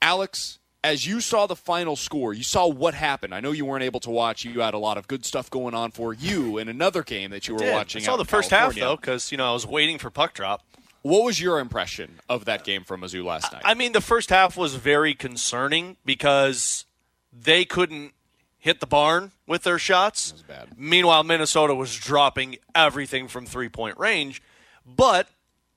Alex, 0.01 0.59
as 0.85 1.07
you 1.07 1.21
saw 1.21 1.47
the 1.47 1.57
final 1.57 1.97
score, 1.97 2.33
you 2.33 2.43
saw 2.43 2.67
what 2.67 2.95
happened. 2.95 3.35
I 3.35 3.41
know 3.41 3.53
you 3.53 3.65
weren't 3.65 3.85
able 3.85 4.01
to 4.01 4.11
watch. 4.11 4.45
You 4.45 4.61
had 4.61 4.75
a 4.75 4.79
lot 4.79 4.97
of 4.97 5.09
good 5.09 5.25
stuff 5.25 5.51
going 5.51 5.75
on 5.75 5.91
for 5.91 6.13
you 6.13 6.59
in 6.59 6.69
another 6.69 7.03
game 7.03 7.31
that 7.31 7.49
you 7.49 7.55
were 7.55 7.73
watching. 7.73 8.03
I 8.03 8.05
saw 8.05 8.17
the 8.17 8.25
first 8.25 8.51
California. 8.51 8.83
half 8.83 8.91
though, 8.91 8.97
because 8.97 9.33
you 9.33 9.39
know 9.39 9.51
I 9.51 9.53
was 9.53 9.67
waiting 9.67 9.99
for 9.99 10.11
puck 10.11 10.35
drop. 10.35 10.63
What 11.03 11.25
was 11.25 11.41
your 11.41 11.59
impression 11.59 12.19
of 12.29 12.45
that 12.47 12.65
game 12.65 12.85
from 12.85 13.03
Mizzou 13.03 13.25
last 13.25 13.53
night? 13.53 13.63
I 13.65 13.75
mean, 13.75 13.93
the 13.93 14.01
first 14.01 14.31
half 14.31 14.57
was 14.57 14.75
very 14.75 15.15
concerning 15.15 15.97
because 16.05 16.85
they 17.33 17.65
couldn't 17.65 18.13
hit 18.59 18.81
the 18.81 18.87
barn 18.87 19.33
with 19.47 19.63
their 19.63 19.79
shots. 19.79 20.35
Meanwhile, 20.77 21.25
Minnesota 21.25 21.75
was 21.75 21.97
dropping 21.97 22.57
everything 22.75 23.29
from 23.29 23.47
three 23.47 23.69
point 23.69 23.99
range, 23.99 24.43
but 24.85 25.29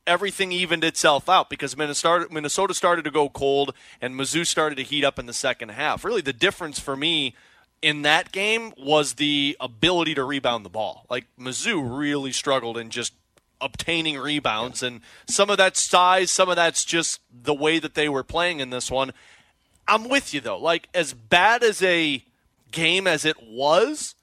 everything 0.08 0.52
evened 0.52 0.84
itself 0.84 1.30
out 1.30 1.50
because 1.50 1.78
Minnesota, 1.78 2.74
started 2.74 3.04
to 3.04 3.12
go 3.12 3.30
cold 3.30 3.74
and 4.02 4.16
Mizzou 4.16 4.46
started 4.46 4.76
to 4.76 4.84
heat 4.84 5.04
up 5.04 5.20
in 5.20 5.26
the 5.26 5.34
second 5.34 5.70
half. 5.70 6.04
Really, 6.04 6.22
the 6.22 6.34
difference 6.34 6.80
for 6.80 6.96
me 6.96 7.36
in 7.82 8.04
that 8.04 8.32
game 8.32 8.74
was 8.78 9.14
the 9.14 9.58
ability 9.60 10.16
to 10.16 10.24
rebound 10.24 10.66
the 10.66 10.70
ball. 10.70 11.06
Like 11.10 11.26
Mizzou 11.40 11.98
really 11.98 12.32
struggled 12.32 12.78
in 12.78 12.90
just 12.90 13.14
obtaining 13.60 14.18
rebounds, 14.18 14.82
and 14.82 15.02
some 15.28 15.50
of 15.50 15.58
that's 15.58 15.80
size, 15.80 16.32
some 16.32 16.50
of 16.50 16.56
that's 16.56 16.84
just 16.84 17.20
the 17.32 17.54
way 17.54 17.80
that 17.80 17.94
they 17.94 18.10
were 18.10 18.24
playing 18.24 18.60
in 18.60 18.70
this 18.70 18.90
one. 18.90 19.12
I'm 19.88 20.10
with 20.10 20.34
you 20.34 20.42
though. 20.42 20.58
Like 20.58 20.90
as 20.94 21.14
bad 21.14 21.64
as 21.64 21.82
a 21.82 22.24
game 22.72 23.08
as 23.08 23.26
it 23.26 23.38
was, 23.44 24.16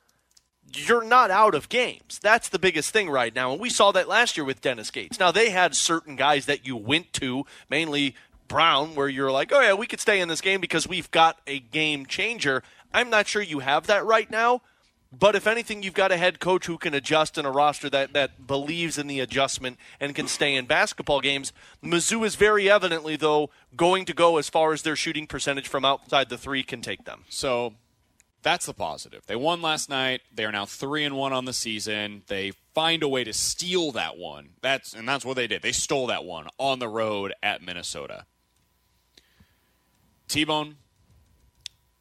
you're 0.75 1.05
not 1.05 1.31
out 1.31 1.55
of 1.55 1.69
games. 1.69 2.19
That's 2.23 2.49
the 2.49 2.59
biggest 2.59 2.91
thing 2.93 3.09
right 3.11 3.35
now. 3.35 3.53
And 3.53 3.61
we 3.61 3.71
saw 3.71 3.93
that 3.93 4.09
last 4.09 4.37
year 4.37 4.45
with 4.45 4.61
Dennis 4.61 4.91
Gates. 4.91 5.19
Now, 5.19 5.31
they 5.31 5.51
had 5.51 5.75
certain 5.75 6.17
guys 6.17 6.47
that 6.47 6.67
you 6.67 6.77
went 6.77 7.13
to, 7.15 7.47
mainly 7.71 8.15
Brown, 8.49 8.95
where 8.95 9.09
you're 9.09 9.33
like, 9.33 9.53
oh, 9.53 9.61
yeah, 9.61 9.75
we 9.75 9.87
could 9.87 10.01
stay 10.01 10.21
in 10.21 10.29
this 10.29 10.41
game 10.41 10.61
because 10.61 10.87
we've 10.89 11.11
got 11.11 11.39
a 11.47 11.59
game 11.59 12.07
changer. 12.07 12.63
I'm 12.93 13.11
not 13.11 13.27
sure 13.27 13.43
you 13.43 13.61
have 13.61 13.87
that 13.87 14.05
right 14.05 14.31
now. 14.31 14.63
But 15.11 15.35
if 15.35 15.47
anything, 15.47 15.83
you've 15.83 15.95
got 15.95 16.13
a 16.13 16.19
head 16.19 16.39
coach 16.39 16.67
who 16.67 16.77
can 16.77 16.93
adjust 16.93 17.39
in 17.39 17.47
a 17.47 17.51
roster 17.51 17.89
that, 17.89 18.13
that 18.13 18.47
believes 18.47 18.99
in 18.99 19.07
the 19.07 19.21
adjustment 19.21 19.79
and 20.01 20.15
can 20.15 20.29
stay 20.29 20.55
in 20.55 20.67
basketball 20.67 21.23
games. 21.23 21.51
Mizzou 21.83 22.27
is 22.27 22.35
very 22.35 22.71
evidently, 22.71 23.17
though, 23.17 23.49
going 23.75 24.05
to 24.05 24.13
go 24.13 24.37
as 24.37 24.51
far 24.51 24.75
as 24.75 24.83
their 24.83 24.97
shooting 24.97 25.27
percentage 25.27 25.67
from 25.67 25.85
outside 25.85 26.29
the 26.29 26.37
three 26.37 26.63
can 26.63 26.83
take 26.83 27.07
them. 27.07 27.25
So 27.31 27.73
that's 28.43 28.67
the 28.67 28.75
positive. 28.75 29.27
They 29.27 29.37
won 29.37 29.61
last 29.61 29.89
night. 29.89 30.23
They 30.33 30.45
are 30.45 30.53
now 30.53 30.65
three 30.65 31.05
and 31.05 31.17
one 31.17 31.33
on 31.33 31.45
the 31.45 31.53
season. 31.53 32.23
They 32.29 32.53
find 32.75 33.03
a 33.03 33.09
way 33.09 33.25
to 33.25 33.33
steal 33.33 33.93
that 33.93 34.17
one. 34.17 34.51
That's 34.63 34.95
and 34.95 35.09
that's 35.09 35.25
what 35.25 35.35
they 35.35 35.47
did. 35.47 35.63
They 35.63 35.73
stole 35.73 36.07
that 36.09 36.25
one 36.25 36.49
on 36.59 36.79
the 36.79 36.89
road 36.89 37.35
at 37.43 37.63
Minnesota. 37.63 38.25
T 40.29 40.45
Bone, 40.45 40.77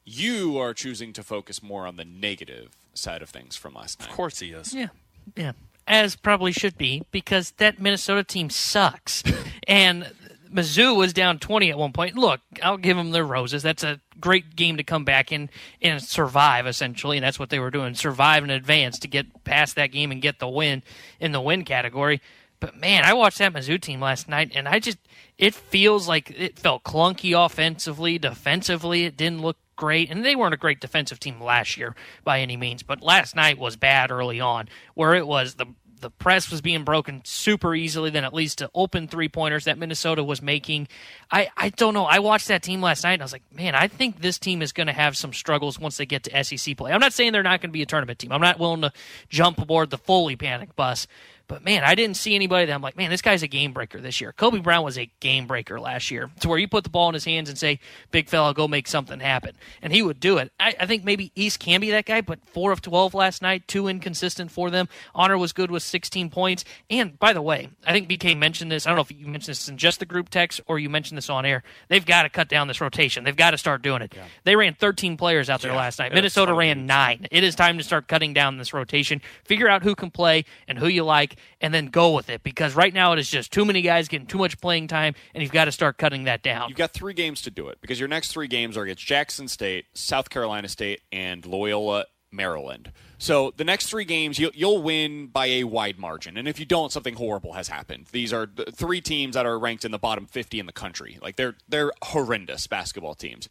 you 0.04 0.60
are 0.60 0.74
choosing 0.74 1.14
to 1.14 1.24
focus 1.24 1.64
more 1.64 1.88
on 1.88 1.96
the 1.96 2.06
negative 2.06 2.76
side 2.94 3.22
of 3.22 3.30
things 3.30 3.56
from 3.56 3.74
last 3.74 4.00
night. 4.00 4.10
Of 4.10 4.16
course 4.16 4.40
he 4.40 4.52
is. 4.52 4.74
Yeah, 4.74 4.90
yeah, 5.36 5.54
as 5.88 6.16
probably 6.16 6.52
should 6.52 6.78
be 6.78 7.04
because 7.12 7.52
that 7.58 7.82
Minnesota 7.82 8.24
team 8.24 8.50
sucks, 8.50 9.24
and 9.68 10.12
Mizzou 10.52 10.96
was 10.96 11.14
down 11.14 11.40
twenty 11.40 11.70
at 11.70 11.78
one 11.78 11.94
point. 11.94 12.16
Look, 12.16 12.42
I'll 12.62 12.78
give 12.78 12.98
them 12.98 13.12
their 13.12 13.26
roses. 13.26 13.64
That's 13.64 13.84
a 13.84 14.00
great 14.20 14.56
game 14.56 14.78
to 14.78 14.84
come 14.84 15.06
back 15.06 15.32
and 15.32 15.50
and 15.82 16.02
survive 16.02 16.68
essentially, 16.68 17.18
and 17.18 17.24
that's 17.24 17.40
what 17.40 17.50
they 17.50 17.60
were 17.60 17.72
doing: 17.72 17.96
survive 17.96 18.44
in 18.44 18.50
advance 18.50 19.00
to 19.00 19.08
get 19.08 19.44
past 19.44 19.76
that 19.76 19.92
game 19.92 20.12
and 20.12 20.22
get 20.22 20.40
the 20.40 20.48
win 20.48 20.84
in 21.20 21.32
the 21.32 21.42
win 21.42 21.66
category. 21.66 22.22
But 22.60 22.76
man, 22.76 23.04
I 23.04 23.14
watched 23.14 23.38
that 23.38 23.54
Mizzou 23.54 23.80
team 23.80 24.02
last 24.02 24.28
night, 24.28 24.52
and 24.56 24.68
I 24.68 24.80
just 24.80 24.98
it 25.38 25.54
feels 25.54 26.08
like 26.08 26.32
it 26.32 26.58
felt 26.58 26.84
clunky 26.84 27.34
offensively, 27.34 28.18
defensively. 28.18 29.06
It 29.06 29.16
didn't 29.16 29.42
look 29.42 29.58
great, 29.76 30.10
and 30.10 30.26
they 30.26 30.36
weren't 30.36 30.56
a 30.56 30.58
great 30.58 30.82
defensive 30.82 31.20
team 31.20 31.40
last 31.42 31.78
year 31.78 31.96
by 32.24 32.40
any 32.40 32.58
means. 32.58 32.84
But 32.84 33.04
last 33.04 33.36
night 33.36 33.60
was 33.60 33.76
bad 33.76 34.12
early 34.12 34.40
on, 34.40 34.70
where 34.96 35.14
it 35.14 35.28
was 35.28 35.56
the 35.56 35.68
the 36.00 36.10
press 36.10 36.52
was 36.52 36.62
being 36.62 36.84
broken 36.84 37.22
super 37.24 37.74
easily. 37.76 38.10
Then 38.10 38.24
at 38.24 38.34
least 38.34 38.60
to 38.60 38.70
open 38.74 39.08
three 39.08 39.30
pointers 39.30 39.66
that 39.66 39.78
Minnesota 39.78 40.24
was 40.24 40.42
making. 40.42 40.88
I 41.32 41.50
I 41.58 41.70
don't 41.70 41.94
know. 41.94 42.06
I 42.06 42.20
watched 42.20 42.48
that 42.50 42.64
team 42.64 42.82
last 42.82 43.04
night, 43.04 43.14
and 43.14 43.22
I 43.22 43.26
was 43.26 43.34
like, 43.34 43.44
man, 43.54 43.76
I 43.76 43.88
think 43.88 44.22
this 44.22 44.38
team 44.38 44.62
is 44.62 44.72
going 44.72 44.88
to 44.88 44.94
have 44.94 45.18
some 45.18 45.34
struggles 45.34 45.80
once 45.80 45.98
they 45.98 46.06
get 46.06 46.24
to 46.24 46.44
SEC 46.44 46.78
play. 46.78 46.92
I'm 46.92 47.00
not 47.00 47.14
saying 47.14 47.34
they're 47.34 47.44
not 47.44 47.62
going 47.62 47.70
to 47.70 47.74
be 47.74 47.82
a 47.82 47.86
tournament 47.86 48.20
team. 48.20 48.32
I'm 48.32 48.42
not 48.42 48.60
willing 48.60 48.82
to 48.82 48.92
jump 49.30 49.60
aboard 49.60 49.90
the 49.90 49.98
fully 49.98 50.36
panic 50.36 50.76
bus. 50.76 51.08
But 51.48 51.64
man, 51.64 51.84
I 51.84 51.96
didn't 51.96 52.18
see 52.18 52.36
anybody 52.36 52.66
that 52.66 52.74
I'm 52.74 52.82
like, 52.82 52.98
man, 52.98 53.10
this 53.10 53.22
guy's 53.22 53.44
a 53.44 53.48
game 53.48 53.74
breaker 53.74 54.00
this 54.00 54.20
year. 54.22 54.34
Kobe 54.34 54.60
Brown 54.60 54.84
was 54.84 54.98
a 54.98 55.10
game 55.20 55.48
breaker 55.48 55.80
last 55.80 56.12
year, 56.12 56.30
to 56.42 56.50
where 56.50 56.58
you 56.58 56.68
put 56.68 56.84
the 56.84 56.90
ball 56.90 57.10
in 57.10 57.14
his 57.14 57.26
hands 57.26 57.50
and 57.50 57.58
say, 57.58 57.80
"Big 58.12 58.30
fella, 58.30 58.54
go 58.54 58.68
make 58.68 58.88
something 58.88 59.20
happen," 59.20 59.56
and 59.82 59.94
he 59.94 60.02
would 60.02 60.20
do 60.20 60.38
it. 60.38 60.52
I, 60.60 60.76
I 60.80 60.86
think 60.86 61.04
maybe 61.04 61.32
East 61.36 61.60
can 61.60 61.82
be 61.82 61.92
that 61.92 62.06
guy, 62.06 62.22
but 62.22 62.46
four 62.46 62.72
of 62.72 62.82
twelve 62.82 63.14
last 63.14 63.42
night, 63.42 63.68
too 63.68 63.88
inconsistent 63.88 64.52
for 64.52 64.70
them. 64.70 64.88
Honor 65.16 65.38
was 65.38 65.54
good 65.54 65.72
with 65.72 65.84
16 65.84 66.30
points. 66.30 66.64
And 66.90 67.18
by 67.20 67.34
the 67.34 67.42
way, 67.42 67.70
I 67.86 67.92
think 67.92 68.10
BK 68.10 68.38
mentioned 68.38 68.72
this. 68.72 68.86
I 68.86 68.90
don't 68.90 68.98
know 68.98 69.02
if 69.02 69.12
you 69.12 69.26
mentioned 69.28 69.52
this 69.52 69.68
in 69.70 69.78
just 69.78 70.00
the 70.00 70.06
group 70.06 70.30
text 70.30 70.62
or 70.68 70.80
you 70.80 70.90
mentioned 70.90 71.18
this 71.18 71.30
on 71.30 71.46
air. 71.46 71.64
They've 71.88 72.06
got 72.06 72.24
to 72.24 72.30
cut 72.30 72.50
down 72.50 72.68
this 72.68 72.82
rotation. 72.82 73.24
They've 73.24 73.36
got 73.36 73.52
to 73.52 73.58
start 73.58 73.82
doing 73.82 74.02
it. 74.02 74.14
They 74.44 74.56
ran 74.56 74.74
13 74.74 75.18
players 75.18 75.50
out 75.50 75.62
there 75.62 75.74
last 75.74 76.00
night. 76.00 76.14
Minnesota 76.14 76.54
ran 76.54 76.86
nine. 76.86 77.28
It 77.32 77.44
is 77.44 77.56
time 77.56 77.78
to 77.78 77.84
start 77.84 78.08
cutting 78.08 78.34
down 78.34 78.58
this 78.58 78.74
rotation. 78.74 79.22
Figure 79.46 79.68
out 79.68 79.84
who 79.84 79.96
can 79.96 80.12
play 80.12 80.46
and 80.68 80.78
who 80.78 80.88
you 80.88 81.04
like, 81.04 81.37
and 81.62 81.74
then 81.74 81.88
go 81.88 82.14
with 82.14 82.30
it. 82.30 82.44
Because 82.44 82.76
right 82.76 82.94
now 82.94 83.14
it 83.14 83.20
is 83.20 83.30
just 83.30 83.52
too 83.52 83.66
many 83.66 83.82
guys 83.82 84.08
getting 84.08 84.28
too 84.28 84.38
much 84.38 84.60
playing 84.60 84.88
time, 84.88 85.16
and 85.34 85.42
you've 85.42 85.52
got 85.52 85.66
to 85.66 85.72
start 85.72 85.98
cutting 85.98 86.26
that 86.26 86.44
down. 86.44 86.70
You've 86.70 86.78
got 86.78 86.94
three 86.94 87.14
games 87.14 87.42
to 87.44 87.52
do 87.52 87.68
it 87.70 87.80
because 87.82 88.00
your 88.00 88.10
next 88.10 88.32
three 88.32 88.48
games 88.48 88.78
are 88.78 88.84
against 88.84 89.06
Jackson 89.06 89.48
State, 89.48 89.86
South 89.94 90.30
Carolina 90.30 90.68
State, 90.68 91.02
and 91.12 91.46
Loyola, 91.46 92.06
Maryland. 92.32 92.92
So 93.18 93.52
the 93.56 93.64
next 93.64 93.88
three 93.88 94.06
games 94.06 94.38
you'll, 94.38 94.52
you'll 94.54 94.82
win 94.82 95.28
by 95.28 95.48
a 95.48 95.64
wide 95.64 95.98
margin, 95.98 96.38
and 96.38 96.48
if 96.48 96.60
you 96.60 96.66
don't, 96.66 96.92
something 96.92 97.16
horrible 97.16 97.54
has 97.54 97.68
happened. 97.68 98.08
These 98.12 98.32
are 98.34 98.46
th- 98.48 98.70
three 98.74 99.02
teams 99.02 99.36
that 99.36 99.46
are 99.46 99.58
ranked 99.58 99.86
in 99.86 99.92
the 99.92 99.98
bottom 99.98 100.26
50 100.26 100.60
in 100.60 100.66
the 100.66 100.74
country. 100.74 101.18
Like 101.22 101.36
they're 101.36 101.56
they're 101.68 101.92
horrendous 102.04 102.68
basketball 102.68 103.16
teams. 103.16 103.50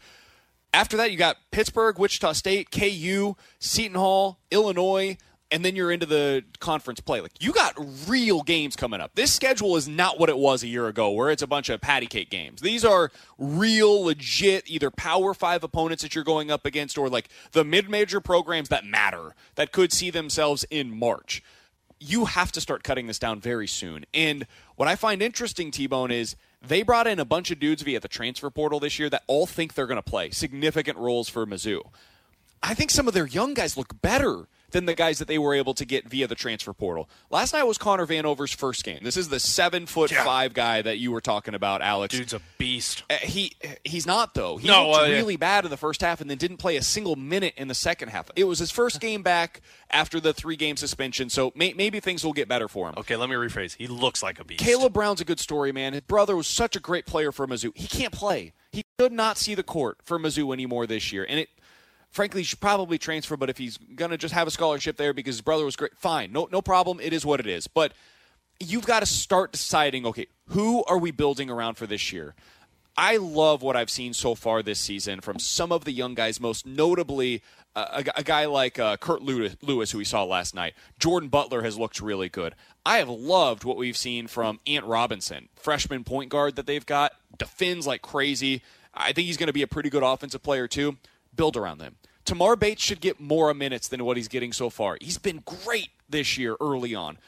After 0.73 0.97
that, 0.99 1.11
you 1.11 1.17
got 1.17 1.39
Pittsburgh, 1.53 1.99
Wichita 1.99 2.33
State, 2.33 2.71
KU, 2.71 3.35
Seton 3.59 3.97
Hall, 3.97 4.41
Illinois, 4.51 5.17
and 5.51 5.65
then 5.65 5.77
you're 5.77 5.93
into 5.93 6.07
the 6.07 6.45
conference 6.59 7.01
play. 7.01 7.21
Like 7.21 7.33
you 7.41 7.53
got 7.53 7.75
real 8.07 8.43
games 8.43 8.77
coming 8.77 9.01
up. 9.01 9.13
This 9.15 9.33
schedule 9.33 9.77
is 9.77 9.87
not 9.87 10.19
what 10.19 10.29
it 10.29 10.39
was 10.39 10.63
a 10.63 10.67
year 10.67 10.89
ago, 10.89 11.11
where 11.11 11.31
it's 11.31 11.43
a 11.43 11.47
bunch 11.47 11.69
of 11.69 11.81
patty 11.81 12.07
cake 12.07 12.31
games. 12.31 12.61
These 12.61 12.85
are 12.85 13.11
real, 13.39 14.03
legit, 14.03 14.69
either 14.69 14.91
Power 14.91 15.35
Five 15.35 15.63
opponents 15.63 16.03
that 16.03 16.15
you're 16.15 16.25
going 16.25 16.51
up 16.51 16.67
against, 16.67 16.99
or 16.99 17.09
like 17.09 17.29
the 17.53 17.65
mid-major 17.65 18.21
programs 18.21 18.69
that 18.71 18.85
matter 18.85 19.35
that 19.55 19.73
could 19.73 19.93
see 19.93 20.11
themselves 20.11 20.65
in 20.71 20.97
March. 20.97 21.43
You 21.99 22.27
have 22.27 22.53
to 22.53 22.61
start 22.61 22.83
cutting 22.83 23.07
this 23.07 23.19
down 23.19 23.41
very 23.41 23.67
soon. 23.67 24.05
And 24.13 24.47
what 24.75 24.87
I 24.87 24.97
find 24.97 25.23
interesting, 25.23 25.71
T-Bone, 25.71 26.11
is 26.11 26.37
they 26.61 26.83
brought 26.83 27.07
in 27.07 27.19
a 27.19 27.25
bunch 27.25 27.51
of 27.51 27.59
dudes 27.59 27.83
via 27.83 28.01
the 28.01 28.09
transfer 28.09 28.51
portal 28.51 28.81
this 28.81 28.99
year 28.99 29.09
that 29.09 29.23
all 29.27 29.47
think 29.47 29.73
they're 29.73 29.87
going 29.87 29.97
to 29.97 30.03
play 30.03 30.31
significant 30.31 30.99
roles 30.99 31.31
for 31.31 31.47
Mizzou. 31.47 31.81
I 32.63 32.75
think 32.75 32.91
some 32.91 33.09
of 33.09 33.15
their 33.15 33.27
young 33.27 33.55
guys 33.55 33.77
look 33.79 34.03
better 34.03 34.47
than 34.71 34.87
the 34.87 34.95
guys 34.95 35.19
that 35.19 35.29
they 35.29 35.39
were 35.39 35.55
able 35.55 35.75
to 35.75 35.85
get 35.85 36.09
via 36.09 36.27
the 36.27 36.35
transfer 36.35 36.73
portal. 36.73 37.09
Last 37.31 37.53
night 37.53 37.65
was 37.65 37.79
Connor 37.79 38.07
Vanover's 38.07 38.53
first 38.53 38.85
game. 38.85 39.01
This 39.03 39.17
is 39.17 39.29
the 39.29 39.41
seven 39.41 39.87
foot 39.87 40.11
five 40.11 40.55
guy 40.55 40.83
that 40.83 40.99
you 40.99 41.13
were 41.13 41.21
talking 41.21 41.55
about, 41.55 41.83
Alex. 41.83 42.15
Dude's 42.15 42.33
a 42.35 42.41
beast. 42.59 43.03
Uh, 43.09 43.15
he 43.23 43.53
he's 43.85 44.07
not 44.07 44.35
though. 44.35 44.57
He 44.57 44.69
No, 44.69 44.91
looked 44.91 45.03
uh, 45.03 45.07
yeah. 45.07 45.15
really 45.17 45.37
bad 45.37 45.65
in 45.65 45.71
the 45.71 45.77
first 45.77 46.01
half 46.01 46.21
and 46.21 46.29
then 46.31 46.39
didn't 46.39 46.57
play 46.59 46.77
a 46.77 46.83
single 46.83 47.17
minute 47.17 47.55
in 47.57 47.69
the 47.69 47.75
second 47.75 48.09
half. 48.09 48.31
It 48.37 48.45
was 48.45 48.59
his 48.59 48.71
first 48.71 49.01
game 49.01 49.23
back 49.23 49.61
after 49.91 50.19
the 50.21 50.33
three 50.33 50.57
game 50.57 50.77
suspension, 50.77 51.31
so 51.31 51.53
may, 51.55 51.73
maybe 51.73 52.01
things 52.01 52.25
will 52.25 52.33
get 52.33 52.49
better 52.49 52.69
for 52.69 52.89
him. 52.89 52.95
Okay, 52.97 53.17
let 53.17 53.29
me 53.29 53.37
rephrase. 53.37 53.77
He 53.77 53.87
looks 53.87 54.23
like 54.23 54.41
a 54.41 54.45
beast. 54.45 54.61
Caleb 54.65 54.93
Brown's 54.93 55.21
a 55.21 55.25
good 55.25 55.41
story, 55.41 55.73
man. 55.73 55.93
His 55.93 56.03
brother 56.03 56.37
was 56.37 56.47
such 56.47 56.77
a 56.77 56.81
great 56.81 57.07
player 57.07 57.31
for 57.33 57.47
Mizzou. 57.47 57.71
He 57.77 57.87
can't 57.87 58.13
play. 58.13 58.53
He 58.73 58.85
could 58.99 59.13
not 59.13 59.39
see 59.39 59.55
the 59.55 59.63
court 59.63 59.99
for 60.03 60.19
Mizzou 60.19 60.53
anymore 60.53 60.87
this 60.87 61.13
year, 61.13 61.25
and 61.29 61.39
it. 61.41 61.49
Frankly, 62.17 62.41
he 62.41 62.45
should 62.45 62.61
probably 62.61 62.97
transfer, 62.97 63.37
but 63.37 63.51
if 63.51 63.59
he's 63.59 63.77
going 63.77 64.11
to 64.11 64.17
just 64.17 64.33
have 64.33 64.49
a 64.49 64.51
scholarship 64.51 64.97
there 64.97 65.13
because 65.13 65.35
his 65.35 65.43
brother 65.43 65.67
was 65.67 65.77
great, 65.77 65.95
fine. 65.99 66.33
No, 66.33 66.49
no 66.51 66.63
problem. 66.63 66.99
It 66.99 67.13
is 67.13 67.27
what 67.27 67.41
it 67.41 67.47
is. 67.47 67.67
But 67.67 67.93
you've 68.59 68.87
got 68.87 69.01
to 69.01 69.07
start 69.07 69.53
deciding 69.53 70.07
okay, 70.07 70.27
who 70.49 70.83
are 70.85 70.97
we 70.97 71.11
building 71.11 71.51
around 71.51 71.75
for 71.75 71.87
this 71.87 72.15
year? 72.15 72.35
I 72.97 73.19
love 73.19 73.61
what 73.61 73.77
I've 73.77 73.91
seen 73.91 74.15
so 74.15 74.35
far 74.35 74.63
this 74.63 74.81
season 74.81 75.21
from 75.21 75.39
some 75.39 75.71
of 75.71 75.85
the 75.85 75.93
young 75.93 76.15
guys, 76.15 76.41
most 76.41 76.65
notably 76.65 77.43
uh, 77.75 78.03
a, 78.07 78.21
a 78.21 78.23
guy 78.23 78.47
like 78.47 78.79
uh, 78.79 78.97
Curt 78.97 79.21
Lewis, 79.21 79.55
Lewis, 79.61 79.91
who 79.91 79.99
we 79.99 80.05
saw 80.05 80.25
last 80.25 80.55
night. 80.55 80.73
Jordan 80.99 81.29
Butler 81.29 81.61
has 81.61 81.77
looked 81.77 82.01
really 82.01 82.31
good. 82.31 82.55
I 82.87 82.97
have 82.97 83.11
loved 83.11 83.65
what 83.65 83.77
we've 83.77 83.95
seen 83.95 84.27
from 84.27 84.59
Ant 84.67 84.87
Robinson, 84.87 85.51
freshman 85.55 86.03
point 86.03 86.31
guard 86.31 86.57
that 86.57 86.67
they've 86.67 86.87
got, 86.87 87.13
defends 87.37 87.87
like 87.87 88.01
crazy. 88.01 88.63
I 88.95 89.13
think 89.13 89.27
he's 89.27 89.37
going 89.37 89.49
to 89.49 89.53
be 89.53 89.61
a 89.61 89.67
pretty 89.67 89.91
good 89.91 90.03
offensive 90.03 90.43
player, 90.43 90.67
too. 90.67 90.97
Build 91.35 91.59
around 91.59 91.77
them. 91.77 91.97
Tamar 92.27 92.57
Bates 92.57 92.83
should 92.83 93.01
get 93.01 93.19
more 93.21 93.53
minutes 93.55 93.89
than 93.89 94.05
what 94.05 94.19
he's 94.19 94.29
getting 94.29 94.53
so 94.53 94.69
far. 94.69 94.99
He's 95.01 95.19
been 95.19 95.43
great 95.65 95.91
this 96.09 96.37
year 96.37 96.57
early 96.61 96.95
on 96.95 97.19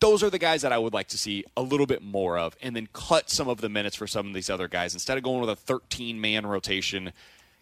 those 0.00 0.22
are 0.22 0.30
the 0.30 0.38
guys 0.38 0.62
that 0.62 0.72
I 0.72 0.78
would 0.78 0.92
like 0.92 1.08
to 1.08 1.18
see 1.18 1.44
a 1.56 1.62
little 1.62 1.86
bit 1.86 2.02
more 2.02 2.38
of, 2.38 2.56
and 2.60 2.76
then 2.76 2.88
cut 2.92 3.30
some 3.30 3.48
of 3.48 3.60
the 3.60 3.68
minutes 3.68 3.96
for 3.96 4.06
some 4.06 4.26
of 4.26 4.34
these 4.34 4.50
other 4.50 4.68
guys 4.68 4.92
instead 4.92 5.16
of 5.16 5.24
going 5.24 5.40
with 5.40 5.50
a 5.50 5.56
13 5.56 6.20
man 6.20 6.46
rotation. 6.46 7.12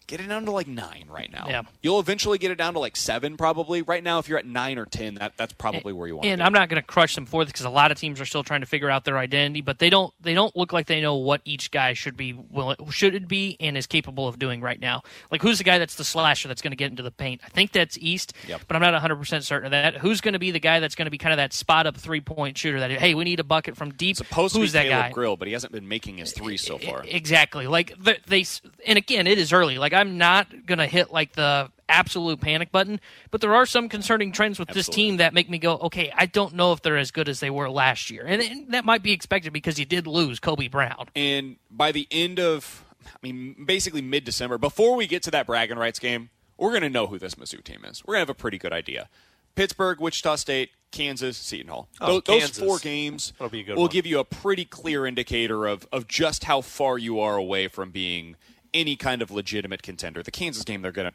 Get 0.07 0.19
it 0.19 0.27
down 0.27 0.45
to 0.45 0.51
like 0.51 0.67
nine 0.67 1.05
right 1.09 1.31
now. 1.31 1.47
Yeah. 1.49 1.63
You'll 1.81 1.99
eventually 1.99 2.37
get 2.37 2.51
it 2.51 2.55
down 2.57 2.73
to 2.73 2.79
like 2.79 2.95
seven, 2.95 3.37
probably. 3.37 3.81
Right 3.81 4.03
now, 4.03 4.19
if 4.19 4.29
you're 4.29 4.37
at 4.37 4.45
nine 4.45 4.77
or 4.77 4.85
ten, 4.85 5.15
that, 5.15 5.33
that's 5.35 5.53
probably 5.53 5.93
where 5.93 6.07
you 6.07 6.15
want. 6.15 6.23
To. 6.25 6.29
And 6.29 6.43
I'm 6.43 6.53
not 6.53 6.69
going 6.69 6.81
to 6.81 6.85
crush 6.85 7.15
them 7.15 7.25
for 7.25 7.43
this 7.43 7.51
because 7.51 7.65
a 7.65 7.71
lot 7.71 7.91
of 7.91 7.97
teams 7.97 8.21
are 8.21 8.25
still 8.25 8.43
trying 8.43 8.59
to 8.61 8.67
figure 8.67 8.89
out 8.89 9.03
their 9.03 9.17
identity, 9.17 9.61
but 9.61 9.79
they 9.79 9.89
don't 9.89 10.13
they 10.21 10.35
don't 10.35 10.55
look 10.55 10.71
like 10.73 10.85
they 10.85 11.01
know 11.01 11.15
what 11.15 11.41
each 11.43 11.71
guy 11.71 11.93
should 11.93 12.15
be 12.15 12.33
willing, 12.33 12.77
should 12.91 13.27
be 13.27 13.57
and 13.59 13.75
is 13.77 13.87
capable 13.87 14.27
of 14.27 14.37
doing 14.37 14.61
right 14.61 14.79
now. 14.79 15.01
Like 15.31 15.41
who's 15.41 15.57
the 15.57 15.63
guy 15.63 15.79
that's 15.79 15.95
the 15.95 16.03
slasher 16.03 16.47
that's 16.47 16.61
going 16.61 16.71
to 16.71 16.77
get 16.77 16.91
into 16.91 17.01
the 17.03 17.11
paint? 17.11 17.41
I 17.43 17.49
think 17.49 17.71
that's 17.71 17.97
East, 17.99 18.33
Yep. 18.47 18.61
but 18.67 18.75
I'm 18.75 18.81
not 18.81 18.93
100 18.93 19.15
percent 19.15 19.43
certain 19.43 19.65
of 19.65 19.71
that. 19.71 19.97
Who's 19.97 20.21
going 20.21 20.33
to 20.33 20.39
be 20.39 20.51
the 20.51 20.59
guy 20.59 20.79
that's 20.79 20.93
going 20.93 21.07
to 21.07 21.11
be 21.11 21.17
kind 21.17 21.33
of 21.33 21.37
that 21.37 21.51
spot 21.51 21.87
up 21.87 21.97
three 21.97 22.21
point 22.21 22.57
shooter? 22.59 22.79
That 22.79 22.91
hey, 22.91 23.15
we 23.15 23.23
need 23.23 23.39
a 23.39 23.43
bucket 23.43 23.75
from 23.75 23.91
deep. 23.91 24.17
Supposed 24.17 24.55
who's 24.55 24.73
to 24.73 24.77
be 24.79 24.83
that 24.83 24.89
Caleb 24.89 25.05
guy? 25.05 25.11
Grill, 25.13 25.37
but 25.37 25.47
he 25.47 25.53
hasn't 25.53 25.73
been 25.73 25.87
making 25.87 26.17
his 26.17 26.31
three 26.31 26.57
so 26.57 26.77
far. 26.77 27.03
Exactly. 27.07 27.65
Like 27.65 27.93
the, 27.97 28.17
they, 28.27 28.45
and 28.85 28.97
again, 28.99 29.25
it 29.25 29.39
is 29.39 29.51
early. 29.51 29.79
Like 29.79 29.94
I'm 29.95 30.17
not 30.17 30.65
gonna 30.65 30.87
hit 30.87 31.11
like 31.11 31.33
the 31.33 31.71
absolute 31.87 32.41
panic 32.41 32.71
button, 32.71 32.99
but 33.31 33.41
there 33.41 33.53
are 33.55 33.65
some 33.65 33.89
concerning 33.89 34.31
trends 34.31 34.57
with 34.59 34.69
this 34.69 34.89
team 34.89 35.17
that 35.17 35.33
make 35.33 35.49
me 35.49 35.57
go, 35.59 35.77
okay, 35.77 36.11
I 36.15 36.25
don't 36.25 36.55
know 36.55 36.73
if 36.73 36.81
they're 36.81 36.97
as 36.97 37.11
good 37.11 37.29
as 37.29 37.39
they 37.39 37.49
were 37.51 37.69
last 37.69 38.09
year, 38.09 38.25
and, 38.25 38.41
and 38.41 38.71
that 38.73 38.85
might 38.85 39.03
be 39.03 39.11
expected 39.11 39.53
because 39.53 39.77
you 39.79 39.85
did 39.85 40.07
lose 40.07 40.39
Kobe 40.39 40.67
Brown. 40.67 41.07
And 41.15 41.57
by 41.69 41.91
the 41.91 42.07
end 42.09 42.39
of, 42.39 42.83
I 43.05 43.17
mean, 43.21 43.65
basically 43.65 44.01
mid 44.01 44.23
December, 44.23 44.57
before 44.57 44.95
we 44.95 45.05
get 45.05 45.21
to 45.23 45.31
that 45.31 45.45
bragging 45.45 45.77
rights 45.77 45.99
game, 45.99 46.29
we're 46.57 46.71
going 46.71 46.81
to 46.81 46.89
know 46.89 47.05
who 47.07 47.19
this 47.19 47.35
Mizzou 47.35 47.63
team 47.63 47.85
is. 47.85 48.03
We're 48.03 48.13
going 48.15 48.25
to 48.25 48.29
have 48.31 48.35
a 48.35 48.39
pretty 48.39 48.57
good 48.57 48.73
idea. 48.73 49.07
Pittsburgh, 49.55 49.99
Wichita 49.99 50.37
State, 50.37 50.71
Kansas, 50.91 51.37
Seton 51.37 51.67
Hall. 51.69 51.87
Oh, 52.01 52.07
Tho- 52.19 52.21
those 52.21 52.39
Kansas. 52.41 52.63
four 52.63 52.79
games 52.79 53.33
That'll 53.37 53.49
be 53.49 53.59
a 53.59 53.63
good 53.63 53.75
will 53.75 53.83
one. 53.83 53.91
give 53.91 54.05
you 54.05 54.19
a 54.19 54.23
pretty 54.23 54.65
clear 54.65 55.05
indicator 55.05 55.65
of, 55.67 55.87
of 55.91 56.07
just 56.07 56.45
how 56.45 56.61
far 56.61 56.97
you 56.97 57.19
are 57.19 57.35
away 57.37 57.67
from 57.67 57.91
being 57.91 58.35
any 58.75 58.95
kind 58.95 59.21
of 59.23 59.31
legitimate 59.31 59.81
contender. 59.81 60.21
The 60.21 60.31
Kansas 60.31 60.63
game, 60.63 60.81
they're 60.83 60.91
going 60.91 61.09
to. 61.11 61.13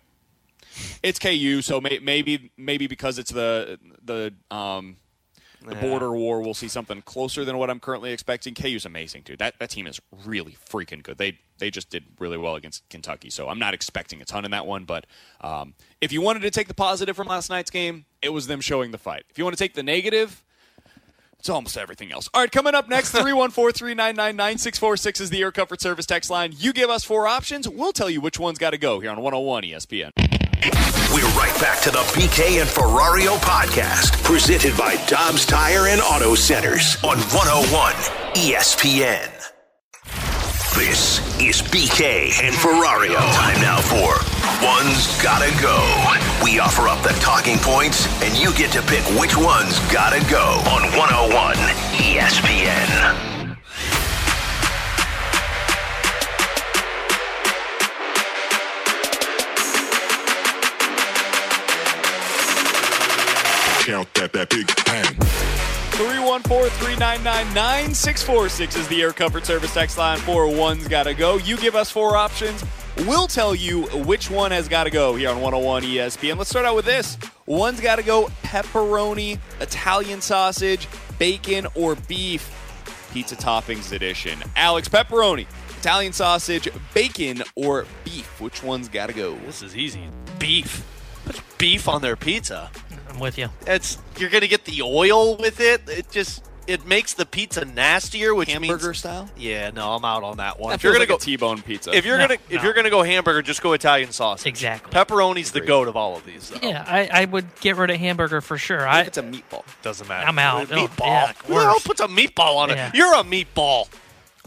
It's 1.02 1.18
KU, 1.18 1.62
so 1.62 1.80
may, 1.80 1.98
maybe 2.00 2.50
maybe 2.56 2.86
because 2.86 3.18
it's 3.18 3.30
the 3.30 3.78
the 4.04 4.32
um, 4.50 4.96
the 5.66 5.74
Yeah. 5.74 5.80
border 5.80 6.12
war, 6.12 6.40
we'll 6.40 6.54
see 6.54 6.68
something 6.68 7.02
closer 7.02 7.44
than 7.44 7.58
what 7.58 7.68
I'm 7.70 7.80
currently 7.80 8.12
expecting. 8.12 8.54
KU's 8.54 8.86
amazing, 8.86 9.22
dude. 9.22 9.38
That 9.40 9.58
that 9.58 9.70
team 9.70 9.86
is 9.86 10.00
really 10.24 10.56
freaking 10.70 11.02
good. 11.02 11.18
They 11.18 11.38
they 11.58 11.70
just 11.70 11.90
did 11.90 12.04
really 12.18 12.38
well 12.38 12.54
against 12.54 12.88
Kentucky, 12.88 13.30
so 13.30 13.48
I'm 13.48 13.58
not 13.58 13.74
expecting 13.74 14.22
a 14.22 14.24
ton 14.24 14.44
in 14.44 14.50
that 14.52 14.64
one. 14.66 14.84
But 14.84 15.06
um, 15.40 15.74
if 16.00 16.12
you 16.12 16.20
wanted 16.22 16.40
to 16.42 16.50
take 16.50 16.68
the 16.68 16.74
positive 16.74 17.16
from 17.16 17.26
last 17.26 17.50
night's 17.50 17.70
game, 17.70 18.04
it 18.22 18.30
was 18.30 18.46
them 18.46 18.60
showing 18.60 18.90
the 18.92 18.98
fight. 18.98 19.24
If 19.28 19.38
you 19.38 19.44
want 19.44 19.56
to 19.56 19.62
take 19.62 19.74
the 19.74 19.82
negative, 19.82 20.42
it's 21.40 21.48
almost 21.48 21.76
everything 21.78 22.12
else. 22.12 22.28
All 22.34 22.42
right, 22.42 22.52
coming 22.52 22.74
up 22.74 22.88
next, 22.88 23.10
314 23.12 23.72
399 23.72 24.36
9646 24.36 25.20
is 25.20 25.30
the 25.30 25.40
Air 25.40 25.50
Comfort 25.50 25.80
Service 25.80 26.06
text 26.06 26.30
line. 26.30 26.52
You 26.56 26.72
give 26.72 26.90
us 26.90 27.02
four 27.02 27.26
options, 27.26 27.68
we'll 27.68 27.92
tell 27.92 28.10
you 28.10 28.20
which 28.20 28.38
one's 28.38 28.58
got 28.58 28.70
to 28.70 28.78
go 28.78 29.00
here 29.00 29.10
on 29.10 29.16
101 29.20 29.62
ESPN. 29.64 30.10
We're 31.12 31.26
right 31.36 31.58
back 31.60 31.80
to 31.82 31.90
the 31.90 31.98
BK 32.14 32.60
and 32.60 32.68
Ferrario 32.68 33.38
podcast, 33.38 34.22
presented 34.22 34.76
by 34.76 34.96
Dobbs 35.06 35.46
Tire 35.46 35.88
and 35.88 36.00
Auto 36.02 36.34
Centers 36.34 36.96
on 37.02 37.16
101 37.18 37.92
ESPN. 38.34 39.26
This 40.76 41.18
is 41.40 41.62
BK 41.62 42.44
and 42.44 42.54
Ferrario. 42.54 43.18
Time 43.34 43.60
now 43.60 43.80
for 43.80 44.39
One's 44.62 45.06
Gotta 45.22 45.50
Go. 45.58 45.78
We 46.44 46.58
offer 46.58 46.86
up 46.86 47.02
the 47.02 47.18
talking 47.18 47.56
points, 47.58 48.06
and 48.22 48.36
you 48.38 48.52
get 48.52 48.70
to 48.72 48.82
pick 48.82 49.02
which 49.18 49.34
one's 49.34 49.78
gotta 49.90 50.20
go 50.30 50.60
on 50.68 50.82
101 50.94 51.56
ESPN. 51.96 53.56
Count 63.86 64.12
that, 64.12 64.34
that 64.34 64.50
big 64.50 64.66
bang. 64.84 65.04
314-399-9646 65.92 68.76
is 68.76 68.86
the 68.88 69.00
Air 69.00 69.12
Comfort 69.12 69.46
Service 69.46 69.72
text 69.72 69.96
line 69.96 70.18
for 70.18 70.46
One's 70.46 70.86
Gotta 70.86 71.14
Go. 71.14 71.38
You 71.38 71.56
give 71.56 71.74
us 71.74 71.90
four 71.90 72.14
options. 72.14 72.62
We'll 73.06 73.28
tell 73.28 73.54
you 73.54 73.84
which 74.04 74.30
one 74.30 74.50
has 74.50 74.68
got 74.68 74.84
to 74.84 74.90
go 74.90 75.16
here 75.16 75.30
on 75.30 75.40
101 75.40 75.84
ESPN. 75.84 76.36
Let's 76.36 76.50
start 76.50 76.66
out 76.66 76.76
with 76.76 76.84
this. 76.84 77.16
One's 77.46 77.80
got 77.80 77.96
to 77.96 78.02
go 78.02 78.26
pepperoni, 78.42 79.38
Italian 79.58 80.20
sausage, 80.20 80.86
bacon, 81.18 81.66
or 81.74 81.94
beef. 81.94 82.54
Pizza 83.10 83.36
toppings 83.36 83.92
edition. 83.92 84.38
Alex, 84.54 84.86
pepperoni, 84.86 85.46
Italian 85.78 86.12
sausage, 86.12 86.68
bacon, 86.92 87.42
or 87.56 87.86
beef. 88.04 88.38
Which 88.38 88.62
one's 88.62 88.90
got 88.90 89.06
to 89.06 89.14
go? 89.14 89.34
This 89.46 89.62
is 89.62 89.74
easy. 89.74 90.06
Beef. 90.38 90.86
Put 91.24 91.40
beef 91.56 91.88
on 91.88 92.02
their 92.02 92.16
pizza. 92.16 92.70
I'm 93.08 93.18
with 93.18 93.38
you. 93.38 93.48
It's 93.66 93.96
you're 94.18 94.30
gonna 94.30 94.46
get 94.46 94.66
the 94.66 94.82
oil 94.82 95.36
with 95.36 95.60
it. 95.60 95.88
It 95.88 96.10
just 96.10 96.49
it 96.70 96.86
makes 96.86 97.14
the 97.14 97.26
pizza 97.26 97.64
nastier, 97.64 98.34
which 98.34 98.50
Hamburger 98.50 98.88
means, 98.88 98.98
style. 98.98 99.28
Yeah, 99.36 99.70
no, 99.70 99.92
I'm 99.92 100.04
out 100.04 100.22
on 100.22 100.36
that 100.38 100.58
one. 100.60 100.70
That 100.70 100.76
if 100.76 100.82
you're 100.84 100.92
gonna 100.92 101.00
like 101.02 101.08
go 101.08 101.18
T-bone 101.18 101.62
pizza. 101.62 101.92
if 101.94 102.04
you're 102.06 102.18
No, 102.18 102.28
gonna 102.28 102.40
if 102.48 102.62
you're 102.62 102.72
gonna 102.72 102.90
go 102.90 103.02
hamburger, 103.02 103.42
just 103.42 103.62
go 103.62 103.72
Italian 103.72 104.12
sausage. 104.12 104.46
Exactly. 104.46 104.92
Pepperoni's 104.92 105.52
the 105.52 105.60
goat 105.60 105.88
of 105.88 105.96
all 105.96 106.16
of 106.16 106.24
these. 106.24 106.50
Though. 106.50 106.66
Yeah, 106.68 106.84
I, 106.86 107.08
I 107.12 107.24
would 107.26 107.46
get 107.60 107.76
rid 107.76 107.90
of 107.90 107.96
hamburger 107.98 108.40
for 108.40 108.56
sure. 108.56 108.86
I, 108.86 109.02
it's 109.02 109.18
a 109.18 109.22
meatball. 109.22 109.64
Doesn't 109.82 110.08
matter. 110.08 110.26
I'm 110.26 110.38
out. 110.38 110.70
Oh, 110.72 110.86
Meatball. 110.86 111.06
yeah, 111.06 111.32
Who 111.44 111.54
the 111.54 111.80
puts 111.84 112.00
a 112.00 112.08
meatball 112.08 112.56
on 112.56 112.70
Yeah. 112.70 112.88
it? 112.88 112.94
You're 112.94 113.14
a 113.14 113.22
meatball. 113.24 113.88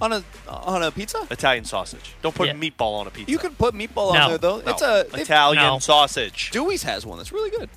On 0.01 0.11
a 0.11 0.23
on 0.49 0.81
a 0.81 0.91
pizza? 0.91 1.25
Italian 1.29 1.65
sausage. 1.65 2.15
Don't 2.23 2.33
put 2.33 2.47
Yeah. 2.47 2.53
meatball 2.55 2.99
on 2.99 3.07
a 3.07 3.11
pizza. 3.11 3.31
You 3.31 3.37
could 3.37 3.57
put 3.57 3.75
meatball 3.75 4.13
No. 4.13 4.21
on 4.21 4.29
there 4.29 4.37
though. 4.39 4.59
No. 4.61 4.71
It's 4.71 4.81
a 4.81 5.05
Italian 5.13 5.63
No. 5.63 5.79
sausage. 5.79 6.49
Dewey's 6.51 6.83
has 6.83 7.05
one 7.05 7.17
that's 7.19 7.31
really 7.31 7.51
good. 7.51 7.69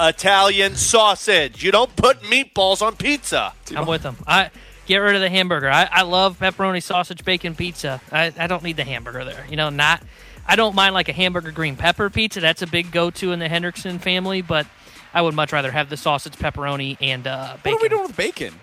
Italian 0.00 0.74
sausage. 0.76 1.62
You 1.62 1.70
don't 1.70 1.94
put 1.96 2.20
meatballs 2.22 2.82
on 2.82 2.96
pizza. 2.96 3.52
I'm 3.74 3.86
with 3.86 4.02
them. 4.02 4.16
I 4.26 4.50
get 4.86 4.98
rid 4.98 5.14
of 5.14 5.20
the 5.20 5.30
hamburger. 5.30 5.70
I, 5.70 5.88
I 5.90 6.02
love 6.02 6.38
pepperoni, 6.38 6.82
sausage, 6.82 7.24
bacon 7.24 7.54
pizza. 7.54 8.00
I, 8.10 8.32
I 8.38 8.46
don't 8.46 8.62
need 8.62 8.76
the 8.76 8.84
hamburger 8.84 9.24
there. 9.24 9.46
You 9.48 9.56
know, 9.56 9.70
not. 9.70 10.02
I 10.46 10.56
don't 10.56 10.74
mind 10.74 10.94
like 10.94 11.08
a 11.08 11.12
hamburger 11.12 11.52
green 11.52 11.76
pepper 11.76 12.10
pizza. 12.10 12.40
That's 12.40 12.60
a 12.62 12.66
big 12.66 12.90
go-to 12.92 13.32
in 13.32 13.38
the 13.38 13.48
Hendrickson 13.48 14.00
family, 14.00 14.42
but 14.42 14.66
I 15.14 15.22
would 15.22 15.34
much 15.34 15.52
rather 15.52 15.70
have 15.70 15.88
the 15.88 15.96
sausage, 15.96 16.34
pepperoni, 16.34 16.98
and 17.00 17.26
uh, 17.26 17.56
bacon. 17.62 17.72
What 17.72 17.80
are 17.80 17.82
we 17.84 17.88
doing 17.88 18.02
with 18.02 18.16
bacon? 18.16 18.54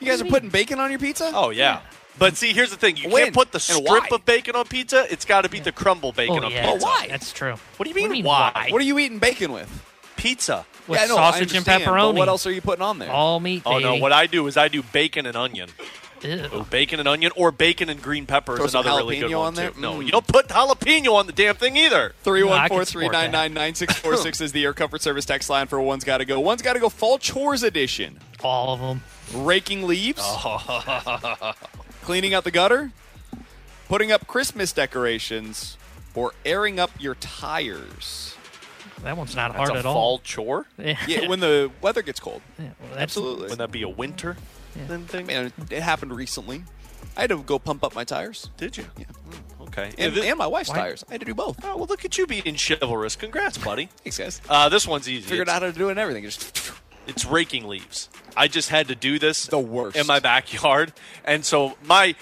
You 0.00 0.06
guys 0.08 0.20
are 0.20 0.26
putting 0.26 0.48
bacon 0.50 0.80
on 0.80 0.90
your 0.90 0.98
pizza? 0.98 1.30
Oh 1.34 1.50
yeah. 1.50 1.80
But 2.18 2.36
see, 2.36 2.52
here's 2.52 2.70
the 2.70 2.76
thing: 2.76 2.96
you 2.96 3.08
When? 3.08 3.24
can't 3.24 3.34
put 3.34 3.52
the 3.52 3.56
And 3.56 3.86
strip 3.86 4.12
of 4.12 4.24
bacon 4.26 4.56
on 4.56 4.66
pizza. 4.66 5.06
It's 5.10 5.24
got 5.24 5.42
to 5.42 5.48
be 5.48 5.60
the 5.60 5.72
crumble 5.72 6.12
bacon 6.12 6.40
Oh, 6.42 6.46
on 6.46 6.52
yeah. 6.52 6.72
pizza. 6.72 6.84
why? 6.86 7.06
That's 7.08 7.32
true. 7.32 7.54
What 7.76 7.84
do 7.84 7.88
you 7.90 7.94
mean, 7.94 8.10
mean, 8.10 8.24
why? 8.24 8.50
why? 8.54 8.68
What 8.70 8.82
are 8.82 8.84
you 8.84 8.98
eating 8.98 9.18
bacon 9.18 9.52
with? 9.52 9.86
Pizza. 10.20 10.66
With 10.86 10.98
yeah, 10.98 11.04
I 11.04 11.08
know, 11.08 11.14
sausage 11.16 11.42
and 11.42 11.50
understand, 11.68 11.84
but 11.84 11.90
pepperoni. 11.92 12.14
What 12.16 12.28
else 12.28 12.46
are 12.46 12.52
you 12.52 12.60
putting 12.60 12.82
on 12.82 12.98
there? 12.98 13.10
All 13.10 13.40
meat. 13.40 13.62
Oh 13.64 13.78
no! 13.78 13.96
What 13.96 14.12
I 14.12 14.26
do 14.26 14.46
is 14.46 14.56
I 14.56 14.68
do 14.68 14.82
bacon 14.82 15.24
and 15.26 15.36
onion. 15.36 15.68
Oh, 16.52 16.66
bacon 16.68 16.98
and 16.98 17.08
onion, 17.08 17.32
or 17.34 17.50
bacon 17.50 17.88
and 17.88 18.02
green 18.02 18.26
pepper 18.26 18.54
Throw 18.56 18.66
is 18.66 18.72
some 18.72 18.84
another 18.84 18.98
really 19.00 19.20
good 19.20 19.30
jalapeno 19.30 19.38
one 19.38 19.46
on 19.46 19.54
there? 19.54 19.70
too. 19.70 19.80
No, 19.80 19.94
Mm. 19.94 20.04
you 20.04 20.12
don't 20.12 20.26
put 20.26 20.48
jalapeno 20.48 21.14
on 21.14 21.26
the 21.26 21.32
damn 21.32 21.54
thing 21.54 21.78
either. 21.78 22.12
Three 22.22 22.42
one 22.42 22.68
four 22.68 22.84
three 22.84 23.08
nine 23.08 23.30
nine 23.30 23.54
nine 23.54 23.74
six 23.74 23.94
four 23.94 24.18
six 24.18 24.38
is 24.42 24.52
the 24.52 24.62
Air 24.64 24.74
Comfort 24.74 25.00
Service 25.00 25.24
text 25.24 25.48
line 25.48 25.66
for 25.66 25.80
One's 25.80 26.04
Got 26.04 26.18
to 26.18 26.26
Go. 26.26 26.38
One's 26.38 26.60
Got 26.60 26.74
to 26.74 26.78
Go 26.78 26.90
Fall 26.90 27.16
Chores 27.18 27.62
Edition. 27.62 28.18
All 28.44 28.74
of 28.74 28.80
them. 28.80 29.02
Raking 29.32 29.86
leaves, 29.86 30.20
cleaning 32.02 32.34
out 32.34 32.44
the 32.44 32.50
gutter, 32.50 32.90
putting 33.88 34.12
up 34.12 34.26
Christmas 34.26 34.72
decorations, 34.72 35.76
or 36.14 36.32
airing 36.44 36.78
up 36.80 36.90
your 36.98 37.14
tires. 37.14 38.29
That 39.02 39.16
one's 39.16 39.34
not 39.34 39.52
That's 39.52 39.68
hard 39.68 39.76
a 39.76 39.78
at 39.80 39.86
all. 39.86 39.94
fall 39.94 40.18
chore. 40.20 40.66
Yeah. 40.78 40.96
Yeah, 41.06 41.28
when 41.28 41.40
the 41.40 41.70
weather 41.80 42.02
gets 42.02 42.20
cold. 42.20 42.42
well, 42.58 42.68
that's- 42.82 42.98
Absolutely. 43.02 43.42
Wouldn't 43.44 43.58
that 43.58 43.72
be 43.72 43.82
a 43.82 43.88
winter 43.88 44.36
then 44.88 45.04
thing? 45.06 45.26
Man, 45.26 45.52
it 45.70 45.82
happened 45.82 46.12
recently. 46.16 46.64
I 47.16 47.22
had 47.22 47.30
to 47.30 47.38
go 47.38 47.58
pump 47.58 47.82
up 47.82 47.94
my 47.94 48.04
tires. 48.04 48.50
Did 48.56 48.76
you? 48.76 48.84
Yeah. 48.96 49.04
Okay. 49.62 49.90
And, 49.98 50.16
If 50.16 50.24
and 50.24 50.38
my 50.38 50.46
wife's 50.46 50.68
Why- 50.70 50.76
tires. 50.76 51.04
I 51.08 51.12
had 51.12 51.20
to 51.20 51.26
do 51.26 51.34
both. 51.34 51.58
Oh, 51.64 51.76
well, 51.76 51.86
look 51.86 52.04
at 52.04 52.16
you 52.18 52.26
being 52.26 52.56
chivalrous. 52.56 53.16
Congrats, 53.16 53.58
buddy. 53.58 53.86
Thanks, 54.04 54.18
guys. 54.18 54.40
Uh, 54.48 54.68
this 54.68 54.86
one's 54.86 55.08
easy. 55.08 55.22
Figured 55.28 55.48
It's- 55.48 55.56
out 55.56 55.62
how 55.62 55.70
to 55.70 55.76
do 55.76 55.88
it 55.88 55.92
and 55.92 56.00
everything. 56.00 56.22
Just 56.24 56.72
it's 57.06 57.24
raking 57.24 57.66
leaves. 57.66 58.08
I 58.36 58.46
just 58.48 58.68
had 58.68 58.88
to 58.88 58.94
do 58.94 59.18
this 59.18 59.46
the 59.46 59.58
worst 59.58 59.96
in 59.96 60.06
my 60.06 60.20
backyard, 60.20 60.92
and 61.24 61.44
so 61.44 61.76
my 61.84 62.14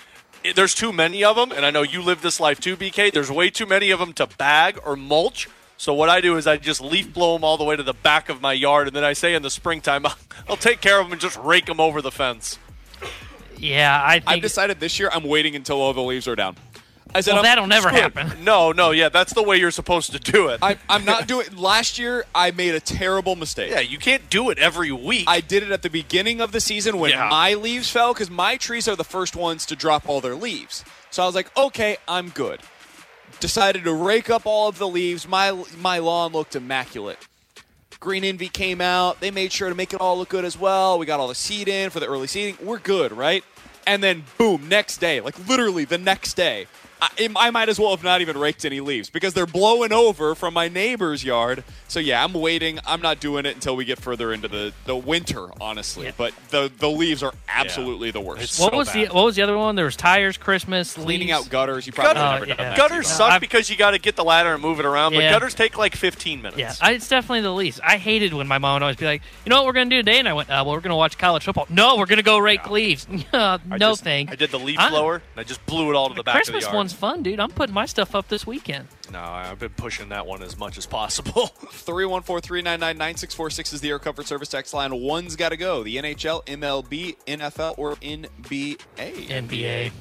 there's 0.54 0.74
too 0.74 0.92
many 0.92 1.22
of 1.24 1.36
them, 1.36 1.50
and 1.52 1.66
I 1.66 1.70
know 1.70 1.82
you 1.82 2.00
live 2.00 2.22
this 2.22 2.40
life 2.40 2.60
too, 2.60 2.76
BK. 2.76 3.12
There's 3.12 3.30
way 3.30 3.50
too 3.50 3.66
many 3.66 3.90
of 3.90 3.98
them 4.00 4.12
to 4.14 4.26
bag 4.26 4.78
or 4.86 4.96
mulch. 4.96 5.48
So 5.78 5.94
what 5.94 6.08
I 6.08 6.20
do 6.20 6.36
is 6.36 6.46
I 6.46 6.56
just 6.56 6.80
leaf 6.80 7.14
blow 7.14 7.34
them 7.34 7.44
all 7.44 7.56
the 7.56 7.64
way 7.64 7.76
to 7.76 7.82
the 7.84 7.94
back 7.94 8.28
of 8.28 8.40
my 8.42 8.52
yard, 8.52 8.88
and 8.88 8.96
then 8.96 9.04
I 9.04 9.12
say 9.12 9.34
in 9.34 9.42
the 9.42 9.50
springtime 9.50 10.04
I'll, 10.06 10.16
I'll 10.50 10.56
take 10.56 10.80
care 10.80 10.98
of 11.00 11.06
them 11.06 11.12
and 11.12 11.20
just 11.20 11.38
rake 11.38 11.66
them 11.66 11.78
over 11.80 12.02
the 12.02 12.10
fence. 12.10 12.58
Yeah, 13.56 14.00
I 14.04 14.18
think 14.20 14.28
I've 14.28 14.42
decided 14.42 14.80
this 14.80 14.98
year 14.98 15.08
I'm 15.12 15.24
waiting 15.24 15.56
until 15.56 15.80
all 15.80 15.92
the 15.92 16.02
leaves 16.02 16.28
are 16.28 16.36
down. 16.36 16.56
I 17.14 17.22
said 17.22 17.32
Well, 17.34 17.42
that'll 17.42 17.66
never 17.66 17.88
screw 17.88 17.98
it. 17.98 18.02
happen. 18.14 18.32
No, 18.44 18.70
no, 18.70 18.90
yeah, 18.90 19.08
that's 19.08 19.32
the 19.32 19.42
way 19.42 19.56
you're 19.56 19.70
supposed 19.70 20.12
to 20.12 20.18
do 20.18 20.48
it. 20.48 20.58
I, 20.62 20.76
I'm 20.90 21.04
not 21.06 21.26
doing. 21.26 21.46
Last 21.56 21.98
year 21.98 22.24
I 22.34 22.50
made 22.50 22.74
a 22.74 22.80
terrible 22.80 23.34
mistake. 23.34 23.70
yeah, 23.70 23.80
you 23.80 23.98
can't 23.98 24.28
do 24.28 24.50
it 24.50 24.58
every 24.58 24.92
week. 24.92 25.24
I 25.26 25.40
did 25.40 25.62
it 25.62 25.70
at 25.70 25.82
the 25.82 25.88
beginning 25.90 26.40
of 26.40 26.52
the 26.52 26.60
season 26.60 26.98
when 26.98 27.10
Yeah. 27.10 27.28
my 27.30 27.54
leaves 27.54 27.88
fell 27.90 28.12
because 28.12 28.30
my 28.30 28.56
trees 28.58 28.86
are 28.88 28.96
the 28.96 29.04
first 29.04 29.34
ones 29.36 29.64
to 29.66 29.76
drop 29.76 30.08
all 30.08 30.20
their 30.20 30.34
leaves. 30.34 30.84
So 31.10 31.22
I 31.22 31.26
was 31.26 31.34
like, 31.34 31.56
okay, 31.56 31.96
I'm 32.06 32.28
good. 32.28 32.60
Decided 33.40 33.84
to 33.84 33.92
rake 33.92 34.30
up 34.30 34.46
all 34.46 34.68
of 34.68 34.78
the 34.78 34.88
leaves. 34.88 35.28
My 35.28 35.64
my 35.78 35.98
lawn 35.98 36.32
looked 36.32 36.56
immaculate. 36.56 37.18
Green 38.00 38.24
Envy 38.24 38.48
came 38.48 38.80
out. 38.80 39.20
They 39.20 39.30
made 39.30 39.52
sure 39.52 39.68
to 39.68 39.74
make 39.74 39.92
it 39.92 40.00
all 40.00 40.18
look 40.18 40.28
good 40.28 40.44
as 40.44 40.58
well. 40.58 40.98
We 40.98 41.06
got 41.06 41.20
all 41.20 41.28
the 41.28 41.34
seed 41.34 41.68
in 41.68 41.90
for 41.90 42.00
the 42.00 42.06
early 42.06 42.26
seeding. 42.26 42.56
We're 42.64 42.78
good, 42.78 43.12
right? 43.12 43.44
And 43.86 44.02
then 44.02 44.24
boom, 44.36 44.68
next 44.68 44.98
day, 44.98 45.20
like 45.20 45.48
literally 45.48 45.84
the 45.84 45.98
next 45.98 46.34
day, 46.34 46.66
I, 47.00 47.28
I 47.36 47.50
might 47.50 47.68
as 47.68 47.78
well 47.78 47.90
have 47.90 48.02
not 48.04 48.20
even 48.20 48.36
raked 48.38 48.64
any 48.64 48.80
leaves 48.80 49.10
because 49.10 49.34
they're 49.34 49.46
blowing 49.46 49.92
over 49.92 50.34
from 50.34 50.54
my 50.54 50.68
neighbor's 50.68 51.22
yard. 51.24 51.64
So 51.88 52.00
yeah, 52.00 52.22
I'm 52.22 52.32
waiting. 52.34 52.78
I'm 52.86 53.00
not 53.00 53.20
doing 53.20 53.46
it 53.46 53.54
until 53.54 53.76
we 53.76 53.84
get 53.84 53.98
further 53.98 54.32
into 54.32 54.48
the, 54.48 54.72
the 54.84 54.96
winter, 54.96 55.48
honestly. 55.60 56.12
But 56.16 56.34
the 56.50 56.70
the 56.78 56.88
leaves 56.90 57.22
are 57.22 57.32
absolutely 57.48 58.10
the 58.10 58.20
worst. 58.20 58.60
what 58.60 58.74
was 58.74 58.92
the 58.92 59.06
what 59.06 59.24
was 59.24 59.36
the 59.36 59.42
other 59.42 59.56
one? 59.56 59.74
There 59.76 59.84
was 59.84 59.96
tires, 59.96 60.36
Christmas, 60.36 60.94
cleaning 60.94 61.28
leaves. 61.28 61.46
out 61.46 61.50
gutters? 61.50 61.86
You 61.86 61.92
probably 61.92 62.14
Gutter- 62.14 62.30
never 62.32 62.44
Oh, 62.44 62.46
done 62.46 62.56
yeah. 62.58 62.68
that. 62.70 62.76
Gutters 62.76 63.06
too. 63.06 63.12
suck 63.14 63.30
I've- 63.32 63.40
because 63.40 63.70
you 63.70 63.76
got 63.76 63.92
to 63.92 63.98
get 63.98 64.16
the 64.16 64.24
ladder 64.24 64.52
and 64.54 64.62
move 64.62 64.80
it 64.80 64.86
around. 64.86 65.12
But 65.14 65.22
Yeah. 65.22 65.32
gutters 65.32 65.54
take 65.54 65.78
like 65.78 65.94
15 65.96 66.42
minutes. 66.42 66.58
Yeah, 66.58 66.74
I, 66.80 66.92
it's 66.92 67.08
definitely 67.08 67.40
the 67.42 67.54
least. 67.54 67.80
I 67.82 67.96
hated 67.96 68.34
when 68.34 68.46
my 68.48 68.58
mom 68.58 68.74
would 68.74 68.82
always 68.82 68.96
be 68.96 69.06
like, 69.06 69.22
"You 69.46 69.50
know 69.50 69.56
what 69.56 69.66
we're 69.66 69.72
going 69.72 69.88
to 69.90 69.96
do 69.96 70.00
today?" 70.02 70.18
And 70.18 70.28
I 70.28 70.32
went, 70.34 70.50
uh, 70.50 70.62
"Well, 70.66 70.74
we're 70.74 70.80
going 70.80 70.90
to 70.90 70.96
watch 70.96 71.16
college 71.16 71.44
football." 71.44 71.66
No, 71.70 71.96
we're 71.96 72.06
going 72.06 72.18
to 72.18 72.22
go 72.22 72.38
rake 72.38 72.68
leaves. 72.70 73.06
Uh, 73.32 73.58
I 73.70 73.78
no 73.78 73.90
just- 73.92 74.04
thanks. 74.04 74.32
I 74.32 74.36
did 74.36 74.50
the 74.50 74.58
leaf 74.58 74.78
I- 74.78 74.90
blower. 74.90 75.14
And 75.16 75.40
I 75.40 75.42
just 75.44 75.64
blew 75.66 75.90
it 75.90 75.96
all 75.96 76.08
to 76.08 76.14
the 76.14 76.22
back 76.22 76.34
Christmas 76.34 76.64
of 76.64 76.70
the 76.70 76.76
yard. 76.76 76.87
One's 76.88 76.98
fun, 76.98 77.22
dude. 77.22 77.38
I'm 77.38 77.50
putting 77.50 77.74
my 77.74 77.84
stuff 77.84 78.14
up 78.14 78.28
this 78.28 78.46
weekend. 78.46 78.88
No, 79.12 79.20
I've 79.20 79.58
been 79.58 79.68
pushing 79.70 80.08
that 80.08 80.26
one 80.26 80.42
as 80.42 80.56
much 80.56 80.78
as 80.78 80.86
possible. 80.86 81.32
314-399-9646 81.62 83.74
is 83.74 83.80
the 83.82 83.90
Air 83.90 83.98
Comfort 83.98 84.26
Service 84.26 84.48
text 84.48 84.72
line. 84.72 84.98
One's 84.98 85.36
got 85.36 85.50
to 85.50 85.58
go. 85.58 85.82
The 85.82 85.96
NHL, 85.96 86.46
MLB, 86.46 87.16
NFL, 87.26 87.74
or 87.76 87.96
NBA. 87.96 88.78
NBA. 88.96 89.92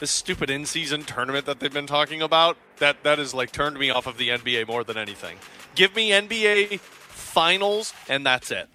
this 0.00 0.10
stupid 0.10 0.48
in-season 0.48 1.04
tournament 1.04 1.44
that 1.44 1.60
they've 1.60 1.72
been 1.72 1.86
talking 1.86 2.22
about 2.22 2.56
that 2.78 3.02
that 3.02 3.18
has 3.18 3.34
like 3.34 3.52
turned 3.52 3.78
me 3.78 3.90
off 3.90 4.06
of 4.06 4.16
the 4.16 4.30
NBA 4.30 4.66
more 4.66 4.84
than 4.84 4.96
anything. 4.96 5.36
Give 5.74 5.94
me 5.94 6.10
NBA 6.10 6.80
finals 6.80 7.92
and 8.08 8.24
that's 8.24 8.50
it. 8.50 8.68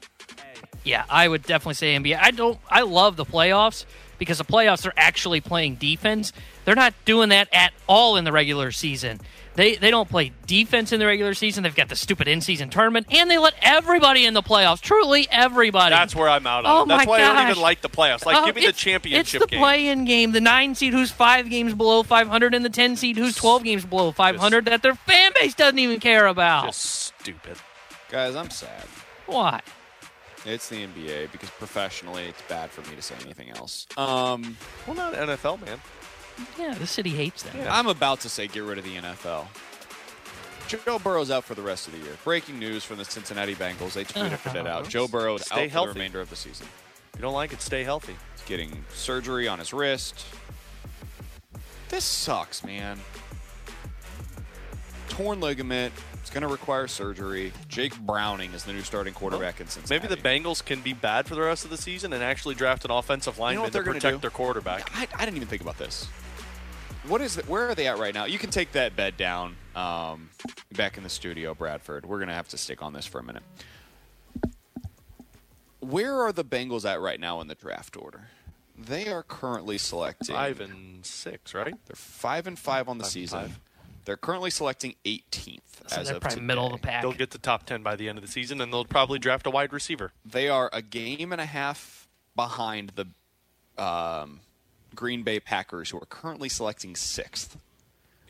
Yeah, 0.84 1.04
I 1.10 1.28
would 1.28 1.42
definitely 1.42 1.74
say 1.74 1.96
NBA. 1.96 2.20
I 2.22 2.30
don't. 2.32 2.60
I 2.70 2.82
love 2.82 3.18
the 3.18 3.26
playoffs 3.26 3.86
because 4.18 4.38
the 4.38 4.46
playoffs 4.46 4.86
are 4.86 4.94
actually 4.98 5.42
playing 5.42 5.76
defense. 5.76 6.34
They're 6.66 6.76
not 6.76 6.94
doing 7.06 7.30
that 7.30 7.48
at 7.54 7.74
all 7.88 8.16
in 8.18 8.24
the 8.24 8.32
regular 8.32 8.72
season. 8.72 9.20
They 9.56 9.76
they 9.76 9.90
don't 9.90 10.08
play 10.08 10.34
defense 10.46 10.92
in 10.92 11.00
the 11.00 11.08
regular 11.08 11.34
season. 11.34 11.64
They've 11.64 11.74
got 11.76 11.90
the 11.90 11.96
stupid 11.96 12.28
in 12.28 12.42
season 12.42 12.70
tournament, 12.70 13.08
and 13.10 13.30
they 13.30 13.40
let 13.40 13.56
everybody 13.64 14.26
in 14.26 14.36
the 14.36 14.44
playoffs. 14.44 14.82
Truly, 14.82 15.28
everybody. 15.32 15.96
That's 15.96 16.16
where 16.16 16.30
I'm 16.30 16.46
out 16.46 16.66
on. 16.66 16.84
Oh. 16.84 16.86
That's 16.86 17.08
my 17.08 17.10
why 17.10 17.24
I 17.24 17.34
don't 17.34 17.50
even 17.50 17.62
like 17.64 17.82
the 17.82 17.90
playoffs. 17.90 18.24
Like 18.24 18.38
Oh, 18.38 18.46
give 18.46 18.56
me 18.56 18.68
the 18.68 18.72
championship 18.72 19.42
It's 19.42 19.46
the 19.46 19.48
game. 19.50 19.60
play-in 19.60 20.06
game. 20.06 20.32
The 20.32 20.42
nine 20.42 20.76
seed 20.76 20.94
who's 20.94 21.10
five 21.10 21.50
games 21.50 21.74
below 21.74 22.04
500, 22.04 22.54
and 22.54 22.64
the 22.64 22.70
ten 22.70 22.96
seed 22.96 23.18
who's 23.18 23.36
12 23.36 23.64
games 23.64 23.84
below 23.86 24.12
500 24.12 24.66
that 24.66 24.84
their 24.84 24.94
fan 24.94 25.32
base 25.40 25.56
doesn't 25.56 25.80
even 25.80 26.00
care 26.00 26.28
about. 26.28 26.68
Just 26.68 27.14
stupid. 27.20 27.58
Guys, 28.12 28.36
I'm 28.36 28.52
sad. 28.52 28.86
Why? 29.26 29.62
It's 30.48 30.70
the 30.70 30.88
NBA 30.88 31.32
because 31.34 31.50
professionally 31.50 32.24
it's 32.26 32.42
bad 32.44 32.70
for 32.72 32.82
me 32.90 32.96
to 32.96 33.02
say 33.02 33.16
anything 33.26 33.50
else. 33.50 33.86
Um, 33.98 34.56
well, 34.88 34.96
not 34.96 35.14
NFL, 35.14 35.66
man. 35.66 35.80
Yeah, 36.58 36.74
the 36.74 36.88
city 36.88 37.10
hates 37.10 37.44
them. 37.44 37.68
I'm 37.70 37.88
about 37.88 38.22
to 38.22 38.30
say 38.30 38.48
get 38.48 38.64
rid 38.64 38.78
of 38.78 38.86
the 38.86 38.96
NFL. 38.96 39.48
Joe 40.68 41.00
Burrow's 41.00 41.32
out 41.32 41.44
for 41.44 41.56
the 41.56 41.62
rest 41.62 41.88
of 41.88 41.94
the 41.94 42.00
year. 42.00 42.14
Breaking 42.24 42.60
news 42.60 42.84
from 42.84 42.98
the 42.98 43.06
Cincinnati 43.06 43.56
Bengals. 43.56 43.94
They 43.94 44.04
tweeted 44.06 44.56
it 44.56 44.68
out. 44.68 44.88
Joe 44.88 45.08
Burrow 45.08 45.38
Stay 45.38 45.66
out 45.66 45.72
for 45.72 45.88
the 45.88 45.94
remainder 45.94 46.22
of 46.22 46.30
the 46.30 46.36
season. 46.36 46.68
You 47.16 47.22
don't 47.22 47.34
like 47.34 47.54
it? 47.54 47.62
Stay 47.62 47.84
healthy. 47.84 48.16
He's 48.36 48.46
getting 48.46 48.86
surgery 48.94 49.48
on 49.48 49.60
his 49.60 49.74
wrist. 49.74 50.26
This 51.90 52.04
sucks, 52.04 52.64
man. 52.64 53.00
Torn 55.18 55.40
ligament. 55.40 55.94
It's 56.14 56.30
going 56.30 56.44
to 56.44 56.48
require 56.48 56.88
surgery. 56.88 57.52
Jake 57.68 58.00
Browning 58.02 58.54
is 58.54 58.66
the 58.66 58.74
new 58.74 58.84
starting 58.84 59.16
quarterback 59.16 59.60
in 59.60 59.68
Cincinnati. 59.68 60.08
Maybe 60.08 60.22
the 60.22 60.22
Bengals 60.22 60.64
can 60.64 60.82
be 60.82 60.94
bad 60.94 61.26
for 61.26 61.34
the 61.34 61.42
rest 61.42 61.64
of 61.66 61.72
the 61.72 61.78
season 61.78 62.14
and 62.14 62.22
actually 62.24 62.54
draft 62.54 62.86
an 62.86 62.92
offensive 62.92 63.40
lineman 63.40 63.64
what 63.64 63.72
to 63.74 63.80
gonna 63.80 63.94
protect 63.94 64.22
their 64.22 64.30
quarterback. 64.30 64.92
I, 64.96 65.08
I 65.16 65.26
didn't 65.26 65.38
even 65.38 65.48
think 65.48 65.64
about 65.64 65.80
this. 65.80 66.08
What 67.08 67.22
is 67.22 67.38
it? 67.38 67.48
Where 67.50 67.68
are 67.68 67.74
they 67.74 67.88
at 67.88 67.98
right 67.98 68.14
now? 68.14 68.26
You 68.26 68.38
can 68.38 68.52
take 68.52 68.74
that 68.74 68.96
bed 68.96 69.18
down. 69.18 69.56
Um, 69.76 70.30
back 70.74 70.98
in 70.98 71.04
the 71.04 71.10
studio, 71.10 71.56
Bradford. 71.56 72.06
We're 72.06 72.20
gonna 72.20 72.34
have 72.34 72.50
to 72.50 72.58
stick 72.58 72.84
on 72.84 72.94
this 72.94 73.08
for 73.08 73.20
a 73.20 73.24
minute. 73.24 73.44
Where 75.80 76.22
are 76.22 76.32
the 76.32 76.46
Bengals 76.46 76.88
at 76.88 77.00
right 77.02 77.20
now 77.20 77.42
in 77.42 77.48
the 77.48 77.56
draft 77.56 77.98
order? 77.98 78.28
They 78.78 79.08
are 79.08 79.24
currently 79.24 79.78
selecting 79.80 80.36
Five 80.36 80.60
and 80.60 81.04
six, 81.04 81.56
right? 81.56 81.74
They're 81.88 81.96
five 81.96 82.46
and 82.46 82.60
five 82.60 82.88
on 82.88 82.98
the 83.00 83.04
Five 83.06 83.12
season. 83.12 83.40
five. 83.40 83.60
They're 84.08 84.16
currently 84.16 84.52
selecting 84.52 84.96
18th 85.04 85.60
So 85.88 86.00
as 86.00 86.08
they're 86.08 86.16
of 86.16 86.22
probably 86.22 86.36
today. 86.38 86.46
middle 86.46 86.68
of 86.68 86.72
the 86.72 86.78
pack. 86.78 87.02
They'll 87.02 87.12
get 87.12 87.32
to 87.32 87.38
top 87.38 87.66
ten 87.66 87.84
by 87.84 87.98
the 87.98 88.08
end 88.08 88.18
of 88.18 88.26
the 88.26 88.32
season, 88.32 88.62
and 88.62 88.72
they'll 88.72 88.86
probably 88.86 89.20
draft 89.20 89.46
a 89.46 89.50
wide 89.50 89.74
receiver. 89.74 90.14
They 90.26 90.48
are 90.48 90.70
a 90.72 90.82
game 90.82 91.34
and 91.34 91.42
a 91.42 91.46
half 91.46 92.08
behind 92.34 92.94
the 92.96 93.84
um, 93.84 94.40
Green 94.96 95.24
Bay 95.24 95.42
Packers, 95.42 95.90
who 95.90 95.98
are 95.98 96.06
currently 96.06 96.48
selecting 96.48 96.96
sixth. 96.96 97.58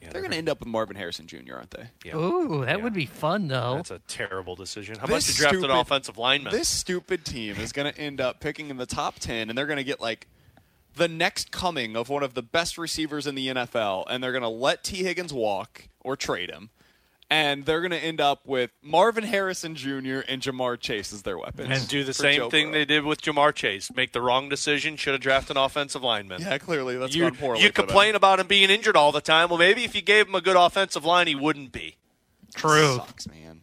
they're 0.01 0.21
going 0.21 0.31
to 0.31 0.37
end 0.37 0.49
up 0.49 0.61
with 0.61 0.67
Marvin 0.67 0.95
Harrison 0.95 1.27
Jr., 1.27 1.57
aren't 1.57 1.69
they? 1.69 2.11
Ooh, 2.11 2.65
that 2.65 2.81
would 2.81 2.93
be 2.93 3.05
fun 3.05 3.47
though. 3.47 3.75
That's 3.75 3.91
a 3.91 4.01
terrible 4.07 4.55
decision. 4.55 4.97
How 4.97 5.05
This 5.05 5.29
about 5.29 5.53
you 5.53 5.59
draft 5.61 5.71
an 5.71 5.77
offensive 5.79 6.17
lineman? 6.17 6.53
This 6.53 6.67
stupid 6.67 7.23
team 7.23 7.55
is 7.57 7.71
going 7.71 7.93
to 7.93 8.01
end 8.01 8.19
up 8.19 8.39
picking 8.39 8.71
in 8.71 8.77
the 8.77 8.87
top 8.87 9.19
10, 9.19 9.49
and 9.49 9.55
they're 9.55 9.67
going 9.67 9.77
to 9.77 9.83
get 9.83 10.01
like 10.01 10.25
the 10.98 11.07
next 11.07 11.52
coming 11.52 11.95
of 11.95 12.10
one 12.10 12.24
of 12.24 12.34
the 12.34 12.41
best 12.44 12.78
receivers 12.78 13.28
in 13.28 13.36
the 13.36 13.48
NFL, 13.48 14.06
and 14.10 14.24
they're 14.24 14.32
going 14.32 14.41
to 14.41 14.48
let 14.49 14.84
Tee 14.84 15.03
Higgins 15.03 15.34
walk 15.34 15.88
or 16.02 16.15
trade 16.15 16.49
him. 16.49 16.69
And 17.30 17.65
they're 17.65 17.82
going 17.82 17.91
to 17.91 17.98
end 17.99 18.22
up 18.22 18.45
with 18.45 18.72
Marvin 18.82 19.26
Harrison 19.26 19.76
Jr. 19.76 20.19
and 20.30 20.41
Ja'Marr 20.41 20.80
Chase 20.80 21.11
as 21.11 21.24
their 21.24 21.38
weapons. 21.38 21.68
and 21.69 21.86
do 21.90 22.06
the 22.06 22.14
same 22.14 22.38
Joe 22.38 22.49
thing 22.49 22.68
Burrow. 22.68 22.80
they 22.80 22.86
did 22.86 23.03
with 23.03 23.22
Ja'Marr 23.22 23.53
Chase. 23.53 23.91
Make 23.94 24.14
the 24.14 24.22
wrong 24.22 24.48
decision. 24.48 24.95
Should 24.95 25.11
have 25.14 25.19
drafted 25.22 25.57
an 25.57 25.64
offensive 25.64 26.02
lineman. 26.02 26.41
Yeah, 26.41 26.57
clearly 26.57 26.98
that's 26.98 27.14
you, 27.14 27.24
gone 27.24 27.36
poorly. 27.36 27.61
You 27.61 27.68
for 27.68 27.74
them. 27.74 27.86
complain 27.88 28.15
about 28.15 28.40
him 28.40 28.48
being 28.48 28.69
injured 28.69 28.95
all 28.95 29.11
the 29.11 29.19
time. 29.19 29.49
Well, 29.49 29.57
maybe 29.60 29.84
if 29.84 29.94
you 29.94 30.02
gave 30.02 30.28
him 30.30 30.36
a 30.36 30.41
good 30.41 30.56
offensive 30.56 31.03
line, 31.03 31.28
he 31.28 31.36
wouldn't 31.36 31.74
be. 31.74 31.98
True. 32.56 32.95
Sucks, 32.95 33.28
man. 33.28 33.56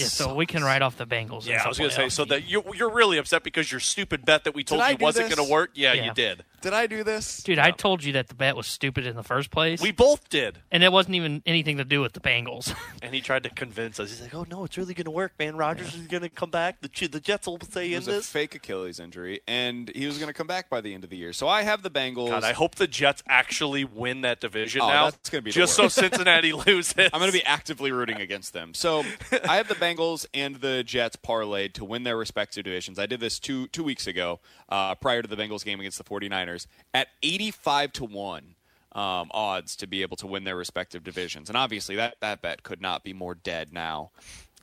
Yeah, 0.00 0.06
so 0.06 0.34
we 0.34 0.46
can 0.46 0.62
write 0.64 0.82
off 0.82 0.96
the 0.96 1.06
Bengals. 1.06 1.46
Yeah, 1.46 1.62
I 1.64 1.68
was 1.68 1.78
going 1.78 1.90
to 1.90 1.96
say 1.96 2.08
so 2.08 2.24
team. 2.24 2.30
that 2.30 2.48
you, 2.48 2.62
you're 2.74 2.90
really 2.90 3.18
upset 3.18 3.42
because 3.42 3.70
your 3.70 3.80
stupid 3.80 4.24
bet 4.24 4.44
that 4.44 4.54
we 4.54 4.64
told 4.64 4.80
I 4.80 4.90
you 4.90 4.96
do 4.98 5.04
wasn't 5.04 5.28
this? 5.28 5.36
going 5.36 5.46
to 5.46 5.52
work. 5.52 5.70
Yeah, 5.74 5.92
Yeah. 5.92 6.04
you 6.06 6.14
did. 6.14 6.44
Did 6.60 6.72
I 6.74 6.86
do 6.86 7.02
this? 7.04 7.42
Dude, 7.42 7.58
I 7.58 7.70
told 7.70 8.04
you 8.04 8.12
that 8.14 8.28
the 8.28 8.34
bet 8.34 8.54
was 8.56 8.66
stupid 8.66 9.06
in 9.06 9.16
the 9.16 9.22
first 9.22 9.50
place. 9.50 9.80
We 9.80 9.92
both 9.92 10.28
did. 10.28 10.58
and 10.70 10.82
it 10.84 10.92
wasn't 10.92 11.14
even 11.16 11.42
anything 11.46 11.78
to 11.78 11.84
do 11.84 12.00
with 12.00 12.12
the 12.12 12.20
Bengals. 12.20 12.74
And 13.02 13.14
he 13.14 13.22
tried 13.22 13.44
to 13.44 13.50
convince 13.50 13.98
us. 13.98 14.10
He's 14.10 14.20
like, 14.20 14.34
"Oh 14.34 14.44
no, 14.50 14.64
it's 14.64 14.76
really 14.76 14.92
going 14.92 15.06
to 15.06 15.10
work, 15.10 15.32
man. 15.38 15.56
Rodgers 15.56 15.94
is 15.94 16.06
going 16.06 16.22
to 16.22 16.28
come 16.28 16.50
back. 16.50 16.80
The 16.82 16.88
Ch- 16.88 17.10
the 17.10 17.18
Jets 17.18 17.46
will 17.46 17.58
stay 17.60 17.86
It 17.86 17.92
in 17.92 17.98
was 18.00 18.08
a 18.08 18.10
this." 18.12 18.28
fake 18.28 18.54
Achilles 18.54 19.00
injury, 19.00 19.40
and 19.48 19.90
he 19.94 20.06
was 20.06 20.18
going 20.18 20.28
to 20.28 20.34
come 20.34 20.46
back 20.46 20.68
by 20.68 20.82
the 20.82 20.92
end 20.92 21.02
of 21.02 21.08
the 21.10 21.16
year. 21.16 21.32
So 21.32 21.48
I 21.48 21.62
have 21.62 21.82
the 21.82 21.88
Bengals. 21.90 22.28
God, 22.28 22.44
I 22.44 22.52
hope 22.52 22.74
the 22.74 22.86
Jets 22.86 23.22
actually 23.26 23.84
win 23.84 24.20
that 24.20 24.38
division 24.40 24.82
Oh, 24.82 24.88
now. 24.88 25.04
that's 25.06 25.30
gonna 25.30 25.40
be 25.42 25.50
the 25.50 25.54
just 25.54 25.74
so 25.74 25.84
worst. 25.84 25.94
Cincinnati 25.96 26.52
loses. 26.66 26.94
I'm 26.98 27.18
going 27.20 27.32
to 27.32 27.36
be 27.36 27.44
actively 27.44 27.90
rooting 27.90 28.20
against 28.20 28.52
them. 28.52 28.74
So 28.74 29.02
I 29.48 29.56
have 29.56 29.66
the 29.68 29.74
Bengals 29.76 30.26
and 30.34 30.56
the 30.56 30.84
Jets 30.84 31.16
parlayed 31.16 31.72
to 31.74 31.84
win 31.86 32.02
their 32.02 32.18
respective 32.18 32.64
divisions. 32.64 32.98
I 32.98 33.06
did 33.06 33.20
this 33.20 33.38
two 33.38 33.66
two 33.68 33.82
weeks 33.82 34.06
ago, 34.06 34.40
uh, 34.68 34.94
prior 34.96 35.22
to 35.22 35.28
the 35.28 35.36
Bengals 35.36 35.64
game 35.64 35.80
against 35.80 35.96
the 35.96 36.04
49ers, 36.04 36.49
at 36.94 37.08
85 37.22 37.92
to 37.94 38.04
one 38.04 38.54
um, 38.92 39.30
odds 39.32 39.76
to 39.76 39.86
be 39.86 40.02
able 40.02 40.16
to 40.18 40.26
win 40.26 40.44
their 40.44 40.56
respective 40.56 41.04
divisions. 41.04 41.48
And 41.48 41.56
obviously, 41.56 41.96
that 41.96 42.16
that 42.20 42.42
bet 42.42 42.62
could 42.62 42.80
not 42.80 43.04
be 43.04 43.12
more 43.12 43.34
dead 43.34 43.72
now. 43.72 44.10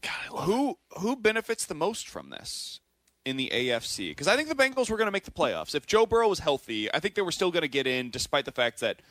God, 0.02 0.44
who 0.44 0.78
who 1.00 1.16
benefits 1.16 1.66
the 1.66 1.76
most 1.76 2.08
from 2.08 2.30
this? 2.30 2.80
In 3.26 3.36
the 3.36 3.50
AFC, 3.54 4.12
because 4.12 4.30
I 4.30 4.38
think 4.38 4.48
the 4.48 4.56
Bengals 4.56 4.90
were 4.90 4.96
going 4.96 5.08
to 5.08 5.12
make 5.12 5.26
the 5.26 5.32
playoffs. 5.32 5.76
If 5.76 5.86
Joe 5.86 6.06
Burrow 6.06 6.30
was 6.30 6.40
healthy, 6.40 6.90
I 6.94 7.02
think 7.02 7.16
they 7.16 7.22
were 7.22 7.34
still 7.34 7.52
going 7.52 7.64
to 7.64 7.68
get 7.68 7.86
in, 7.86 8.10
despite 8.10 8.46
the 8.46 8.54
fact 8.54 8.80
that 8.80 9.02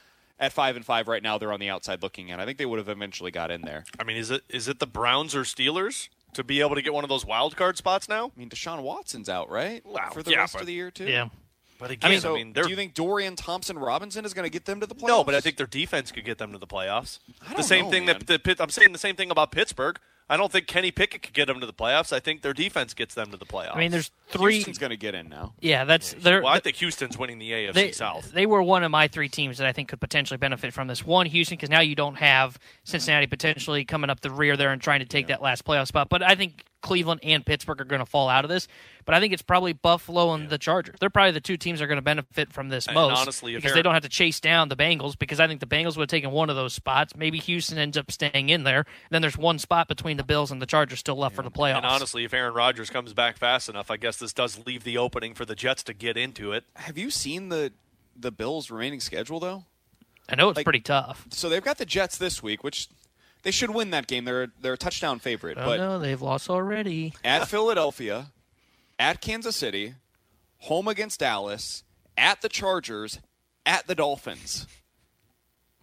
at 0.40 0.54
five 0.54 0.74
and 0.74 0.86
five 0.86 1.06
right 1.06 1.22
now 1.22 1.36
they're 1.36 1.52
on 1.52 1.60
the 1.60 1.68
outside 1.68 2.02
looking 2.02 2.30
in. 2.30 2.40
I 2.40 2.46
think 2.46 2.56
they 2.56 2.64
would 2.64 2.78
have 2.78 2.88
eventually 2.88 3.30
got 3.30 3.50
in 3.50 3.60
there. 3.60 3.84
I 4.00 4.04
mean, 4.04 4.16
is 4.16 4.30
it 4.30 4.42
is 4.48 4.68
it 4.68 4.78
the 4.78 4.86
Browns 4.86 5.34
or 5.34 5.42
Steelers 5.42 6.08
to 6.32 6.42
be 6.42 6.60
able 6.62 6.76
to 6.76 6.80
get 6.82 6.94
one 6.94 7.04
of 7.04 7.10
those 7.10 7.26
wild 7.26 7.56
card 7.56 7.76
spots 7.76 8.08
now? 8.08 8.32
I 8.34 8.38
mean, 8.38 8.48
Deshaun 8.48 8.80
Watson's 8.82 9.28
out, 9.28 9.50
right? 9.50 9.84
Wow, 9.84 10.08
For 10.14 10.22
the 10.22 10.30
yeah, 10.30 10.38
rest 10.38 10.54
but- 10.54 10.62
of 10.62 10.66
the 10.66 10.72
year 10.72 10.90
too. 10.90 11.04
yeah. 11.04 11.28
But 11.78 11.90
I 11.90 11.94
again, 11.94 12.10
mean, 12.10 12.20
so 12.20 12.34
I 12.34 12.38
mean, 12.38 12.52
do 12.52 12.68
you 12.68 12.76
think 12.76 12.94
Dorian 12.94 13.36
Thompson 13.36 13.78
Robinson 13.78 14.24
is 14.24 14.34
going 14.34 14.46
to 14.46 14.50
get 14.50 14.64
them 14.64 14.80
to 14.80 14.86
the 14.86 14.94
playoffs? 14.94 15.08
no, 15.08 15.24
but 15.24 15.34
I 15.34 15.40
think 15.40 15.56
their 15.56 15.66
defense 15.66 16.10
could 16.12 16.24
get 16.24 16.38
them 16.38 16.52
to 16.52 16.58
the 16.58 16.66
playoffs. 16.66 17.18
I 17.42 17.50
the 17.50 17.54
don't 17.56 17.62
same 17.64 17.84
know, 17.86 17.90
thing 17.90 18.06
man. 18.06 18.18
that 18.18 18.26
the 18.26 18.38
Pitt, 18.38 18.60
I'm 18.60 18.70
saying 18.70 18.92
the 18.92 18.98
same 18.98 19.16
thing 19.16 19.30
about 19.30 19.52
Pittsburgh. 19.52 19.98
I 20.28 20.36
don't 20.36 20.50
think 20.50 20.66
Kenny 20.66 20.90
Pickett 20.90 21.22
could 21.22 21.34
get 21.34 21.46
them 21.46 21.60
to 21.60 21.66
the 21.66 21.72
playoffs. 21.72 22.12
I 22.12 22.18
think 22.18 22.42
their 22.42 22.52
defense 22.52 22.94
gets 22.94 23.14
them 23.14 23.30
to 23.30 23.36
the 23.36 23.46
playoffs. 23.46 23.76
I 23.76 23.78
mean, 23.78 23.92
there's 23.92 24.10
three. 24.28 24.54
Houston's 24.54 24.78
going 24.78 24.90
to 24.90 24.96
get 24.96 25.14
in 25.14 25.28
now. 25.28 25.54
Yeah, 25.60 25.84
that's 25.84 26.14
they're. 26.14 26.42
well, 26.42 26.52
I 26.52 26.58
think 26.58 26.76
Houston's 26.76 27.16
winning 27.16 27.38
the 27.38 27.52
AFC 27.52 27.72
they, 27.74 27.92
South. 27.92 28.32
they 28.32 28.44
were 28.44 28.60
one 28.60 28.82
of 28.82 28.90
my 28.90 29.06
three 29.06 29.28
teams 29.28 29.58
that 29.58 29.68
I 29.68 29.72
think 29.72 29.88
could 29.88 30.00
potentially 30.00 30.36
benefit 30.36 30.72
from 30.72 30.88
this. 30.88 31.06
One, 31.06 31.26
Houston, 31.26 31.56
because 31.56 31.70
now 31.70 31.80
you 31.80 31.94
don't 31.94 32.16
have 32.16 32.58
Cincinnati 32.82 33.28
potentially 33.28 33.84
coming 33.84 34.10
up 34.10 34.20
the 34.20 34.30
rear 34.32 34.56
there 34.56 34.72
and 34.72 34.82
trying 34.82 34.98
to 34.98 35.06
take 35.06 35.28
that 35.28 35.42
last 35.42 35.64
playoff 35.64 35.86
spot. 35.86 36.08
But 36.08 36.24
I 36.24 36.34
think 36.34 36.64
Cleveland 36.82 37.20
and 37.24 37.44
Pittsburgh 37.44 37.80
are 37.80 37.84
going 37.84 38.00
to 38.00 38.06
fall 38.06 38.28
out 38.28 38.44
of 38.44 38.48
this. 38.48 38.68
But 39.04 39.14
I 39.14 39.20
think 39.20 39.32
it's 39.32 39.42
probably 39.42 39.72
Buffalo 39.72 40.32
and 40.34 40.48
the 40.48 40.58
Chargers. 40.58 40.96
They're 41.00 41.10
probably 41.10 41.32
the 41.32 41.40
two 41.40 41.56
teams 41.56 41.78
that 41.78 41.84
are 41.84 41.88
going 41.88 41.96
to 41.98 42.02
benefit 42.02 42.52
from 42.52 42.68
this 42.68 42.86
And 42.86 42.94
most. 42.94 43.18
honestly, 43.18 43.54
because 43.56 43.72
they 43.72 43.82
don't 43.82 43.94
have 43.94 44.02
to 44.02 44.08
chase 44.08 44.40
down 44.40 44.68
the 44.68 44.76
Bengals. 44.76 45.18
Because 45.18 45.40
I 45.40 45.46
think 45.46 45.60
the 45.60 45.66
Bengals 45.66 45.96
would 45.96 46.02
have 46.02 46.08
taken 46.08 46.30
one 46.30 46.50
of 46.50 46.56
those 46.56 46.72
spots. 46.74 47.16
Maybe 47.16 47.38
Houston 47.38 47.78
ends 47.78 47.96
up 47.96 48.10
staying 48.10 48.48
in 48.50 48.64
there. 48.64 48.84
Then 49.10 49.22
there's 49.22 49.36
one 49.38 49.58
spot 49.58 49.88
between 49.88 50.16
the 50.16 50.24
Bills 50.24 50.50
and 50.50 50.60
the 50.62 50.66
Chargers 50.66 50.98
still 51.00 51.16
left 51.16 51.34
for 51.34 51.42
the 51.42 51.50
playoffs. 51.50 51.78
And 51.78 51.86
honestly, 51.86 52.24
if 52.24 52.34
Aaron 52.34 52.54
Rodgers 52.54 52.90
comes 52.90 53.12
back 53.12 53.36
fast 53.36 53.68
enough, 53.68 53.90
I 53.90 53.96
guess 53.96 54.16
this 54.16 54.32
does 54.32 54.64
leave 54.66 54.84
the 54.84 54.98
opening 54.98 55.34
for 55.34 55.44
the 55.44 55.54
Jets 55.54 55.82
to 55.84 55.94
get 55.94 56.16
into 56.16 56.52
it. 56.52 56.64
Have 56.74 56.96
you 56.98 57.10
seen 57.10 57.48
the 57.48 57.72
the 58.18 58.30
Bills' 58.32 58.70
remaining 58.70 59.00
schedule 59.00 59.40
though? 59.40 59.64
I 60.28 60.34
know 60.34 60.48
it's 60.48 60.56
Like- 60.56 60.64
pretty 60.64 60.80
tough. 60.80 61.26
So 61.30 61.48
they've 61.48 61.62
got 61.62 61.78
the 61.78 61.84
Jets 61.86 62.18
this 62.18 62.42
week, 62.42 62.64
which 62.64 62.88
they 63.46 63.52
should 63.52 63.70
win 63.70 63.90
that 63.90 64.08
game. 64.08 64.24
They're 64.24 64.48
they're 64.60 64.72
a 64.72 64.76
touchdown 64.76 65.20
favorite, 65.20 65.56
Oh 65.56 65.64
but 65.64 65.76
no, 65.76 65.98
they've 66.00 66.20
lost 66.20 66.50
already. 66.50 67.14
at 67.22 67.46
Philadelphia, 67.46 68.32
at 68.98 69.20
Kansas 69.20 69.54
City, 69.54 69.94
home 70.58 70.88
against 70.88 71.20
Dallas, 71.20 71.84
at 72.18 72.42
the 72.42 72.48
Chargers, 72.48 73.20
at 73.64 73.86
the 73.86 73.94
Dolphins. 73.94 74.66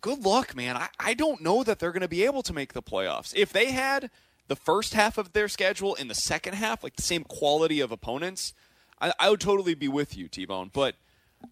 Good 0.01 0.25
luck, 0.25 0.53
man. 0.57 0.75
I, 0.75 0.89
I 0.99 1.13
don't 1.13 1.39
know 1.41 1.63
that 1.63 1.79
they're 1.79 1.93
going 1.93 2.01
to 2.01 2.09
be 2.09 2.25
able 2.25 2.43
to 2.43 2.51
make 2.53 2.73
the 2.73 2.81
playoffs. 2.83 3.33
If 3.33 3.53
they 3.53 3.71
had 3.71 4.11
the 4.49 4.57
first 4.57 4.93
half 4.93 5.17
of 5.17 5.31
their 5.31 5.47
schedule 5.47 5.95
in 5.95 6.09
the 6.09 6.15
second 6.15 6.55
half, 6.55 6.83
like 6.83 6.97
the 6.97 7.01
same 7.01 7.23
quality 7.23 7.79
of 7.79 7.93
opponents, 7.93 8.53
I, 8.99 9.13
I 9.17 9.29
would 9.29 9.39
totally 9.39 9.73
be 9.73 9.87
with 9.87 10.17
you, 10.17 10.27
T 10.27 10.43
Bone. 10.45 10.69
But 10.73 10.95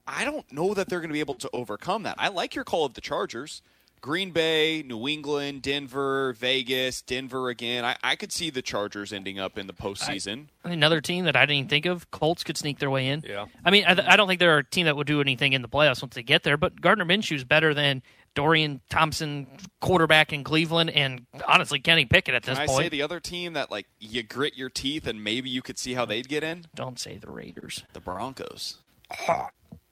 I 0.05 0.25
don't 0.25 0.51
know 0.51 0.73
that 0.73 0.89
they're 0.89 0.99
going 0.99 1.07
to 1.09 1.13
be 1.13 1.21
able 1.21 1.35
to 1.35 1.49
overcome 1.53 2.03
that. 2.03 2.15
I 2.17 2.27
like 2.27 2.53
your 2.53 2.65
call 2.65 2.83
of 2.83 2.95
the 2.95 3.01
Chargers. 3.01 3.61
Green 4.01 4.31
Bay, 4.31 4.81
New 4.81 5.07
England, 5.07 5.61
Denver, 5.61 6.33
Vegas, 6.33 7.03
Denver 7.03 7.49
again. 7.49 7.85
I, 7.85 7.95
I 8.03 8.15
could 8.15 8.31
see 8.31 8.49
the 8.49 8.63
Chargers 8.63 9.13
ending 9.13 9.39
up 9.39 9.59
in 9.59 9.67
the 9.67 9.73
postseason. 9.73 10.47
Another 10.63 11.01
team 11.01 11.25
that 11.25 11.35
I 11.35 11.41
didn't 11.41 11.57
even 11.57 11.69
think 11.69 11.85
of, 11.85 12.09
Colts 12.09 12.43
could 12.43 12.57
sneak 12.57 12.79
their 12.79 12.89
way 12.89 13.07
in. 13.07 13.23
Yeah. 13.27 13.45
I 13.63 13.69
mean, 13.69 13.85
I, 13.85 13.91
I 14.13 14.15
don't 14.15 14.27
think 14.27 14.39
they're 14.39 14.57
a 14.57 14.63
team 14.63 14.87
that 14.87 14.95
would 14.95 15.05
do 15.05 15.21
anything 15.21 15.53
in 15.53 15.61
the 15.61 15.69
playoffs 15.69 16.01
once 16.01 16.15
they 16.15 16.23
get 16.23 16.41
there, 16.41 16.57
but 16.57 16.81
Gardner 16.81 17.05
Minshew's 17.05 17.43
better 17.43 17.75
than 17.75 18.01
Dorian 18.33 18.81
Thompson, 18.89 19.45
quarterback 19.81 20.33
in 20.33 20.43
Cleveland, 20.43 20.89
and 20.89 21.27
honestly, 21.47 21.79
Kenny 21.79 22.05
Pickett 22.05 22.33
at 22.33 22.41
this 22.41 22.57
Can 22.57 22.63
I 22.63 22.67
point. 22.67 22.85
say 22.85 22.89
the 22.89 23.03
other 23.03 23.19
team 23.19 23.53
that 23.53 23.69
like 23.69 23.87
you 23.99 24.23
grit 24.23 24.57
your 24.57 24.69
teeth 24.69 25.05
and 25.05 25.23
maybe 25.23 25.49
you 25.49 25.61
could 25.61 25.77
see 25.77 25.93
how 25.93 26.05
they'd 26.05 26.27
get 26.27 26.43
in? 26.43 26.65
Don't 26.73 26.97
say 26.99 27.17
the 27.17 27.29
Raiders. 27.29 27.83
The 27.93 27.99
Broncos. 27.99 28.77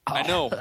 I 0.06 0.22
know. 0.26 0.50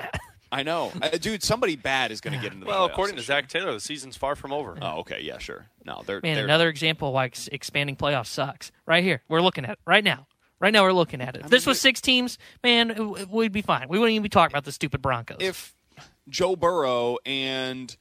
I 0.51 0.63
know. 0.63 0.91
Uh, 1.01 1.09
dude, 1.09 1.43
somebody 1.43 1.75
bad 1.75 2.11
is 2.11 2.21
going 2.21 2.33
to 2.35 2.39
get 2.41 2.53
into 2.53 2.65
the 2.65 2.71
Well, 2.71 2.87
playoffs 2.87 2.91
according 2.91 3.15
to 3.15 3.21
this 3.21 3.29
year. 3.29 3.37
Zac 3.41 3.49
Taylor, 3.49 3.71
the 3.73 3.79
season's 3.79 4.17
far 4.17 4.35
from 4.35 4.51
over. 4.51 4.77
Oh, 4.81 4.99
okay. 5.01 5.21
Yeah, 5.21 5.37
sure. 5.37 5.67
No, 5.85 6.01
they're 6.05 6.21
Man, 6.23 6.35
they're 6.35 6.43
another 6.45 6.69
example 6.69 7.13
why 7.13 7.25
ex- 7.25 7.47
expanding 7.51 7.95
playoffs 7.95 8.27
sucks. 8.27 8.71
Right 8.85 9.03
here, 9.03 9.21
we're 9.29 9.41
looking 9.41 9.63
at 9.65 9.71
it 9.71 9.79
right 9.85 10.03
now. 10.03 10.25
Right 10.59 10.73
now, 10.73 10.83
we're 10.83 10.91
looking 10.93 11.21
at 11.21 11.35
it. 11.35 11.43
If 11.45 11.49
this 11.51 11.65
was 11.65 11.79
six 11.79 12.01
teams, 12.01 12.37
man, 12.63 12.91
it- 12.91 13.29
we'd 13.29 13.51
be 13.51 13.61
fine. 13.61 13.87
We 13.89 13.99
wouldn't 13.99 14.13
even 14.15 14.23
be 14.23 14.29
talking 14.29 14.53
about 14.53 14.65
the 14.65 14.71
stupid 14.71 15.01
Broncos. 15.01 15.37
if 15.39 15.73
Joe 16.27 16.55
Burrow 16.55 17.17
and 17.25 17.95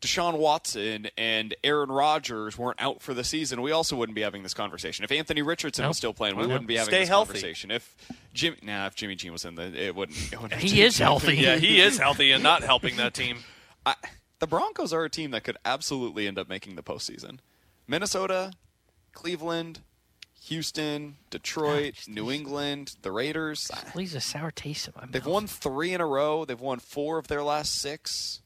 Deshaun 0.00 0.38
Watson 0.38 1.08
and 1.18 1.54
Aaron 1.64 1.90
Rodgers 1.90 2.56
weren't 2.56 2.80
out 2.80 3.02
for 3.02 3.14
the 3.14 3.24
season, 3.24 3.62
we 3.62 3.72
also 3.72 3.96
wouldn't 3.96 4.14
be 4.14 4.22
having 4.22 4.42
this 4.42 4.54
conversation. 4.54 5.04
If 5.04 5.10
Anthony 5.12 5.42
Richardson 5.42 5.82
Nope. 5.82 5.90
was 5.90 5.96
still 5.96 6.12
playing, 6.14 6.36
we 6.36 6.42
Well, 6.42 6.50
wouldn't 6.50 6.68
be 6.68 6.76
having 6.76 6.90
stay 6.92 7.00
this 7.00 7.08
healthy. 7.08 7.32
conversation. 7.32 7.70
If 7.70 7.96
Jim, 8.32 8.56
nah, 8.62 8.86
if 8.86 8.94
Jimmy 8.94 9.16
G 9.16 9.30
was 9.30 9.44
in 9.44 9.54
the, 9.56 9.64
it 9.76 9.94
wouldn't. 9.94 10.32
It 10.32 10.40
wouldn't 10.40 10.60
He 10.60 10.82
is 10.82 10.98
healthy. 10.98 11.36
Yeah, 11.38 11.56
he 11.56 11.80
is 11.80 11.98
healthy 11.98 12.30
and 12.32 12.42
not 12.42 12.62
helping 12.62 12.96
that 12.96 13.14
team. 13.14 13.38
I, 13.86 13.94
the 14.38 14.46
Broncos 14.46 14.92
are 14.92 15.04
a 15.04 15.10
team 15.10 15.32
that 15.32 15.42
could 15.44 15.56
absolutely 15.64 16.26
end 16.28 16.38
up 16.38 16.48
making 16.48 16.76
the 16.76 16.82
postseason. 16.82 17.38
Minnesota, 17.88 18.52
Cleveland, 19.12 19.80
Houston, 20.44 21.16
Detroit, 21.30 22.04
New 22.06 22.30
England, 22.30 22.94
the 23.02 23.10
Raiders. 23.12 23.70
leaves 23.94 24.14
a 24.14 24.20
sour 24.20 24.50
taste 24.50 24.86
in 24.86 24.94
my 24.96 25.02
mouth. 25.02 25.12
They've 25.12 25.26
won 25.26 25.46
three 25.46 25.92
in 25.92 26.00
a 26.00 26.06
row. 26.06 26.44
They've 26.44 26.60
won 26.60 26.78
four 26.78 27.18
of 27.18 27.26
their 27.28 27.42
last 27.42 27.74
six. 27.74 28.40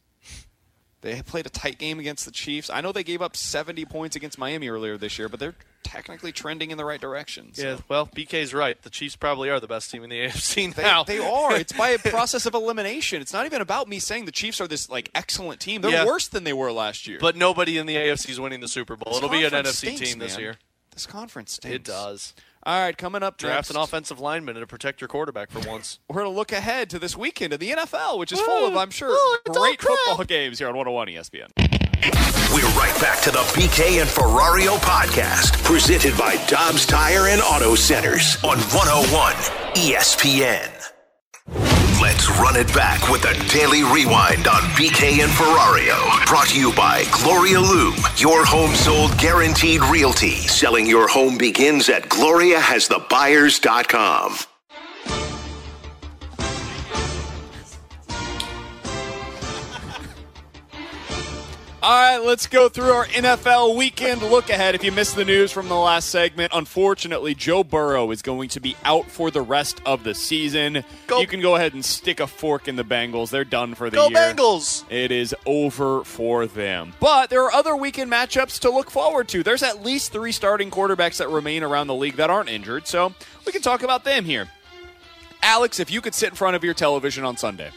They 1.03 1.21
played 1.21 1.47
a 1.47 1.51
tight 1.51 1.79
game 1.79 1.99
against 1.99 2.25
the 2.25 2.31
Chiefs. 2.31 2.71
I 2.71 2.81
know 2.81 2.93
they 2.93 3.03
gave 3.05 3.21
up 3.21 3.37
70 3.37 3.85
points 3.87 4.17
against 4.17 4.39
Miami 4.39 4.69
earlier 4.69 4.97
this 4.97 5.19
year, 5.19 5.29
but 5.29 5.39
they're 5.41 5.55
technically 5.83 6.31
trending 6.31 6.71
in 6.71 6.79
the 6.79 6.85
right 6.85 7.01
direction. 7.01 7.53
so. 7.55 7.63
Yeah, 7.63 7.77
well, 7.89 8.07
BK's 8.07 8.55
right. 8.55 8.81
The 8.81 8.89
Chiefs 8.89 9.17
probably 9.17 9.51
are 9.51 9.59
the 9.59 9.67
best 9.67 9.91
team 9.91 10.05
in 10.05 10.11
the 10.11 10.17
AFC 10.27 10.73
They, 10.75 10.83
now. 10.83 11.03
they 11.03 11.19
are. 11.19 11.57
It's 11.57 11.73
by 11.73 11.91
a 11.91 11.99
process 12.11 12.47
of 12.47 12.55
elimination. 12.55 13.21
It's 13.21 13.33
not 13.33 13.47
even 13.47 13.61
about 13.61 13.89
me 13.89 13.99
saying 13.99 14.27
the 14.27 14.33
Chiefs 14.33 14.61
are 14.61 14.69
this 14.69 14.89
like 14.89 15.11
excellent 15.15 15.61
team. 15.61 15.81
They're 15.83 15.91
Yeah. 15.91 16.07
worse 16.07 16.29
than 16.29 16.45
they 16.45 16.53
were 16.53 16.71
last 16.73 17.07
year. 17.09 17.19
But 17.21 17.37
nobody 17.37 17.79
in 17.79 17.87
the 17.87 17.97
AFC 17.97 18.31
is 18.31 18.41
winning 18.41 18.61
the 18.61 18.69
Super 18.69 18.95
Bowl. 18.97 19.13
This 19.15 19.19
It'll 19.19 19.29
be 19.29 19.45
an 19.45 19.53
NFC 19.53 19.73
stinks, 19.75 20.01
team 20.01 20.19
this 20.21 20.35
man. 20.35 20.41
year. 20.41 20.57
This 20.93 21.07
conference 21.07 21.55
stinks. 21.55 21.75
It 21.75 21.85
does. 21.85 22.33
All 22.65 22.79
right, 22.81 22.97
coming 22.97 23.25
up 23.25 23.39
Draft 23.39 23.57
next, 23.57 23.71
an 23.71 23.77
offensive 23.77 24.21
lineman 24.21 24.55
to 24.55 24.67
protect 24.69 25.01
your 25.01 25.09
quarterback 25.09 25.51
for 25.51 25.59
once. 25.69 25.99
we're 26.09 26.23
going 26.23 26.33
to 26.33 26.37
look 26.37 26.53
ahead 26.53 26.91
to 26.91 26.99
this 27.01 27.17
weekend 27.17 27.53
in 27.53 27.59
the 27.59 27.71
NFL, 27.71 28.19
which 28.19 28.31
is 28.31 28.41
full 28.41 28.67
of, 28.69 28.77
I'm 28.77 28.91
sure, 28.91 29.09
Oh, 29.11 29.39
great 29.47 29.81
football 29.83 30.25
games 30.25 30.59
here 30.61 30.69
on 30.69 30.77
101 30.77 31.09
ESPN. 31.09 31.49
We're 32.55 32.69
right 32.79 32.97
back 33.01 33.21
to 33.23 33.31
the 33.31 33.39
BK 33.55 34.01
and 34.01 34.09
Ferrario 34.09 34.77
podcast, 34.79 35.63
presented 35.65 36.17
by 36.17 36.37
Dobbs 36.47 36.87
Tire 36.87 37.29
and 37.29 37.41
Auto 37.43 37.75
Centers 37.75 38.37
on 38.45 38.59
101 38.59 39.33
ESPN. 39.75 40.69
Let's 42.03 42.29
run 42.31 42.57
it 42.57 42.73
back 42.75 43.09
with 43.09 43.25
a 43.25 43.33
daily 43.49 43.83
rewind 43.83 44.47
on 44.47 44.61
BK 44.77 45.23
and 45.23 45.33
Ferrario. 45.33 46.27
Brought 46.27 46.49
to 46.49 46.59
you 46.59 46.71
by 46.75 47.05
Gloria 47.13 47.61
Loom, 47.61 47.95
your 48.17 48.45
home 48.45 48.75
sold 48.75 49.17
guaranteed 49.19 49.83
realty. 49.85 50.37
Selling 50.37 50.87
your 50.87 51.09
home 51.09 51.39
begins 51.39 51.89
at 51.89 52.03
gloriahasthebuyers.com. 52.05 54.37
All 61.85 61.91
right, 61.91 62.25
let's 62.25 62.47
go 62.47 62.69
through 62.69 62.93
our 62.93 63.07
NFL 63.07 63.75
weekend 63.77 64.23
look 64.23 64.51
ahead. 64.51 64.77
If 64.77 64.85
you 64.85 64.93
missed 64.93 65.17
the 65.17 65.25
news 65.25 65.51
from 65.51 65.67
the 65.67 65.75
last 65.75 66.11
segment, 66.11 66.53
unfortunately, 66.55 67.35
Joe 67.35 67.65
Burrow 67.65 68.13
is 68.13 68.23
going 68.23 68.51
to 68.51 68.61
be 68.61 68.77
out 68.85 69.11
for 69.11 69.33
the 69.33 69.43
rest 69.43 69.83
of 69.85 70.05
the 70.05 70.15
season. 70.15 70.85
you 71.11 71.27
can 71.27 71.41
go 71.41 71.57
ahead 71.57 71.75
and 71.75 71.85
stick 71.85 72.21
a 72.21 72.29
fork 72.29 72.69
in 72.69 72.77
the 72.77 72.85
Bengals. 72.85 73.31
They're 73.31 73.45
done 73.45 73.75
for 73.75 73.91
the 73.91 73.97
Go 73.97 74.11
year. 74.11 74.17
Bengals! 74.17 74.85
It 74.93 75.11
is 75.11 75.35
over 75.45 76.05
for 76.05 76.47
them. 76.47 76.93
But 77.01 77.31
there 77.31 77.43
are 77.43 77.53
other 77.53 77.75
weekend 77.75 78.13
matchups 78.13 78.61
to 78.61 78.71
look 78.71 78.89
forward 78.89 79.27
to. 79.31 79.43
There's 79.43 79.65
at 79.65 79.83
least 79.83 80.13
three 80.13 80.31
starting 80.31 80.71
quarterbacks 80.71 81.17
that 81.17 81.31
remain 81.31 81.65
around 81.65 81.89
the 81.89 81.97
league 81.97 82.15
that 82.15 82.31
aren't 82.31 82.49
injured, 82.49 82.87
so 82.87 83.13
we 83.45 83.51
can 83.51 83.61
talk 83.61 83.83
about 83.83 84.05
them 84.05 84.25
here. 84.25 84.47
Alex, 85.43 85.81
if 85.81 85.91
you 85.91 86.01
could 86.01 86.15
sit 86.15 86.29
in 86.29 86.37
front 86.37 86.55
of 86.55 86.63
your 86.63 86.75
television 86.75 87.25
on 87.25 87.37
Sunday 87.37 87.73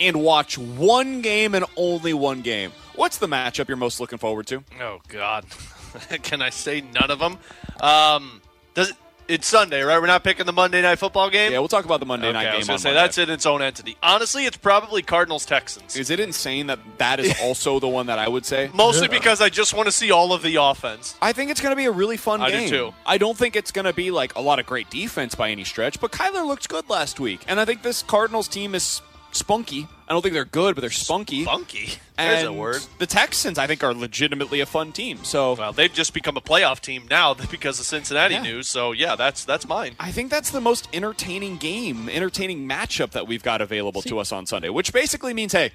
and 0.00 0.20
watch 0.20 0.58
one 0.58 1.22
game 1.22 1.54
and 1.54 1.64
only 1.76 2.12
one 2.12 2.40
game, 2.40 2.72
what's 2.98 3.18
the 3.18 3.26
matchup 3.28 3.68
you're 3.68 3.76
most 3.76 4.00
looking 4.00 4.18
forward 4.18 4.46
to? 4.48 4.62
Oh 4.80 5.00
God, 5.08 5.44
can 6.22 6.42
I 6.42 6.50
say 6.50 6.82
none 6.82 7.10
of 7.10 7.18
them? 7.18 7.38
Um, 7.80 8.42
does 8.74 8.90
it, 8.90 8.96
it's 9.28 9.46
Sunday, 9.46 9.82
right? 9.82 10.00
We're 10.00 10.06
not 10.06 10.24
picking 10.24 10.46
the 10.46 10.54
Monday 10.54 10.80
night 10.80 10.98
football 10.98 11.28
game. 11.28 11.52
Yeah, 11.52 11.58
we'll 11.58 11.68
talk 11.68 11.84
about 11.84 12.00
the 12.00 12.06
Monday 12.06 12.32
night 12.32 12.46
Okay, 12.46 12.48
I 12.48 12.52
game 12.52 12.58
was 12.60 12.66
gonna 12.66 12.78
say 12.78 12.88
Monday. 12.88 13.00
that's 13.02 13.18
in 13.18 13.28
its 13.30 13.44
own 13.44 13.60
entity. 13.60 13.96
Honestly, 14.02 14.46
it's 14.46 14.56
probably 14.56 15.02
Cardinals 15.02 15.44
Texans. 15.44 15.96
Is 15.96 16.08
it 16.08 16.18
insane 16.18 16.66
that 16.68 16.78
that 16.96 17.20
is 17.20 17.34
also 17.42 17.78
the 17.78 17.88
one 17.88 18.06
that 18.06 18.18
I 18.18 18.26
would 18.28 18.46
say? 18.46 18.70
Mostly 18.74 19.06
because 19.06 19.40
I 19.42 19.50
just 19.50 19.74
want 19.74 19.86
to 19.86 19.92
see 19.92 20.10
all 20.10 20.32
of 20.32 20.42
the 20.42 20.56
offense. 20.56 21.14
I 21.20 21.32
think 21.34 21.50
it's 21.50 21.60
going 21.60 21.72
to 21.72 21.76
be 21.76 21.84
a 21.84 21.90
really 21.90 22.16
fun 22.16 22.40
I 22.40 22.50
do 22.50 22.56
game. 22.56 22.68
too. 22.70 22.94
I 23.04 23.18
don't 23.18 23.36
think 23.36 23.54
it's 23.54 23.70
going 23.70 23.84
to 23.84 23.92
be 23.92 24.10
like 24.10 24.34
a 24.34 24.40
lot 24.40 24.58
of 24.58 24.66
great 24.66 24.88
defense 24.90 25.34
by 25.34 25.50
any 25.50 25.64
stretch, 25.64 26.00
but 26.00 26.10
Kyler 26.10 26.46
looked 26.46 26.68
good 26.70 26.88
last 26.88 27.20
week, 27.20 27.44
and 27.48 27.60
I 27.60 27.64
think 27.66 27.82
this 27.82 28.02
Cardinals 28.02 28.48
team 28.48 28.74
is 28.74 29.02
spunky. 29.32 29.86
I 30.08 30.12
don't 30.12 30.22
think 30.22 30.32
they're 30.32 30.44
good, 30.44 30.74
but 30.74 30.80
they're 30.80 30.90
spunky. 30.90 31.44
Spunky. 31.44 31.90
There's 32.16 32.42
a 32.44 32.48
And 32.48 32.58
word. 32.58 32.82
The 32.98 33.06
Texans, 33.06 33.58
I 33.58 33.66
think, 33.66 33.84
are 33.84 33.92
legitimately 33.94 34.60
a 34.60 34.66
fun 34.66 34.92
team. 34.92 35.22
So 35.24 35.54
Well, 35.54 35.72
they've 35.72 35.92
just 35.92 36.14
become 36.14 36.36
a 36.36 36.40
playoff 36.40 36.80
team 36.80 37.06
now 37.10 37.34
because 37.50 37.78
of 37.78 37.86
Cincinnati 37.86 38.34
Yeah. 38.34 38.42
news. 38.42 38.68
So 38.68 38.92
yeah, 38.92 39.16
that's 39.16 39.44
that's 39.44 39.68
mine. 39.68 39.94
I 40.00 40.10
think 40.12 40.30
that's 40.30 40.50
the 40.50 40.60
most 40.60 40.88
entertaining 40.92 41.56
game, 41.58 42.08
entertaining 42.08 42.68
matchup 42.68 43.10
that 43.10 43.26
we've 43.26 43.42
got 43.42 43.60
available 43.60 44.02
to 44.02 44.18
us 44.18 44.32
on 44.32 44.46
Sunday, 44.46 44.70
which 44.70 44.92
basically 44.92 45.34
means, 45.34 45.52
hey, 45.52 45.72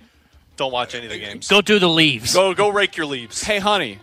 Don't 0.57 0.71
watch 0.71 0.93
any 0.95 1.05
of 1.05 1.11
the 1.11 1.19
games. 1.19 1.47
Go 1.47 1.61
do 1.61 1.79
the 1.79 1.89
leaves. 1.89 2.33
Go 2.33 2.53
go 2.53 2.69
rake 2.69 2.95
your 2.97 3.05
leaves. 3.07 3.43
hey, 3.43 3.59
honey, 3.59 3.99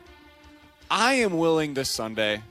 I 0.91 1.15
am 1.15 1.39
willing 1.39 1.75
this 1.75 1.89
Sunday 1.91 2.43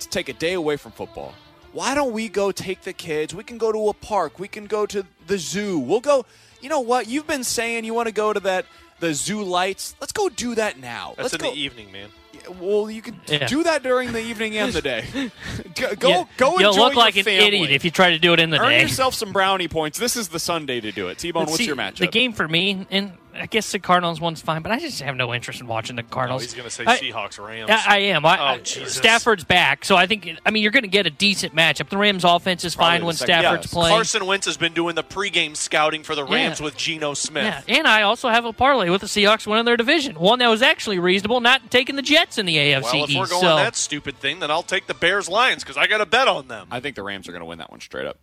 to 0.00 0.08
take 0.08 0.28
a 0.28 0.32
day 0.32 0.54
away 0.54 0.76
from 0.76 0.92
football. 0.92 1.34
Why 1.72 1.94
don't 1.94 2.12
we 2.12 2.28
go 2.28 2.52
take 2.52 2.82
the 2.82 2.92
kids? 2.92 3.34
We 3.34 3.42
can 3.44 3.58
go 3.58 3.72
to 3.72 3.88
a 3.88 3.92
park. 3.94 4.38
We 4.38 4.46
can 4.48 4.66
go 4.66 4.86
to 4.86 5.04
the 5.26 5.38
zoo. 5.38 5.78
We'll 5.78 6.00
go. 6.00 6.24
You 6.64 6.70
know 6.70 6.80
what? 6.80 7.06
You've 7.08 7.26
been 7.26 7.44
saying 7.44 7.84
you 7.84 7.92
want 7.92 8.08
to 8.08 8.14
go 8.14 8.32
to 8.32 8.40
that 8.40 8.64
the 8.98 9.12
zoo 9.12 9.42
lights. 9.42 9.94
Let's 10.00 10.12
go 10.12 10.30
do 10.30 10.54
that 10.54 10.78
now. 10.78 11.12
That's 11.16 11.32
Let's 11.32 11.34
in 11.34 11.40
go. 11.40 11.50
the 11.50 11.60
evening, 11.60 11.92
man. 11.92 12.08
Well, 12.58 12.90
you 12.90 13.02
can 13.02 13.20
Yeah. 13.26 13.46
do 13.46 13.62
that 13.64 13.82
during 13.82 14.12
the 14.12 14.20
evening 14.20 14.56
and 14.56 14.72
the 14.72 14.80
day. 14.80 15.04
go 15.74 15.94
go, 15.94 16.08
You- 16.20 16.28
go 16.38 16.58
You'll 16.58 16.70
enjoy 16.70 16.80
look 16.84 16.92
your 16.94 17.02
like 17.02 17.16
an 17.16 17.24
family. 17.24 17.46
idiot 17.46 17.70
if 17.70 17.84
you 17.84 17.90
try 17.90 18.10
to 18.10 18.18
do 18.18 18.32
it 18.32 18.40
in 18.40 18.48
the 18.48 18.58
Earn 18.58 18.70
day. 18.70 18.80
yourself 18.82 19.14
some 19.14 19.32
brownie 19.32 19.68
points. 19.68 19.98
This 19.98 20.16
is 20.16 20.28
the 20.28 20.38
Sunday 20.38 20.80
to 20.80 20.90
do 20.90 21.08
it. 21.08 21.18
T-Bone, 21.18 21.44
what's 21.44 21.56
see, 21.58 21.64
your 21.66 21.76
matchup? 21.76 21.98
The 21.98 22.06
game 22.06 22.32
for 22.32 22.48
me, 22.48 22.86
and 22.90 23.12
I 23.36 23.46
guess 23.46 23.72
the 23.72 23.78
Cardinals 23.80 24.20
one's 24.20 24.40
fine, 24.40 24.62
but 24.62 24.70
I 24.70 24.78
just 24.78 25.00
have 25.02 25.16
no 25.16 25.34
interest 25.34 25.60
in 25.60 25.66
watching 25.66 25.96
the 25.96 26.02
Oh, 26.02 26.06
Cardinals. 26.08 26.42
he's 26.42 26.54
gonna 26.54 26.70
say 26.70 26.84
I- 26.86 26.98
Seahawks 26.98 27.44
Rams. 27.44 27.68
I, 27.70 27.96
I 27.96 27.98
am. 27.98 28.24
I, 28.24 28.38
Oh, 28.38 28.42
I- 28.44 28.58
Jesus. 28.58 28.94
Stafford's 28.94 29.42
back, 29.44 29.84
so 29.84 29.96
I 29.96 30.06
think. 30.06 30.30
I 30.46 30.50
mean, 30.50 30.62
you're 30.62 30.70
going 30.72 30.84
to 30.84 30.88
get 30.88 31.06
a 31.06 31.10
decent 31.10 31.54
matchup. 31.54 31.88
The 31.88 31.96
Rams' 31.96 32.22
offense 32.24 32.64
is 32.64 32.76
Probably 32.76 32.98
fine 32.98 33.04
when 33.06 33.14
second 33.16 33.40
Stafford's 33.40 33.62
best. 33.64 33.74
playing. 33.74 33.94
Carson 33.96 34.26
Wentz 34.26 34.46
has 34.46 34.56
been 34.56 34.72
doing 34.72 34.94
the 34.94 35.02
pregame 35.02 35.56
scouting 35.56 36.02
for 36.04 36.14
the 36.14 36.24
Rams 36.24 36.60
Yeah. 36.60 36.64
with 36.64 36.76
Geno 36.76 37.14
Smith. 37.14 37.64
Yeah, 37.66 37.76
and 37.78 37.86
I 37.88 38.02
also 38.02 38.28
have 38.28 38.44
a 38.44 38.52
parlay 38.52 38.88
with 38.88 39.00
the 39.00 39.06
Seahawks 39.08 39.46
winning 39.46 39.64
their 39.64 39.76
division. 39.76 40.14
One 40.14 40.38
that 40.38 40.48
was 40.48 40.62
actually 40.62 40.98
reasonable, 41.00 41.40
not 41.40 41.70
taking 41.70 41.96
the 41.96 42.02
Jets 42.02 42.38
in 42.38 42.46
the 42.46 42.56
AFC 42.56 42.82
Well, 42.94 43.04
if 43.04 43.10
East. 43.10 43.18
we're 43.18 43.26
going 43.26 43.40
so 43.42 43.56
that 43.56 43.74
stupid 43.76 44.16
thing, 44.18 44.38
then 44.40 44.50
I'll 44.50 44.62
take 44.62 44.86
the 44.86 44.94
Bears 44.94 45.28
Lions 45.28 45.64
because 45.64 45.76
I 45.76 45.86
got 45.88 46.00
a 46.00 46.06
bet 46.06 46.28
on 46.28 46.46
them. 46.48 46.68
I 46.70 46.78
think 46.80 46.94
the 46.96 47.02
Rams 47.02 47.28
are 47.28 47.32
going 47.32 47.40
to 47.40 47.46
win 47.46 47.58
that 47.58 47.70
one 47.70 47.80
straight 47.80 48.06
up. 48.06 48.18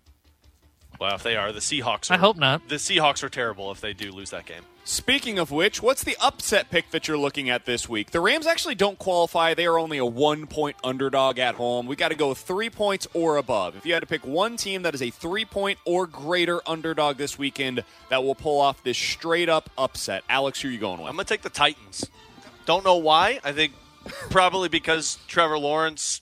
Well, 0.99 1.15
if 1.15 1.23
they 1.23 1.35
are, 1.35 1.51
the 1.51 1.59
Seahawks. 1.61 2.11
Are, 2.11 2.13
I 2.13 2.17
hope 2.17 2.37
not. 2.37 2.67
The 2.69 2.75
Seahawks 2.75 3.23
are 3.23 3.29
terrible 3.29 3.71
if 3.71 3.81
they 3.81 3.93
do 3.93 4.11
lose 4.11 4.29
that 4.29 4.45
game. 4.45 4.61
Speaking 4.83 5.37
of 5.37 5.51
which, 5.51 5.81
what's 5.81 6.03
the 6.03 6.17
upset 6.19 6.71
pick 6.71 6.89
that 6.89 7.07
you're 7.07 7.17
looking 7.17 7.49
at 7.49 7.65
this 7.65 7.87
week? 7.87 8.11
The 8.11 8.19
Rams 8.19 8.47
actually 8.47 8.75
don't 8.75 8.97
qualify. 8.97 9.53
They 9.53 9.67
are 9.67 9.77
only 9.77 9.99
a 9.99 10.05
one 10.05 10.47
point 10.47 10.75
underdog 10.83 11.37
at 11.37 11.55
home. 11.55 11.85
We 11.85 11.95
got 11.95 12.09
to 12.09 12.15
go 12.15 12.33
three 12.33 12.69
points 12.69 13.07
or 13.13 13.37
above. 13.37 13.75
If 13.75 13.85
you 13.85 13.93
had 13.93 13.99
to 13.99 14.07
pick 14.07 14.25
one 14.25 14.57
team 14.57 14.81
that 14.81 14.95
is 14.95 15.01
a 15.01 15.11
three 15.11 15.45
point 15.45 15.77
or 15.85 16.07
greater 16.07 16.61
underdog 16.67 17.17
this 17.17 17.37
weekend 17.37 17.83
that 18.09 18.23
will 18.23 18.35
pull 18.35 18.59
off 18.59 18.83
this 18.83 18.97
straight 18.97 19.49
up 19.49 19.69
upset, 19.77 20.23
Alex, 20.27 20.61
who 20.61 20.69
are 20.69 20.71
you 20.71 20.79
going 20.79 20.99
with? 20.99 21.09
I'm 21.09 21.15
going 21.15 21.25
to 21.25 21.33
take 21.33 21.43
the 21.43 21.49
Titans. 21.49 22.07
Don't 22.65 22.83
know 22.83 22.97
why. 22.97 23.39
I 23.43 23.51
think 23.51 23.73
probably 24.31 24.67
because 24.67 25.19
Trevor 25.27 25.59
Lawrence 25.59 26.21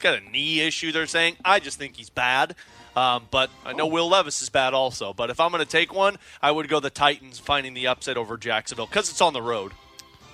got 0.00 0.14
a 0.14 0.30
knee 0.30 0.60
issue. 0.60 0.92
They're 0.92 1.06
saying. 1.06 1.36
I 1.44 1.60
just 1.60 1.78
think 1.78 1.96
he's 1.96 2.10
bad. 2.10 2.54
Um, 2.94 3.26
but 3.30 3.50
I 3.64 3.72
know 3.72 3.86
Will 3.86 4.08
Levis 4.08 4.42
is 4.42 4.50
bad 4.50 4.74
also. 4.74 5.12
But 5.12 5.30
if 5.30 5.40
I'm 5.40 5.50
going 5.50 5.64
to 5.64 5.70
take 5.70 5.94
one, 5.94 6.16
I 6.42 6.50
would 6.50 6.68
go 6.68 6.78
the 6.80 6.90
Titans 6.90 7.38
finding 7.38 7.74
the 7.74 7.86
upset 7.86 8.16
over 8.16 8.36
Jacksonville 8.36 8.86
because 8.86 9.08
it's 9.08 9.20
on 9.20 9.32
the 9.32 9.40
road. 9.42 9.72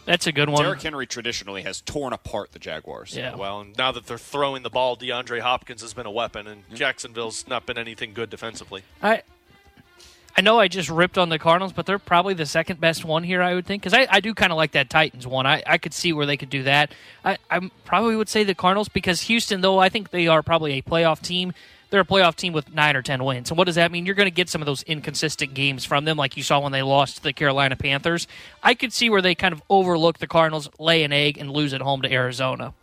that's 0.06 0.26
a 0.26 0.32
good 0.32 0.48
one. 0.48 0.62
Derrick 0.62 0.82
Henry 0.82 1.06
traditionally 1.06 1.62
has 1.62 1.80
torn 1.82 2.12
apart 2.12 2.52
the 2.52 2.58
Jaguars. 2.58 3.14
Yeah. 3.16 3.36
Well, 3.36 3.60
and 3.60 3.76
now 3.76 3.92
that 3.92 4.06
they're 4.06 4.18
throwing 4.18 4.62
the 4.64 4.70
ball, 4.70 4.96
DeAndre 4.96 5.40
Hopkins 5.40 5.82
has 5.82 5.94
been 5.94 6.06
a 6.06 6.10
weapon, 6.10 6.46
and 6.48 6.64
Jacksonville's 6.74 7.46
not 7.46 7.64
been 7.66 7.78
anything 7.78 8.12
good 8.14 8.28
defensively. 8.30 8.82
I 9.02 9.22
I 10.36 10.40
know 10.40 10.60
I 10.60 10.68
just 10.68 10.88
ripped 10.88 11.18
on 11.18 11.30
the 11.30 11.38
Cardinals, 11.38 11.72
but 11.72 11.84
they're 11.86 11.98
probably 11.98 12.32
the 12.34 12.46
second 12.46 12.80
best 12.80 13.04
one 13.04 13.24
here, 13.24 13.42
I 13.42 13.54
would 13.54 13.66
think, 13.66 13.82
because 13.82 13.92
I, 13.94 14.06
I 14.08 14.20
do 14.20 14.34
kind 14.34 14.52
of 14.52 14.56
like 14.56 14.70
that 14.72 14.88
Titans 14.88 15.26
one. 15.26 15.46
I, 15.46 15.62
I 15.66 15.78
could 15.78 15.92
see 15.92 16.12
where 16.12 16.26
they 16.26 16.36
could 16.36 16.50
do 16.50 16.62
that. 16.64 16.92
I 17.24 17.38
I 17.50 17.70
probably 17.84 18.14
would 18.16 18.28
say 18.28 18.44
the 18.44 18.54
Cardinals 18.54 18.88
because 18.88 19.22
Houston, 19.22 19.60
though 19.62 19.78
I 19.78 19.88
think 19.88 20.10
they 20.10 20.26
are 20.28 20.42
probably 20.42 20.74
a 20.74 20.82
playoff 20.82 21.20
team. 21.20 21.54
They're 21.90 22.00
a 22.00 22.04
playoff 22.04 22.36
team 22.36 22.52
with 22.52 22.72
nine 22.74 22.96
or 22.96 23.02
ten 23.02 23.24
wins. 23.24 23.50
And 23.50 23.56
what 23.56 23.64
does 23.64 23.76
that 23.76 23.90
mean? 23.90 24.04
You're 24.04 24.14
going 24.14 24.26
to 24.26 24.30
get 24.30 24.48
some 24.48 24.60
of 24.60 24.66
those 24.66 24.82
inconsistent 24.82 25.54
games 25.54 25.84
from 25.84 26.04
them, 26.04 26.16
like 26.16 26.36
you 26.36 26.42
saw 26.42 26.60
when 26.60 26.72
they 26.72 26.82
lost 26.82 27.16
to 27.16 27.22
the 27.22 27.32
Carolina 27.32 27.76
Panthers. 27.76 28.26
I 28.62 28.74
could 28.74 28.92
see 28.92 29.08
where 29.08 29.22
they 29.22 29.34
kind 29.34 29.54
of 29.54 29.62
overlook 29.70 30.18
the 30.18 30.26
Cardinals, 30.26 30.68
lay 30.78 31.02
an 31.02 31.12
egg, 31.12 31.38
and 31.38 31.50
lose 31.50 31.72
at 31.72 31.80
home 31.80 32.02
to 32.02 32.12
Arizona. 32.12 32.74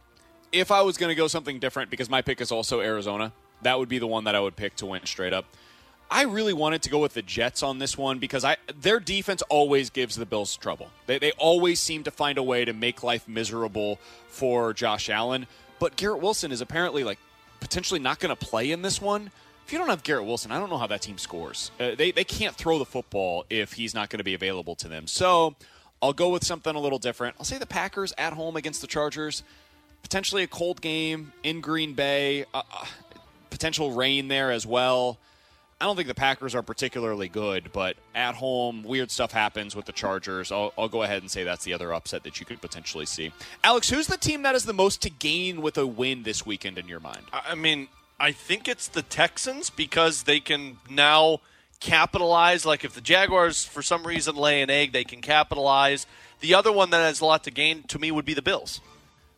if 0.52 0.72
I 0.72 0.82
was 0.82 0.98
going 0.98 1.10
to 1.10 1.16
go 1.16 1.28
something 1.28 1.60
different, 1.60 1.90
because 1.90 2.10
my 2.10 2.22
pick 2.22 2.42
is 2.42 2.52
also 2.52 2.80
Arizona, 2.82 3.34
that 3.62 3.78
would 3.78 3.90
be 3.90 4.00
the 4.00 4.08
one 4.08 4.24
that 4.24 4.36
I 4.36 4.40
would 4.40 4.56
pick 4.56 4.76
to 4.78 4.86
win 4.86 5.06
straight 5.06 5.34
up. 5.34 5.46
I 6.10 6.24
really 6.24 6.54
wanted 6.54 6.82
to 6.84 6.90
go 6.90 7.00
with 7.00 7.14
the 7.16 7.24
Jets 7.24 7.64
on 7.64 7.80
this 7.80 7.98
one 7.98 8.20
because 8.20 8.46
I 8.46 8.58
their 8.80 9.00
defense 9.00 9.42
always 9.50 9.90
gives 9.90 10.16
the 10.16 10.26
Bills 10.26 10.56
trouble. 10.56 10.90
They, 11.08 11.18
they 11.18 11.32
always 11.32 11.80
seem 11.80 12.04
to 12.04 12.12
find 12.12 12.38
a 12.38 12.44
way 12.44 12.64
to 12.64 12.74
make 12.74 13.02
life 13.02 13.28
miserable 13.28 14.00
for 14.28 14.72
Josh 14.74 15.10
Allen. 15.10 15.48
But 15.80 15.96
Garrett 15.96 16.22
Wilson 16.22 16.52
is 16.52 16.62
apparently 16.62 17.04
like 17.04 17.18
potentially 17.66 18.00
not 18.00 18.20
going 18.20 18.36
to 18.36 18.46
play 18.46 18.72
in 18.72 18.84
this 18.84 19.02
one. 19.02 19.32
If 19.66 19.74
you 19.74 19.80
don't 19.80 19.90
have 19.90 20.04
Garrett 20.04 20.26
Wilson, 20.26 20.52
I 20.52 20.60
don't 20.60 20.70
know 20.70 20.78
how 20.78 20.86
that 20.86 21.02
team 21.02 21.18
scores. 21.18 21.72
Uh, 21.80 21.96
they 21.96 22.12
they 22.12 22.24
can't 22.24 22.56
throw 22.56 22.78
the 22.78 22.86
football 22.86 23.46
if 23.50 23.74
he's 23.74 23.96
not 23.96 24.10
going 24.10 24.20
to 24.20 24.24
be 24.24 24.36
available 24.36 24.76
to 24.76 24.88
them. 24.88 25.08
So 25.08 25.56
I'll 26.00 26.14
go 26.14 26.30
with 26.30 26.44
something 26.44 26.76
a 26.76 26.80
little 26.80 27.00
different. 27.00 27.36
I'll 27.40 27.46
say 27.46 27.58
the 27.58 27.66
Packers 27.66 28.14
at 28.20 28.34
home 28.34 28.56
against 28.56 28.82
the 28.82 28.88
Chargers 28.88 29.42
potentially 30.04 30.44
a 30.44 30.48
cold 30.48 30.82
game 30.82 31.34
in 31.42 31.62
Green 31.62 31.96
Bay, 31.96 32.46
uh, 32.54 32.62
uh, 32.72 32.86
potential 33.50 33.92
rain 33.92 34.28
there 34.28 34.52
as 34.52 34.64
well. 34.68 35.18
I 35.80 35.86
don't 35.86 35.98
think 35.98 36.08
the 36.08 36.16
Packers 36.16 36.56
are 36.56 36.62
particularly 36.62 37.28
good, 37.28 37.72
but 37.74 37.98
at 38.14 38.36
home, 38.36 38.84
weird 38.84 39.12
stuff 39.12 39.34
happens 39.34 39.76
with 39.76 39.86
the 39.86 39.92
Chargers. 39.92 40.50
I'll, 40.50 40.74
I'll 40.78 40.88
go 40.88 41.04
ahead 41.04 41.22
and 41.22 41.30
say 41.30 41.44
that's 41.44 41.66
the 41.66 41.74
other 41.74 41.94
upset 41.94 42.24
that 42.24 42.40
you 42.40 42.46
could 42.46 42.62
potentially 42.62 43.06
see. 43.06 43.34
Alex, 43.62 43.90
who's 43.90 44.08
the 44.08 44.18
team 44.18 44.44
that 44.44 44.54
has 44.54 44.64
the 44.64 44.74
most 44.74 45.02
to 45.02 45.10
gain 45.10 45.62
with 45.62 45.78
a 45.78 45.86
win 45.86 46.24
this 46.24 46.46
weekend 46.46 46.78
in 46.78 46.88
your 46.88 47.02
mind? 47.02 47.24
I 47.34 47.56
mean, 47.56 47.90
I 48.18 48.32
think 48.32 48.70
it's 48.70 48.88
the 48.88 49.02
Texans 49.02 49.70
because 49.70 50.24
they 50.24 50.40
can 50.40 50.78
now 50.90 51.42
capitalize. 51.82 52.66
Like 52.66 52.86
if 52.86 52.94
the 52.94 53.02
Jaguars, 53.02 53.66
for 53.66 53.82
some 53.82 54.08
reason, 54.08 54.36
lay 54.36 54.62
an 54.62 54.70
egg, 54.70 54.94
they 54.94 55.04
can 55.04 55.20
capitalize. 55.20 56.08
The 56.40 56.54
other 56.54 56.72
one 56.72 56.90
that 56.92 57.00
has 57.00 57.20
a 57.20 57.26
lot 57.26 57.44
to 57.44 57.52
gain 57.52 57.84
to 57.84 58.00
me 58.00 58.12
would 58.12 58.26
be 58.26 58.34
the 58.34 58.42
Bills. 58.42 58.80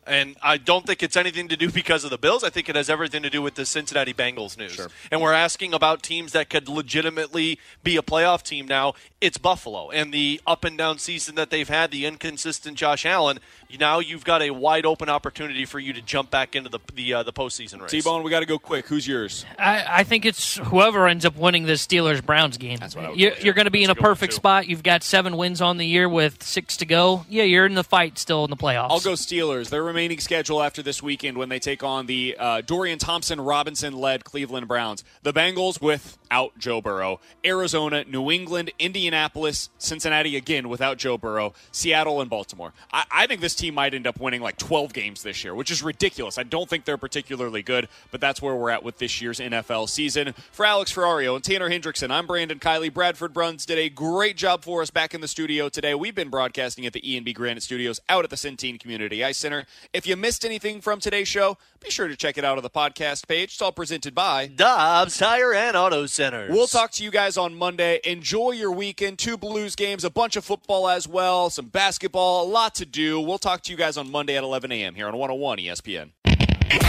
And 0.08 0.36
I 0.42 0.56
don't 0.56 0.86
think 0.86 1.02
it's 1.02 1.16
anything 1.16 1.48
to 1.48 1.56
do 1.56 1.70
because 1.70 2.04
of 2.04 2.10
the 2.10 2.18
Bills. 2.18 2.42
I 2.42 2.50
think 2.50 2.68
it 2.68 2.76
has 2.76 2.88
everything 2.88 3.22
to 3.22 3.30
do 3.30 3.42
with 3.42 3.54
the 3.54 3.66
Cincinnati 3.66 4.14
Bengals 4.14 4.56
news. 4.56 4.80
And 5.10 5.20
we're 5.20 5.34
asking 5.34 5.74
about 5.74 6.02
teams 6.02 6.32
that 6.32 6.48
could 6.48 6.68
legitimately 6.68 7.58
be 7.84 7.96
a 7.96 8.02
playoff 8.02 8.42
team 8.42 8.66
now. 8.66 8.94
It's 9.20 9.36
Buffalo. 9.38 9.90
And 9.90 10.12
the 10.12 10.40
up 10.46 10.64
and 10.64 10.78
down 10.78 10.98
season 10.98 11.34
that 11.34 11.50
they've 11.50 11.68
had, 11.68 11.90
the 11.90 12.06
inconsistent 12.06 12.76
Josh 12.76 13.04
Allen, 13.04 13.38
now 13.78 13.98
you've 13.98 14.24
got 14.24 14.40
a 14.42 14.50
wide 14.50 14.86
open 14.86 15.08
opportunity 15.08 15.64
for 15.64 15.78
you 15.78 15.92
to 15.92 16.00
jump 16.00 16.30
back 16.30 16.56
into 16.56 16.68
the 16.70 16.78
the, 16.94 17.14
uh, 17.14 17.22
the 17.22 17.32
postseason 17.32 17.80
race. 17.80 17.90
T 17.90 18.00
Bone, 18.00 18.22
we 18.22 18.30
got 18.30 18.40
to 18.40 18.46
go 18.46 18.58
quick. 18.58 18.86
Who's 18.86 19.06
yours? 19.06 19.44
I, 19.58 19.84
I 19.88 20.04
think 20.04 20.24
it's 20.24 20.56
whoever 20.56 21.06
ends 21.06 21.24
up 21.24 21.36
winning 21.36 21.66
the 21.66 21.74
Steelers 21.74 22.24
Browns 22.24 22.56
game. 22.56 22.78
That's 22.78 22.96
what 22.96 23.04
I 23.04 23.10
would 23.10 23.18
you're, 23.18 23.34
you're 23.38 23.54
going 23.54 23.66
to 23.66 23.70
be 23.70 23.82
in 23.82 23.90
a 23.90 23.94
That's 23.94 23.98
a 23.98 24.00
good 24.00 24.04
one, 24.04 24.10
perfect 24.14 24.32
spot. 24.34 24.68
You've 24.68 24.82
got 24.82 25.02
seven 25.02 25.36
wins 25.36 25.60
on 25.60 25.76
the 25.76 25.86
year 25.86 26.08
with 26.08 26.42
six 26.42 26.76
to 26.78 26.86
go. 26.86 27.26
Yeah, 27.28 27.42
you're 27.44 27.66
in 27.66 27.74
the 27.74 27.84
fight 27.84 28.18
still 28.18 28.44
in 28.44 28.50
the 28.50 28.56
playoffs. 28.56 28.90
I'll 28.90 29.00
go 29.00 29.12
Steelers. 29.12 29.70
Their 29.70 29.82
remaining 29.82 30.20
schedule 30.20 30.62
after 30.62 30.82
this 30.82 31.02
weekend 31.02 31.36
when 31.36 31.48
they 31.48 31.58
take 31.58 31.82
on 31.82 32.06
the 32.06 32.36
uh, 32.38 32.60
Dorian 32.62 32.98
Thompson 32.98 33.40
Robinson 33.40 33.94
led 33.94 34.24
Cleveland 34.24 34.68
Browns. 34.68 35.04
The 35.22 35.32
Bengals 35.32 35.80
without 36.28 36.58
Joe 36.58 36.80
Burrow. 36.82 37.20
Arizona, 37.44 38.04
New 38.04 38.30
England, 38.30 38.70
Indianapolis, 38.78 39.70
Cincinnati 39.78 40.36
again 40.36 40.68
without 40.68 40.98
Joe 40.98 41.16
Burrow. 41.16 41.54
Seattle 41.72 42.20
and 42.20 42.28
Baltimore. 42.28 42.74
I, 42.92 43.04
I 43.10 43.26
think 43.26 43.40
this 43.40 43.54
team 43.54 43.74
might 43.74 43.94
end 43.94 44.06
up 44.06 44.20
winning 44.20 44.42
like 44.42 44.58
12 44.58 44.92
games 44.92 45.22
this 45.22 45.42
year, 45.42 45.54
which 45.54 45.70
is 45.70 45.82
ridiculous. 45.82 46.36
I 46.36 46.42
don't 46.42 46.68
think 46.68 46.84
they're 46.84 46.98
particularly 46.98 47.62
good, 47.62 47.88
but 48.10 48.20
that's 48.20 48.42
where 48.42 48.54
we're 48.54 48.70
at 48.70 48.82
with 48.82 48.98
this 48.98 49.22
year's 49.22 49.40
NFL 49.40 49.88
season. 49.88 50.34
For 50.52 50.66
Alex 50.66 50.92
Ferrario 50.92 51.34
and 51.34 51.42
Tanner 51.42 51.70
Hendrickson, 51.70 52.10
I'm 52.10 52.26
Brandon 52.26 52.58
Kiley. 52.58 52.92
Bradford 52.92 53.32
Bruns 53.32 53.64
did 53.64 53.78
a 53.78 53.88
great 53.88 54.36
job 54.36 54.64
for 54.64 54.82
us 54.82 54.90
back 54.90 55.14
in 55.14 55.20
the 55.22 55.28
studio 55.28 55.68
today. 55.68 55.94
We've 55.94 56.14
been 56.14 56.28
broadcasting 56.28 56.84
at 56.84 56.92
the 56.92 57.10
E&B 57.10 57.32
Granite 57.32 57.62
Studios 57.62 58.00
out 58.08 58.24
at 58.24 58.30
the 58.30 58.36
Centene 58.36 58.78
Community 58.78 59.24
Ice 59.24 59.38
Center. 59.38 59.64
If 59.94 60.06
you 60.06 60.16
missed 60.16 60.44
anything 60.44 60.82
from 60.82 61.00
today's 61.00 61.28
show, 61.28 61.56
be 61.80 61.90
sure 61.90 62.08
to 62.08 62.16
check 62.16 62.36
it 62.36 62.44
out 62.44 62.58
on 62.58 62.62
the 62.62 62.70
podcast 62.70 63.28
page. 63.28 63.52
It's 63.52 63.62
all 63.62 63.72
presented 63.72 64.14
by 64.14 64.46
Dobbs 64.48 65.16
Tire 65.16 65.54
and 65.54 65.76
Auto 65.76 66.06
Centers. 66.18 66.50
We'll 66.50 66.66
talk 66.66 66.90
to 66.92 67.04
you 67.04 67.12
guys 67.12 67.36
on 67.36 67.54
Monday. 67.54 68.00
Enjoy 68.02 68.50
your 68.50 68.72
weekend. 68.72 69.20
Two 69.20 69.36
Blues 69.36 69.76
games, 69.76 70.02
a 70.02 70.10
bunch 70.10 70.34
of 70.34 70.44
football 70.44 70.88
as 70.88 71.06
well, 71.06 71.48
some 71.48 71.66
basketball, 71.66 72.42
a 72.42 72.48
lot 72.48 72.74
to 72.74 72.84
do. 72.84 73.20
We'll 73.20 73.38
talk 73.38 73.62
to 73.62 73.70
you 73.70 73.78
guys 73.78 73.96
on 73.96 74.10
Monday 74.10 74.36
at 74.36 74.42
11 74.42 74.72
a.m. 74.72 74.96
here 74.96 75.06
on 75.06 75.16
101 75.16 75.58
ESPN. 75.58 76.10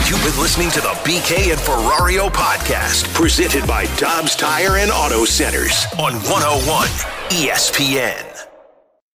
You've 0.09 0.23
been 0.23 0.41
listening 0.41 0.71
to 0.71 0.81
the 0.81 0.93
BK 1.05 1.51
and 1.51 1.59
Ferrario 1.59 2.29
podcast, 2.29 3.13
presented 3.13 3.67
by 3.67 3.85
Dobbs 3.97 4.35
Tire 4.35 4.77
and 4.77 4.89
Auto 4.89 5.25
Centers 5.25 5.85
on 5.99 6.13
101 6.13 6.87
ESPN. 7.29 8.48